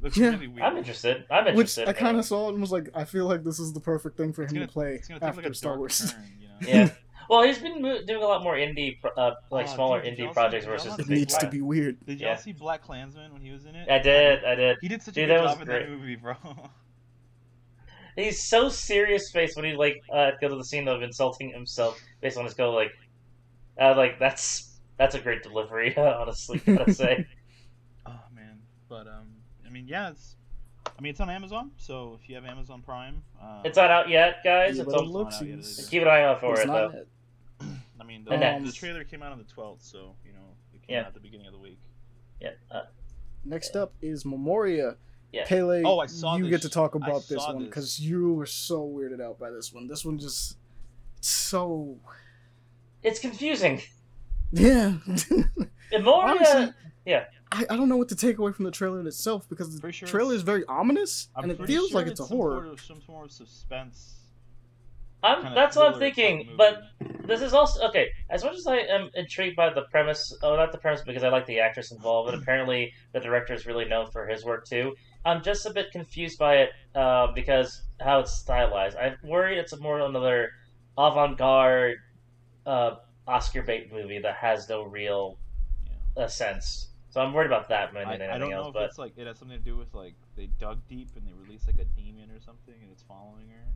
looks 0.00 0.16
Yeah. 0.16 0.30
really 0.30 0.48
weird. 0.48 0.62
I'm 0.62 0.76
interested. 0.76 1.24
I'm 1.30 1.46
interested. 1.46 1.86
Which. 1.86 1.96
I 1.96 1.98
kind 1.98 2.18
of 2.18 2.24
saw 2.24 2.48
it 2.48 2.52
and 2.52 2.60
was 2.60 2.72
like, 2.72 2.90
I 2.94 3.04
feel 3.04 3.26
like 3.26 3.42
this 3.44 3.58
is 3.58 3.72
the 3.72 3.80
perfect 3.80 4.16
thing 4.16 4.32
for 4.32 4.42
him 4.42 4.54
gonna, 4.54 4.66
to 4.66 4.72
play 4.72 4.94
it's 4.94 5.08
gonna 5.08 5.20
take 5.20 5.28
after 5.28 5.42
like 5.42 5.54
Star 5.54 5.76
Wars. 5.78 6.12
turn, 6.12 6.22
you 6.40 6.48
know. 6.48 6.54
Yeah. 6.84 6.90
Well, 7.30 7.42
he's 7.42 7.58
been 7.58 7.80
mo- 7.80 8.02
doing 8.06 8.22
a 8.22 8.26
lot 8.26 8.42
more 8.42 8.54
indie, 8.54 8.98
uh, 9.16 9.30
like 9.50 9.66
Oh, 9.70 9.74
smaller 9.74 10.02
dude, 10.02 10.18
indie 10.18 10.30
projects 10.32 10.66
did 10.66 10.70
versus 10.70 10.88
not 10.88 10.96
the 10.98 11.04
It 11.04 11.08
big 11.08 11.18
needs 11.20 11.38
to 11.38 11.48
be 11.48 11.62
weird. 11.62 12.04
Did 12.04 12.20
y'all 12.20 12.30
Yeah. 12.30 12.36
see 12.36 12.52
BlacKkKlansman 12.52 13.32
when 13.32 13.40
he 13.40 13.50
was 13.50 13.64
in 13.64 13.74
it? 13.74 13.88
I 13.88 13.98
did. 13.98 14.44
I 14.44 14.54
did. 14.54 14.76
He 14.82 14.88
did 14.88 15.02
such 15.02 15.14
Dude, 15.14 15.30
a 15.30 15.32
that 15.32 15.36
good 15.38 15.42
was 15.44 15.52
job 15.52 15.60
in 15.62 15.66
great. 15.66 15.88
that 15.88 15.90
movie, 15.90 16.16
bro. 16.16 16.34
he's 18.16 18.42
so 18.44 18.68
serious 18.68 19.30
face 19.30 19.56
when 19.56 19.64
he 19.64 19.72
like 19.74 20.02
uh, 20.12 20.32
go 20.40 20.48
to 20.48 20.56
the 20.56 20.64
scene 20.64 20.86
of 20.86 21.02
insulting 21.02 21.50
himself 21.50 21.98
based 22.20 22.36
on 22.36 22.44
his 22.44 22.54
go 22.54 22.72
like, 22.72 22.92
uh, 23.80 23.94
like 23.96 24.18
that's 24.18 24.78
that's 24.98 25.14
a 25.14 25.20
great 25.20 25.42
delivery. 25.42 25.96
honestly, 25.96 26.58
gotta 26.58 26.92
say. 26.92 27.26
Oh 28.06 28.20
man, 28.34 28.58
but 28.88 29.06
um, 29.08 29.26
I 29.32 29.33
mean, 29.74 29.86
yeah, 29.88 30.10
it's. 30.10 30.36
I 30.98 31.00
mean, 31.00 31.10
it's 31.10 31.20
on 31.20 31.30
Amazon, 31.30 31.70
so 31.76 32.18
if 32.22 32.28
you 32.28 32.34
have 32.36 32.44
Amazon 32.44 32.82
Prime, 32.82 33.22
uh, 33.42 33.62
It's 33.64 33.76
not 33.76 33.90
out 33.90 34.08
yet, 34.08 34.36
guys. 34.44 34.76
Yeah, 34.76 34.82
it's 34.82 34.92
but 34.92 34.98
on, 35.00 35.04
it 35.04 35.08
looks 35.08 35.34
not 35.36 35.42
out 35.42 35.48
yet 35.48 35.58
is- 35.58 35.78
either. 35.80 35.88
keep 35.90 36.02
an 36.02 36.08
eye 36.08 36.22
out 36.22 36.40
for 36.40 36.52
it's 36.52 36.62
it 36.62 36.66
though. 36.68 36.92
it. 36.94 37.08
I 38.00 38.04
mean, 38.04 38.16
And 38.18 38.26
the, 38.26 38.36
then- 38.36 38.64
the 38.64 38.70
trailer 38.72 39.02
came 39.04 39.22
out 39.22 39.32
on 39.32 39.38
the 39.38 39.44
12th, 39.44 39.80
so 39.80 40.14
you 40.24 40.32
know 40.32 40.38
it 40.74 40.82
came 40.86 40.94
Yeah. 40.94 41.00
out 41.00 41.06
at 41.08 41.14
the 41.14 41.20
beginning 41.20 41.46
of 41.46 41.52
the 41.54 41.58
week. 41.58 41.78
Yeah. 42.40 42.50
Uh, 42.70 42.82
Next 43.46 43.76
up 43.76 43.92
is 44.02 44.24
Memoria. 44.24 44.96
Yeah. 45.32 45.44
Pele, 45.46 45.82
Oh, 45.84 45.98
I 45.98 46.06
saw 46.06 46.36
you 46.36 46.44
this 46.44 46.50
get 46.50 46.62
to 46.62 46.68
talk 46.68 46.94
about 46.94 47.26
this 47.28 47.38
one 47.38 47.64
because 47.64 47.98
you 47.98 48.34
were 48.34 48.46
so 48.46 48.86
weirded 48.86 49.20
out 49.20 49.38
by 49.38 49.50
this 49.50 49.72
one. 49.72 49.88
This 49.88 50.04
one 50.04 50.18
just 50.18 50.56
it's 51.18 51.28
so 51.28 51.96
it's 53.02 53.18
confusing. 53.18 53.80
yeah. 54.52 54.94
Memoria. 55.90 56.34
Honestly, 56.36 56.72
yeah. 57.04 57.24
I, 57.54 57.66
I 57.70 57.76
don't 57.76 57.88
know 57.88 57.96
what 57.96 58.08
to 58.08 58.16
take 58.16 58.38
away 58.38 58.52
from 58.52 58.64
the 58.64 58.70
trailer 58.70 58.98
in 59.00 59.06
itself 59.06 59.48
because 59.48 59.74
the 59.74 59.80
Pretty 59.80 59.96
sure 59.96 60.08
trailer 60.08 60.34
is 60.34 60.42
very 60.42 60.64
ominous 60.66 61.28
I'm 61.36 61.44
and 61.44 61.52
it 61.52 61.66
feels 61.66 61.90
sure 61.90 62.00
like 62.00 62.10
it's 62.10 62.20
a 62.20 62.24
horror. 62.24 62.56
Sort 62.56 62.66
of, 62.66 62.80
some 62.80 63.02
sort 63.02 63.26
of 63.26 63.32
suspense. 63.32 64.14
I'm, 65.22 65.54
that's 65.54 65.74
what 65.76 65.94
I'm 65.94 65.98
thinking, 65.98 66.50
but 66.58 66.82
this 67.26 67.40
is 67.40 67.54
also 67.54 67.86
okay. 67.88 68.10
As 68.28 68.44
much 68.44 68.56
as 68.56 68.66
I 68.66 68.76
am 68.76 69.08
intrigued 69.14 69.56
by 69.56 69.72
the 69.72 69.82
premise, 69.90 70.36
oh, 70.42 70.54
not 70.56 70.70
the 70.70 70.76
premise 70.76 71.00
because 71.00 71.24
I 71.24 71.28
like 71.30 71.46
the 71.46 71.60
actress 71.60 71.92
involved, 71.92 72.30
but 72.30 72.38
apparently 72.38 72.92
the 73.12 73.20
director 73.20 73.54
is 73.54 73.64
really 73.64 73.86
known 73.86 74.10
for 74.10 74.26
his 74.26 74.44
work 74.44 74.66
too. 74.66 74.94
I'm 75.24 75.42
just 75.42 75.64
a 75.64 75.72
bit 75.72 75.92
confused 75.92 76.38
by 76.38 76.56
it 76.56 76.70
uh, 76.94 77.28
because 77.34 77.82
how 78.00 78.20
it's 78.20 78.32
stylized. 78.32 78.98
I 78.98 79.14
worry 79.24 79.58
it's 79.58 79.74
more 79.80 79.98
another 80.00 80.50
avant-garde 80.98 81.96
uh, 82.66 82.96
Oscar 83.26 83.62
bait 83.62 83.90
movie 83.90 84.18
that 84.18 84.34
has 84.36 84.68
no 84.68 84.82
real 84.82 85.38
Yeah. 86.16 86.24
uh, 86.24 86.28
sense. 86.28 86.88
So 87.14 87.20
I'm 87.20 87.32
worried 87.32 87.46
about 87.46 87.68
that 87.68 87.94
more 87.94 88.04
I, 88.04 88.16
than 88.18 88.28
I 88.28 88.34
anything 88.34 88.40
don't 88.40 88.50
know 88.50 88.56
else. 88.56 88.68
if 88.70 88.74
But 88.74 88.82
it's 88.86 88.98
like 88.98 89.12
it 89.16 89.28
has 89.28 89.38
something 89.38 89.56
to 89.56 89.62
do 89.62 89.76
with 89.76 89.94
like 89.94 90.14
they 90.34 90.46
dug 90.58 90.80
deep 90.88 91.10
and 91.14 91.24
they 91.24 91.32
released 91.32 91.68
like 91.68 91.78
a 91.78 91.84
demon 91.84 92.28
or 92.32 92.40
something 92.40 92.74
and 92.82 92.90
it's 92.90 93.04
following 93.04 93.50
her. 93.50 93.66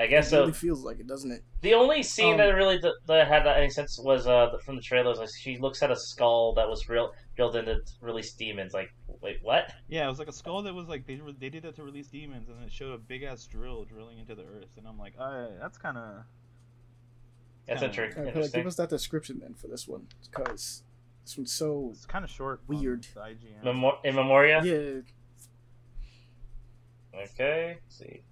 I 0.00 0.06
guess 0.06 0.28
It 0.28 0.30
so. 0.30 0.40
really 0.42 0.52
feels 0.52 0.84
like 0.84 1.00
it, 1.00 1.08
doesn't 1.08 1.32
it? 1.32 1.42
The 1.62 1.74
only 1.74 2.04
scene 2.04 2.34
Um, 2.34 2.38
that 2.38 2.50
really 2.54 2.78
d- 2.78 2.92
that 3.06 3.26
had 3.26 3.44
that 3.46 3.56
any 3.56 3.68
sense 3.68 3.98
was 3.98 4.28
uh 4.28 4.50
the- 4.52 4.60
from 4.60 4.76
the 4.76 4.80
trailers. 4.82 5.18
Like 5.18 5.28
she 5.36 5.58
looks 5.58 5.82
at 5.82 5.90
a 5.90 5.96
skull 5.96 6.52
that 6.54 6.68
was 6.68 6.88
real 6.88 7.12
drilled 7.34 7.56
into 7.56 7.80
release 8.00 8.32
demons. 8.32 8.74
Like, 8.74 8.94
wait, 9.20 9.40
what? 9.42 9.72
Yeah, 9.88 10.06
it 10.06 10.08
was 10.08 10.20
like 10.20 10.28
a 10.28 10.32
skull 10.32 10.62
that 10.62 10.74
was 10.74 10.86
like 10.86 11.04
they 11.04 11.16
re- 11.16 11.34
they 11.36 11.48
did 11.48 11.64
that 11.64 11.74
to 11.74 11.82
release 11.82 12.06
demons 12.06 12.48
and 12.48 12.62
it 12.62 12.70
showed 12.70 12.92
a 12.92 12.98
big 12.98 13.24
ass 13.24 13.44
drill 13.46 13.84
drilling 13.86 14.18
into 14.20 14.36
the 14.36 14.44
earth 14.44 14.76
and 14.76 14.86
I'm 14.86 15.00
like, 15.00 15.14
alright, 15.18 15.58
that's 15.60 15.78
kind 15.78 15.98
of 15.98 16.22
That's 17.66 17.82
Yeah. 17.82 17.88
inter- 17.88 18.02
Alright, 18.02 18.14
Pele, 18.14 18.28
interesting. 18.28 18.60
give 18.60 18.66
us 18.68 18.76
that 18.76 18.88
description 18.90 19.40
then 19.40 19.54
for 19.54 19.66
this 19.66 19.88
one 19.88 20.06
because 20.30 20.84
this 21.28 21.36
one's 21.36 21.52
so 21.52 21.90
it's 21.92 22.06
kind 22.06 22.24
of 22.24 22.30
short. 22.30 22.62
Weird. 22.66 23.06
The 23.14 23.20
IGN. 23.20 23.64
Memor- 23.64 23.98
in 24.02 24.14
Memoria. 24.14 24.62
yeah. 24.64 25.00
Okay. 27.22 27.78
let's 27.84 27.98
see. 27.98 28.22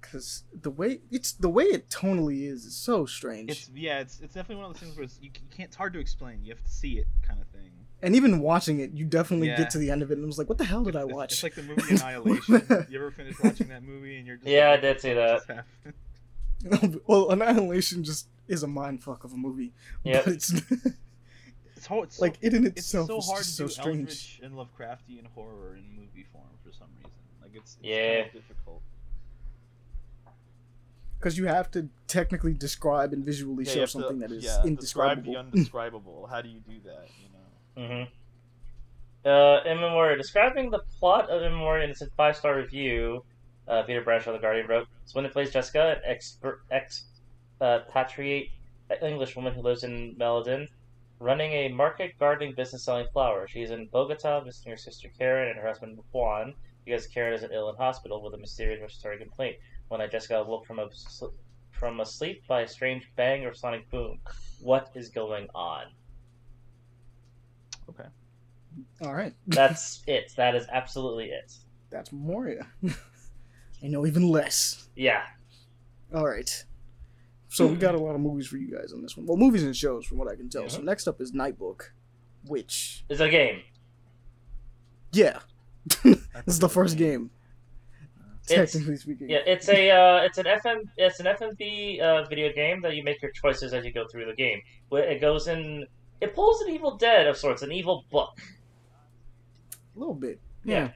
Because 0.00 0.44
the 0.52 0.70
way 0.70 1.00
it's 1.10 1.32
the 1.32 1.48
way 1.48 1.64
it 1.64 1.88
tonally 1.88 2.42
is 2.46 2.64
is 2.66 2.76
so 2.76 3.06
strange, 3.06 3.50
It's 3.50 3.70
yeah, 3.74 4.00
it's 4.00 4.20
it's 4.20 4.34
definitely 4.34 4.56
one 4.62 4.66
of 4.70 4.74
those 4.74 4.82
things 4.82 4.96
where 4.96 5.04
it's, 5.04 5.18
you, 5.22 5.30
you 5.32 5.48
can't. 5.50 5.68
It's 5.68 5.76
hard 5.76 5.92
to 5.94 5.98
explain. 6.00 6.40
You 6.44 6.50
have 6.52 6.62
to 6.62 6.70
see 6.70 6.98
it, 6.98 7.06
kind 7.22 7.40
of 7.40 7.46
thing. 7.48 7.70
and 8.02 8.14
even 8.14 8.40
watching 8.40 8.80
it, 8.80 8.90
you 8.92 9.06
definitely 9.06 9.46
Yeah. 9.48 9.56
get 9.58 9.70
to 9.70 9.78
the 9.78 9.90
end 9.90 10.02
of 10.02 10.10
it 10.10 10.18
and 10.18 10.26
was 10.26 10.36
like, 10.38 10.48
"What 10.50 10.58
the 10.58 10.64
hell 10.64 10.82
did 10.82 10.96
I 10.96 11.04
watch?" 11.04 11.32
It's 11.32 11.42
like 11.42 11.54
the 11.54 11.62
movie 11.62 11.82
Annihilation. 11.90 12.86
you 12.90 12.98
ever 12.98 13.10
finish 13.12 13.36
watching 13.42 13.68
that 13.68 13.82
movie 13.84 14.18
and 14.18 14.26
you're 14.26 14.36
just 14.36 14.48
Yeah, 14.48 14.70
like, 14.70 14.78
I 14.78 14.82
did 14.82 15.00
see 15.00 15.14
that. 15.14 15.64
well, 17.06 17.30
Annihilation 17.30 18.04
just 18.04 18.28
is 18.48 18.62
a 18.62 18.68
mind 18.68 19.02
fuck 19.02 19.24
of 19.24 19.32
a 19.32 19.36
movie. 19.36 19.72
Yep. 20.04 20.24
But 20.26 20.34
it's 20.34 20.52
It's 21.82 21.88
hard. 21.88 22.04
It's 22.04 22.20
like 22.20 22.34
so, 22.34 22.38
it 22.42 22.54
in 22.54 22.66
it's 22.66 22.78
itself 22.78 23.08
so 23.08 23.18
is 23.18 23.26
hard 23.26 23.38
just 23.38 23.56
to 23.56 23.56
so 23.56 23.66
do 23.66 23.72
strange. 23.72 23.98
Eldritch 23.98 24.40
and 24.44 24.54
Lovecraftian 24.54 25.26
horror 25.34 25.74
in 25.74 25.82
movie 25.96 26.24
form 26.32 26.44
for 26.64 26.70
some 26.72 26.86
reason. 26.98 27.10
Like 27.42 27.50
it's, 27.56 27.72
it's 27.72 27.78
Yeah. 27.82 28.14
kind 28.22 28.26
of 28.26 28.32
difficult. 28.34 28.82
Because 31.18 31.36
you 31.36 31.46
have 31.46 31.72
to 31.72 31.88
technically 32.06 32.52
describe 32.54 33.12
and 33.12 33.24
visually 33.24 33.64
Yeah, 33.64 33.72
show 33.72 33.80
have 33.80 33.88
to- 33.88 33.92
something 33.92 34.18
that 34.20 34.30
is 34.30 34.44
yeah, 34.44 34.50
Describe 34.62 34.66
indescribable. 34.68 35.32
the 35.32 35.38
undescribable. 35.40 36.26
How 36.30 36.40
do 36.40 36.48
you 36.50 36.60
do 36.60 36.78
that? 36.84 37.08
You 37.76 37.82
know. 37.82 37.88
Mm-hmm. 37.88 39.28
Uh, 39.28 39.70
in 39.72 39.80
Memoria, 39.80 40.16
describing 40.16 40.70
the 40.70 40.80
plot 41.00 41.30
of 41.30 41.42
In 41.42 41.50
Memoria 41.50 41.82
in 41.82 41.90
its 41.90 42.00
five 42.16 42.36
star 42.36 42.56
review, 42.56 43.24
uh, 43.66 43.82
Peter 43.82 44.02
Bradshaw, 44.02 44.30
the 44.32 44.38
Guardian, 44.38 44.68
wrote: 44.68 44.86
when 45.14 45.24
it 45.24 45.32
plays 45.32 45.50
Jessica, 45.50 45.96
an 45.96 46.02
expert, 46.04 46.62
expatriate 46.70 48.50
English 49.02 49.34
woman 49.34 49.52
who 49.52 49.62
lives 49.62 49.82
in 49.82 50.14
Medellín, 50.14 50.68
running 51.22 51.52
a 51.52 51.68
market 51.68 52.18
gardening 52.18 52.54
business 52.54 52.84
selling 52.84 53.06
flowers. 53.12 53.50
She's 53.50 53.70
in 53.70 53.86
Bogota 53.92 54.40
visiting 54.40 54.72
her 54.72 54.76
sister 54.76 55.08
Karen 55.16 55.48
and 55.50 55.58
her 55.58 55.66
husband 55.66 55.98
Juan 56.12 56.54
because 56.84 57.06
Karen 57.06 57.32
is 57.34 57.44
ill 57.52 57.70
in 57.70 57.76
hospital 57.76 58.22
with 58.22 58.34
a 58.34 58.38
mysterious 58.38 58.80
respiratory 58.82 59.18
complaint. 59.18 59.56
One 59.88 60.00
night, 60.00 60.10
Jessica 60.10 60.38
awoke 60.38 60.66
from 60.66 60.80
a 60.80 60.88
from 61.70 62.00
a 62.00 62.06
sleep 62.06 62.46
by 62.46 62.62
a 62.62 62.68
strange 62.68 63.08
bang 63.16 63.44
or 63.44 63.54
sonic 63.54 63.88
boom. 63.90 64.18
What 64.60 64.90
is 64.94 65.08
going 65.10 65.48
on?" 65.54 65.84
Okay. 67.88 68.08
All 69.02 69.14
right, 69.14 69.34
That's 69.46 70.02
it. 70.06 70.32
That 70.36 70.54
is 70.54 70.66
absolutely 70.72 71.26
it. 71.26 71.52
that's 71.90 72.10
Moria. 72.10 72.66
I 73.82 73.88
know 73.88 74.06
even 74.06 74.28
less. 74.28 74.88
Yeah. 74.96 75.22
All 76.14 76.26
right. 76.26 76.64
So 77.52 77.66
we 77.66 77.76
got 77.76 77.94
a 77.94 77.98
lot 77.98 78.14
of 78.14 78.20
movies 78.22 78.46
for 78.46 78.56
you 78.56 78.74
guys 78.74 78.92
on 78.94 79.02
this 79.02 79.14
one. 79.14 79.26
Well, 79.26 79.36
movies 79.36 79.62
and 79.62 79.76
shows, 79.76 80.06
from 80.06 80.16
what 80.16 80.26
I 80.26 80.36
can 80.36 80.48
tell. 80.48 80.68
So 80.70 80.80
next 80.80 81.06
up 81.06 81.20
is 81.20 81.32
Nightbook, 81.32 81.82
which 82.46 83.04
is 83.10 83.20
a 83.20 83.28
game. 83.28 83.60
yeah, 85.12 85.40
this 86.02 86.16
is 86.46 86.58
the 86.58 86.68
first 86.68 86.96
game. 86.96 87.30
It's- 88.48 88.72
Technically 88.72 88.96
speaking, 88.96 89.28
Yeah, 89.30 89.38
it's 89.46 89.68
a 89.68 89.90
uh, 89.90 90.22
it's 90.24 90.38
an 90.38 90.46
FM 90.46 90.80
it's 90.96 91.20
an 91.20 91.26
FMV 91.26 92.00
uh, 92.00 92.24
video 92.24 92.52
game 92.52 92.80
that 92.82 92.96
you 92.96 93.04
make 93.04 93.22
your 93.22 93.30
choices 93.30 93.72
as 93.72 93.84
you 93.84 93.92
go 93.92 94.06
through 94.08 94.24
the 94.26 94.34
game. 94.34 94.60
It 94.90 95.20
goes 95.20 95.46
in 95.46 95.86
it 96.20 96.34
pulls 96.34 96.60
an 96.62 96.70
Evil 96.72 96.96
Dead 96.96 97.26
of 97.28 97.36
sorts, 97.36 97.62
an 97.62 97.70
evil 97.70 98.04
book. 98.10 98.30
a 99.94 99.98
little 99.98 100.14
bit. 100.14 100.40
Yeah. 100.64 100.74
Yeah. 100.74 100.90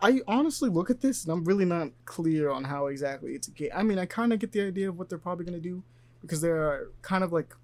I 0.00 0.20
honestly 0.28 0.68
look 0.70 0.88
at 0.90 1.00
this 1.00 1.24
and 1.24 1.32
I'm 1.32 1.44
really 1.44 1.64
not 1.64 1.88
clear 2.04 2.50
on 2.50 2.64
how 2.64 2.86
exactly 2.86 3.32
it's 3.32 3.48
a 3.48 3.50
game. 3.50 3.70
I 3.74 3.82
mean, 3.82 3.98
I 3.98 4.06
kind 4.06 4.32
of 4.32 4.38
get 4.38 4.52
the 4.52 4.62
idea 4.62 4.88
of 4.88 4.98
what 4.98 5.08
they're 5.08 5.18
probably 5.18 5.44
going 5.46 5.60
to 5.60 5.68
do 5.68 5.82
because 6.26 6.40
there 6.40 6.62
are 6.62 6.90
kind 7.02 7.22
of 7.24 7.32
like 7.32 7.54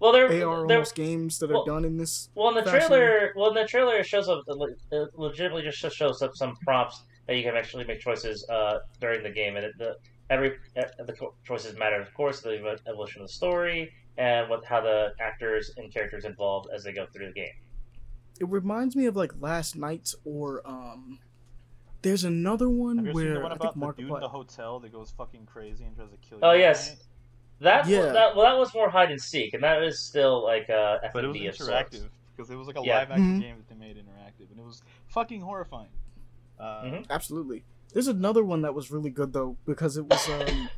Well, 0.00 0.12
there 0.12 0.26
AR 0.26 0.30
there 0.66 0.76
almost 0.78 0.94
games 0.94 1.38
that 1.40 1.50
are 1.50 1.54
well- 1.54 1.64
done 1.64 1.84
in 1.84 1.96
this. 1.98 2.28
well 2.34 2.48
in 2.50 2.54
the 2.54 2.62
fashion. 2.62 2.88
trailer 2.88 3.32
well 3.36 3.48
in 3.48 3.54
the 3.54 3.66
trailer 3.66 3.96
it 3.96 4.06
shows 4.06 4.28
up 4.28 4.42
it 4.48 5.08
legitimately 5.14 5.62
just 5.62 5.96
shows 5.96 6.22
up 6.22 6.32
some 6.34 6.56
prompts 6.64 7.02
that 7.26 7.36
you 7.36 7.42
can 7.42 7.56
actually 7.56 7.84
make 7.84 8.00
choices 8.00 8.46
uh, 8.50 8.78
during 9.00 9.22
the 9.22 9.30
game 9.30 9.56
and 9.56 9.64
it, 9.66 9.72
the 9.78 9.96
every 10.30 10.52
uh, 10.76 10.82
the 11.06 11.14
choices 11.44 11.76
matter 11.76 12.00
of 12.00 12.12
course 12.14 12.40
the 12.40 12.78
evolution 12.88 13.22
of 13.22 13.28
the 13.28 13.32
story 13.32 13.90
and 14.18 14.48
what 14.48 14.64
how 14.64 14.80
the 14.80 15.12
actors 15.20 15.72
and 15.76 15.92
characters 15.92 16.24
involved 16.24 16.68
as 16.74 16.84
they 16.84 16.92
go 16.92 17.06
through 17.12 17.26
the 17.26 17.32
game. 17.32 17.52
It 18.40 18.48
reminds 18.48 18.94
me 18.96 19.06
of 19.06 19.16
like 19.16 19.32
Last 19.40 19.74
Night 19.76 20.12
or 20.24 20.62
um. 20.66 21.18
There's 22.02 22.24
another 22.24 22.68
one 22.68 22.98
Have 22.98 23.06
you 23.06 23.10
ever 23.12 23.18
seen 23.18 23.26
where 23.28 23.34
the 23.34 23.40
one 23.40 23.52
I 23.52 23.54
think 23.54 23.60
about 23.62 23.74
the 23.74 23.80
Mark. 23.80 23.96
dude 23.96 24.08
in 24.10 24.20
the 24.20 24.28
hotel 24.28 24.78
that 24.80 24.92
goes 24.92 25.10
fucking 25.16 25.46
crazy 25.46 25.84
and 25.84 25.96
tries 25.96 26.10
to 26.10 26.16
kill 26.18 26.36
you? 26.38 26.44
Oh, 26.44 26.50
at 26.50 26.58
yes. 26.58 26.88
night? 26.90 26.98
That, 27.60 27.86
Yeah. 27.86 28.12
that 28.12 28.36
well, 28.36 28.44
that 28.44 28.58
was 28.58 28.74
more 28.74 28.90
hide 28.90 29.10
and 29.10 29.20
seek, 29.20 29.54
and 29.54 29.62
that 29.62 29.80
was 29.80 29.98
still 30.00 30.42
like 30.44 30.68
uh, 30.68 30.98
FMV 31.04 31.10
But 31.12 31.24
it 31.24 31.28
was 31.28 31.58
interactive 31.58 32.08
because 32.36 32.50
it 32.50 32.56
was 32.56 32.66
like 32.66 32.76
a 32.76 32.82
Yeah. 32.84 32.98
live 32.98 33.10
action 33.12 33.38
Mhm. 33.38 33.40
game 33.40 33.56
that 33.56 33.68
they 33.68 33.74
made 33.76 33.96
interactive, 33.96 34.50
and 34.50 34.58
it 34.58 34.64
was 34.64 34.82
fucking 35.06 35.40
horrifying. 35.40 35.88
Uh, 36.58 36.82
Mhm. 36.84 37.06
Absolutely. 37.10 37.64
There's 37.92 38.08
another 38.08 38.44
one 38.44 38.62
that 38.62 38.74
was 38.74 38.90
really 38.90 39.10
good 39.10 39.32
though 39.32 39.56
because 39.66 39.96
it 39.96 40.06
was 40.06 40.28
um 40.28 40.68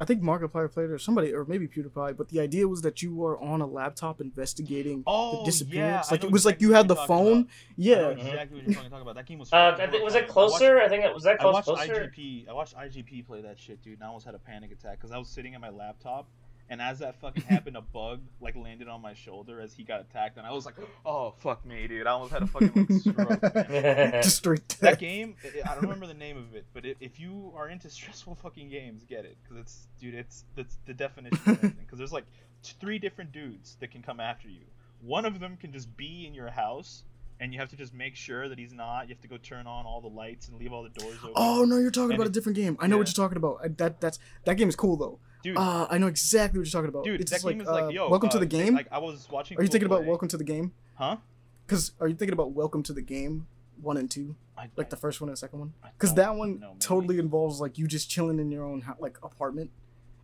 I 0.00 0.04
think 0.04 0.22
Markiplier 0.22 0.70
played 0.72 0.90
it 0.90 0.92
or 0.92 0.98
somebody 0.98 1.32
or 1.32 1.44
maybe 1.44 1.68
PewDiePie, 1.68 2.16
but 2.16 2.28
the 2.28 2.40
idea 2.40 2.66
was 2.66 2.82
that 2.82 3.00
you 3.00 3.14
were 3.14 3.38
on 3.40 3.60
a 3.60 3.66
laptop 3.66 4.20
investigating 4.20 5.04
Oh, 5.06 5.38
the 5.38 5.44
disappearance. 5.44 6.08
yeah, 6.08 6.10
like 6.14 6.24
it 6.24 6.32
was 6.32 6.44
like 6.44 6.60
you 6.60 6.72
had 6.72 6.88
the 6.88 6.96
phone. 6.96 7.32
about. 7.32 7.46
I 7.48 7.72
Yeah. 7.76 8.08
exactly 8.08 8.56
what 8.58 8.66
you're 8.66 8.74
talking 8.82 9.00
about. 9.02 9.14
That 9.14 9.26
game 9.26 9.38
was. 9.38 9.52
Uh, 9.52 9.76
I 9.78 9.86
think 9.86 10.02
was 10.02 10.14
it 10.16 10.28
horrifying. 10.28 10.34
I 10.40 10.42
watched- 10.46 10.58
closer? 10.58 10.80
I 10.80 10.88
think 10.88 11.04
it 11.04 11.14
was 11.14 11.22
that 11.22 11.34
I 11.34 11.36
close. 11.36 11.52
watched 11.54 11.66
Closer. 11.68 12.10
IGP. 12.12 12.48
I 12.48 12.52
watched 12.52 12.74
IGP 12.76 13.22
play 13.26 13.40
that 13.42 13.58
shit, 13.58 13.82
dude, 13.82 13.94
and 13.94 14.02
I 14.02 14.06
almost 14.08 14.26
had 14.26 14.34
a 14.34 14.38
panic 14.40 14.72
attack 14.72 14.98
because 14.98 15.12
I 15.12 15.18
was 15.18 15.28
sitting 15.28 15.54
at 15.54 15.60
my 15.60 15.70
laptop, 15.70 16.26
and 16.68 16.80
as 16.80 17.00
that 17.00 17.20
fucking 17.20 17.42
happened, 17.48 17.76
a 17.76 17.82
bug 17.82 18.20
like 18.40 18.56
landed 18.56 18.88
on 18.88 19.02
my 19.02 19.14
shoulder 19.14 19.60
as 19.60 19.72
he 19.74 19.82
got 19.82 20.00
attacked, 20.00 20.36
and 20.36 20.46
I 20.46 20.52
was 20.52 20.66
like, 20.66 20.74
"Oh 21.04 21.34
fuck 21.38 21.64
me, 21.64 21.86
dude!" 21.86 22.06
I 22.06 22.10
almost 22.10 22.32
had 22.32 22.42
a 22.42 22.46
fucking 22.46 22.86
like, 22.88 23.00
stroke. 23.00 24.24
straight 24.24 24.68
that 24.80 24.98
game, 24.98 25.36
I 25.44 25.70
I 25.70 25.74
don't 25.74 25.82
remember 25.82 26.06
the 26.06 26.14
name 26.14 26.36
of 26.36 26.54
it, 26.54 26.66
but 26.72 26.84
i 26.86 26.94
if 27.00 27.20
you 27.20 27.52
are 27.56 27.68
into 27.68 27.90
stressful 27.90 28.36
fucking 28.36 28.68
games, 28.68 29.04
get 29.04 29.24
it 29.24 29.36
because 29.42 29.58
it's, 29.58 29.86
dude, 30.00 30.14
it's 30.14 30.44
that's 30.54 30.78
the 30.86 30.94
definition 30.94 31.38
of 31.46 31.48
everything. 31.48 31.76
Because 31.80 31.98
there's 31.98 32.12
like 32.12 32.26
t- 32.62 32.74
three 32.80 32.98
different 32.98 33.32
dudes 33.32 33.76
that 33.80 33.90
can 33.90 34.02
come 34.02 34.20
after 34.20 34.48
you. 34.48 34.64
One 35.02 35.26
of 35.26 35.40
them 35.40 35.56
can 35.56 35.72
just 35.72 35.94
be 35.96 36.26
in 36.26 36.34
your 36.34 36.48
house 36.48 37.04
and 37.40 37.52
you 37.52 37.58
have 37.58 37.68
to 37.68 37.76
just 37.76 37.92
make 37.92 38.16
sure 38.16 38.48
that 38.48 38.58
he's 38.58 38.72
not. 38.72 39.08
You 39.08 39.14
have 39.14 39.20
to 39.22 39.28
go 39.28 39.36
turn 39.36 39.66
on 39.66 39.86
all 39.86 40.00
the 40.00 40.08
lights 40.08 40.48
and 40.48 40.58
leave 40.58 40.72
all 40.72 40.82
the 40.82 40.88
doors 40.88 41.18
oh, 41.22 41.28
open. 41.28 41.32
Oh 41.36 41.64
no, 41.64 41.78
you're 41.78 41.90
talking 41.90 42.12
And 42.12 42.20
about 42.20 42.28
a 42.28 42.32
different 42.32 42.56
game. 42.56 42.76
I 42.80 42.86
know 42.86 42.96
what 42.96 43.08
you're 43.08 43.22
talking 43.22 43.36
about. 43.36 43.76
That 43.76 44.00
that's 44.00 44.18
that 44.44 44.54
game 44.54 44.68
is 44.68 44.76
cool 44.76 44.96
though. 44.96 45.18
Dude, 45.44 45.56
Uh, 45.56 45.86
I 45.88 45.98
know 45.98 46.08
exactly 46.08 46.58
what 46.58 46.66
you're 46.66 46.72
talking 46.72 46.88
about. 46.88 47.04
dude, 47.04 47.20
it's 47.20 47.30
that 47.30 47.42
game 47.42 47.58
like, 47.58 47.66
is 47.66 47.72
like, 47.72 47.84
uh, 47.84 47.88
yo, 47.88 48.08
welcome 48.08 48.28
uh, 48.30 48.32
to 48.32 48.38
the 48.40 48.46
game. 48.46 48.74
Like 48.74 48.88
I 48.90 48.98
was 48.98 49.28
watching. 49.30 49.58
are 49.58 49.62
you 49.62 49.68
thinking 49.68 49.86
about 49.86 50.00
play. 50.00 50.08
Welcome 50.08 50.28
to 50.28 50.36
the 50.36 50.44
Game? 50.44 50.72
Huh? 50.96 51.18
Because 51.66 51.92
are 52.00 52.08
you 52.08 52.14
thinking 52.14 52.32
about 52.32 52.50
Welcome 52.52 52.82
to 52.84 52.92
the 52.92 53.02
Game 53.02 53.46
one 53.80 53.96
and 53.96 54.10
two, 54.10 54.34
like 54.76 54.90
the 54.90 54.96
first 54.96 55.20
one 55.20 55.28
and 55.28 55.34
the 55.36 55.38
second 55.38 55.58
one? 55.60 55.74
Because 55.98 56.14
that 56.14 56.34
one 56.34 56.60
know, 56.60 56.74
totally 56.80 57.18
involves 57.18 57.60
like 57.60 57.78
you 57.78 57.86
just 57.86 58.08
chilling 58.10 58.38
in 58.40 58.50
your 58.50 58.64
own 58.64 58.84
like 58.98 59.18
apartment, 59.22 59.70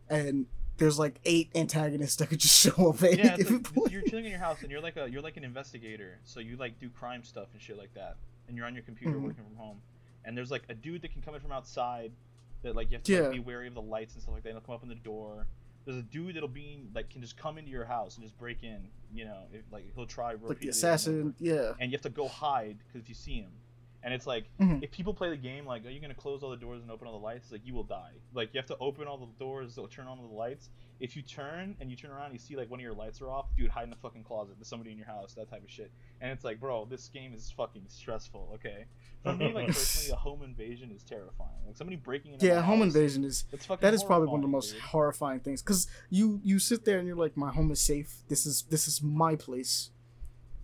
and 0.09 0.47
there's 0.79 0.99
like 0.99 1.21
eight 1.25 1.51
antagonists 1.55 2.17
that 2.17 2.29
could 2.31 2.41
just 2.41 2.59
show 2.77 2.89
up 2.91 3.03
at 3.03 3.19
yeah, 3.19 3.37
given 3.37 3.63
like, 3.77 3.93
you're 3.93 4.03
chilling 4.03 4.25
in 4.25 4.31
your 4.31 4.41
house 4.41 4.63
and 4.63 4.71
you're 4.71 4.81
like 4.81 4.97
a 4.97 5.09
you're 5.11 5.23
like 5.23 5.37
an 5.37 5.45
investigator, 5.45 6.19
so 6.25 6.41
you 6.41 6.57
like 6.57 6.79
do 6.81 6.89
crime 6.89 7.23
stuff 7.25 7.49
and 7.53 7.61
shit 7.61 7.77
like 7.77 7.93
that, 7.95 8.17
and 8.49 8.57
you're 8.57 8.67
on 8.67 8.75
your 8.75 8.85
computer 8.85 9.17
Mhm. 9.19 9.23
working 9.23 9.45
from 9.45 9.57
home, 9.57 9.77
and 10.25 10.37
there's 10.37 10.51
like 10.51 10.63
a 10.71 10.75
dude 10.75 11.03
that 11.03 11.13
can 11.13 11.21
come 11.23 11.35
in 11.35 11.41
from 11.41 11.53
outside, 11.53 12.13
that 12.63 12.77
like 12.77 12.91
you 12.91 12.97
have 12.97 13.03
to 13.05 13.13
Yeah. 13.13 13.21
like, 13.23 13.33
be 13.33 13.39
wary 13.41 13.67
of 13.69 13.75
the 13.75 13.83
lights 13.83 14.15
and 14.15 14.23
stuff 14.23 14.35
like 14.35 14.43
that. 14.43 14.51
And 14.51 14.59
he'll 14.59 14.67
come 14.67 14.75
up 14.75 14.83
on 14.83 14.89
the 14.89 14.95
door. 14.95 15.47
There's 15.85 15.99
a 15.99 16.03
dude 16.03 16.37
that'll 16.37 16.49
be 16.49 16.83
like 16.95 17.09
can 17.11 17.23
just 17.23 17.37
come 17.37 17.57
into 17.59 17.71
your 17.71 17.85
house 17.85 18.17
and 18.17 18.25
just 18.25 18.39
break 18.39 18.63
in. 18.63 18.89
You 19.13 19.25
know, 19.25 19.45
if, 19.53 19.63
like 19.73 19.85
he'll 19.95 20.07
try 20.07 20.33
like 20.33 20.59
the 20.59 20.67
and 20.67 20.71
assassin, 20.71 21.35
yeah. 21.39 21.73
and 21.81 21.91
you 21.91 21.97
have 21.97 22.03
to 22.03 22.11
go 22.11 22.29
hide 22.29 22.77
because 22.87 23.03
if 23.03 23.09
you 23.09 23.15
see 23.15 23.37
him, 23.41 23.51
and 24.03 24.15
it's 24.15 24.27
like 24.27 24.45
Mhm. 24.61 24.83
if 24.83 24.91
people 24.91 25.13
play 25.15 25.31
the 25.31 25.37
game 25.37 25.67
like, 25.67 25.85
are 25.85 25.91
you 25.91 26.01
gonna 26.01 26.15
close 26.15 26.43
all 26.43 26.51
the 26.51 26.57
doors 26.57 26.83
and 26.83 26.91
open 26.91 27.07
all 27.07 27.19
the 27.19 27.25
lights? 27.25 27.45
It's 27.45 27.53
Like 27.53 27.67
you 27.67 27.75
will 27.75 27.85
die. 27.85 28.13
Like 28.33 28.53
you 28.55 28.59
have 28.59 28.67
to 28.69 28.77
open 28.79 29.07
all 29.07 29.19
the 29.19 29.27
doors, 29.39 29.75
so 29.75 29.87
turn 29.87 30.07
on 30.07 30.19
all 30.19 30.29
the 30.29 30.35
lights. 30.35 30.71
If 31.01 31.17
you 31.17 31.23
turn 31.23 31.77
and 31.81 31.91
you 31.91 31.97
turn 31.97 32.11
around, 32.11 32.27
and 32.27 32.35
you 32.35 32.39
see 32.39 32.57
like 32.57 32.71
one 32.71 32.79
of 32.81 32.85
your 32.85 32.93
lights 32.95 33.21
are 33.23 33.31
off, 33.31 33.47
dude, 33.57 33.71
hide 33.71 33.85
in 33.85 33.91
the 33.91 33.97
fucking 33.97 34.25
closet. 34.25 34.57
There's 34.59 34.69
somebody 34.69 34.91
in 34.93 34.99
your 34.99 35.07
house, 35.07 35.33
that 35.35 35.49
type 35.49 35.63
of 35.65 35.71
shit. 35.71 35.91
And 36.21 36.31
it's 36.31 36.45
like, 36.45 36.61
bro, 36.61 36.85
this 36.85 37.09
game 37.09 37.33
is 37.33 37.51
fucking 37.51 37.85
stressful. 37.89 38.51
Okay, 38.57 38.85
for 39.23 39.35
me, 39.35 39.53
like 39.53 39.69
personally, 39.69 40.11
a 40.11 40.17
home 40.29 40.43
invasion 40.43 40.91
is 40.91 41.03
terrifying. 41.03 41.51
Like 41.67 41.77
somebody 41.77 41.97
breaking 41.97 42.35
into 42.35 42.47
Yeah, 42.47 42.61
home 42.61 42.79
house, 42.81 42.95
invasion 42.95 43.25
is 43.25 43.45
that 43.81 43.95
is 43.95 44.05
probably 44.05 44.29
one 44.29 44.41
of 44.41 44.43
the 44.43 44.49
most 44.49 44.73
dude. 44.73 44.81
horrifying 44.83 45.41
things 45.41 45.63
because 45.63 45.87
you 46.11 46.41
you 46.45 46.59
sit 46.59 46.85
there 46.85 46.99
and 46.99 47.07
you're 47.07 47.17
like 47.17 47.37
my 47.37 47.51
home 47.51 47.71
is 47.71 47.81
safe 47.81 48.23
this 48.29 48.45
is 48.47 48.63
this 48.71 48.87
is 48.87 49.03
my 49.03 49.37
place 49.37 49.91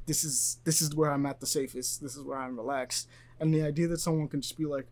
this 0.07 0.23
is 0.23 0.59
this 0.65 0.81
is 0.81 0.95
where 0.95 1.11
i'm 1.11 1.27
at 1.27 1.41
the 1.41 1.47
safest 1.47 2.01
this 2.01 2.15
is 2.17 2.23
where 2.23 2.39
i'm 2.39 2.57
relaxed 2.57 3.09
and 3.41 3.53
the 3.55 3.63
idea 3.63 3.87
that 3.89 3.99
someone 4.01 4.29
can 4.29 4.41
just 4.41 4.57
be 4.57 4.65
like 4.65 4.87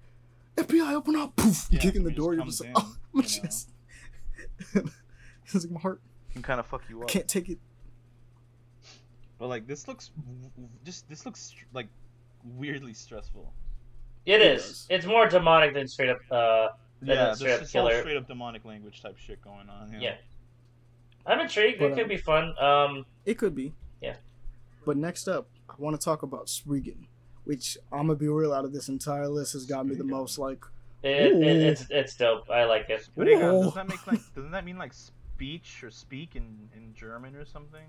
fbi 0.56 0.92
open 0.94 1.16
up 1.16 1.34
poof 1.36 1.66
Yeah, 1.70 1.80
kick 1.80 1.94
in 1.96 2.04
the 2.04 2.10
door 2.10 2.34
you're 2.34 2.44
just 2.44 2.60
like 2.60 2.70
in, 2.70 2.74
oh 2.76 2.96
my 3.12 3.22
you 3.22 3.28
chest 3.28 3.70
it's 4.74 5.54
like 5.54 5.70
my 5.70 5.80
heart 5.80 6.00
can 6.32 6.42
kind 6.42 6.60
of 6.60 6.66
fuck 6.66 6.82
you 6.88 7.00
i 7.00 7.02
up. 7.04 7.08
can't 7.08 7.28
take 7.28 7.48
it 7.48 7.58
But 9.38 9.48
like 9.48 9.66
this 9.66 9.88
looks 9.88 10.10
w- 10.16 10.50
w- 10.56 10.68
just 10.84 11.08
this 11.08 11.24
looks 11.26 11.54
like 11.72 11.88
weirdly 12.56 12.92
stressful. 12.94 13.52
It 14.26 14.40
It 14.40 14.42
is. 14.42 14.62
does. 14.62 14.86
It's 14.90 15.06
more 15.06 15.26
demonic 15.28 15.74
than 15.74 15.88
straight 15.88 16.10
up. 16.10 16.18
Uh, 16.30 16.68
Than 17.00 17.08
Yeah, 17.16 17.32
a 17.32 17.36
there's 17.36 17.38
straight 17.38 17.52
up 17.54 17.60
all 17.60 17.66
killer. 17.90 18.00
straight 18.00 18.16
up 18.16 18.26
demonic 18.28 18.64
language 18.64 19.02
type 19.02 19.16
shit 19.18 19.40
going 19.42 19.68
on. 19.68 19.92
Yeah. 19.92 19.98
Yeah. 20.00 20.14
I'm 21.26 21.40
intrigued. 21.40 21.78
But, 21.78 21.92
it 21.92 21.94
could 21.94 22.02
um, 22.04 22.08
be 22.08 22.16
fun. 22.16 22.58
Um, 22.58 23.06
it 23.26 23.34
could 23.38 23.54
be 23.54 23.72
Yeah. 24.00 24.16
but 24.86 24.96
next 24.96 25.26
up 25.28 25.48
i 25.70 25.74
want 25.78 25.98
to 25.98 26.04
talk 26.04 26.22
about 26.22 26.48
spriggan 26.48 27.06
which 27.44 27.76
i'm 27.92 28.06
gonna 28.06 28.14
be 28.14 28.28
real 28.28 28.52
out 28.52 28.64
of 28.64 28.72
this 28.72 28.88
entire 28.88 29.28
list 29.28 29.52
has 29.52 29.64
got 29.66 29.86
me 29.86 29.94
the 29.94 30.04
most 30.04 30.38
like 30.38 30.64
it, 31.02 31.32
it, 31.32 31.42
it's 31.62 31.86
it's 31.90 32.16
dope. 32.16 32.48
I 32.48 32.64
like 32.64 32.88
it. 32.88 33.06
But 33.14 33.26
hang 33.26 33.42
on, 33.42 33.64
does 33.64 33.74
that 33.74 33.86
make 33.86 34.06
like 34.06 34.20
doesn't 34.34 34.52
that 34.52 34.64
mean 34.64 34.78
like 34.78 34.94
speech 34.94 35.84
or 35.84 35.90
speak 35.90 36.34
in 36.34 36.70
in 36.74 36.94
German 36.94 37.36
or 37.36 37.44
something? 37.44 37.86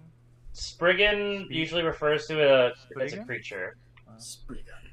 Spriggan 0.51 1.45
Speak- 1.45 1.57
usually 1.57 1.83
refers 1.83 2.27
to 2.27 2.41
a 2.43 2.67
as 2.71 2.73
a 2.73 2.79
Spriggan? 2.81 3.25
creature. 3.25 3.77
Spriggan. 4.17 4.91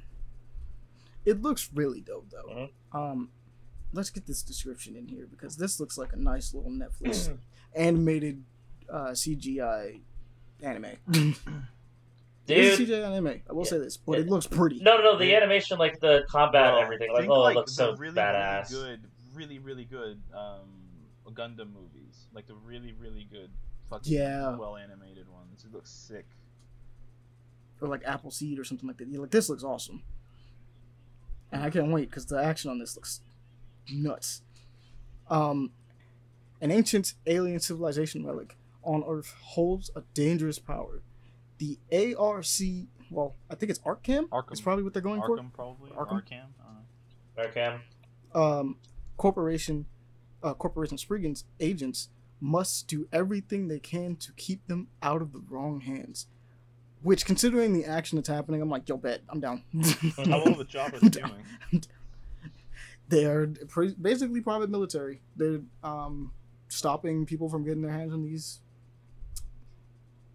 It 1.25 1.43
looks 1.43 1.69
really 1.75 2.01
dope 2.01 2.31
though. 2.31 2.69
Mhm. 2.95 3.11
Um, 3.13 3.31
let's 3.93 4.11
get 4.11 4.27
this 4.29 4.43
description 4.45 4.95
in 4.95 5.09
here 5.09 5.27
because 5.29 5.57
this 5.57 5.81
looks 5.81 5.99
like 5.99 6.13
a 6.13 6.17
nice 6.17 6.55
little 6.55 6.71
Netflix 6.71 7.37
animated 7.75 8.45
uh, 8.89 9.11
CGI 9.11 10.01
anime. 10.63 10.93
It 12.49 12.59
is 12.59 12.79
Dude, 12.79 12.89
CGI 12.89 13.05
anime. 13.07 13.43
I 13.49 13.53
will 13.53 13.63
Yeah. 13.65 13.71
say 13.71 13.79
this, 13.79 13.97
but 13.97 14.19
it 14.19 14.29
looks 14.29 14.47
pretty. 14.47 14.81
no, 14.81 14.97
no, 14.97 15.03
no. 15.03 15.19
The 15.19 15.27
Yeah. 15.27 15.37
animation, 15.39 15.79
like 15.79 16.01
the 16.01 16.25
combat, 16.29 16.75
and 16.75 16.83
everything, 16.83 17.11
like 17.13 17.21
think, 17.23 17.33
oh, 17.33 17.47
it 17.47 17.55
looks 17.55 17.73
so 17.73 17.95
really, 17.97 18.17
badass. 18.17 18.71
Really 18.73 18.83
good, 18.97 19.01
really, 19.35 19.59
really 19.61 19.85
good 19.85 20.21
um, 20.35 20.69
Gundam 21.35 21.73
movies, 21.73 22.27
like 22.35 22.47
the 22.47 22.55
really, 22.55 22.93
really 22.93 23.25
good, 23.31 23.51
fucking 23.89 24.13
Yeah. 24.13 24.57
well 24.57 24.77
animated 24.77 25.29
ones. 25.29 25.65
It 25.65 25.73
looks 25.73 25.91
sick. 25.91 26.27
Or 27.81 27.89
like 27.89 28.03
Appleseed 28.05 28.59
or 28.59 28.65
something 28.65 28.87
like 28.87 28.99
that. 28.99 29.09
Yeah, 29.09 29.21
like 29.21 29.31
this 29.31 29.49
looks 29.49 29.65
awesome, 29.65 30.03
and 31.51 31.63
I 31.63 31.71
can't 31.71 31.91
wait 31.93 32.11
because 32.11 32.27
the 32.27 32.43
action 32.43 32.71
on 32.71 32.79
this 32.79 32.97
looks 32.97 33.21
nuts. 33.93 34.43
Um, 35.29 35.73
an 36.61 36.71
ancient 36.71 37.15
alien 37.27 37.61
civilization 37.61 38.27
relic 38.27 38.57
on 38.85 39.03
Earth 39.07 39.35
holds 39.41 39.91
a 39.97 40.03
dangerous 40.15 40.59
power. 40.59 41.03
The 41.59 41.79
ARC, 42.19 42.45
well, 43.11 43.35
I 43.51 43.55
think 43.55 43.71
it's 43.71 43.79
Arkham. 43.81 44.29
Arkham. 44.29 44.53
Is 44.53 44.61
probably 44.61 44.85
what 44.85 44.93
they're 44.93 45.03
going 45.03 45.21
Arkham 45.21 45.53
probably. 45.53 45.91
or 45.97 46.07
Arkham? 46.07 46.23
Arkham. 46.23 46.45
I 46.61 46.65
don't 46.65 46.75
know. 47.37 47.43
Okay. 47.45 47.77
for. 48.33 48.39
Um, 48.39 48.77
corporation, 49.17 49.87
uh, 50.43 50.55
Corporation 50.55 50.97
Spriggan's 50.99 51.45
agents 51.61 52.09
must 52.41 52.89
do 52.89 53.07
everything 53.13 53.69
they 53.69 53.79
can 53.79 54.17
to 54.17 54.33
keep 54.33 54.67
them 54.67 54.89
out 55.03 55.23
of 55.23 55.33
the 55.33 55.41
wrong 55.49 55.81
hands. 55.81 56.27
Which, 57.03 57.25
considering 57.25 57.73
the 57.73 57.85
action 57.85 58.17
that's 58.17 58.29
happening, 58.29 58.63
I'm 58.63 58.71
like, 58.71 58.89
yo, 58.89 58.97
bet, 58.97 59.23
I'm 59.29 59.41
down. 59.41 59.63
How 60.17 60.25
well 60.27 60.53
of 60.53 60.61
a 60.61 60.65
job 60.65 60.95
are 60.95 60.99
they 61.01 61.09
doing? 61.09 61.45
they 63.09 63.25
are 63.25 63.49
pre- 63.69 63.95
basically 64.01 64.41
private 64.41 64.71
military. 64.71 65.21
They're 65.37 65.61
um, 65.83 66.33
stopping 66.69 67.27
people 67.27 67.49
from 67.49 67.65
getting 67.65 67.83
their 67.83 67.93
hands 67.93 68.13
on 68.13 68.23
these. 68.23 68.61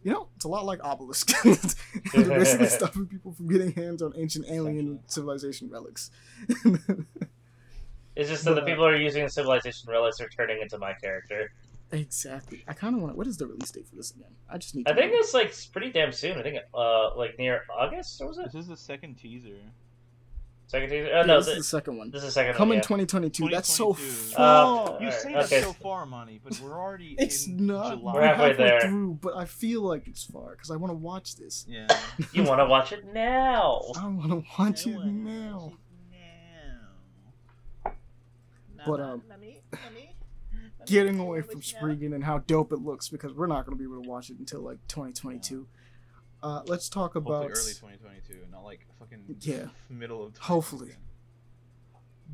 You 0.04 0.12
know, 0.14 0.28
it's 0.36 0.46
a 0.46 0.48
lot 0.48 0.66
like 0.66 0.80
Obelisk. 0.84 1.32
They're 2.14 2.24
basically 2.30 2.68
stopping 2.80 3.08
people 3.08 3.34
from 3.34 3.48
getting 3.50 3.74
hands 3.74 4.02
on 4.02 4.14
ancient 4.16 4.46
alien 4.50 4.78
Essentially. 4.78 5.00
civilization 5.08 5.70
relics. 5.70 6.12
It's 8.16 8.30
just 8.30 8.46
that 8.46 8.56
the 8.56 8.62
But, 8.62 8.64
uh, 8.64 8.66
people 8.66 8.84
who 8.86 8.90
are 8.90 8.96
using 8.96 9.28
Civilization 9.30 9.92
relics 9.92 10.20
are 10.20 10.28
turning 10.30 10.60
into 10.62 10.78
my 10.80 10.94
character. 10.94 11.52
exactly. 11.92 12.64
I 12.68 12.74
kind 12.74 12.96
of 12.96 13.02
want. 13.04 13.16
What 13.16 13.28
is 13.28 13.38
the 13.38 13.46
release 13.46 13.70
date 13.70 13.88
for 13.88 13.96
this 13.96 14.10
again? 14.12 14.32
I 14.50 14.58
just 14.58 14.76
need. 14.76 14.88
I 14.90 14.94
think 14.96 15.12
know. 15.12 15.20
it's 15.20 15.36
like 15.36 15.54
pretty 15.72 15.92
damn 15.92 16.12
soon. 16.12 16.36
I 16.38 16.42
think 16.42 16.58
uh 16.74 17.16
like 17.16 17.38
near 17.38 17.62
August 17.70 18.20
or 18.22 18.28
was 18.30 18.40
it 18.40 18.46
This 18.52 18.64
is 18.64 18.68
the 18.70 18.78
second 18.78 19.16
teaser. 19.20 19.60
Second 20.68 20.90
teaser? 20.90 21.08
Yeah, 21.08 21.22
Oh 21.22 21.26
no, 21.26 21.38
this 21.40 21.48
is 21.48 21.58
the 21.58 21.64
second 21.64 21.98
one. 21.98 22.12
this 22.12 22.22
is 22.24 22.28
the 22.30 22.32
second 22.32 22.54
Coming 22.56 22.70
one. 22.70 22.78
yeah. 22.78 22.82
2022. 23.06 23.50
That's 23.50 23.74
so 23.74 23.94
far. 23.94 24.98
Uh, 24.98 25.00
You 25.02 25.12
say 25.12 25.30
Alright, 25.30 25.34
that 25.50 25.56
okay. 25.58 25.62
so 25.62 25.74
far, 25.74 26.06
money, 26.06 26.40
but 26.44 26.60
we're 26.60 26.78
already 26.80 27.16
it's 27.18 27.48
in 27.48 27.66
not. 27.68 27.98
July. 28.00 28.14
We're 28.14 28.22
halfway 28.22 28.54
there. 28.54 28.82
through, 28.82 29.20
but 29.22 29.36
I 29.36 29.46
feel 29.46 29.82
like 29.82 30.08
it's 30.08 30.24
far 30.24 30.52
because 30.52 30.70
I 30.72 30.76
want 30.76 30.92
to 30.92 30.98
watch 30.98 31.36
this. 31.36 31.66
Yeah. 31.68 31.88
You 32.34 32.44
want 32.44 32.60
to 32.60 32.66
watch 32.66 32.92
it 32.92 33.06
now? 33.14 33.82
I 34.00 34.08
want 34.08 34.30
to 34.32 34.44
watch 34.60 34.86
it 34.88 34.98
now. 35.06 35.74
now. 36.12 37.92
But, 38.86 39.00
um, 39.02 39.24
getting 40.86 41.20
away 41.20 41.42
from 41.42 41.62
Spriggan 41.62 42.14
and 42.14 42.24
how 42.24 42.38
dope 42.40 42.72
it 42.72 42.80
looks 42.80 43.10
because 43.10 43.34
we're 43.34 43.48
not 43.48 43.66
going 43.66 43.78
to 43.78 43.82
be 43.82 43.90
able 43.92 44.02
to 44.02 44.10
watch 44.10 44.30
it 44.30 44.38
until 44.40 44.62
like 44.62 44.78
2022. 44.88 45.68
Uh, 46.48 46.62
let's 46.68 46.88
talk 46.88 47.16
about 47.16 47.44
Hopefully 47.44 47.74
about 47.74 47.88
early 47.90 47.98
2022, 48.00 48.46
not 48.52 48.64
like 48.64 48.86
fucking 49.00 49.24
Yeah. 49.42 49.66
middle 49.90 50.26
of. 50.26 50.38
Hopefully. 50.38 50.94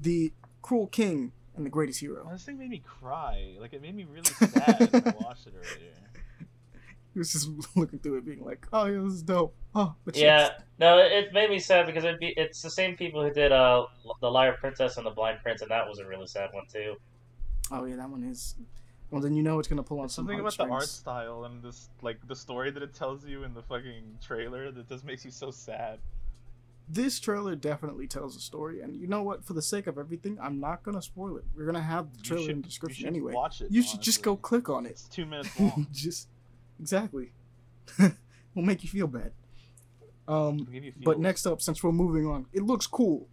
the 0.02 0.34
Cruel 0.62 0.88
King 0.88 1.32
and 1.56 1.66
the 1.66 1.70
Greatest 1.70 2.00
Hero. 2.00 2.28
this 2.32 2.44
thing 2.44 2.58
made 2.58 2.70
me 2.70 2.80
cry. 2.86 3.56
Like 3.60 3.74
it 3.74 3.82
made 3.82 3.96
me 3.96 4.04
really 4.06 4.26
sad 4.26 4.90
when 4.92 5.08
I 5.08 5.16
watched 5.24 5.48
it 5.48 5.54
earlier. 5.56 5.94
He 7.14 7.20
was 7.20 7.32
just 7.32 7.48
looking 7.76 8.00
through 8.00 8.18
it, 8.18 8.26
being 8.26 8.44
like, 8.44 8.66
"Oh, 8.74 8.86
yeah, 8.86 9.00
this 9.04 9.14
is 9.14 9.22
dope." 9.22 9.54
Oh, 9.76 9.94
but 10.04 10.16
Yeah, 10.18 10.50
no, 10.80 10.98
it 10.98 11.32
made 11.32 11.48
me 11.52 11.60
sad 11.60 11.86
because 11.86 12.04
it'd 12.04 12.20
be 12.20 12.34
it's 12.36 12.60
the 12.64 12.72
same 12.72 12.98
people 12.98 13.22
who 13.24 13.32
did 13.32 13.52
uh 13.52 13.86
the 14.20 14.32
Liar 14.32 14.54
Princess 14.60 14.98
and 14.98 15.06
the 15.06 15.12
Blind 15.12 15.38
Prince, 15.44 15.62
and 15.62 15.70
that 15.70 15.88
was 15.88 16.00
a 16.00 16.08
really 16.08 16.26
sad 16.26 16.50
one 16.54 16.66
too. 16.68 16.96
Oh 17.72 17.86
yeah, 17.86 17.98
that 17.98 18.10
one 18.10 18.24
is. 18.24 18.56
Well, 19.14 19.22
then 19.22 19.36
you 19.36 19.44
know 19.44 19.60
it's 19.60 19.68
gonna 19.68 19.84
pull 19.84 20.00
on 20.00 20.10
some 20.10 20.26
Something 20.26 20.40
about 20.40 20.58
the 20.58 20.64
art 20.64 20.88
style 20.88 21.46
and 21.46 21.62
this, 21.62 21.90
like 22.02 22.18
the 22.28 22.36
story 22.36 22.72
that 22.72 22.82
it 22.82 22.96
tells 22.96 23.24
you 23.24 23.44
in 23.44 23.54
the 23.54 23.62
fucking 23.62 24.18
trailer 24.20 24.72
that 24.72 24.90
just 24.90 25.06
makes 25.06 25.24
you 25.24 25.30
so 25.30 25.52
sad. 25.52 26.00
This 26.90 27.20
trailer 27.20 27.56
definitely 27.56 28.08
tells 28.08 28.36
a 28.36 28.40
story, 28.40 28.82
and 28.82 29.00
you 29.00 29.06
know 29.06 29.22
what? 29.22 29.46
For 29.46 29.54
the 29.54 29.62
sake 29.62 29.86
of 29.86 30.00
everything, 30.00 30.40
I'm 30.42 30.60
not 30.60 30.82
gonna 30.82 31.02
spoil 31.02 31.38
it. 31.38 31.44
We're 31.56 31.68
gonna 31.68 31.80
have 31.80 32.12
the 32.18 32.24
trailer 32.24 32.42
should- 32.42 32.52
in 32.52 32.62
the 32.62 32.68
description 32.68 33.08
anyway. 33.08 33.34
Watch 33.34 33.62
it. 33.62 33.70
You 33.70 33.84
should 33.84 34.02
just 34.02 34.24
go 34.24 34.36
click 34.36 34.68
on 34.68 34.88
it. 34.88 34.94
It's 34.94 35.08
two 35.08 35.28
minutes 35.28 35.60
long. 35.60 35.86
just 35.92 36.28
exactly. 36.80 37.34
will 38.00 38.64
make 38.64 38.82
you 38.84 38.90
feel 38.90 39.06
bad. 39.08 39.32
Um, 40.28 40.68
you 40.72 40.92
but 41.04 41.20
next 41.20 41.46
up, 41.46 41.62
since 41.62 41.84
we're 41.84 41.92
moving 41.92 42.26
on, 42.26 42.48
it 42.52 42.64
looks 42.64 42.88
cool, 42.88 43.28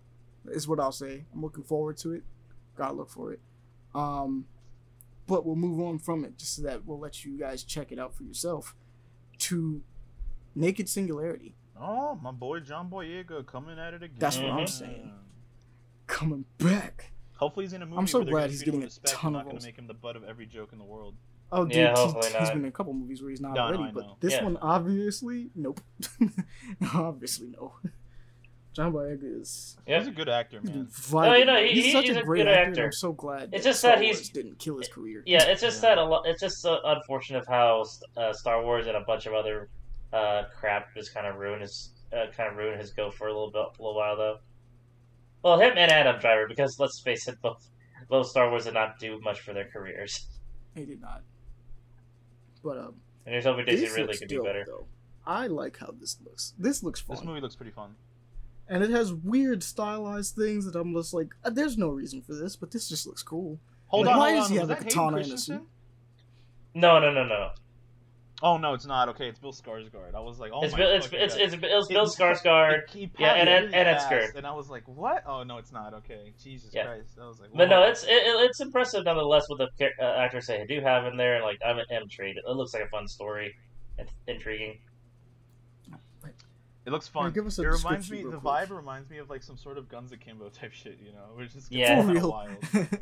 is 0.44 0.68
what 0.68 0.78
I'll 0.78 0.92
say. 0.92 1.24
I'm 1.32 1.40
looking 1.40 1.64
forward 1.64 1.96
to 1.98 2.12
it. 2.12 2.24
Gotta 2.76 2.92
look 2.92 3.08
for 3.08 3.32
it. 3.32 3.40
Um, 3.94 4.44
but 5.30 5.46
we'll 5.46 5.54
move 5.56 5.80
on 5.80 5.98
from 6.00 6.24
it 6.24 6.36
just 6.36 6.56
so 6.56 6.62
that 6.62 6.84
we'll 6.84 6.98
let 6.98 7.24
you 7.24 7.38
guys 7.38 7.62
check 7.62 7.92
it 7.92 7.98
out 8.00 8.12
for 8.14 8.24
yourself. 8.24 8.74
To 9.38 9.80
Naked 10.56 10.88
Singularity, 10.88 11.54
Oh, 11.80 12.18
my 12.20 12.30
boy 12.32 12.60
John 12.60 12.90
Boyega 12.90 13.46
coming 13.46 13.78
at 13.78 13.94
it 13.94 14.02
again. 14.02 14.16
That's 14.18 14.36
what 14.36 14.50
I'm 14.50 14.66
saying. 14.66 15.12
Coming 16.06 16.44
back. 16.58 17.12
Hopefully 17.36 17.64
he's 17.64 17.72
in 17.72 17.80
a 17.80 17.86
movie. 17.86 17.96
I'm 17.98 18.06
so 18.06 18.22
glad 18.22 18.50
he's 18.50 18.62
getting 18.62 18.82
a 18.82 18.84
respect 18.86 19.14
ton 19.14 19.28
and 19.34 19.36
of 19.40 19.46
not 19.46 19.52
gonna 19.52 19.64
make 19.64 19.76
him 19.78 19.86
the 19.86 19.94
butt 19.94 20.16
of 20.16 20.24
every 20.24 20.44
joke 20.44 20.70
in 20.72 20.78
the 20.78 20.84
world. 20.84 21.14
Oh, 21.52 21.64
dude, 21.64 21.76
Yeah, 21.76 21.88
he's- 21.94 21.98
hopefully 22.12 22.38
he's 22.38 22.50
been 22.50 22.58
in 22.58 22.64
a 22.66 22.70
couple 22.72 22.92
movies 22.92 23.22
where 23.22 23.30
he's 23.30 23.40
not 23.40 23.54
No, 23.54 23.60
no, 23.70 23.76
already, 23.78 23.84
I 23.84 23.92
but 23.92 24.06
know. 24.06 24.16
this 24.20 24.32
Yeah. 24.34 24.44
one 24.44 24.56
obviously, 24.58 25.50
nope. 25.54 25.80
obviously, 26.94 27.48
no. 27.48 27.74
John 28.72 28.92
Boyega 28.92 29.40
is 29.40 29.76
Yeah. 29.86 29.98
He's 29.98 30.08
a 30.08 30.12
good 30.12 30.28
actor, 30.28 30.60
man. 30.62 30.86
vital. 30.90 31.32
Oh, 31.32 31.36
you 31.36 31.44
know, 31.44 31.60
he- 31.62 31.72
he's 31.72 31.84
he- 31.86 31.92
such 31.92 32.06
he's 32.06 32.16
a 32.16 32.20
a 32.20 32.22
great 32.22 32.38
good 32.44 32.48
actor. 32.48 32.70
actor. 32.70 32.84
I'm 32.86 32.92
so 32.92 33.12
glad. 33.12 33.50
It's 33.52 33.64
just 33.64 33.80
Star 33.80 33.96
that 33.96 34.02
he's- 34.02 34.16
Wars 34.18 34.28
didn't 34.30 34.58
kill 34.60 34.78
his 34.78 34.88
career. 34.88 35.22
Yeah, 35.26 35.42
it's 35.48 35.60
just 35.60 35.82
Yeah. 35.82 35.90
that 35.96 35.98
a 35.98 36.04
lot. 36.04 36.26
It's 36.26 36.40
just 36.40 36.64
uh, 36.64 36.78
unfortunate 36.84 37.44
how 37.48 37.84
uh, 38.16 38.32
Star 38.32 38.62
Wars 38.62 38.86
and 38.86 38.96
a 38.96 39.00
bunch 39.00 39.26
of 39.26 39.34
other 39.34 39.68
uh, 40.12 40.44
crap 40.56 40.94
just 40.94 41.12
kind 41.14 41.26
of 41.26 41.36
ruined 41.36 41.62
his 41.62 41.92
uh, 42.12 42.26
kind 42.36 42.50
of 42.50 42.56
ruined 42.56 42.80
his 42.80 42.92
go 42.92 43.10
for 43.10 43.26
a 43.28 43.32
little 43.32 43.50
bit, 43.50 43.62
a 43.62 43.82
little 43.82 43.94
while 43.96 44.16
though. 44.16 44.38
Well, 45.42 45.58
him 45.58 45.72
and 45.76 45.90
Adam 45.90 46.20
Driver, 46.20 46.46
because 46.48 46.78
let's 46.78 47.00
face 47.00 47.26
it, 47.28 47.40
both 47.42 47.68
both 48.08 48.26
Star 48.28 48.50
Wars 48.50 48.64
did 48.64 48.74
not 48.74 48.98
do 48.98 49.18
much 49.20 49.40
for 49.40 49.52
their 49.52 49.68
careers. 49.68 50.28
he 50.74 50.84
did 50.84 51.00
not. 51.00 51.22
But 52.62 52.78
um, 52.78 52.94
And 53.26 53.32
here's 53.32 53.44
hoping 53.44 53.64
Daisy 53.64 53.82
this 53.86 53.90
Ridley 53.92 54.06
looks 54.06 54.18
could 54.20 54.28
do 54.28 54.36
dope, 54.36 54.44
better. 54.46 54.64
though. 54.66 54.86
I 55.26 55.46
like 55.48 55.78
how 55.78 55.92
this 55.98 56.18
looks. 56.24 56.54
This 56.58 56.82
looks 56.82 57.00
fun. 57.00 57.16
This 57.16 57.24
movie 57.24 57.40
looks 57.40 57.56
pretty 57.56 57.72
fun. 57.72 57.94
And 58.70 58.82
it 58.82 58.88
has 58.90 59.12
weird 59.12 59.62
stylized 59.62 60.34
things 60.36 60.64
that 60.64 60.78
I'm 60.78 60.94
just 60.94 61.12
like, 61.12 61.28
uh, 61.44 61.50
there's 61.50 61.76
no 61.76 61.88
reason 61.88 62.22
for 62.22 62.34
this, 62.34 62.56
but 62.56 62.70
this 62.70 62.88
just 62.88 63.06
looks 63.06 63.22
cool. 63.22 63.58
Hold 63.88 64.06
Like, 64.06 64.14
on, 64.14 64.18
why 64.20 64.30
hold 64.30 64.40
does 64.42 64.46
on. 64.46 64.52
he 64.52 64.58
have 64.58 64.70
a 64.70 64.76
katana 64.76 65.16
in 65.18 65.32
a 65.32 65.36
suit? 65.38 65.62
No, 66.74 66.98
no, 67.00 67.12
no, 67.12 67.24
no. 67.26 67.50
Oh 68.42 68.56
no, 68.56 68.72
it's 68.72 68.86
not. 68.86 69.10
Okay, 69.10 69.28
it's 69.28 69.38
Bill 69.38 69.52
Skarsgård. 69.52 70.14
I 70.14 70.20
was 70.20 70.38
like, 70.38 70.50
oh 70.54 70.62
it's 70.62 70.72
my 70.72 70.78
Bill, 70.78 70.90
it's, 70.92 71.06
fucking 71.06 71.20
it's, 71.20 71.34
God. 71.34 71.42
it's, 71.42 71.54
it's 71.54 71.62
It- 71.62 71.92
Bill 71.92 72.06
Skarsgård. 72.06 72.94
it- 72.94 73.10
Yeah, 73.18 73.34
and 73.34 73.48
passed 73.48 73.50
Ed- 73.50 73.62
really 73.64 73.64
and 73.74 73.88
Ed 73.88 73.98
fast, 73.98 74.36
And 74.36 74.46
I 74.46 74.52
was 74.52 74.70
like, 74.70 74.84
what? 74.88 75.24
Oh 75.26 75.42
no, 75.42 75.58
it's 75.58 75.72
not. 75.72 75.92
Okay, 75.92 76.32
Jesus 76.42 76.70
Yeah. 76.72 76.86
Christ. 76.86 77.18
I 77.20 77.26
was 77.26 77.38
like, 77.40 77.50
But 77.54 77.68
no, 77.68 77.82
it's 77.82 78.04
it, 78.04 78.08
it's 78.10 78.60
impressive 78.60 79.04
nonetheless 79.04 79.44
with 79.50 79.58
the 79.58 79.68
char- 79.78 79.90
uh, 80.00 80.16
actors 80.24 80.46
they 80.46 80.64
do 80.66 80.80
have 80.80 81.04
in 81.04 81.18
there. 81.18 81.34
and 81.36 81.44
Like 81.44 81.58
I'm 81.66 81.80
intrigued. 81.90 82.38
It 82.38 82.48
looks 82.56 82.72
like 82.72 82.84
a 82.84 82.88
fun 82.88 83.08
story. 83.08 83.54
It's 83.98 84.12
intriguing. 84.26 84.78
It 86.86 86.90
looks 86.92 87.06
fun. 87.08 87.32
give 87.32 87.46
us 87.46 87.58
a 87.58 87.62
it 87.62 87.66
reminds 87.66 88.08
description 88.08 88.16
me. 88.26 88.30
The 88.30 88.38
quick. 88.40 88.68
vibe 88.68 88.76
reminds 88.76 89.10
me 89.10 89.18
of 89.18 89.28
like 89.28 89.42
some 89.42 89.56
sort 89.56 89.76
of 89.78 89.88
Guns 89.88 90.12
Akimbo 90.12 90.48
type 90.48 90.72
shit. 90.72 90.98
You 91.04 91.12
know, 91.12 91.26
which 91.36 91.54
is 91.54 91.66
Yeah. 91.70 91.96
Kinda 92.00 92.12
real. 92.14 92.30
wild. 92.30 92.56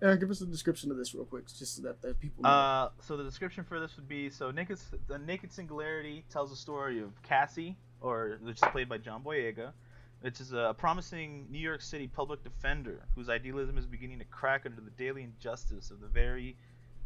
Aaron, 0.00 0.20
give 0.20 0.30
us 0.30 0.40
a 0.40 0.46
description 0.46 0.92
of 0.92 0.96
this 0.96 1.12
real 1.12 1.24
quick, 1.24 1.46
just 1.48 1.74
so 1.74 1.82
that, 1.82 2.00
that 2.02 2.20
people 2.20 2.44
know. 2.44 2.48
Uh, 2.48 2.90
so 3.00 3.16
the 3.16 3.24
description 3.24 3.64
for 3.64 3.80
this 3.80 3.96
would 3.96 4.06
be: 4.06 4.30
so 4.30 4.50
naked, 4.52 4.78
the 5.08 5.18
naked 5.18 5.52
singularity 5.52 6.24
tells 6.30 6.50
the 6.50 6.56
story 6.56 7.00
of 7.00 7.20
Casi, 7.22 7.76
or 8.00 8.38
which 8.42 8.56
is 8.62 8.68
played 8.70 8.88
by 8.88 8.98
John 8.98 9.24
Boyega, 9.24 9.72
which 10.20 10.40
is 10.40 10.52
a 10.52 10.72
promising 10.78 11.46
New 11.50 11.58
York 11.58 11.80
City 11.82 12.06
public 12.06 12.44
defender 12.44 13.06
whose 13.16 13.28
idealism 13.28 13.76
is 13.76 13.86
beginning 13.86 14.20
to 14.20 14.24
crack 14.26 14.66
under 14.66 14.80
the 14.80 14.90
daily 14.92 15.24
injustice 15.24 15.90
of 15.90 16.00
the 16.00 16.06
very 16.06 16.56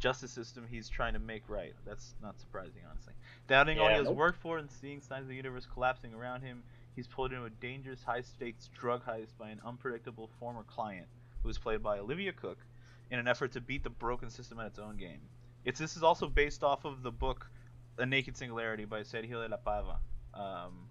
justice 0.02 0.32
system 0.32 0.66
he's 0.68 0.88
trying 0.88 1.12
to 1.12 1.20
make 1.20 1.48
right. 1.48 1.74
That's 1.86 2.14
not 2.20 2.38
surprising, 2.40 2.82
honestly. 2.90 3.12
Doubting 3.46 3.78
all 3.78 3.86
he 3.86 3.92
Yeah. 3.92 3.98
has 3.98 4.08
Nope. 4.08 4.16
worked 4.16 4.38
for 4.40 4.58
and 4.58 4.68
seeing 4.68 5.00
signs 5.00 5.22
of 5.22 5.28
the 5.28 5.36
universe 5.36 5.64
collapsing 5.64 6.12
around 6.12 6.42
him, 6.42 6.64
he's 6.96 7.06
pulled 7.06 7.32
into 7.32 7.44
a 7.44 7.50
dangerous, 7.50 8.02
high-stakes 8.02 8.68
drug 8.68 9.04
heist 9.04 9.36
by 9.38 9.50
an 9.50 9.60
unpredictable 9.64 10.26
former 10.40 10.64
client, 10.64 11.06
who 11.44 11.48
is 11.48 11.56
played 11.56 11.82
by 11.84 11.98
Olivia 12.00 12.32
Cooke, 12.32 12.58
in 13.12 13.20
an 13.20 13.28
effort 13.28 13.52
to 13.52 13.60
beat 13.60 13.84
the 13.84 13.90
broken 13.90 14.28
system 14.28 14.58
at 14.58 14.66
its 14.66 14.78
own 14.80 14.96
game. 14.96 15.20
It's 15.64 15.78
this 15.78 15.96
is 15.96 16.02
also 16.02 16.28
based 16.28 16.64
off 16.64 16.84
of 16.84 17.04
the 17.04 17.12
book 17.12 17.48
A 17.98 18.04
Naked 18.04 18.36
Singularity 18.36 18.84
by 18.84 19.02
Sergio 19.02 19.40
de 19.44 19.48
la 19.48 19.56
Pava. 19.58 19.98
Um, 20.34 20.88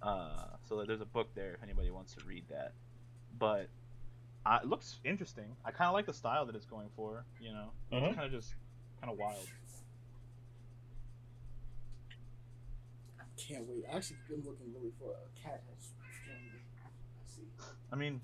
uh, 0.00 0.56
so 0.66 0.82
there's 0.84 1.02
a 1.02 1.06
book 1.06 1.34
there 1.34 1.52
if 1.54 1.62
anybody 1.62 1.90
wants 1.90 2.14
to 2.14 2.24
read 2.24 2.44
that. 2.48 2.72
But 3.38 3.68
uh, 4.46 4.58
it 4.62 4.68
looks 4.68 5.00
interesting. 5.04 5.56
I 5.64 5.70
kind 5.72 5.88
of 5.88 5.94
like 5.94 6.06
the 6.06 6.12
style 6.14 6.46
that 6.46 6.54
it's 6.54 6.66
going 6.66 6.88
for. 6.94 7.24
You 7.40 7.52
know, 7.52 7.70
Mhm. 7.92 8.06
it's 8.08 8.14
kind 8.16 8.26
of 8.26 8.32
just 8.32 8.54
kind 9.00 9.12
of 9.12 9.18
wild. 9.18 9.46
I 13.20 13.24
can't 13.36 13.66
wait. 13.68 13.84
I 13.90 13.96
actually 13.96 14.18
been 14.28 14.42
looking 14.44 14.72
really 14.74 14.92
for 14.98 15.10
a 15.12 15.40
cat 15.42 15.62
has 15.68 15.90
I 16.00 17.28
see. 17.28 17.42
I 17.92 17.96
mean, 17.96 18.20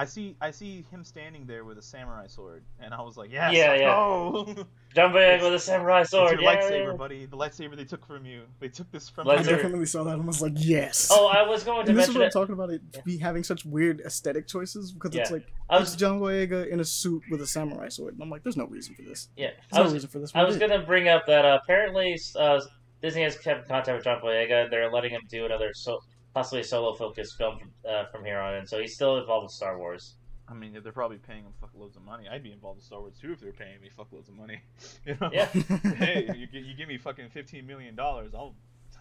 I 0.00 0.04
see 0.04 0.36
I 0.40 0.52
see 0.52 0.84
him 0.92 1.02
standing 1.02 1.44
there 1.44 1.64
with 1.64 1.76
a 1.76 1.82
samurai 1.82 2.28
sword, 2.28 2.62
and 2.78 2.94
I 2.94 3.02
was 3.02 3.16
like, 3.16 3.32
yes, 3.32 3.52
Yeah, 3.52 3.70
let's 3.70 3.80
yeah. 3.80 3.86
go. 3.88 4.54
John 4.94 5.12
Boyega 5.12 5.42
with 5.42 5.54
a 5.54 5.58
samurai 5.58 6.02
It's 6.02 6.10
sword. 6.10 6.40
your 6.40 6.40
yeah, 6.40 6.56
lightsaber, 6.56 6.90
yeah. 6.92 6.96
buddy. 6.96 7.26
The 7.26 7.36
lightsaber 7.36 7.76
they 7.76 7.84
took 7.84 8.06
from 8.06 8.24
you. 8.24 8.44
They 8.60 8.68
took 8.68 8.90
this 8.92 9.08
from 9.08 9.28
I 9.28 9.34
Lightsaber. 9.36 9.38
you. 9.44 9.56
definitely 9.56 9.86
saw 9.86 10.04
that 10.04 10.14
and 10.14 10.26
was 10.26 10.40
like, 10.40 10.52
yes. 10.56 11.08
Oh, 11.10 11.26
I 11.26 11.42
was 11.42 11.64
going 11.64 11.84
to 11.84 11.90
and 11.90 11.98
this 11.98 12.08
is 12.08 12.14
what 12.14 12.24
I'm 12.24 12.30
talking 12.30 12.52
about. 12.54 12.70
It 12.70 12.80
Yeah. 12.94 13.00
be 13.04 13.18
having 13.18 13.42
such 13.42 13.64
weird 13.64 14.00
aesthetic 14.02 14.46
choices 14.46 14.92
because 14.92 15.14
it's 15.16 15.30
like 15.32 15.46
I 15.68 15.78
it's 15.80 15.90
was 15.90 15.96
John 15.96 16.20
Boyega 16.20 16.68
in 16.68 16.78
a 16.78 16.84
suit 16.84 17.24
with 17.30 17.40
a 17.42 17.46
samurai 17.46 17.88
sword, 17.88 18.14
and 18.14 18.22
I'm 18.22 18.30
like, 18.30 18.44
there's 18.44 18.56
no 18.56 18.66
reason 18.66 18.94
for 18.94 19.02
this. 19.02 19.28
yeah. 19.36 19.48
There's 19.72 19.80
I 19.80 19.86
no 19.88 19.92
reason 19.92 20.08
for 20.08 20.20
this. 20.20 20.30
I 20.34 20.44
was 20.44 20.56
gonna 20.58 20.78
bring 20.86 21.08
up 21.08 21.26
that 21.26 21.44
uh, 21.44 21.58
apparently 21.62 22.16
uh, 22.36 22.60
Disney 23.02 23.22
has 23.22 23.36
kept 23.36 23.62
in 23.64 23.68
contact 23.68 23.96
with 23.96 24.04
John 24.04 24.20
Boyega. 24.22 24.70
They're 24.70 24.90
letting 24.92 25.10
him 25.10 25.22
do 25.28 25.44
another 25.44 25.72
so 25.74 25.98
possibly 26.38 26.62
solo 26.62 26.94
focused 26.94 27.36
film 27.36 27.58
from, 27.58 27.70
uh, 27.90 28.04
from 28.12 28.24
here 28.24 28.38
on 28.38 28.54
in. 28.54 28.64
So 28.66 28.78
he's 28.78 28.94
still 28.94 29.16
involved 29.18 29.46
with 29.46 29.52
Star 29.52 29.76
Wars. 29.76 30.14
I 30.48 30.54
mean, 30.54 30.78
they're 30.82 30.92
probably 30.92 31.18
paying 31.18 31.42
him 31.42 31.52
fuckloads 31.60 31.96
of 31.96 32.04
money. 32.04 32.28
I'd 32.30 32.44
be 32.44 32.52
involved 32.52 32.78
in 32.78 32.84
Star 32.84 33.00
Wars 33.00 33.14
too 33.20 33.32
if 33.32 33.40
they're 33.40 33.52
paying 33.52 33.80
me 33.80 33.90
fuckloads 33.90 34.28
of 34.28 34.36
money. 34.36 34.60
You 35.04 35.16
know? 35.20 35.30
Yeah. 35.32 35.46
hey, 35.96 36.30
you, 36.36 36.46
you 36.60 36.74
give 36.76 36.86
me 36.88 36.96
fucking 36.96 37.30
fifteen 37.30 37.66
million 37.66 37.96
dollars, 37.96 38.34
I'll. 38.34 38.54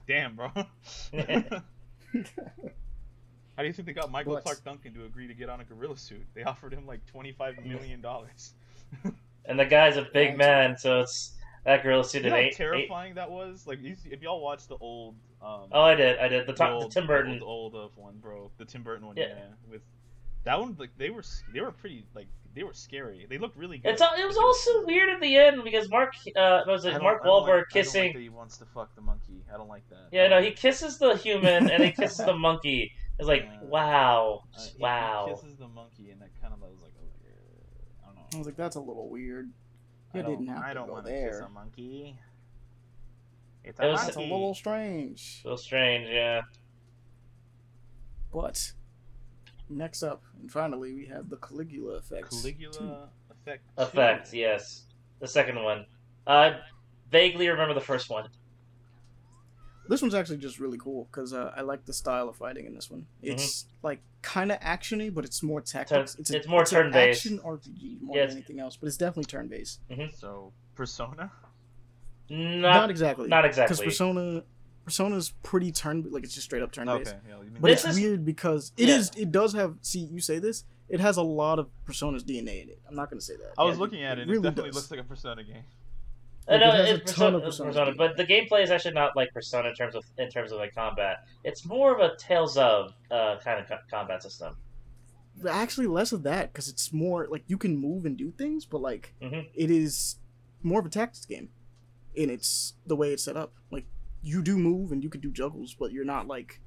Damn, 0.07 0.35
bro. 0.35 0.49
How 0.55 0.65
do 3.63 3.65
you 3.65 3.73
think 3.73 3.85
they 3.87 3.93
got 3.93 4.09
Michael 4.11 4.33
What? 4.33 4.43
Clark 4.43 4.63
Duncan 4.63 4.93
to 4.95 5.05
agree 5.05 5.27
to 5.27 5.33
get 5.33 5.49
on 5.49 5.61
a 5.61 5.63
gorilla 5.63 5.97
suit? 5.97 6.25
They 6.33 6.43
offered 6.43 6.73
him 6.73 6.87
like 6.87 7.05
twenty-five 7.05 7.63
million 7.65 8.01
dollars. 8.01 8.53
And 9.45 9.59
the 9.59 9.65
guy's 9.65 9.97
a 9.97 10.07
big 10.13 10.37
man, 10.37 10.77
so 10.77 11.01
it's 11.01 11.35
that 11.65 11.83
gorilla 11.83 12.03
suit 12.03 12.23
You 12.23 12.29
know 12.29 12.35
how 12.35 12.41
eight, 12.41 12.47
eight. 12.47 12.55
terrifying 12.55 13.15
that 13.15 13.29
was? 13.29 13.65
Like, 13.67 13.79
if 13.81 14.21
y'all 14.21 14.41
watch 14.41 14.67
the 14.67 14.77
old, 14.79 15.15
um, 15.47 15.69
Oh, 15.71 15.81
I 15.81 15.95
did. 15.95 16.19
I 16.19 16.27
did 16.27 16.47
the, 16.47 16.51
the 16.53 16.57
top, 16.57 16.71
old, 16.71 16.91
the 16.91 16.93
Tim 16.93 17.07
Burton. 17.07 17.41
old, 17.43 17.73
old 17.73 17.75
uh, 17.75 17.89
one, 17.95 18.17
bro, 18.17 18.51
the 18.57 18.65
Tim 18.65 18.83
Burton 18.83 19.07
one, 19.07 19.15
Yeah. 19.17 19.27
yeah. 19.29 19.43
With 19.69 19.81
that 20.43 20.59
one, 20.59 20.75
like 20.79 20.89
they 20.97 21.09
were, 21.09 21.23
they 21.53 21.61
were 21.61 21.71
pretty, 21.71 22.05
like 22.15 22.27
they 22.53 22.63
were 22.63 22.73
scary. 22.73 23.25
They 23.29 23.37
looked 23.37 23.55
really 23.57 23.77
good. 23.77 23.91
It's 23.91 24.01
al- 24.01 24.15
it 24.15 24.25
was 24.25 24.35
but 24.35 24.41
they 24.41 24.45
also 24.47 24.85
weird 24.85 25.09
at 25.09 25.21
the 25.21 25.37
end 25.37 25.63
because 25.63 25.89
Mark 25.89 26.13
uh 26.35 26.61
was 26.67 26.85
I 26.85 26.95
it 26.95 27.01
Mark 27.01 27.21
I 27.23 27.27
like- 27.27 27.43
Wahlberg 27.43 27.43
I 27.43 27.45
don't 27.45 27.57
like 27.57 27.69
kissing. 27.69 28.13
that 28.13 28.19
he 28.21 28.29
wants 28.29 28.57
to 28.57 28.65
fuck 28.65 28.95
the 28.95 29.01
monkey. 29.01 29.43
I 29.53 29.57
don't 29.57 29.67
like 29.67 29.87
that. 29.89 30.07
Yeah, 30.11 30.27
no, 30.27 30.41
he 30.41 30.51
kisses 30.51 30.97
the 30.97 31.15
human 31.17 31.69
and 31.69 31.83
he 31.83 31.91
kisses 31.91 32.17
the 32.25 32.33
monkey. 32.47 32.91
It's 33.19 33.27
like 33.27 33.43
Yeah. 33.43 33.59
wow, 33.63 34.43
Uh, 34.55 34.61
he- 34.61 34.81
wow. 34.81 35.25
He 35.27 35.33
kisses 35.35 35.57
the 35.57 35.67
monkey, 35.67 36.09
and 36.11 36.21
that 36.21 36.29
kind 36.41 36.53
of 36.53 36.63
I 36.63 36.67
was 36.67 36.81
like, 36.81 36.93
oh, 36.99 37.07
yeah, 37.23 37.31
I 38.03 38.05
don't 38.07 38.15
know. 38.15 38.21
I 38.33 38.37
was 38.37 38.47
like, 38.47 38.57
that's 38.57 38.75
a 38.75 38.81
little 38.81 39.09
weird. 39.09 39.49
I 40.13 40.21
don't, 40.21 40.31
didn't 40.31 40.47
have 40.47 40.63
I 40.63 40.69
to 40.69 40.73
don't 40.73 40.87
go 40.87 40.93
wanna 40.93 41.09
kiss 41.09 41.37
there. 41.37 41.39
a 41.41 41.49
monkey. 41.49 42.17
It's 43.67 43.79
It 43.79 43.85
was- 43.85 44.01
That's 44.05 44.15
a 44.17 44.21
little 44.21 44.53
strange. 44.55 45.41
So 45.43 45.55
strange, 45.55 46.07
yeah. 46.09 46.41
But 48.33 48.71
next 49.69 50.03
up, 50.03 50.23
and 50.39 50.51
finally, 50.51 50.93
we 50.93 51.05
have 51.07 51.29
the 51.29 51.37
Caligula 51.37 51.95
effects. 51.97 52.41
Caligula 52.41 53.09
effect. 53.31 53.63
Effect, 53.77 54.31
two. 54.31 54.37
yes. 54.37 54.83
The 55.19 55.27
second 55.27 55.61
one. 55.63 55.85
I 56.25 56.59
vaguely 57.11 57.47
remember 57.49 57.73
the 57.73 57.81
first 57.81 58.09
one. 58.09 58.29
This 59.89 60.01
one's 60.01 60.13
actually 60.13 60.37
just 60.37 60.59
really 60.59 60.77
cool 60.77 61.05
because 61.09 61.31
uh, 61.31 61.53
I 61.55 61.61
like 61.61 61.85
the 61.85 61.93
style 61.93 62.27
of 62.27 62.35
fighting 62.35 62.65
in 62.65 62.75
this 62.75 62.91
one. 62.91 63.05
Mm-hmm. 63.23 63.31
It's 63.35 63.65
like 63.83 64.01
kind 64.21 64.51
of 64.51 64.59
actiony, 64.59 65.13
but 65.13 65.23
it's 65.23 65.41
more 65.41 65.61
tactics. 65.61 66.15
It's, 66.19 66.29
a, 66.29 66.35
it's 66.35 66.47
more 66.47 66.61
an 66.61 66.67
turn-based. 66.67 67.25
action 67.25 67.39
RPG 67.39 68.01
more 68.01 68.17
Yeah, 68.17 68.25
than 68.25 68.35
anything 68.35 68.59
else, 68.59 68.75
but 68.75 68.87
it's 68.87 68.97
definitely 68.97 69.23
turn 69.25 69.47
based. 69.47 69.79
Mm-hmm. 69.89 70.13
So 70.13 70.51
Persona. 70.75 71.31
Not, 72.29 72.61
Not, 72.61 72.89
exactly. 72.89 73.27
not 73.27 73.45
exactly. 73.45 73.75
Because 73.75 73.79
exactly. 73.95 74.13
Persona, 74.13 74.43
Persona's 74.85 75.33
pretty 75.43 75.71
turn 75.71 76.05
like 76.11 76.23
it's 76.23 76.33
just 76.33 76.45
straight 76.45 76.61
up 76.61 76.71
turn 76.71 76.87
based. 76.87 77.11
Okay, 77.11 77.17
yeah. 77.29 77.35
But 77.59 77.71
it's 77.71 77.85
is- 77.85 77.95
weird 77.95 78.25
because 78.25 78.71
it 78.77 78.87
Yeah. 78.89 78.95
is. 78.97 79.11
It 79.17 79.31
does 79.31 79.53
have. 79.53 79.75
See, 79.81 79.99
you 79.99 80.19
say 80.19 80.39
this. 80.39 80.63
It 80.89 80.99
has 81.01 81.17
a 81.17 81.21
lot 81.21 81.59
of 81.59 81.67
Persona's 81.85 82.23
DNA 82.23 82.61
in 82.63 82.69
it. 82.69 82.79
I'm 82.87 82.95
not 82.95 83.09
gonna 83.09 83.21
say 83.21 83.35
that. 83.35 83.53
I 83.57 83.63
was 83.63 83.75
Yeah, 83.75 83.79
looking 83.81 84.03
at 84.03 84.17
it. 84.17 84.21
and 84.23 84.31
really 84.31 84.39
it 84.47 84.51
definitely 84.51 84.69
does. 84.71 84.75
looks 84.75 84.91
like 84.91 84.99
a 85.01 85.03
Persona 85.03 85.43
game. 85.43 85.63
Like, 86.49 86.61
know 86.61 86.67
it 86.69 86.75
has 86.75 86.89
a 86.89 86.91
ton 86.99 87.01
Persona, 87.01 87.37
of 87.37 87.43
it's 87.43 87.57
Personas 87.59 87.65
Persona, 87.65 87.91
in 87.91 87.97
but 87.97 88.15
the 88.15 88.23
gameplay 88.25 88.63
is 88.63 88.71
actually 88.71 88.93
not 88.93 89.15
like 89.17 89.33
Persona 89.33 89.67
in 89.67 89.75
terms 89.75 89.95
of 89.95 90.05
in 90.17 90.29
terms 90.29 90.53
of 90.53 90.59
like 90.59 90.73
combat. 90.73 91.25
It's 91.43 91.65
more 91.65 91.93
of 91.93 91.99
a 91.99 92.15
Tales 92.15 92.57
of 92.57 92.93
uh, 93.11 93.37
kind 93.43 93.59
of 93.59 93.67
co- 93.67 93.79
combat 93.91 94.23
system. 94.23 94.55
Actually, 95.49 95.87
less 95.87 96.13
of 96.13 96.23
that 96.23 96.51
because 96.53 96.67
it's 96.69 96.91
more 96.93 97.27
like 97.29 97.43
you 97.47 97.57
can 97.57 97.77
move 97.77 98.05
and 98.05 98.17
do 98.17 98.31
things, 98.31 98.65
but 98.65 98.81
like 98.81 99.13
Mhm. 99.21 99.47
it 99.53 99.69
is 99.69 100.17
more 100.63 100.79
of 100.79 100.85
a 100.85 100.89
tactics 100.89 101.25
game, 101.25 101.49
and 102.17 102.31
it's 102.31 102.73
the 102.85 102.95
way 102.95 103.11
it's 103.13 103.23
set 103.23 103.37
up. 103.37 103.53
Like 103.71 103.85
you 104.23 104.41
do 104.41 104.57
move 104.57 104.91
and 104.91 105.03
you 105.03 105.09
can 105.09 105.21
do 105.21 105.31
juggles, 105.31 105.73
but 105.73 105.91
you're 105.91 106.05
not 106.05 106.27
like 106.27 106.59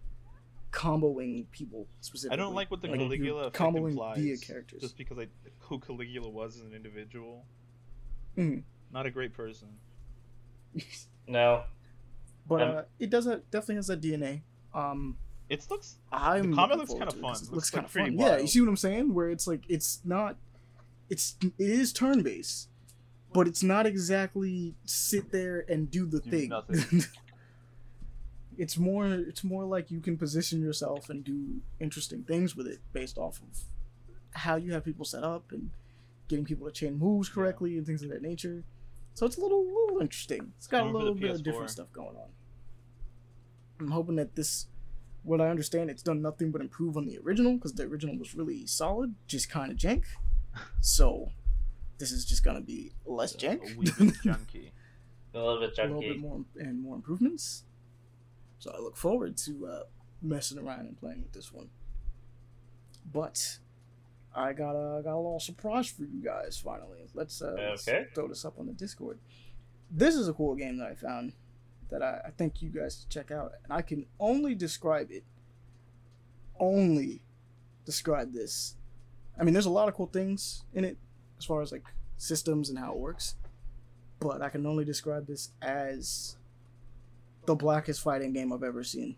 comboing 0.72 1.50
people 1.50 1.88
specifically. 2.00 2.34
I 2.34 2.36
don't 2.44 2.54
like 2.54 2.70
what 2.70 2.80
the 2.80 2.88
Like, 2.88 2.98
Caligula 3.00 3.26
you're 3.40 3.48
effect 3.48 3.56
comboing 3.56 3.90
implies. 3.90 4.18
via 4.18 4.36
characters. 4.38 4.80
Just 4.82 4.96
because 4.96 5.18
I 5.18 5.26
who 5.58 5.78
Caligula 5.80 6.28
was 6.28 6.56
as 6.56 6.62
an 6.62 6.74
individual. 6.74 7.44
Mhm. 8.36 8.62
Not 8.92 9.06
a 9.06 9.10
great 9.10 9.34
person. 9.34 9.68
No, 11.26 11.64
But 12.48 12.62
Um, 12.62 12.76
uh, 12.78 12.82
it 12.98 13.10
does 13.10 13.26
have, 13.26 13.48
definitely 13.52 13.76
has 13.76 13.86
that 13.88 14.00
DNA. 14.00 14.42
Um, 14.74 15.16
It 15.48 15.64
looks 15.70 15.98
I'm 16.12 16.50
The 16.50 16.56
combat 16.56 16.78
looks 16.78 16.90
kinda 16.92 17.06
to 17.06 17.16
it 17.16 17.20
fun. 17.20 17.30
'cause 17.34 17.42
It 17.42 17.52
Looks, 17.52 17.52
looks 17.52 17.72
like, 17.72 17.78
kind 17.82 17.86
of 17.86 17.92
pretty 17.92 18.16
fun. 18.16 18.26
Yeah, 18.26 18.38
you 18.38 18.46
see 18.48 18.60
what 18.60 18.68
I'm 18.68 18.76
saying? 18.76 19.14
Where 19.14 19.30
it's 19.30 19.46
like 19.46 19.64
it's 19.68 20.00
not, 20.04 20.36
it's 21.08 21.36
it 21.42 21.52
is 21.58 21.92
turn 21.92 22.22
based, 22.22 22.68
but 23.32 23.46
it's 23.46 23.62
not 23.62 23.86
exactly 23.86 24.74
sit 24.84 25.30
there 25.30 25.64
and 25.68 25.90
do 25.90 26.06
the 26.06 26.20
Do 26.20 26.30
thing. 26.30 26.52
it's 28.58 28.76
more 28.76 29.06
it's 29.06 29.44
more 29.44 29.64
like 29.64 29.90
you 29.90 30.00
can 30.00 30.16
position 30.16 30.60
yourself 30.60 31.08
and 31.08 31.24
do 31.24 31.60
interesting 31.78 32.24
things 32.24 32.56
with 32.56 32.66
it 32.66 32.78
based 32.92 33.18
off 33.18 33.40
of 33.40 33.60
how 34.32 34.56
you 34.56 34.72
have 34.72 34.84
people 34.84 35.04
set 35.04 35.24
up 35.24 35.50
and 35.52 35.70
getting 36.28 36.44
people 36.44 36.66
to 36.66 36.72
chain 36.72 36.98
moves 36.98 37.28
correctly 37.28 37.76
and 37.76 37.86
things 37.86 38.02
of 38.02 38.10
that 38.10 38.22
nature. 38.22 38.64
So 39.14 39.26
it's 39.26 39.36
a 39.36 39.40
little 39.40 39.64
little 39.64 40.00
interesting. 40.00 40.52
It's 40.56 40.66
got 40.66 40.86
a 40.86 40.90
little 40.90 41.14
bit 41.14 41.30
of 41.30 41.38
PS4. 41.38 41.44
different 41.44 41.70
stuff 41.70 41.92
going 41.92 42.16
on. 42.16 42.28
I'm 43.80 43.90
hoping 43.90 44.16
that 44.16 44.36
this, 44.36 44.66
what 45.22 45.40
I 45.40 45.48
understand, 45.48 45.90
it's 45.90 46.02
done 46.02 46.20
nothing 46.20 46.50
but 46.50 46.60
improve 46.60 46.96
on 46.96 47.06
the 47.06 47.18
original 47.24 47.54
because 47.54 47.72
the 47.72 47.84
original 47.84 48.16
was 48.18 48.34
really 48.34 48.66
solid, 48.66 49.14
just 49.26 49.50
kind 49.50 49.70
of 49.70 49.78
jank. 49.78 50.04
So 50.80 51.30
this 52.00 52.10
is 52.10 52.24
just 52.24 52.42
gonna 52.42 52.62
be 52.62 52.92
less 53.04 53.34
a 53.34 53.38
jank, 53.38 53.76
wee 53.76 53.84
bit 53.84 54.14
junky. 54.24 54.70
A 55.34 55.38
little 55.38 55.60
bit 55.60 55.78
a 55.78 55.82
little 55.82 56.00
bit 56.00 56.18
more 56.18 56.40
and 56.56 56.82
more 56.82 56.96
improvements. 56.96 57.62
So 58.58 58.72
I 58.76 58.80
look 58.80 58.96
forward 58.96 59.36
to 59.38 59.66
uh, 59.66 59.82
messing 60.20 60.58
around 60.58 60.80
and 60.80 60.98
playing 60.98 61.22
with 61.22 61.32
this 61.32 61.52
one. 61.52 61.68
But 63.12 63.58
I 64.34 64.52
got 64.54 64.72
a 64.72 65.02
got 65.02 65.14
a 65.14 65.16
little 65.16 65.40
surprise 65.40 65.88
for 65.88 66.02
you 66.02 66.22
guys. 66.24 66.60
Finally, 66.62 67.06
let's, 67.14 67.40
uh, 67.42 67.54
let's 67.58 67.88
throw 68.14 68.28
this 68.28 68.44
up 68.44 68.58
on 68.58 68.66
the 68.66 68.72
Discord. 68.72 69.18
This 69.90 70.14
is 70.14 70.26
a 70.26 70.32
cool 70.32 70.54
game 70.54 70.78
that 70.78 70.88
I 70.88 70.94
found 70.94 71.34
that 71.90 72.02
I, 72.02 72.20
I 72.26 72.30
think 72.30 72.62
you 72.62 72.70
guys 72.70 73.00
should 73.00 73.10
check 73.10 73.30
out, 73.30 73.52
and 73.62 73.72
I 73.72 73.82
can 73.82 74.06
only 74.18 74.54
describe 74.54 75.10
it. 75.10 75.24
Only 76.58 77.22
describe 77.84 78.32
this. 78.32 78.76
I 79.38 79.44
mean, 79.44 79.52
there's 79.52 79.66
a 79.66 79.70
lot 79.70 79.88
of 79.88 79.94
cool 79.94 80.06
things 80.06 80.64
in 80.72 80.84
it 80.84 80.96
as 81.40 81.46
far 81.46 81.62
as 81.62 81.72
like 81.72 81.84
systems 82.18 82.68
and 82.68 82.78
how 82.78 82.92
it 82.92 82.98
works, 82.98 83.34
but 84.20 84.42
I 84.42 84.50
can 84.50 84.66
only 84.66 84.84
describe 84.84 85.26
this 85.26 85.50
as 85.62 86.36
the 87.46 87.54
blackest 87.54 88.02
fighting 88.02 88.32
game 88.34 88.52
I've 88.52 88.62
ever 88.62 88.84
seen. 88.84 89.16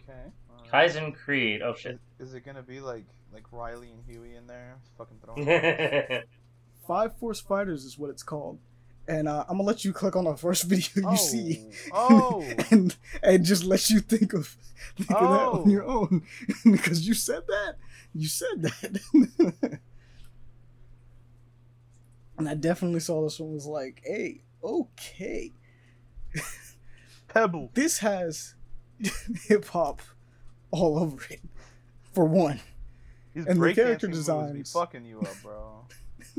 Okay. 0.00 0.18
uh, 0.50 0.70
Kaizen 0.70 1.14
Creed. 1.14 1.62
Oh 1.62 1.74
shit. 1.74 1.98
Is, 2.18 2.28
is 2.28 2.34
it 2.34 2.44
gonna 2.44 2.62
be 2.62 2.80
like 2.80 3.06
like 3.32 3.44
Riley 3.50 3.90
and 3.90 4.04
Huey 4.06 4.36
in 4.36 4.46
there, 4.46 4.76
fucking 4.98 5.16
throwing? 5.24 6.22
Five 6.86 7.16
Force 7.16 7.40
Fighters 7.40 7.84
is 7.86 7.98
what 7.98 8.10
it's 8.10 8.22
called, 8.22 8.58
and 9.08 9.26
uh, 9.26 9.44
I'm 9.48 9.56
gonna 9.56 9.62
let 9.66 9.82
you 9.86 9.94
click 9.94 10.14
on 10.16 10.24
the 10.24 10.36
first 10.36 10.64
video 10.68 10.88
you 10.96 11.08
oh, 11.08 11.16
see. 11.16 11.70
oh, 11.94 12.44
and 12.70 12.94
and 13.22 13.44
just 13.46 13.64
let 13.64 13.88
you 13.88 14.00
think 14.00 14.34
of 14.34 14.54
think 14.98 15.10
of 15.10 15.30
that 15.30 15.40
Oh. 15.48 15.62
on 15.62 15.70
your 15.70 15.84
own 15.84 16.22
because 16.70 17.08
you 17.08 17.14
said 17.14 17.44
that 17.48 17.76
you 18.14 18.28
said 18.28 18.60
that 18.62 19.78
and 22.38 22.48
i 22.48 22.54
definitely 22.54 23.00
saw 23.00 23.22
this 23.22 23.38
one 23.40 23.52
was 23.54 23.66
like 23.66 24.02
hey 24.04 24.42
okay 24.62 25.52
Pebble. 27.28 27.70
this 27.74 27.98
has 27.98 28.54
hip-hop 29.48 30.00
all 30.70 30.98
over 30.98 31.22
it 31.30 31.40
for 32.12 32.24
one 32.24 32.60
His 33.34 33.46
And 33.46 33.60
the 33.62 33.74
character 33.74 34.06
moves 34.08 34.20
designs. 34.20 34.72
be 34.72 34.78
fucking 34.78 35.04
you 35.04 35.20
up, 35.20 35.34
bro. 35.42 35.86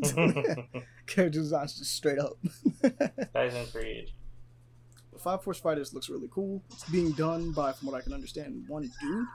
character 1.06 1.30
designs 1.40 1.78
just 1.78 1.94
straight 1.94 2.20
up 2.20 2.38
Kaizen 2.84 3.72
Creed. 3.72 4.12
Five 5.20 5.44
Force 5.44 5.60
Fighters 5.60 5.94
looks 5.94 6.10
really 6.10 6.28
cool. 6.32 6.62
It's 6.72 6.88
being 6.90 7.12
done 7.14 7.52
by, 7.52 7.72
from 7.72 7.88
what 7.88 7.96
I 7.98 8.02
can 8.02 8.14
understand, 8.14 8.66
one 8.68 8.92
dude, 9.02 9.26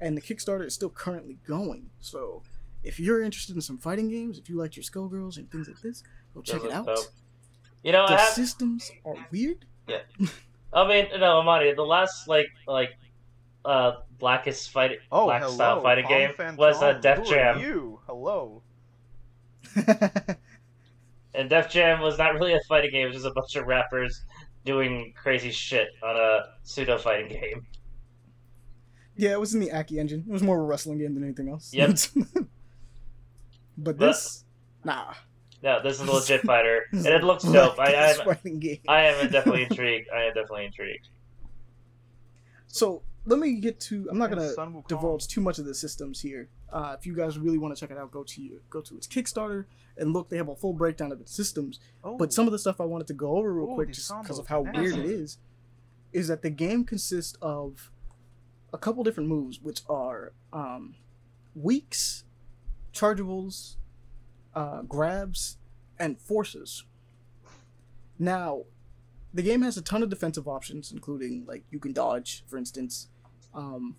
and 0.00 0.16
the 0.16 0.20
Kickstarter 0.20 0.66
is 0.66 0.74
still 0.74 0.90
currently 0.90 1.38
going. 1.46 1.90
So, 2.00 2.42
if 2.84 2.98
you're 3.00 3.22
interested 3.22 3.54
in 3.56 3.60
some 3.62 3.78
fighting 3.78 4.08
games, 4.08 4.38
if 4.38 4.48
you 4.48 4.56
liked 4.56 4.76
your 4.76 4.84
Skullgirls 4.84 5.36
and 5.36 5.50
things 5.50 5.68
like 5.68 5.80
this, 5.80 6.02
go 6.34 6.40
check 6.42 6.64
it 6.64 6.70
out. 6.72 6.86
dope. 6.86 6.98
You 7.82 7.92
know, 7.92 8.06
The 8.08 8.16
have. 8.16 8.28
systems 8.32 8.90
are 9.04 9.14
weird. 9.30 9.64
Yeah, 9.88 10.00
I 10.72 10.86
mean, 10.88 11.06
no, 11.18 11.38
Amani. 11.38 11.72
The 11.74 11.82
last 11.82 12.28
like 12.28 12.46
like 12.66 12.90
uh 13.64 13.92
blackest 14.18 14.70
fight 14.70 14.98
Oh, 15.12 15.26
black 15.26 15.42
hello. 15.42 15.54
style 15.54 15.80
fighting 15.82 16.04
Tom 16.04 16.12
game 16.12 16.30
Phantom. 16.36 16.56
was 16.56 16.82
uh, 16.82 16.94
Def 16.94 17.18
Who 17.18 17.22
are 17.24 17.26
Jam, 17.26 17.58
You. 17.60 18.00
Hello. 18.06 18.62
and 21.34 21.48
Def 21.50 21.70
Jam 21.70 22.00
was 22.00 22.18
not 22.18 22.34
really 22.34 22.52
a 22.54 22.60
fighting 22.68 22.90
game. 22.90 23.04
It 23.04 23.08
was 23.08 23.16
just 23.16 23.26
a 23.26 23.32
bunch 23.32 23.54
of 23.56 23.66
rappers 23.66 24.24
doing 24.64 25.12
crazy 25.16 25.50
shit 25.50 25.88
on 26.02 26.16
a 26.16 26.40
pseudo 26.62 26.98
fighting 26.98 27.28
game. 27.28 27.66
yeah, 29.16 29.30
it 29.32 29.40
was 29.40 29.54
in 29.54 29.60
the 29.60 29.72
Aki 29.72 29.98
engine. 29.98 30.24
It 30.28 30.32
was 30.32 30.42
more 30.42 30.56
of 30.58 30.64
a 30.64 30.66
wrestling 30.66 30.98
game 30.98 31.14
than 31.14 31.24
anything 31.24 31.48
else. 31.48 31.72
Yep. 31.72 31.96
but 33.78 33.98
this, 33.98 34.44
nah. 34.84 35.14
No, 35.62 35.82
this 35.82 36.00
is 36.00 36.06
a 36.06 36.12
legit 36.12 36.42
fighter, 36.46 36.84
and 36.92 37.06
it 37.06 37.24
looks 37.24 37.44
dope. 37.44 37.78
I, 37.78 37.94
I, 37.94 38.10
am, 38.10 38.16
fighting 38.24 38.58
game. 38.58 38.80
I 38.86 39.04
am 39.04 39.30
definitely 39.30 39.62
intrigued. 39.70 40.08
I 40.10 40.24
am 40.24 40.34
definitely 40.34 40.66
intrigued. 40.66 41.08
So 42.66 43.02
let 43.24 43.38
me 43.38 43.54
get 43.54 43.80
to. 43.80 44.08
I'm 44.10 44.18
not 44.18 44.30
gonna 44.30 44.52
divulge 44.88 45.26
too 45.26 45.40
much 45.40 45.58
of 45.58 45.64
the 45.64 45.74
systems 45.74 46.20
here. 46.20 46.48
Uh, 46.72 46.94
if 46.98 47.06
you 47.06 47.14
guys 47.14 47.38
really 47.38 47.58
want 47.58 47.74
to 47.74 47.80
check 47.80 47.90
it 47.90 47.98
out, 47.98 48.10
go 48.10 48.22
to 48.22 48.42
your, 48.42 48.58
go 48.68 48.80
to 48.80 48.96
its 48.96 49.06
Kickstarter 49.06 49.64
and 49.96 50.12
look. 50.12 50.28
They 50.28 50.36
have 50.36 50.48
a 50.48 50.56
full 50.56 50.72
breakdown 50.72 51.12
of 51.12 51.20
its 51.20 51.34
systems. 51.34 51.80
Oh. 52.04 52.16
But 52.16 52.32
some 52.32 52.46
of 52.46 52.52
the 52.52 52.58
stuff 52.58 52.80
I 52.80 52.84
wanted 52.84 53.06
to 53.08 53.14
go 53.14 53.36
over 53.36 53.52
real 53.52 53.70
Ooh, 53.70 53.74
quick, 53.74 53.92
just 53.92 54.12
because 54.22 54.38
of 54.38 54.48
how 54.48 54.64
are 54.64 54.72
weird 54.72 54.98
it 54.98 55.06
is, 55.06 55.12
is, 55.12 55.38
is 56.12 56.28
that 56.28 56.42
the 56.42 56.50
game 56.50 56.84
consists 56.84 57.36
of 57.40 57.90
a 58.72 58.78
couple 58.78 59.02
different 59.02 59.28
moves, 59.28 59.60
which 59.60 59.80
are 59.88 60.32
um, 60.52 60.94
weaks, 61.54 62.24
chargeables, 62.92 63.76
uh, 64.54 64.82
grabs, 64.82 65.58
and 65.98 66.20
forces. 66.20 66.84
Now, 68.18 68.64
the 69.32 69.42
game 69.42 69.62
has 69.62 69.76
a 69.76 69.82
ton 69.82 70.02
of 70.02 70.08
defensive 70.08 70.48
options, 70.48 70.90
including 70.92 71.44
like 71.46 71.64
you 71.70 71.78
can 71.78 71.92
dodge, 71.92 72.44
for 72.46 72.56
instance. 72.56 73.08
Um, 73.54 73.96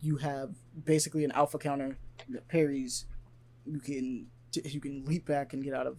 you 0.00 0.16
have 0.16 0.54
basically 0.84 1.24
an 1.24 1.32
alpha 1.32 1.58
counter 1.58 1.98
that 2.28 2.48
parries. 2.48 3.06
You 3.66 3.80
can 3.80 4.26
you 4.64 4.80
can 4.80 5.04
leap 5.04 5.26
back 5.26 5.52
and 5.52 5.62
get 5.62 5.74
out 5.74 5.86
of 5.86 5.98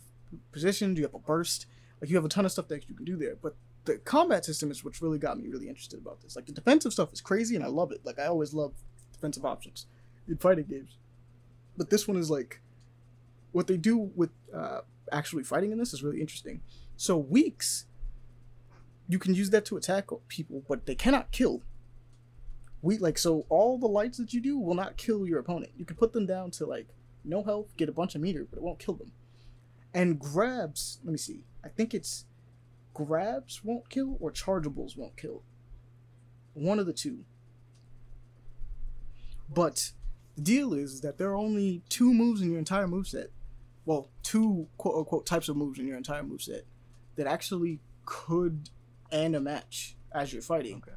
position. 0.52 0.96
You 0.96 1.04
have 1.04 1.14
a 1.14 1.20
burst. 1.20 1.66
Like 2.00 2.10
you 2.10 2.16
have 2.16 2.26
a 2.26 2.30
ton 2.30 2.46
of 2.46 2.52
stuff 2.52 2.68
that 2.70 2.90
you 2.90 2.96
can 2.96 3.06
do 3.06 3.16
there. 3.16 3.36
But 3.42 3.56
the 3.86 3.98
combat 3.98 4.46
system 4.46 4.72
is 4.72 4.84
what's 4.84 5.02
really 5.02 5.20
got 5.20 5.40
me 5.40 5.48
really 5.48 5.68
interested 5.68 6.00
about 6.00 6.22
this. 6.22 6.36
Like 6.36 6.46
the 6.46 6.52
defensive 6.52 6.94
stuff 6.94 7.14
is 7.14 7.22
crazy, 7.22 7.56
and 7.56 7.64
I 7.64 7.68
love 7.68 7.92
it. 7.92 8.02
Like 8.04 8.20
I 8.20 8.26
always 8.26 8.54
love 8.54 8.74
defensive 9.12 9.46
options 9.46 9.88
in 10.28 10.38
fighting 10.38 10.66
games. 10.66 10.98
But 11.82 11.90
this 11.90 12.08
one 12.08 12.16
is 12.16 12.30
like 12.30 12.62
what 13.54 13.66
they 13.66 13.76
do 13.76 14.12
with 14.16 14.30
uh, 14.56 14.82
actually 15.12 15.42
fighting 15.42 15.72
in 15.72 15.80
this 15.80 15.96
is 15.96 16.04
really 16.04 16.22
interesting. 16.22 16.62
So 16.96 17.18
weaks, 17.18 17.88
you 19.10 19.18
can 19.18 19.34
use 19.34 19.50
that 19.50 19.66
to 19.66 19.78
attack 19.78 20.10
people, 20.28 20.62
but 20.70 20.86
they 20.86 20.94
cannot 20.94 21.32
kill. 21.32 21.64
We 22.84 23.00
like 23.00 23.18
so 23.18 23.48
all 23.50 23.80
the 23.80 23.88
lights 23.88 24.20
that 24.20 24.32
you 24.32 24.42
do 24.42 24.60
will 24.60 24.76
not 24.76 24.96
kill 24.96 25.26
your 25.26 25.40
opponent. 25.40 25.72
You 25.76 25.84
can 25.84 25.96
put 25.96 26.14
them 26.14 26.28
down 26.28 26.52
to 26.52 26.68
like 26.68 26.90
no 27.26 27.42
health, 27.42 27.76
get 27.78 27.90
a 27.90 27.92
bunch 27.92 28.14
of 28.14 28.22
meter, 28.22 28.46
but 28.48 28.58
it 28.58 28.62
won't 28.62 28.78
kill 28.78 28.94
them. 28.94 29.12
And 29.92 30.20
grabs, 30.20 31.00
let 31.04 31.12
me 31.12 31.18
see. 31.18 31.46
I 31.66 31.70
think 31.70 31.96
it's 31.96 32.26
grabs 32.94 33.64
won't 33.64 33.90
kill 33.90 34.18
or 34.20 34.32
chargeables 34.32 34.96
won't 34.96 35.18
kill. 35.18 35.42
One 36.54 36.78
of 36.78 36.86
the 36.86 36.94
two. 36.94 37.26
But 39.50 39.94
deal 40.44 40.74
is 40.74 41.02
that 41.02 41.18
there 41.18 41.30
are 41.30 41.36
only 41.36 41.84
two 41.90 42.14
moves 42.14 42.42
in 42.42 42.50
your 42.50 42.60
entire 42.60 42.88
moveset. 42.88 43.28
Well, 43.86 44.10
two 44.24 44.68
quote 44.78 44.96
unquote 44.98 45.26
types 45.26 45.50
of 45.50 45.58
moves 45.58 45.80
in 45.80 45.88
your 45.88 45.98
entire 45.98 46.24
moveset 46.24 46.62
that 47.16 47.28
actually 47.28 47.80
could 48.06 48.70
end 49.12 49.36
a 49.36 49.40
match 49.40 49.96
as 50.12 50.34
you're 50.34 50.42
fighting. 50.42 50.78
Okay. 50.78 50.96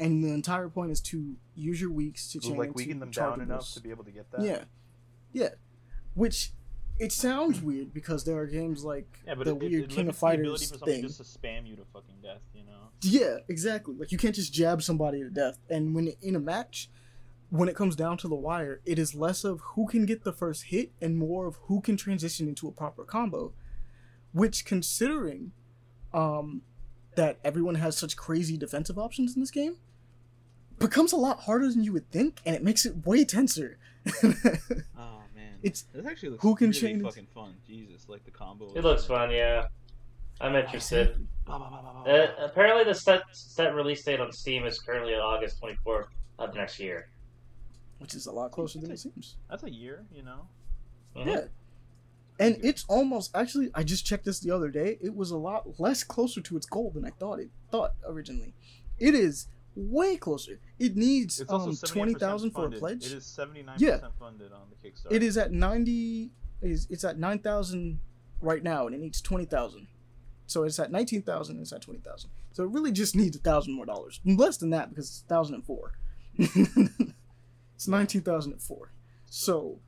And 0.00 0.24
the 0.24 0.32
entire 0.32 0.68
point 0.68 0.90
is 0.90 1.00
to 1.02 1.36
use 1.54 1.80
your 1.80 1.90
weaks 1.90 2.32
to 2.32 2.40
So, 2.42 2.48
chain 2.48 2.58
like 2.58 2.74
weaken 2.74 2.98
them 2.98 3.10
down 3.10 3.40
enough 3.40 3.72
to 3.74 3.80
be 3.80 3.90
able 3.90 4.04
to 4.04 4.10
get 4.10 4.30
that. 4.32 4.42
Yeah, 4.42 4.64
yeah. 5.32 5.50
Which 6.14 6.52
it 6.98 7.12
sounds 7.12 7.60
weird 7.60 7.92
because 7.92 8.24
there 8.24 8.36
are 8.38 8.46
games 8.46 8.84
like 8.84 9.06
Yeah, 9.26 9.34
but 9.34 9.44
the 9.44 9.56
it, 9.56 9.62
it, 9.62 9.70
weird 9.70 9.84
it 9.84 9.90
King 9.90 10.08
of 10.08 10.20
limits 10.20 10.20
the 10.20 10.20
Fighters 10.20 10.70
for 10.70 10.86
thing. 10.86 11.02
just 11.02 11.18
to 11.18 11.38
spam 11.38 11.66
you 11.66 11.76
to 11.76 11.84
fucking 11.92 12.16
death, 12.22 12.42
you 12.52 12.64
know? 12.64 12.90
Yeah, 13.02 13.38
exactly. 13.48 13.94
Like 13.96 14.10
you 14.12 14.18
can't 14.18 14.34
just 14.34 14.52
jab 14.52 14.82
somebody 14.82 15.22
to 15.22 15.30
death. 15.30 15.58
And 15.70 15.94
when 15.94 16.12
in 16.22 16.36
a 16.36 16.40
match, 16.40 16.88
when 17.54 17.68
it 17.68 17.76
comes 17.76 17.94
down 17.94 18.16
to 18.18 18.26
the 18.26 18.34
wire, 18.34 18.80
it 18.84 18.98
is 18.98 19.14
less 19.14 19.44
of 19.44 19.60
who 19.74 19.86
can 19.86 20.06
get 20.06 20.24
the 20.24 20.32
first 20.32 20.64
hit 20.64 20.90
and 21.00 21.16
more 21.16 21.46
of 21.46 21.54
who 21.68 21.80
can 21.80 21.96
transition 21.96 22.48
into 22.48 22.66
a 22.66 22.72
proper 22.72 23.04
combo. 23.04 23.52
Which, 24.32 24.64
considering 24.64 25.52
um, 26.12 26.62
that 27.14 27.38
everyone 27.44 27.76
has 27.76 27.96
such 27.96 28.16
crazy 28.16 28.56
defensive 28.56 28.98
options 28.98 29.36
in 29.36 29.40
this 29.42 29.52
game, 29.52 29.76
becomes 30.80 31.12
a 31.12 31.16
lot 31.16 31.42
harder 31.42 31.68
than 31.70 31.84
you 31.84 31.92
would 31.92 32.10
think, 32.10 32.40
and 32.44 32.56
it 32.56 32.64
makes 32.64 32.84
it 32.84 33.06
way 33.06 33.24
tenser. 33.24 33.78
Oh 34.98 35.20
man, 35.34 35.54
It's- 35.62 35.84
this 35.94 36.04
actually 36.04 36.30
looks 36.30 36.42
who 36.42 36.56
can 36.56 36.70
really 36.70 36.80
chain 36.80 36.96
it- 37.00 37.04
fucking 37.04 37.28
fun. 37.32 37.54
Jesus, 37.66 38.08
like 38.08 38.24
the 38.24 38.32
combo. 38.32 38.72
It 38.74 38.82
looks 38.82 39.04
fun, 39.06 39.30
yeah. 39.30 39.66
I'm 40.40 40.56
interested. 40.56 41.24
Uh, 41.46 42.26
apparently, 42.40 42.82
the 42.84 42.94
set 42.94 43.22
set 43.32 43.72
release 43.76 44.02
date 44.02 44.18
on 44.20 44.32
Steam 44.32 44.64
is 44.64 44.80
currently 44.80 45.14
August 45.14 45.62
24th 45.62 46.06
of 46.40 46.52
next 46.56 46.80
year. 46.80 47.06
Which 48.04 48.14
is 48.14 48.26
a 48.26 48.32
lot 48.32 48.52
closer 48.52 48.78
than 48.78 48.90
it 48.90 48.98
seems. 48.98 49.36
That's 49.48 49.62
a 49.62 49.70
year, 49.70 50.04
you 50.14 50.22
know. 50.22 50.46
Mhm. 51.16 51.26
Yeah. 51.26 51.44
And 52.38 52.58
it's 52.62 52.84
almost 52.86 53.34
actually 53.34 53.70
I 53.74 53.82
just 53.82 54.04
checked 54.04 54.26
this 54.26 54.40
the 54.40 54.50
other 54.50 54.68
day. 54.68 54.98
It 55.00 55.14
was 55.16 55.30
a 55.30 55.38
lot 55.38 55.80
less 55.80 56.04
closer 56.04 56.42
to 56.42 56.56
its 56.58 56.66
goal 56.66 56.90
than 56.90 57.06
I 57.06 57.10
thought 57.18 57.40
it 57.40 57.48
thought 57.70 57.94
originally. 58.06 58.52
It 58.98 59.14
is 59.14 59.46
way 59.74 60.18
closer. 60.18 60.60
It 60.78 60.96
needs 60.96 61.40
It's 61.40 61.50
um 61.50 61.74
twenty 61.76 62.12
thousand 62.12 62.50
for 62.50 62.66
a 62.66 62.70
pledge. 62.72 63.06
It 63.06 63.12
is 63.12 63.24
seventy 63.24 63.62
nine 63.62 63.76
Yeah. 63.78 63.94
percent 63.96 64.18
funded 64.18 64.52
on 64.52 64.68
the 64.68 64.76
Kickstarter. 64.76 65.12
It 65.12 65.22
is 65.22 65.38
at 65.38 65.50
ninety 65.50 66.30
is 66.60 66.86
it's 66.90 67.04
at 67.04 67.18
nine 67.18 67.38
thousand 67.38 68.00
right 68.42 68.62
now 68.62 68.84
and 68.86 68.94
it 68.94 69.00
needs 69.00 69.22
twenty 69.22 69.46
thousand. 69.46 69.86
So 70.46 70.64
it's 70.64 70.78
at 70.78 70.92
nineteen 70.92 71.22
thousand 71.22 71.58
it's 71.58 71.72
at 71.72 71.80
twenty 71.80 72.00
thousand. 72.00 72.28
So 72.52 72.64
it 72.64 72.70
really 72.70 72.92
just 72.92 73.16
needs 73.16 73.34
a 73.34 73.40
thousand 73.40 73.72
more 73.72 73.86
dollars. 73.86 74.20
Less 74.26 74.58
than 74.58 74.68
that 74.70 74.90
because 74.90 75.06
it's 75.08 75.20
thousand 75.26 75.54
and 75.54 75.64
four. 75.64 75.92
it's 77.84 77.88
nineteen 77.90 78.22
thousand 78.22 78.52
and 78.52 78.62
four. 78.62 78.92
So 79.26 79.78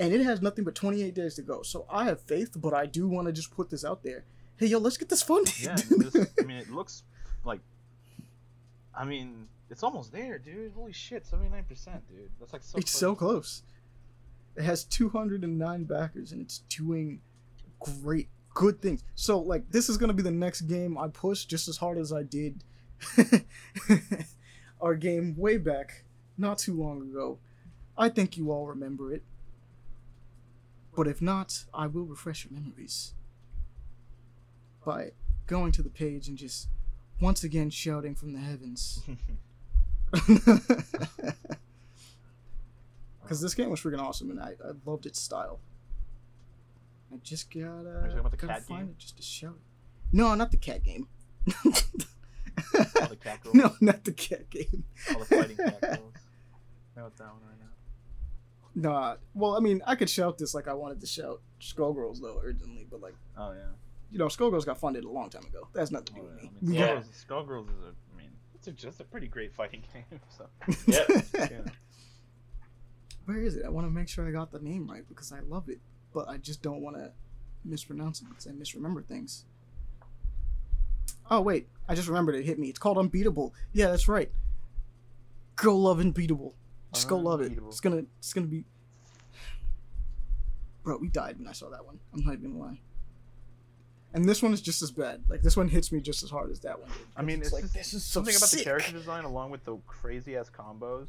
and 0.00 0.12
it 0.12 0.20
has 0.22 0.42
nothing 0.42 0.64
but 0.64 0.74
twenty 0.74 1.02
eight 1.02 1.14
days 1.14 1.36
to 1.36 1.42
go. 1.42 1.62
So 1.62 1.86
I 1.88 2.06
have 2.06 2.20
faith, 2.20 2.56
but 2.56 2.74
I 2.74 2.86
do 2.86 3.08
want 3.08 3.26
to 3.26 3.32
just 3.32 3.52
put 3.52 3.70
this 3.70 3.84
out 3.84 4.02
there. 4.02 4.24
Hey 4.56 4.66
yo, 4.66 4.78
let's 4.78 4.96
get 4.96 5.08
this 5.08 5.22
funded. 5.22 5.60
Yeah, 5.60 5.76
this, 5.90 6.16
I 6.40 6.42
mean, 6.42 6.56
it 6.56 6.70
looks 6.70 7.04
like. 7.44 7.60
I 8.98 9.04
mean, 9.04 9.46
it's 9.70 9.84
almost 9.84 10.10
there, 10.10 10.38
dude. 10.38 10.72
Holy 10.72 10.92
shit, 10.92 11.24
seventy 11.24 11.50
nine 11.50 11.64
percent, 11.64 12.02
dude. 12.08 12.30
That's 12.40 12.52
like 12.52 12.64
so. 12.64 12.78
it's 12.78 12.90
so 12.90 13.14
close. 13.14 13.62
It 14.56 14.64
has 14.64 14.84
209 14.84 15.84
backers 15.84 16.32
and 16.32 16.40
it's 16.40 16.60
doing 16.70 17.20
great, 17.78 18.30
good 18.54 18.80
things. 18.80 19.04
So, 19.14 19.38
like, 19.38 19.70
this 19.70 19.90
is 19.90 19.98
going 19.98 20.08
to 20.08 20.14
be 20.14 20.22
the 20.22 20.30
next 20.30 20.62
game 20.62 20.96
I 20.96 21.08
push 21.08 21.44
just 21.44 21.68
as 21.68 21.76
hard 21.76 21.98
as 21.98 22.10
I 22.10 22.22
did 22.22 22.64
our 24.80 24.94
game 24.94 25.36
way 25.36 25.58
back, 25.58 26.04
not 26.38 26.58
too 26.58 26.74
long 26.74 27.02
ago. 27.02 27.38
I 27.98 28.08
think 28.08 28.36
you 28.36 28.50
all 28.52 28.66
remember 28.66 29.12
it. 29.12 29.22
But 30.94 31.06
if 31.08 31.20
not, 31.20 31.64
I 31.74 31.86
will 31.86 32.04
refresh 32.04 32.44
your 32.44 32.58
memories 32.58 33.12
by 34.84 35.10
going 35.46 35.72
to 35.72 35.82
the 35.82 35.90
page 35.90 36.28
and 36.28 36.38
just 36.38 36.68
once 37.20 37.44
again 37.44 37.70
shouting 37.70 38.14
from 38.14 38.32
the 38.32 38.40
heavens. 38.40 39.02
Because 43.22 43.40
this 43.40 43.54
game 43.54 43.70
was 43.70 43.80
freaking 43.80 44.00
awesome 44.00 44.30
and 44.30 44.38
I, 44.40 44.50
I 44.64 44.70
loved 44.84 45.04
its 45.06 45.20
style. 45.20 45.58
I 47.12 47.16
just 47.22 47.50
gotta, 47.52 47.66
Are 47.66 47.94
you 48.02 48.02
talking 48.02 48.18
about 48.20 48.30
the 48.30 48.36
gotta 48.36 48.52
cat 48.54 48.62
find 48.64 48.80
game? 48.86 48.90
it 48.90 48.98
just 48.98 49.16
to 49.16 49.22
show 49.22 49.48
it. 49.48 49.54
No, 50.12 50.34
not 50.36 50.50
the 50.52 50.56
cat 50.56 50.84
game. 50.84 51.08
All 51.64 51.72
the 53.08 53.16
cat 53.20 53.40
girls. 53.42 53.54
no, 53.54 53.74
not 53.80 54.04
the 54.04 54.12
cat 54.12 54.48
game. 54.50 54.84
All 55.12 55.18
the 55.20 55.24
fighting 55.24 55.56
cat 55.56 55.80
girls. 55.80 56.12
I 56.96 57.00
know 57.00 57.06
it's 57.06 57.18
that 57.18 57.24
one 57.28 57.42
right 57.46 57.58
now. 57.60 58.90
Nah, 58.90 59.16
well, 59.34 59.56
I 59.56 59.60
mean, 59.60 59.82
I 59.86 59.94
could 59.94 60.10
shout 60.10 60.38
this 60.38 60.54
like 60.54 60.68
I 60.68 60.74
wanted 60.74 61.00
to 61.00 61.06
shout 61.06 61.40
Skullgirls 61.60 62.20
though 62.20 62.40
urgently, 62.42 62.86
but 62.90 63.00
like, 63.00 63.14
Oh 63.36 63.52
yeah. 63.52 63.68
you 64.10 64.18
know, 64.18 64.26
Skullgirls 64.26 64.66
got 64.66 64.78
funded 64.78 65.04
a 65.04 65.10
long 65.10 65.30
time 65.30 65.44
ago. 65.46 65.68
That's 65.72 65.90
has 65.90 65.92
nothing 65.92 66.14
to 66.16 66.20
do 66.20 66.20
Oh, 66.20 66.30
with 66.34 66.42
yeah. 66.42 66.42
me. 66.42 66.48
I 66.48 66.62
mean, 66.62 66.70
We 66.72 66.78
Yeah. 66.78 67.02
Skullgirls, 67.28 67.48
Skullgirls 67.48 67.78
is 67.78 67.84
a. 67.84 67.94
I 68.14 68.18
mean, 68.18 68.30
it's 68.54 68.66
a, 68.68 68.72
just 68.72 69.00
a 69.00 69.04
pretty 69.04 69.28
great 69.28 69.54
fighting 69.54 69.82
game. 69.92 70.20
So. 70.36 70.46
Yep. 70.86 71.24
Yeah. 71.34 71.72
Where 73.24 73.38
is 73.42 73.56
it? 73.56 73.64
I 73.64 73.70
want 73.70 73.86
to 73.86 73.90
make 73.90 74.08
sure 74.08 74.26
I 74.26 74.30
got 74.30 74.52
the 74.52 74.60
name 74.60 74.88
right 74.90 75.06
because 75.08 75.32
I 75.32 75.40
love 75.40 75.68
it, 75.68 75.80
but 76.14 76.28
I 76.28 76.36
just 76.36 76.62
don't 76.62 76.80
want 76.80 76.96
to 76.96 77.12
mispronounce 77.64 78.20
it 78.20 78.28
because 78.28 78.46
I 78.46 78.52
misremember 78.52 79.02
things. 79.02 79.44
Oh 81.28 81.40
wait, 81.40 81.66
I 81.88 81.94
just 81.96 82.06
remembered 82.08 82.36
it 82.36 82.44
hit 82.44 82.58
me. 82.58 82.68
It's 82.68 82.78
called 82.78 82.98
Unbeatable. 82.98 83.52
Yeah, 83.72 83.86
that's 83.90 84.06
right. 84.06 84.30
Go 85.56 85.76
love 85.76 85.98
Unbeatable. 85.98 86.54
Just 86.96 87.08
go 87.08 87.16
love 87.18 87.40
it. 87.40 87.52
It's 87.68 87.80
gonna, 87.80 88.04
it's 88.18 88.32
gonna 88.32 88.46
be. 88.46 88.64
Bro, 90.82 90.98
we 90.98 91.08
died 91.08 91.38
when 91.38 91.48
I 91.48 91.52
saw 91.52 91.68
that 91.70 91.84
one. 91.84 91.98
I'm 92.14 92.24
not 92.24 92.34
even 92.34 92.52
gonna 92.52 92.64
lie. 92.64 92.80
And 94.14 94.24
this 94.26 94.42
one 94.42 94.52
is 94.54 94.60
just 94.60 94.82
as 94.82 94.90
bad. 94.90 95.22
Like 95.28 95.42
this 95.42 95.56
one 95.56 95.68
hits 95.68 95.90
me 95.92 96.00
just 96.00 96.22
as 96.22 96.30
hard 96.30 96.50
as 96.50 96.60
that 96.60 96.80
one. 96.80 96.88
did. 96.88 96.98
I 97.16 97.22
mean, 97.22 97.38
it's, 97.38 97.48
it's, 97.48 97.52
like 97.54 97.62
just 97.64 97.74
this 97.74 97.92
is 97.94 98.04
so 98.04 98.20
something 98.20 98.34
about 98.36 98.50
the 98.50 98.62
character 98.62 98.92
design, 98.92 99.24
along 99.24 99.50
with 99.50 99.64
the 99.64 99.76
crazy 99.86 100.36
ass 100.36 100.50
combos. 100.50 101.08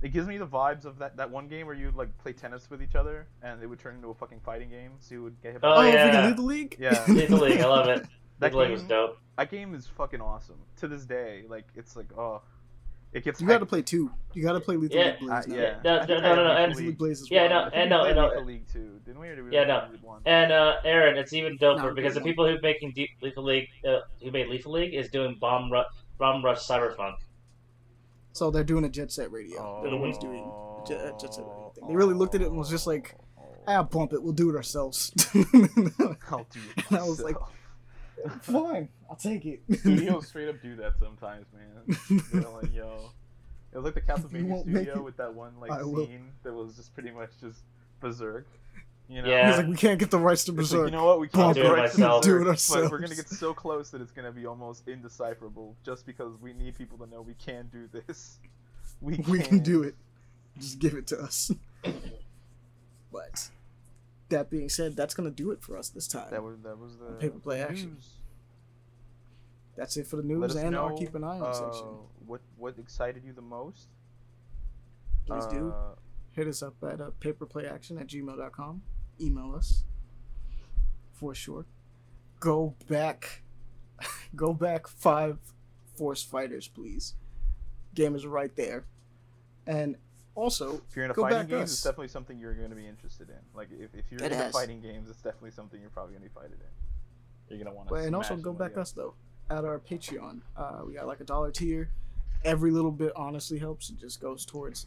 It 0.00 0.12
gives 0.12 0.28
me 0.28 0.38
the 0.38 0.46
vibes 0.46 0.84
of 0.84 0.98
that, 1.00 1.16
that 1.16 1.28
one 1.28 1.48
game 1.48 1.66
where 1.66 1.74
you 1.74 1.90
like 1.94 2.16
play 2.18 2.32
tennis 2.32 2.70
with 2.70 2.80
each 2.82 2.94
other, 2.94 3.26
and 3.42 3.60
it 3.62 3.66
would 3.66 3.80
turn 3.80 3.96
into 3.96 4.08
a 4.10 4.14
fucking 4.14 4.40
fighting 4.44 4.70
game. 4.70 4.92
So 5.00 5.16
you 5.16 5.22
would 5.24 5.42
get 5.42 5.52
hit. 5.54 5.60
by- 5.60 5.68
Oh, 5.68 5.74
Oh, 5.78 5.82
yeah. 5.82 6.22
freaking 6.22 6.30
Little 6.30 6.44
League. 6.44 6.76
Yeah. 6.78 7.04
Lethal 7.08 7.38
League, 7.38 7.60
I 7.60 7.66
love 7.66 7.88
it. 7.88 8.06
That 8.38 8.54
Lethal 8.54 8.60
League 8.60 8.70
was 8.70 8.82
dope. 8.84 9.18
That 9.36 9.50
game 9.50 9.74
is 9.74 9.86
fucking 9.88 10.20
awesome 10.20 10.60
to 10.76 10.86
this 10.88 11.04
day. 11.04 11.42
Like 11.48 11.66
it's 11.74 11.96
like 11.96 12.16
oh, 12.16 12.40
it 13.12 13.24
gets. 13.24 13.40
You 13.40 13.46
got 13.46 13.58
to 13.58 13.66
play 13.66 13.82
two. 13.82 14.10
You 14.34 14.42
got 14.42 14.52
to 14.52 14.60
play 14.60 14.76
Lethal 14.76 14.96
Yeah. 14.98 15.06
League 15.06 15.18
Blaze. 15.20 15.30
Uh, 15.30 15.42
now. 15.48 15.54
yeah. 15.56 15.80
No, 15.84 15.98
I 15.98 16.06
no, 16.06 16.20
no, 16.20 16.30
I 16.30 16.34
no, 16.36 16.42
and- 16.42 16.46
Lethal 16.46 16.68
Lethal 16.68 16.76
League 16.78 16.86
League. 16.86 16.98
Blaze 16.98 17.20
is 17.22 17.30
Yeah, 17.30 17.40
wild. 17.40 17.50
no, 17.50 17.58
I 17.58 17.80
and 17.82 17.90
we 17.90 17.96
no, 17.96 18.02
played 18.02 18.16
no. 18.16 18.28
Lethal 18.28 18.44
League 18.44 18.68
too, 18.72 19.00
didn't 19.06 19.20
we? 19.20 19.28
Or 19.28 19.34
did 19.36 19.44
we 19.44 19.50
Yeah, 19.52 19.64
no. 19.64 19.88
do 19.90 19.98
one? 20.02 20.22
And 20.26 20.52
uh, 20.52 20.74
Aaron, 20.84 21.16
it's 21.16 21.32
even 21.32 21.58
doper 21.58 21.76
Not 21.78 21.94
because 21.94 22.14
the 22.14 22.20
good 22.20 22.26
people 22.26 22.46
who 22.46 22.56
making 22.62 22.92
Deep 22.92 23.10
Lethal 23.22 23.44
League, 23.44 23.68
uh, 23.88 24.00
who 24.22 24.30
made 24.30 24.48
Lethal 24.48 24.72
League, 24.72 24.94
is 24.94 25.08
doing 25.08 25.36
Bomb 25.40 25.72
Rush, 25.72 25.86
Bomb 26.18 26.44
Rush 26.44 26.58
Cyberpunk. 26.66 27.14
So 28.32 28.50
they're 28.50 28.62
doing 28.64 28.84
a 28.84 28.88
Jet 28.88 29.10
Set 29.10 29.32
Radio. 29.32 29.80
They're 29.82 29.90
the 29.90 29.96
ones 29.96 30.16
doing 30.18 30.48
Jet, 30.86 31.18
Jet 31.18 31.34
Set 31.34 31.44
Radio 31.44 31.72
thing. 31.74 31.88
They 31.88 31.96
really 31.96 32.14
looked 32.14 32.34
at 32.34 32.42
it 32.42 32.48
and 32.48 32.56
was 32.56 32.70
just 32.70 32.86
like, 32.86 33.16
ah, 33.66 33.82
bump 33.82 34.12
it. 34.12 34.22
We'll 34.22 34.32
do 34.32 34.50
it 34.50 34.54
ourselves. 34.56 35.12
I'll 35.34 36.46
do 36.52 36.60
it. 36.76 36.84
And 36.90 36.98
I 36.98 37.02
was 37.04 37.20
like- 37.20 37.34
myself. 37.34 38.42
Fine, 38.42 38.88
I'll 39.08 39.16
take 39.16 39.46
it. 39.46 39.62
Studios 39.78 40.26
straight 40.28 40.48
up 40.48 40.60
do 40.62 40.76
that 40.76 40.94
sometimes, 40.98 41.46
man. 41.52 42.22
They're 42.32 42.50
like, 42.50 42.74
yo. 42.74 43.10
It 43.72 43.76
was 43.76 43.84
like 43.84 43.94
the 43.94 44.00
Castlevania 44.12 44.44
won't 44.48 44.66
make 44.66 44.84
studio 44.84 44.98
it, 45.00 45.04
with 45.04 45.16
that 45.18 45.34
one 45.34 45.58
like 45.60 45.70
I 45.70 45.82
will. 45.82 46.06
scene 46.06 46.30
that 46.42 46.52
was 46.52 46.76
just 46.76 46.94
pretty 46.94 47.10
much 47.10 47.30
just 47.40 47.60
berserk. 48.00 48.46
You 49.08 49.22
know? 49.22 49.28
Yeah. 49.28 49.48
He's 49.48 49.56
like, 49.58 49.66
we 49.68 49.76
can't 49.76 49.98
get 49.98 50.10
the 50.10 50.18
rights 50.18 50.44
to 50.44 50.52
It's 50.52 50.58
like, 50.58 50.64
Berserk. 50.70 50.86
you 50.86 50.96
know 50.96 51.06
what? 51.06 51.20
We 51.20 51.28
Bump 51.28 51.56
can't 51.56 51.58
it 51.58 51.62
do 51.68 51.74
it 51.74 51.78
myself. 51.78 52.22
Do 52.22 52.36
it 52.42 52.44
but 52.44 52.90
we're 52.90 52.98
gonna 52.98 53.14
get 53.14 53.28
so 53.28 53.54
close 53.54 53.88
that 53.90 54.00
it's 54.02 54.12
gonna 54.12 54.32
be 54.32 54.44
almost 54.46 54.86
indecipherable, 54.86 55.76
just 55.84 56.04
because 56.04 56.38
we 56.40 56.52
need 56.52 56.76
people 56.76 56.98
to 56.98 57.06
know 57.06 57.22
we 57.22 57.34
can 57.34 57.68
do 57.72 57.88
this. 58.06 58.38
We 59.00 59.14
can, 59.16 59.30
we 59.30 59.38
can 59.38 59.58
do 59.60 59.84
it. 59.84 59.94
Just 60.58 60.80
give 60.80 60.94
it 60.94 61.06
to 61.08 61.20
us. 61.20 61.52
but 63.12 63.48
that 64.28 64.50
being 64.50 64.68
said, 64.68 64.96
that's 64.96 65.14
gonna 65.14 65.30
do 65.30 65.50
it 65.52 65.62
for 65.62 65.76
us 65.78 65.88
this 65.88 66.08
time. 66.08 66.30
That 66.30 66.42
was 66.42 66.56
that 66.64 66.78
was 66.78 66.96
the 66.98 67.12
Paper 67.18 67.38
play 67.38 67.60
action. 67.62 67.94
news. 67.94 68.08
That's 69.78 69.96
it 69.96 70.08
for 70.08 70.16
the 70.16 70.24
news 70.24 70.56
and 70.56 70.72
know, 70.72 70.86
our 70.86 70.92
keep 70.92 71.14
an 71.14 71.22
eye 71.22 71.38
on 71.38 71.42
uh, 71.42 71.52
section. 71.52 71.86
What 72.26 72.40
what 72.56 72.76
excited 72.78 73.22
you 73.24 73.32
the 73.32 73.40
most? 73.40 73.86
Please 75.24 75.46
do. 75.46 75.70
Uh, 75.70 75.94
hit 76.32 76.48
us 76.48 76.64
up 76.64 76.74
at 76.82 77.00
uh, 77.00 77.10
paperplayaction 77.20 78.00
at 78.00 78.08
gmail.com. 78.08 78.82
Email 79.20 79.54
us 79.54 79.84
for 81.12 81.32
sure. 81.32 81.64
Go 82.40 82.74
back. 82.88 83.42
Go 84.34 84.52
back 84.52 84.88
five 84.88 85.38
Force 85.94 86.24
Fighters, 86.24 86.66
please. 86.66 87.14
Game 87.94 88.16
is 88.16 88.26
right 88.26 88.54
there. 88.56 88.84
And 89.64 89.96
also, 90.34 90.82
If 90.90 90.96
you're 90.96 91.04
into 91.04 91.20
fighting 91.20 91.46
games, 91.46 91.62
us. 91.70 91.72
it's 91.74 91.82
definitely 91.82 92.08
something 92.08 92.36
you're 92.36 92.54
going 92.54 92.70
to 92.70 92.76
be 92.76 92.86
interested 92.86 93.28
in. 93.28 93.36
Like 93.54 93.68
if, 93.70 93.94
if 93.94 94.06
you're 94.10 94.20
It 94.20 94.32
into 94.32 94.36
has. 94.38 94.52
fighting 94.52 94.80
games, 94.80 95.08
it's 95.08 95.20
definitely 95.22 95.52
something 95.52 95.80
you're 95.80 95.90
probably 95.90 96.14
going 96.14 96.22
to 96.24 96.28
be 96.28 96.34
fighting 96.34 96.58
in. 96.58 97.56
You're 97.56 97.64
going 97.64 97.72
to 97.72 97.76
want 97.76 97.88
to. 97.90 97.94
and 97.94 98.16
also 98.16 98.36
go 98.36 98.52
back 98.52 98.76
us 98.76 98.90
though 98.90 99.14
at 99.50 99.64
our 99.64 99.78
Patreon. 99.78 100.40
Uh, 100.56 100.80
we 100.86 100.94
got 100.94 101.06
like 101.06 101.20
a 101.20 101.24
dollar 101.24 101.50
tier. 101.50 101.90
Every 102.44 102.70
little 102.70 102.92
bit 102.92 103.12
honestly 103.16 103.58
helps. 103.58 103.90
It 103.90 103.98
just 103.98 104.20
goes 104.20 104.44
towards 104.44 104.86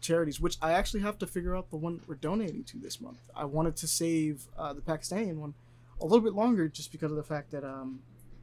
charities, 0.00 0.40
which 0.40 0.56
I 0.60 0.72
actually 0.72 1.00
have 1.00 1.18
to 1.18 1.26
figure 1.26 1.56
out 1.56 1.70
the 1.70 1.76
one 1.76 2.00
we're 2.06 2.16
donating 2.16 2.64
to 2.64 2.78
this 2.78 3.00
month. 3.00 3.18
I 3.34 3.44
wanted 3.44 3.76
to 3.76 3.86
save 3.86 4.48
uh, 4.58 4.72
the 4.72 4.80
Pakistani 4.80 5.34
one 5.34 5.54
a 6.00 6.04
little 6.04 6.20
bit 6.20 6.34
longer 6.34 6.68
just 6.68 6.90
because 6.90 7.10
of 7.10 7.16
the 7.16 7.22
fact 7.22 7.52
that 7.52 7.64
um, 7.64 8.00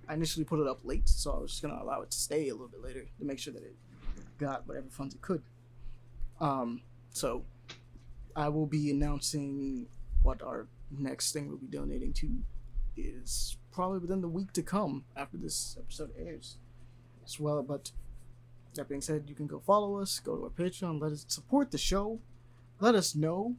I 0.08 0.14
initially 0.14 0.46
put 0.46 0.60
it 0.60 0.68
up 0.68 0.80
late, 0.84 1.10
so 1.10 1.34
I 1.34 1.40
was 1.40 1.52
just 1.52 1.62
gonna 1.62 1.80
allow 1.82 2.02
it 2.02 2.12
to 2.12 2.18
stay 2.18 2.48
a 2.48 2.54
little 2.54 2.70
bit 2.70 2.82
later 2.82 3.06
to 3.20 3.26
make 3.26 3.40
sure 3.40 3.54
that 3.54 3.64
it 3.64 3.76
got 4.38 4.68
whatever 4.68 4.88
funds 4.90 5.14
it 5.14 5.22
could. 5.22 5.44
Um, 6.40 6.82
so 7.12 7.44
I 8.36 8.48
will 8.48 8.66
be 8.66 8.90
announcing 8.90 9.88
what 10.24 10.42
our 10.42 10.68
next 10.90 11.34
thing 11.34 11.50
we'll 11.50 11.58
be 11.58 11.68
donating 11.68 12.14
to 12.14 12.30
is 12.96 13.58
probably 13.80 14.00
within 14.00 14.20
the 14.20 14.28
week 14.28 14.52
to 14.52 14.62
come 14.62 15.06
after 15.16 15.38
this 15.38 15.78
episode 15.80 16.12
airs 16.20 16.58
as 17.24 17.40
well. 17.40 17.64
But 17.64 17.94
that 18.76 18.90
being 18.90 19.00
said, 19.00 19.24
you 19.28 19.34
can 19.36 19.48
go 19.48 19.62
follow 19.62 20.02
us, 20.02 20.20
go 20.20 20.36
to 20.36 20.44
our 20.44 20.50
Patreon, 20.50 21.00
let 21.00 21.14
us 21.14 21.24
support 21.30 21.72
the 21.72 21.78
show, 21.78 22.20
let 22.82 22.94
us 22.94 23.16
know, 23.16 23.56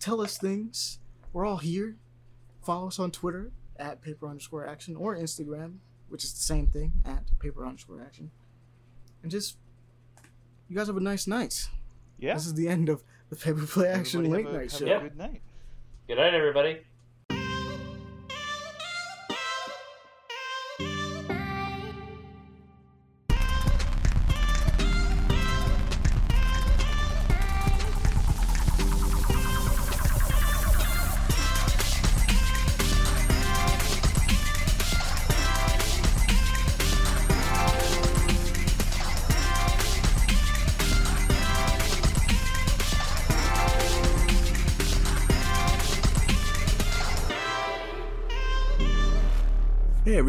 tell 0.00 0.22
us 0.22 0.38
things. 0.38 0.98
We're 1.34 1.44
all 1.44 1.58
here. 1.58 1.96
Follow 2.64 2.86
us 2.86 2.98
on 2.98 3.10
Twitter 3.10 3.52
at 3.78 4.00
paper 4.00 4.26
underscore 4.26 4.66
action 4.66 4.96
or 4.96 5.14
Instagram, 5.14 5.74
which 6.08 6.24
is 6.24 6.32
the 6.32 6.42
same 6.42 6.66
thing 6.68 6.94
at 7.04 7.38
paper 7.38 7.66
underscore 7.66 8.00
action. 8.00 8.30
And 9.22 9.30
just, 9.30 9.58
you 10.70 10.74
guys 10.74 10.86
have 10.86 10.96
a 10.96 11.00
nice 11.00 11.26
night. 11.26 11.68
Yeah. 12.18 12.32
This 12.32 12.46
is 12.46 12.54
the 12.54 12.66
end 12.66 12.88
of 12.88 13.04
the 13.28 13.36
paper 13.36 13.66
play 13.66 13.88
action 13.88 14.24
Everybody 14.24 14.44
late 14.44 14.46
have 14.46 14.54
a, 14.54 14.56
night 14.56 14.70
have 14.72 14.80
show. 14.80 14.96
a 14.96 15.00
good 15.00 15.18
night. 15.18 15.42
Good 16.08 16.16
night, 16.16 16.32
everybody. 16.32 16.78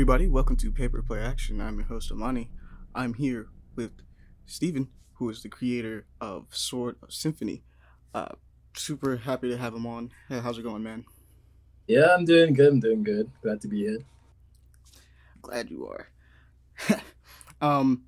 Everybody, 0.06 0.27
welcome 0.27 0.56
to 0.56 0.72
Paper 0.72 1.01
Play 1.01 1.19
Action. 1.19 1.59
I'm 1.59 1.77
your 1.77 1.88
host 1.88 2.11
Amani. 2.11 2.51
I'm 2.93 3.16
here 3.16 3.48
with 3.75 4.03
Steven, 4.45 4.90
who 5.14 5.32
is 5.32 5.42
the 5.42 5.50
creator 5.50 6.06
of 6.22 6.45
Sword 6.51 6.98
of 7.01 7.11
Symphony. 7.11 7.64
Uh, 8.14 8.35
super 8.75 9.17
happy 9.17 9.50
to 9.50 9.58
have 9.58 9.74
him 9.74 9.88
on. 9.88 10.11
Hey, 10.30 10.42
how's 10.42 10.59
it 10.59 10.61
going, 10.61 10.84
man? 10.84 11.06
Yeah, 11.88 12.14
I'm 12.14 12.24
doing 12.24 12.53
good. 12.53 12.74
I'm 12.74 12.80
doing 12.80 13.03
good. 13.03 13.32
Glad 13.42 13.61
to 13.61 13.67
be 13.67 13.80
here. 13.80 13.98
Glad 15.42 15.72
you 15.72 15.88
are. 15.88 16.09
um, 17.59 18.03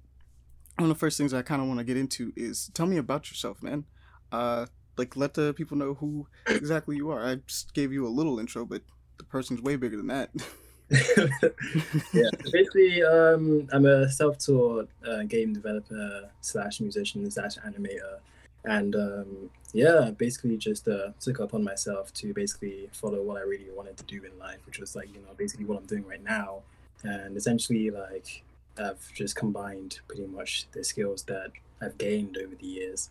one 0.76 0.92
of 0.92 0.96
the 0.96 1.00
first 1.00 1.18
things 1.18 1.34
I 1.34 1.42
kind 1.42 1.64
of 1.64 1.68
want 1.68 1.80
to 1.80 1.84
get 1.84 1.98
into 1.98 2.32
is 2.36 2.70
tell 2.76 2.86
me 2.86 2.98
about 2.98 3.32
yourself, 3.32 3.64
man. 3.64 3.86
Uh, 4.32 4.68
like 5.00 5.16
let 5.18 5.34
the 5.34 5.52
people 5.56 5.76
know 5.76 5.96
who 5.96 6.28
exactly 6.46 6.96
you 6.96 7.10
are. 7.10 7.26
I 7.26 7.38
just 7.48 7.74
gave 7.74 7.92
you 7.92 8.06
a 8.06 8.10
little 8.10 8.38
intro, 8.38 8.66
but 8.66 8.84
the 9.18 9.24
person's 9.24 9.64
way 9.64 9.78
bigger 9.78 9.98
than 9.98 10.08
that. 10.08 10.30
yeah, 12.14 12.30
basically, 12.52 13.04
um, 13.04 13.68
I'm 13.74 13.86
a 13.86 14.10
self-taught 14.10 14.90
uh, 15.06 15.24
game 15.24 15.54
developer 15.54 16.30
slash 16.40 16.80
musician 16.80 17.30
slash 17.30 17.58
animator, 17.58 18.20
and 18.64 18.96
um, 18.96 19.50
yeah, 19.74 20.12
basically 20.18 20.56
just 20.56 20.88
uh, 20.88 21.10
took 21.20 21.40
upon 21.40 21.64
myself 21.64 22.14
to 22.14 22.34
basically 22.34 22.90
follow 22.94 23.22
what 23.22 23.38
I 23.38 23.42
really 23.42 23.70
wanted 23.76 23.98
to 23.98 24.04
do 24.06 24.24
in 24.24 24.40
life, 24.40 24.60
which 24.66 24.80
was 24.80 24.96
like 24.96 25.14
you 25.14 25.20
know 25.22 25.34
basically 25.36 25.66
what 25.66 25.80
I'm 25.80 25.86
doing 25.86 26.06
right 26.06 26.24
now, 26.24 26.62
and 27.04 27.36
essentially 27.36 27.90
like 27.90 28.44
I've 28.80 29.12
just 29.14 29.36
combined 29.36 30.00
pretty 30.08 30.26
much 30.28 30.68
the 30.72 30.86
skills 30.86 31.24
that 31.24 31.52
I've 31.82 31.98
gained 31.98 32.38
over 32.38 32.56
the 32.56 32.66
years, 32.66 33.10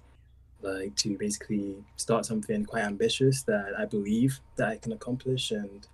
like 0.62 0.94
to 0.96 1.18
basically 1.18 1.84
start 1.96 2.24
something 2.24 2.64
quite 2.64 2.84
ambitious 2.84 3.42
that 3.42 3.74
I 3.78 3.84
believe 3.84 4.40
that 4.56 4.68
I 4.68 4.76
can 4.76 4.92
accomplish 4.92 5.50
and 5.50 5.86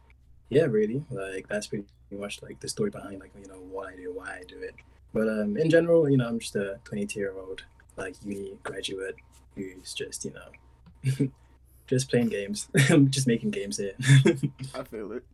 yeah, 0.51 0.65
really. 0.65 1.05
Like 1.11 1.49
that's 1.49 1.67
pretty 1.67 1.87
much 2.11 2.43
like 2.43 2.61
the 2.61 2.69
story 2.69 2.91
behind 2.91 3.21
like 3.21 3.33
you 3.41 3.49
know 3.49 3.61
what 3.71 3.89
I 3.89 3.97
do, 3.97 4.12
why 4.15 4.41
I 4.41 4.45
do 4.47 4.59
it. 4.61 4.75
But 5.12 5.29
um, 5.29 5.57
in 5.57 5.71
general, 5.71 6.09
you 6.09 6.17
know, 6.17 6.27
I'm 6.27 6.39
just 6.39 6.57
a 6.57 6.79
22 6.85 7.19
year 7.19 7.35
old 7.37 7.65
like 7.97 8.15
uni 8.25 8.57
graduate 8.62 9.17
who's 9.55 9.93
just 9.93 10.25
you 10.25 10.33
know 10.33 11.31
just 11.87 12.11
playing 12.11 12.29
games. 12.29 12.69
I'm 12.91 13.11
just 13.11 13.27
making 13.27 13.51
games 13.51 13.79
here. 13.79 13.95
I 14.75 14.85
feel 14.85 15.12
it. 15.12 15.25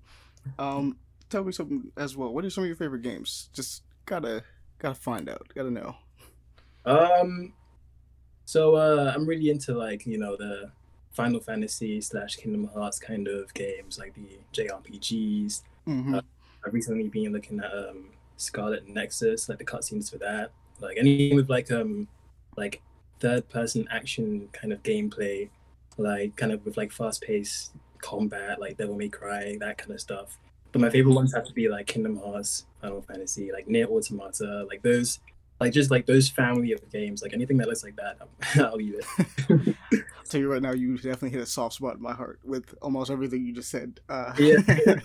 Um, 0.59 0.97
tell 1.31 1.45
me 1.45 1.53
something 1.53 1.93
as 1.97 2.17
well. 2.17 2.33
What 2.33 2.45
are 2.45 2.51
some 2.51 2.65
of 2.65 2.69
your 2.69 2.77
favorite 2.77 3.03
games? 3.03 3.49
Just 3.53 3.83
gotta 4.07 4.43
gotta 4.79 4.95
find 4.95 5.29
out. 5.29 5.49
Gotta 5.55 5.71
know. 5.71 5.97
Um, 6.85 7.53
so 8.45 8.77
uh, 8.77 9.13
I'm 9.15 9.27
really 9.27 9.51
into 9.51 9.75
like 9.75 10.07
you 10.07 10.19
know 10.19 10.37
the 10.37 10.73
Final 11.19 11.41
Fantasy 11.41 12.01
slash 12.01 12.37
Kingdom 12.37 12.71
Hearts 12.73 13.01
kind 13.01 13.27
of 13.27 13.53
games, 13.53 13.99
like 13.99 14.15
the 14.15 14.39
JRPGs. 14.55 15.63
Mm-hmm. 15.89 16.15
Uh, 16.15 16.21
I've 16.65 16.73
recently 16.73 17.09
been 17.09 17.33
looking 17.33 17.59
at 17.59 17.73
um, 17.73 18.11
Scarlet 18.37 18.87
Nexus, 18.87 19.49
like 19.49 19.59
the 19.59 19.65
cutscenes 19.65 20.09
for 20.13 20.19
that. 20.19 20.53
Like 20.79 20.97
anything 20.97 21.35
with 21.35 21.51
like 21.51 21.73
um 21.73 22.07
like 22.57 22.81
third 23.19 23.49
person 23.49 23.89
action 23.91 24.49
kind 24.53 24.73
of 24.73 24.81
gameplay, 24.85 25.49
like 25.97 26.37
kind 26.37 26.53
of 26.53 26.65
with 26.65 26.77
like 26.77 26.93
fast 26.93 27.21
paced 27.23 27.73
combat, 28.01 28.61
like 28.61 28.77
Devil 28.77 28.95
May 28.95 29.09
Cry, 29.09 29.57
that 29.59 29.77
kind 29.77 29.91
of 29.91 30.01
stuff. 30.01 30.39
But 30.71 30.83
my 30.83 30.91
favorite 30.91 31.15
ones 31.15 31.35
have 31.35 31.47
to 31.47 31.53
be 31.53 31.69
like 31.69 31.89
Kingdom 31.89 32.21
Hearts, 32.21 32.67
Final 32.81 33.03
Fantasy, 33.03 33.51
like 33.51 33.67
NieR 33.67 33.89
Automata, 33.89 34.65
like 34.69 34.83
those 34.83 35.19
like 35.61 35.73
just 35.73 35.91
like 35.91 36.07
those 36.07 36.29
family 36.29 36.73
of 36.73 36.89
games, 36.91 37.23
like 37.23 37.33
anything 37.35 37.57
that 37.59 37.69
looks 37.69 37.83
like 37.85 37.97
that, 37.97 38.19
I'll 38.65 38.77
leave 38.77 38.95
it. 38.99 39.77
tell 40.29 40.41
you 40.41 40.53
right 40.53 40.63
now, 40.63 40.73
you 40.73 40.97
definitely 40.97 41.31
hit 41.31 41.41
a 41.41 41.47
soft 41.47 41.75
spot 41.77 41.97
in 41.97 42.03
my 42.03 42.13
heart 42.13 42.39
with 42.45 42.75
almost 42.83 43.11
everything 43.11 43.45
you 43.45 43.53
just 43.53 43.71
said. 43.71 44.01
Uh, 44.09 44.33
Yeah. 44.39 44.57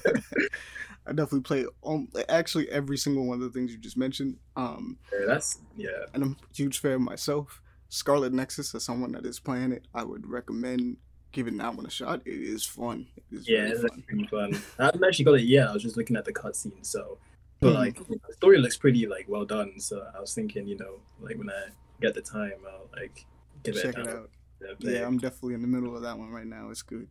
I 1.06 1.12
definitely 1.12 1.42
play 1.42 1.66
um, 1.86 2.08
actually 2.30 2.70
every 2.70 2.98
single 2.98 3.26
one 3.26 3.42
of 3.42 3.44
the 3.44 3.50
things 3.60 3.72
you 3.72 3.78
just 3.78 3.98
mentioned. 3.98 4.38
Um, 4.56 4.98
Yeah, 5.12 5.26
that's 5.28 5.60
yeah. 5.76 5.90
and 6.14 6.24
I'm 6.24 6.38
a 6.42 6.56
huge 6.56 6.80
fan 6.80 7.02
myself. 7.02 7.62
Scarlet 7.90 8.32
Nexus, 8.34 8.74
as 8.74 8.84
someone 8.84 9.12
that 9.12 9.26
is 9.26 9.40
playing 9.40 9.72
it, 9.74 9.86
I 9.94 10.04
would 10.04 10.26
recommend 10.26 10.98
giving 11.32 11.58
that 11.58 11.76
one 11.76 11.86
a 11.86 11.90
shot. 11.90 12.22
It 12.26 12.32
is 12.40 12.66
fun. 12.66 13.08
It 13.18 13.36
is 13.38 13.48
Yeah, 13.50 13.60
really 13.62 13.72
it's 13.72 13.82
fun. 13.82 14.04
pretty 14.08 14.28
fun. 14.28 14.62
I 14.80 14.86
haven't 14.86 15.04
actually 15.04 15.26
got 15.26 15.34
it 15.34 15.44
yet. 15.44 15.68
I 15.68 15.74
was 15.74 15.84
just 15.84 15.98
looking 15.98 16.16
at 16.16 16.26
the 16.26 16.34
cutscene, 16.34 16.86
so 16.86 17.18
but 17.64 17.70
Hmm. 17.72 17.76
like 17.76 18.08
the 18.08 18.34
story 18.34 18.58
looks 18.60 18.78
pretty 18.78 19.08
like 19.08 19.26
well 19.28 19.46
done. 19.46 19.80
So 19.80 20.06
I 20.16 20.20
was 20.20 20.34
thinking, 20.34 20.68
you 20.68 20.78
know, 20.78 21.00
like 21.22 21.38
when 21.38 21.50
I 21.50 21.70
get 22.02 22.14
the 22.14 22.22
time, 22.22 22.54
I'll 22.68 22.90
like 22.96 23.26
give 23.64 23.76
Check 23.76 23.98
it, 23.98 24.08
it 24.08 24.08
out. 24.10 24.30
a. 24.62 24.76
Yeah, 24.80 25.06
I'm 25.08 25.18
definitely 25.18 25.56
in 25.56 25.62
the 25.62 25.68
middle 25.68 25.96
of 25.96 26.02
that 26.04 26.18
one 26.18 26.30
right 26.32 26.48
now. 26.48 26.70
It's 26.70 26.82
good. 26.82 27.08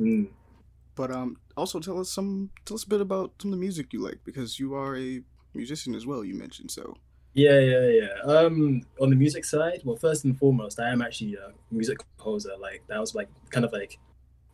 Mm. 0.00 0.28
But 0.94 1.10
um, 1.10 1.36
also 1.56 1.80
tell 1.80 1.98
us 2.00 2.08
some, 2.10 2.50
tell 2.64 2.76
us 2.76 2.84
a 2.84 2.88
bit 2.88 3.00
about 3.00 3.32
some 3.40 3.52
of 3.52 3.58
the 3.58 3.60
music 3.60 3.92
you 3.92 4.00
like 4.00 4.20
because 4.24 4.58
you 4.60 4.74
are 4.74 4.96
a 4.96 5.20
musician 5.54 5.94
as 5.94 6.06
well. 6.06 6.24
You 6.24 6.34
mentioned 6.34 6.70
so. 6.70 6.94
Yeah, 7.34 7.58
yeah, 7.58 7.88
yeah. 7.88 8.32
Um, 8.32 8.82
on 9.00 9.10
the 9.10 9.16
music 9.16 9.44
side, 9.44 9.80
well, 9.84 9.96
first 9.96 10.24
and 10.24 10.38
foremost, 10.38 10.78
I 10.78 10.90
am 10.90 11.02
actually 11.02 11.34
a 11.34 11.52
music 11.72 11.98
composer. 11.98 12.52
Like 12.60 12.82
that 12.86 13.00
was 13.00 13.14
like 13.14 13.28
kind 13.50 13.64
of 13.66 13.72
like 13.72 13.98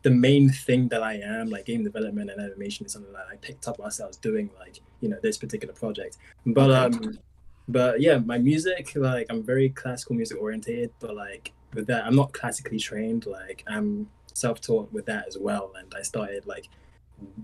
the 0.03 0.11
main 0.11 0.49
thing 0.49 0.87
that 0.89 1.03
I 1.03 1.15
am. 1.15 1.49
Like 1.49 1.65
game 1.65 1.83
development 1.83 2.29
and 2.29 2.41
animation 2.41 2.85
is 2.85 2.93
something 2.93 3.13
that 3.13 3.27
I 3.31 3.35
picked 3.37 3.67
up 3.67 3.79
whilst 3.79 4.01
I 4.01 4.07
was 4.07 4.17
doing 4.17 4.49
like 4.59 4.81
you 4.99 5.09
know 5.09 5.17
this 5.21 5.37
particular 5.37 5.73
project. 5.73 6.17
But 6.45 6.71
um, 6.71 7.19
but 7.67 8.01
yeah, 8.01 8.17
my 8.17 8.37
music 8.37 8.91
like 8.95 9.27
I'm 9.29 9.43
very 9.43 9.69
classical 9.69 10.15
music 10.15 10.39
oriented, 10.39 10.91
But 10.99 11.15
like 11.15 11.51
with 11.73 11.87
that, 11.87 12.05
I'm 12.05 12.15
not 12.15 12.33
classically 12.33 12.79
trained. 12.79 13.25
Like 13.25 13.63
I'm 13.67 14.09
self-taught 14.33 14.91
with 14.91 15.05
that 15.05 15.27
as 15.27 15.37
well, 15.37 15.71
and 15.77 15.93
I 15.97 16.01
started 16.01 16.45
like 16.45 16.69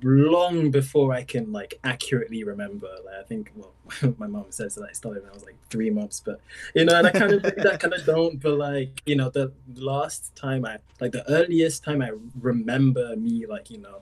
long 0.02 0.72
before 0.72 1.14
I 1.14 1.24
can 1.24 1.52
like 1.52 1.80
accurately 1.84 2.44
remember. 2.44 2.90
Like 3.06 3.16
I 3.20 3.24
think, 3.24 3.52
well, 3.56 3.74
my 4.18 4.28
mom 4.28 4.46
says 4.50 4.76
that 4.76 4.88
I 4.90 4.94
started 4.94 5.24
when 5.24 5.32
I 5.32 5.34
was 5.34 5.44
like 5.44 5.58
three 5.70 5.90
months, 5.90 6.22
but 6.24 6.40
you 6.76 6.86
know, 6.86 6.98
and 6.98 7.08
I 7.08 7.12
kind 7.12 7.34
of 7.34 7.42
that 7.44 7.80
kind 7.80 7.94
of 7.94 8.06
don't. 8.06 8.42
But 8.42 8.58
like, 8.58 9.02
you 9.06 9.16
know, 9.16 9.30
the 9.30 9.52
last 9.76 10.36
time 10.36 10.66
I 10.66 10.78
like 11.00 11.12
the 11.12 11.30
earliest 11.30 11.84
time 11.84 12.02
I 12.02 12.12
remember 12.40 13.16
me 13.16 13.46
like 13.46 13.70
you 13.70 13.80
know, 13.80 14.02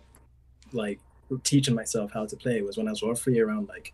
like 0.73 0.99
teaching 1.43 1.75
myself 1.75 2.11
how 2.13 2.25
to 2.25 2.35
play 2.35 2.61
was 2.61 2.77
when 2.77 2.87
I 2.87 2.91
was 2.91 3.03
roughly 3.03 3.39
around 3.39 3.67
like, 3.67 3.93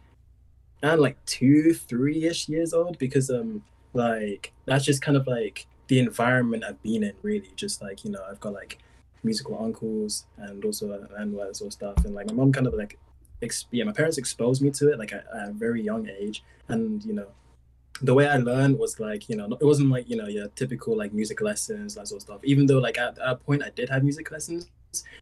and 0.83 1.01
like 1.01 1.23
two, 1.25 1.73
three 1.73 2.25
ish 2.25 2.49
years 2.49 2.73
old 2.73 2.97
because 2.97 3.29
um 3.29 3.63
like 3.93 4.53
that's 4.65 4.85
just 4.85 5.01
kind 5.01 5.17
of 5.17 5.27
like 5.27 5.67
the 5.87 5.99
environment 5.99 6.63
I've 6.63 6.81
been 6.81 7.03
in 7.03 7.13
really 7.21 7.51
just 7.55 7.81
like 7.81 8.05
you 8.05 8.11
know 8.11 8.23
I've 8.29 8.39
got 8.39 8.53
like 8.53 8.77
musical 9.23 9.57
uncles 9.63 10.25
and 10.37 10.63
also 10.65 11.07
and 11.17 11.37
that 11.39 11.55
sort 11.55 11.67
of 11.67 11.73
stuff. 11.73 12.05
And 12.05 12.13
like 12.15 12.27
my 12.27 12.33
mom 12.33 12.51
kind 12.51 12.67
of 12.67 12.73
like 12.73 12.97
ex- 13.41 13.65
yeah 13.71 13.83
my 13.83 13.91
parents 13.91 14.17
exposed 14.17 14.61
me 14.61 14.69
to 14.71 14.91
it 14.91 14.99
like 14.99 15.13
at, 15.13 15.25
at 15.35 15.49
a 15.49 15.51
very 15.53 15.81
young 15.81 16.07
age. 16.09 16.43
And 16.67 17.03
you 17.05 17.13
know 17.13 17.27
the 18.01 18.13
way 18.15 18.27
I 18.27 18.37
learned 18.37 18.79
was 18.79 18.99
like 18.99 19.29
you 19.29 19.35
know 19.35 19.45
it 19.59 19.63
wasn't 19.65 19.89
like 19.89 20.09
you 20.09 20.15
know 20.15 20.27
your 20.27 20.47
typical 20.49 20.97
like 20.97 21.13
music 21.13 21.39
lessons 21.41 21.93
that 21.95 22.07
sort 22.07 22.17
of 22.19 22.23
stuff 22.23 22.39
even 22.43 22.65
though 22.65 22.79
like 22.79 22.97
at 22.97 23.15
that 23.17 23.45
point 23.45 23.61
I 23.63 23.69
did 23.69 23.89
have 23.89 24.03
music 24.03 24.31
lessons. 24.31 24.69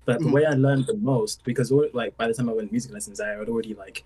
But 0.05 0.19
the 0.19 0.25
Mhm. 0.25 0.31
way 0.31 0.45
I 0.45 0.53
learned 0.53 0.85
the 0.87 0.95
most 0.97 1.43
because 1.43 1.71
like 1.93 2.15
by 2.17 2.27
the 2.27 2.33
time 2.33 2.49
I 2.49 2.53
went 2.53 2.69
to 2.69 2.73
music 2.73 2.91
lessons 2.93 3.19
I 3.19 3.29
had 3.29 3.49
already 3.49 3.73
like 3.73 4.03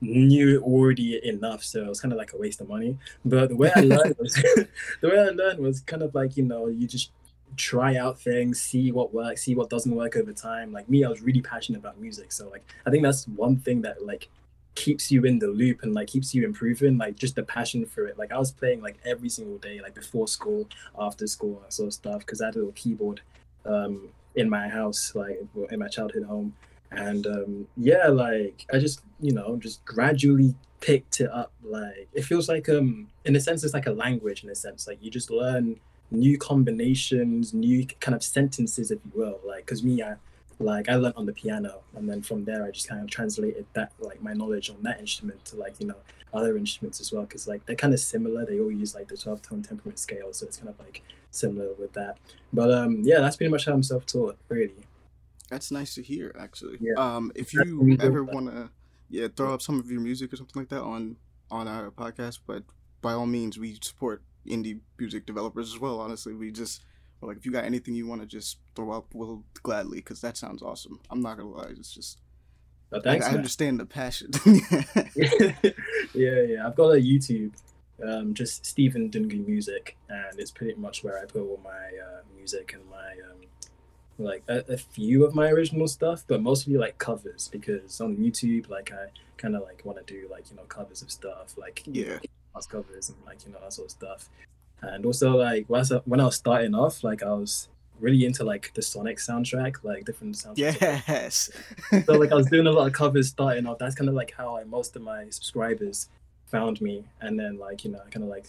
knew 0.00 0.60
already 0.62 1.24
enough. 1.26 1.62
So 1.62 1.84
it 1.84 1.88
was 1.88 2.00
kind 2.00 2.12
of 2.12 2.18
like 2.18 2.32
a 2.32 2.36
waste 2.36 2.60
of 2.60 2.68
money. 2.68 2.98
But 3.24 3.50
the 3.50 3.56
way 3.56 3.70
I 3.74 3.80
learned 3.80 4.16
was 4.18 4.34
the 5.00 5.08
way 5.08 5.18
I 5.18 5.28
learned 5.28 5.60
was 5.60 5.80
kind 5.80 6.02
of 6.02 6.14
like 6.14 6.36
you 6.36 6.42
know 6.44 6.66
you 6.66 6.86
just 6.88 7.10
try 7.56 7.96
out 7.96 8.18
things, 8.18 8.60
see 8.60 8.92
what 8.92 9.12
works, 9.12 9.42
see 9.42 9.54
what 9.54 9.70
doesn't 9.70 9.94
work 9.94 10.16
over 10.16 10.32
time. 10.32 10.72
Like 10.72 10.88
me, 10.88 11.04
I 11.04 11.08
was 11.08 11.22
really 11.22 11.40
passionate 11.40 11.78
about 11.78 12.00
music, 12.00 12.32
so 12.32 12.48
like 12.48 12.64
I 12.86 12.90
think 12.90 13.02
that's 13.02 13.26
one 13.28 13.56
thing 13.56 13.82
that 13.82 14.04
like 14.04 14.28
keeps 14.74 15.12
you 15.12 15.24
in 15.24 15.38
the 15.38 15.48
loop 15.48 15.82
and 15.82 15.94
like 15.94 16.08
keeps 16.08 16.34
you 16.34 16.44
improving. 16.44 16.98
Like 16.98 17.16
just 17.16 17.36
the 17.36 17.42
passion 17.42 17.86
for 17.86 18.06
it. 18.06 18.18
Like 18.18 18.32
I 18.32 18.38
was 18.38 18.50
playing 18.50 18.80
like 18.80 18.98
every 19.04 19.28
single 19.28 19.58
day, 19.58 19.80
like 19.80 19.94
before 19.94 20.28
school, 20.28 20.68
after 20.98 21.26
school, 21.26 21.60
that 21.62 21.72
sort 21.72 21.88
of 21.88 21.94
stuff. 21.94 22.20
Because 22.20 22.40
I 22.40 22.46
had 22.46 22.56
a 22.56 22.58
little 22.58 22.72
keyboard 22.72 23.20
um, 23.64 24.08
in 24.34 24.48
my 24.48 24.68
house, 24.68 25.14
like 25.14 25.40
in 25.70 25.78
my 25.78 25.88
childhood 25.88 26.24
home, 26.24 26.54
and 26.90 27.26
um, 27.26 27.68
yeah, 27.76 28.08
like 28.08 28.66
I 28.72 28.78
just 28.78 29.02
you 29.20 29.32
know 29.32 29.56
just 29.56 29.84
gradually 29.84 30.54
picked 30.80 31.20
it 31.20 31.30
up. 31.30 31.52
Like 31.62 32.08
it 32.12 32.22
feels 32.22 32.48
like 32.48 32.68
um 32.68 33.08
in 33.24 33.36
a 33.36 33.40
sense 33.40 33.64
it's 33.64 33.74
like 33.74 33.86
a 33.86 33.92
language 33.92 34.44
in 34.44 34.50
a 34.50 34.54
sense. 34.54 34.86
Like 34.86 35.02
you 35.02 35.10
just 35.10 35.30
learn 35.30 35.78
new 36.12 36.38
combinations, 36.38 37.52
new 37.52 37.86
kind 38.00 38.14
of 38.14 38.22
sentences, 38.22 38.90
if 38.90 39.00
you 39.04 39.12
will. 39.14 39.40
Like, 39.46 39.66
because 39.66 39.82
me, 39.82 40.02
I 40.02 40.14
like 40.58 40.88
I 40.88 40.94
learned 40.94 41.16
on 41.16 41.26
the 41.26 41.32
piano, 41.32 41.80
and 41.96 42.08
then 42.08 42.22
from 42.22 42.44
there, 42.44 42.64
I 42.64 42.70
just 42.70 42.88
kind 42.88 43.02
of 43.02 43.10
translated 43.10 43.66
that 43.72 43.92
like 43.98 44.22
my 44.22 44.32
knowledge 44.32 44.70
on 44.70 44.82
that 44.82 45.00
instrument 45.00 45.44
to 45.46 45.56
like 45.56 45.74
you 45.80 45.86
know 45.86 45.96
other 46.32 46.56
instruments 46.56 47.00
as 47.00 47.12
well, 47.12 47.22
because 47.22 47.48
like 47.48 47.64
they're 47.66 47.76
kind 47.76 47.92
of 47.92 48.00
similar. 48.00 48.46
They 48.46 48.60
all 48.60 48.70
use 48.70 48.94
like 48.94 49.08
the 49.08 49.16
twelve 49.16 49.42
tone 49.42 49.62
temperament 49.62 49.98
scale, 49.98 50.32
so 50.32 50.46
it's 50.46 50.58
kind 50.58 50.68
of 50.68 50.78
like 50.78 51.02
similar 51.30 51.72
with 51.78 51.92
that. 51.94 52.18
But 52.52 52.72
um, 52.72 53.00
yeah, 53.02 53.20
that's 53.20 53.36
pretty 53.36 53.50
much 53.50 53.64
how 53.64 53.72
I'm 53.72 53.82
self-taught, 53.82 54.36
really. 54.48 54.86
That's 55.48 55.70
nice 55.70 55.94
to 55.96 56.02
hear, 56.02 56.34
actually. 56.38 56.78
Yeah. 56.80 56.94
Um, 56.96 57.32
if 57.34 57.52
you 57.52 57.96
ever 58.00 58.24
want 58.24 58.46
to, 58.46 58.70
yeah, 59.10 59.28
throw 59.36 59.52
up 59.52 59.60
some 59.62 59.78
of 59.78 59.90
your 59.90 60.00
music 60.00 60.32
or 60.32 60.36
something 60.36 60.60
like 60.62 60.68
that 60.68 60.82
on 60.82 61.16
on 61.50 61.68
our 61.68 61.90
podcast, 61.90 62.40
but 62.46 62.62
by 63.00 63.12
all 63.12 63.26
means, 63.26 63.58
we 63.58 63.78
support 63.82 64.22
indie 64.46 64.80
music 64.98 65.26
developers 65.26 65.72
as 65.72 65.78
well. 65.78 66.00
Honestly, 66.00 66.34
we 66.34 66.50
just 66.50 66.82
we're 67.20 67.28
like 67.28 67.38
if 67.38 67.46
you 67.46 67.52
got 67.52 67.64
anything 67.64 67.94
you 67.94 68.06
want 68.06 68.20
to 68.20 68.26
just 68.26 68.58
throw 68.74 68.90
up, 68.90 69.06
we'll 69.14 69.44
gladly 69.62 69.98
because 69.98 70.20
that 70.20 70.36
sounds 70.36 70.62
awesome. 70.62 71.00
I'm 71.10 71.20
not 71.22 71.36
gonna 71.36 71.50
lie, 71.50 71.72
it's 71.76 71.92
just 71.92 72.18
Oh, 72.92 72.98
I, 72.98 73.00
thanks, 73.00 73.26
I 73.26 73.30
man. 73.30 73.38
understand 73.38 73.80
the 73.80 73.86
passion. 73.86 74.30
yeah, 76.14 76.42
yeah. 76.42 76.66
I've 76.66 76.76
got 76.76 76.90
a 76.90 77.00
YouTube, 77.00 77.52
um, 78.02 78.34
just 78.34 78.66
Stephen 78.66 79.08
Dungu 79.10 79.46
Music, 79.46 79.96
and 80.08 80.38
it's 80.38 80.50
pretty 80.50 80.74
much 80.74 81.02
where 81.02 81.18
I 81.18 81.24
put 81.24 81.40
all 81.40 81.60
my 81.64 81.70
uh, 81.70 82.20
music 82.36 82.74
and 82.74 82.82
my 82.90 83.12
um, 83.30 83.40
like 84.18 84.42
a, 84.48 84.72
a 84.72 84.76
few 84.76 85.24
of 85.24 85.34
my 85.34 85.48
original 85.48 85.88
stuff, 85.88 86.24
but 86.26 86.42
mostly 86.42 86.76
like 86.76 86.98
covers 86.98 87.48
because 87.48 88.00
on 88.00 88.16
YouTube, 88.16 88.68
like 88.68 88.92
I 88.92 89.06
kind 89.38 89.56
of 89.56 89.62
like 89.62 89.82
want 89.84 90.04
to 90.06 90.14
do 90.14 90.28
like 90.30 90.50
you 90.50 90.56
know 90.56 90.64
covers 90.64 91.00
of 91.00 91.10
stuff, 91.10 91.56
like 91.56 91.82
yeah. 91.86 92.18
House 92.54 92.66
covers 92.66 93.08
and 93.08 93.18
like 93.26 93.44
you 93.46 93.52
know 93.52 93.58
that 93.60 93.72
sort 93.72 93.86
of 93.86 93.92
stuff. 93.92 94.28
And 94.82 95.06
also 95.06 95.36
like 95.36 95.66
when 95.68 95.78
I 95.78 95.82
was, 95.82 95.92
when 96.06 96.20
I 96.20 96.24
was 96.24 96.36
starting 96.36 96.74
off, 96.74 97.04
like 97.04 97.22
I 97.22 97.32
was 97.32 97.68
really 98.00 98.24
into 98.26 98.42
like 98.42 98.72
the 98.74 98.82
Sonic 98.82 99.18
soundtrack, 99.18 99.76
like 99.84 100.04
different 100.04 100.34
soundtracks. 100.34 100.80
Yes. 101.08 101.50
so 102.04 102.14
like 102.14 102.32
I 102.32 102.34
was 102.34 102.46
doing 102.46 102.66
a 102.66 102.70
lot 102.72 102.86
of 102.88 102.92
covers 102.92 103.28
starting 103.28 103.66
off. 103.66 103.78
That's 103.78 103.94
kind 103.94 104.08
of 104.08 104.14
like 104.14 104.32
how 104.36 104.54
like, 104.54 104.66
most 104.66 104.96
of 104.96 105.02
my 105.02 105.26
subscribers 105.30 106.08
found 106.46 106.80
me, 106.80 107.04
and 107.20 107.38
then 107.38 107.58
like 107.58 107.84
you 107.84 107.90
know 107.92 108.00
I 108.04 108.10
kind 108.10 108.24
of 108.24 108.28
like 108.30 108.46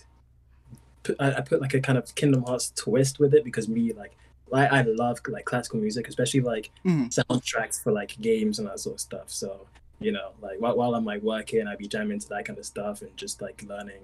put, 1.04 1.16
I, 1.20 1.34
I 1.36 1.42
put 1.42 1.62
like 1.62 1.74
a 1.74 1.80
kind 1.80 1.98
of 1.98 2.14
Kingdom 2.16 2.44
Hearts 2.44 2.72
twist 2.76 3.20
with 3.20 3.34
it 3.34 3.44
because 3.44 3.68
me 3.70 3.94
like 3.94 4.16
I, 4.52 4.66
I 4.68 4.82
love 4.84 5.20
like 5.28 5.46
classical 5.46 5.80
music, 5.80 6.08
especially 6.08 6.42
like 6.42 6.70
Mhm. 6.86 7.14
soundtracks 7.14 7.82
for 7.82 7.92
like 7.92 8.20
games 8.22 8.60
and 8.60 8.68
that 8.68 8.80
sort 8.80 8.96
of 8.96 9.02
stuff. 9.02 9.30
So 9.30 9.68
you 10.04 10.12
know 10.12 10.32
like 10.42 10.60
while, 10.60 10.76
while 10.76 10.96
I'm 10.96 11.06
like 11.06 11.22
working, 11.22 11.68
I'd 11.68 11.78
be 11.78 11.88
jamming 11.88 12.20
to 12.20 12.30
that 12.30 12.46
kind 12.46 12.60
of 12.60 12.66
stuff 12.66 13.02
and 13.02 13.16
just 13.18 13.42
like 13.42 13.64
learning 13.68 14.02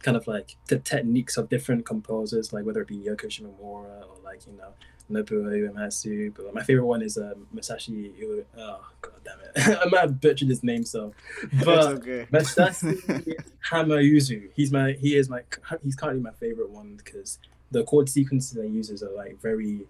kind 0.00 0.16
of 0.16 0.26
like 0.26 0.56
the 0.68 0.78
techniques 0.78 1.36
of 1.36 1.48
different 1.48 1.86
composers, 1.86 2.52
like 2.52 2.64
whether 2.64 2.82
it 2.82 2.88
be 2.88 2.96
Yoko 2.98 3.26
Shimomura 3.26 4.02
or 4.02 4.16
like 4.24 4.40
you 4.46 4.52
know 4.56 4.68
Nobuo 5.10 5.50
Uematsu. 5.50 6.34
But 6.34 6.54
my 6.54 6.62
favorite 6.62 6.86
one 6.86 7.02
is 7.02 7.16
um, 7.16 7.46
Masashi. 7.54 8.16
Ue- 8.18 8.44
Oh 8.58 8.80
god 9.00 9.12
damn 9.24 9.38
it! 9.40 9.78
I 9.82 9.88
might 9.88 10.00
have 10.00 10.20
butchered 10.20 10.48
his 10.48 10.62
name, 10.62 10.84
so 10.84 11.12
but 11.64 11.86
okay. 11.94 12.26
Masashi 12.32 13.34
Hamauzu. 13.70 14.50
He's 14.54 14.70
my 14.72 14.92
he 14.92 15.16
is 15.16 15.28
my 15.28 15.42
he's 15.82 15.96
currently 15.96 16.22
my 16.22 16.32
favorite 16.32 16.70
one 16.70 16.96
because 16.96 17.38
the 17.70 17.84
chord 17.84 18.08
sequences 18.08 18.56
he 18.56 18.68
uses 18.68 19.02
are 19.02 19.10
like 19.10 19.40
very, 19.40 19.80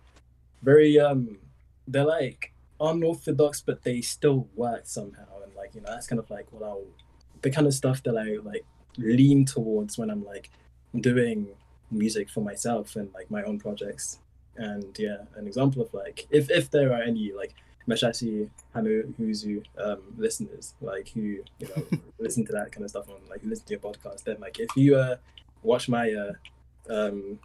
very 0.62 0.98
um 0.98 1.38
they're 1.88 2.04
like 2.04 2.52
unorthodox, 2.80 3.60
but 3.60 3.82
they 3.82 4.00
still 4.00 4.48
work 4.54 4.82
somehow. 4.84 5.24
You 5.76 5.82
know 5.82 5.90
that's 5.90 6.06
kind 6.06 6.18
of 6.18 6.28
like 6.30 6.46
what 6.50 6.62
I'll 6.62 6.84
the 7.42 7.50
kind 7.50 7.66
of 7.66 7.74
stuff 7.74 8.02
that 8.04 8.16
I 8.16 8.38
like 8.42 8.64
lean 8.96 9.44
towards 9.44 9.98
when 9.98 10.10
I'm 10.10 10.24
like 10.24 10.50
doing 11.00 11.48
music 11.90 12.30
for 12.30 12.40
myself 12.40 12.96
and 12.96 13.12
like 13.14 13.30
my 13.30 13.42
own 13.42 13.58
projects. 13.58 14.18
And 14.56 14.98
yeah, 14.98 15.18
an 15.36 15.46
example 15.46 15.82
of 15.82 15.92
like 15.92 16.26
if 16.30 16.50
if 16.50 16.70
there 16.70 16.92
are 16.92 17.02
any 17.02 17.32
like 17.32 17.54
Mashashi 17.88 18.48
Hanuhuzu 18.74 19.62
um, 19.78 20.00
listeners 20.16 20.74
like 20.80 21.10
who 21.10 21.20
you 21.20 21.44
know 21.60 21.84
listen 22.18 22.44
to 22.46 22.52
that 22.52 22.72
kind 22.72 22.84
of 22.84 22.90
stuff 22.90 23.08
on 23.08 23.16
like 23.28 23.40
listen 23.44 23.66
to 23.66 23.72
your 23.74 23.80
podcast, 23.80 24.24
then 24.24 24.38
like 24.40 24.58
if 24.58 24.70
you 24.76 24.96
uh 24.96 25.16
watch 25.62 25.88
my 25.88 26.10
uh 26.10 26.32
um 26.88 27.38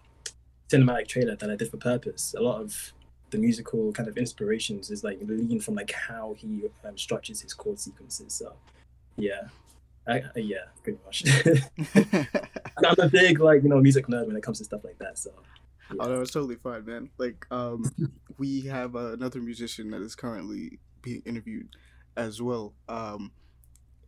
cinematic 0.70 1.08
trailer 1.08 1.36
that 1.36 1.50
I 1.52 1.56
did 1.56 1.70
for 1.70 1.78
purpose, 1.78 2.34
a 2.38 2.42
lot 2.42 2.62
of 2.62 2.94
the 3.32 3.38
musical 3.38 3.92
kind 3.94 4.08
of 4.08 4.18
inspirations 4.18 4.92
is 4.92 5.04
like 5.04 5.20
lean 5.22 5.60
from 5.60 5.76
like 5.76 5.92
how 5.92 6.36
he 6.38 6.64
um, 6.86 6.98
structures 6.98 7.42
his 7.42 7.54
chord 7.54 7.80
sequences. 7.80 8.34
So 8.34 8.54
yeah, 9.18 9.42
I, 10.08 10.22
I- 10.36 10.40
yeah, 10.40 10.66
pretty 10.84 11.00
much. 11.06 11.24
I'm 12.86 12.96
a 13.00 13.10
big 13.10 13.40
like 13.40 13.64
you 13.64 13.70
know 13.70 13.80
music 13.80 14.08
nerd 14.08 14.28
when 14.28 14.36
it 14.36 14.44
comes 14.44 14.60
to 14.60 14.66
stuff 14.66 14.84
like 14.84 14.98
that. 15.00 15.18
So 15.18 15.32
Oh 16.00 16.08
no, 16.08 16.22
it's 16.22 16.32
totally 16.32 16.56
fine, 16.56 16.86
man. 16.86 17.10
Like, 17.18 17.46
um, 17.52 17.84
we 18.38 18.62
have 18.62 18.96
uh, 18.96 19.12
another 19.12 19.42
musician 19.42 19.92
that 19.92 20.02
is 20.02 20.16
currently 20.16 20.80
being 21.02 21.22
interviewed 21.26 21.68
as 22.16 22.42
well. 22.42 22.74
Um, 22.88 23.32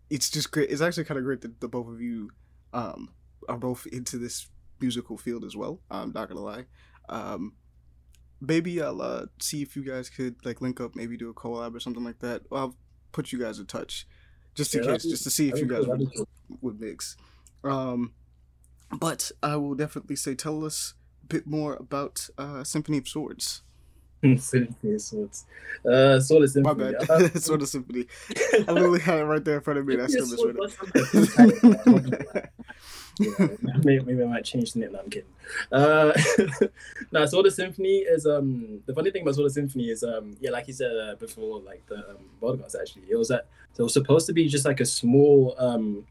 it's 0.10 0.30
just 0.30 0.50
great. 0.52 0.70
It's 0.70 0.80
actually 0.82 1.04
kind 1.04 1.18
of 1.18 1.26
great 1.26 1.42
that 1.42 1.60
the 1.60 1.68
both 1.68 1.90
of 1.90 2.00
you, 2.00 2.30
um, 2.72 3.10
are 3.50 3.58
both 3.58 3.86
into 3.88 4.18
this 4.18 4.48
musical 4.80 5.18
field 5.18 5.44
as 5.44 5.58
well. 5.58 5.82
I'm 5.92 6.14
not 6.14 6.30
gonna 6.30 6.40
lie. 6.40 6.66
Um, 7.10 7.52
maybe 8.46 8.82
I'll 8.82 9.02
uh, 9.02 9.26
see 9.40 9.62
if 9.62 9.76
you 9.76 9.84
guys 9.84 10.10
could 10.10 10.36
like 10.46 10.62
link 10.62 10.82
up, 10.82 10.96
maybe 10.96 11.18
do 11.18 11.30
a 11.30 11.34
collab 11.34 11.76
or 11.76 11.80
something 11.80 12.04
like 12.04 12.20
that. 12.20 12.44
Well, 12.50 12.62
I'll 12.62 12.76
put 13.12 13.32
you 13.32 13.40
guys 13.40 13.60
in 13.60 13.66
touch, 13.66 14.06
just 14.54 14.76
in 14.76 14.84
Yeah, 14.84 14.92
case, 14.94 15.04
be- 15.04 15.10
just 15.12 15.24
to 15.24 15.30
see 15.30 15.50
if 15.50 15.58
you 15.60 15.66
guys 15.68 15.88
would, 15.88 16.14
cool, 16.16 16.28
would 16.62 16.80
mix. 16.80 17.16
Um, 17.64 18.14
but 19.00 19.32
I 19.42 19.56
will 19.56 19.76
definitely 19.76 20.16
say, 20.18 20.36
tell 20.36 20.64
us 20.66 20.94
a 21.24 21.28
bit 21.28 21.48
more 21.48 21.76
about 21.76 22.30
uh, 22.38 22.64
Symphony 22.64 22.98
of 22.98 23.08
Swords. 23.08 23.62
Symphony 24.38 24.94
of 24.94 25.02
Swords, 25.02 25.46
uh, 25.90 26.20
Sword 26.20 26.44
of 26.44 26.52
symphony. 26.52 26.94
My 26.94 27.06
bad, 27.06 27.42
Sword 27.42 27.62
of 27.62 27.68
Symphony. 27.68 28.06
I 28.68 28.72
literally 28.72 29.00
had 29.00 29.20
it 29.20 29.24
right 29.26 29.44
there 29.44 29.56
in 29.56 29.62
front 29.62 29.80
of 29.80 29.86
me. 29.86 29.96
That's 29.98 30.14
still 30.14 30.26
Sword 30.26 30.58
misread. 30.58 32.50
Yeah, 33.20 33.48
maybe, 33.84 34.04
maybe 34.06 34.24
I 34.24 34.26
might 34.26 34.44
change 34.44 34.74
the 34.74 34.80
name. 34.80 34.94
No, 34.94 35.00
I'm 35.00 35.10
kidding. 35.10 35.30
Uh, 35.72 36.14
now, 37.12 37.24
Sword 37.28 37.46
of 37.46 37.54
Symphony 37.54 37.98
is 37.98 38.26
um 38.26 38.82
the 38.88 38.94
funny 38.96 39.12
thing 39.12 39.22
about 39.22 39.36
Sword 39.36 39.46
of 39.46 39.52
Symphony 39.52 39.90
is 39.90 40.04
um 40.04 40.36
yeah, 40.40 40.50
like 40.50 40.68
you 40.68 40.74
said 40.74 40.92
uh, 40.98 41.14
before, 41.16 41.60
like 41.60 41.86
the 41.86 41.98
um, 41.98 42.18
podcast 42.42 42.76
actually, 42.80 43.04
it 43.10 43.16
was 43.16 43.28
that 43.28 43.46
so 43.74 43.82
it 43.82 43.84
was 43.84 43.94
supposed 43.94 44.26
to 44.28 44.34
be 44.34 44.48
just 44.48 44.66
like 44.66 44.80
a 44.80 44.86
small 44.86 45.54
um 45.60 46.08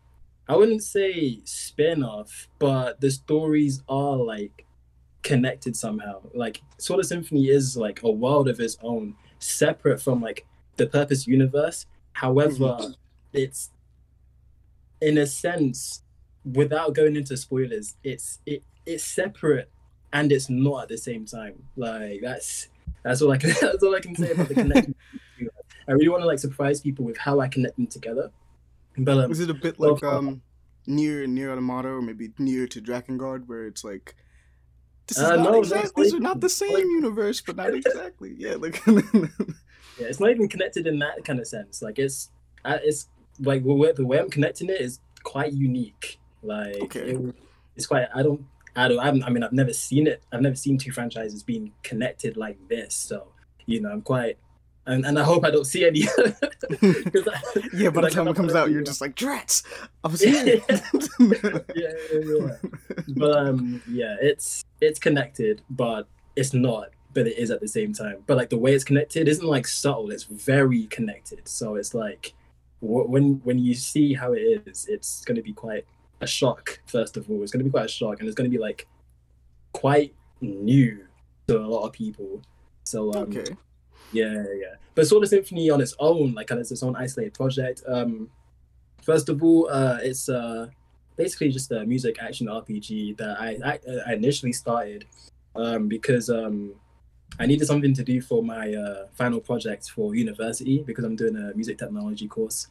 I 0.48 0.56
wouldn't 0.56 0.82
say 0.82 1.40
spin 1.44 2.04
off, 2.04 2.48
but 2.58 3.00
the 3.00 3.10
stories 3.10 3.82
are 3.88 4.16
like 4.16 4.64
connected 5.22 5.76
somehow. 5.76 6.20
Like 6.34 6.62
Sword 6.78 7.00
of 7.00 7.06
Symphony 7.06 7.48
is 7.48 7.76
like 7.76 8.02
a 8.02 8.10
world 8.10 8.48
of 8.48 8.60
its 8.60 8.76
own, 8.82 9.14
separate 9.38 10.00
from 10.00 10.20
like 10.20 10.46
the 10.76 10.86
Purpose 10.86 11.26
universe. 11.26 11.86
However, 12.12 12.78
it's 13.32 13.70
in 15.00 15.18
a 15.18 15.26
sense, 15.26 16.02
without 16.44 16.94
going 16.94 17.16
into 17.16 17.36
spoilers, 17.36 17.96
it's 18.04 18.38
it 18.46 18.62
it's 18.86 19.04
separate 19.04 19.70
and 20.12 20.32
it's 20.32 20.50
not 20.50 20.84
at 20.84 20.88
the 20.88 20.98
same 20.98 21.26
time. 21.26 21.64
Like 21.76 22.20
that's 22.22 22.68
that's 23.02 23.22
all 23.22 23.32
I 23.32 23.38
can 23.38 23.50
that's 23.60 23.82
all 23.82 23.94
I 23.94 24.00
can 24.00 24.14
say 24.14 24.30
about 24.30 24.48
the 24.48 24.54
connection. 24.54 24.94
I 25.88 25.92
really 25.92 26.08
want 26.08 26.22
to 26.22 26.26
like 26.26 26.38
surprise 26.38 26.80
people 26.80 27.04
with 27.04 27.16
how 27.16 27.40
I 27.40 27.48
connect 27.48 27.76
them 27.76 27.88
together. 27.88 28.30
But 28.96 29.18
um, 29.18 29.28
Was 29.28 29.40
it 29.40 29.50
a 29.50 29.54
bit 29.54 29.78
Well, 29.78 29.94
like 29.94 30.04
um, 30.04 30.42
NieR 30.86 31.26
NieR 31.26 31.50
Automata 31.50 31.88
or 31.88 32.02
maybe 32.02 32.28
NieR 32.28 32.68
to 32.70 32.80
Drakengard, 32.80 33.48
where 33.48 33.66
it's 33.66 33.82
like 33.82 34.14
this 35.16 35.24
is 35.24 35.30
Uh, 35.30 35.36
not 35.36 35.52
no, 35.52 35.58
exact- 35.60 35.82
that's 35.82 35.92
these 35.94 36.14
are 36.14 36.20
not 36.20 36.40
the 36.40 36.48
same 36.48 36.72
like- 36.72 36.84
universe, 36.84 37.40
but 37.40 37.56
not 37.56 37.74
exactly. 37.80 38.34
Yeah, 38.38 38.54
like 38.56 38.80
yeah, 38.86 40.06
it's 40.08 40.20
not 40.20 40.30
even 40.30 40.48
connected 40.48 40.86
in 40.86 40.98
that 41.00 41.24
kind 41.24 41.38
of 41.40 41.46
sense. 41.46 41.82
Like 41.82 41.98
it's 41.98 42.30
uh, 42.64 42.78
it's 42.82 43.08
like 43.40 43.62
the 43.64 43.72
way, 43.72 43.92
the 43.92 44.06
way 44.06 44.18
I'm 44.18 44.30
connecting 44.30 44.68
it 44.68 44.80
is 44.80 45.00
quite 45.22 45.52
unique. 45.52 46.18
Like 46.42 46.76
Okay. 46.82 47.10
it- 47.12 47.34
it's 47.76 47.86
quite. 47.86 48.06
I 48.14 48.22
don't. 48.22 48.44
I 48.76 48.88
don't. 48.88 48.98
I'm, 49.00 49.22
I 49.24 49.30
mean, 49.30 49.42
I've 49.42 49.52
never 49.52 49.72
seen 49.72 50.06
it. 50.06 50.22
I've 50.32 50.42
never 50.42 50.56
seen 50.56 50.76
two 50.78 50.92
franchises 50.92 51.42
being 51.42 51.72
connected 51.82 52.36
like 52.36 52.58
this. 52.68 52.94
So 52.94 53.28
you 53.66 53.80
know, 53.80 53.90
I'm 53.90 54.02
quite. 54.02 54.36
And, 54.84 55.06
and 55.06 55.16
I 55.18 55.22
hope 55.22 55.44
I 55.44 55.50
don't 55.50 55.64
see 55.66 55.84
any. 55.86 56.04
I- 56.18 56.34
yeah. 57.72 57.90
By 57.90 58.02
the 58.02 58.10
time 58.10 58.26
it 58.28 58.34
comes 58.36 58.54
out, 58.54 58.70
you're 58.70 58.82
just 58.82 59.00
like 59.00 59.14
Drats. 59.14 59.64
I 60.02 60.08
was 60.08 60.22
Yeah. 60.26 60.56
yeah, 61.74 61.92
yeah, 62.12 62.56
but 63.08 63.36
um 63.38 63.82
yeah 63.88 64.16
it's 64.20 64.64
it's 64.80 64.98
connected 64.98 65.62
but 65.70 66.06
it's 66.36 66.52
not 66.52 66.88
but 67.14 67.26
it 67.26 67.36
is 67.38 67.50
at 67.50 67.60
the 67.60 67.68
same 67.68 67.92
time 67.92 68.16
but 68.26 68.36
like 68.36 68.50
the 68.50 68.58
way 68.58 68.74
it's 68.74 68.84
connected 68.84 69.28
isn't 69.28 69.46
like 69.46 69.66
subtle 69.66 70.10
it's 70.10 70.24
very 70.24 70.86
connected 70.86 71.46
so 71.46 71.76
it's 71.76 71.94
like 71.94 72.32
wh- 72.80 73.08
when 73.08 73.40
when 73.44 73.58
you 73.58 73.74
see 73.74 74.14
how 74.14 74.32
it 74.32 74.40
is 74.66 74.86
it's 74.88 75.24
going 75.24 75.36
to 75.36 75.42
be 75.42 75.52
quite 75.52 75.84
a 76.20 76.26
shock 76.26 76.80
first 76.86 77.16
of 77.16 77.28
all 77.30 77.42
it's 77.42 77.52
going 77.52 77.60
to 77.60 77.64
be 77.64 77.70
quite 77.70 77.84
a 77.84 77.88
shock 77.88 78.18
and 78.20 78.28
it's 78.28 78.34
going 78.34 78.50
to 78.50 78.56
be 78.56 78.60
like 78.62 78.86
quite 79.72 80.14
new 80.40 81.04
to 81.48 81.58
a 81.58 81.66
lot 81.66 81.84
of 81.86 81.92
people 81.92 82.40
so 82.84 83.12
um 83.14 83.24
okay. 83.24 83.44
Yeah, 84.12 84.44
yeah. 84.54 84.74
But 84.94 85.06
of 85.22 85.28
Symphony 85.28 85.70
on 85.70 85.80
its 85.80 85.94
own, 85.98 86.34
like 86.34 86.50
it's 86.50 86.70
its 86.70 86.82
own 86.82 86.96
isolated 86.96 87.34
project. 87.34 87.82
Um, 87.86 88.30
first 89.02 89.28
of 89.28 89.42
all, 89.42 89.68
uh, 89.70 89.98
it's 90.02 90.28
uh, 90.28 90.68
basically 91.16 91.50
just 91.50 91.70
a 91.72 91.84
music 91.84 92.18
action 92.20 92.46
RPG 92.46 93.16
that 93.16 93.40
I, 93.40 93.56
I, 93.64 93.78
I 94.08 94.12
initially 94.14 94.52
started 94.52 95.06
um, 95.54 95.88
because 95.88 96.30
um, 96.30 96.74
I 97.38 97.46
needed 97.46 97.66
something 97.66 97.94
to 97.94 98.04
do 98.04 98.20
for 98.20 98.42
my 98.42 98.74
uh, 98.74 99.06
final 99.14 99.40
project 99.40 99.90
for 99.90 100.14
university 100.14 100.82
because 100.82 101.04
I'm 101.04 101.16
doing 101.16 101.36
a 101.36 101.54
music 101.54 101.78
technology 101.78 102.28
course. 102.28 102.68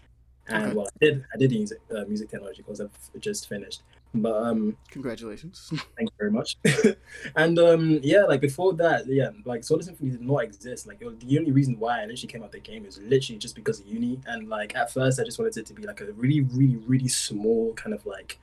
And 0.47 0.65
Okay. 0.65 0.75
well, 0.75 0.87
I 0.87 1.05
did 1.05 1.25
I 1.33 1.37
did 1.37 1.51
a 1.51 1.55
music, 1.55 1.79
uh, 1.95 2.03
music 2.07 2.29
technology 2.29 2.63
course. 2.63 2.79
I've 2.79 3.21
just 3.21 3.47
finished, 3.47 3.81
but 4.13 4.33
um, 4.33 4.77
Congratulations. 4.89 5.67
Thank 5.97 6.09
you 6.09 6.15
very 6.17 6.31
much. 6.31 6.57
and 7.35 7.57
um, 7.59 7.99
yeah, 8.03 8.23
like 8.23 8.41
before 8.41 8.73
that, 8.73 9.07
yeah, 9.07 9.29
like 9.45 9.59
of 9.69 9.83
Symphony 9.83 10.11
did 10.11 10.21
not 10.21 10.43
exist. 10.43 10.87
Like 10.87 10.99
the 10.99 11.37
only 11.39 11.51
reason 11.51 11.79
why 11.79 12.01
I 12.01 12.05
literally 12.05 12.27
came 12.27 12.43
out 12.43 12.51
the 12.51 12.59
game 12.59 12.85
is 12.85 12.99
literally 12.99 13.39
just 13.39 13.55
because 13.55 13.79
of 13.79 13.87
uni. 13.87 14.19
And 14.25 14.49
like 14.49 14.75
at 14.75 14.91
first, 14.91 15.19
I 15.19 15.23
just 15.23 15.39
wanted 15.39 15.57
it 15.57 15.65
to 15.67 15.73
be 15.73 15.83
like 15.83 16.01
a 16.01 16.11
really, 16.13 16.41
really, 16.41 16.77
really 16.77 17.07
small 17.07 17.73
kind 17.73 17.93
of 17.93 18.05
like 18.05 18.37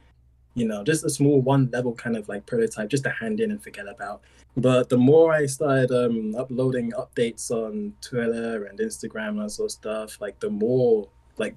you 0.55 0.67
know, 0.67 0.83
just 0.83 1.05
a 1.05 1.11
small 1.11 1.41
one 1.41 1.71
level 1.73 1.95
kind 1.95 2.17
of 2.17 2.29
like 2.29 2.45
prototype 2.45 2.89
just 2.89 3.05
to 3.05 3.11
hand 3.11 3.41
in 3.41 3.53
and 3.53 3.63
forget 3.63 3.87
about. 3.87 4.23
But 4.57 4.89
the 4.89 4.99
more 4.99 5.33
I 5.33 5.47
started 5.47 5.93
um, 5.93 6.35
uploading 6.35 6.91
updates 6.93 7.51
on 7.53 7.95
Twitter 8.01 8.65
and 8.65 8.79
Instagram 8.79 9.41
and 9.41 9.51
sort 9.51 9.67
of 9.67 9.73
stuff, 9.73 10.21
like 10.21 10.41
the 10.41 10.51
more 10.51 11.09
like 11.37 11.55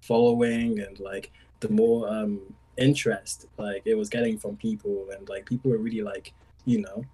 following 0.00 0.80
and 0.80 0.98
like 0.98 1.30
the 1.60 1.68
more 1.68 2.08
um, 2.08 2.40
interest 2.76 3.46
like 3.58 3.82
it 3.84 3.94
was 3.94 4.08
getting 4.08 4.38
from 4.38 4.56
people 4.56 5.06
and 5.16 5.28
like 5.28 5.46
people 5.46 5.70
were 5.70 5.78
really 5.78 6.02
like 6.02 6.32
you 6.64 6.80
know 6.80 7.04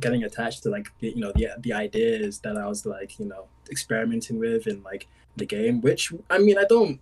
getting 0.00 0.24
attached 0.24 0.62
to 0.62 0.68
like 0.70 0.88
the, 1.00 1.08
you 1.10 1.20
know 1.20 1.32
the 1.34 1.48
the 1.60 1.72
ideas 1.72 2.38
that 2.40 2.56
I 2.56 2.66
was 2.66 2.84
like 2.86 3.18
you 3.18 3.26
know 3.26 3.46
experimenting 3.70 4.38
with 4.38 4.66
in 4.66 4.82
like 4.82 5.06
the 5.36 5.46
game 5.46 5.80
which 5.80 6.12
I 6.30 6.38
mean 6.38 6.58
I 6.58 6.64
don't 6.64 7.00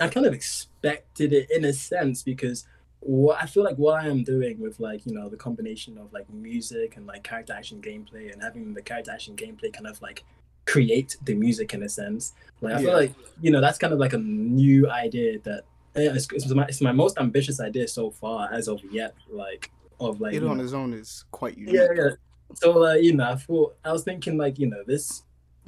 I 0.00 0.08
kind 0.08 0.24
of 0.26 0.32
expected 0.32 1.32
it 1.32 1.50
in 1.50 1.64
a 1.64 1.72
sense 1.72 2.22
because 2.22 2.66
what 3.00 3.42
I 3.42 3.46
feel 3.46 3.64
like 3.64 3.76
what 3.76 4.02
I 4.02 4.08
am 4.08 4.22
doing 4.24 4.60
with 4.60 4.80
like 4.80 5.04
you 5.06 5.12
know 5.12 5.28
the 5.28 5.36
combination 5.36 5.98
of 5.98 6.12
like 6.12 6.28
music 6.30 6.96
and 6.96 7.06
like 7.06 7.22
character 7.24 7.52
action 7.52 7.80
gameplay 7.82 8.32
and 8.32 8.42
having 8.42 8.74
the 8.74 8.82
character 8.82 9.10
action 9.10 9.36
gameplay 9.36 9.72
kind 9.72 9.86
of 9.86 10.00
like 10.00 10.24
create 10.64 11.16
the 11.24 11.34
music 11.34 11.74
in 11.74 11.82
a 11.82 11.88
sense 11.88 12.32
like 12.60 12.74
I 12.74 12.78
Yeah. 12.80 12.84
feel 12.86 12.94
like 12.94 13.12
you 13.40 13.50
know 13.50 13.60
that's 13.60 13.78
kind 13.78 13.92
of 13.92 13.98
like 13.98 14.12
a 14.12 14.18
new 14.18 14.88
idea 14.88 15.38
that 15.40 15.64
it's, 15.94 16.28
it's, 16.32 16.48
my, 16.48 16.64
it's 16.64 16.80
my 16.80 16.92
most 16.92 17.18
ambitious 17.18 17.60
idea 17.60 17.86
so 17.86 18.10
far 18.10 18.52
as 18.52 18.68
of 18.68 18.80
yet 18.90 19.14
like 19.30 19.70
of 20.00 20.20
like 20.20 20.34
it 20.34 20.42
on 20.42 20.56
know, 20.56 20.64
its 20.64 20.72
own 20.72 20.92
is 20.92 21.24
quite 21.30 21.56
unique. 21.56 21.74
yeah. 21.74 21.88
Yeah 21.94 22.10
so 22.54 22.86
uh, 22.86 22.94
you 22.94 23.14
know 23.14 23.30
I 23.30 23.36
thought 23.36 23.76
I 23.84 23.92
was 23.92 24.04
thinking 24.04 24.36
like 24.36 24.58
you 24.58 24.66
know 24.66 24.82
this 24.86 25.24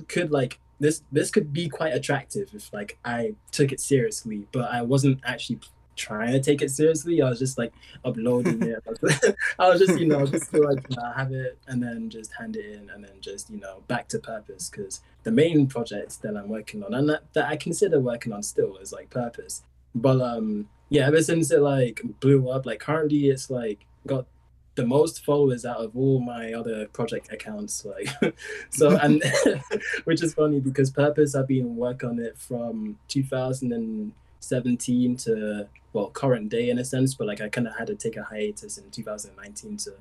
could 0.08 0.30
like 0.30 0.58
this 0.80 1.02
this 1.12 1.30
could 1.30 1.52
be 1.52 1.68
quite 1.68 1.94
attractive 1.94 2.50
if 2.52 2.72
like 2.72 2.98
I 3.04 3.34
took 3.52 3.72
it 3.72 3.80
seriously 3.80 4.46
but 4.52 4.70
I 4.70 4.82
wasn't 4.82 5.20
actually 5.24 5.60
trying 5.96 6.32
to 6.32 6.40
take 6.40 6.60
it 6.60 6.72
seriously. 6.72 7.22
I 7.22 7.28
was 7.28 7.38
just 7.38 7.56
like 7.56 7.72
uploading 8.04 8.60
it. 8.64 8.82
I 9.60 9.68
was 9.68 9.78
just 9.78 9.98
you 9.98 10.06
know 10.06 10.26
just 10.26 10.52
like 10.52 10.90
know, 10.90 11.12
have 11.12 11.32
it 11.32 11.58
and 11.68 11.82
then 11.82 12.10
just 12.10 12.32
hand 12.32 12.56
it 12.56 12.66
in 12.74 12.90
and 12.90 13.04
then 13.04 13.20
just 13.20 13.48
you 13.50 13.60
know 13.60 13.82
back 13.86 14.08
to 14.08 14.18
purpose 14.18 14.68
because 14.68 15.00
the 15.22 15.30
main 15.30 15.66
project 15.66 16.20
that 16.22 16.36
I'm 16.36 16.48
working 16.48 16.82
on 16.82 16.94
and 16.94 17.08
that, 17.08 17.32
that 17.34 17.46
I 17.48 17.56
consider 17.56 18.00
working 18.00 18.32
on 18.32 18.42
still 18.42 18.76
is 18.78 18.92
like 18.92 19.08
purpose 19.10 19.62
but 19.94 20.20
um 20.20 20.68
yeah 20.88 21.06
ever 21.06 21.22
since 21.22 21.50
it 21.50 21.60
like 21.60 22.00
blew 22.20 22.48
up 22.50 22.64
like 22.66 22.80
currently 22.80 23.28
it's 23.28 23.50
like 23.50 23.86
got 24.06 24.26
the 24.74 24.84
most 24.84 25.24
followers 25.24 25.64
out 25.64 25.78
of 25.78 25.96
all 25.96 26.20
my 26.20 26.52
other 26.52 26.86
project 26.88 27.32
accounts 27.32 27.82
like 27.84 28.08
so 28.70 28.96
and 28.98 29.22
which 30.04 30.22
is 30.22 30.34
funny 30.34 30.60
because 30.60 30.90
purpose 30.90 31.34
i've 31.34 31.48
been 31.48 31.76
working 31.76 32.10
on 32.10 32.18
it 32.18 32.36
from 32.36 32.98
2017 33.08 35.16
to 35.16 35.66
well 35.92 36.10
current 36.10 36.48
day 36.48 36.70
in 36.70 36.78
a 36.78 36.84
sense 36.84 37.14
but 37.14 37.26
like 37.26 37.40
i 37.40 37.48
kind 37.48 37.68
of 37.68 37.76
had 37.76 37.86
to 37.86 37.94
take 37.94 38.16
a 38.16 38.24
hiatus 38.24 38.78
in 38.78 38.90
2019 38.90 39.76
to 39.76 39.92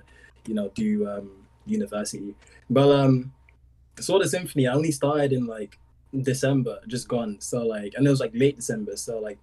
you 0.47 0.55
know 0.55 0.69
do 0.75 1.07
um 1.07 1.29
university 1.65 2.35
but 2.69 2.91
um 2.91 3.31
Sword 3.99 4.23
of 4.23 4.29
Symphony 4.29 4.67
I 4.67 4.73
only 4.73 4.91
started 4.91 5.33
in 5.33 5.45
like 5.45 5.77
December, 6.21 6.79
just 6.87 7.07
gone. 7.07 7.37
So 7.39 7.65
like, 7.65 7.93
and 7.95 8.05
it 8.05 8.09
was 8.09 8.19
like 8.19 8.31
late 8.33 8.55
December, 8.55 8.95
so 8.97 9.19
like 9.19 9.37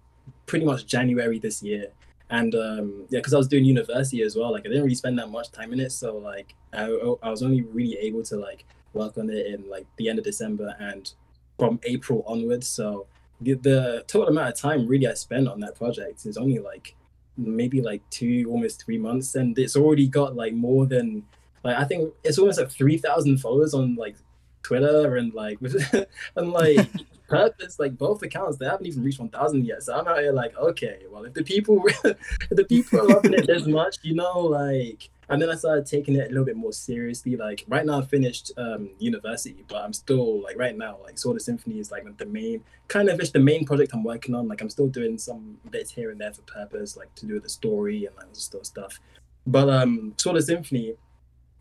pretty 0.45 0.65
much 0.65 0.85
January 0.85 1.39
this 1.39 1.61
year. 1.63 1.87
And 2.29 2.55
um 2.55 3.05
yeah, 3.09 3.19
because 3.19 3.33
I 3.33 3.37
was 3.37 3.47
doing 3.47 3.65
university 3.65 4.21
as 4.21 4.35
well, 4.35 4.51
like 4.51 4.61
I 4.61 4.69
didn't 4.69 4.83
really 4.83 4.95
spend 4.95 5.19
that 5.19 5.29
much 5.29 5.51
time 5.51 5.73
in 5.73 5.79
it. 5.79 5.91
So 5.91 6.17
like 6.17 6.55
I, 6.73 6.85
I 7.23 7.29
was 7.29 7.43
only 7.43 7.61
really 7.61 7.97
able 7.97 8.23
to 8.23 8.37
like 8.37 8.65
work 8.93 9.17
on 9.17 9.29
it 9.29 9.47
in 9.47 9.69
like 9.69 9.85
the 9.97 10.09
end 10.09 10.19
of 10.19 10.25
December 10.25 10.75
and 10.79 11.11
from 11.57 11.79
April 11.83 12.23
onwards. 12.27 12.67
So 12.67 13.07
the, 13.39 13.53
the 13.53 14.03
total 14.07 14.29
amount 14.29 14.49
of 14.49 14.55
time 14.55 14.87
really 14.87 15.07
I 15.07 15.13
spent 15.13 15.47
on 15.47 15.59
that 15.61 15.75
project 15.75 16.25
is 16.25 16.37
only 16.37 16.59
like 16.59 16.95
maybe 17.37 17.81
like 17.81 18.01
two, 18.09 18.45
almost 18.49 18.83
three 18.83 18.97
months, 18.97 19.35
and 19.35 19.57
it's 19.57 19.75
already 19.75 20.07
got 20.07 20.35
like 20.35 20.53
more 20.53 20.85
than 20.85 21.23
like 21.63 21.77
I 21.77 21.83
think 21.85 22.13
it's 22.23 22.37
almost 22.37 22.59
like 22.59 22.69
three 22.69 22.97
thousand 22.97 23.37
followers 23.37 23.73
on 23.73 23.95
like 23.95 24.15
Twitter 24.63 25.15
and 25.17 25.33
like 25.33 25.59
and 26.35 26.51
like 26.51 26.87
purpose 27.31 27.79
like 27.79 27.97
both 27.97 28.21
accounts 28.23 28.57
they 28.57 28.65
haven't 28.65 28.85
even 28.85 29.03
reached 29.03 29.19
1000 29.19 29.65
yet. 29.65 29.83
So 29.83 29.97
i'm 29.97 30.07
out 30.07 30.19
here 30.19 30.31
like 30.31 30.57
okay 30.57 30.99
well 31.09 31.23
if 31.23 31.33
the 31.33 31.43
people 31.43 31.81
if 32.03 32.17
the 32.49 32.65
people 32.65 32.99
are 32.99 33.07
loving 33.07 33.33
it 33.33 33.47
this 33.47 33.65
much 33.65 33.97
you 34.03 34.15
know 34.15 34.39
like 34.39 35.09
and 35.29 35.41
then 35.41 35.49
i 35.49 35.55
started 35.55 35.85
taking 35.85 36.15
it 36.15 36.27
a 36.27 36.29
little 36.29 36.45
bit 36.45 36.57
more 36.57 36.73
seriously. 36.73 37.35
Like 37.37 37.63
right 37.67 37.85
now 37.85 37.99
i 37.99 38.05
finished 38.05 38.51
um 38.57 38.89
university 38.99 39.63
but 39.67 39.77
i'm 39.77 39.93
still 39.93 40.41
like 40.41 40.57
right 40.57 40.77
now 40.77 40.97
like 41.03 41.17
Sword 41.17 41.37
of 41.37 41.41
Symphony 41.41 41.79
is 41.79 41.91
like 41.91 42.05
the 42.17 42.25
main 42.25 42.63
kind 42.87 43.09
of 43.09 43.19
it's 43.19 43.31
the 43.31 43.39
main 43.39 43.65
project 43.65 43.91
i'm 43.93 44.03
working 44.03 44.35
on. 44.35 44.47
Like 44.47 44.61
i'm 44.61 44.69
still 44.69 44.87
doing 44.87 45.17
some 45.17 45.57
bits 45.69 45.91
here 45.91 46.11
and 46.11 46.19
there 46.19 46.33
for 46.33 46.41
purpose 46.43 46.97
like 46.97 47.13
to 47.15 47.25
do 47.25 47.35
with 47.35 47.43
the 47.43 47.49
story 47.49 48.05
and 48.05 48.15
like 48.17 48.27
still 48.33 48.63
stuff. 48.63 48.99
But 49.47 49.69
um 49.69 50.13
Sword 50.17 50.37
of 50.37 50.43
Symphony 50.43 50.95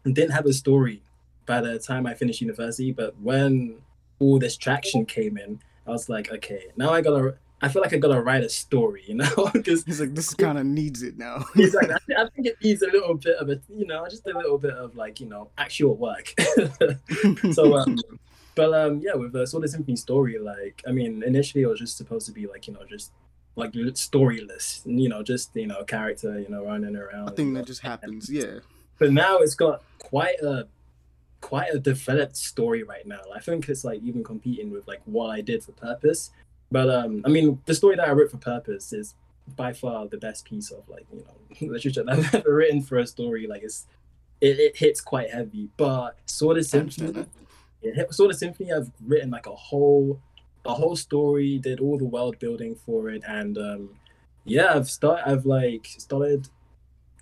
didn't 0.05 0.31
have 0.31 0.47
a 0.47 0.52
story 0.52 1.02
by 1.47 1.60
the 1.60 1.78
time 1.78 2.07
I 2.07 2.15
finished 2.15 2.40
university. 2.40 2.92
But 2.92 3.18
when 3.20 3.78
all 4.20 4.39
this 4.39 4.57
traction 4.57 5.05
came 5.05 5.36
in, 5.36 5.60
I 5.86 5.90
was 5.90 6.08
like, 6.08 6.31
okay, 6.31 6.66
now 6.76 6.90
I 6.90 7.00
gotta. 7.00 7.36
I 7.62 7.68
feel 7.68 7.82
like 7.82 7.92
I 7.92 7.99
gotta 7.99 8.23
write 8.23 8.42
a 8.42 8.49
story, 8.49 9.05
you 9.07 9.16
know, 9.16 9.50
because 9.52 9.84
He's 9.84 10.00
like, 10.00 10.15
this 10.15 10.32
kind 10.32 10.57
of 10.57 10.65
needs 10.65 11.02
it 11.02 11.18
now. 11.18 11.44
he's 11.55 11.74
like, 11.74 11.90
I 11.90 11.99
think, 12.07 12.18
I 12.18 12.28
think 12.28 12.47
it 12.47 12.57
needs 12.62 12.81
a 12.81 12.86
little 12.86 13.15
bit 13.16 13.36
of 13.36 13.50
a, 13.50 13.60
you 13.68 13.86
know, 13.86 14.07
just 14.08 14.26
a 14.26 14.31
little 14.34 14.57
bit 14.57 14.73
of 14.73 14.97
like, 14.97 15.20
you 15.20 15.26
know, 15.26 15.50
actual 15.58 15.94
work. 15.94 16.32
so, 17.52 17.76
um, 17.76 17.99
but 18.55 18.73
um, 18.73 19.00
yeah, 19.05 19.12
with 19.15 19.32
the 19.32 19.47
Sword 19.47 19.65
of 19.65 19.70
Symphony 19.70 19.97
story, 19.97 20.39
like, 20.39 20.82
I 20.89 20.92
mean, 20.92 21.23
initially 21.23 21.62
it 21.62 21.66
was 21.66 21.78
just 21.78 21.99
supposed 21.99 22.24
to 22.26 22.32
be 22.32 22.47
like, 22.47 22.66
you 22.66 22.73
know, 22.73 22.84
just 22.89 23.12
like 23.57 23.73
storyless, 23.73 24.81
you 24.86 25.08
know, 25.08 25.23
just 25.23 25.55
you 25.55 25.66
know, 25.66 25.84
character, 25.84 26.40
you 26.40 26.49
know, 26.49 26.65
running 26.65 26.97
around. 26.97 27.28
a 27.28 27.32
thing 27.32 27.52
that 27.55 27.66
just 27.66 27.82
happens. 27.82 28.31
Yeah. 28.31 28.60
but 28.99 29.12
now 29.12 29.39
it's 29.39 29.55
got 29.55 29.82
quite 29.99 30.40
a 30.40 30.66
quite 31.41 31.73
a 31.73 31.78
developed 31.78 32.36
story 32.36 32.83
right 32.83 33.07
now. 33.07 33.20
I 33.35 33.41
think 33.41 33.69
it's 33.69 33.85
like 33.85 34.02
even 34.02 34.23
competing 34.23 34.70
with 34.70 34.86
like 34.86 35.01
what 35.05 35.28
I 35.28 35.41
did 35.41 35.62
for 35.62 35.73
Purpose. 35.73 36.31
But 36.70 36.89
um, 36.89 37.23
I 37.25 37.28
mean, 37.28 37.60
the 37.67 37.75
story 37.75 37.97
that 37.97 38.09
I 38.09 38.12
wrote 38.12 38.31
for 38.31 38.36
Purpose 38.36 38.93
is 38.93 39.15
by 39.57 39.73
far 39.73 40.07
the 40.07 40.17
best 40.17 40.44
piece 40.44 40.70
of 40.70 40.89
like 40.89 41.07
you 41.12 41.25
know 41.25 41.69
literature 41.73 42.05
that 42.05 42.19
I've 42.19 42.35
ever 42.35 42.55
written 42.55 42.83
for 42.83 42.99
a 42.99 43.07
story. 43.07 43.47
Like 43.47 43.62
it's 43.62 43.86
it, 44.41 44.59
it 44.59 44.77
hits 44.77 45.01
quite 45.01 45.31
heavy. 45.31 45.69
But 45.77 46.17
Sword 46.27 46.59
of 46.59 46.67
Symphony, 46.67 47.27
Sword 48.10 48.31
of 48.31 48.36
Symphony, 48.36 48.73
I've 48.73 48.91
written 49.05 49.31
like 49.31 49.47
a 49.47 49.55
whole 49.55 50.20
a 50.65 50.75
whole 50.75 50.97
story, 50.97 51.59
did 51.59 51.81
all 51.81 51.99
the 51.99 52.05
world 52.05 52.39
building 52.39 52.75
for 52.75 53.09
it, 53.10 53.23
and 53.27 53.57
um, 53.59 53.91
yeah, 54.44 54.75
I've 54.75 54.91
started. 54.91 55.28
I've 55.28 55.47
like 55.47 55.86
started 55.99 56.49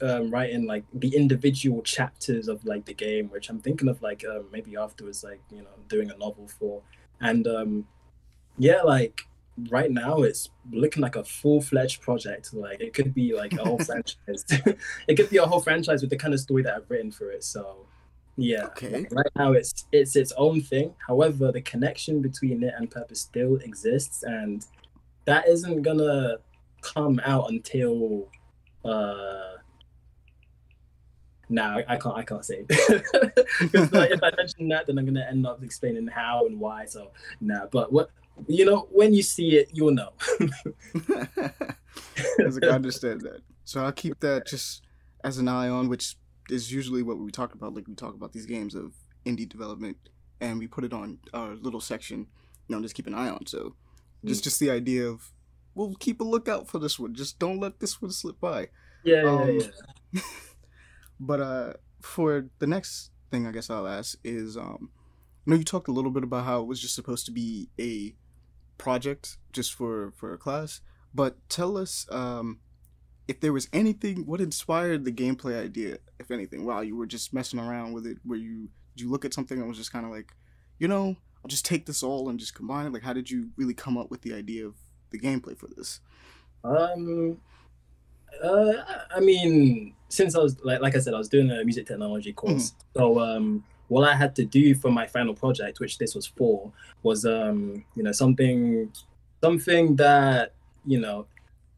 um, 0.03 0.31
writing 0.31 0.67
like 0.67 0.85
the 0.93 1.15
individual 1.15 1.83
chapters 1.83 2.49
of 2.49 2.65
like 2.65 2.85
the 2.85 2.95
game, 2.95 3.29
which 3.29 3.49
I'm 3.49 3.61
thinking 3.61 3.89
of 3.89 4.01
like 4.03 4.25
um, 4.25 4.47
maybe 4.53 4.77
afterwards, 4.77 5.25
like 5.25 5.41
you 5.51 5.63
know, 5.63 5.77
doing 5.89 6.11
a 6.11 6.17
novel 6.17 6.49
for, 6.59 6.83
and 7.21 7.47
um, 7.47 7.87
yeah, 8.59 8.83
like 8.83 9.23
right 9.71 9.91
now 9.91 10.23
it's 10.23 10.51
looking 10.71 11.03
like 11.03 11.17
a 11.17 11.25
full 11.25 11.61
fledged 11.61 12.01
project. 12.01 12.55
Like 12.55 12.81
it 12.81 12.95
could 12.95 13.15
be 13.15 13.35
like 13.35 13.53
a 13.55 13.65
whole 13.65 13.79
franchise. 13.85 14.45
it 15.09 15.17
could 15.17 15.31
be 15.31 15.39
a 15.39 15.47
whole 15.47 15.61
franchise 15.61 16.01
with 16.01 16.11
the 16.11 16.17
kind 16.17 16.35
of 16.35 16.41
story 16.41 16.63
that 16.63 16.75
I've 16.75 16.91
written 16.91 17.11
for 17.11 17.31
it. 17.31 17.45
So 17.45 17.87
yeah, 18.37 18.67
Okay. 18.67 18.91
like, 18.91 19.13
right 19.13 19.33
now 19.37 19.53
it's 19.53 19.87
it's 19.93 20.17
its 20.17 20.33
own 20.37 20.61
thing. 20.61 20.95
However, 21.07 21.51
the 21.53 21.61
connection 21.63 22.23
between 22.23 22.63
it 22.63 22.75
and 22.77 22.91
Purpose 22.91 23.21
still 23.21 23.57
exists, 23.57 24.23
and 24.23 24.65
that 25.25 25.49
isn't 25.49 25.83
gonna 25.83 26.37
come 26.81 27.21
out 27.25 27.51
until 27.51 28.29
uh 28.85 29.58
no, 31.49 31.83
I, 31.89 31.97
can't. 31.97 32.17
I 32.17 32.23
can't 32.23 32.45
say 32.45 32.63
because 32.69 33.93
like, 33.93 34.11
if 34.11 34.23
I 34.23 34.31
mention 34.37 34.69
that, 34.69 34.87
then 34.87 34.99
I'm 34.99 35.05
gonna 35.07 35.27
end 35.29 35.47
up 35.47 35.63
explaining 35.63 36.07
how 36.07 36.47
and 36.47 36.61
why. 36.61 36.85
So, 36.87 37.11
nah. 37.41 37.67
But 37.67 37.93
what 37.93 38.11
you 38.47 38.65
know, 38.65 38.89
when 38.91 39.15
you 39.15 39.23
see 39.23 39.57
it, 39.57 39.71
you'll 39.73 39.93
know. 39.93 40.13
Like, 42.39 42.65
I 42.65 42.69
understand 42.69 43.23
that. 43.23 43.41
So 43.65 43.85
I'll 43.85 43.93
keep 43.93 44.21
that 44.21 44.47
just 44.47 44.83
as 45.25 45.39
an 45.39 45.49
eye 45.49 45.69
on, 45.69 45.89
which 45.89 46.17
is 46.49 46.73
usually 46.73 47.03
what 47.03 47.19
we 47.19 47.31
talk 47.31 47.55
about. 47.55 47.75
Like 47.75 47.89
we 47.89 47.95
talk 47.95 48.15
about 48.15 48.33
these 48.33 48.47
games 48.47 48.75
of 48.75 48.95
indie 49.27 49.49
development, 49.49 49.97
and 50.41 50.59
we 50.59 50.67
put 50.67 50.85
it 50.85 50.93
on 50.93 51.19
our 51.35 51.55
little 51.55 51.81
section. 51.81 52.27
You 52.69 52.77
know, 52.77 52.83
just 52.83 52.95
keep 52.95 53.07
an 53.07 53.15
eye 53.15 53.29
on. 53.29 53.47
So 53.47 53.75
just 54.25 54.45
just 54.45 54.61
the 54.61 54.71
idea 54.71 55.07
of 55.09 55.33
we'll 55.75 55.95
keep 55.97 56.21
a 56.21 56.25
lookout 56.25 56.69
for 56.69 56.79
this 56.79 56.99
one. 56.99 57.15
Just 57.15 57.39
don't 57.39 57.59
let 57.59 57.81
this 57.81 58.01
one 58.01 58.11
slip 58.11 58.41
by. 58.41 58.69
yeah, 59.05 59.23
yeah, 59.23 59.31
Um, 59.31 59.61
yeah. 60.13 60.21
But 61.21 61.41
uh, 61.41 61.73
for 62.01 62.47
the 62.59 62.67
next 62.67 63.11
thing, 63.31 63.47
I 63.47 63.53
guess 63.53 63.71
I'll 63.71 63.89
ask 63.89 64.19
is, 64.25 64.57
um, 64.57 64.91
I 65.47 65.51
know 65.51 65.57
you 65.57 65.65
talked 65.65 65.89
a 65.89 65.93
little 65.93 66.11
bit 66.11 66.23
about 66.23 66.45
how 66.45 66.61
it 66.61 66.67
was 66.67 66.81
just 66.81 66.95
supposed 66.95 67.27
to 67.27 67.33
be 67.33 67.69
a 67.79 68.15
project 68.77 69.39
just 69.53 69.75
for 69.75 70.13
for 70.17 70.33
a 70.33 70.39
class, 70.39 70.81
but 71.15 71.37
tell 71.49 71.77
us 71.77 72.07
um, 72.11 72.61
if 73.27 73.41
there 73.41 73.53
was 73.53 73.69
anything, 73.73 74.25
what 74.27 74.41
inspired 74.41 75.05
the 75.05 75.13
gameplay 75.13 75.63
idea, 75.63 75.99
if 76.19 76.31
anything, 76.31 76.65
while 76.65 76.85
you 76.85 76.97
were 76.97 77.07
just 77.07 77.35
messing 77.35 77.59
around 77.59 77.93
with 77.93 78.07
it, 78.07 78.19
where 78.25 78.39
you 78.39 78.69
did 78.97 79.05
you 79.05 79.11
look 79.11 79.25
at 79.25 79.35
something 79.35 79.59
and 79.59 79.69
was 79.69 79.79
just 79.79 79.93
kind 79.93 80.07
of 80.07 80.11
like, 80.11 80.33
you 80.79 80.89
know, 80.89 81.17
I'll 81.45 81.49
just 81.49 81.65
take 81.65 81.87
this 81.87 82.03
all 82.03 82.29
and 82.29 82.39
just 82.39 82.55
combine 82.55 82.87
it. 82.87 82.93
Like, 82.93 83.03
how 83.03 83.13
did 83.13 83.31
you 83.31 83.51
really 83.57 83.75
come 83.75 83.97
up 83.97 84.11
with 84.11 84.23
the 84.23 84.35
idea 84.35 84.67
of 84.67 84.75
the 85.11 85.19
gameplay 85.19 85.57
for 85.57 85.69
this? 85.77 86.01
Um, 86.65 87.39
Uh, 88.43 88.73
I 89.15 89.21
mean, 89.21 89.95
since 90.09 90.35
I 90.35 90.39
was 90.39 90.57
like 90.65 90.81
like 90.81 90.97
I 90.97 91.01
said, 91.01 91.15
I 91.15 91.19
was 91.19 91.29
doing 91.29 91.51
a 91.51 91.65
music 91.65 91.87
technology 91.87 92.33
course. 92.33 92.75
So 92.97 93.21
um, 93.21 93.65
what 93.89 94.09
I 94.09 94.15
had 94.15 94.37
to 94.37 94.45
do 94.45 94.75
for 94.75 94.91
my 94.91 95.07
final 95.07 95.35
project, 95.35 95.81
which 95.81 95.99
this 95.99 96.15
was 96.15 96.27
for, 96.27 96.73
was 97.03 97.25
um, 97.25 97.85
you 97.95 98.03
know, 98.03 98.13
something 98.13 98.93
something 99.43 99.97
that 99.97 100.53
you 100.87 101.01
know 101.01 101.27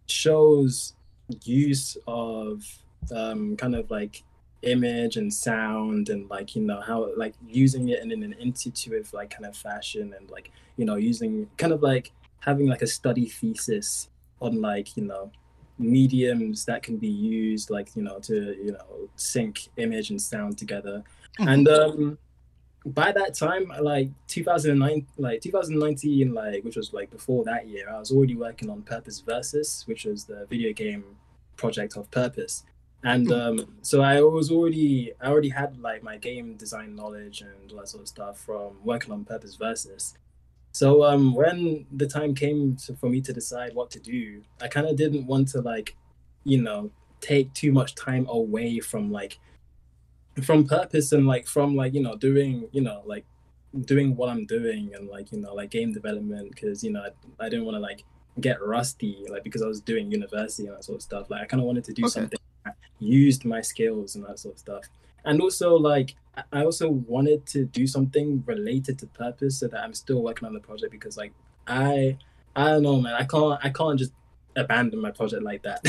shows 0.06 0.94
use 1.44 1.96
of 2.06 2.64
um, 3.14 3.56
kind 3.56 3.74
of 3.74 3.90
like 3.90 4.22
image 4.62 5.16
and 5.16 5.32
sound 5.32 6.10
and 6.10 6.28
like 6.28 6.54
you 6.54 6.60
know 6.60 6.80
how 6.82 7.08
like 7.16 7.34
using 7.48 7.88
it 7.88 8.02
in 8.02 8.10
an 8.12 8.34
intuitive 8.38 9.10
like 9.14 9.30
kind 9.30 9.46
of 9.46 9.56
fashion 9.56 10.14
and 10.18 10.30
like 10.30 10.50
you 10.76 10.84
know 10.84 10.96
using 10.96 11.48
kind 11.56 11.72
of 11.72 11.82
like 11.82 12.12
having 12.40 12.66
like 12.66 12.82
a 12.82 12.86
study 12.86 13.26
thesis 13.26 14.08
on 14.40 14.60
like 14.60 14.96
you 14.96 15.04
know 15.04 15.30
mediums 15.80 16.64
that 16.66 16.82
can 16.82 16.96
be 16.96 17.08
used 17.08 17.70
like 17.70 17.96
you 17.96 18.02
know 18.02 18.18
to 18.20 18.56
you 18.62 18.72
know 18.72 19.08
sync 19.16 19.68
image 19.76 20.10
and 20.10 20.20
sound 20.20 20.58
together. 20.58 21.02
And 21.38 21.66
um 21.68 22.18
by 22.86 23.12
that 23.12 23.34
time 23.34 23.70
like 23.82 24.08
2009 24.28 25.06
like 25.18 25.42
2019 25.42 26.32
like 26.32 26.64
which 26.64 26.76
was 26.76 26.94
like 26.94 27.10
before 27.10 27.44
that 27.44 27.68
year 27.68 27.90
i 27.90 27.98
was 27.98 28.10
already 28.10 28.34
working 28.34 28.70
on 28.70 28.80
purpose 28.80 29.20
versus 29.20 29.82
which 29.86 30.06
was 30.06 30.24
the 30.24 30.46
video 30.48 30.72
game 30.72 31.04
project 31.56 31.96
of 31.98 32.10
purpose. 32.10 32.64
And 33.02 33.30
um 33.32 33.76
so 33.82 34.02
i 34.02 34.20
was 34.22 34.50
already 34.50 35.12
i 35.20 35.26
already 35.28 35.50
had 35.50 35.78
like 35.78 36.02
my 36.02 36.16
game 36.16 36.56
design 36.56 36.94
knowledge 36.94 37.42
and 37.42 37.70
all 37.70 37.78
that 37.78 37.88
sort 37.88 38.02
of 38.02 38.08
stuff 38.08 38.40
from 38.40 38.78
working 38.82 39.12
on 39.12 39.24
purpose 39.24 39.56
versus 39.56 40.14
so 40.72 41.04
um 41.04 41.34
when 41.34 41.86
the 41.92 42.06
time 42.06 42.34
came 42.34 42.76
to, 42.76 42.94
for 42.96 43.08
me 43.08 43.20
to 43.20 43.32
decide 43.32 43.74
what 43.74 43.90
to 43.90 44.00
do 44.00 44.42
i 44.62 44.68
kind 44.68 44.86
of 44.86 44.96
didn't 44.96 45.26
want 45.26 45.48
to 45.48 45.60
like 45.60 45.96
you 46.44 46.60
know 46.60 46.90
take 47.20 47.52
too 47.54 47.72
much 47.72 47.94
time 47.94 48.26
away 48.28 48.80
from 48.80 49.10
like 49.10 49.38
from 50.42 50.66
purpose 50.66 51.12
and 51.12 51.26
like 51.26 51.46
from 51.46 51.74
like 51.76 51.92
you 51.92 52.00
know 52.02 52.16
doing 52.16 52.68
you 52.72 52.80
know 52.80 53.02
like 53.04 53.24
doing 53.82 54.16
what 54.16 54.28
i'm 54.28 54.46
doing 54.46 54.90
and 54.94 55.08
like 55.08 55.32
you 55.32 55.38
know 55.40 55.54
like 55.54 55.70
game 55.70 55.92
development 55.92 56.50
because 56.50 56.82
you 56.82 56.90
know 56.90 57.02
i, 57.02 57.44
I 57.44 57.48
didn't 57.48 57.64
want 57.64 57.76
to 57.76 57.80
like 57.80 58.04
get 58.40 58.62
rusty 58.62 59.24
like 59.28 59.44
because 59.44 59.62
i 59.62 59.66
was 59.66 59.80
doing 59.80 60.10
university 60.10 60.66
and 60.66 60.76
that 60.76 60.84
sort 60.84 60.96
of 60.96 61.02
stuff 61.02 61.30
like 61.30 61.42
i 61.42 61.44
kind 61.44 61.60
of 61.60 61.66
wanted 61.66 61.84
to 61.84 61.92
do 61.92 62.02
Okay. 62.04 62.08
something 62.08 62.38
that 62.64 62.76
used 63.00 63.44
my 63.44 63.60
skills 63.60 64.14
and 64.16 64.24
that 64.24 64.38
sort 64.38 64.54
of 64.54 64.58
stuff 64.58 64.84
and 65.24 65.40
also 65.40 65.74
like 65.76 66.14
I- 66.36 66.42
i 66.52 66.64
also 66.64 66.88
wanted 66.90 67.46
to 67.46 67.64
do 67.64 67.86
something 67.86 68.42
related 68.46 68.98
to 69.00 69.06
purpose 69.06 69.58
so 69.58 69.68
that 69.68 69.80
i'm 69.84 69.94
still 69.94 70.22
working 70.22 70.46
on 70.46 70.54
the 70.54 70.60
project 70.60 70.92
because 70.92 71.16
like 71.16 71.32
i 71.66 72.16
i 72.56 72.64
don't 72.68 72.82
know 72.82 73.00
man 73.00 73.14
i 73.14 73.24
can't 73.24 73.58
i 73.64 73.70
can't 73.70 73.98
just 73.98 74.12
abandon 74.56 75.00
my 75.00 75.12
project 75.12 75.42
like 75.44 75.62
that 75.62 75.80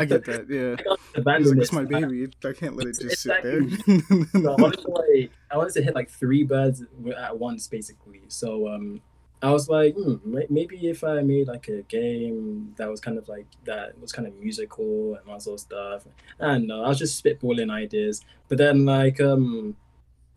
I 0.00 0.04
get 0.06 0.24
that. 0.24 0.46
Yeah. 0.48 0.76
I 0.78 0.82
can't 0.82 1.00
abandon 1.14 1.50
like, 1.52 1.60
it's 1.62 1.72
my 1.72 1.84
baby. 1.84 2.26
I 2.42 2.52
can't 2.54 2.74
let 2.74 2.86
it 2.86 2.98
just 2.98 3.26
Exactly. 3.26 3.68
sit 3.76 3.86
there. 4.32 4.42
so 4.42 4.52
I 4.56 4.62
wanted 4.62 4.80
to 4.80 4.90
like 4.90 5.30
I 5.50 5.56
wanted 5.58 5.74
to 5.74 5.82
hit 5.82 5.94
like 5.94 6.08
three 6.08 6.42
birds 6.42 6.82
at 7.18 7.38
once, 7.38 7.66
basically. 7.68 8.22
So 8.28 8.66
um, 8.68 9.02
I 9.40 9.52
was 9.52 9.68
like, 9.68 9.94
hmm, 9.94 10.16
maybe 10.50 10.88
if 10.88 11.04
I 11.04 11.22
made 11.22 11.46
like 11.46 11.68
a 11.68 11.82
game 11.82 12.74
that 12.76 12.90
was 12.90 13.00
kind 13.00 13.18
of 13.18 13.28
like 13.28 13.46
that 13.64 13.98
was 14.00 14.12
kind 14.12 14.26
of 14.26 14.34
musical 14.34 15.14
and 15.14 15.32
that 15.32 15.42
sort 15.42 15.54
of 15.54 15.60
stuff. 15.60 16.06
I 16.40 16.46
don't 16.46 16.66
know. 16.66 16.82
I 16.84 16.88
was 16.88 16.98
just 16.98 17.22
spitballing 17.22 17.70
ideas, 17.70 18.24
but 18.48 18.58
then 18.58 18.84
like 18.84 19.20
um, 19.20 19.76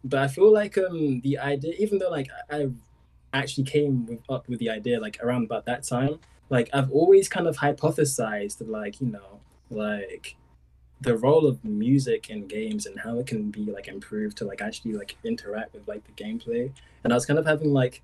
but 0.03 0.19
I 0.19 0.27
feel 0.27 0.51
like 0.53 0.77
um 0.77 1.21
the 1.21 1.39
idea, 1.39 1.73
even 1.80 1.97
though 1.97 2.09
like 2.09 2.30
I 2.49 2.69
I 3.33 3.39
actually 3.39 3.63
came 3.63 4.05
with, 4.05 4.19
up 4.30 4.47
with 4.47 4.59
the 4.59 4.69
idea 4.69 4.99
like 4.99 5.17
around 5.23 5.45
about 5.45 5.65
that 5.65 5.83
time, 5.83 6.19
like 6.49 6.69
I've 6.73 6.91
always 6.91 7.27
kind 7.27 7.47
of 7.47 7.57
hypothesized 7.57 8.67
like 8.67 9.01
you 9.01 9.07
know 9.07 9.39
like 9.71 10.35
the 11.01 11.17
role 11.17 11.47
of 11.47 11.63
music 11.65 12.30
in 12.30 12.47
games 12.47 12.85
and 12.85 12.99
how 12.99 13.17
it 13.17 13.25
can 13.25 13.49
be 13.49 13.65
like 13.65 13.88
improved 13.88 14.38
to 14.38 14.45
like 14.45 14.61
actually 14.61 14.93
like 14.93 15.17
interact 15.23 15.73
with 15.73 15.88
like 15.88 16.03
the 16.05 16.23
gameplay 16.23 16.71
and 17.03 17.11
i 17.11 17.15
was 17.15 17.25
kind 17.25 17.39
of 17.39 17.45
having 17.45 17.73
like 17.73 18.03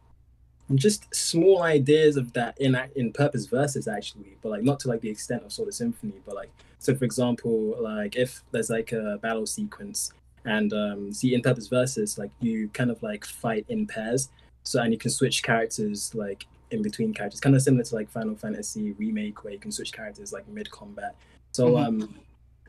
just 0.75 1.13
small 1.15 1.63
ideas 1.63 2.17
of 2.17 2.33
that 2.33 2.59
in 2.59 2.77
in 2.95 3.13
purpose 3.13 3.45
versus 3.45 3.87
actually 3.87 4.35
but 4.41 4.49
like 4.49 4.63
not 4.63 4.79
to 4.81 4.87
like 4.89 5.01
the 5.01 5.09
extent 5.09 5.43
of 5.43 5.51
Sword 5.51 5.69
of 5.69 5.73
Symphony 5.73 6.13
but 6.25 6.35
like 6.35 6.49
so 6.79 6.93
for 6.95 7.05
example 7.05 7.77
like 7.81 8.15
if 8.15 8.43
there's 8.51 8.69
like 8.69 8.91
a 8.91 9.17
battle 9.21 9.45
sequence 9.45 10.11
and 10.45 10.73
um 10.73 11.13
see 11.13 11.33
in 11.33 11.41
purpose 11.41 11.67
versus 11.67 12.17
like 12.17 12.31
you 12.41 12.67
kind 12.69 12.91
of 12.91 13.01
like 13.01 13.25
fight 13.25 13.65
in 13.69 13.87
pairs 13.87 14.29
so 14.63 14.81
and 14.81 14.91
you 14.91 14.99
can 14.99 15.09
switch 15.11 15.41
characters 15.43 16.13
like 16.13 16.45
in 16.71 16.81
between 16.81 17.13
characters 17.13 17.39
kind 17.39 17.55
of 17.55 17.61
similar 17.61 17.83
to 17.83 17.95
like 17.95 18.09
final 18.09 18.35
fantasy 18.35 18.91
remake 18.93 19.43
where 19.43 19.53
you 19.53 19.59
can 19.59 19.71
switch 19.71 19.93
characters 19.93 20.33
like 20.33 20.45
mid 20.49 20.69
combat 20.69 21.15
so 21.51 21.71
Mhm. 21.71 21.85
um 21.87 22.15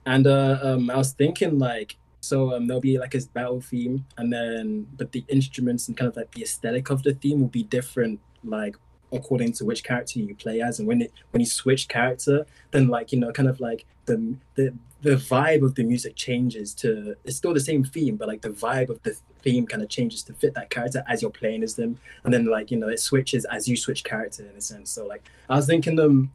and 0.07 0.27
uh, 0.27 0.59
um, 0.63 0.89
I 0.89 0.97
was 0.97 1.13
thinking 1.13 1.59
like, 1.59 1.97
so 2.29 2.55
um, 2.55 2.67
there'll 2.67 2.81
be 2.81 2.99
like 2.99 3.15
a 3.15 3.21
battle 3.33 3.61
theme, 3.61 4.05
and 4.17 4.33
then 4.33 4.87
but 4.97 5.13
the 5.13 5.25
instruments 5.29 5.89
and 5.89 5.97
kind 5.97 6.09
of 6.09 6.17
like 6.17 6.31
the 6.33 6.43
aesthetic 6.43 6.91
of 6.91 7.03
the 7.03 7.15
theme 7.15 7.41
will 7.41 7.49
be 7.49 7.63
different, 7.63 8.21
like 8.45 8.77
according 9.13 9.53
to 9.53 9.65
which 9.65 9.83
character 9.83 10.19
you 10.19 10.35
play 10.35 10.61
as, 10.61 10.79
and 10.79 10.87
when 10.87 11.03
it 11.03 11.13
when 11.31 11.41
you 11.41 11.47
switch 11.47 11.89
character, 11.89 12.47
then 12.71 12.89
like 12.89 13.13
you 13.13 13.19
know, 13.19 13.33
kind 13.33 13.49
of 13.49 13.61
like 13.61 13.87
the 14.07 14.35
the 14.55 14.75
the 15.01 15.17
vibe 15.17 15.63
of 15.63 15.77
the 15.77 15.85
music 15.85 16.17
changes 16.17 16.75
to 16.75 17.15
it's 17.25 17.37
still 17.37 17.55
the 17.55 17.61
same 17.61 17.85
theme, 17.85 18.17
but 18.17 18.29
like 18.29 18.43
the 18.43 18.51
vibe 18.51 18.91
of 18.91 19.03
the 19.03 19.17
theme 19.43 19.67
kind 19.67 19.83
of 19.83 19.89
changes 19.89 20.23
to 20.25 20.33
fit 20.33 20.55
that 20.55 20.71
character 20.71 21.05
as 21.09 21.23
you're 21.23 21.31
playing 21.31 21.63
as 21.63 21.75
them, 21.75 21.99
and 22.25 22.35
then 22.35 22.45
like 22.47 22.71
you 22.71 22.77
know 22.77 22.89
it 22.89 23.01
switches 23.01 23.45
as 23.47 23.69
you 23.69 23.77
switch 23.77 24.05
character 24.05 24.43
in 24.45 24.57
a 24.57 24.61
sense. 24.61 24.91
So 24.91 25.07
like 25.07 25.25
I 25.49 25.57
was 25.57 25.67
thinking 25.67 25.99
um 25.99 26.31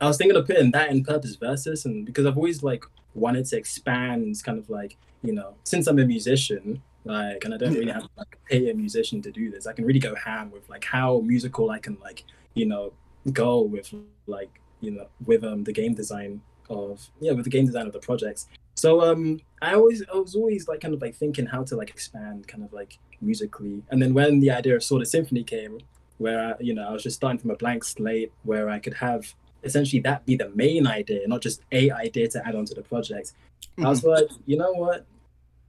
I 0.00 0.06
was 0.06 0.16
thinking 0.16 0.36
of 0.36 0.46
putting 0.48 0.72
that 0.72 0.90
in 0.90 1.04
purpose 1.04 1.36
versus, 1.36 1.84
and 1.84 2.04
because 2.04 2.26
I've 2.26 2.36
always 2.36 2.62
like 2.62 2.84
wanted 3.14 3.46
to 3.46 3.56
expand, 3.56 4.42
kind 4.44 4.58
of 4.58 4.68
like 4.68 4.96
you 5.22 5.32
know, 5.32 5.54
since 5.64 5.86
I'm 5.86 5.98
a 5.98 6.04
musician, 6.04 6.82
like, 7.04 7.44
and 7.44 7.54
I 7.54 7.56
don't 7.56 7.74
really 7.74 7.92
have 7.92 8.04
to 8.04 8.10
like 8.16 8.38
pay 8.48 8.70
a 8.70 8.74
musician 8.74 9.22
to 9.22 9.32
do 9.32 9.50
this, 9.50 9.66
I 9.66 9.72
can 9.72 9.84
really 9.84 10.00
go 10.00 10.14
ham 10.14 10.50
with 10.50 10.68
like 10.68 10.84
how 10.84 11.20
musical 11.20 11.70
I 11.70 11.78
can 11.78 11.96
like 12.00 12.24
you 12.54 12.66
know 12.66 12.92
go 13.32 13.60
with 13.60 13.92
like 14.26 14.60
you 14.80 14.90
know 14.90 15.06
with 15.24 15.44
um 15.44 15.64
the 15.64 15.72
game 15.72 15.94
design 15.94 16.40
of 16.68 17.08
yeah 17.20 17.32
with 17.32 17.44
the 17.44 17.50
game 17.50 17.66
design 17.66 17.86
of 17.86 17.92
the 17.92 17.98
projects. 17.98 18.48
So 18.74 19.00
um 19.02 19.40
I 19.60 19.74
always 19.74 20.02
I 20.12 20.16
was 20.16 20.34
always 20.34 20.68
like 20.68 20.80
kind 20.80 20.94
of 20.94 21.02
like 21.02 21.14
thinking 21.14 21.46
how 21.46 21.64
to 21.64 21.76
like 21.76 21.90
expand 21.90 22.48
kind 22.48 22.64
of 22.64 22.72
like 22.72 22.98
musically, 23.20 23.82
and 23.90 24.02
then 24.02 24.14
when 24.14 24.40
the 24.40 24.50
idea 24.50 24.76
of 24.76 24.82
Sword 24.82 25.02
of 25.02 25.08
Symphony 25.08 25.44
came, 25.44 25.78
where 26.18 26.54
I, 26.54 26.54
you 26.60 26.74
know 26.74 26.88
I 26.88 26.92
was 26.92 27.02
just 27.02 27.16
starting 27.16 27.38
from 27.38 27.50
a 27.50 27.56
blank 27.56 27.84
slate 27.84 28.32
where 28.42 28.68
I 28.68 28.78
could 28.78 28.94
have 28.94 29.34
essentially 29.64 30.00
that 30.02 30.26
be 30.26 30.36
the 30.36 30.50
main 30.50 30.86
idea, 30.86 31.26
not 31.28 31.40
just 31.40 31.62
a 31.70 31.90
idea 31.90 32.28
to 32.28 32.46
add 32.46 32.54
on 32.54 32.64
to 32.66 32.74
the 32.74 32.82
project. 32.82 33.32
I 33.78 33.88
was 33.88 34.04
like, 34.04 34.28
you 34.46 34.56
know 34.56 34.72
what? 34.72 35.06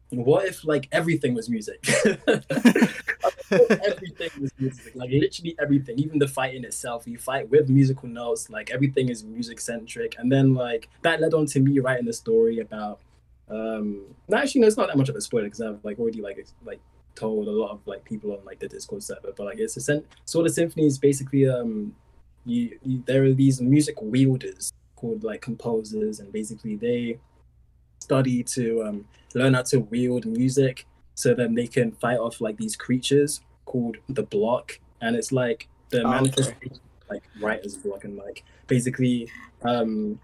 What 0.10 0.46
if 0.46 0.64
like 0.64 0.88
everything 0.92 1.34
was 1.34 1.50
music? 1.50 1.84
everything 3.52 4.30
was 4.40 4.52
music, 4.60 4.94
like 4.96 5.10
literally 5.10 5.56
everything, 5.60 5.98
even 5.98 6.20
the 6.20 6.28
fight 6.28 6.54
in 6.56 6.64
itself. 6.66 7.08
You 7.08 7.18
fight 7.18 7.50
with 7.50 7.70
musical 7.70 8.10
notes, 8.10 8.50
like 8.50 8.70
everything 8.72 9.10
is 9.10 9.24
music 9.24 9.60
centric, 9.60 10.16
and 10.20 10.32
then 10.32 10.54
like 10.54 10.90
that 11.02 11.20
led 11.20 11.34
on 11.34 11.46
to 11.48 11.60
me 11.60 11.80
writing 11.80 12.08
a 12.08 12.14
story 12.14 12.60
about. 12.60 13.00
Um, 13.50 14.06
actually, 14.34 14.62
no, 14.62 14.68
it's 14.68 14.78
not 14.78 14.88
that 14.88 14.98
much 14.98 15.10
of 15.10 15.16
a 15.16 15.22
spoiler 15.22 15.46
because 15.46 15.62
I've 15.62 15.84
like 15.84 16.00
already 16.00 16.22
like 16.22 16.46
like 16.64 16.80
told 17.16 17.48
a 17.48 17.52
lot 17.52 17.72
of 17.72 17.80
like 17.86 18.04
people 18.04 18.34
on 18.34 18.44
like 18.46 18.60
the 18.60 18.68
Discord 18.68 19.04
server, 19.04 19.34
but 19.36 19.46
like 19.46 19.60
it's 19.60 19.78
a 19.78 19.82
sen- 19.82 20.06
Sword 20.26 20.48
of 20.48 20.54
Symphony 20.54 20.86
is 20.86 20.98
basically 20.98 21.48
um 21.48 21.96
you, 22.46 22.78
you 22.84 23.04
there 23.06 23.24
are 23.24 23.34
these 23.34 23.62
music 23.62 23.96
wielders 24.02 24.74
called 24.96 25.24
like 25.24 25.42
composers 25.42 26.20
and 26.20 26.32
basically 26.32 26.76
they 26.76 27.18
study 28.04 28.44
to 28.56 28.84
um, 28.84 29.06
learn 29.34 29.54
how 29.54 29.64
to 29.64 29.80
wield 29.80 30.26
music 30.26 30.86
so 31.16 31.34
then 31.34 31.56
they 31.56 31.68
can 31.68 31.92
fight 31.92 32.20
off 32.20 32.42
like 32.42 32.58
these 32.58 32.76
creatures 32.76 33.42
called 33.66 33.98
the 34.10 34.24
block. 34.24 34.80
And 35.02 35.16
it's 35.16 35.32
like 35.32 35.68
the 35.90 36.00
Okay. 36.00 36.10
manifestation 36.10 36.80
like 37.10 37.24
writer's 37.40 37.78
block 37.78 38.06
and 38.06 38.16
like 38.18 38.44
basically 38.68 39.30
um 39.64 40.20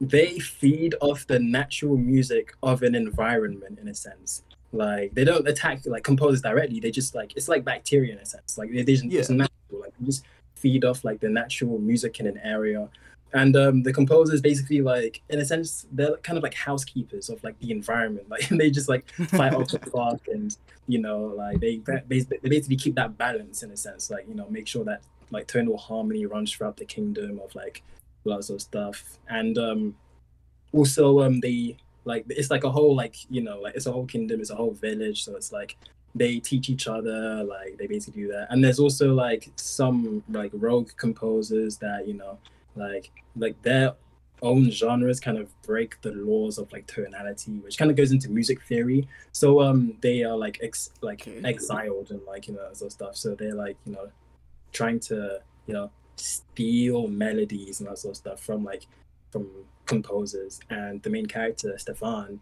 they 0.00 0.38
feed 0.38 0.94
off 1.00 1.26
the 1.26 1.38
natural 1.38 1.96
music 1.96 2.54
of 2.62 2.82
an 2.82 2.94
environment 2.94 3.78
in 3.80 3.88
a 3.88 3.94
sense. 3.94 4.42
Like 4.72 5.14
they 5.14 5.24
don't 5.24 5.46
attack 5.48 5.82
like 5.86 6.04
composers 6.04 6.42
directly. 6.42 6.80
They 6.80 6.90
just 6.90 7.14
like 7.14 7.32
it's 7.36 7.48
like 7.48 7.64
bacteria 7.64 8.12
in 8.12 8.18
a 8.18 8.26
sense. 8.26 8.58
Like 8.58 8.70
they, 8.72 8.82
they 8.82 8.94
just, 8.94 9.04
it's 9.04 9.30
natural. 9.30 9.80
Like 9.82 9.92
they 9.98 10.06
just 10.06 10.24
feed 10.56 10.84
off 10.84 11.04
like 11.04 11.20
the 11.20 11.28
natural 11.28 11.78
music 11.78 12.20
in 12.20 12.26
an 12.26 12.38
area 12.42 12.88
and 13.32 13.56
um 13.56 13.82
the 13.82 13.92
composers 13.92 14.40
basically 14.40 14.80
like 14.80 15.22
in 15.28 15.40
a 15.40 15.44
sense 15.44 15.86
they're 15.92 16.16
kind 16.18 16.36
of 16.36 16.42
like 16.42 16.54
housekeepers 16.54 17.28
of 17.28 17.42
like 17.44 17.58
the 17.60 17.70
environment. 17.70 18.26
Like 18.30 18.48
they 18.48 18.70
just 18.70 18.88
like 18.88 19.08
fight 19.10 19.54
off 19.54 19.68
the 19.68 19.78
clock 19.78 20.20
and 20.28 20.56
you 20.86 20.98
know 20.98 21.20
like 21.36 21.60
they 21.60 21.80
they 22.08 22.24
basically 22.42 22.76
keep 22.76 22.94
that 22.94 23.18
balance 23.18 23.62
in 23.62 23.70
a 23.70 23.76
sense 23.76 24.10
like 24.10 24.26
you 24.28 24.34
know 24.34 24.46
make 24.50 24.66
sure 24.66 24.84
that 24.84 25.02
like 25.30 25.46
tonal 25.46 25.76
harmony 25.76 26.26
runs 26.26 26.52
throughout 26.52 26.76
the 26.76 26.84
kingdom 26.84 27.40
of 27.42 27.54
like 27.54 27.82
lots 28.24 28.50
of 28.50 28.60
stuff. 28.60 29.18
And 29.28 29.58
um 29.58 29.94
also 30.72 31.22
um 31.22 31.40
they 31.40 31.76
like 32.04 32.24
it's 32.28 32.50
like 32.50 32.64
a 32.64 32.70
whole 32.70 32.94
like 32.94 33.16
you 33.30 33.42
know 33.42 33.60
like 33.60 33.74
it's 33.74 33.86
a 33.86 33.92
whole 33.92 34.06
kingdom 34.06 34.40
it's 34.40 34.50
a 34.50 34.54
whole 34.54 34.72
village. 34.72 35.24
So 35.24 35.36
it's 35.36 35.52
like 35.52 35.76
they 36.14 36.38
teach 36.38 36.70
each 36.70 36.86
other 36.86 37.44
like 37.44 37.76
they 37.78 37.86
basically 37.86 38.22
do 38.22 38.28
that. 38.32 38.48
And 38.50 38.62
there's 38.62 38.78
also 38.78 39.12
like 39.14 39.50
some 39.56 40.22
like 40.30 40.50
rogue 40.54 40.90
composers 40.96 41.76
that 41.78 42.06
you 42.06 42.14
know 42.14 42.38
like 42.76 43.10
like 43.36 43.60
their 43.62 43.94
own 44.42 44.70
genres 44.70 45.18
kind 45.18 45.38
of 45.38 45.48
break 45.62 46.00
the 46.02 46.12
laws 46.12 46.58
of 46.58 46.70
like 46.72 46.86
tonality, 46.86 47.58
which 47.60 47.78
kind 47.78 47.90
of 47.90 47.96
goes 47.96 48.12
into 48.12 48.30
music 48.30 48.62
theory. 48.64 49.08
So 49.32 49.60
um 49.62 49.94
they 50.02 50.22
are 50.24 50.36
like 50.36 50.58
ex 50.62 50.90
like 51.00 51.22
Okay. 51.26 51.40
exiled 51.44 52.10
and 52.10 52.22
like 52.24 52.48
you 52.48 52.54
know 52.54 52.68
sort 52.72 52.88
of 52.88 52.92
stuff. 52.92 53.16
So 53.16 53.34
they're 53.34 53.54
like 53.54 53.76
you 53.86 53.92
know 53.92 54.08
trying 54.72 55.00
to 55.00 55.40
you 55.66 55.74
know 55.74 55.90
steal 56.16 57.08
melodies 57.08 57.80
and 57.80 57.88
that 57.88 57.98
sort 57.98 58.12
of 58.12 58.16
stuff 58.16 58.40
from 58.40 58.64
like 58.64 58.86
from 59.30 59.48
composers. 59.86 60.60
And 60.70 61.02
the 61.02 61.10
main 61.10 61.26
character 61.26 61.76
Stefan, 61.78 62.40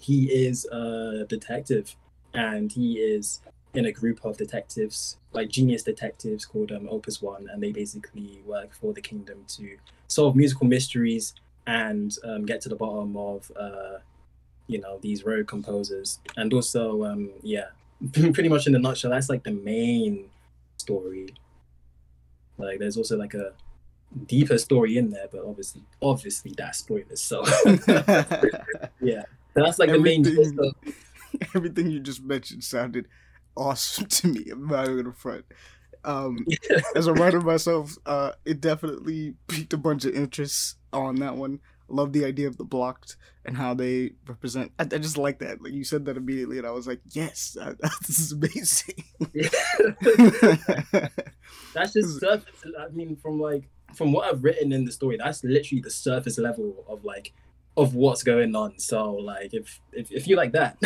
he 0.00 0.26
is 0.26 0.66
a 0.66 1.24
detective, 1.28 1.96
and 2.34 2.70
he 2.70 2.94
is 2.98 3.40
in 3.74 3.86
a 3.86 3.92
group 3.92 4.24
of 4.24 4.36
detectives, 4.36 5.18
like 5.32 5.48
genius 5.48 5.82
detectives 5.82 6.44
called 6.44 6.72
um, 6.72 6.88
Opus 6.90 7.20
One, 7.20 7.48
and 7.52 7.62
they 7.62 7.72
basically 7.72 8.40
work 8.46 8.72
for 8.72 8.92
the 8.92 9.00
kingdom 9.00 9.44
to 9.48 9.76
solve 10.08 10.34
musical 10.36 10.66
mysteries 10.66 11.34
and 11.66 12.16
um, 12.24 12.46
get 12.46 12.60
to 12.62 12.68
the 12.68 12.76
bottom 12.76 13.16
of, 13.16 13.50
uh, 13.60 13.98
you 14.68 14.80
know, 14.80 14.98
these 15.02 15.24
rogue 15.24 15.46
composers. 15.46 16.18
And 16.36 16.52
also, 16.54 17.04
um, 17.04 17.30
yeah, 17.42 17.66
pretty 18.12 18.48
much 18.48 18.66
in 18.66 18.74
a 18.74 18.78
nutshell, 18.78 19.10
that's 19.10 19.28
like 19.28 19.44
the 19.44 19.52
main 19.52 20.30
story. 20.78 21.28
Like, 22.56 22.78
there's 22.78 22.96
also 22.96 23.16
like 23.18 23.34
a 23.34 23.52
deeper 24.26 24.56
story 24.58 24.96
in 24.96 25.10
there, 25.10 25.26
but 25.30 25.44
obviously, 25.44 25.82
obviously, 26.00 26.54
that's 26.56 26.78
spoilers. 26.78 27.20
So, 27.20 27.44
yeah, 29.00 29.22
that's 29.54 29.78
like 29.78 29.90
the 29.90 29.98
main. 30.00 30.26
Everything- 30.26 30.56
gist 30.56 30.58
of- 30.58 30.94
Everything 31.54 31.90
you 31.90 32.00
just 32.00 32.22
mentioned 32.22 32.64
sounded 32.64 33.06
awesome 33.58 34.06
to 34.08 34.28
me. 34.28 34.46
I'm 34.50 34.66
not 34.66 34.84
even 34.84 34.96
gonna 35.02 35.12
front. 35.12 35.44
Um, 36.04 36.46
as 36.96 37.06
a 37.06 37.12
writer 37.12 37.40
myself, 37.40 37.96
uh, 38.06 38.32
it 38.44 38.60
definitely 38.60 39.34
piqued 39.48 39.72
a 39.72 39.78
bunch 39.78 40.04
of 40.04 40.14
interest 40.14 40.76
on 40.92 41.16
that 41.16 41.36
one. 41.36 41.60
I 41.90 41.94
love 41.94 42.12
the 42.12 42.24
idea 42.24 42.46
of 42.48 42.56
the 42.58 42.64
blocked 42.64 43.16
and 43.44 43.56
how 43.56 43.74
they 43.74 44.12
represent. 44.26 44.72
I, 44.78 44.82
I 44.82 44.98
just 44.98 45.18
like 45.18 45.38
that. 45.40 45.62
Like 45.62 45.72
you 45.72 45.84
said 45.84 46.04
that 46.04 46.16
immediately, 46.16 46.58
and 46.58 46.66
I 46.66 46.70
was 46.70 46.86
like, 46.86 47.00
"Yes, 47.10 47.56
uh, 47.60 47.74
this 48.06 48.18
is 48.18 48.32
amazing." 48.32 49.04
that's 51.74 51.92
just 51.94 52.20
surface. 52.20 52.64
I 52.78 52.88
mean, 52.90 53.16
from 53.16 53.40
like 53.40 53.68
from 53.94 54.12
what 54.12 54.28
I've 54.28 54.44
written 54.44 54.72
in 54.72 54.84
the 54.84 54.92
story, 54.92 55.16
that's 55.16 55.42
literally 55.42 55.80
the 55.80 55.90
surface 55.90 56.38
level 56.38 56.84
of 56.88 57.04
like 57.04 57.32
of 57.78 57.94
what's 57.94 58.22
going 58.22 58.54
on. 58.56 58.78
So 58.78 59.12
like, 59.14 59.54
if 59.54 59.80
if, 59.92 60.10
if 60.12 60.26
you 60.26 60.36
like 60.36 60.52
that, 60.52 60.78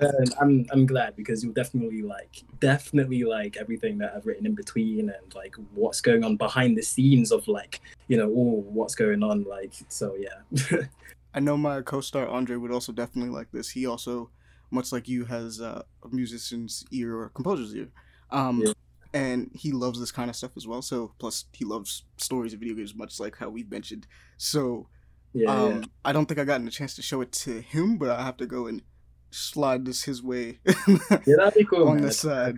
then 0.00 0.24
I'm 0.40 0.66
I'm 0.72 0.86
glad 0.86 1.14
because 1.16 1.44
you'll 1.44 1.52
definitely 1.52 2.02
like 2.02 2.42
definitely 2.60 3.22
like 3.24 3.56
everything 3.56 3.98
that 3.98 4.14
I've 4.16 4.26
written 4.26 4.46
in 4.46 4.54
between 4.54 5.10
and 5.10 5.34
like 5.34 5.54
what's 5.74 6.00
going 6.00 6.24
on 6.24 6.36
behind 6.36 6.76
the 6.76 6.82
scenes 6.82 7.30
of 7.30 7.46
like 7.46 7.80
you 8.08 8.16
know 8.16 8.30
all 8.30 8.62
what's 8.62 8.94
going 8.94 9.22
on. 9.22 9.44
Like 9.44 9.72
so, 9.88 10.16
yeah. 10.16 10.80
I 11.34 11.40
know 11.40 11.56
my 11.58 11.82
co-star 11.82 12.26
Andre 12.26 12.56
would 12.56 12.72
also 12.72 12.92
definitely 12.92 13.30
like 13.30 13.50
this. 13.52 13.68
He 13.68 13.84
also, 13.86 14.30
much 14.70 14.90
like 14.90 15.06
you, 15.06 15.26
has 15.26 15.60
uh, 15.60 15.82
a 16.02 16.08
musician's 16.08 16.82
ear 16.90 17.14
or 17.20 17.28
composer's 17.28 17.74
ear, 17.74 17.88
um, 18.30 18.62
Yeah. 18.64 18.72
and 19.12 19.50
he 19.52 19.70
loves 19.70 20.00
this 20.00 20.10
kind 20.10 20.30
of 20.30 20.36
stuff 20.36 20.52
as 20.56 20.66
well. 20.66 20.80
So 20.80 21.12
plus 21.18 21.44
he 21.52 21.66
loves 21.66 22.04
stories 22.16 22.54
of 22.54 22.60
video 22.60 22.74
games, 22.74 22.94
much 22.94 23.20
like 23.20 23.36
how 23.36 23.50
we've 23.50 23.70
mentioned. 23.70 24.06
So 24.38 24.88
yeah, 25.36 25.50
um, 25.52 25.84
I 26.04 26.12
don't 26.12 26.26
think 26.26 26.40
I 26.40 26.44
gotten 26.44 26.66
a 26.66 26.70
chance 26.70 26.94
to 26.96 27.02
show 27.02 27.20
it 27.20 27.32
to 27.32 27.60
him, 27.60 27.98
but 27.98 28.10
I 28.10 28.22
have 28.24 28.36
to 28.38 28.46
go 28.46 28.66
and 28.66 28.82
slide 29.30 29.84
this 29.84 30.04
his 30.04 30.22
way. 30.22 30.58
yeah. 30.66 30.74
yeah, 31.26 31.36
that'd 31.38 31.54
be 31.54 31.64
cool. 31.64 31.88
on 31.88 31.96
man. 31.96 32.04
the 32.06 32.12
side. 32.12 32.56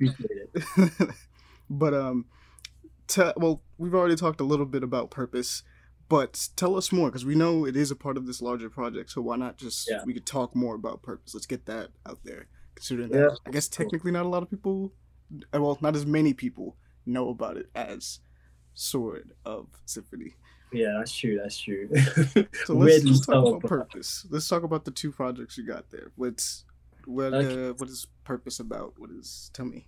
but 1.70 1.94
um, 1.94 2.26
te- 3.06 3.32
well, 3.36 3.62
we've 3.78 3.94
already 3.94 4.16
talked 4.16 4.40
a 4.40 4.44
little 4.44 4.66
bit 4.66 4.82
about 4.82 5.10
purpose, 5.10 5.62
but 6.08 6.48
tell 6.56 6.76
us 6.76 6.92
more 6.92 7.08
because 7.08 7.24
we 7.24 7.34
know 7.34 7.64
it 7.66 7.76
is 7.76 7.90
a 7.90 7.96
part 7.96 8.16
of 8.16 8.26
this 8.26 8.40
larger 8.40 8.70
project. 8.70 9.10
So 9.10 9.20
why 9.22 9.36
not 9.36 9.56
just 9.56 9.88
Yeah. 9.90 10.02
we 10.04 10.14
could 10.14 10.26
talk 10.26 10.54
more 10.54 10.74
about 10.74 11.02
purpose? 11.02 11.34
Let's 11.34 11.46
get 11.46 11.66
that 11.66 11.90
out 12.06 12.20
there. 12.24 12.46
Considering 12.74 13.10
Yeah. 13.12 13.18
that, 13.28 13.38
I 13.46 13.50
guess 13.50 13.68
technically 13.68 14.12
not 14.12 14.24
a 14.24 14.28
lot 14.28 14.42
of 14.42 14.50
people, 14.50 14.92
well, 15.52 15.78
not 15.80 15.96
as 15.96 16.06
many 16.06 16.32
people 16.32 16.76
know 17.04 17.28
about 17.28 17.56
it 17.56 17.70
as 17.74 18.20
Sword 18.74 19.32
of 19.44 19.66
Symphony. 19.84 20.36
Yeah, 20.72 20.94
that's 20.98 21.14
true. 21.14 21.38
That's 21.40 21.58
true. 21.58 21.88
So 22.66 22.74
let's, 22.74 23.04
let's 23.04 23.26
talk 23.26 23.46
about 23.46 23.62
purpose. 23.62 24.26
Let's 24.30 24.48
talk 24.48 24.62
about 24.62 24.84
the 24.84 24.90
two 24.90 25.12
projects 25.12 25.56
you 25.56 25.64
got 25.64 25.88
there. 25.90 26.10
What's 26.16 26.64
what 27.06 27.32
Okay. 27.32 27.68
uh, 27.70 27.72
what 27.74 27.88
is 27.88 28.06
purpose 28.24 28.60
about? 28.60 28.92
What 28.98 29.10
is 29.10 29.50
tell 29.54 29.64
me? 29.66 29.86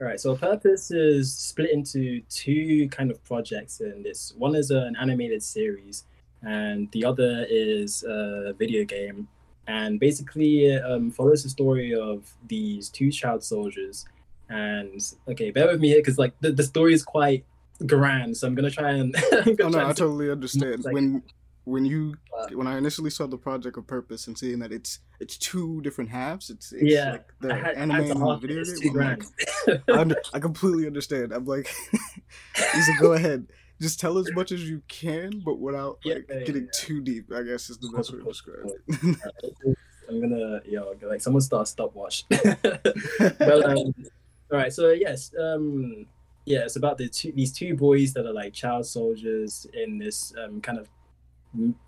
All 0.00 0.08
right, 0.08 0.20
so 0.20 0.34
Purpose 0.34 0.90
is 0.90 1.32
split 1.32 1.70
into 1.70 2.22
two 2.28 2.88
kind 2.88 3.12
of 3.12 3.22
projects, 3.22 3.78
and 3.80 4.04
this 4.04 4.34
one 4.36 4.56
is 4.56 4.72
an 4.72 4.96
animated 5.00 5.44
series, 5.44 6.06
and 6.42 6.90
the 6.90 7.04
other 7.04 7.46
is 7.48 8.02
a 8.02 8.52
video 8.58 8.84
game, 8.84 9.28
and 9.68 10.00
basically 10.00 10.66
it, 10.66 10.84
um, 10.84 11.12
follows 11.12 11.44
the 11.44 11.48
story 11.50 11.94
of 11.94 12.28
these 12.48 12.88
two 12.88 13.12
child 13.12 13.44
soldiers. 13.44 14.04
And 14.48 15.00
okay, 15.28 15.52
bear 15.52 15.68
with 15.68 15.80
me 15.80 15.88
here 15.90 15.98
because 15.98 16.18
like 16.18 16.32
the, 16.40 16.50
the 16.50 16.64
story 16.64 16.94
is 16.94 17.04
quite 17.04 17.44
grand, 17.86 18.36
so 18.36 18.46
I'm 18.46 18.54
gonna 18.54 18.70
try 18.70 18.92
and. 18.92 19.14
Oh 19.32 19.42
no, 19.68 19.70
try 19.70 19.82
I 19.82 19.88
and- 19.88 19.96
totally 19.96 20.30
understand. 20.30 20.84
when 20.90 21.22
when 21.64 21.84
you 21.84 22.14
when 22.54 22.66
I 22.66 22.76
initially 22.76 23.10
saw 23.10 23.26
the 23.28 23.36
project 23.38 23.76
of 23.78 23.86
purpose 23.86 24.26
and 24.26 24.36
seeing 24.36 24.58
that 24.60 24.72
it's 24.72 24.98
it's 25.20 25.38
two 25.38 25.80
different 25.82 26.10
halves, 26.10 26.50
it's, 26.50 26.72
it's 26.72 26.82
Yeah, 26.92 27.12
like 27.12 27.26
the 27.40 27.54
I 27.54 27.58
had, 27.58 27.76
anime 27.76 28.10
and 28.10 28.20
the 28.20 28.36
video 28.36 28.64
game. 28.64 28.94
like. 28.94 29.22
I, 29.88 29.92
under- 30.00 30.22
I 30.34 30.40
completely 30.40 30.86
understand. 30.88 31.32
I'm 31.32 31.44
like, 31.44 31.68
he's 32.74 32.88
like, 32.88 32.98
go 33.00 33.12
ahead, 33.12 33.46
just 33.80 34.00
tell 34.00 34.18
as 34.18 34.28
much 34.32 34.50
as 34.50 34.68
you 34.68 34.82
can, 34.88 35.40
but 35.44 35.60
without 35.60 35.98
Yeah, 36.04 36.14
like 36.14 36.26
yeah, 36.28 36.40
getting 36.44 36.64
yeah. 36.64 36.70
too 36.74 37.00
deep. 37.00 37.30
I 37.32 37.42
guess 37.42 37.70
is 37.70 37.78
the 37.78 37.92
best 37.94 38.12
way 38.12 38.18
to 38.18 38.24
describe 38.24 38.66
it. 38.88 39.76
I'm 40.08 40.20
gonna, 40.20 40.60
yo, 40.68 40.94
like 41.04 41.20
someone 41.20 41.40
start 41.42 41.62
a 41.68 41.70
stopwatch. 41.70 42.24
but 42.28 43.64
um, 43.64 43.94
all 44.50 44.58
right, 44.58 44.72
so 44.72 44.90
yes, 44.90 45.30
um, 45.40 46.06
yeah, 46.44 46.60
it's 46.60 46.76
about 46.76 46.98
the 46.98 47.08
two 47.08 47.32
these 47.32 47.52
two 47.52 47.74
boys 47.76 48.12
that 48.14 48.26
are 48.26 48.32
like 48.32 48.52
child 48.52 48.86
soldiers 48.86 49.66
in 49.74 49.98
this 49.98 50.32
um, 50.42 50.60
kind 50.60 50.78
of 50.78 50.88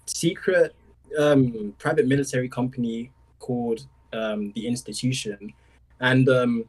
secret 0.07 0.74
um, 1.18 1.74
private 1.78 2.07
military 2.07 2.49
company 2.49 3.10
called 3.41 3.86
um, 4.12 4.52
the 4.55 4.66
Institution, 4.66 5.52
and 6.00 6.28
um, 6.28 6.65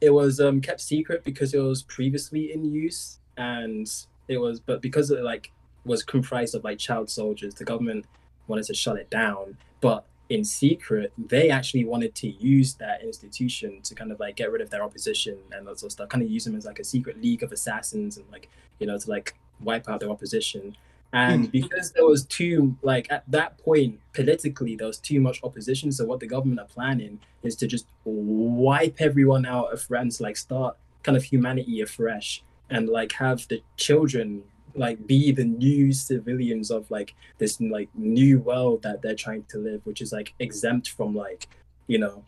it 0.00 0.10
was 0.10 0.40
um, 0.40 0.60
kept 0.60 0.80
secret 0.80 1.22
because 1.24 1.54
it 1.54 1.58
was 1.58 1.82
previously 1.84 2.52
in 2.52 2.64
use, 2.64 3.18
and 3.36 3.88
it 4.28 4.38
was 4.38 4.58
but 4.58 4.82
because 4.82 5.10
it 5.10 5.22
like 5.22 5.52
was 5.84 6.02
comprised 6.02 6.56
of 6.56 6.64
like 6.64 6.78
child 6.78 7.08
soldiers, 7.08 7.54
the 7.54 7.64
government 7.64 8.04
wanted 8.48 8.64
to 8.64 8.74
shut 8.74 8.96
it 8.96 9.08
down, 9.10 9.56
but 9.80 10.04
in 10.28 10.44
secret, 10.44 11.12
they 11.16 11.50
actually 11.50 11.84
wanted 11.84 12.14
to 12.16 12.28
use 12.28 12.74
that 12.74 13.02
institution 13.02 13.80
to 13.82 13.94
kind 13.94 14.10
of 14.10 14.18
like 14.18 14.36
get 14.36 14.50
rid 14.50 14.60
of 14.60 14.70
their 14.70 14.82
opposition 14.82 15.38
and 15.52 15.66
that 15.66 15.78
sort 15.78 15.88
of 15.88 15.92
stuff, 15.92 16.08
kind 16.08 16.22
of 16.22 16.30
use 16.30 16.44
them 16.44 16.56
as 16.56 16.66
like 16.66 16.78
a 16.78 16.84
secret 16.84 17.20
league 17.22 17.42
of 17.42 17.52
assassins 17.52 18.16
and 18.16 18.26
like, 18.32 18.48
you 18.78 18.86
know, 18.86 18.98
to 18.98 19.10
like 19.10 19.34
wipe 19.60 19.88
out 19.88 20.00
their 20.00 20.10
opposition. 20.10 20.76
And 21.12 21.44
Hmm. 21.44 21.50
because 21.50 21.92
there 21.92 22.04
was 22.04 22.24
too, 22.26 22.76
like 22.82 23.06
at 23.10 23.22
that 23.28 23.56
point, 23.58 24.00
politically, 24.12 24.74
there 24.74 24.88
was 24.88 24.98
too 24.98 25.20
much 25.20 25.42
opposition. 25.44 25.92
So 25.92 26.04
what 26.04 26.20
the 26.20 26.26
government 26.26 26.60
are 26.60 26.66
planning 26.66 27.20
is 27.42 27.54
to 27.56 27.66
just 27.66 27.86
wipe 28.04 28.96
everyone 29.00 29.46
out 29.46 29.72
of 29.72 29.80
France, 29.80 30.20
like 30.20 30.36
start 30.36 30.76
kind 31.04 31.16
of 31.16 31.22
humanity 31.22 31.80
afresh 31.80 32.42
and 32.68 32.88
like 32.88 33.12
have 33.12 33.46
the 33.48 33.62
children 33.76 34.42
like 34.76 35.06
be 35.06 35.32
the 35.32 35.44
new 35.44 35.92
civilians 35.92 36.70
of 36.70 36.90
like 36.90 37.14
this 37.38 37.60
like 37.60 37.88
new 37.94 38.38
world 38.40 38.82
that 38.82 39.02
they're 39.02 39.14
trying 39.14 39.42
to 39.44 39.58
live 39.58 39.80
which 39.84 40.00
is 40.00 40.12
like 40.12 40.34
exempt 40.38 40.90
from 40.90 41.14
like 41.14 41.48
you 41.86 41.98
know 41.98 42.22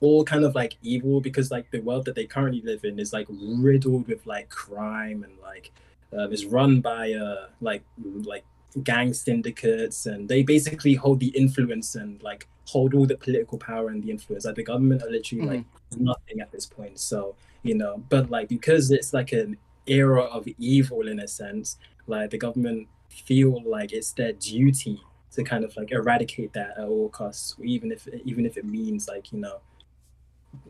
all 0.00 0.24
kind 0.24 0.44
of 0.44 0.54
like 0.54 0.76
evil 0.82 1.20
because 1.20 1.50
like 1.50 1.70
the 1.70 1.80
world 1.80 2.04
that 2.04 2.14
they 2.14 2.24
currently 2.24 2.60
live 2.62 2.84
in 2.84 2.98
is 2.98 3.12
like 3.12 3.26
riddled 3.30 4.06
with 4.06 4.24
like 4.26 4.48
crime 4.48 5.24
and 5.24 5.32
like 5.42 5.72
um, 6.16 6.32
is 6.32 6.46
run 6.46 6.80
by 6.80 7.12
uh 7.12 7.46
like 7.60 7.82
like 8.24 8.44
gang 8.84 9.12
syndicates 9.12 10.06
and 10.06 10.28
they 10.28 10.42
basically 10.42 10.94
hold 10.94 11.20
the 11.20 11.28
influence 11.28 11.94
and 11.94 12.22
like 12.22 12.46
hold 12.66 12.94
all 12.94 13.06
the 13.06 13.16
political 13.16 13.58
power 13.58 13.88
and 13.88 14.02
the 14.02 14.10
influence. 14.10 14.44
Like 14.44 14.54
the 14.54 14.62
government 14.62 15.02
are 15.02 15.10
literally 15.10 15.46
like 15.46 15.64
nothing 15.96 16.40
at 16.40 16.52
this 16.52 16.66
point. 16.66 16.98
So 17.00 17.34
you 17.62 17.74
know 17.74 18.02
but 18.08 18.30
like 18.30 18.48
because 18.48 18.90
it's 18.90 19.12
like 19.12 19.32
an 19.32 19.56
era 19.88 20.22
of 20.22 20.46
evil 20.58 21.08
in 21.08 21.20
a 21.20 21.28
sense 21.28 21.78
like 22.06 22.30
the 22.30 22.38
government 22.38 22.88
feel 23.08 23.62
like 23.64 23.92
it's 23.92 24.12
their 24.12 24.32
duty 24.32 25.00
to 25.30 25.42
kind 25.42 25.64
of 25.64 25.76
like 25.76 25.90
eradicate 25.92 26.52
that 26.52 26.70
at 26.78 26.84
all 26.84 27.08
costs 27.08 27.54
even 27.62 27.92
if 27.92 28.06
even 28.24 28.46
if 28.46 28.56
it 28.56 28.64
means 28.64 29.08
like 29.08 29.32
you 29.32 29.38
know 29.38 29.60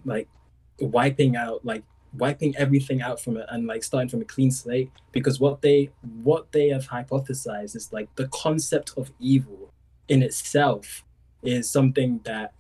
like 0.05 0.29
wiping 0.81 1.37
out 1.37 1.65
like 1.65 1.83
wiping 2.15 2.57
everything 2.57 3.03
out 3.03 3.21
from 3.21 3.37
it 3.37 3.47
and 3.51 3.67
like 3.67 3.83
starting 3.83 4.09
from 4.09 4.21
a 4.21 4.25
clean 4.25 4.51
slate. 4.51 4.91
Because 5.13 5.41
what 5.41 5.63
they 5.63 5.91
what 6.23 6.51
they 6.53 6.69
have 6.69 6.89
hypothesized 6.89 7.77
is 7.77 7.93
like 7.93 8.15
the 8.17 8.29
concept 8.29 8.93
of 8.97 9.13
evil 9.19 9.73
in 10.09 10.23
itself 10.23 11.05
is 11.43 11.69
something 11.69 12.21
that 12.25 12.53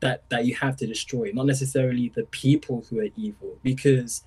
that 0.00 0.28
that 0.30 0.44
you 0.44 0.54
have 0.54 0.76
to 0.76 0.86
destroy 0.86 1.30
not 1.32 1.46
necessarily 1.46 2.10
the 2.14 2.24
people 2.24 2.84
who 2.88 3.00
are 3.00 3.08
evil. 3.16 3.58
Because 3.62 4.24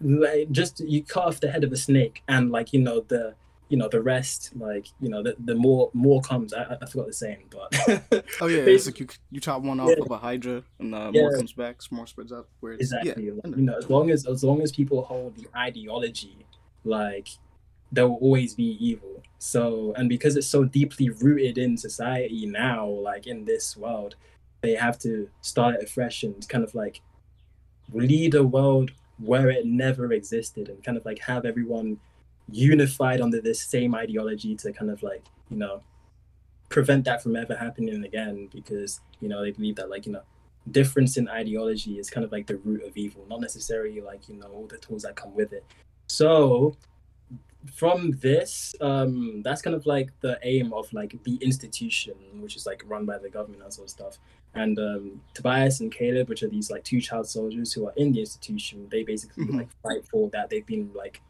like 0.00 0.50
just 0.50 0.80
you 0.80 1.04
cut 1.04 1.24
off 1.24 1.40
the 1.40 1.50
head 1.50 1.64
of 1.64 1.72
a 1.72 1.76
snake 1.76 2.22
and 2.28 2.50
like 2.50 2.72
you 2.72 2.80
know 2.80 3.00
the 3.08 3.34
you 3.68 3.76
know 3.76 3.88
the 3.88 4.00
rest 4.00 4.50
like 4.56 4.88
you 5.00 5.08
know 5.08 5.22
the, 5.22 5.36
the 5.44 5.54
more 5.54 5.90
more 5.92 6.20
comes 6.22 6.52
I, 6.52 6.76
I 6.80 6.86
forgot 6.86 7.06
the 7.06 7.12
saying 7.12 7.44
but 7.50 8.24
Oh 8.40 8.46
yeah, 8.46 8.62
it's 8.62 8.86
like 8.86 8.98
you 8.98 9.06
you 9.30 9.40
chop 9.40 9.62
one 9.62 9.78
off 9.78 9.90
Yeah. 9.90 10.04
of 10.04 10.10
a 10.10 10.16
hydra, 10.16 10.62
and 10.78 10.94
uh, 10.94 11.10
Yeah. 11.12 11.22
more 11.22 11.32
comes 11.32 11.52
back, 11.52 11.80
more 11.90 12.06
spreads 12.06 12.32
out. 12.32 12.48
Where 12.60 12.72
it's, 12.72 12.82
exactly 12.92 13.26
Yeah, 13.26 13.32
like, 13.44 13.56
you 13.56 13.62
know 13.62 13.76
as 13.76 13.88
long 13.90 14.10
as 14.10 14.26
as 14.26 14.42
long 14.42 14.62
as 14.62 14.72
people 14.72 15.02
hold 15.02 15.36
the 15.36 15.46
ideology 15.56 16.46
like 16.84 17.28
there 17.92 18.08
will 18.08 18.16
always 18.16 18.54
be 18.54 18.76
evil 18.84 19.22
so 19.38 19.92
and 19.96 20.08
because 20.08 20.36
it's 20.36 20.46
so 20.46 20.64
deeply 20.64 21.10
rooted 21.10 21.58
in 21.58 21.76
society 21.76 22.46
now 22.46 22.86
like 22.86 23.26
in 23.26 23.44
this 23.44 23.76
world 23.76 24.14
they 24.62 24.74
have 24.74 24.98
to 24.98 25.28
start 25.42 25.74
it 25.74 25.82
afresh 25.82 26.22
and 26.22 26.48
kind 26.48 26.64
of 26.64 26.74
like 26.74 27.00
lead 27.92 28.34
a 28.34 28.42
world 28.44 28.90
where 29.20 29.50
it 29.50 29.66
never 29.66 30.12
existed 30.12 30.68
and 30.68 30.82
kind 30.82 30.96
of 30.96 31.04
like 31.04 31.18
have 31.18 31.44
everyone 31.44 31.98
unified 32.50 33.20
under 33.20 33.40
this 33.40 33.62
same 33.62 33.94
ideology 33.94 34.56
to 34.56 34.72
kind 34.72 34.90
of 34.90 35.02
like 35.02 35.24
you 35.50 35.56
know 35.56 35.82
prevent 36.68 37.04
that 37.04 37.22
from 37.22 37.36
ever 37.36 37.54
happening 37.54 38.04
again 38.04 38.48
because 38.52 39.00
you 39.20 39.28
know 39.28 39.42
they 39.42 39.50
believe 39.50 39.76
that 39.76 39.90
like 39.90 40.06
you 40.06 40.12
know 40.12 40.22
difference 40.70 41.16
in 41.16 41.28
ideology 41.28 41.98
is 41.98 42.10
kind 42.10 42.24
of 42.24 42.32
like 42.32 42.46
the 42.46 42.56
root 42.58 42.82
of 42.84 42.96
evil 42.96 43.24
not 43.28 43.40
necessarily 43.40 44.00
like 44.00 44.28
you 44.28 44.36
know 44.36 44.46
all 44.48 44.66
the 44.66 44.78
tools 44.78 45.02
that 45.02 45.16
come 45.16 45.34
with 45.34 45.52
it. 45.52 45.64
So 46.06 46.76
from 47.74 48.12
this 48.20 48.74
um 48.80 49.42
that's 49.42 49.60
kind 49.60 49.76
of 49.76 49.84
like 49.84 50.08
the 50.20 50.38
aim 50.42 50.72
of 50.72 50.90
like 50.94 51.22
the 51.24 51.36
institution 51.42 52.14
which 52.40 52.56
is 52.56 52.64
like 52.64 52.82
run 52.86 53.04
by 53.04 53.18
the 53.18 53.28
government 53.28 53.62
and 53.62 53.72
sort 53.72 53.86
of 53.86 53.90
stuff. 53.90 54.18
And 54.54 54.78
um 54.78 55.20
tobias 55.34 55.80
and 55.80 55.92
caleb 55.92 56.28
which 56.28 56.42
are 56.42 56.48
these 56.48 56.70
like 56.70 56.84
two 56.84 57.00
child 57.00 57.28
soldiers 57.28 57.72
who 57.72 57.86
are 57.86 57.92
in 57.96 58.12
the 58.12 58.20
institution 58.20 58.88
they 58.90 59.02
basically 59.02 59.44
Mhm. 59.44 59.56
like 59.58 59.68
fight 59.82 60.06
for 60.10 60.30
that. 60.30 60.48
They've 60.50 60.64
been 60.66 60.90
like 60.94 61.20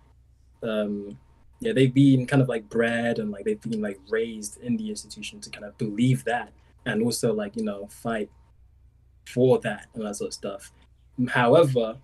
um 0.63 1.19
yeah 1.61 1.73
they've 1.73 1.93
been 1.93 2.27
kind 2.27 2.41
of 2.43 2.49
like 2.49 2.69
bred 2.69 3.19
and 3.19 3.31
like 3.31 3.45
they've 3.45 3.61
been 3.61 3.83
like 3.83 3.99
raised 4.09 4.61
in 4.63 4.77
the 4.77 4.89
institution 4.89 5.41
to 5.41 5.51
kind 5.51 5.65
of 5.65 5.77
believe 5.79 6.23
that 6.25 6.53
and 6.87 7.03
also 7.03 7.33
like 7.35 7.57
you 7.57 7.65
know 7.65 7.87
fight 7.89 8.31
for 9.27 9.59
that 9.61 9.87
and 9.95 10.05
that 10.07 10.17
sort 10.17 10.29
of 10.29 10.35
stuff. 10.35 10.73
However 11.29 11.99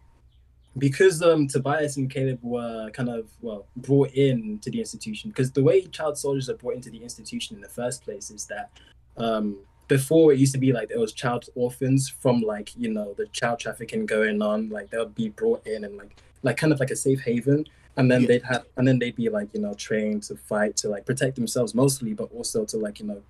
because 0.79 1.23
um 1.23 1.47
tobias 1.47 1.97
and 1.97 2.11
caleb 2.11 2.39
were 2.43 2.91
kind 2.91 3.09
of 3.09 3.29
well 3.41 3.67
brought 3.77 4.11
in 4.13 4.59
to 4.61 4.71
the 4.71 4.79
institution 4.81 5.31
because 5.31 5.51
the 5.53 5.63
way 5.63 5.83
child 5.87 6.17
soldiers 6.19 6.49
are 6.51 6.55
brought 6.57 6.75
into 6.75 6.91
the 6.91 7.03
institution 7.03 7.57
in 7.57 7.63
the 7.63 7.69
first 7.69 8.03
place 8.05 8.31
is 8.31 8.47
that 8.47 8.71
um 9.17 9.57
before 9.89 10.33
it 10.33 10.39
used 10.39 10.53
to 10.53 10.59
be 10.59 10.73
like 10.73 10.89
there 10.89 10.99
was 11.01 11.13
child 11.13 11.49
orphans 11.55 12.09
from 12.09 12.41
like 12.41 12.73
you 12.77 12.91
know 12.93 13.15
the 13.15 13.27
child 13.29 13.59
trafficking 13.59 14.05
going 14.05 14.43
on 14.43 14.69
like 14.69 14.91
they'll 14.91 15.07
be 15.07 15.29
brought 15.31 15.65
in 15.67 15.85
and 15.85 15.97
like 15.97 16.17
like 16.43 16.57
kind 16.57 16.73
of 16.73 16.81
like 16.81 16.91
a 16.91 16.97
safe 16.97 17.21
haven 17.21 17.65
and 17.97 18.11
then 18.11 18.23
Yeah. 18.23 18.29
they'd 18.29 18.43
have 18.43 18.65
and 18.77 18.87
then 18.87 18.99
they'd 18.99 19.17
be 19.17 19.29
like 19.31 19.49
you 19.55 19.61
know 19.61 19.75
trained 19.75 20.25
to 20.25 20.37
fight 20.37 20.77
to 20.79 20.89
like 20.89 21.07
protect 21.07 21.37
themselves 21.37 21.75
mostly 21.75 22.13
but 22.13 22.29
also 22.33 22.65
to 22.67 22.77
like 22.77 23.01
you 23.01 23.07
know 23.07 23.23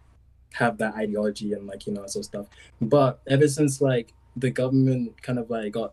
have 0.52 0.78
that 0.78 0.94
ideology 0.94 1.52
and 1.52 1.66
like 1.66 1.86
you 1.86 1.92
know 1.92 2.06
sort 2.06 2.22
of 2.22 2.24
stuff 2.24 2.46
but 2.80 3.20
ever 3.28 3.46
since 3.46 3.80
like 3.80 4.12
the 4.36 4.50
government 4.50 5.20
kind 5.22 5.38
of 5.38 5.48
like 5.50 5.72
got 5.72 5.92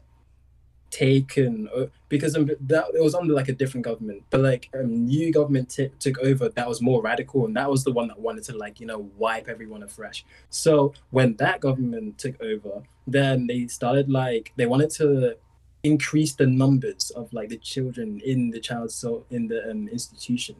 taken 0.93 1.67
because 2.07 2.37
um, 2.37 2.47
that 2.61 2.85
it 2.93 3.01
was 3.01 3.15
under 3.15 3.33
like 3.33 3.49
a 3.49 3.53
different 3.53 3.83
government. 3.83 4.23
But 4.29 4.41
like 4.41 4.69
a 4.73 4.83
new 4.83 5.33
government 5.33 5.69
t- 5.69 5.89
took 5.99 6.19
over 6.19 6.49
that 6.49 6.67
was 6.67 6.81
more 6.81 7.01
radical 7.01 7.45
and 7.45 7.55
that 7.57 7.69
was 7.69 7.83
the 7.83 7.91
one 7.91 8.07
that 8.09 8.19
wanted 8.19 8.43
to 8.45 8.57
like 8.57 8.79
you 8.79 8.85
know 8.85 9.09
wipe 9.17 9.49
everyone 9.49 9.81
afresh. 9.83 10.23
So 10.51 10.93
when 11.09 11.35
that 11.37 11.61
government 11.61 12.19
took 12.19 12.39
over 12.41 12.83
then 13.07 13.47
they 13.47 13.67
started 13.67 14.09
like 14.09 14.53
they 14.55 14.67
wanted 14.67 14.91
to 14.91 15.35
increase 15.83 16.33
the 16.33 16.45
numbers 16.45 17.09
of 17.15 17.33
like 17.33 17.49
the 17.49 17.57
children 17.57 18.21
in 18.23 18.51
the 18.51 18.59
child 18.59 18.89
so 18.89 19.25
in 19.31 19.47
the 19.47 19.69
um, 19.69 19.89
institution 19.89 20.55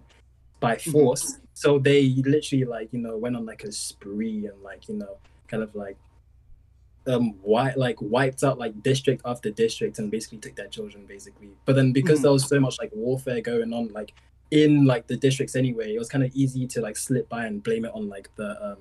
by 0.60 0.78
force. 0.78 1.38
So 1.54 1.78
they 1.78 2.08
literally 2.26 2.66
like 2.66 2.90
you 2.92 3.00
know 3.00 3.18
went 3.18 3.36
on 3.36 3.46
like 3.46 3.64
a 3.64 3.72
spree 3.72 4.48
and 4.48 4.60
like 4.64 4.90
you 4.90 4.96
know 4.96 5.18
kind 5.48 5.62
of 5.62 5.76
like 5.76 5.98
um 7.08 7.32
white 7.42 7.78
like 7.78 7.98
wiped 8.02 8.44
out 8.44 8.58
like 8.58 8.82
district 8.82 9.22
after 9.26 9.52
district 9.52 10.00
and 10.00 10.10
basically 10.10 10.38
took 10.38 10.56
their 10.56 10.68
children 10.68 11.06
basically. 11.06 11.50
But 11.66 11.76
then 11.76 11.92
because 11.92 12.20
Mhm. 12.20 12.24
there 12.24 12.32
was 12.32 12.48
so 12.48 12.60
much 12.60 12.78
like 12.80 12.92
warfare 12.94 13.42
going 13.42 13.74
on 13.74 13.90
like 13.90 14.14
in 14.52 14.86
like 14.86 15.08
the 15.08 15.18
districts 15.18 15.56
anyway 15.56 15.94
it 15.96 16.00
was 16.00 16.08
kind 16.10 16.24
of 16.24 16.32
easy 16.36 16.68
to 16.68 16.80
like 16.82 16.96
slip 16.96 17.28
by 17.28 17.46
and 17.46 17.64
blame 17.64 17.86
it 17.86 17.92
on 17.94 18.08
like 18.08 18.30
the 18.36 18.50
um 18.66 18.78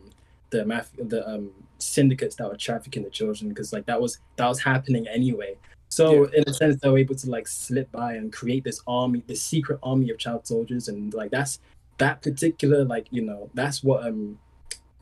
the 0.51 0.59
maf- 0.65 1.09
the 1.09 1.27
um 1.29 1.51
syndicates 1.79 2.37
that 2.37 2.49
were 2.49 2.57
trafficking 2.57 3.03
the 3.03 3.11
children 3.11 3.49
because 3.49 3.73
like 3.73 3.87
that 3.87 4.01
was 4.01 4.19
that 4.37 4.47
was 4.47 4.61
happening 4.61 5.09
anyway. 5.09 5.57
So 5.89 6.25
in 6.25 6.45
a 6.47 6.53
sense 6.55 6.81
they 6.81 6.89
were 6.89 6.99
able 6.99 7.17
to 7.17 7.29
like 7.31 7.49
slip 7.49 7.91
by 7.91 8.15
and 8.15 8.33
create 8.33 8.63
this 8.65 8.81
army 8.87 9.23
this 9.27 9.43
secret 9.43 9.79
army 9.83 10.11
of 10.11 10.19
child 10.19 10.47
soldiers 10.47 10.89
and 10.89 11.13
like 11.15 11.31
that's 11.31 11.59
that 11.99 12.23
particular 12.23 12.85
like 12.85 13.07
you 13.11 13.23
know 13.23 13.51
that's 13.55 13.83
what 13.83 14.07
um 14.07 14.39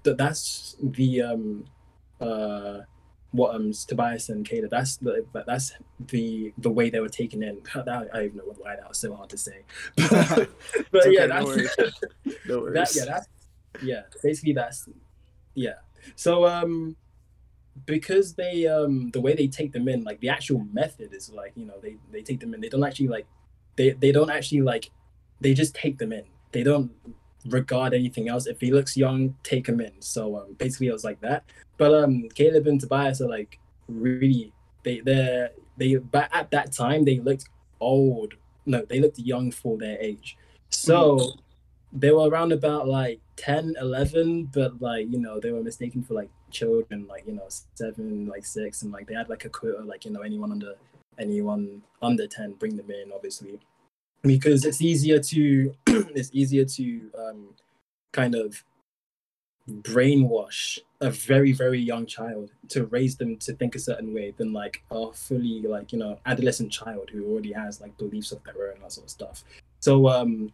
that 0.04 0.16
that's 0.16 0.76
the 0.82 1.22
um 1.22 1.64
uh 2.20 2.80
what 3.32 3.54
um 3.54 3.72
Tobias 3.72 4.28
and 4.28 4.44
Caleb 4.44 4.70
that's 4.70 4.96
the 4.96 5.24
that's 5.46 5.72
the 6.08 6.52
the 6.58 6.70
way 6.70 6.90
they 6.90 7.00
were 7.00 7.08
taken 7.08 7.42
in. 7.42 7.60
That, 7.74 7.88
I 7.88 8.16
don't 8.16 8.24
even 8.24 8.36
know 8.38 8.54
why 8.58 8.76
that 8.76 8.88
was 8.88 8.98
so 8.98 9.14
hard 9.14 9.30
to 9.30 9.38
say. 9.38 9.62
But, 9.96 10.48
It's 10.92 11.06
okay, 11.06 11.14
yeah 11.14 11.26
no 11.26 11.34
that's 11.34 11.46
worries. 11.46 11.76
No 12.46 12.58
worries. 12.60 12.74
that 12.74 12.96
yeah 12.96 13.04
that's 13.04 13.28
yeah 13.82 14.02
basically 14.22 14.52
that's 14.52 14.88
yeah. 15.54 15.74
So 16.16 16.46
um 16.46 16.96
because 17.86 18.34
they 18.34 18.66
um 18.66 19.10
the 19.10 19.20
way 19.20 19.34
they 19.34 19.46
take 19.46 19.72
them 19.72 19.88
in 19.88 20.02
like 20.02 20.20
the 20.20 20.28
actual 20.28 20.66
method 20.72 21.14
is 21.14 21.30
like 21.30 21.52
you 21.54 21.66
know 21.66 21.78
they 21.80 21.96
they 22.10 22.22
take 22.22 22.40
them 22.40 22.54
in. 22.54 22.60
They 22.60 22.68
don't 22.68 22.84
actually 22.84 23.08
like 23.08 23.26
they 23.76 23.90
they 23.90 24.12
don't 24.12 24.30
actually 24.30 24.62
like 24.62 24.90
they 25.40 25.54
just 25.54 25.74
take 25.74 25.98
them 25.98 26.12
in. 26.12 26.24
They 26.52 26.62
don't 26.64 26.90
regard 27.46 27.94
anything 27.94 28.28
else. 28.28 28.46
If 28.46 28.60
he 28.60 28.72
looks 28.72 28.96
young 28.96 29.34
take 29.42 29.68
him 29.68 29.80
in. 29.80 29.92
So 30.00 30.36
um 30.36 30.54
basically 30.58 30.88
it 30.88 30.92
was 30.92 31.04
like 31.04 31.20
that. 31.20 31.44
But 31.76 31.94
um 31.94 32.28
caleb 32.34 32.66
and 32.66 32.80
tobias 32.80 33.20
are 33.20 33.28
like 33.28 33.58
really 33.88 34.52
they 34.82 35.00
they're 35.00 35.50
they 35.76 35.96
but 35.96 36.28
at 36.32 36.50
that 36.50 36.72
time 36.72 37.04
they 37.04 37.18
looked 37.18 37.48
old. 37.80 38.34
No 38.66 38.84
they 38.84 39.00
looked 39.00 39.18
young 39.18 39.50
for 39.50 39.78
their 39.78 39.98
age. 40.00 40.36
So 40.70 41.34
they 41.92 42.12
were 42.12 42.28
around 42.28 42.52
about 42.52 42.86
like 42.86 43.20
10 43.36 43.74
11 43.80 44.44
but 44.52 44.80
like 44.80 45.10
you 45.10 45.18
know 45.18 45.40
they 45.40 45.50
were 45.50 45.62
mistaken 45.62 46.02
for 46.02 46.14
like 46.14 46.30
children 46.50 47.06
like 47.08 47.26
you 47.26 47.32
know 47.32 47.48
seven 47.74 48.26
like 48.26 48.44
six 48.44 48.82
and 48.82 48.92
like 48.92 49.06
they 49.06 49.14
had 49.14 49.28
like 49.28 49.44
a 49.44 49.48
quota 49.48 49.82
like 49.82 50.04
you 50.04 50.10
know 50.10 50.20
anyone 50.20 50.52
under 50.52 50.74
anyone 51.18 51.82
under 52.02 52.26
10 52.26 52.52
bring 52.54 52.76
them 52.76 52.90
in 52.90 53.10
obviously 53.12 53.58
because 54.22 54.64
it's 54.64 54.82
easier 54.82 55.18
to 55.18 55.74
it's 55.86 56.30
easier 56.32 56.64
to 56.64 57.10
um 57.18 57.54
kind 58.12 58.34
of 58.34 58.62
brainwash 59.68 60.78
a 61.00 61.10
very 61.10 61.52
very 61.52 61.80
young 61.80 62.04
child 62.04 62.50
to 62.68 62.86
raise 62.86 63.16
them 63.16 63.36
to 63.36 63.52
think 63.54 63.74
a 63.74 63.78
certain 63.78 64.12
way 64.12 64.34
than 64.36 64.52
like 64.52 64.82
a 64.90 65.12
fully 65.12 65.62
like 65.62 65.92
you 65.92 65.98
know 65.98 66.18
adolescent 66.26 66.70
child 66.70 67.08
who 67.10 67.30
already 67.30 67.52
has 67.52 67.80
like 67.80 67.96
beliefs 67.96 68.32
of 68.32 68.42
their 68.44 68.70
own 68.70 68.80
that 68.80 68.92
sort 68.92 69.06
of 69.06 69.10
stuff. 69.10 69.44
So 69.80 70.08
um 70.08 70.52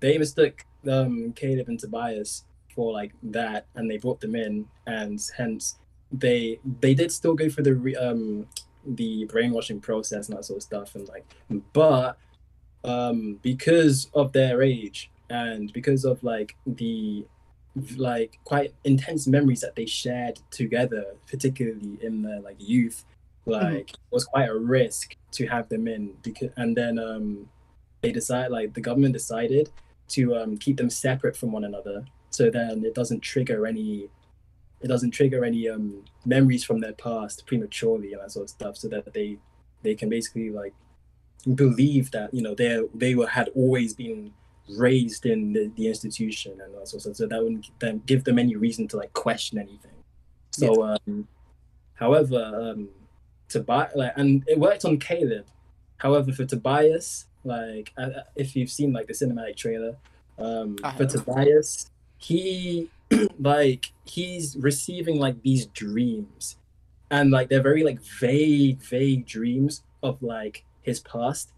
they 0.00 0.16
mistook 0.18 0.64
um 0.88 1.32
caleb 1.32 1.68
and 1.68 1.78
tobias 1.78 2.44
for 2.74 2.92
like 2.92 3.12
that 3.22 3.66
and 3.74 3.90
they 3.90 3.98
brought 3.98 4.20
them 4.20 4.34
in 4.34 4.66
and 4.86 5.20
hence 5.36 5.78
they 6.12 6.60
they 6.80 6.94
did 6.94 7.10
still 7.10 7.34
go 7.34 7.48
for 7.48 7.62
the 7.62 7.96
um 7.96 8.46
the 8.86 9.24
brainwashing 9.26 9.80
process 9.80 10.28
and 10.28 10.38
that 10.38 10.44
sort 10.44 10.58
of 10.58 10.62
stuff 10.62 10.94
and 10.94 11.08
like 11.08 11.26
but 11.72 12.16
um 12.84 13.38
because 13.42 14.10
of 14.14 14.32
their 14.32 14.62
age 14.62 15.10
and 15.28 15.72
because 15.72 16.04
of 16.04 16.22
like 16.22 16.56
the 16.66 17.24
like 17.96 18.38
quite 18.44 18.74
intense 18.84 19.26
memories 19.26 19.60
that 19.60 19.76
they 19.76 19.86
shared 19.86 20.40
together 20.50 21.04
particularly 21.28 21.98
in 22.02 22.22
their 22.22 22.40
like 22.40 22.56
youth 22.58 23.04
like 23.46 23.90
it 23.90 23.98
was 24.10 24.24
quite 24.24 24.48
a 24.48 24.56
risk 24.56 25.16
to 25.30 25.46
have 25.46 25.68
them 25.68 25.86
in 25.86 26.12
because 26.22 26.50
and 26.56 26.76
then 26.76 26.98
um 26.98 27.48
they 28.02 28.12
decide 28.12 28.50
like 28.50 28.74
the 28.74 28.80
government 28.80 29.12
decided 29.12 29.70
to 30.08 30.36
um 30.36 30.56
keep 30.56 30.76
them 30.76 30.90
separate 30.90 31.36
from 31.36 31.52
one 31.52 31.64
another. 31.64 32.04
So 32.30 32.50
then 32.50 32.84
it 32.84 32.94
doesn't 32.94 33.20
trigger 33.20 33.66
any 33.66 34.08
it 34.80 34.88
doesn't 34.88 35.12
trigger 35.12 35.44
any 35.44 35.68
um 35.68 36.04
memories 36.24 36.64
from 36.64 36.80
their 36.80 36.92
past 36.92 37.46
prematurely 37.46 38.12
and 38.12 38.22
that 38.22 38.32
sort 38.32 38.44
of 38.44 38.50
stuff 38.50 38.76
so 38.76 38.88
that 38.88 39.12
they 39.12 39.38
they 39.82 39.94
can 39.94 40.08
basically 40.08 40.50
like 40.50 40.74
believe 41.54 42.10
that 42.10 42.32
you 42.32 42.42
know 42.42 42.54
they 42.54 42.82
they 42.94 43.14
were 43.14 43.26
had 43.26 43.48
always 43.54 43.94
been 43.94 44.32
raised 44.76 45.26
in 45.26 45.52
the, 45.52 45.70
the 45.76 45.88
institution 45.88 46.60
and 46.60 46.74
that 46.74 46.86
sort 46.86 47.04
of 47.06 47.16
so 47.16 47.26
that 47.26 47.42
wouldn't 47.42 47.66
then 47.80 48.02
give 48.06 48.24
them 48.24 48.38
any 48.38 48.56
reason 48.56 48.86
to 48.88 48.96
like 48.96 49.12
question 49.12 49.58
anything. 49.58 49.90
So 50.50 50.82
um 50.84 51.28
however 51.94 52.42
um 52.54 52.88
Tobias 53.48 53.92
like 53.94 54.12
and 54.16 54.44
it 54.46 54.58
worked 54.58 54.84
on 54.84 54.98
Caleb. 54.98 55.46
However 55.98 56.32
for 56.32 56.44
Tobias 56.44 57.26
like 57.44 57.92
uh, 57.96 58.10
if 58.36 58.54
you've 58.54 58.70
seen 58.70 58.92
like 58.92 59.06
the 59.06 59.14
cinematic 59.14 59.56
trailer 59.56 59.96
um 60.38 60.76
for. 60.96 61.06
Tobias 61.06 61.90
he 62.18 62.88
like 63.40 63.92
he's 64.04 64.56
receiving 64.56 65.18
like 65.18 65.42
these 65.42 65.66
dreams. 65.66 66.56
And 67.10 67.32
like 67.32 67.48
they're 67.48 67.62
very 67.62 67.82
like 67.82 68.00
vague 68.00 68.80
vague 68.82 69.26
dreams 69.26 69.82
of 70.02 70.22
like 70.22 70.64
his 70.82 71.00
past 71.00 71.52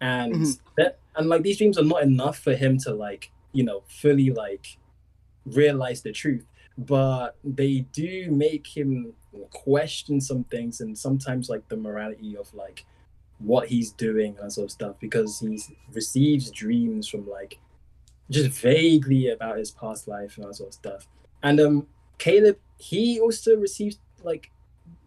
and 0.00 0.34
Mhm. 0.34 0.58
that 0.76 0.98
and 1.16 1.28
like 1.28 1.42
these 1.42 1.58
dreams 1.58 1.78
are 1.78 1.84
not 1.84 2.02
enough 2.02 2.38
for 2.38 2.54
him 2.54 2.78
to 2.78 2.94
like 2.94 3.30
you 3.52 3.64
know, 3.64 3.82
fully 3.88 4.30
like 4.30 4.76
realize 5.46 6.02
the 6.02 6.12
truth. 6.12 6.44
But 6.76 7.36
they 7.42 7.86
do 7.92 8.30
make 8.30 8.66
him 8.66 9.14
question 9.50 10.20
some 10.20 10.44
things 10.44 10.82
and 10.82 10.96
sometimes 10.96 11.48
like 11.48 11.66
the 11.68 11.76
morality 11.76 12.36
of 12.36 12.52
like 12.52 12.84
what 13.38 13.68
he's 13.68 13.92
doing 13.92 14.36
and 14.40 14.52
sort 14.52 14.66
of 14.66 14.70
stuff 14.72 14.96
because 15.00 15.40
he 15.40 15.58
receives 15.92 16.50
dreams 16.50 17.08
from 17.08 17.26
like 17.28 17.58
just 18.30 18.50
vaguely 18.60 19.28
about 19.30 19.56
his 19.56 19.70
past 19.70 20.06
life 20.06 20.36
and 20.36 20.46
that 20.46 20.54
sort 20.54 20.68
of 20.68 20.74
stuff. 20.74 21.08
And 21.42 21.58
um 21.58 21.86
Caleb, 22.18 22.58
he 22.76 23.20
also 23.20 23.56
receives 23.56 23.98
like 24.22 24.50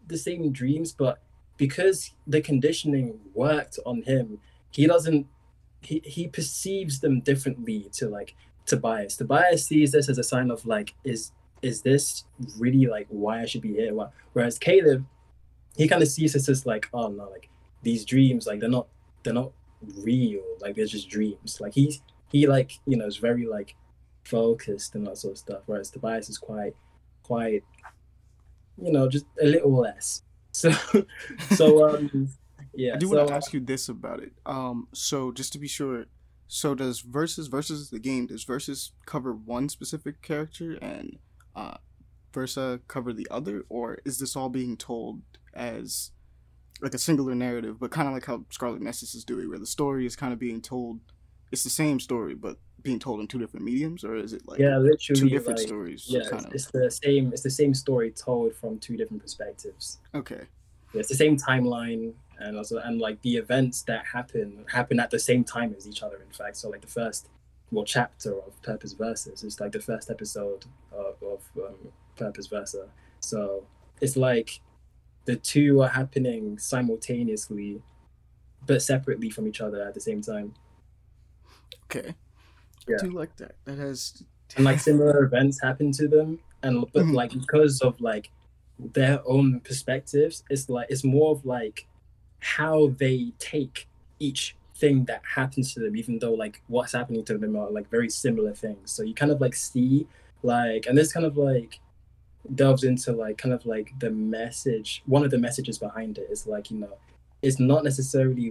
the 0.08 0.18
same 0.18 0.52
dreams, 0.52 0.92
but 0.92 1.20
because 1.60 2.14
the 2.26 2.42
conditioning 2.42 3.20
worked 3.36 3.78
on 3.86 4.02
him, 4.04 4.40
he 4.72 4.88
doesn't 4.88 5.28
he, 5.82 6.02
he 6.04 6.28
perceives 6.28 7.00
them 7.00 7.20
differently 7.22 7.90
to 7.94 8.08
like 8.10 8.36
Tobias. 8.66 9.18
Tobias 9.18 9.66
sees 9.66 9.92
this 9.92 10.10
as 10.10 10.18
a 10.18 10.24
sign 10.24 10.50
of 10.50 10.66
like, 10.66 10.96
is 11.04 11.32
is 11.62 11.82
this 11.82 12.24
really 12.58 12.86
like 12.86 13.08
why 13.10 13.42
I 13.42 13.46
should 13.46 13.62
be 13.62 13.74
here? 13.74 13.94
Whereas 14.34 14.58
Caleb, 14.58 15.06
he 15.76 15.88
kind 15.88 16.02
of 16.02 16.08
sees 16.08 16.34
this 16.34 16.48
as 16.48 16.66
like, 16.66 16.90
oh 16.94 17.10
no, 17.10 17.30
like 17.30 17.50
these 17.84 18.06
dreams, 18.06 18.48
like 18.48 18.62
they're 18.62 18.70
not 18.70 18.88
they're 19.24 19.34
not 19.34 19.52
real. 19.98 20.42
Like 20.62 20.76
they're 20.76 20.86
just 20.86 21.10
dreams. 21.10 21.60
Like 21.60 21.74
he's 21.74 22.02
he 22.30 22.48
like 22.48 22.80
you 22.86 22.96
know 22.96 23.06
is 23.06 23.18
very 23.18 23.46
like 23.46 23.76
focused 24.24 24.96
and 24.96 25.06
that 25.08 25.18
sort 25.18 25.34
of 25.34 25.38
stuff. 25.38 25.62
Whereas 25.66 25.92
Tobias 25.92 26.30
is 26.30 26.38
quite 26.38 26.76
quite 27.24 27.66
you 28.82 28.94
know 28.94 29.10
just 29.10 29.26
a 29.42 29.46
little 29.46 29.76
less. 29.76 30.24
So 30.60 30.72
so 31.56 31.90
um 31.90 32.30
yeah. 32.74 32.94
I 32.96 32.98
do 32.98 33.08
so, 33.08 33.18
want 33.18 33.28
to 33.30 33.34
ask 33.34 33.54
you 33.54 33.60
this 33.60 33.90
about 33.90 34.22
it. 34.22 34.32
Um, 34.46 34.88
so 34.94 35.32
just 35.32 35.52
to 35.54 35.60
be 35.60 35.68
sure, 35.68 36.06
so 36.48 36.76
does 36.76 37.02
versus 37.02 37.48
versus 37.48 37.90
the 37.90 38.00
game 38.00 38.28
does 38.28 38.44
versus 38.44 38.92
cover 39.06 39.34
one 39.34 39.70
specific 39.70 40.22
character 40.22 40.78
and 40.82 41.18
uh, 41.56 41.78
Versa 42.34 42.80
cover 42.88 43.12
the 43.12 43.28
other, 43.30 43.66
or 43.70 44.00
is 44.06 44.20
this 44.20 44.36
all 44.36 44.50
being 44.50 44.78
told 44.78 45.22
as 45.54 46.12
like 46.82 46.94
a 46.94 47.00
singular 47.00 47.36
narrative, 47.36 47.80
but 47.80 47.92
kind 47.92 48.08
of 48.08 48.14
like 48.14 48.26
how 48.26 48.46
Scarlet 48.50 48.82
Nexus 48.82 49.14
is 49.14 49.26
doing, 49.26 49.50
where 49.50 49.60
the 49.60 49.66
story 49.66 50.06
is 50.06 50.16
kind 50.16 50.32
of 50.32 50.40
being 50.40 50.62
told, 50.62 51.00
it's 51.52 51.64
the 51.64 51.70
same 51.70 52.00
story, 52.00 52.36
but 52.36 52.58
being 52.82 53.00
told 53.00 53.20
in 53.20 53.28
two 53.28 53.40
different 53.40 53.66
mediums, 53.66 54.04
or 54.04 54.16
is 54.16 54.34
it 54.34 54.48
like 54.48 54.60
yeah, 54.60 54.78
literally 54.78 55.20
two 55.20 55.30
different 55.30 55.60
like, 55.60 55.68
stories? 55.68 56.06
Yeah, 56.08 56.22
kind 56.30 56.46
it's, 56.46 56.46
of. 56.46 56.54
it's 56.54 56.72
the 56.72 56.92
same. 56.92 57.34
It's 57.34 57.44
the 57.44 57.50
same 57.50 57.74
story 57.74 58.12
told 58.12 58.56
from 58.56 58.80
two 58.80 58.98
different 58.98 59.22
perspectives. 59.22 60.00
Okay. 60.16 60.44
Yeah, 60.94 61.00
it's 61.00 61.10
the 61.10 61.16
same 61.16 61.38
timeline, 61.38 62.14
and 62.40 62.58
also 62.58 62.78
and 62.78 63.00
like 63.00 63.22
the 63.22 63.38
events 63.38 63.84
that 63.84 64.06
happen 64.06 64.66
happen 64.72 65.00
at 65.00 65.12
the 65.12 65.20
same 65.20 65.44
time 65.44 65.74
as 65.78 65.88
each 65.88 66.04
other. 66.04 66.18
In 66.18 66.32
fact, 66.32 66.58
so 66.58 66.70
like 66.70 66.82
the 66.82 66.88
first 66.88 67.28
well 67.72 67.86
chapter 67.86 68.34
of 68.34 68.62
Purpose 68.62 68.94
Versus 68.94 69.44
is 69.44 69.60
like 69.60 69.72
the 69.72 69.82
first 69.82 70.10
episode 70.10 70.66
of, 70.92 71.16
of 71.22 71.42
um, 71.58 71.76
Purpose 72.16 72.48
Versa. 72.48 72.88
So 73.20 73.66
it's 74.02 74.18
like 74.18 74.62
the 75.26 75.36
two 75.36 75.82
are 75.82 75.90
happening 75.90 76.58
simultaneously, 76.58 77.82
but 78.66 78.82
separately 78.82 79.30
from 79.30 79.48
each 79.48 79.62
other 79.62 79.84
at 79.84 79.94
the 79.94 80.00
same 80.00 80.22
time. 80.22 80.54
Okay. 81.86 82.16
Yeah. 82.88 82.98
I 83.00 83.04
do 83.06 83.12
like 83.12 83.36
that. 83.38 83.56
That 83.66 83.78
has 83.78 84.24
and 84.56 84.66
like 84.66 84.80
similar 84.80 85.24
events 85.24 85.62
happen 85.62 85.92
to 85.94 86.08
them 86.08 86.40
and 86.64 86.86
but 86.94 87.06
Mhm. 87.06 87.14
like 87.14 87.32
because 87.32 87.82
of 87.82 88.00
like 88.02 88.32
their 88.80 89.22
own 89.28 89.60
perspectives 89.60 90.44
it's 90.50 90.70
like 90.70 90.88
it's 90.90 91.04
more 91.04 91.32
of 91.32 91.46
like 91.46 91.86
how 92.40 92.88
they 92.98 93.32
take 93.38 93.88
each 94.20 94.56
thing 94.76 95.04
that 95.06 95.22
happens 95.36 95.74
to 95.74 95.82
them 95.82 95.96
even 95.96 96.18
though 96.20 96.34
like 96.34 96.62
what's 96.68 96.94
happening 96.94 97.24
to 97.26 97.38
them 97.38 97.56
are 97.56 97.70
like 97.70 97.88
very 97.90 98.10
similar 98.10 98.54
things 98.54 98.92
so 98.92 99.04
you 99.04 99.14
kind 99.14 99.32
of 99.32 99.40
like 99.42 99.54
see 99.54 100.08
like 100.42 100.86
and 100.88 100.98
this 100.98 101.12
kind 101.12 101.26
of 101.26 101.38
like 101.38 101.80
delves 102.56 102.84
into 102.86 103.12
like 103.12 103.38
kind 103.38 103.54
of 103.54 103.66
like 103.66 103.92
the 104.00 104.10
message 104.10 105.04
one 105.06 105.24
of 105.24 105.30
the 105.32 105.38
messages 105.38 105.78
behind 105.78 106.18
it 106.18 106.28
is 106.32 106.48
like 106.48 106.72
you 106.72 106.78
know 106.78 106.98
it's 107.42 107.60
not 107.60 107.84
necessarily 107.84 108.48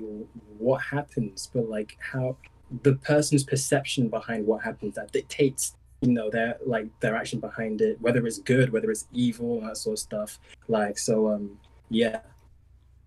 what 0.58 0.78
happens 0.82 1.50
but 1.52 1.68
like 1.68 1.96
how 2.12 2.36
the 2.82 2.94
person's 2.96 3.44
perception 3.44 4.08
behind 4.08 4.46
what 4.46 4.62
happens 4.62 4.94
that 4.94 5.10
dictates 5.12 5.74
you 6.00 6.12
know 6.12 6.30
their 6.30 6.56
like 6.66 6.86
their 7.00 7.16
action 7.16 7.40
behind 7.40 7.80
it 7.80 8.00
whether 8.00 8.24
it's 8.26 8.38
good 8.38 8.72
whether 8.72 8.90
it's 8.90 9.06
evil 9.12 9.60
that 9.60 9.76
sort 9.76 9.94
of 9.94 9.98
stuff 9.98 10.38
like 10.68 10.96
so 10.98 11.28
um 11.32 11.58
yeah 11.90 12.20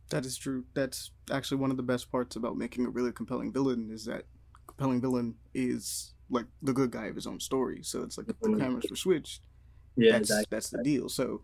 That 0.10 0.26
is 0.26 0.36
true. 0.36 0.66
That's 0.74 1.12
actually 1.32 1.58
one 1.62 1.72
of 1.72 1.78
the 1.78 1.84
best 1.84 2.12
parts 2.12 2.36
about 2.36 2.58
making 2.58 2.86
a 2.86 2.90
really 2.90 3.14
compelling 3.14 3.54
villain 3.54 3.90
is 3.94 4.04
that 4.06 4.26
compelling 4.68 5.00
villain 5.00 5.36
is 5.54 6.14
like 6.30 6.48
the 6.62 6.74
good 6.74 6.92
guy 6.92 7.06
of 7.06 7.16
his 7.16 7.28
own 7.28 7.40
story. 7.40 7.80
So 7.84 8.04
it's 8.04 8.18
like 8.18 8.28
if 8.28 8.38
the 8.42 8.58
cameras 8.58 8.88
were 8.90 8.98
switched, 8.98 9.48
yeah 9.96 10.14
that's 10.14 10.30
exactly 10.30 10.48
that's 10.50 10.70
the 10.70 10.84
deal. 10.84 11.08
So 11.08 11.42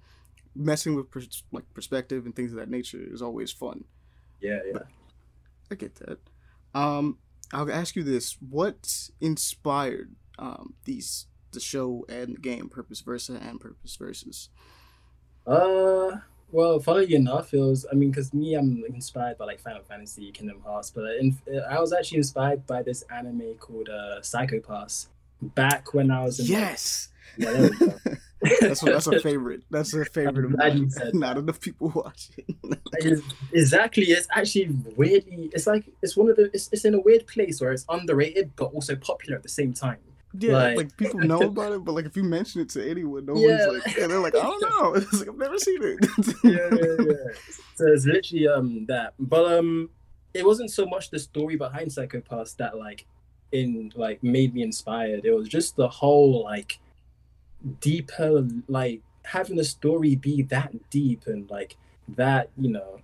messing 0.54 0.96
with 0.96 1.10
pers- 1.10 1.44
like 1.54 1.64
perspective 1.74 2.26
and 2.26 2.36
things 2.36 2.52
of 2.52 2.58
that 2.58 2.70
nature 2.70 3.00
is 3.00 3.22
always 3.22 3.52
fun. 3.54 3.86
yeah 4.42 4.60
yeah 4.70 4.80
I 5.72 5.76
get 5.76 5.96
that. 5.96 6.20
Um, 6.74 7.18
I'll 7.54 7.72
ask 7.72 7.96
you 7.96 8.04
this: 8.04 8.38
What 8.42 9.10
inspired 9.22 10.16
um 10.40 10.74
these 10.86 11.28
the 11.52 11.60
show 11.60 12.06
and 12.10 12.36
the 12.36 12.42
game, 12.42 12.70
Purpose 12.70 13.02
Versa 13.02 13.40
and 13.42 13.60
Purpose 13.60 13.96
Versus? 13.96 14.50
uh 15.48 16.12
well 16.52 16.80
funnily 16.80 17.16
enough 17.16 17.54
it 17.54 17.60
was 17.60 17.86
i 17.92 17.96
mean 17.96 18.12
because 18.12 18.34
me 18.34 18.54
i'm 18.54 18.84
inspired 18.94 19.38
by 19.38 19.46
like 19.46 19.60
final 19.60 19.82
fantasy 19.82 20.32
kingdom 20.32 20.62
hearts 20.66 20.92
but 20.92 21.04
in, 21.16 21.38
i 21.70 21.80
was 21.80 21.94
actually 21.94 22.18
inspired 22.18 22.66
by 22.68 22.82
this 22.82 23.04
anime 23.14 23.54
called 23.60 23.88
uh 23.90 24.22
psycho 24.22 24.60
pass 24.60 25.08
back 25.42 25.94
when 25.94 26.12
i 26.12 26.22
was 26.24 26.40
in 26.40 26.48
Yes, 26.48 27.10
we 27.38 27.46
go. 27.46 27.94
that's 28.62 28.84
what, 28.84 28.92
that's 28.94 29.08
a 29.08 29.20
favorite. 29.30 29.64
That's 29.72 29.94
a 29.94 30.06
favorite 30.06 30.46
of 30.46 30.52
glad 30.54 30.74
you 30.76 30.82
mine. 30.82 30.90
said 30.92 31.16
Not 31.26 31.38
enough 31.38 31.60
people 31.60 31.92
watch 31.96 32.30
it. 32.38 33.22
Exactly 33.54 34.04
it's 34.06 34.28
actually 34.36 34.70
weirdly 34.96 35.50
it's 35.54 35.68
like 35.68 35.86
it's 36.02 36.16
one 36.18 36.30
of 36.30 36.36
the 36.36 36.50
it's, 36.54 36.70
it's 36.72 36.86
in 36.86 36.94
a 36.96 37.00
weird 37.00 37.26
place 37.28 37.60
where 37.62 37.72
it's 37.72 37.86
underrated 37.90 38.52
but 38.56 38.66
also 38.74 38.96
popular 38.96 39.36
at 39.38 39.44
the 39.44 39.50
same 39.50 39.74
time 39.74 39.98
Yeah, 40.38 40.54
like, 40.54 40.78
Like- 40.78 40.98
people 40.98 41.20
know 41.22 41.42
about 41.42 41.74
it, 41.74 41.84
but 41.86 41.94
like 41.94 42.06
if 42.06 42.16
you 42.18 42.24
mention 42.24 42.62
it 42.62 42.70
to 42.70 42.88
anyone, 42.90 43.26
no 43.26 43.36
Yeah. 43.38 43.68
one's 43.68 43.86
like, 43.86 43.98
and 43.98 44.12
they're 44.12 44.20
like, 44.20 44.36
I 44.36 44.42
don't 44.44 44.62
know. 44.62 44.94
It's 44.96 45.20
like 45.20 45.30
I've 45.30 45.38
never 45.38 45.58
seen 45.58 45.80
it. 45.82 46.00
yeah, 46.44 46.52
yeah, 46.72 47.06
yeah. 47.08 47.34
So 47.76 47.86
it's 47.94 48.06
literally 48.06 48.48
um 48.48 48.86
that, 48.88 49.14
but 49.20 49.46
um, 49.58 49.90
it 50.34 50.46
wasn't 50.46 50.70
so 50.72 50.86
much 50.86 51.10
the 51.10 51.20
story 51.20 51.56
behind 51.56 51.92
Psycho 51.92 52.20
Pass 52.22 52.54
that 52.54 52.78
like 52.78 53.06
in 53.52 53.92
like 53.96 54.22
made 54.22 54.54
me 54.54 54.62
inspired. 54.64 55.26
It 55.26 55.32
was 55.34 55.48
just 55.48 55.76
the 55.76 55.88
whole 55.88 56.44
like 56.44 56.80
deeper 57.80 58.48
like 58.68 59.02
having 59.24 59.56
the 59.58 59.64
story 59.64 60.16
be 60.16 60.42
that 60.44 60.72
deep 60.90 61.28
and 61.28 61.50
like 61.50 61.76
that 62.08 62.50
you 62.58 62.70
know 62.70 63.00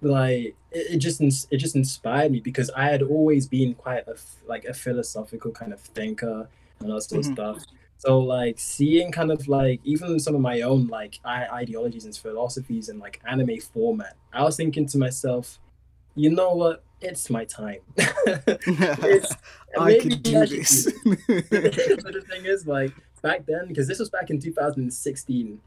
like 0.00 0.54
it, 0.70 0.94
it 0.94 0.98
just 0.98 1.20
it 1.50 1.56
just 1.58 1.76
inspired 1.76 2.32
me 2.32 2.40
because 2.40 2.70
I 2.76 2.84
had 2.86 3.02
always 3.02 3.46
been 3.46 3.74
quite 3.74 4.06
a 4.08 4.16
like 4.46 4.64
a 4.64 4.74
philosophical 4.74 5.50
kind 5.52 5.72
of 5.72 5.80
thinker 5.80 6.48
and 6.80 6.88
all 6.90 6.96
that 6.96 7.02
sort 7.02 7.22
Mhm. 7.24 7.28
of 7.28 7.34
stuff. 7.34 7.64
So 7.98 8.18
like 8.18 8.58
seeing 8.58 9.12
kind 9.12 9.30
of 9.30 9.46
like 9.46 9.80
even 9.84 10.18
some 10.18 10.34
of 10.34 10.40
my 10.40 10.62
own 10.62 10.88
like 10.88 11.20
I- 11.24 11.46
ideologies 11.62 12.04
and 12.04 12.16
philosophies 12.16 12.88
in 12.88 12.98
like 12.98 13.20
anime 13.28 13.60
format, 13.60 14.16
I 14.32 14.42
was 14.42 14.56
thinking 14.56 14.86
to 14.86 14.98
myself, 14.98 15.60
you 16.16 16.30
know 16.30 16.52
what? 16.54 16.82
It's 17.00 17.30
my 17.30 17.44
time. 17.44 17.78
It's- 18.26 19.34
I 19.78 19.98
can 20.00 20.20
do 20.20 20.46
should 20.46 20.50
this. 20.50 20.84
but 21.04 22.12
the 22.12 22.24
thing 22.28 22.44
is, 22.44 22.66
like 22.66 22.92
back 23.22 23.46
then, 23.46 23.68
because 23.68 23.88
this 23.88 23.98
was 23.98 24.10
back 24.10 24.30
in 24.30 24.40
2016, 24.40 25.60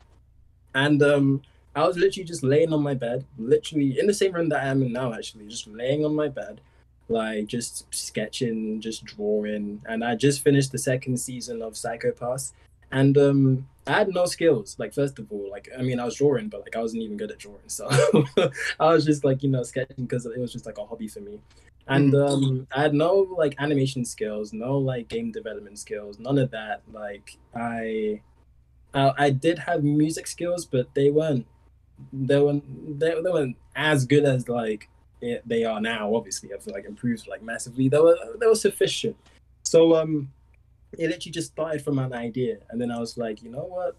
and 0.75 1.03
um, 1.03 1.42
I 1.75 1.88
was 1.88 1.98
literally 1.98 2.25
just 2.25 2.43
laying 2.43 2.74
on 2.74 2.84
my 2.84 2.93
bed, 2.93 3.25
literally 3.38 4.00
in 4.00 4.08
the 4.08 4.14
same 4.14 4.34
room 4.34 4.50
that 4.50 4.64
I 4.64 4.67
am 4.67 4.84
in 4.84 4.93
now, 4.93 5.14
actually, 5.14 5.48
just 5.48 5.67
laying 5.67 6.06
on 6.06 6.16
my 6.16 6.27
bed, 6.27 6.61
like 7.08 7.48
just 7.48 7.85
sketching, 7.93 8.82
just 8.82 9.06
drawing, 9.06 9.82
and 9.85 10.03
I 10.03 10.16
just 10.16 10.43
finished 10.43 10.72
the 10.72 10.77
second 10.77 11.17
season 11.17 11.61
of 11.61 11.77
Psycho 11.77 12.11
Pass, 12.11 12.53
and 12.92 13.17
um, 13.17 13.67
I 13.88 13.93
had 13.93 14.09
no 14.09 14.25
skills. 14.25 14.75
Like 14.77 14.93
first 14.93 15.17
of 15.17 15.32
all, 15.32 15.50
like 15.50 15.69
I 15.77 15.82
mean, 15.82 16.00
I 16.00 16.06
was 16.06 16.16
drawing, 16.16 16.50
but 16.50 16.61
like 16.61 16.75
I 16.75 16.82
wasn't 16.82 17.03
even 17.03 17.17
good 17.17 17.32
at 17.32 17.40
drawing, 17.40 17.67
so 17.67 17.88
I 18.80 18.93
was 18.93 19.06
just 19.06 19.24
like 19.24 19.43
you 19.43 19.50
know 19.50 19.64
sketching 19.64 20.06
because 20.06 20.25
it 20.25 20.38
was 20.40 20.53
just 20.53 20.66
like 20.66 20.77
a 20.77 20.85
hobby 20.85 21.08
for 21.08 21.22
me 21.22 21.40
and 21.88 22.15
um 22.15 22.67
i 22.75 22.81
had 22.81 22.93
no 22.93 23.27
like 23.38 23.53
animation 23.59 24.03
skills 24.03 24.53
no 24.53 24.77
like 24.77 25.07
game 25.07 25.31
development 25.31 25.77
skills 25.77 26.17
none 26.19 26.39
of 26.39 26.49
that. 26.51 26.81
Like 26.91 27.38
i 27.53 28.19
i, 28.93 29.11
I 29.17 29.30
did 29.30 29.59
have 29.59 29.83
music 29.83 30.25
skills 30.27 30.65
but 30.65 30.93
they 30.95 31.11
weren't 31.11 31.45
they 32.11 32.39
weren't 32.39 32.99
they, 32.99 33.14
they 33.22 33.31
weren't 33.31 33.57
as 33.75 34.05
good 34.05 34.25
as 34.25 34.49
like 34.49 34.89
it, 35.22 35.41
they 35.45 35.64
are 35.64 35.81
now 35.81 36.14
obviously. 36.15 36.53
I've 36.53 36.65
like 36.67 36.85
improved 36.85 37.27
like 37.27 37.41
massively. 37.41 37.89
They 37.89 37.99
were 37.99 38.17
they 38.39 38.47
were 38.47 38.55
sufficient. 38.55 39.15
So 39.64 39.95
um 39.95 40.31
it 40.97 41.09
literally 41.09 41.31
just 41.31 41.51
started 41.51 41.83
from 41.83 41.99
an 41.99 42.14
idea. 42.14 42.57
And 42.69 42.80
then 42.80 42.91
i 42.91 42.99
was 42.99 43.17
like 43.17 43.41
you 43.41 43.49
know 43.49 43.65
what? 43.65 43.95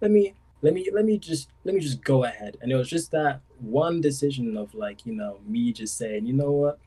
Let 0.00 0.10
me 0.10 0.34
let 0.62 0.74
me 0.74 0.88
let 0.92 1.04
me 1.04 1.18
just 1.18 1.48
let 1.64 1.74
me 1.74 1.80
just 1.80 2.02
go 2.02 2.24
ahead. 2.24 2.56
And 2.60 2.70
it 2.70 2.76
was 2.76 2.88
just 2.88 3.10
that 3.12 3.40
one 3.58 4.00
decision 4.00 4.56
of 4.56 4.74
like 4.74 5.06
you 5.06 5.14
know 5.14 5.38
me 5.46 5.72
just 5.72 5.96
saying 5.96 6.26
you 6.26 6.34
know 6.34 6.50
what 6.50 6.78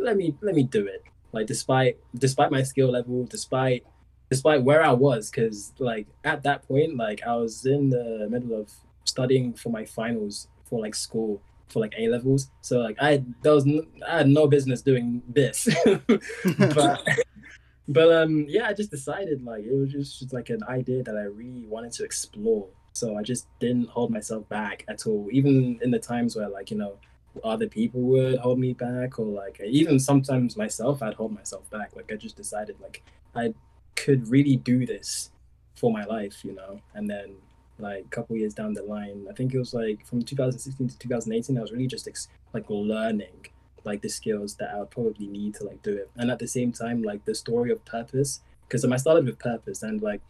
let 0.00 0.16
me 0.16 0.34
let 0.40 0.54
me 0.54 0.62
do 0.62 0.86
it 0.86 1.02
like 1.36 1.46
despite 1.46 1.98
despite 2.16 2.50
my 2.50 2.62
skill 2.62 2.90
level, 2.90 3.24
despite 3.24 3.84
despite 4.30 4.62
where 4.62 4.82
I 4.82 4.92
was, 4.92 5.30
because 5.30 5.72
like 5.78 6.06
at 6.24 6.42
that 6.44 6.66
point, 6.66 6.96
like 6.96 7.20
I 7.26 7.36
was 7.36 7.66
in 7.66 7.90
the 7.90 8.26
middle 8.30 8.58
of 8.58 8.72
studying 9.04 9.52
for 9.52 9.68
my 9.68 9.84
finals 9.84 10.48
for 10.64 10.80
like 10.80 10.94
school 10.94 11.42
for 11.68 11.80
like 11.80 11.94
A 11.98 12.08
levels. 12.08 12.50
So 12.62 12.78
like 12.78 12.96
I 13.00 13.22
there 13.42 13.52
was 13.52 13.66
n- 13.66 13.86
I 14.08 14.18
had 14.18 14.28
no 14.28 14.46
business 14.46 14.80
doing 14.80 15.22
this, 15.28 15.68
but 16.74 17.06
but 17.88 18.12
um 18.12 18.46
yeah, 18.48 18.66
I 18.68 18.72
just 18.72 18.90
decided 18.90 19.44
like 19.44 19.64
it 19.64 19.74
was 19.74 19.92
just, 19.92 20.20
just 20.20 20.32
like 20.32 20.48
an 20.48 20.62
idea 20.68 21.02
that 21.02 21.16
I 21.16 21.24
really 21.24 21.66
wanted 21.66 21.92
to 21.92 22.04
explore. 22.04 22.66
So 22.94 23.18
I 23.18 23.22
just 23.22 23.46
didn't 23.60 23.90
hold 23.90 24.10
myself 24.10 24.48
back 24.48 24.86
at 24.88 25.06
all, 25.06 25.28
even 25.30 25.78
in 25.82 25.90
the 25.90 25.98
times 25.98 26.34
where 26.34 26.48
like 26.48 26.70
you 26.70 26.78
know 26.78 26.96
other 27.44 27.68
people 27.68 28.00
would 28.02 28.38
hold 28.38 28.58
me 28.58 28.72
back 28.72 29.18
or 29.18 29.26
like 29.26 29.60
even 29.64 29.98
sometimes 29.98 30.56
myself 30.56 31.02
I'd 31.02 31.14
hold 31.14 31.32
myself 31.32 31.68
back. 31.70 31.94
Like 31.94 32.10
I 32.12 32.16
just 32.16 32.36
decided 32.36 32.76
like 32.80 33.02
I 33.34 33.54
could 33.94 34.28
really 34.28 34.56
do 34.56 34.86
this 34.86 35.30
for 35.74 35.92
my 35.92 36.04
life, 36.04 36.44
you 36.44 36.54
know, 36.54 36.80
and 36.94 37.08
then 37.08 37.34
like 37.78 38.04
a 38.04 38.08
couple 38.08 38.36
years 38.36 38.54
down 38.54 38.72
the 38.72 38.82
line. 38.82 39.26
I 39.28 39.34
think 39.34 39.54
it 39.54 39.58
was 39.58 39.74
like 39.74 40.06
from 40.06 40.22
2016 40.22 40.88
to 40.88 40.98
2018. 40.98 41.58
I 41.58 41.60
was 41.60 41.72
really 41.72 41.86
just 41.86 42.08
ex- 42.08 42.28
like 42.52 42.64
learning 42.68 43.48
like 43.84 44.02
the 44.02 44.08
skills 44.08 44.56
that 44.56 44.70
I 44.74 44.78
would 44.78 44.90
probably 44.90 45.26
need 45.26 45.54
to 45.56 45.64
like 45.64 45.82
do 45.82 45.92
it. 45.92 46.10
And 46.16 46.30
at 46.30 46.38
the 46.38 46.48
same 46.48 46.72
time, 46.72 47.02
like 47.02 47.24
the 47.24 47.34
story 47.34 47.70
of 47.70 47.84
purpose, 47.84 48.40
because 48.66 48.84
um, 48.84 48.92
I 48.92 48.96
started 48.96 49.26
with 49.26 49.38
purpose 49.38 49.82
and 49.82 50.02
like 50.02 50.20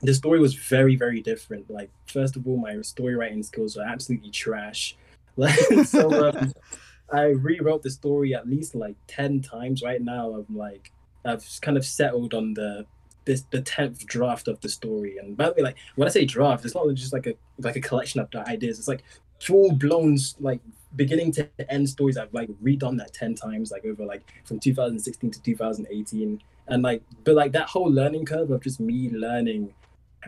the 0.00 0.14
story 0.14 0.40
was 0.40 0.54
very 0.54 0.96
very 0.96 1.20
different. 1.20 1.70
Like 1.70 1.90
first 2.06 2.36
of 2.36 2.46
all, 2.46 2.56
my 2.56 2.80
story 2.82 3.14
writing 3.14 3.42
skills 3.42 3.76
were 3.76 3.84
absolutely 3.84 4.30
trash. 4.30 4.96
Like 5.36 5.58
so. 5.86 6.30
Um, 6.30 6.52
I 7.12 7.24
rewrote 7.24 7.82
the 7.82 7.90
story 7.90 8.34
at 8.34 8.48
least 8.48 8.74
like 8.74 8.96
10 9.08 9.42
times 9.42 9.82
right 9.82 10.00
now. 10.00 10.30
I'm 10.32 10.56
like, 10.56 10.92
I've 11.24 11.46
kind 11.60 11.76
of 11.76 11.84
settled 11.84 12.32
on 12.34 12.54
the 12.54 12.86
this 13.24 13.42
the 13.50 13.60
tenth 13.60 14.04
draft 14.06 14.48
of 14.48 14.60
the 14.60 14.68
story. 14.68 15.18
And 15.18 15.36
by 15.36 15.46
the 15.46 15.54
way, 15.54 15.62
like 15.62 15.76
when 15.94 16.08
I 16.08 16.10
say 16.10 16.24
draft, 16.24 16.64
it's 16.64 16.74
not 16.74 16.92
just 16.94 17.12
like 17.12 17.26
a 17.26 17.34
like 17.58 17.76
a 17.76 17.80
collection 17.80 18.20
of 18.20 18.28
ideas. 18.48 18.78
It's 18.78 18.88
like 18.88 19.04
full 19.40 19.72
blown 19.72 20.18
like 20.40 20.60
beginning 20.96 21.32
to 21.32 21.48
end 21.70 21.88
stories. 21.88 22.16
I've 22.16 22.34
like 22.34 22.48
redone 22.62 22.98
that 22.98 23.12
ten 23.12 23.34
times, 23.34 23.70
like 23.70 23.84
over 23.84 24.04
like 24.04 24.22
from 24.44 24.58
2016 24.58 25.30
to 25.30 25.42
2018, 25.42 26.42
and 26.68 26.82
like 26.82 27.02
but 27.24 27.34
like 27.34 27.52
that 27.52 27.68
whole 27.68 27.90
learning 27.90 28.24
curve 28.24 28.50
of 28.50 28.62
just 28.62 28.80
me 28.80 29.10
learning, 29.10 29.72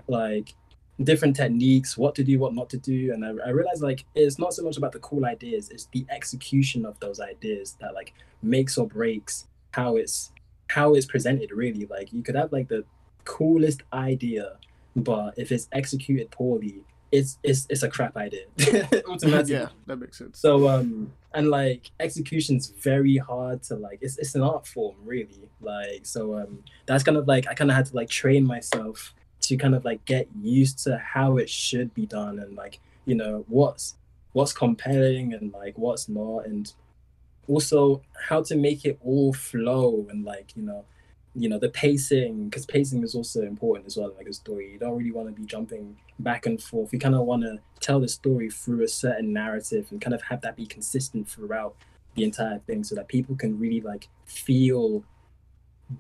like 0.07 0.55
different 1.03 1.37
techniques, 1.37 1.99
what 1.99 2.15
to 2.15 2.25
do, 2.25 2.39
what 2.39 2.55
not 2.55 2.71
to 2.71 2.79
do, 2.79 3.13
and 3.13 3.25
I, 3.25 3.47
I 3.47 3.51
realized 3.51 3.83
like 3.83 4.05
it's 4.15 4.39
not 4.39 4.55
so 4.55 4.63
much 4.63 4.77
about 4.77 4.93
the 4.93 5.01
cool 5.01 5.25
ideas; 5.25 5.71
it's 5.71 5.87
the 5.87 6.07
execution 6.11 6.85
of 6.85 6.99
those 7.01 7.21
ideas 7.21 7.77
that 7.81 7.95
like 7.95 8.15
makes 8.43 8.79
or 8.79 8.87
breaks 8.87 9.47
how 9.73 9.97
it's 9.97 10.33
how 10.69 10.95
it's 10.95 11.07
presented 11.07 11.51
really. 11.51 11.87
Like 11.87 12.13
you 12.13 12.23
could 12.23 12.37
have 12.37 12.53
like 12.53 12.69
the 12.69 12.85
coolest 13.25 13.83
idea 13.93 14.59
but 14.97 15.35
if 15.37 15.51
it's 15.51 15.69
executed 15.73 16.31
poorly 16.31 16.85
it's 17.13 17.39
it's 17.45 17.67
it's 17.71 17.83
a 17.83 17.89
crap 17.89 18.17
idea. 18.17 18.47
Automatically. 19.09 19.55
Yeah, 19.55 19.69
that 19.87 19.97
makes 19.97 20.19
sense. 20.19 20.39
so 20.39 20.69
um 20.69 21.13
and 21.33 21.49
like 21.49 21.91
execution's 22.01 22.67
very 22.67 23.17
hard 23.17 23.63
to 23.65 23.77
like 23.77 23.99
it's, 24.03 24.19
it's 24.19 24.35
an 24.35 24.43
art 24.43 24.67
form 24.67 24.97
really. 25.05 25.49
Like 25.61 26.07
so 26.07 26.37
um 26.37 26.65
that's 26.87 27.05
kind 27.05 27.17
of 27.17 27.29
like 27.29 27.47
i 27.49 27.55
kind 27.55 27.71
of 27.71 27.77
had 27.77 27.87
to 27.87 27.97
like 27.97 28.09
train 28.09 28.45
myself 28.45 29.15
to 29.49 29.57
kind 29.57 29.75
of 29.75 29.85
like 29.85 30.05
get 30.05 30.29
used 30.41 30.79
to 30.85 30.99
how 30.99 31.37
it 31.37 31.49
should 31.49 31.93
be 31.95 32.07
done 32.07 32.39
and 32.39 32.57
like 32.57 32.81
you 33.07 33.15
know 33.15 33.45
what's 33.49 33.95
what's 34.33 34.53
compelling 34.53 35.33
and 35.35 35.53
like 35.53 35.77
what's 35.79 36.09
not 36.09 36.47
and 36.47 36.73
also 37.47 38.01
how 38.29 38.43
to 38.43 38.57
make 38.57 38.85
it 38.85 38.99
all 39.05 39.33
flow 39.33 40.07
and 40.11 40.25
like 40.25 40.53
you 40.57 40.63
know 40.63 40.85
you 41.35 41.49
know 41.49 41.59
the 41.59 41.69
pacing 41.69 42.49
because 42.49 42.65
pacing 42.65 43.03
is 43.03 43.15
also 43.15 43.43
important 43.43 43.87
as 43.87 43.97
well 43.97 44.13
like 44.17 44.27
a 44.27 44.33
story 44.33 44.73
you 44.73 44.79
don't 44.79 44.97
really 44.97 45.11
want 45.11 45.29
to 45.29 45.35
be 45.35 45.45
jumping 45.47 45.97
back 46.21 46.47
and 46.47 46.63
forth 46.63 46.93
you 46.93 46.99
kind 46.99 47.15
of 47.15 47.23
want 47.23 47.43
to 47.43 47.59
tell 47.81 48.01
the 48.01 48.09
story 48.09 48.49
through 48.51 48.83
a 48.83 48.89
certain 48.89 49.33
narrative 49.33 49.87
and 49.91 50.01
kind 50.01 50.15
of 50.15 50.23
have 50.23 50.41
that 50.41 50.57
be 50.57 50.65
consistent 50.67 51.29
throughout 51.29 51.75
the 52.15 52.23
entire 52.25 52.59
thing 52.61 52.85
so 52.85 52.95
that 52.95 53.09
people 53.09 53.35
can 53.35 53.59
really 53.59 53.81
like 53.81 54.09
feel 54.25 55.03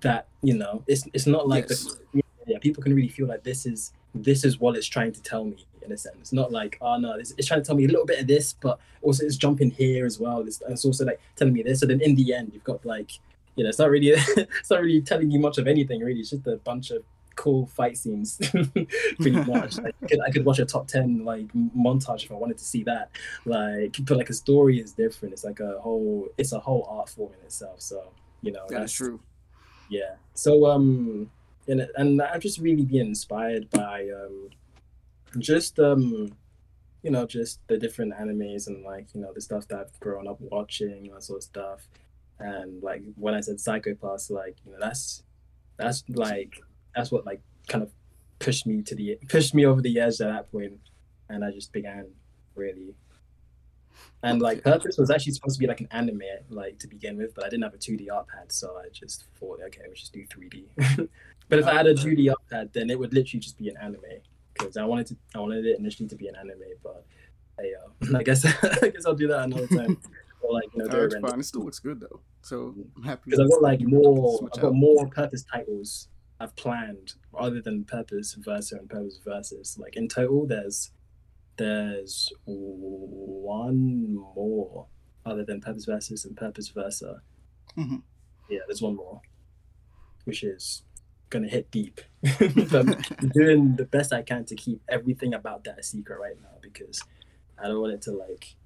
that 0.00 0.28
you 0.42 0.54
know 0.54 0.82
it's 0.86 1.04
it's 1.12 1.26
not 1.26 1.46
like 1.48 1.66
Yes. 1.68 1.98
the, 2.12 2.23
yeah 2.46 2.58
people 2.58 2.82
can 2.82 2.94
really 2.94 3.08
feel 3.08 3.26
like 3.26 3.42
this 3.42 3.66
is 3.66 3.92
this 4.14 4.44
is 4.44 4.60
what 4.60 4.76
it's 4.76 4.86
trying 4.86 5.12
to 5.12 5.22
tell 5.22 5.44
me 5.44 5.66
in 5.82 5.92
a 5.92 5.96
sense 5.96 6.32
not 6.32 6.50
like 6.50 6.78
oh 6.80 6.96
no 6.96 7.14
it's, 7.14 7.32
it's 7.36 7.46
trying 7.46 7.60
to 7.60 7.66
tell 7.66 7.76
me 7.76 7.84
a 7.84 7.88
little 7.88 8.06
bit 8.06 8.20
of 8.20 8.26
this 8.26 8.54
but 8.54 8.78
also 9.02 9.24
it's 9.24 9.36
jumping 9.36 9.70
here 9.70 10.06
as 10.06 10.18
well 10.18 10.40
it's, 10.40 10.62
it's 10.68 10.84
also 10.84 11.04
like 11.04 11.20
telling 11.36 11.52
me 11.52 11.62
this 11.62 11.80
so 11.80 11.86
then 11.86 12.00
in 12.00 12.14
the 12.14 12.32
end 12.34 12.50
you've 12.54 12.64
got 12.64 12.84
like 12.86 13.10
you 13.56 13.64
know, 13.64 13.68
it's 13.68 13.78
not 13.78 13.90
really 13.90 14.08
it's 14.36 14.70
not 14.70 14.80
really 14.80 15.00
telling 15.00 15.30
you 15.30 15.38
much 15.38 15.58
of 15.58 15.66
anything 15.66 16.00
really. 16.00 16.20
It's 16.20 16.30
just 16.30 16.46
a 16.46 16.56
bunch 16.56 16.90
of 16.90 17.02
cool 17.36 17.66
fight 17.66 17.96
scenes, 17.96 18.38
pretty 19.20 19.30
much. 19.46 19.78
Like, 19.78 19.94
I 20.02 20.06
could, 20.06 20.20
I 20.26 20.30
could 20.30 20.44
watch 20.44 20.58
a 20.58 20.64
top 20.64 20.88
ten 20.88 21.24
like 21.24 21.46
montage 21.52 22.24
if 22.24 22.32
I 22.32 22.34
wanted 22.34 22.58
to 22.58 22.64
see 22.64 22.82
that. 22.84 23.10
Like, 23.44 23.96
but 24.02 24.16
like 24.16 24.30
a 24.30 24.34
story 24.34 24.80
is 24.80 24.92
different. 24.92 25.32
It's 25.34 25.44
like 25.44 25.60
a 25.60 25.78
whole 25.80 26.28
it's 26.38 26.52
a 26.52 26.58
whole 26.58 26.86
art 26.90 27.08
form 27.08 27.32
in 27.38 27.44
itself. 27.44 27.80
So 27.80 28.10
you 28.42 28.52
know, 28.52 28.66
That 28.68 28.82
is 28.82 28.92
true. 28.92 29.20
yeah. 29.88 30.16
So 30.34 30.66
um, 30.66 31.30
and 31.68 31.88
and 31.96 32.20
I've 32.20 32.42
just 32.42 32.58
really 32.58 32.84
been 32.84 33.08
inspired 33.08 33.70
by 33.70 34.08
um, 34.08 34.50
just 35.38 35.78
um, 35.78 36.32
you 37.02 37.10
know, 37.10 37.26
just 37.26 37.60
the 37.68 37.76
different 37.76 38.14
animes 38.14 38.66
and 38.66 38.82
like 38.82 39.06
you 39.14 39.20
know 39.20 39.32
the 39.32 39.40
stuff 39.40 39.68
that 39.68 39.78
I've 39.78 40.00
grown 40.00 40.26
up 40.26 40.40
watching, 40.40 41.10
that 41.12 41.22
sort 41.22 41.38
of 41.38 41.42
stuff. 41.44 41.88
And 42.38 42.82
like 42.82 43.02
when 43.16 43.34
I 43.34 43.40
said 43.40 43.60
Psycho 43.60 43.94
Pass, 43.94 44.30
like 44.30 44.56
you 44.64 44.72
know 44.72 44.78
that's 44.80 45.22
that's 45.76 46.02
like 46.08 46.60
that's 46.94 47.12
what 47.12 47.26
like 47.26 47.40
kind 47.68 47.82
of 47.84 47.90
pushed 48.38 48.66
me 48.66 48.82
to 48.82 48.94
the 48.94 49.18
pushed 49.28 49.54
me 49.54 49.66
over 49.66 49.82
the 49.82 50.00
edge 50.00 50.20
at 50.20 50.28
that 50.28 50.50
point, 50.50 50.78
and 51.28 51.44
I 51.44 51.50
just 51.50 51.72
began 51.72 52.06
really. 52.54 52.94
And 54.22 54.40
like 54.40 54.64
Purpose 54.64 54.96
was 54.96 55.10
actually 55.10 55.32
supposed 55.32 55.56
to 55.56 55.60
be 55.60 55.66
like 55.66 55.80
an 55.82 55.88
anime, 55.90 56.22
like 56.48 56.78
to 56.78 56.88
begin 56.88 57.18
with, 57.18 57.34
but 57.34 57.44
I 57.44 57.50
didn't 57.50 57.64
have 57.64 57.74
a 57.74 57.78
2D 57.78 58.06
art 58.10 58.26
pad, 58.28 58.50
so 58.50 58.78
I 58.82 58.88
just 58.90 59.24
thought, 59.38 59.60
okay, 59.66 59.82
we'll 59.84 59.94
just 59.94 60.14
do 60.14 60.24
3D. 60.26 61.08
but 61.48 61.58
if 61.58 61.66
I 61.66 61.74
had 61.74 61.86
a 61.86 61.94
2D 61.94 62.32
art 62.52 62.72
then 62.72 62.90
it 62.90 62.98
would 62.98 63.12
literally 63.12 63.40
just 63.40 63.58
be 63.58 63.68
an 63.68 63.76
anime 63.82 64.00
because 64.54 64.76
I 64.76 64.84
wanted 64.84 65.06
to, 65.08 65.16
I 65.34 65.40
wanted 65.40 65.66
it 65.66 65.78
initially 65.78 66.08
to 66.08 66.16
be 66.16 66.28
an 66.28 66.36
anime, 66.36 66.62
but 66.82 67.04
hey, 67.58 67.72
uh, 67.74 68.16
I 68.18 68.22
guess 68.22 68.44
I 68.82 68.88
guess 68.88 69.06
I'll 69.06 69.14
do 69.14 69.28
that 69.28 69.44
another 69.44 69.66
time. 69.66 69.98
or 70.42 70.52
like 70.52 70.64
you 70.74 70.84
know, 70.84 71.04
it's 71.04 71.16
fine. 71.16 71.40
It 71.40 71.44
still 71.44 71.64
looks 71.64 71.78
good 71.78 72.00
though. 72.00 72.20
So 72.42 72.74
I'm 72.96 73.02
happy. 73.02 73.22
because 73.30 73.40
I've 73.40 73.50
got 73.50 73.62
like 73.62 73.80
more 73.82 74.40
I've 74.44 74.60
got 74.60 74.68
out. 74.68 74.74
more 74.74 75.08
purpose 75.08 75.44
titles 75.44 76.08
I've 76.40 76.54
planned 76.56 77.14
other 77.38 77.60
than 77.60 77.84
purpose 77.84 78.34
versa 78.34 78.76
and 78.76 78.88
purpose 78.88 79.20
versus. 79.24 79.78
Like 79.80 79.96
in 79.96 80.08
total 80.08 80.46
there's 80.46 80.90
there's 81.56 82.32
one 82.46 84.14
more 84.14 84.86
other 85.24 85.44
than 85.44 85.60
purpose 85.60 85.84
versus 85.86 86.24
and 86.24 86.36
purpose 86.36 86.68
versa. 86.68 87.20
Mhm. 87.78 88.02
Yeah, 88.50 88.60
there's 88.68 88.82
one 88.82 88.96
more. 88.96 89.20
Which 90.24 90.42
is 90.42 90.82
gonna 91.34 91.48
hit 91.48 91.70
deep. 91.70 92.00
but 92.22 92.74
I'm 93.18 93.28
doing 93.34 93.76
the 93.76 93.84
best 93.90 94.12
I 94.12 94.22
can 94.22 94.44
to 94.46 94.54
keep 94.54 94.80
everything 94.88 95.34
about 95.34 95.64
that 95.64 95.78
a 95.78 95.82
secret 95.82 96.18
right 96.18 96.40
now 96.40 96.56
because 96.62 97.02
I 97.62 97.68
don't 97.68 97.80
want 97.80 97.92
it 97.92 98.02
to 98.02 98.12
like 98.12 98.56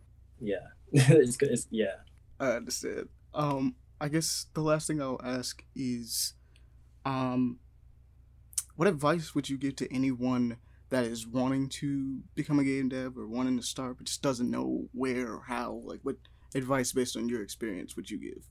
yeah. 0.40 0.68
it's, 0.92 1.36
good- 1.36 1.50
it's 1.50 1.66
yeah. 1.70 1.96
I 2.38 2.50
understand. 2.52 3.08
Um, 3.34 3.74
I 4.00 4.08
guess 4.08 4.46
the 4.54 4.60
last 4.60 4.86
thing 4.86 5.02
I'll 5.02 5.20
ask 5.22 5.62
is, 5.74 6.34
um, 7.04 7.58
what 8.76 8.88
advice 8.88 9.34
would 9.34 9.48
you 9.48 9.58
give 9.58 9.76
to 9.76 9.92
anyone 9.92 10.58
that 10.90 11.04
is 11.04 11.26
wanting 11.26 11.68
to 11.68 12.20
become 12.34 12.58
a 12.58 12.64
game 12.64 12.88
dev 12.88 13.18
or 13.18 13.26
wanting 13.26 13.56
to 13.58 13.62
start 13.62 13.98
but 13.98 14.06
just 14.06 14.22
doesn't 14.22 14.50
know 14.50 14.88
where 14.92 15.32
or 15.32 15.42
how? 15.46 15.82
Like, 15.84 16.00
what 16.02 16.16
advice 16.54 16.92
based 16.92 17.16
on 17.16 17.28
your 17.28 17.42
experience 17.42 17.96
would 17.96 18.10
you 18.10 18.18
give? 18.18 18.46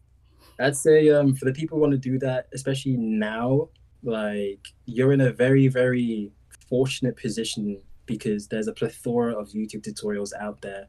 I'd 0.60 0.76
say 0.76 1.10
um, 1.10 1.36
for 1.36 1.46
the 1.46 1.54
people 1.54 1.78
who 1.78 1.82
want 1.82 1.94
to 1.94 1.98
do 1.98 2.20
that, 2.20 2.48
especially 2.54 2.98
now, 2.98 3.70
like 4.04 4.68
you're 4.86 5.14
in 5.14 5.22
a 5.22 5.32
very, 5.32 5.68
very 5.68 6.32
fortunate 6.70 7.18
position 7.18 7.82
because 8.06 8.48
there's 8.48 8.68
a 8.68 8.74
plethora 8.74 9.34
of 9.34 9.50
YouTube 9.50 9.88
tutorials 9.88 10.32
out 10.40 10.62
there, 10.62 10.88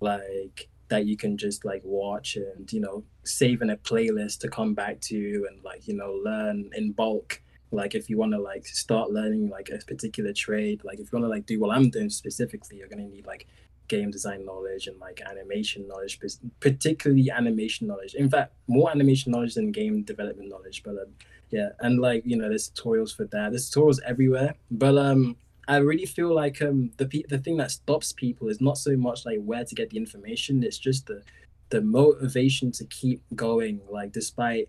like 0.00 0.68
that 0.88 1.06
you 1.06 1.16
can 1.16 1.36
just 1.36 1.64
like 1.64 1.82
watch 1.84 2.36
and 2.36 2.72
you 2.72 2.80
know 2.80 3.04
save 3.24 3.60
in 3.62 3.70
a 3.70 3.76
playlist 3.76 4.40
to 4.40 4.48
come 4.48 4.74
back 4.74 5.00
to 5.00 5.46
and 5.50 5.62
like 5.62 5.86
you 5.86 5.94
know 5.94 6.12
learn 6.24 6.70
in 6.74 6.92
bulk. 6.92 7.42
Like 7.70 7.94
if 7.94 8.08
you 8.08 8.16
want 8.16 8.32
to 8.32 8.40
like 8.40 8.66
start 8.66 9.10
learning 9.10 9.50
like 9.50 9.68
a 9.68 9.84
particular 9.84 10.32
trade, 10.32 10.82
like 10.84 10.98
if 10.98 11.12
you 11.12 11.18
want 11.18 11.24
to 11.24 11.28
like 11.28 11.46
do 11.46 11.60
what 11.60 11.76
I'm 11.76 11.90
doing 11.90 12.08
specifically, 12.10 12.78
you're 12.78 12.88
gonna 12.88 13.08
need 13.08 13.26
like 13.26 13.46
game 13.88 14.10
design 14.10 14.44
knowledge 14.44 14.86
and 14.86 14.98
like 15.00 15.20
animation 15.28 15.88
knowledge, 15.88 16.20
particularly 16.60 17.30
animation 17.30 17.86
knowledge. 17.86 18.14
In 18.14 18.28
fact, 18.28 18.52
more 18.66 18.90
animation 18.90 19.32
knowledge 19.32 19.54
than 19.54 19.72
game 19.72 20.02
development 20.02 20.48
knowledge. 20.48 20.82
But 20.82 20.92
um, 20.92 21.12
yeah, 21.50 21.70
and 21.80 22.00
like 22.00 22.22
you 22.24 22.36
know, 22.36 22.48
there's 22.48 22.70
tutorials 22.70 23.14
for 23.14 23.24
that. 23.26 23.50
There's 23.50 23.70
tutorials 23.70 24.00
everywhere. 24.04 24.54
But 24.70 24.98
um, 24.98 25.36
I 25.66 25.76
really 25.78 26.06
feel 26.06 26.34
like 26.34 26.60
um, 26.62 26.90
the 26.96 27.06
pe- 27.06 27.28
the 27.28 27.38
thing 27.38 27.56
that 27.58 27.70
stops 27.70 28.12
people 28.12 28.48
is 28.48 28.60
not 28.60 28.78
so 28.78 28.96
much 28.96 29.24
like 29.24 29.38
where 29.42 29.64
to 29.64 29.74
get 29.74 29.90
the 29.90 29.96
information. 29.96 30.62
It's 30.62 30.78
just 30.78 31.06
the 31.06 31.22
the 31.70 31.80
motivation 31.80 32.72
to 32.72 32.84
keep 32.86 33.22
going. 33.34 33.80
Like 33.90 34.12
despite 34.12 34.68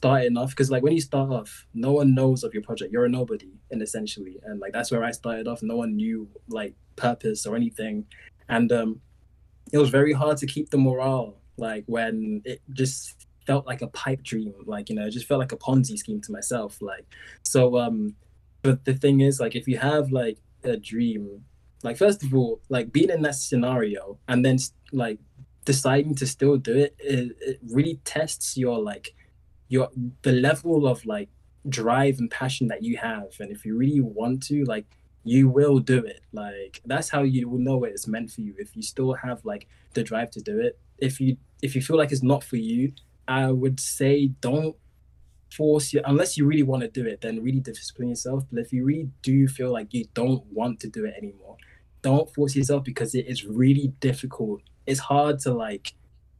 starting 0.00 0.38
off 0.38 0.48
because 0.48 0.70
like 0.70 0.82
when 0.82 0.94
you 0.94 1.00
start 1.02 1.30
off 1.30 1.66
no 1.74 1.92
one 1.92 2.14
knows 2.14 2.42
of 2.42 2.54
your 2.54 2.62
project 2.62 2.90
you're 2.90 3.04
a 3.04 3.08
nobody 3.08 3.52
and 3.70 3.82
essentially 3.82 4.38
and 4.44 4.58
like 4.58 4.72
that's 4.72 4.90
where 4.90 5.04
i 5.04 5.10
started 5.10 5.46
off 5.46 5.62
no 5.62 5.76
one 5.76 5.94
knew 5.94 6.26
like 6.48 6.72
purpose 6.96 7.44
or 7.44 7.54
anything 7.54 8.02
and 8.48 8.72
um 8.72 8.98
it 9.74 9.76
was 9.76 9.90
very 9.90 10.14
hard 10.14 10.38
to 10.38 10.46
keep 10.46 10.70
the 10.70 10.78
morale 10.78 11.36
like 11.58 11.84
when 11.84 12.40
it 12.46 12.62
just 12.72 13.19
felt 13.46 13.66
like 13.66 13.82
a 13.82 13.86
pipe 13.88 14.22
dream 14.22 14.54
like 14.66 14.88
you 14.88 14.94
know 14.94 15.06
it 15.06 15.10
just 15.10 15.26
felt 15.26 15.40
like 15.40 15.52
a 15.52 15.56
ponzi 15.56 15.96
scheme 15.96 16.20
to 16.20 16.32
myself 16.32 16.80
like 16.80 17.06
so 17.42 17.78
um 17.78 18.14
but 18.62 18.84
the 18.84 18.94
thing 18.94 19.20
is 19.20 19.40
like 19.40 19.56
if 19.56 19.66
you 19.66 19.78
have 19.78 20.12
like 20.12 20.38
a 20.64 20.76
dream 20.76 21.44
like 21.82 21.96
first 21.96 22.22
of 22.22 22.34
all 22.34 22.60
like 22.68 22.92
being 22.92 23.10
in 23.10 23.22
that 23.22 23.34
scenario 23.34 24.18
and 24.28 24.44
then 24.44 24.58
like 24.92 25.18
deciding 25.64 26.14
to 26.14 26.26
still 26.26 26.56
do 26.56 26.76
it, 26.76 26.94
it, 26.98 27.36
it 27.40 27.58
really 27.70 28.00
tests 28.04 28.56
your 28.56 28.78
like 28.78 29.14
your 29.68 29.88
the 30.22 30.32
level 30.32 30.86
of 30.86 31.04
like 31.06 31.28
drive 31.68 32.18
and 32.18 32.30
passion 32.30 32.68
that 32.68 32.82
you 32.82 32.96
have 32.96 33.28
and 33.38 33.50
if 33.50 33.64
you 33.64 33.76
really 33.76 34.00
want 34.00 34.42
to 34.42 34.64
like 34.64 34.86
you 35.22 35.48
will 35.48 35.78
do 35.78 35.98
it 35.98 36.22
like 36.32 36.80
that's 36.86 37.10
how 37.10 37.22
you 37.22 37.48
will 37.48 37.58
know 37.58 37.84
it's 37.84 38.08
meant 38.08 38.30
for 38.30 38.40
you. 38.40 38.54
If 38.58 38.74
you 38.74 38.82
still 38.82 39.12
have 39.12 39.44
like 39.44 39.68
the 39.92 40.02
drive 40.02 40.30
to 40.32 40.40
do 40.40 40.58
it 40.58 40.78
if 40.98 41.20
you 41.20 41.36
if 41.62 41.74
you 41.74 41.82
feel 41.82 41.98
like 41.98 42.12
it's 42.12 42.22
not 42.22 42.42
for 42.42 42.56
you 42.56 42.92
i 43.30 43.50
would 43.50 43.80
say 43.80 44.26
don't 44.40 44.76
force 45.52 45.92
you 45.92 46.00
unless 46.04 46.36
you 46.36 46.46
really 46.46 46.62
want 46.62 46.82
to 46.82 46.88
do 46.88 47.04
it 47.06 47.20
then 47.20 47.42
really 47.42 47.58
discipline 47.60 48.08
yourself. 48.08 48.44
But 48.50 48.60
if 48.60 48.72
you 48.72 48.84
really 48.84 49.10
do 49.22 49.48
feel 49.48 49.72
like 49.72 49.92
you 49.92 50.04
don't 50.14 50.44
want 50.46 50.78
to 50.80 50.88
do 50.88 51.04
it 51.04 51.14
anymore 51.18 51.56
don't 52.02 52.32
force 52.34 52.56
yourself 52.56 52.84
because 52.84 53.14
it 53.14 53.26
is 53.26 53.44
really 53.44 53.92
difficult. 54.00 54.62
It's 54.86 55.00
hard 55.00 55.38
to 55.40 55.52
like 55.52 55.94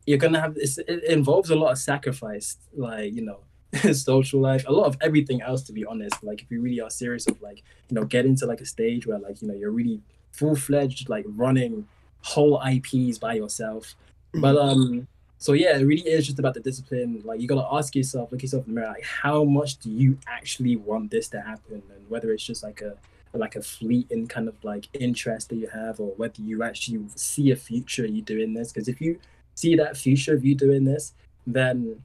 you're 0.06 0.18
gonna 0.18 0.40
have 0.40 0.54
this 0.54 0.78
it 0.78 1.04
involves 1.04 1.50
a 1.50 1.56
lot 1.56 1.72
of 1.72 1.78
sacrifice 1.78 2.56
like 2.74 3.12
you 3.12 3.22
know 3.22 3.40
social 3.92 4.40
life 4.40 4.64
a 4.66 4.72
lot 4.72 4.86
of 4.86 4.96
everything 5.00 5.42
else 5.42 5.62
to 5.64 5.72
be 5.72 5.84
honest. 5.84 6.22
Like 6.22 6.42
if 6.42 6.50
you 6.50 6.60
really 6.60 6.80
are 6.80 6.90
serious 6.90 7.26
of 7.26 7.40
like 7.42 7.62
you 7.88 7.94
know 7.94 8.04
get 8.04 8.24
into 8.24 8.46
like 8.46 8.60
a 8.60 8.66
stage 8.66 9.06
where 9.06 9.18
like 9.18 9.42
you 9.42 9.48
know 9.48 9.54
you're 9.54 9.70
really 9.70 10.00
full-fledged 10.32 11.08
like 11.08 11.24
running 11.28 11.86
whole 12.22 12.60
ips 12.66 13.18
by 13.18 13.34
yourself. 13.34 13.94
But 14.32 14.56
um 14.56 15.06
so 15.40 15.54
yeah 15.54 15.78
it 15.78 15.84
really 15.84 16.02
is 16.02 16.26
just 16.26 16.38
about 16.38 16.52
the 16.52 16.60
discipline. 16.60 17.22
Like 17.24 17.40
you 17.40 17.48
gotta 17.48 17.66
ask 17.72 17.96
yourself 17.96 18.30
look 18.30 18.42
yourself 18.42 18.66
in 18.66 18.74
the 18.74 18.80
mirror 18.80 18.92
like 18.92 19.04
how 19.04 19.42
much 19.42 19.78
do 19.78 19.90
you 19.90 20.18
actually 20.26 20.76
want 20.76 21.10
this 21.10 21.28
to 21.28 21.40
happen? 21.40 21.82
And 21.94 22.10
whether 22.10 22.30
it's 22.30 22.44
just 22.44 22.62
like 22.62 22.82
a 22.82 22.94
like 23.32 23.56
a 23.56 23.62
fleeting 23.62 24.26
kind 24.26 24.48
of 24.48 24.54
like 24.62 24.88
interest 24.92 25.48
that 25.48 25.56
you 25.56 25.68
have 25.68 25.98
or 25.98 26.10
whether 26.18 26.42
you 26.42 26.62
actually 26.62 27.02
see 27.14 27.52
a 27.52 27.56
future 27.56 28.04
you 28.04 28.20
doing 28.20 28.52
this. 28.52 28.70
Because 28.70 28.86
if 28.86 29.00
you 29.00 29.18
see 29.54 29.74
that 29.76 29.96
future 29.96 30.34
of 30.34 30.44
you 30.44 30.54
doing 30.54 30.84
this 30.84 31.14
then 31.46 32.02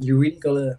you 0.00 0.18
really 0.18 0.36
gotta 0.36 0.76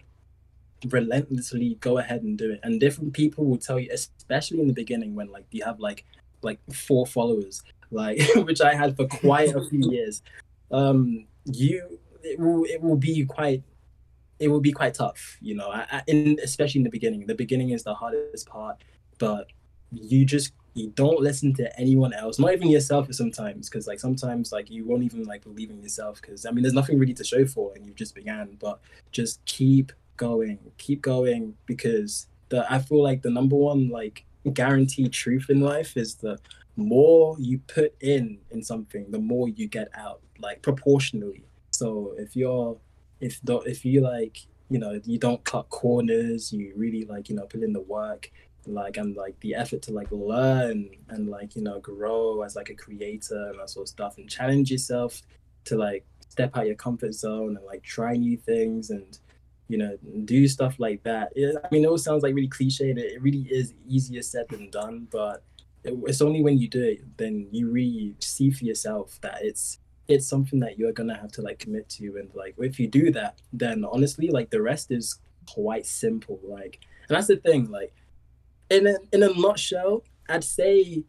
relentlessly 0.90 1.78
go 1.80 1.98
ahead 1.98 2.24
and 2.24 2.38
do 2.38 2.52
it. 2.52 2.60
And 2.62 2.78
different 2.82 3.14
people 3.14 3.46
will 3.46 3.58
tell 3.58 3.80
you 3.80 3.90
especially 3.94 4.60
in 4.60 4.68
the 4.68 4.74
beginning 4.74 5.16
when 5.16 5.32
like 5.32 5.46
you 5.52 5.64
have 5.64 5.80
like 5.80 6.04
like 6.42 6.60
four 6.74 7.06
followers 7.06 7.64
like 7.92 8.22
which 8.36 8.62
i 8.62 8.74
had 8.74 8.98
for 8.98 9.08
quite 9.08 9.56
a 9.56 9.66
few 9.70 9.90
years. 9.90 10.22
Um 10.72 11.26
you 11.46 12.00
it 12.24 12.40
will 12.40 12.64
it 12.66 12.82
will 12.82 12.98
be 12.98 13.26
quite 13.26 13.64
it 14.40 14.48
will 14.48 14.62
be 14.62 14.72
quite 14.72 14.94
tough 14.94 15.38
you 15.42 15.56
know 15.56 15.70
I, 15.70 16.02
in 16.08 16.38
especially 16.44 16.80
in 16.80 16.84
the 16.84 16.90
beginning. 16.90 17.26
The 17.26 17.36
beginning 17.36 17.72
is 17.72 17.84
the 17.84 17.94
hardest 17.94 18.48
part 18.48 18.78
but 19.18 19.48
you 19.92 20.26
just 20.26 20.54
you 20.76 20.90
don't 20.92 21.20
listen 21.20 21.54
to 21.56 21.80
anyone 21.80 22.14
else 22.14 22.40
not 22.40 22.54
even 22.54 22.70
yourself 22.70 23.12
sometimes 23.14 23.70
because 23.70 23.88
like 23.88 24.00
sometimes 24.00 24.52
like 24.52 24.70
you 24.70 24.86
won't 24.86 25.04
even 25.04 25.24
like 25.24 25.44
believe 25.44 25.70
in 25.70 25.82
yourself 25.82 26.22
because 26.22 26.46
i 26.46 26.52
mean 26.52 26.62
there's 26.62 26.74
nothing 26.74 27.00
really 27.00 27.14
to 27.14 27.24
show 27.24 27.46
for 27.46 27.74
and 27.76 27.86
you 27.86 27.94
just 27.94 28.14
began 28.14 28.56
but 28.60 28.80
just 29.12 29.44
keep 29.46 29.92
going 30.16 30.60
keep 30.78 31.02
going 31.02 31.56
because 31.66 32.28
the 32.50 32.72
i 32.72 32.78
feel 32.78 33.02
like 33.02 33.22
the 33.22 33.30
number 33.30 33.56
one 33.56 33.90
like 33.90 34.26
guaranteed 34.54 35.12
truth 35.12 35.50
in 35.50 35.60
life 35.60 35.98
is 35.98 36.16
the 36.16 36.38
more 36.76 37.36
you 37.40 37.60
put 37.68 37.94
in 38.00 38.38
in 38.52 38.64
something 38.64 39.10
the 39.12 39.20
more 39.20 39.50
you 39.50 39.68
get 39.68 39.90
out 39.96 40.22
like 40.40 40.62
proportionally. 40.62 41.44
So 41.72 42.14
if 42.18 42.36
you're 42.36 42.78
if 43.20 43.40
the, 43.44 43.58
if 43.60 43.86
you 43.86 44.02
like 44.02 44.48
you 44.70 44.80
know 44.80 45.00
you 45.04 45.18
don't 45.18 45.44
cut 45.44 45.68
corners 45.70 46.54
you 46.54 46.74
really 46.76 47.04
like 47.06 47.30
you 47.30 47.36
know 47.36 47.46
put 47.46 47.64
in 47.64 47.74
the 47.74 47.82
work 47.82 48.32
like 48.66 48.98
and 48.98 49.16
like 49.16 49.40
the 49.40 49.56
effort 49.56 49.82
to 49.82 49.92
like 49.92 50.08
learn 50.12 50.90
and 51.10 51.28
like 51.28 51.56
you 51.56 51.62
know 51.62 51.80
grow 51.80 52.42
as 52.44 52.56
like 52.56 52.70
a 52.70 52.76
creator 52.76 53.48
and 53.50 53.60
that 53.60 53.70
sort 53.70 53.86
of 53.86 53.90
stuff 53.90 54.18
and 54.18 54.30
challenge 54.30 54.70
yourself 54.70 55.22
to 55.66 55.76
like 55.76 56.06
step 56.28 56.56
out 56.56 56.68
your 56.68 56.76
comfort 56.76 57.14
zone 57.14 57.58
and 57.58 57.66
like 57.66 57.82
try 57.84 58.16
new 58.16 58.38
things 58.38 58.92
and 58.92 59.20
you 59.68 59.78
know 59.78 59.98
do 60.26 60.48
stuff 60.48 60.76
like 60.80 61.02
that. 61.04 61.32
It, 61.36 61.56
i 61.64 61.68
mean 61.72 61.84
it 61.84 61.88
all 61.88 61.98
sounds 61.98 62.24
like 62.24 62.36
really 62.36 62.48
cliche 62.48 62.90
and 62.90 63.00
it 63.00 63.22
really 63.22 63.48
is 63.50 63.74
easier 63.88 64.22
said 64.22 64.48
than 64.50 64.70
done 64.70 65.08
but 65.12 65.44
it's 65.84 66.22
only 66.22 66.42
when 66.42 66.58
you 66.58 66.68
do 66.68 66.84
it 66.84 67.18
then 67.18 67.48
you 67.52 67.72
really 67.72 68.16
see 68.20 68.52
for 68.52 68.66
yourself 68.66 69.20
that 69.22 69.40
it's 69.42 69.80
it's 70.10 70.28
something 70.28 70.60
that 70.60 70.78
you're 70.78 70.92
gonna 70.92 71.18
have 71.18 71.32
to 71.32 71.42
like 71.42 71.60
commit 71.60 71.88
to 71.88 72.18
and 72.18 72.30
like 72.34 72.56
if 72.58 72.80
you 72.80 72.88
do 72.88 73.12
that 73.12 73.40
then 73.54 73.86
honestly 73.86 74.30
like 74.30 74.50
the 74.50 74.62
rest 74.62 74.92
is 74.92 75.20
quite 75.48 75.86
simple 75.86 76.40
like 76.44 76.80
and 77.08 77.16
that's 77.16 77.28
the 77.28 77.38
thing 77.38 77.70
like 77.72 77.94
in 78.70 78.88
a, 78.88 78.96
in 79.12 79.24
a 79.24 79.34
nutshell, 79.34 80.04
I'd 80.28 80.44
say 80.44 81.04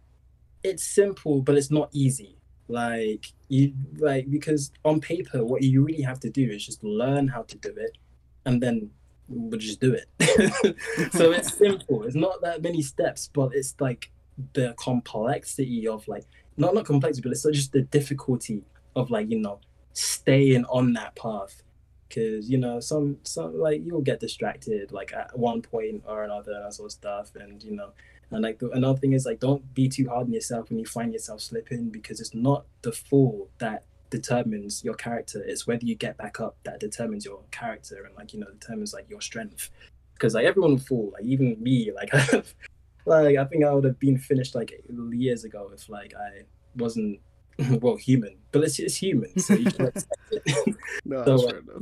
it's 0.62 0.84
simple, 0.84 1.42
but 1.42 1.56
it's 1.56 1.70
not 1.70 1.90
easy. 1.92 2.36
Like 2.68 3.32
you 3.48 3.74
like 3.98 4.30
because 4.30 4.70
on 4.84 5.00
paper, 5.00 5.44
what 5.44 5.62
you 5.62 5.84
really 5.84 6.02
have 6.02 6.20
to 6.20 6.30
do 6.30 6.48
is 6.50 6.64
just 6.64 6.84
learn 6.84 7.26
how 7.26 7.42
to 7.42 7.58
do 7.58 7.74
it, 7.76 7.98
and 8.44 8.62
then 8.62 8.90
we'll 9.28 9.58
just 9.58 9.80
do 9.80 9.92
it. 9.92 10.06
so 11.12 11.32
it's 11.32 11.52
simple. 11.52 12.04
It's 12.04 12.14
not 12.14 12.40
that 12.42 12.62
many 12.62 12.80
steps, 12.80 13.28
but 13.32 13.50
it's 13.54 13.74
like 13.80 14.12
the 14.52 14.74
complexity 14.78 15.88
of 15.88 16.06
like 16.06 16.26
not 16.56 16.72
not 16.72 16.84
complexity, 16.84 17.22
but 17.22 17.32
it's 17.32 17.42
just 17.42 17.72
the 17.72 17.82
difficulty 17.82 18.62
of 19.00 19.10
like 19.10 19.30
you 19.30 19.38
know 19.38 19.60
staying 19.92 20.64
on 20.66 20.92
that 20.94 21.14
path. 21.16 21.62
Because 22.08 22.50
you 22.50 22.58
know 22.58 22.80
some 22.80 23.18
some 23.22 23.58
like 23.58 23.82
you'll 23.84 24.00
get 24.00 24.18
distracted 24.18 24.90
like 24.90 25.12
at 25.12 25.38
one 25.38 25.62
point 25.62 26.02
or 26.06 26.24
another 26.24 26.52
and 26.52 26.64
that 26.64 26.74
sort 26.74 26.86
of 26.88 26.92
stuff. 26.92 27.36
And 27.36 27.62
you 27.62 27.72
know 27.72 27.90
and 28.32 28.42
like 28.42 28.58
the, 28.58 28.70
another 28.70 28.98
thing 28.98 29.12
is 29.12 29.26
like 29.26 29.40
don't 29.40 29.74
be 29.74 29.88
too 29.88 30.08
hard 30.08 30.26
on 30.26 30.32
yourself 30.32 30.70
when 30.70 30.78
you 30.78 30.86
find 30.86 31.12
yourself 31.12 31.40
slipping 31.40 31.88
because 31.88 32.20
it's 32.20 32.34
not 32.34 32.64
the 32.82 32.92
fall 32.92 33.48
that 33.58 33.84
determines 34.10 34.82
your 34.84 34.94
character. 34.94 35.40
It's 35.46 35.68
whether 35.68 35.86
you 35.86 35.94
get 35.94 36.16
back 36.16 36.40
up 36.40 36.56
that 36.64 36.80
determines 36.80 37.24
your 37.24 37.42
character 37.52 38.04
and 38.04 38.16
like 38.16 38.32
you 38.32 38.40
know 38.40 38.50
determines 38.50 38.92
like 38.92 39.08
your 39.08 39.20
strength. 39.20 39.70
Because 40.14 40.34
like 40.34 40.46
everyone 40.46 40.72
will 40.72 40.78
fall 40.80 41.10
like 41.12 41.24
even 41.24 41.56
me 41.62 41.92
like 41.94 42.12
like 43.06 43.36
i 43.36 43.44
think 43.44 43.64
i 43.64 43.72
would 43.72 43.84
have 43.84 43.98
been 43.98 44.18
finished 44.18 44.54
like 44.54 44.72
years 45.12 45.44
ago 45.44 45.70
if 45.74 45.88
like 45.88 46.12
i 46.14 46.42
wasn't 46.76 47.18
well 47.80 47.96
human 47.96 48.36
but 48.52 48.62
it's, 48.64 48.78
it's 48.78 48.96
human 48.96 49.38
so 49.38 49.54
you 49.54 49.70
can 49.70 49.86
accept 49.86 50.12
it. 50.30 50.76
No, 51.04 51.24
So, 51.24 51.36
that's 51.36 51.52
uh, 51.52 51.80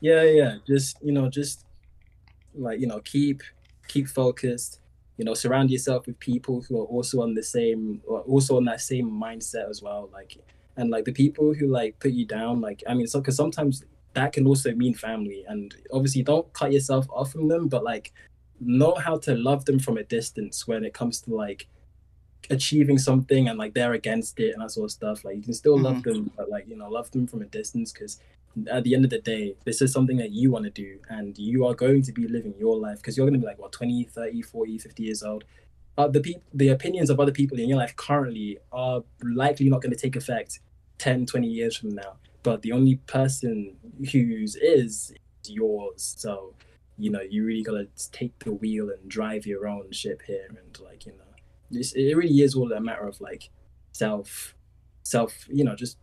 yeah 0.00 0.22
yeah 0.22 0.56
just 0.66 0.96
you 1.02 1.12
know 1.12 1.28
just 1.28 1.64
like 2.54 2.80
you 2.80 2.86
know 2.86 3.00
keep 3.00 3.42
keep 3.88 4.08
focused 4.08 4.80
you 5.16 5.24
know 5.24 5.34
surround 5.34 5.70
yourself 5.70 6.06
with 6.06 6.18
people 6.18 6.62
who 6.62 6.80
are 6.80 6.86
also 6.86 7.22
on 7.22 7.34
the 7.34 7.42
same 7.42 8.00
or 8.06 8.20
also 8.20 8.56
on 8.56 8.64
that 8.64 8.80
same 8.80 9.10
mindset 9.10 9.68
as 9.68 9.82
well 9.82 10.08
like 10.12 10.38
and 10.76 10.90
like 10.90 11.04
the 11.04 11.12
people 11.12 11.52
who 11.54 11.68
like 11.68 11.98
put 11.98 12.12
you 12.12 12.26
down 12.26 12.60
like 12.60 12.82
i 12.88 12.94
mean 12.94 13.06
so 13.06 13.20
because 13.20 13.36
sometimes 13.36 13.84
that 14.14 14.32
can 14.32 14.46
also 14.46 14.72
mean 14.74 14.94
family 14.94 15.44
and 15.48 15.74
obviously 15.92 16.22
don't 16.22 16.52
cut 16.52 16.72
yourself 16.72 17.06
off 17.10 17.32
from 17.32 17.48
them 17.48 17.68
but 17.68 17.84
like 17.84 18.12
know 18.60 18.94
how 18.94 19.16
to 19.16 19.34
love 19.34 19.64
them 19.64 19.78
from 19.78 19.96
a 19.96 20.04
distance 20.04 20.66
when 20.66 20.84
it 20.84 20.94
comes 20.94 21.20
to 21.20 21.34
like 21.34 21.66
achieving 22.50 22.98
something 22.98 23.48
and 23.48 23.58
like 23.58 23.74
they're 23.74 23.92
against 23.92 24.38
it 24.40 24.52
and 24.52 24.62
that 24.62 24.70
sort 24.70 24.84
of 24.84 24.90
stuff 24.90 25.24
like 25.24 25.36
you 25.36 25.42
can 25.42 25.54
still 25.54 25.78
love 25.78 26.02
them 26.02 26.30
but 26.36 26.50
like 26.50 26.66
you 26.68 26.76
know 26.76 26.88
love 26.88 27.10
them 27.12 27.26
from 27.26 27.42
a 27.42 27.46
distance 27.46 27.92
because 27.92 28.18
at 28.70 28.84
the 28.84 28.94
end 28.94 29.04
of 29.04 29.10
the 29.10 29.20
day 29.20 29.54
this 29.64 29.80
is 29.80 29.92
something 29.92 30.16
that 30.16 30.30
you 30.30 30.50
want 30.50 30.64
to 30.64 30.70
do 30.70 30.98
and 31.08 31.38
you 31.38 31.66
are 31.66 31.74
going 31.74 32.02
to 32.02 32.12
be 32.12 32.26
living 32.28 32.54
your 32.58 32.76
life 32.78 32.98
because 32.98 33.16
you're 33.16 33.26
going 33.26 33.34
to 33.34 33.40
be 33.40 33.46
like 33.46 33.58
what 33.58 33.72
20 33.72 34.04
30 34.04 34.42
40 34.42 34.78
50 34.78 35.02
years 35.02 35.22
old. 35.22 35.44
Uh, 35.96 36.08
the 36.08 36.20
people 36.20 36.42
the 36.54 36.68
opinions 36.68 37.10
of 37.10 37.20
other 37.20 37.32
people 37.32 37.58
in 37.58 37.68
your 37.68 37.78
life 37.78 37.94
currently 37.96 38.58
are 38.72 39.02
likely 39.22 39.68
not 39.68 39.82
going 39.82 39.92
to 39.92 39.98
take 39.98 40.16
effect 40.16 40.60
10 40.98 41.26
20 41.26 41.46
years 41.46 41.76
from 41.76 41.90
now. 41.90 42.16
But 42.42 42.62
the 42.62 42.72
only 42.72 42.96
person 43.06 43.76
whose 44.10 44.56
is 44.56 45.12
yours. 45.46 46.14
So 46.18 46.54
you 46.98 47.10
know 47.10 47.20
you 47.20 47.44
really 47.44 47.62
gotta 47.62 47.88
take 48.12 48.38
the 48.40 48.52
wheel 48.52 48.90
and 48.90 49.08
drive 49.08 49.46
your 49.46 49.66
own 49.66 49.90
ship 49.92 50.22
here 50.26 50.46
and 50.48 50.78
like 50.80 51.06
you 51.06 51.12
know 51.12 51.31
this 51.72 51.92
it 51.92 52.16
really 52.16 52.40
is 52.40 52.54
all 52.54 52.72
a 52.72 52.80
matter 52.80 53.06
of 53.06 53.20
like 53.20 53.50
self 53.92 54.54
self 55.02 55.46
you 55.48 55.64
know 55.64 55.74
just 55.74 55.98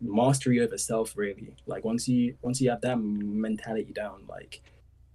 mastery 0.00 0.60
over 0.60 0.76
self 0.78 1.16
really. 1.16 1.54
Like 1.66 1.84
once 1.84 2.06
you 2.08 2.36
once 2.42 2.60
you 2.60 2.70
have 2.70 2.82
that 2.82 2.96
mentality 2.96 3.92
down 3.92 4.24
like 4.28 4.60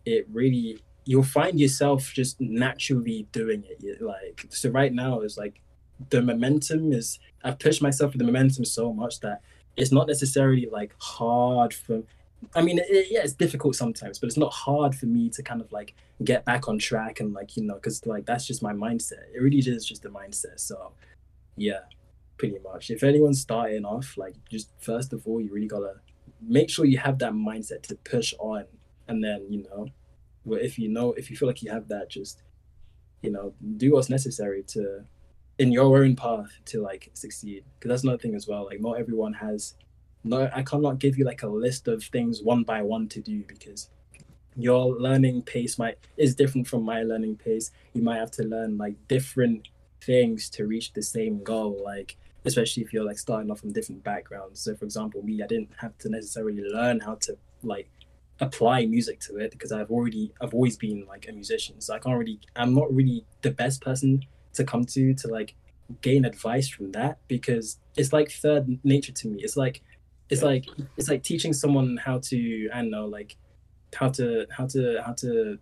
it 0.05 0.27
really 0.31 0.79
you'll 1.05 1.23
find 1.23 1.59
yourself 1.59 2.11
just 2.13 2.39
naturally 2.41 3.27
doing 3.31 3.63
it. 3.67 4.01
Like 4.01 4.45
so 4.49 4.69
right 4.69 4.93
now 4.93 5.21
is 5.21 5.37
like 5.37 5.61
the 6.09 6.21
momentum 6.21 6.91
is 6.91 7.19
i've 7.43 7.59
pushed 7.59 7.81
myself 7.81 8.13
with 8.13 8.19
the 8.19 8.25
momentum 8.25 8.65
so 8.65 8.91
much 8.91 9.19
that 9.19 9.41
it's 9.77 9.91
not 9.91 10.07
necessarily 10.07 10.67
like 10.71 10.93
hard 10.99 11.73
for 11.73 12.01
I 12.55 12.61
mean, 12.61 12.79
it, 12.79 13.07
yeah, 13.09 13.21
it's 13.21 13.33
difficult 13.33 13.75
sometimes, 13.75 14.19
but 14.19 14.27
it's 14.27 14.37
not 14.37 14.51
hard 14.51 14.95
for 14.95 15.05
me 15.05 15.29
to 15.29 15.43
kind 15.43 15.61
of 15.61 15.71
like 15.71 15.95
get 16.23 16.43
back 16.45 16.67
on 16.67 16.77
track 16.77 17.19
and 17.19 17.33
like 17.33 17.55
you 17.55 17.63
know, 17.63 17.75
because 17.75 18.05
like 18.05 18.25
that's 18.25 18.45
just 18.45 18.63
my 18.63 18.73
mindset. 18.73 19.23
It 19.33 19.41
really 19.41 19.59
is 19.59 19.85
just 19.85 20.05
a 20.05 20.09
mindset. 20.09 20.59
So, 20.59 20.91
yeah, 21.55 21.81
pretty 22.37 22.59
much. 22.59 22.89
If 22.89 23.03
anyone's 23.03 23.41
starting 23.41 23.85
off, 23.85 24.17
like 24.17 24.35
just 24.49 24.71
first 24.79 25.13
of 25.13 25.27
all, 25.27 25.39
you 25.39 25.51
really 25.53 25.67
gotta 25.67 25.95
make 26.41 26.69
sure 26.69 26.85
you 26.85 26.97
have 26.97 27.19
that 27.19 27.33
mindset 27.33 27.83
to 27.83 27.95
push 27.95 28.33
on, 28.39 28.65
and 29.07 29.23
then 29.23 29.45
you 29.49 29.63
know, 29.63 29.87
well, 30.43 30.59
if 30.59 30.77
you 30.79 30.89
know, 30.89 31.13
if 31.13 31.29
you 31.29 31.37
feel 31.37 31.47
like 31.47 31.61
you 31.61 31.71
have 31.71 31.87
that, 31.89 32.09
just 32.09 32.41
you 33.21 33.31
know, 33.31 33.53
do 33.77 33.93
what's 33.93 34.09
necessary 34.09 34.63
to 34.63 35.05
in 35.59 35.71
your 35.71 36.03
own 36.03 36.15
path 36.15 36.49
to 36.65 36.81
like 36.81 37.11
succeed. 37.13 37.63
Because 37.77 37.89
that's 37.89 38.03
another 38.03 38.17
thing 38.17 38.35
as 38.35 38.47
well. 38.47 38.65
Like 38.65 38.81
not 38.81 38.99
everyone 38.99 39.33
has 39.33 39.75
no 40.23 40.49
I 40.53 40.63
cannot 40.63 40.99
give 40.99 41.17
you 41.17 41.25
like 41.25 41.43
a 41.43 41.47
list 41.47 41.87
of 41.87 42.03
things 42.03 42.41
one 42.41 42.63
by 42.63 42.81
one 42.81 43.07
to 43.09 43.21
do 43.21 43.43
because 43.47 43.89
your 44.55 44.95
learning 44.99 45.43
pace 45.43 45.77
might 45.79 45.97
is 46.17 46.35
different 46.35 46.67
from 46.67 46.83
my 46.83 47.03
learning 47.03 47.37
pace. 47.37 47.71
You 47.93 48.03
might 48.03 48.17
have 48.17 48.31
to 48.31 48.43
learn 48.43 48.77
like 48.77 48.95
different 49.07 49.69
things 50.03 50.49
to 50.51 50.65
reach 50.65 50.93
the 50.93 51.01
same 51.01 51.43
goal. 51.43 51.81
Like 51.83 52.17
especially 52.45 52.83
if 52.83 52.91
you're 52.91 53.05
like 53.05 53.19
starting 53.19 53.51
off 53.51 53.59
from 53.59 53.71
different 53.71 54.03
backgrounds. 54.03 54.59
So 54.61 54.75
for 54.75 54.85
example, 54.85 55.21
me, 55.21 55.41
I 55.43 55.47
didn't 55.47 55.69
have 55.77 55.97
to 55.99 56.09
necessarily 56.09 56.61
learn 56.61 56.99
how 56.99 57.15
to 57.21 57.37
like 57.63 57.89
apply 58.39 58.85
music 58.87 59.19
to 59.19 59.37
it 59.37 59.51
because 59.51 59.71
I've 59.71 59.91
already 59.91 60.33
I've 60.41 60.53
always 60.53 60.77
been 60.77 61.05
like 61.07 61.27
a 61.29 61.31
musician. 61.31 61.79
So 61.79 61.93
I 61.93 61.99
can't 61.99 62.17
really 62.17 62.39
I'm 62.55 62.73
not 62.73 62.93
really 62.93 63.25
the 63.41 63.51
best 63.51 63.81
person 63.81 64.23
to 64.53 64.63
come 64.63 64.85
to 64.85 65.13
to 65.13 65.27
like 65.27 65.55
gain 66.01 66.25
advice 66.25 66.67
from 66.67 66.91
that 66.93 67.19
because 67.27 67.77
it's 67.95 68.13
like 68.13 68.31
third 68.31 68.79
nature 68.83 69.11
to 69.11 69.27
me. 69.27 69.41
It's 69.43 69.57
like 69.57 69.81
it's 70.31 70.41
like 70.41 70.65
it's 70.97 71.09
like 71.09 71.23
teaching 71.23 71.53
someone 71.53 71.97
how 71.97 72.19
to 72.19 72.69
I 72.73 72.77
don't 72.77 72.89
know 72.89 73.05
like 73.05 73.35
how 73.93 74.09
to 74.09 74.47
how 74.49 74.65
to 74.67 75.01
how 75.05 75.13
to 75.13 75.59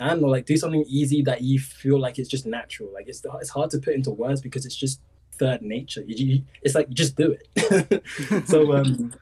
I 0.00 0.08
don't 0.08 0.22
know 0.22 0.28
like 0.28 0.46
do 0.46 0.56
something 0.56 0.84
easy 0.86 1.22
that 1.22 1.42
you 1.42 1.58
feel 1.58 1.98
like 1.98 2.18
it's 2.18 2.28
just 2.28 2.46
natural. 2.46 2.92
Like 2.92 3.08
it's 3.08 3.24
it's 3.40 3.50
hard 3.50 3.70
to 3.70 3.78
put 3.78 3.94
into 3.94 4.10
words 4.10 4.40
because 4.40 4.66
it's 4.66 4.76
just 4.76 5.00
third 5.38 5.62
nature. 5.62 6.02
You, 6.06 6.26
you, 6.26 6.42
it's 6.62 6.74
like 6.74 6.90
just 6.90 7.16
do 7.16 7.36
it. 7.56 8.04
so 8.46 8.76
um 8.76 9.14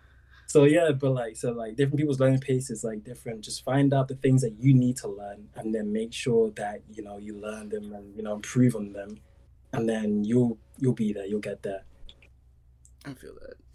so 0.46 0.64
yeah, 0.64 0.92
but 0.92 1.10
like 1.10 1.36
so 1.36 1.52
like 1.52 1.76
different 1.76 1.98
people's 1.98 2.20
learning 2.20 2.40
pace 2.40 2.70
is 2.70 2.84
like 2.84 3.04
different. 3.04 3.42
Just 3.42 3.64
find 3.64 3.92
out 3.92 4.08
the 4.08 4.16
things 4.16 4.40
that 4.42 4.54
you 4.58 4.72
need 4.74 4.96
to 4.98 5.08
learn 5.08 5.48
and 5.56 5.74
then 5.74 5.92
make 5.92 6.12
sure 6.12 6.50
that 6.56 6.82
you 6.90 7.02
know 7.02 7.18
you 7.18 7.38
learn 7.38 7.68
them 7.68 7.92
and 7.92 8.16
you 8.16 8.22
know 8.22 8.34
improve 8.34 8.76
on 8.76 8.92
them 8.92 9.20
and 9.72 9.88
then 9.88 10.24
you'll 10.24 10.58
you'll 10.78 10.94
be 10.94 11.12
there, 11.12 11.26
you'll 11.26 11.40
get 11.40 11.62
there. 11.62 11.84
I 13.04 13.14
feel 13.14 13.34
that. 13.34 13.65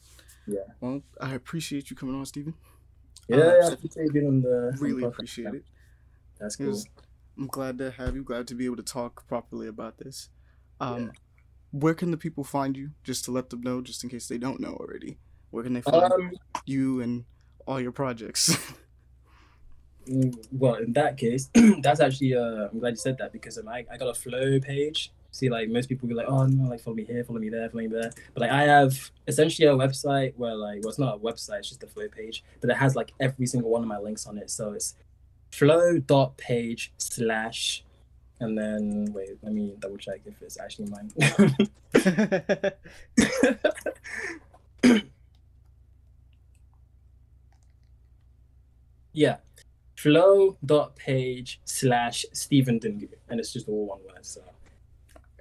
Yeah. 0.51 0.59
Well, 0.79 1.01
I 1.19 1.33
appreciate 1.33 1.89
you 1.89 1.95
coming 1.95 2.15
on, 2.15 2.25
Stephen. 2.25 2.53
Yeah, 3.27 3.37
Uh, 3.37 3.39
yeah, 3.39 3.69
I 3.69 3.73
appreciate 3.73 4.13
being 4.13 4.27
on 4.27 4.41
the 4.41 4.77
Really 4.79 5.03
podcast. 5.03 5.07
appreciate 5.13 5.53
it. 5.53 5.65
That's 6.39 6.55
cool. 6.55 6.67
was- 6.67 6.85
I'm 7.37 7.47
glad 7.47 7.77
to 7.77 7.91
have 7.91 8.15
you. 8.15 8.23
Glad 8.23 8.47
to 8.49 8.55
be 8.55 8.65
able 8.65 8.75
to 8.77 8.83
talk 8.83 9.25
properly 9.27 9.67
about 9.67 9.97
this. 9.97 10.29
Um, 10.79 11.11
Where 11.71 11.93
can 11.93 12.11
the 12.11 12.17
people 12.17 12.43
find 12.43 12.75
you? 12.75 12.91
Just 13.03 13.23
to 13.25 13.31
let 13.31 13.49
them 13.49 13.61
know, 13.61 13.81
just 13.81 14.03
in 14.03 14.09
case 14.09 14.27
they 14.27 14.37
don't 14.37 14.59
know 14.59 14.73
already. 14.73 15.17
Where 15.51 15.63
can 15.63 15.73
they 15.73 15.81
find 15.81 16.11
Um, 16.11 16.31
you 16.65 16.99
and 16.99 17.23
all 17.65 17.79
your 17.79 17.93
projects? 17.93 18.49
mm, 20.07 20.33
well, 20.51 20.75
in 20.75 20.91
that 20.93 21.17
case, 21.17 21.49
that's 21.81 22.01
actually 22.01 22.35
uh, 22.35 22.67
I'm 22.71 22.79
glad 22.79 22.89
you 22.91 22.95
said 22.97 23.17
that 23.19 23.31
because 23.31 23.57
um, 23.57 23.69
I 23.69 23.85
I 23.89 23.95
got 23.97 24.09
a 24.09 24.13
flow 24.13 24.59
page. 24.59 25.13
See, 25.31 25.49
like 25.49 25.69
most 25.69 25.87
people 25.87 26.07
be 26.07 26.13
like, 26.13 26.27
oh 26.27 26.45
no, 26.45 26.69
like 26.69 26.81
follow 26.81 26.95
me 26.95 27.05
here, 27.05 27.23
follow 27.23 27.39
me 27.39 27.49
there, 27.49 27.69
follow 27.69 27.83
me 27.83 27.87
there. 27.87 28.11
But 28.33 28.41
like 28.41 28.51
I 28.51 28.63
have 28.63 29.11
essentially 29.27 29.67
a 29.67 29.73
website 29.73 30.33
where 30.35 30.53
like, 30.55 30.81
well, 30.81 30.89
it's 30.89 30.99
not 30.99 31.15
a 31.15 31.19
website, 31.19 31.59
it's 31.59 31.69
just 31.69 31.83
a 31.83 31.87
flow 31.87 32.09
page, 32.09 32.43
but 32.59 32.69
it 32.69 32.75
has 32.75 32.95
like 32.95 33.13
every 33.19 33.45
single 33.45 33.69
one 33.69 33.81
of 33.81 33.87
my 33.87 33.97
links 33.97 34.27
on 34.27 34.37
it. 34.37 34.49
So 34.49 34.73
it's 34.73 34.95
flow.page 35.51 36.93
slash, 36.97 37.83
and 38.39 38.57
then 38.57 39.07
wait, 39.13 39.37
let 39.41 39.53
me 39.53 39.75
double 39.79 39.97
check 39.97 40.21
if 40.25 40.41
it's 40.41 40.59
actually 40.59 40.89
mine. 40.89 41.11
yeah 49.13 49.37
flow.page 50.01 51.61
slash 51.63 52.25
Stephen 52.33 52.79
Dungu. 52.79 53.09
And 53.29 53.39
it's 53.39 53.53
just 53.53 53.67
all 53.67 53.85
one 53.85 53.99
word. 54.07 54.25
So 54.25 54.41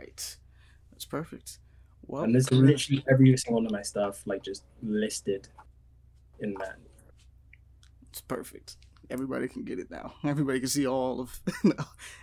right. 0.00 0.36
That's 0.92 1.04
perfect. 1.04 1.58
Well, 2.06 2.24
and 2.24 2.34
there's 2.34 2.50
literally 2.50 3.04
every 3.10 3.36
single 3.36 3.56
one 3.60 3.66
of 3.66 3.72
my 3.72 3.82
stuff 3.82 4.22
like 4.26 4.42
just 4.42 4.64
listed 4.82 5.48
in 6.40 6.54
that. 6.54 6.76
it's 8.10 8.20
perfect. 8.22 8.76
Everybody 9.10 9.48
can 9.48 9.64
get 9.64 9.80
it 9.80 9.90
now. 9.90 10.14
Everybody 10.24 10.60
can 10.60 10.68
see 10.68 10.86
all 10.86 11.20
of 11.20 11.40
Yeah, 11.64 11.72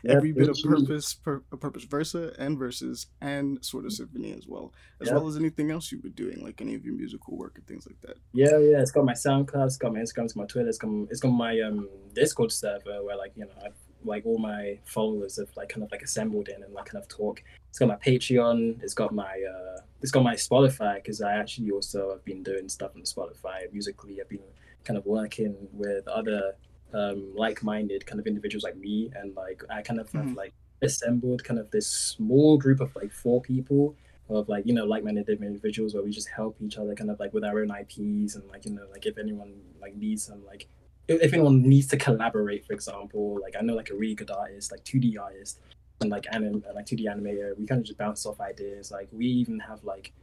every 0.05 0.31
bit 0.31 0.47
of 0.49 0.57
purpose, 0.63 1.13
per, 1.13 1.39
purpose 1.39 1.83
versa 1.83 2.33
and 2.39 2.57
versus, 2.57 3.07
and 3.21 3.63
Sword 3.63 3.85
of 3.85 3.91
Symphony 3.93 4.31
as 4.33 4.47
well, 4.47 4.73
as 5.01 5.07
Yeah. 5.07 5.15
well 5.15 5.27
as 5.27 5.35
anything 5.37 5.69
else 5.69 5.91
you 5.91 5.99
were 6.01 6.09
doing, 6.09 6.41
like 6.41 6.61
any 6.61 6.75
of 6.75 6.85
your 6.85 6.95
musical 6.95 7.35
work 7.37 7.57
and 7.57 7.67
things 7.67 7.85
like 7.87 7.99
that. 8.01 8.17
Yeah, 8.33 8.57
yeah. 8.57 8.79
It's 8.81 8.91
got 8.91 9.03
my 9.05 9.13
SoundCloud, 9.13 9.65
it's 9.65 9.77
got 9.77 9.93
my 9.93 9.99
Instagram, 9.99 10.23
it's 10.25 10.33
got 10.33 10.41
my 10.41 10.45
Twitter, 10.47 10.69
it's 10.69 10.77
got 10.77 10.89
it's 11.11 11.19
got 11.19 11.29
my 11.31 11.59
um 11.61 11.89
Discord 12.13 12.51
server 12.51 13.03
where 13.03 13.17
like 13.17 13.33
you 13.35 13.45
know 13.45 13.51
I've, 13.65 13.75
like 14.03 14.25
all 14.25 14.37
my 14.37 14.79
followers 14.85 15.37
have 15.37 15.49
like 15.57 15.69
kind 15.69 15.83
of 15.83 15.91
like 15.91 16.03
assembled 16.03 16.47
in 16.47 16.63
and 16.63 16.73
like 16.73 16.85
kind 16.85 17.01
of 17.03 17.07
talk. 17.09 17.43
It's 17.69 17.79
got 17.79 17.87
my 17.89 17.95
Patreon, 17.95 18.81
it's 18.81 18.93
got 18.93 19.13
my 19.13 19.23
uh 19.55 19.81
it's 20.01 20.11
got 20.11 20.23
my 20.23 20.35
Spotify 20.35 20.95
because 20.95 21.21
I 21.21 21.33
actually 21.33 21.71
also 21.71 22.11
have 22.11 22.23
been 22.25 22.43
doing 22.43 22.69
stuff 22.69 22.91
on 22.95 23.01
Spotify 23.01 23.71
musically. 23.71 24.21
I've 24.21 24.29
been 24.29 24.39
kind 24.83 24.97
of 24.97 25.05
working 25.05 25.55
with 25.73 26.07
other 26.07 26.55
um 26.93 27.33
like-minded 27.35 28.05
kind 28.05 28.19
of 28.19 28.27
individuals 28.27 28.63
like 28.63 28.77
me 28.77 29.11
and 29.15 29.35
like 29.35 29.63
I 29.69 29.81
kind 29.81 29.99
of 29.99 30.09
Mhm. 30.11 30.27
have 30.27 30.35
like 30.37 30.53
assembled 30.81 31.43
kind 31.43 31.59
of 31.59 31.69
this 31.71 31.87
small 31.87 32.57
group 32.57 32.79
of 32.79 32.95
like 32.95 33.11
four 33.11 33.41
people 33.41 33.95
of 34.29 34.47
like 34.49 34.65
you 34.65 34.73
know 34.73 34.85
like-minded 34.85 35.27
individuals 35.29 35.93
where 35.93 36.03
we 36.03 36.11
just 36.11 36.29
help 36.29 36.55
each 36.61 36.77
other 36.77 36.93
kind 36.95 37.09
of 37.09 37.19
like 37.19 37.33
with 37.33 37.43
our 37.43 37.61
own 37.61 37.71
IPs 37.71 38.35
and 38.35 38.47
like 38.49 38.65
you 38.65 38.71
know 38.71 38.85
like 38.91 39.05
if 39.05 39.17
anyone 39.17 39.53
like 39.81 39.95
needs 39.95 40.23
some 40.23 40.45
like 40.45 40.67
if, 41.07 41.21
if 41.21 41.33
anyone 41.33 41.61
needs 41.61 41.87
to 41.87 41.97
collaborate 41.97 42.65
for 42.65 42.73
example 42.73 43.39
like 43.41 43.55
I 43.57 43.61
know 43.61 43.73
like 43.75 43.89
a 43.89 43.95
really 43.95 44.15
good 44.15 44.31
artist 44.31 44.71
like 44.71 44.83
2D 44.83 45.17
artist 45.19 45.59
and 46.01 46.09
like 46.09 46.25
anim 46.31 46.63
like 46.75 46.85
2D 46.85 47.05
animator 47.05 47.57
we 47.57 47.65
kind 47.65 47.79
of 47.81 47.87
just 47.87 47.97
bounce 47.97 48.25
off 48.25 48.39
ideas 48.39 48.91
like 48.91 49.07
we 49.11 49.25
even 49.25 49.59
have 49.59 49.83
like 49.83 50.13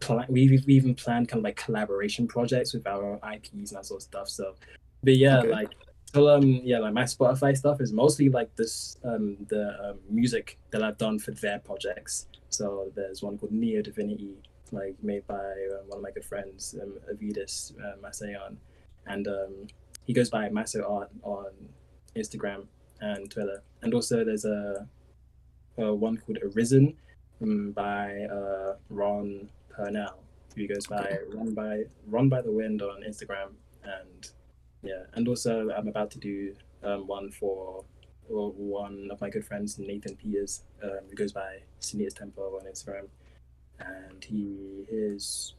plan 0.00 0.26
we 0.28 0.60
we 0.66 0.74
even 0.74 0.94
planned 0.94 1.28
kind 1.28 1.38
of 1.40 1.44
like 1.44 1.56
collaboration 1.56 2.26
projects 2.26 2.74
with 2.74 2.86
our 2.86 3.04
own 3.04 3.20
IPs 3.34 3.70
and 3.70 3.78
that 3.78 3.86
sort 3.86 3.98
of 3.98 4.02
stuff 4.02 4.28
so 4.28 4.54
but 5.02 5.16
yeah 5.16 5.38
Okay. 5.38 5.50
like 5.50 5.74
so 6.14 6.28
um 6.28 6.60
yeah 6.64 6.78
like 6.78 6.92
my 6.92 7.04
Spotify 7.04 7.56
stuff 7.56 7.80
is 7.80 7.92
mostly 7.92 8.28
like 8.28 8.54
this 8.56 8.96
um 9.04 9.36
the 9.48 9.90
um, 9.90 9.98
music 10.10 10.58
that 10.70 10.82
I've 10.82 10.98
done 10.98 11.18
for 11.18 11.30
their 11.32 11.58
projects 11.60 12.26
so 12.56 12.90
there's 12.94 13.22
one 13.22 13.36
called 13.38 13.52
Neo 13.52 13.82
Divinity, 13.82 14.34
like 14.72 14.96
made 15.02 15.26
by 15.26 15.34
uh, 15.34 15.82
one 15.88 15.98
of 15.98 16.02
my 16.02 16.10
good 16.10 16.24
friends, 16.24 16.74
um, 16.82 16.94
Avidis 17.12 17.72
uh, 17.80 17.96
Masayan, 18.02 18.56
and 19.06 19.28
um, 19.28 19.66
he 20.06 20.12
goes 20.12 20.30
by 20.30 20.48
Maso 20.48 20.82
Art 20.88 21.10
on 21.22 21.50
Instagram 22.16 22.66
and 23.00 23.30
Twitter. 23.30 23.62
And 23.82 23.92
also 23.94 24.24
there's 24.24 24.44
a, 24.44 24.88
a 25.78 25.94
one 25.94 26.16
called 26.18 26.38
Arisen 26.42 26.94
um, 27.42 27.72
by 27.72 28.22
uh, 28.30 28.74
Ron 28.90 29.48
Purnell, 29.68 30.18
who 30.54 30.66
goes 30.66 30.86
by 30.86 31.18
Run 31.32 31.54
by 31.54 31.84
Run 32.06 32.28
by 32.28 32.42
the 32.42 32.50
Wind 32.50 32.82
on 32.82 33.02
Instagram, 33.02 33.50
and 33.84 34.30
yeah, 34.82 35.02
and 35.14 35.28
also 35.28 35.70
I'm 35.70 35.88
about 35.88 36.10
to 36.12 36.18
do 36.18 36.54
um, 36.82 37.06
one 37.06 37.30
for 37.30 37.84
or 38.28 38.50
one 38.52 39.08
of 39.12 39.20
my 39.20 39.30
good 39.30 39.44
friends, 39.44 39.78
Nathan 39.78 40.16
Peters, 40.16 40.64
um, 40.82 41.00
who 41.08 41.14
goes 41.14 41.32
by 41.32 41.58
Sneers 41.78 42.14
Tempo 42.14 42.42
on 42.58 42.66
Instagram, 42.66 43.08
and 43.78 44.24
he 44.24 44.84
his 44.90 45.54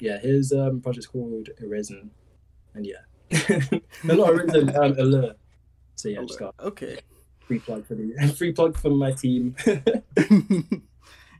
yeah 0.00 0.18
his 0.18 0.52
um, 0.52 0.80
project's 0.80 1.06
called 1.06 1.48
Arisen, 1.62 2.10
and 2.74 2.86
yeah, 2.86 3.30
no 4.04 4.14
not 4.14 4.30
Arisen, 4.30 4.76
um, 4.76 4.92
Allure. 4.98 5.34
So 5.96 6.08
yeah, 6.08 6.22
just 6.22 6.38
got 6.38 6.54
okay. 6.60 7.00
Free 7.48 7.58
plug 7.58 7.86
for 7.86 7.94
the 7.94 8.34
free 8.38 8.52
plug 8.52 8.76
from 8.76 8.96
my 8.96 9.10
team. 9.10 9.56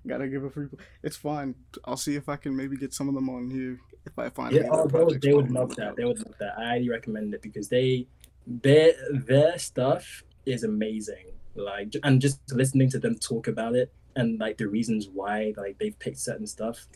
Gotta 0.06 0.26
give 0.26 0.42
a 0.42 0.50
free. 0.50 0.68
It's 1.02 1.16
fine. 1.16 1.54
I'll 1.84 1.98
see 1.98 2.16
if 2.16 2.28
I 2.28 2.36
can 2.36 2.56
maybe 2.56 2.76
get 2.76 2.94
some 2.94 3.08
of 3.08 3.14
them 3.14 3.28
on 3.28 3.50
here 3.50 3.78
if 4.06 4.18
I 4.18 4.30
find. 4.30 4.54
yeah, 4.54 4.68
oh, 4.70 4.88
they 4.88 5.04
would, 5.04 5.20
they 5.20 5.34
would 5.34 5.50
love 5.50 5.76
that. 5.76 5.96
They 5.96 6.04
would 6.04 6.18
love 6.18 6.34
that. 6.40 6.58
I 6.58 6.68
highly 6.70 6.88
recommend 6.88 7.34
it 7.34 7.42
because 7.42 7.68
they 7.68 8.06
their 8.46 8.92
their 9.12 9.58
stuff 9.58 10.24
is 10.46 10.64
amazing. 10.64 11.26
Like 11.54 11.94
and 12.02 12.20
just 12.20 12.40
listening 12.52 12.88
to 12.90 12.98
them 12.98 13.16
talk 13.18 13.48
about 13.48 13.74
it 13.76 13.92
and 14.18 14.40
like 14.40 14.58
the 14.58 14.66
reasons 14.66 15.08
why 15.08 15.54
like 15.56 15.78
they've 15.78 15.98
picked 15.98 16.18
certain 16.18 16.46
stuff. 16.46 16.86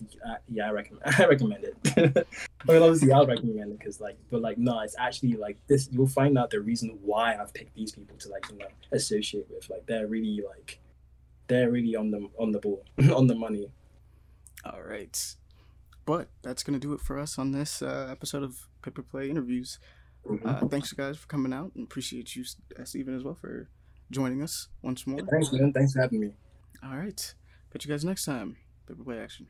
Yeah, 0.49 0.69
I 0.69 0.71
recommend. 0.73 1.03
I 1.19 1.27
recommend 1.27 1.65
it. 1.65 1.77
I 2.69 2.73
mean, 2.73 2.83
obviously, 2.83 3.13
I'll 3.13 3.27
recommend 3.27 3.73
it 3.73 3.79
because 3.79 4.01
like, 4.01 4.19
but 4.31 4.43
like, 4.43 4.59
no, 4.59 4.81
it's 4.81 4.97
actually 4.99 5.35
like 5.35 5.57
this. 5.69 5.89
You'll 5.93 6.09
find 6.09 6.37
out 6.37 6.51
the 6.51 6.61
reason 6.61 6.99
why 7.03 7.37
I've 7.37 7.55
picked 7.55 7.75
these 7.77 7.93
people 7.93 8.17
to 8.19 8.29
like 8.29 8.45
you 8.51 8.59
know 8.59 8.67
associate 8.91 9.47
with. 9.49 9.71
Like, 9.71 9.87
they're 9.87 10.09
really 10.09 10.43
like, 10.47 10.81
they're 11.47 11.71
really 11.71 11.95
on 11.95 12.11
the 12.11 12.29
on 12.39 12.51
the 12.51 12.59
ball, 12.59 12.85
on 13.15 13.29
the 13.29 13.37
money. 13.37 13.71
All 14.65 14.83
right. 14.83 15.37
But 16.05 16.29
that's 16.43 16.65
going 16.65 16.75
to 16.75 16.85
do 16.85 16.93
it 16.95 17.01
for 17.01 17.17
us 17.19 17.39
on 17.39 17.53
this 17.53 17.81
uh, 17.81 18.09
episode 18.11 18.43
of 18.43 18.69
Paper 18.83 19.03
Play 19.03 19.31
interviews. 19.31 19.79
Mhm. 20.27 20.45
Uh, 20.45 20.67
thanks, 20.67 20.93
guys, 20.93 21.17
for 21.17 21.29
coming 21.29 21.53
out, 21.53 21.71
and 21.77 21.85
appreciate 21.85 22.35
you, 22.35 22.45
uh, 22.79 22.85
Stephen, 22.85 23.15
as 23.15 23.23
well, 23.23 23.35
for 23.35 23.69
joining 24.11 24.43
us 24.43 24.69
once 24.83 25.07
more. 25.07 25.21
Thanks, 25.31 25.53
man. 25.53 25.73
Thanks 25.73 25.93
for 25.93 26.01
having 26.01 26.21
me. 26.21 26.33
All 26.83 26.97
right. 26.97 27.35
Catch 27.73 27.85
you 27.87 27.91
guys 27.91 28.05
next 28.05 28.25
time. 28.25 28.57
Paper 28.87 29.05
Play 29.05 29.19
action. 29.19 29.47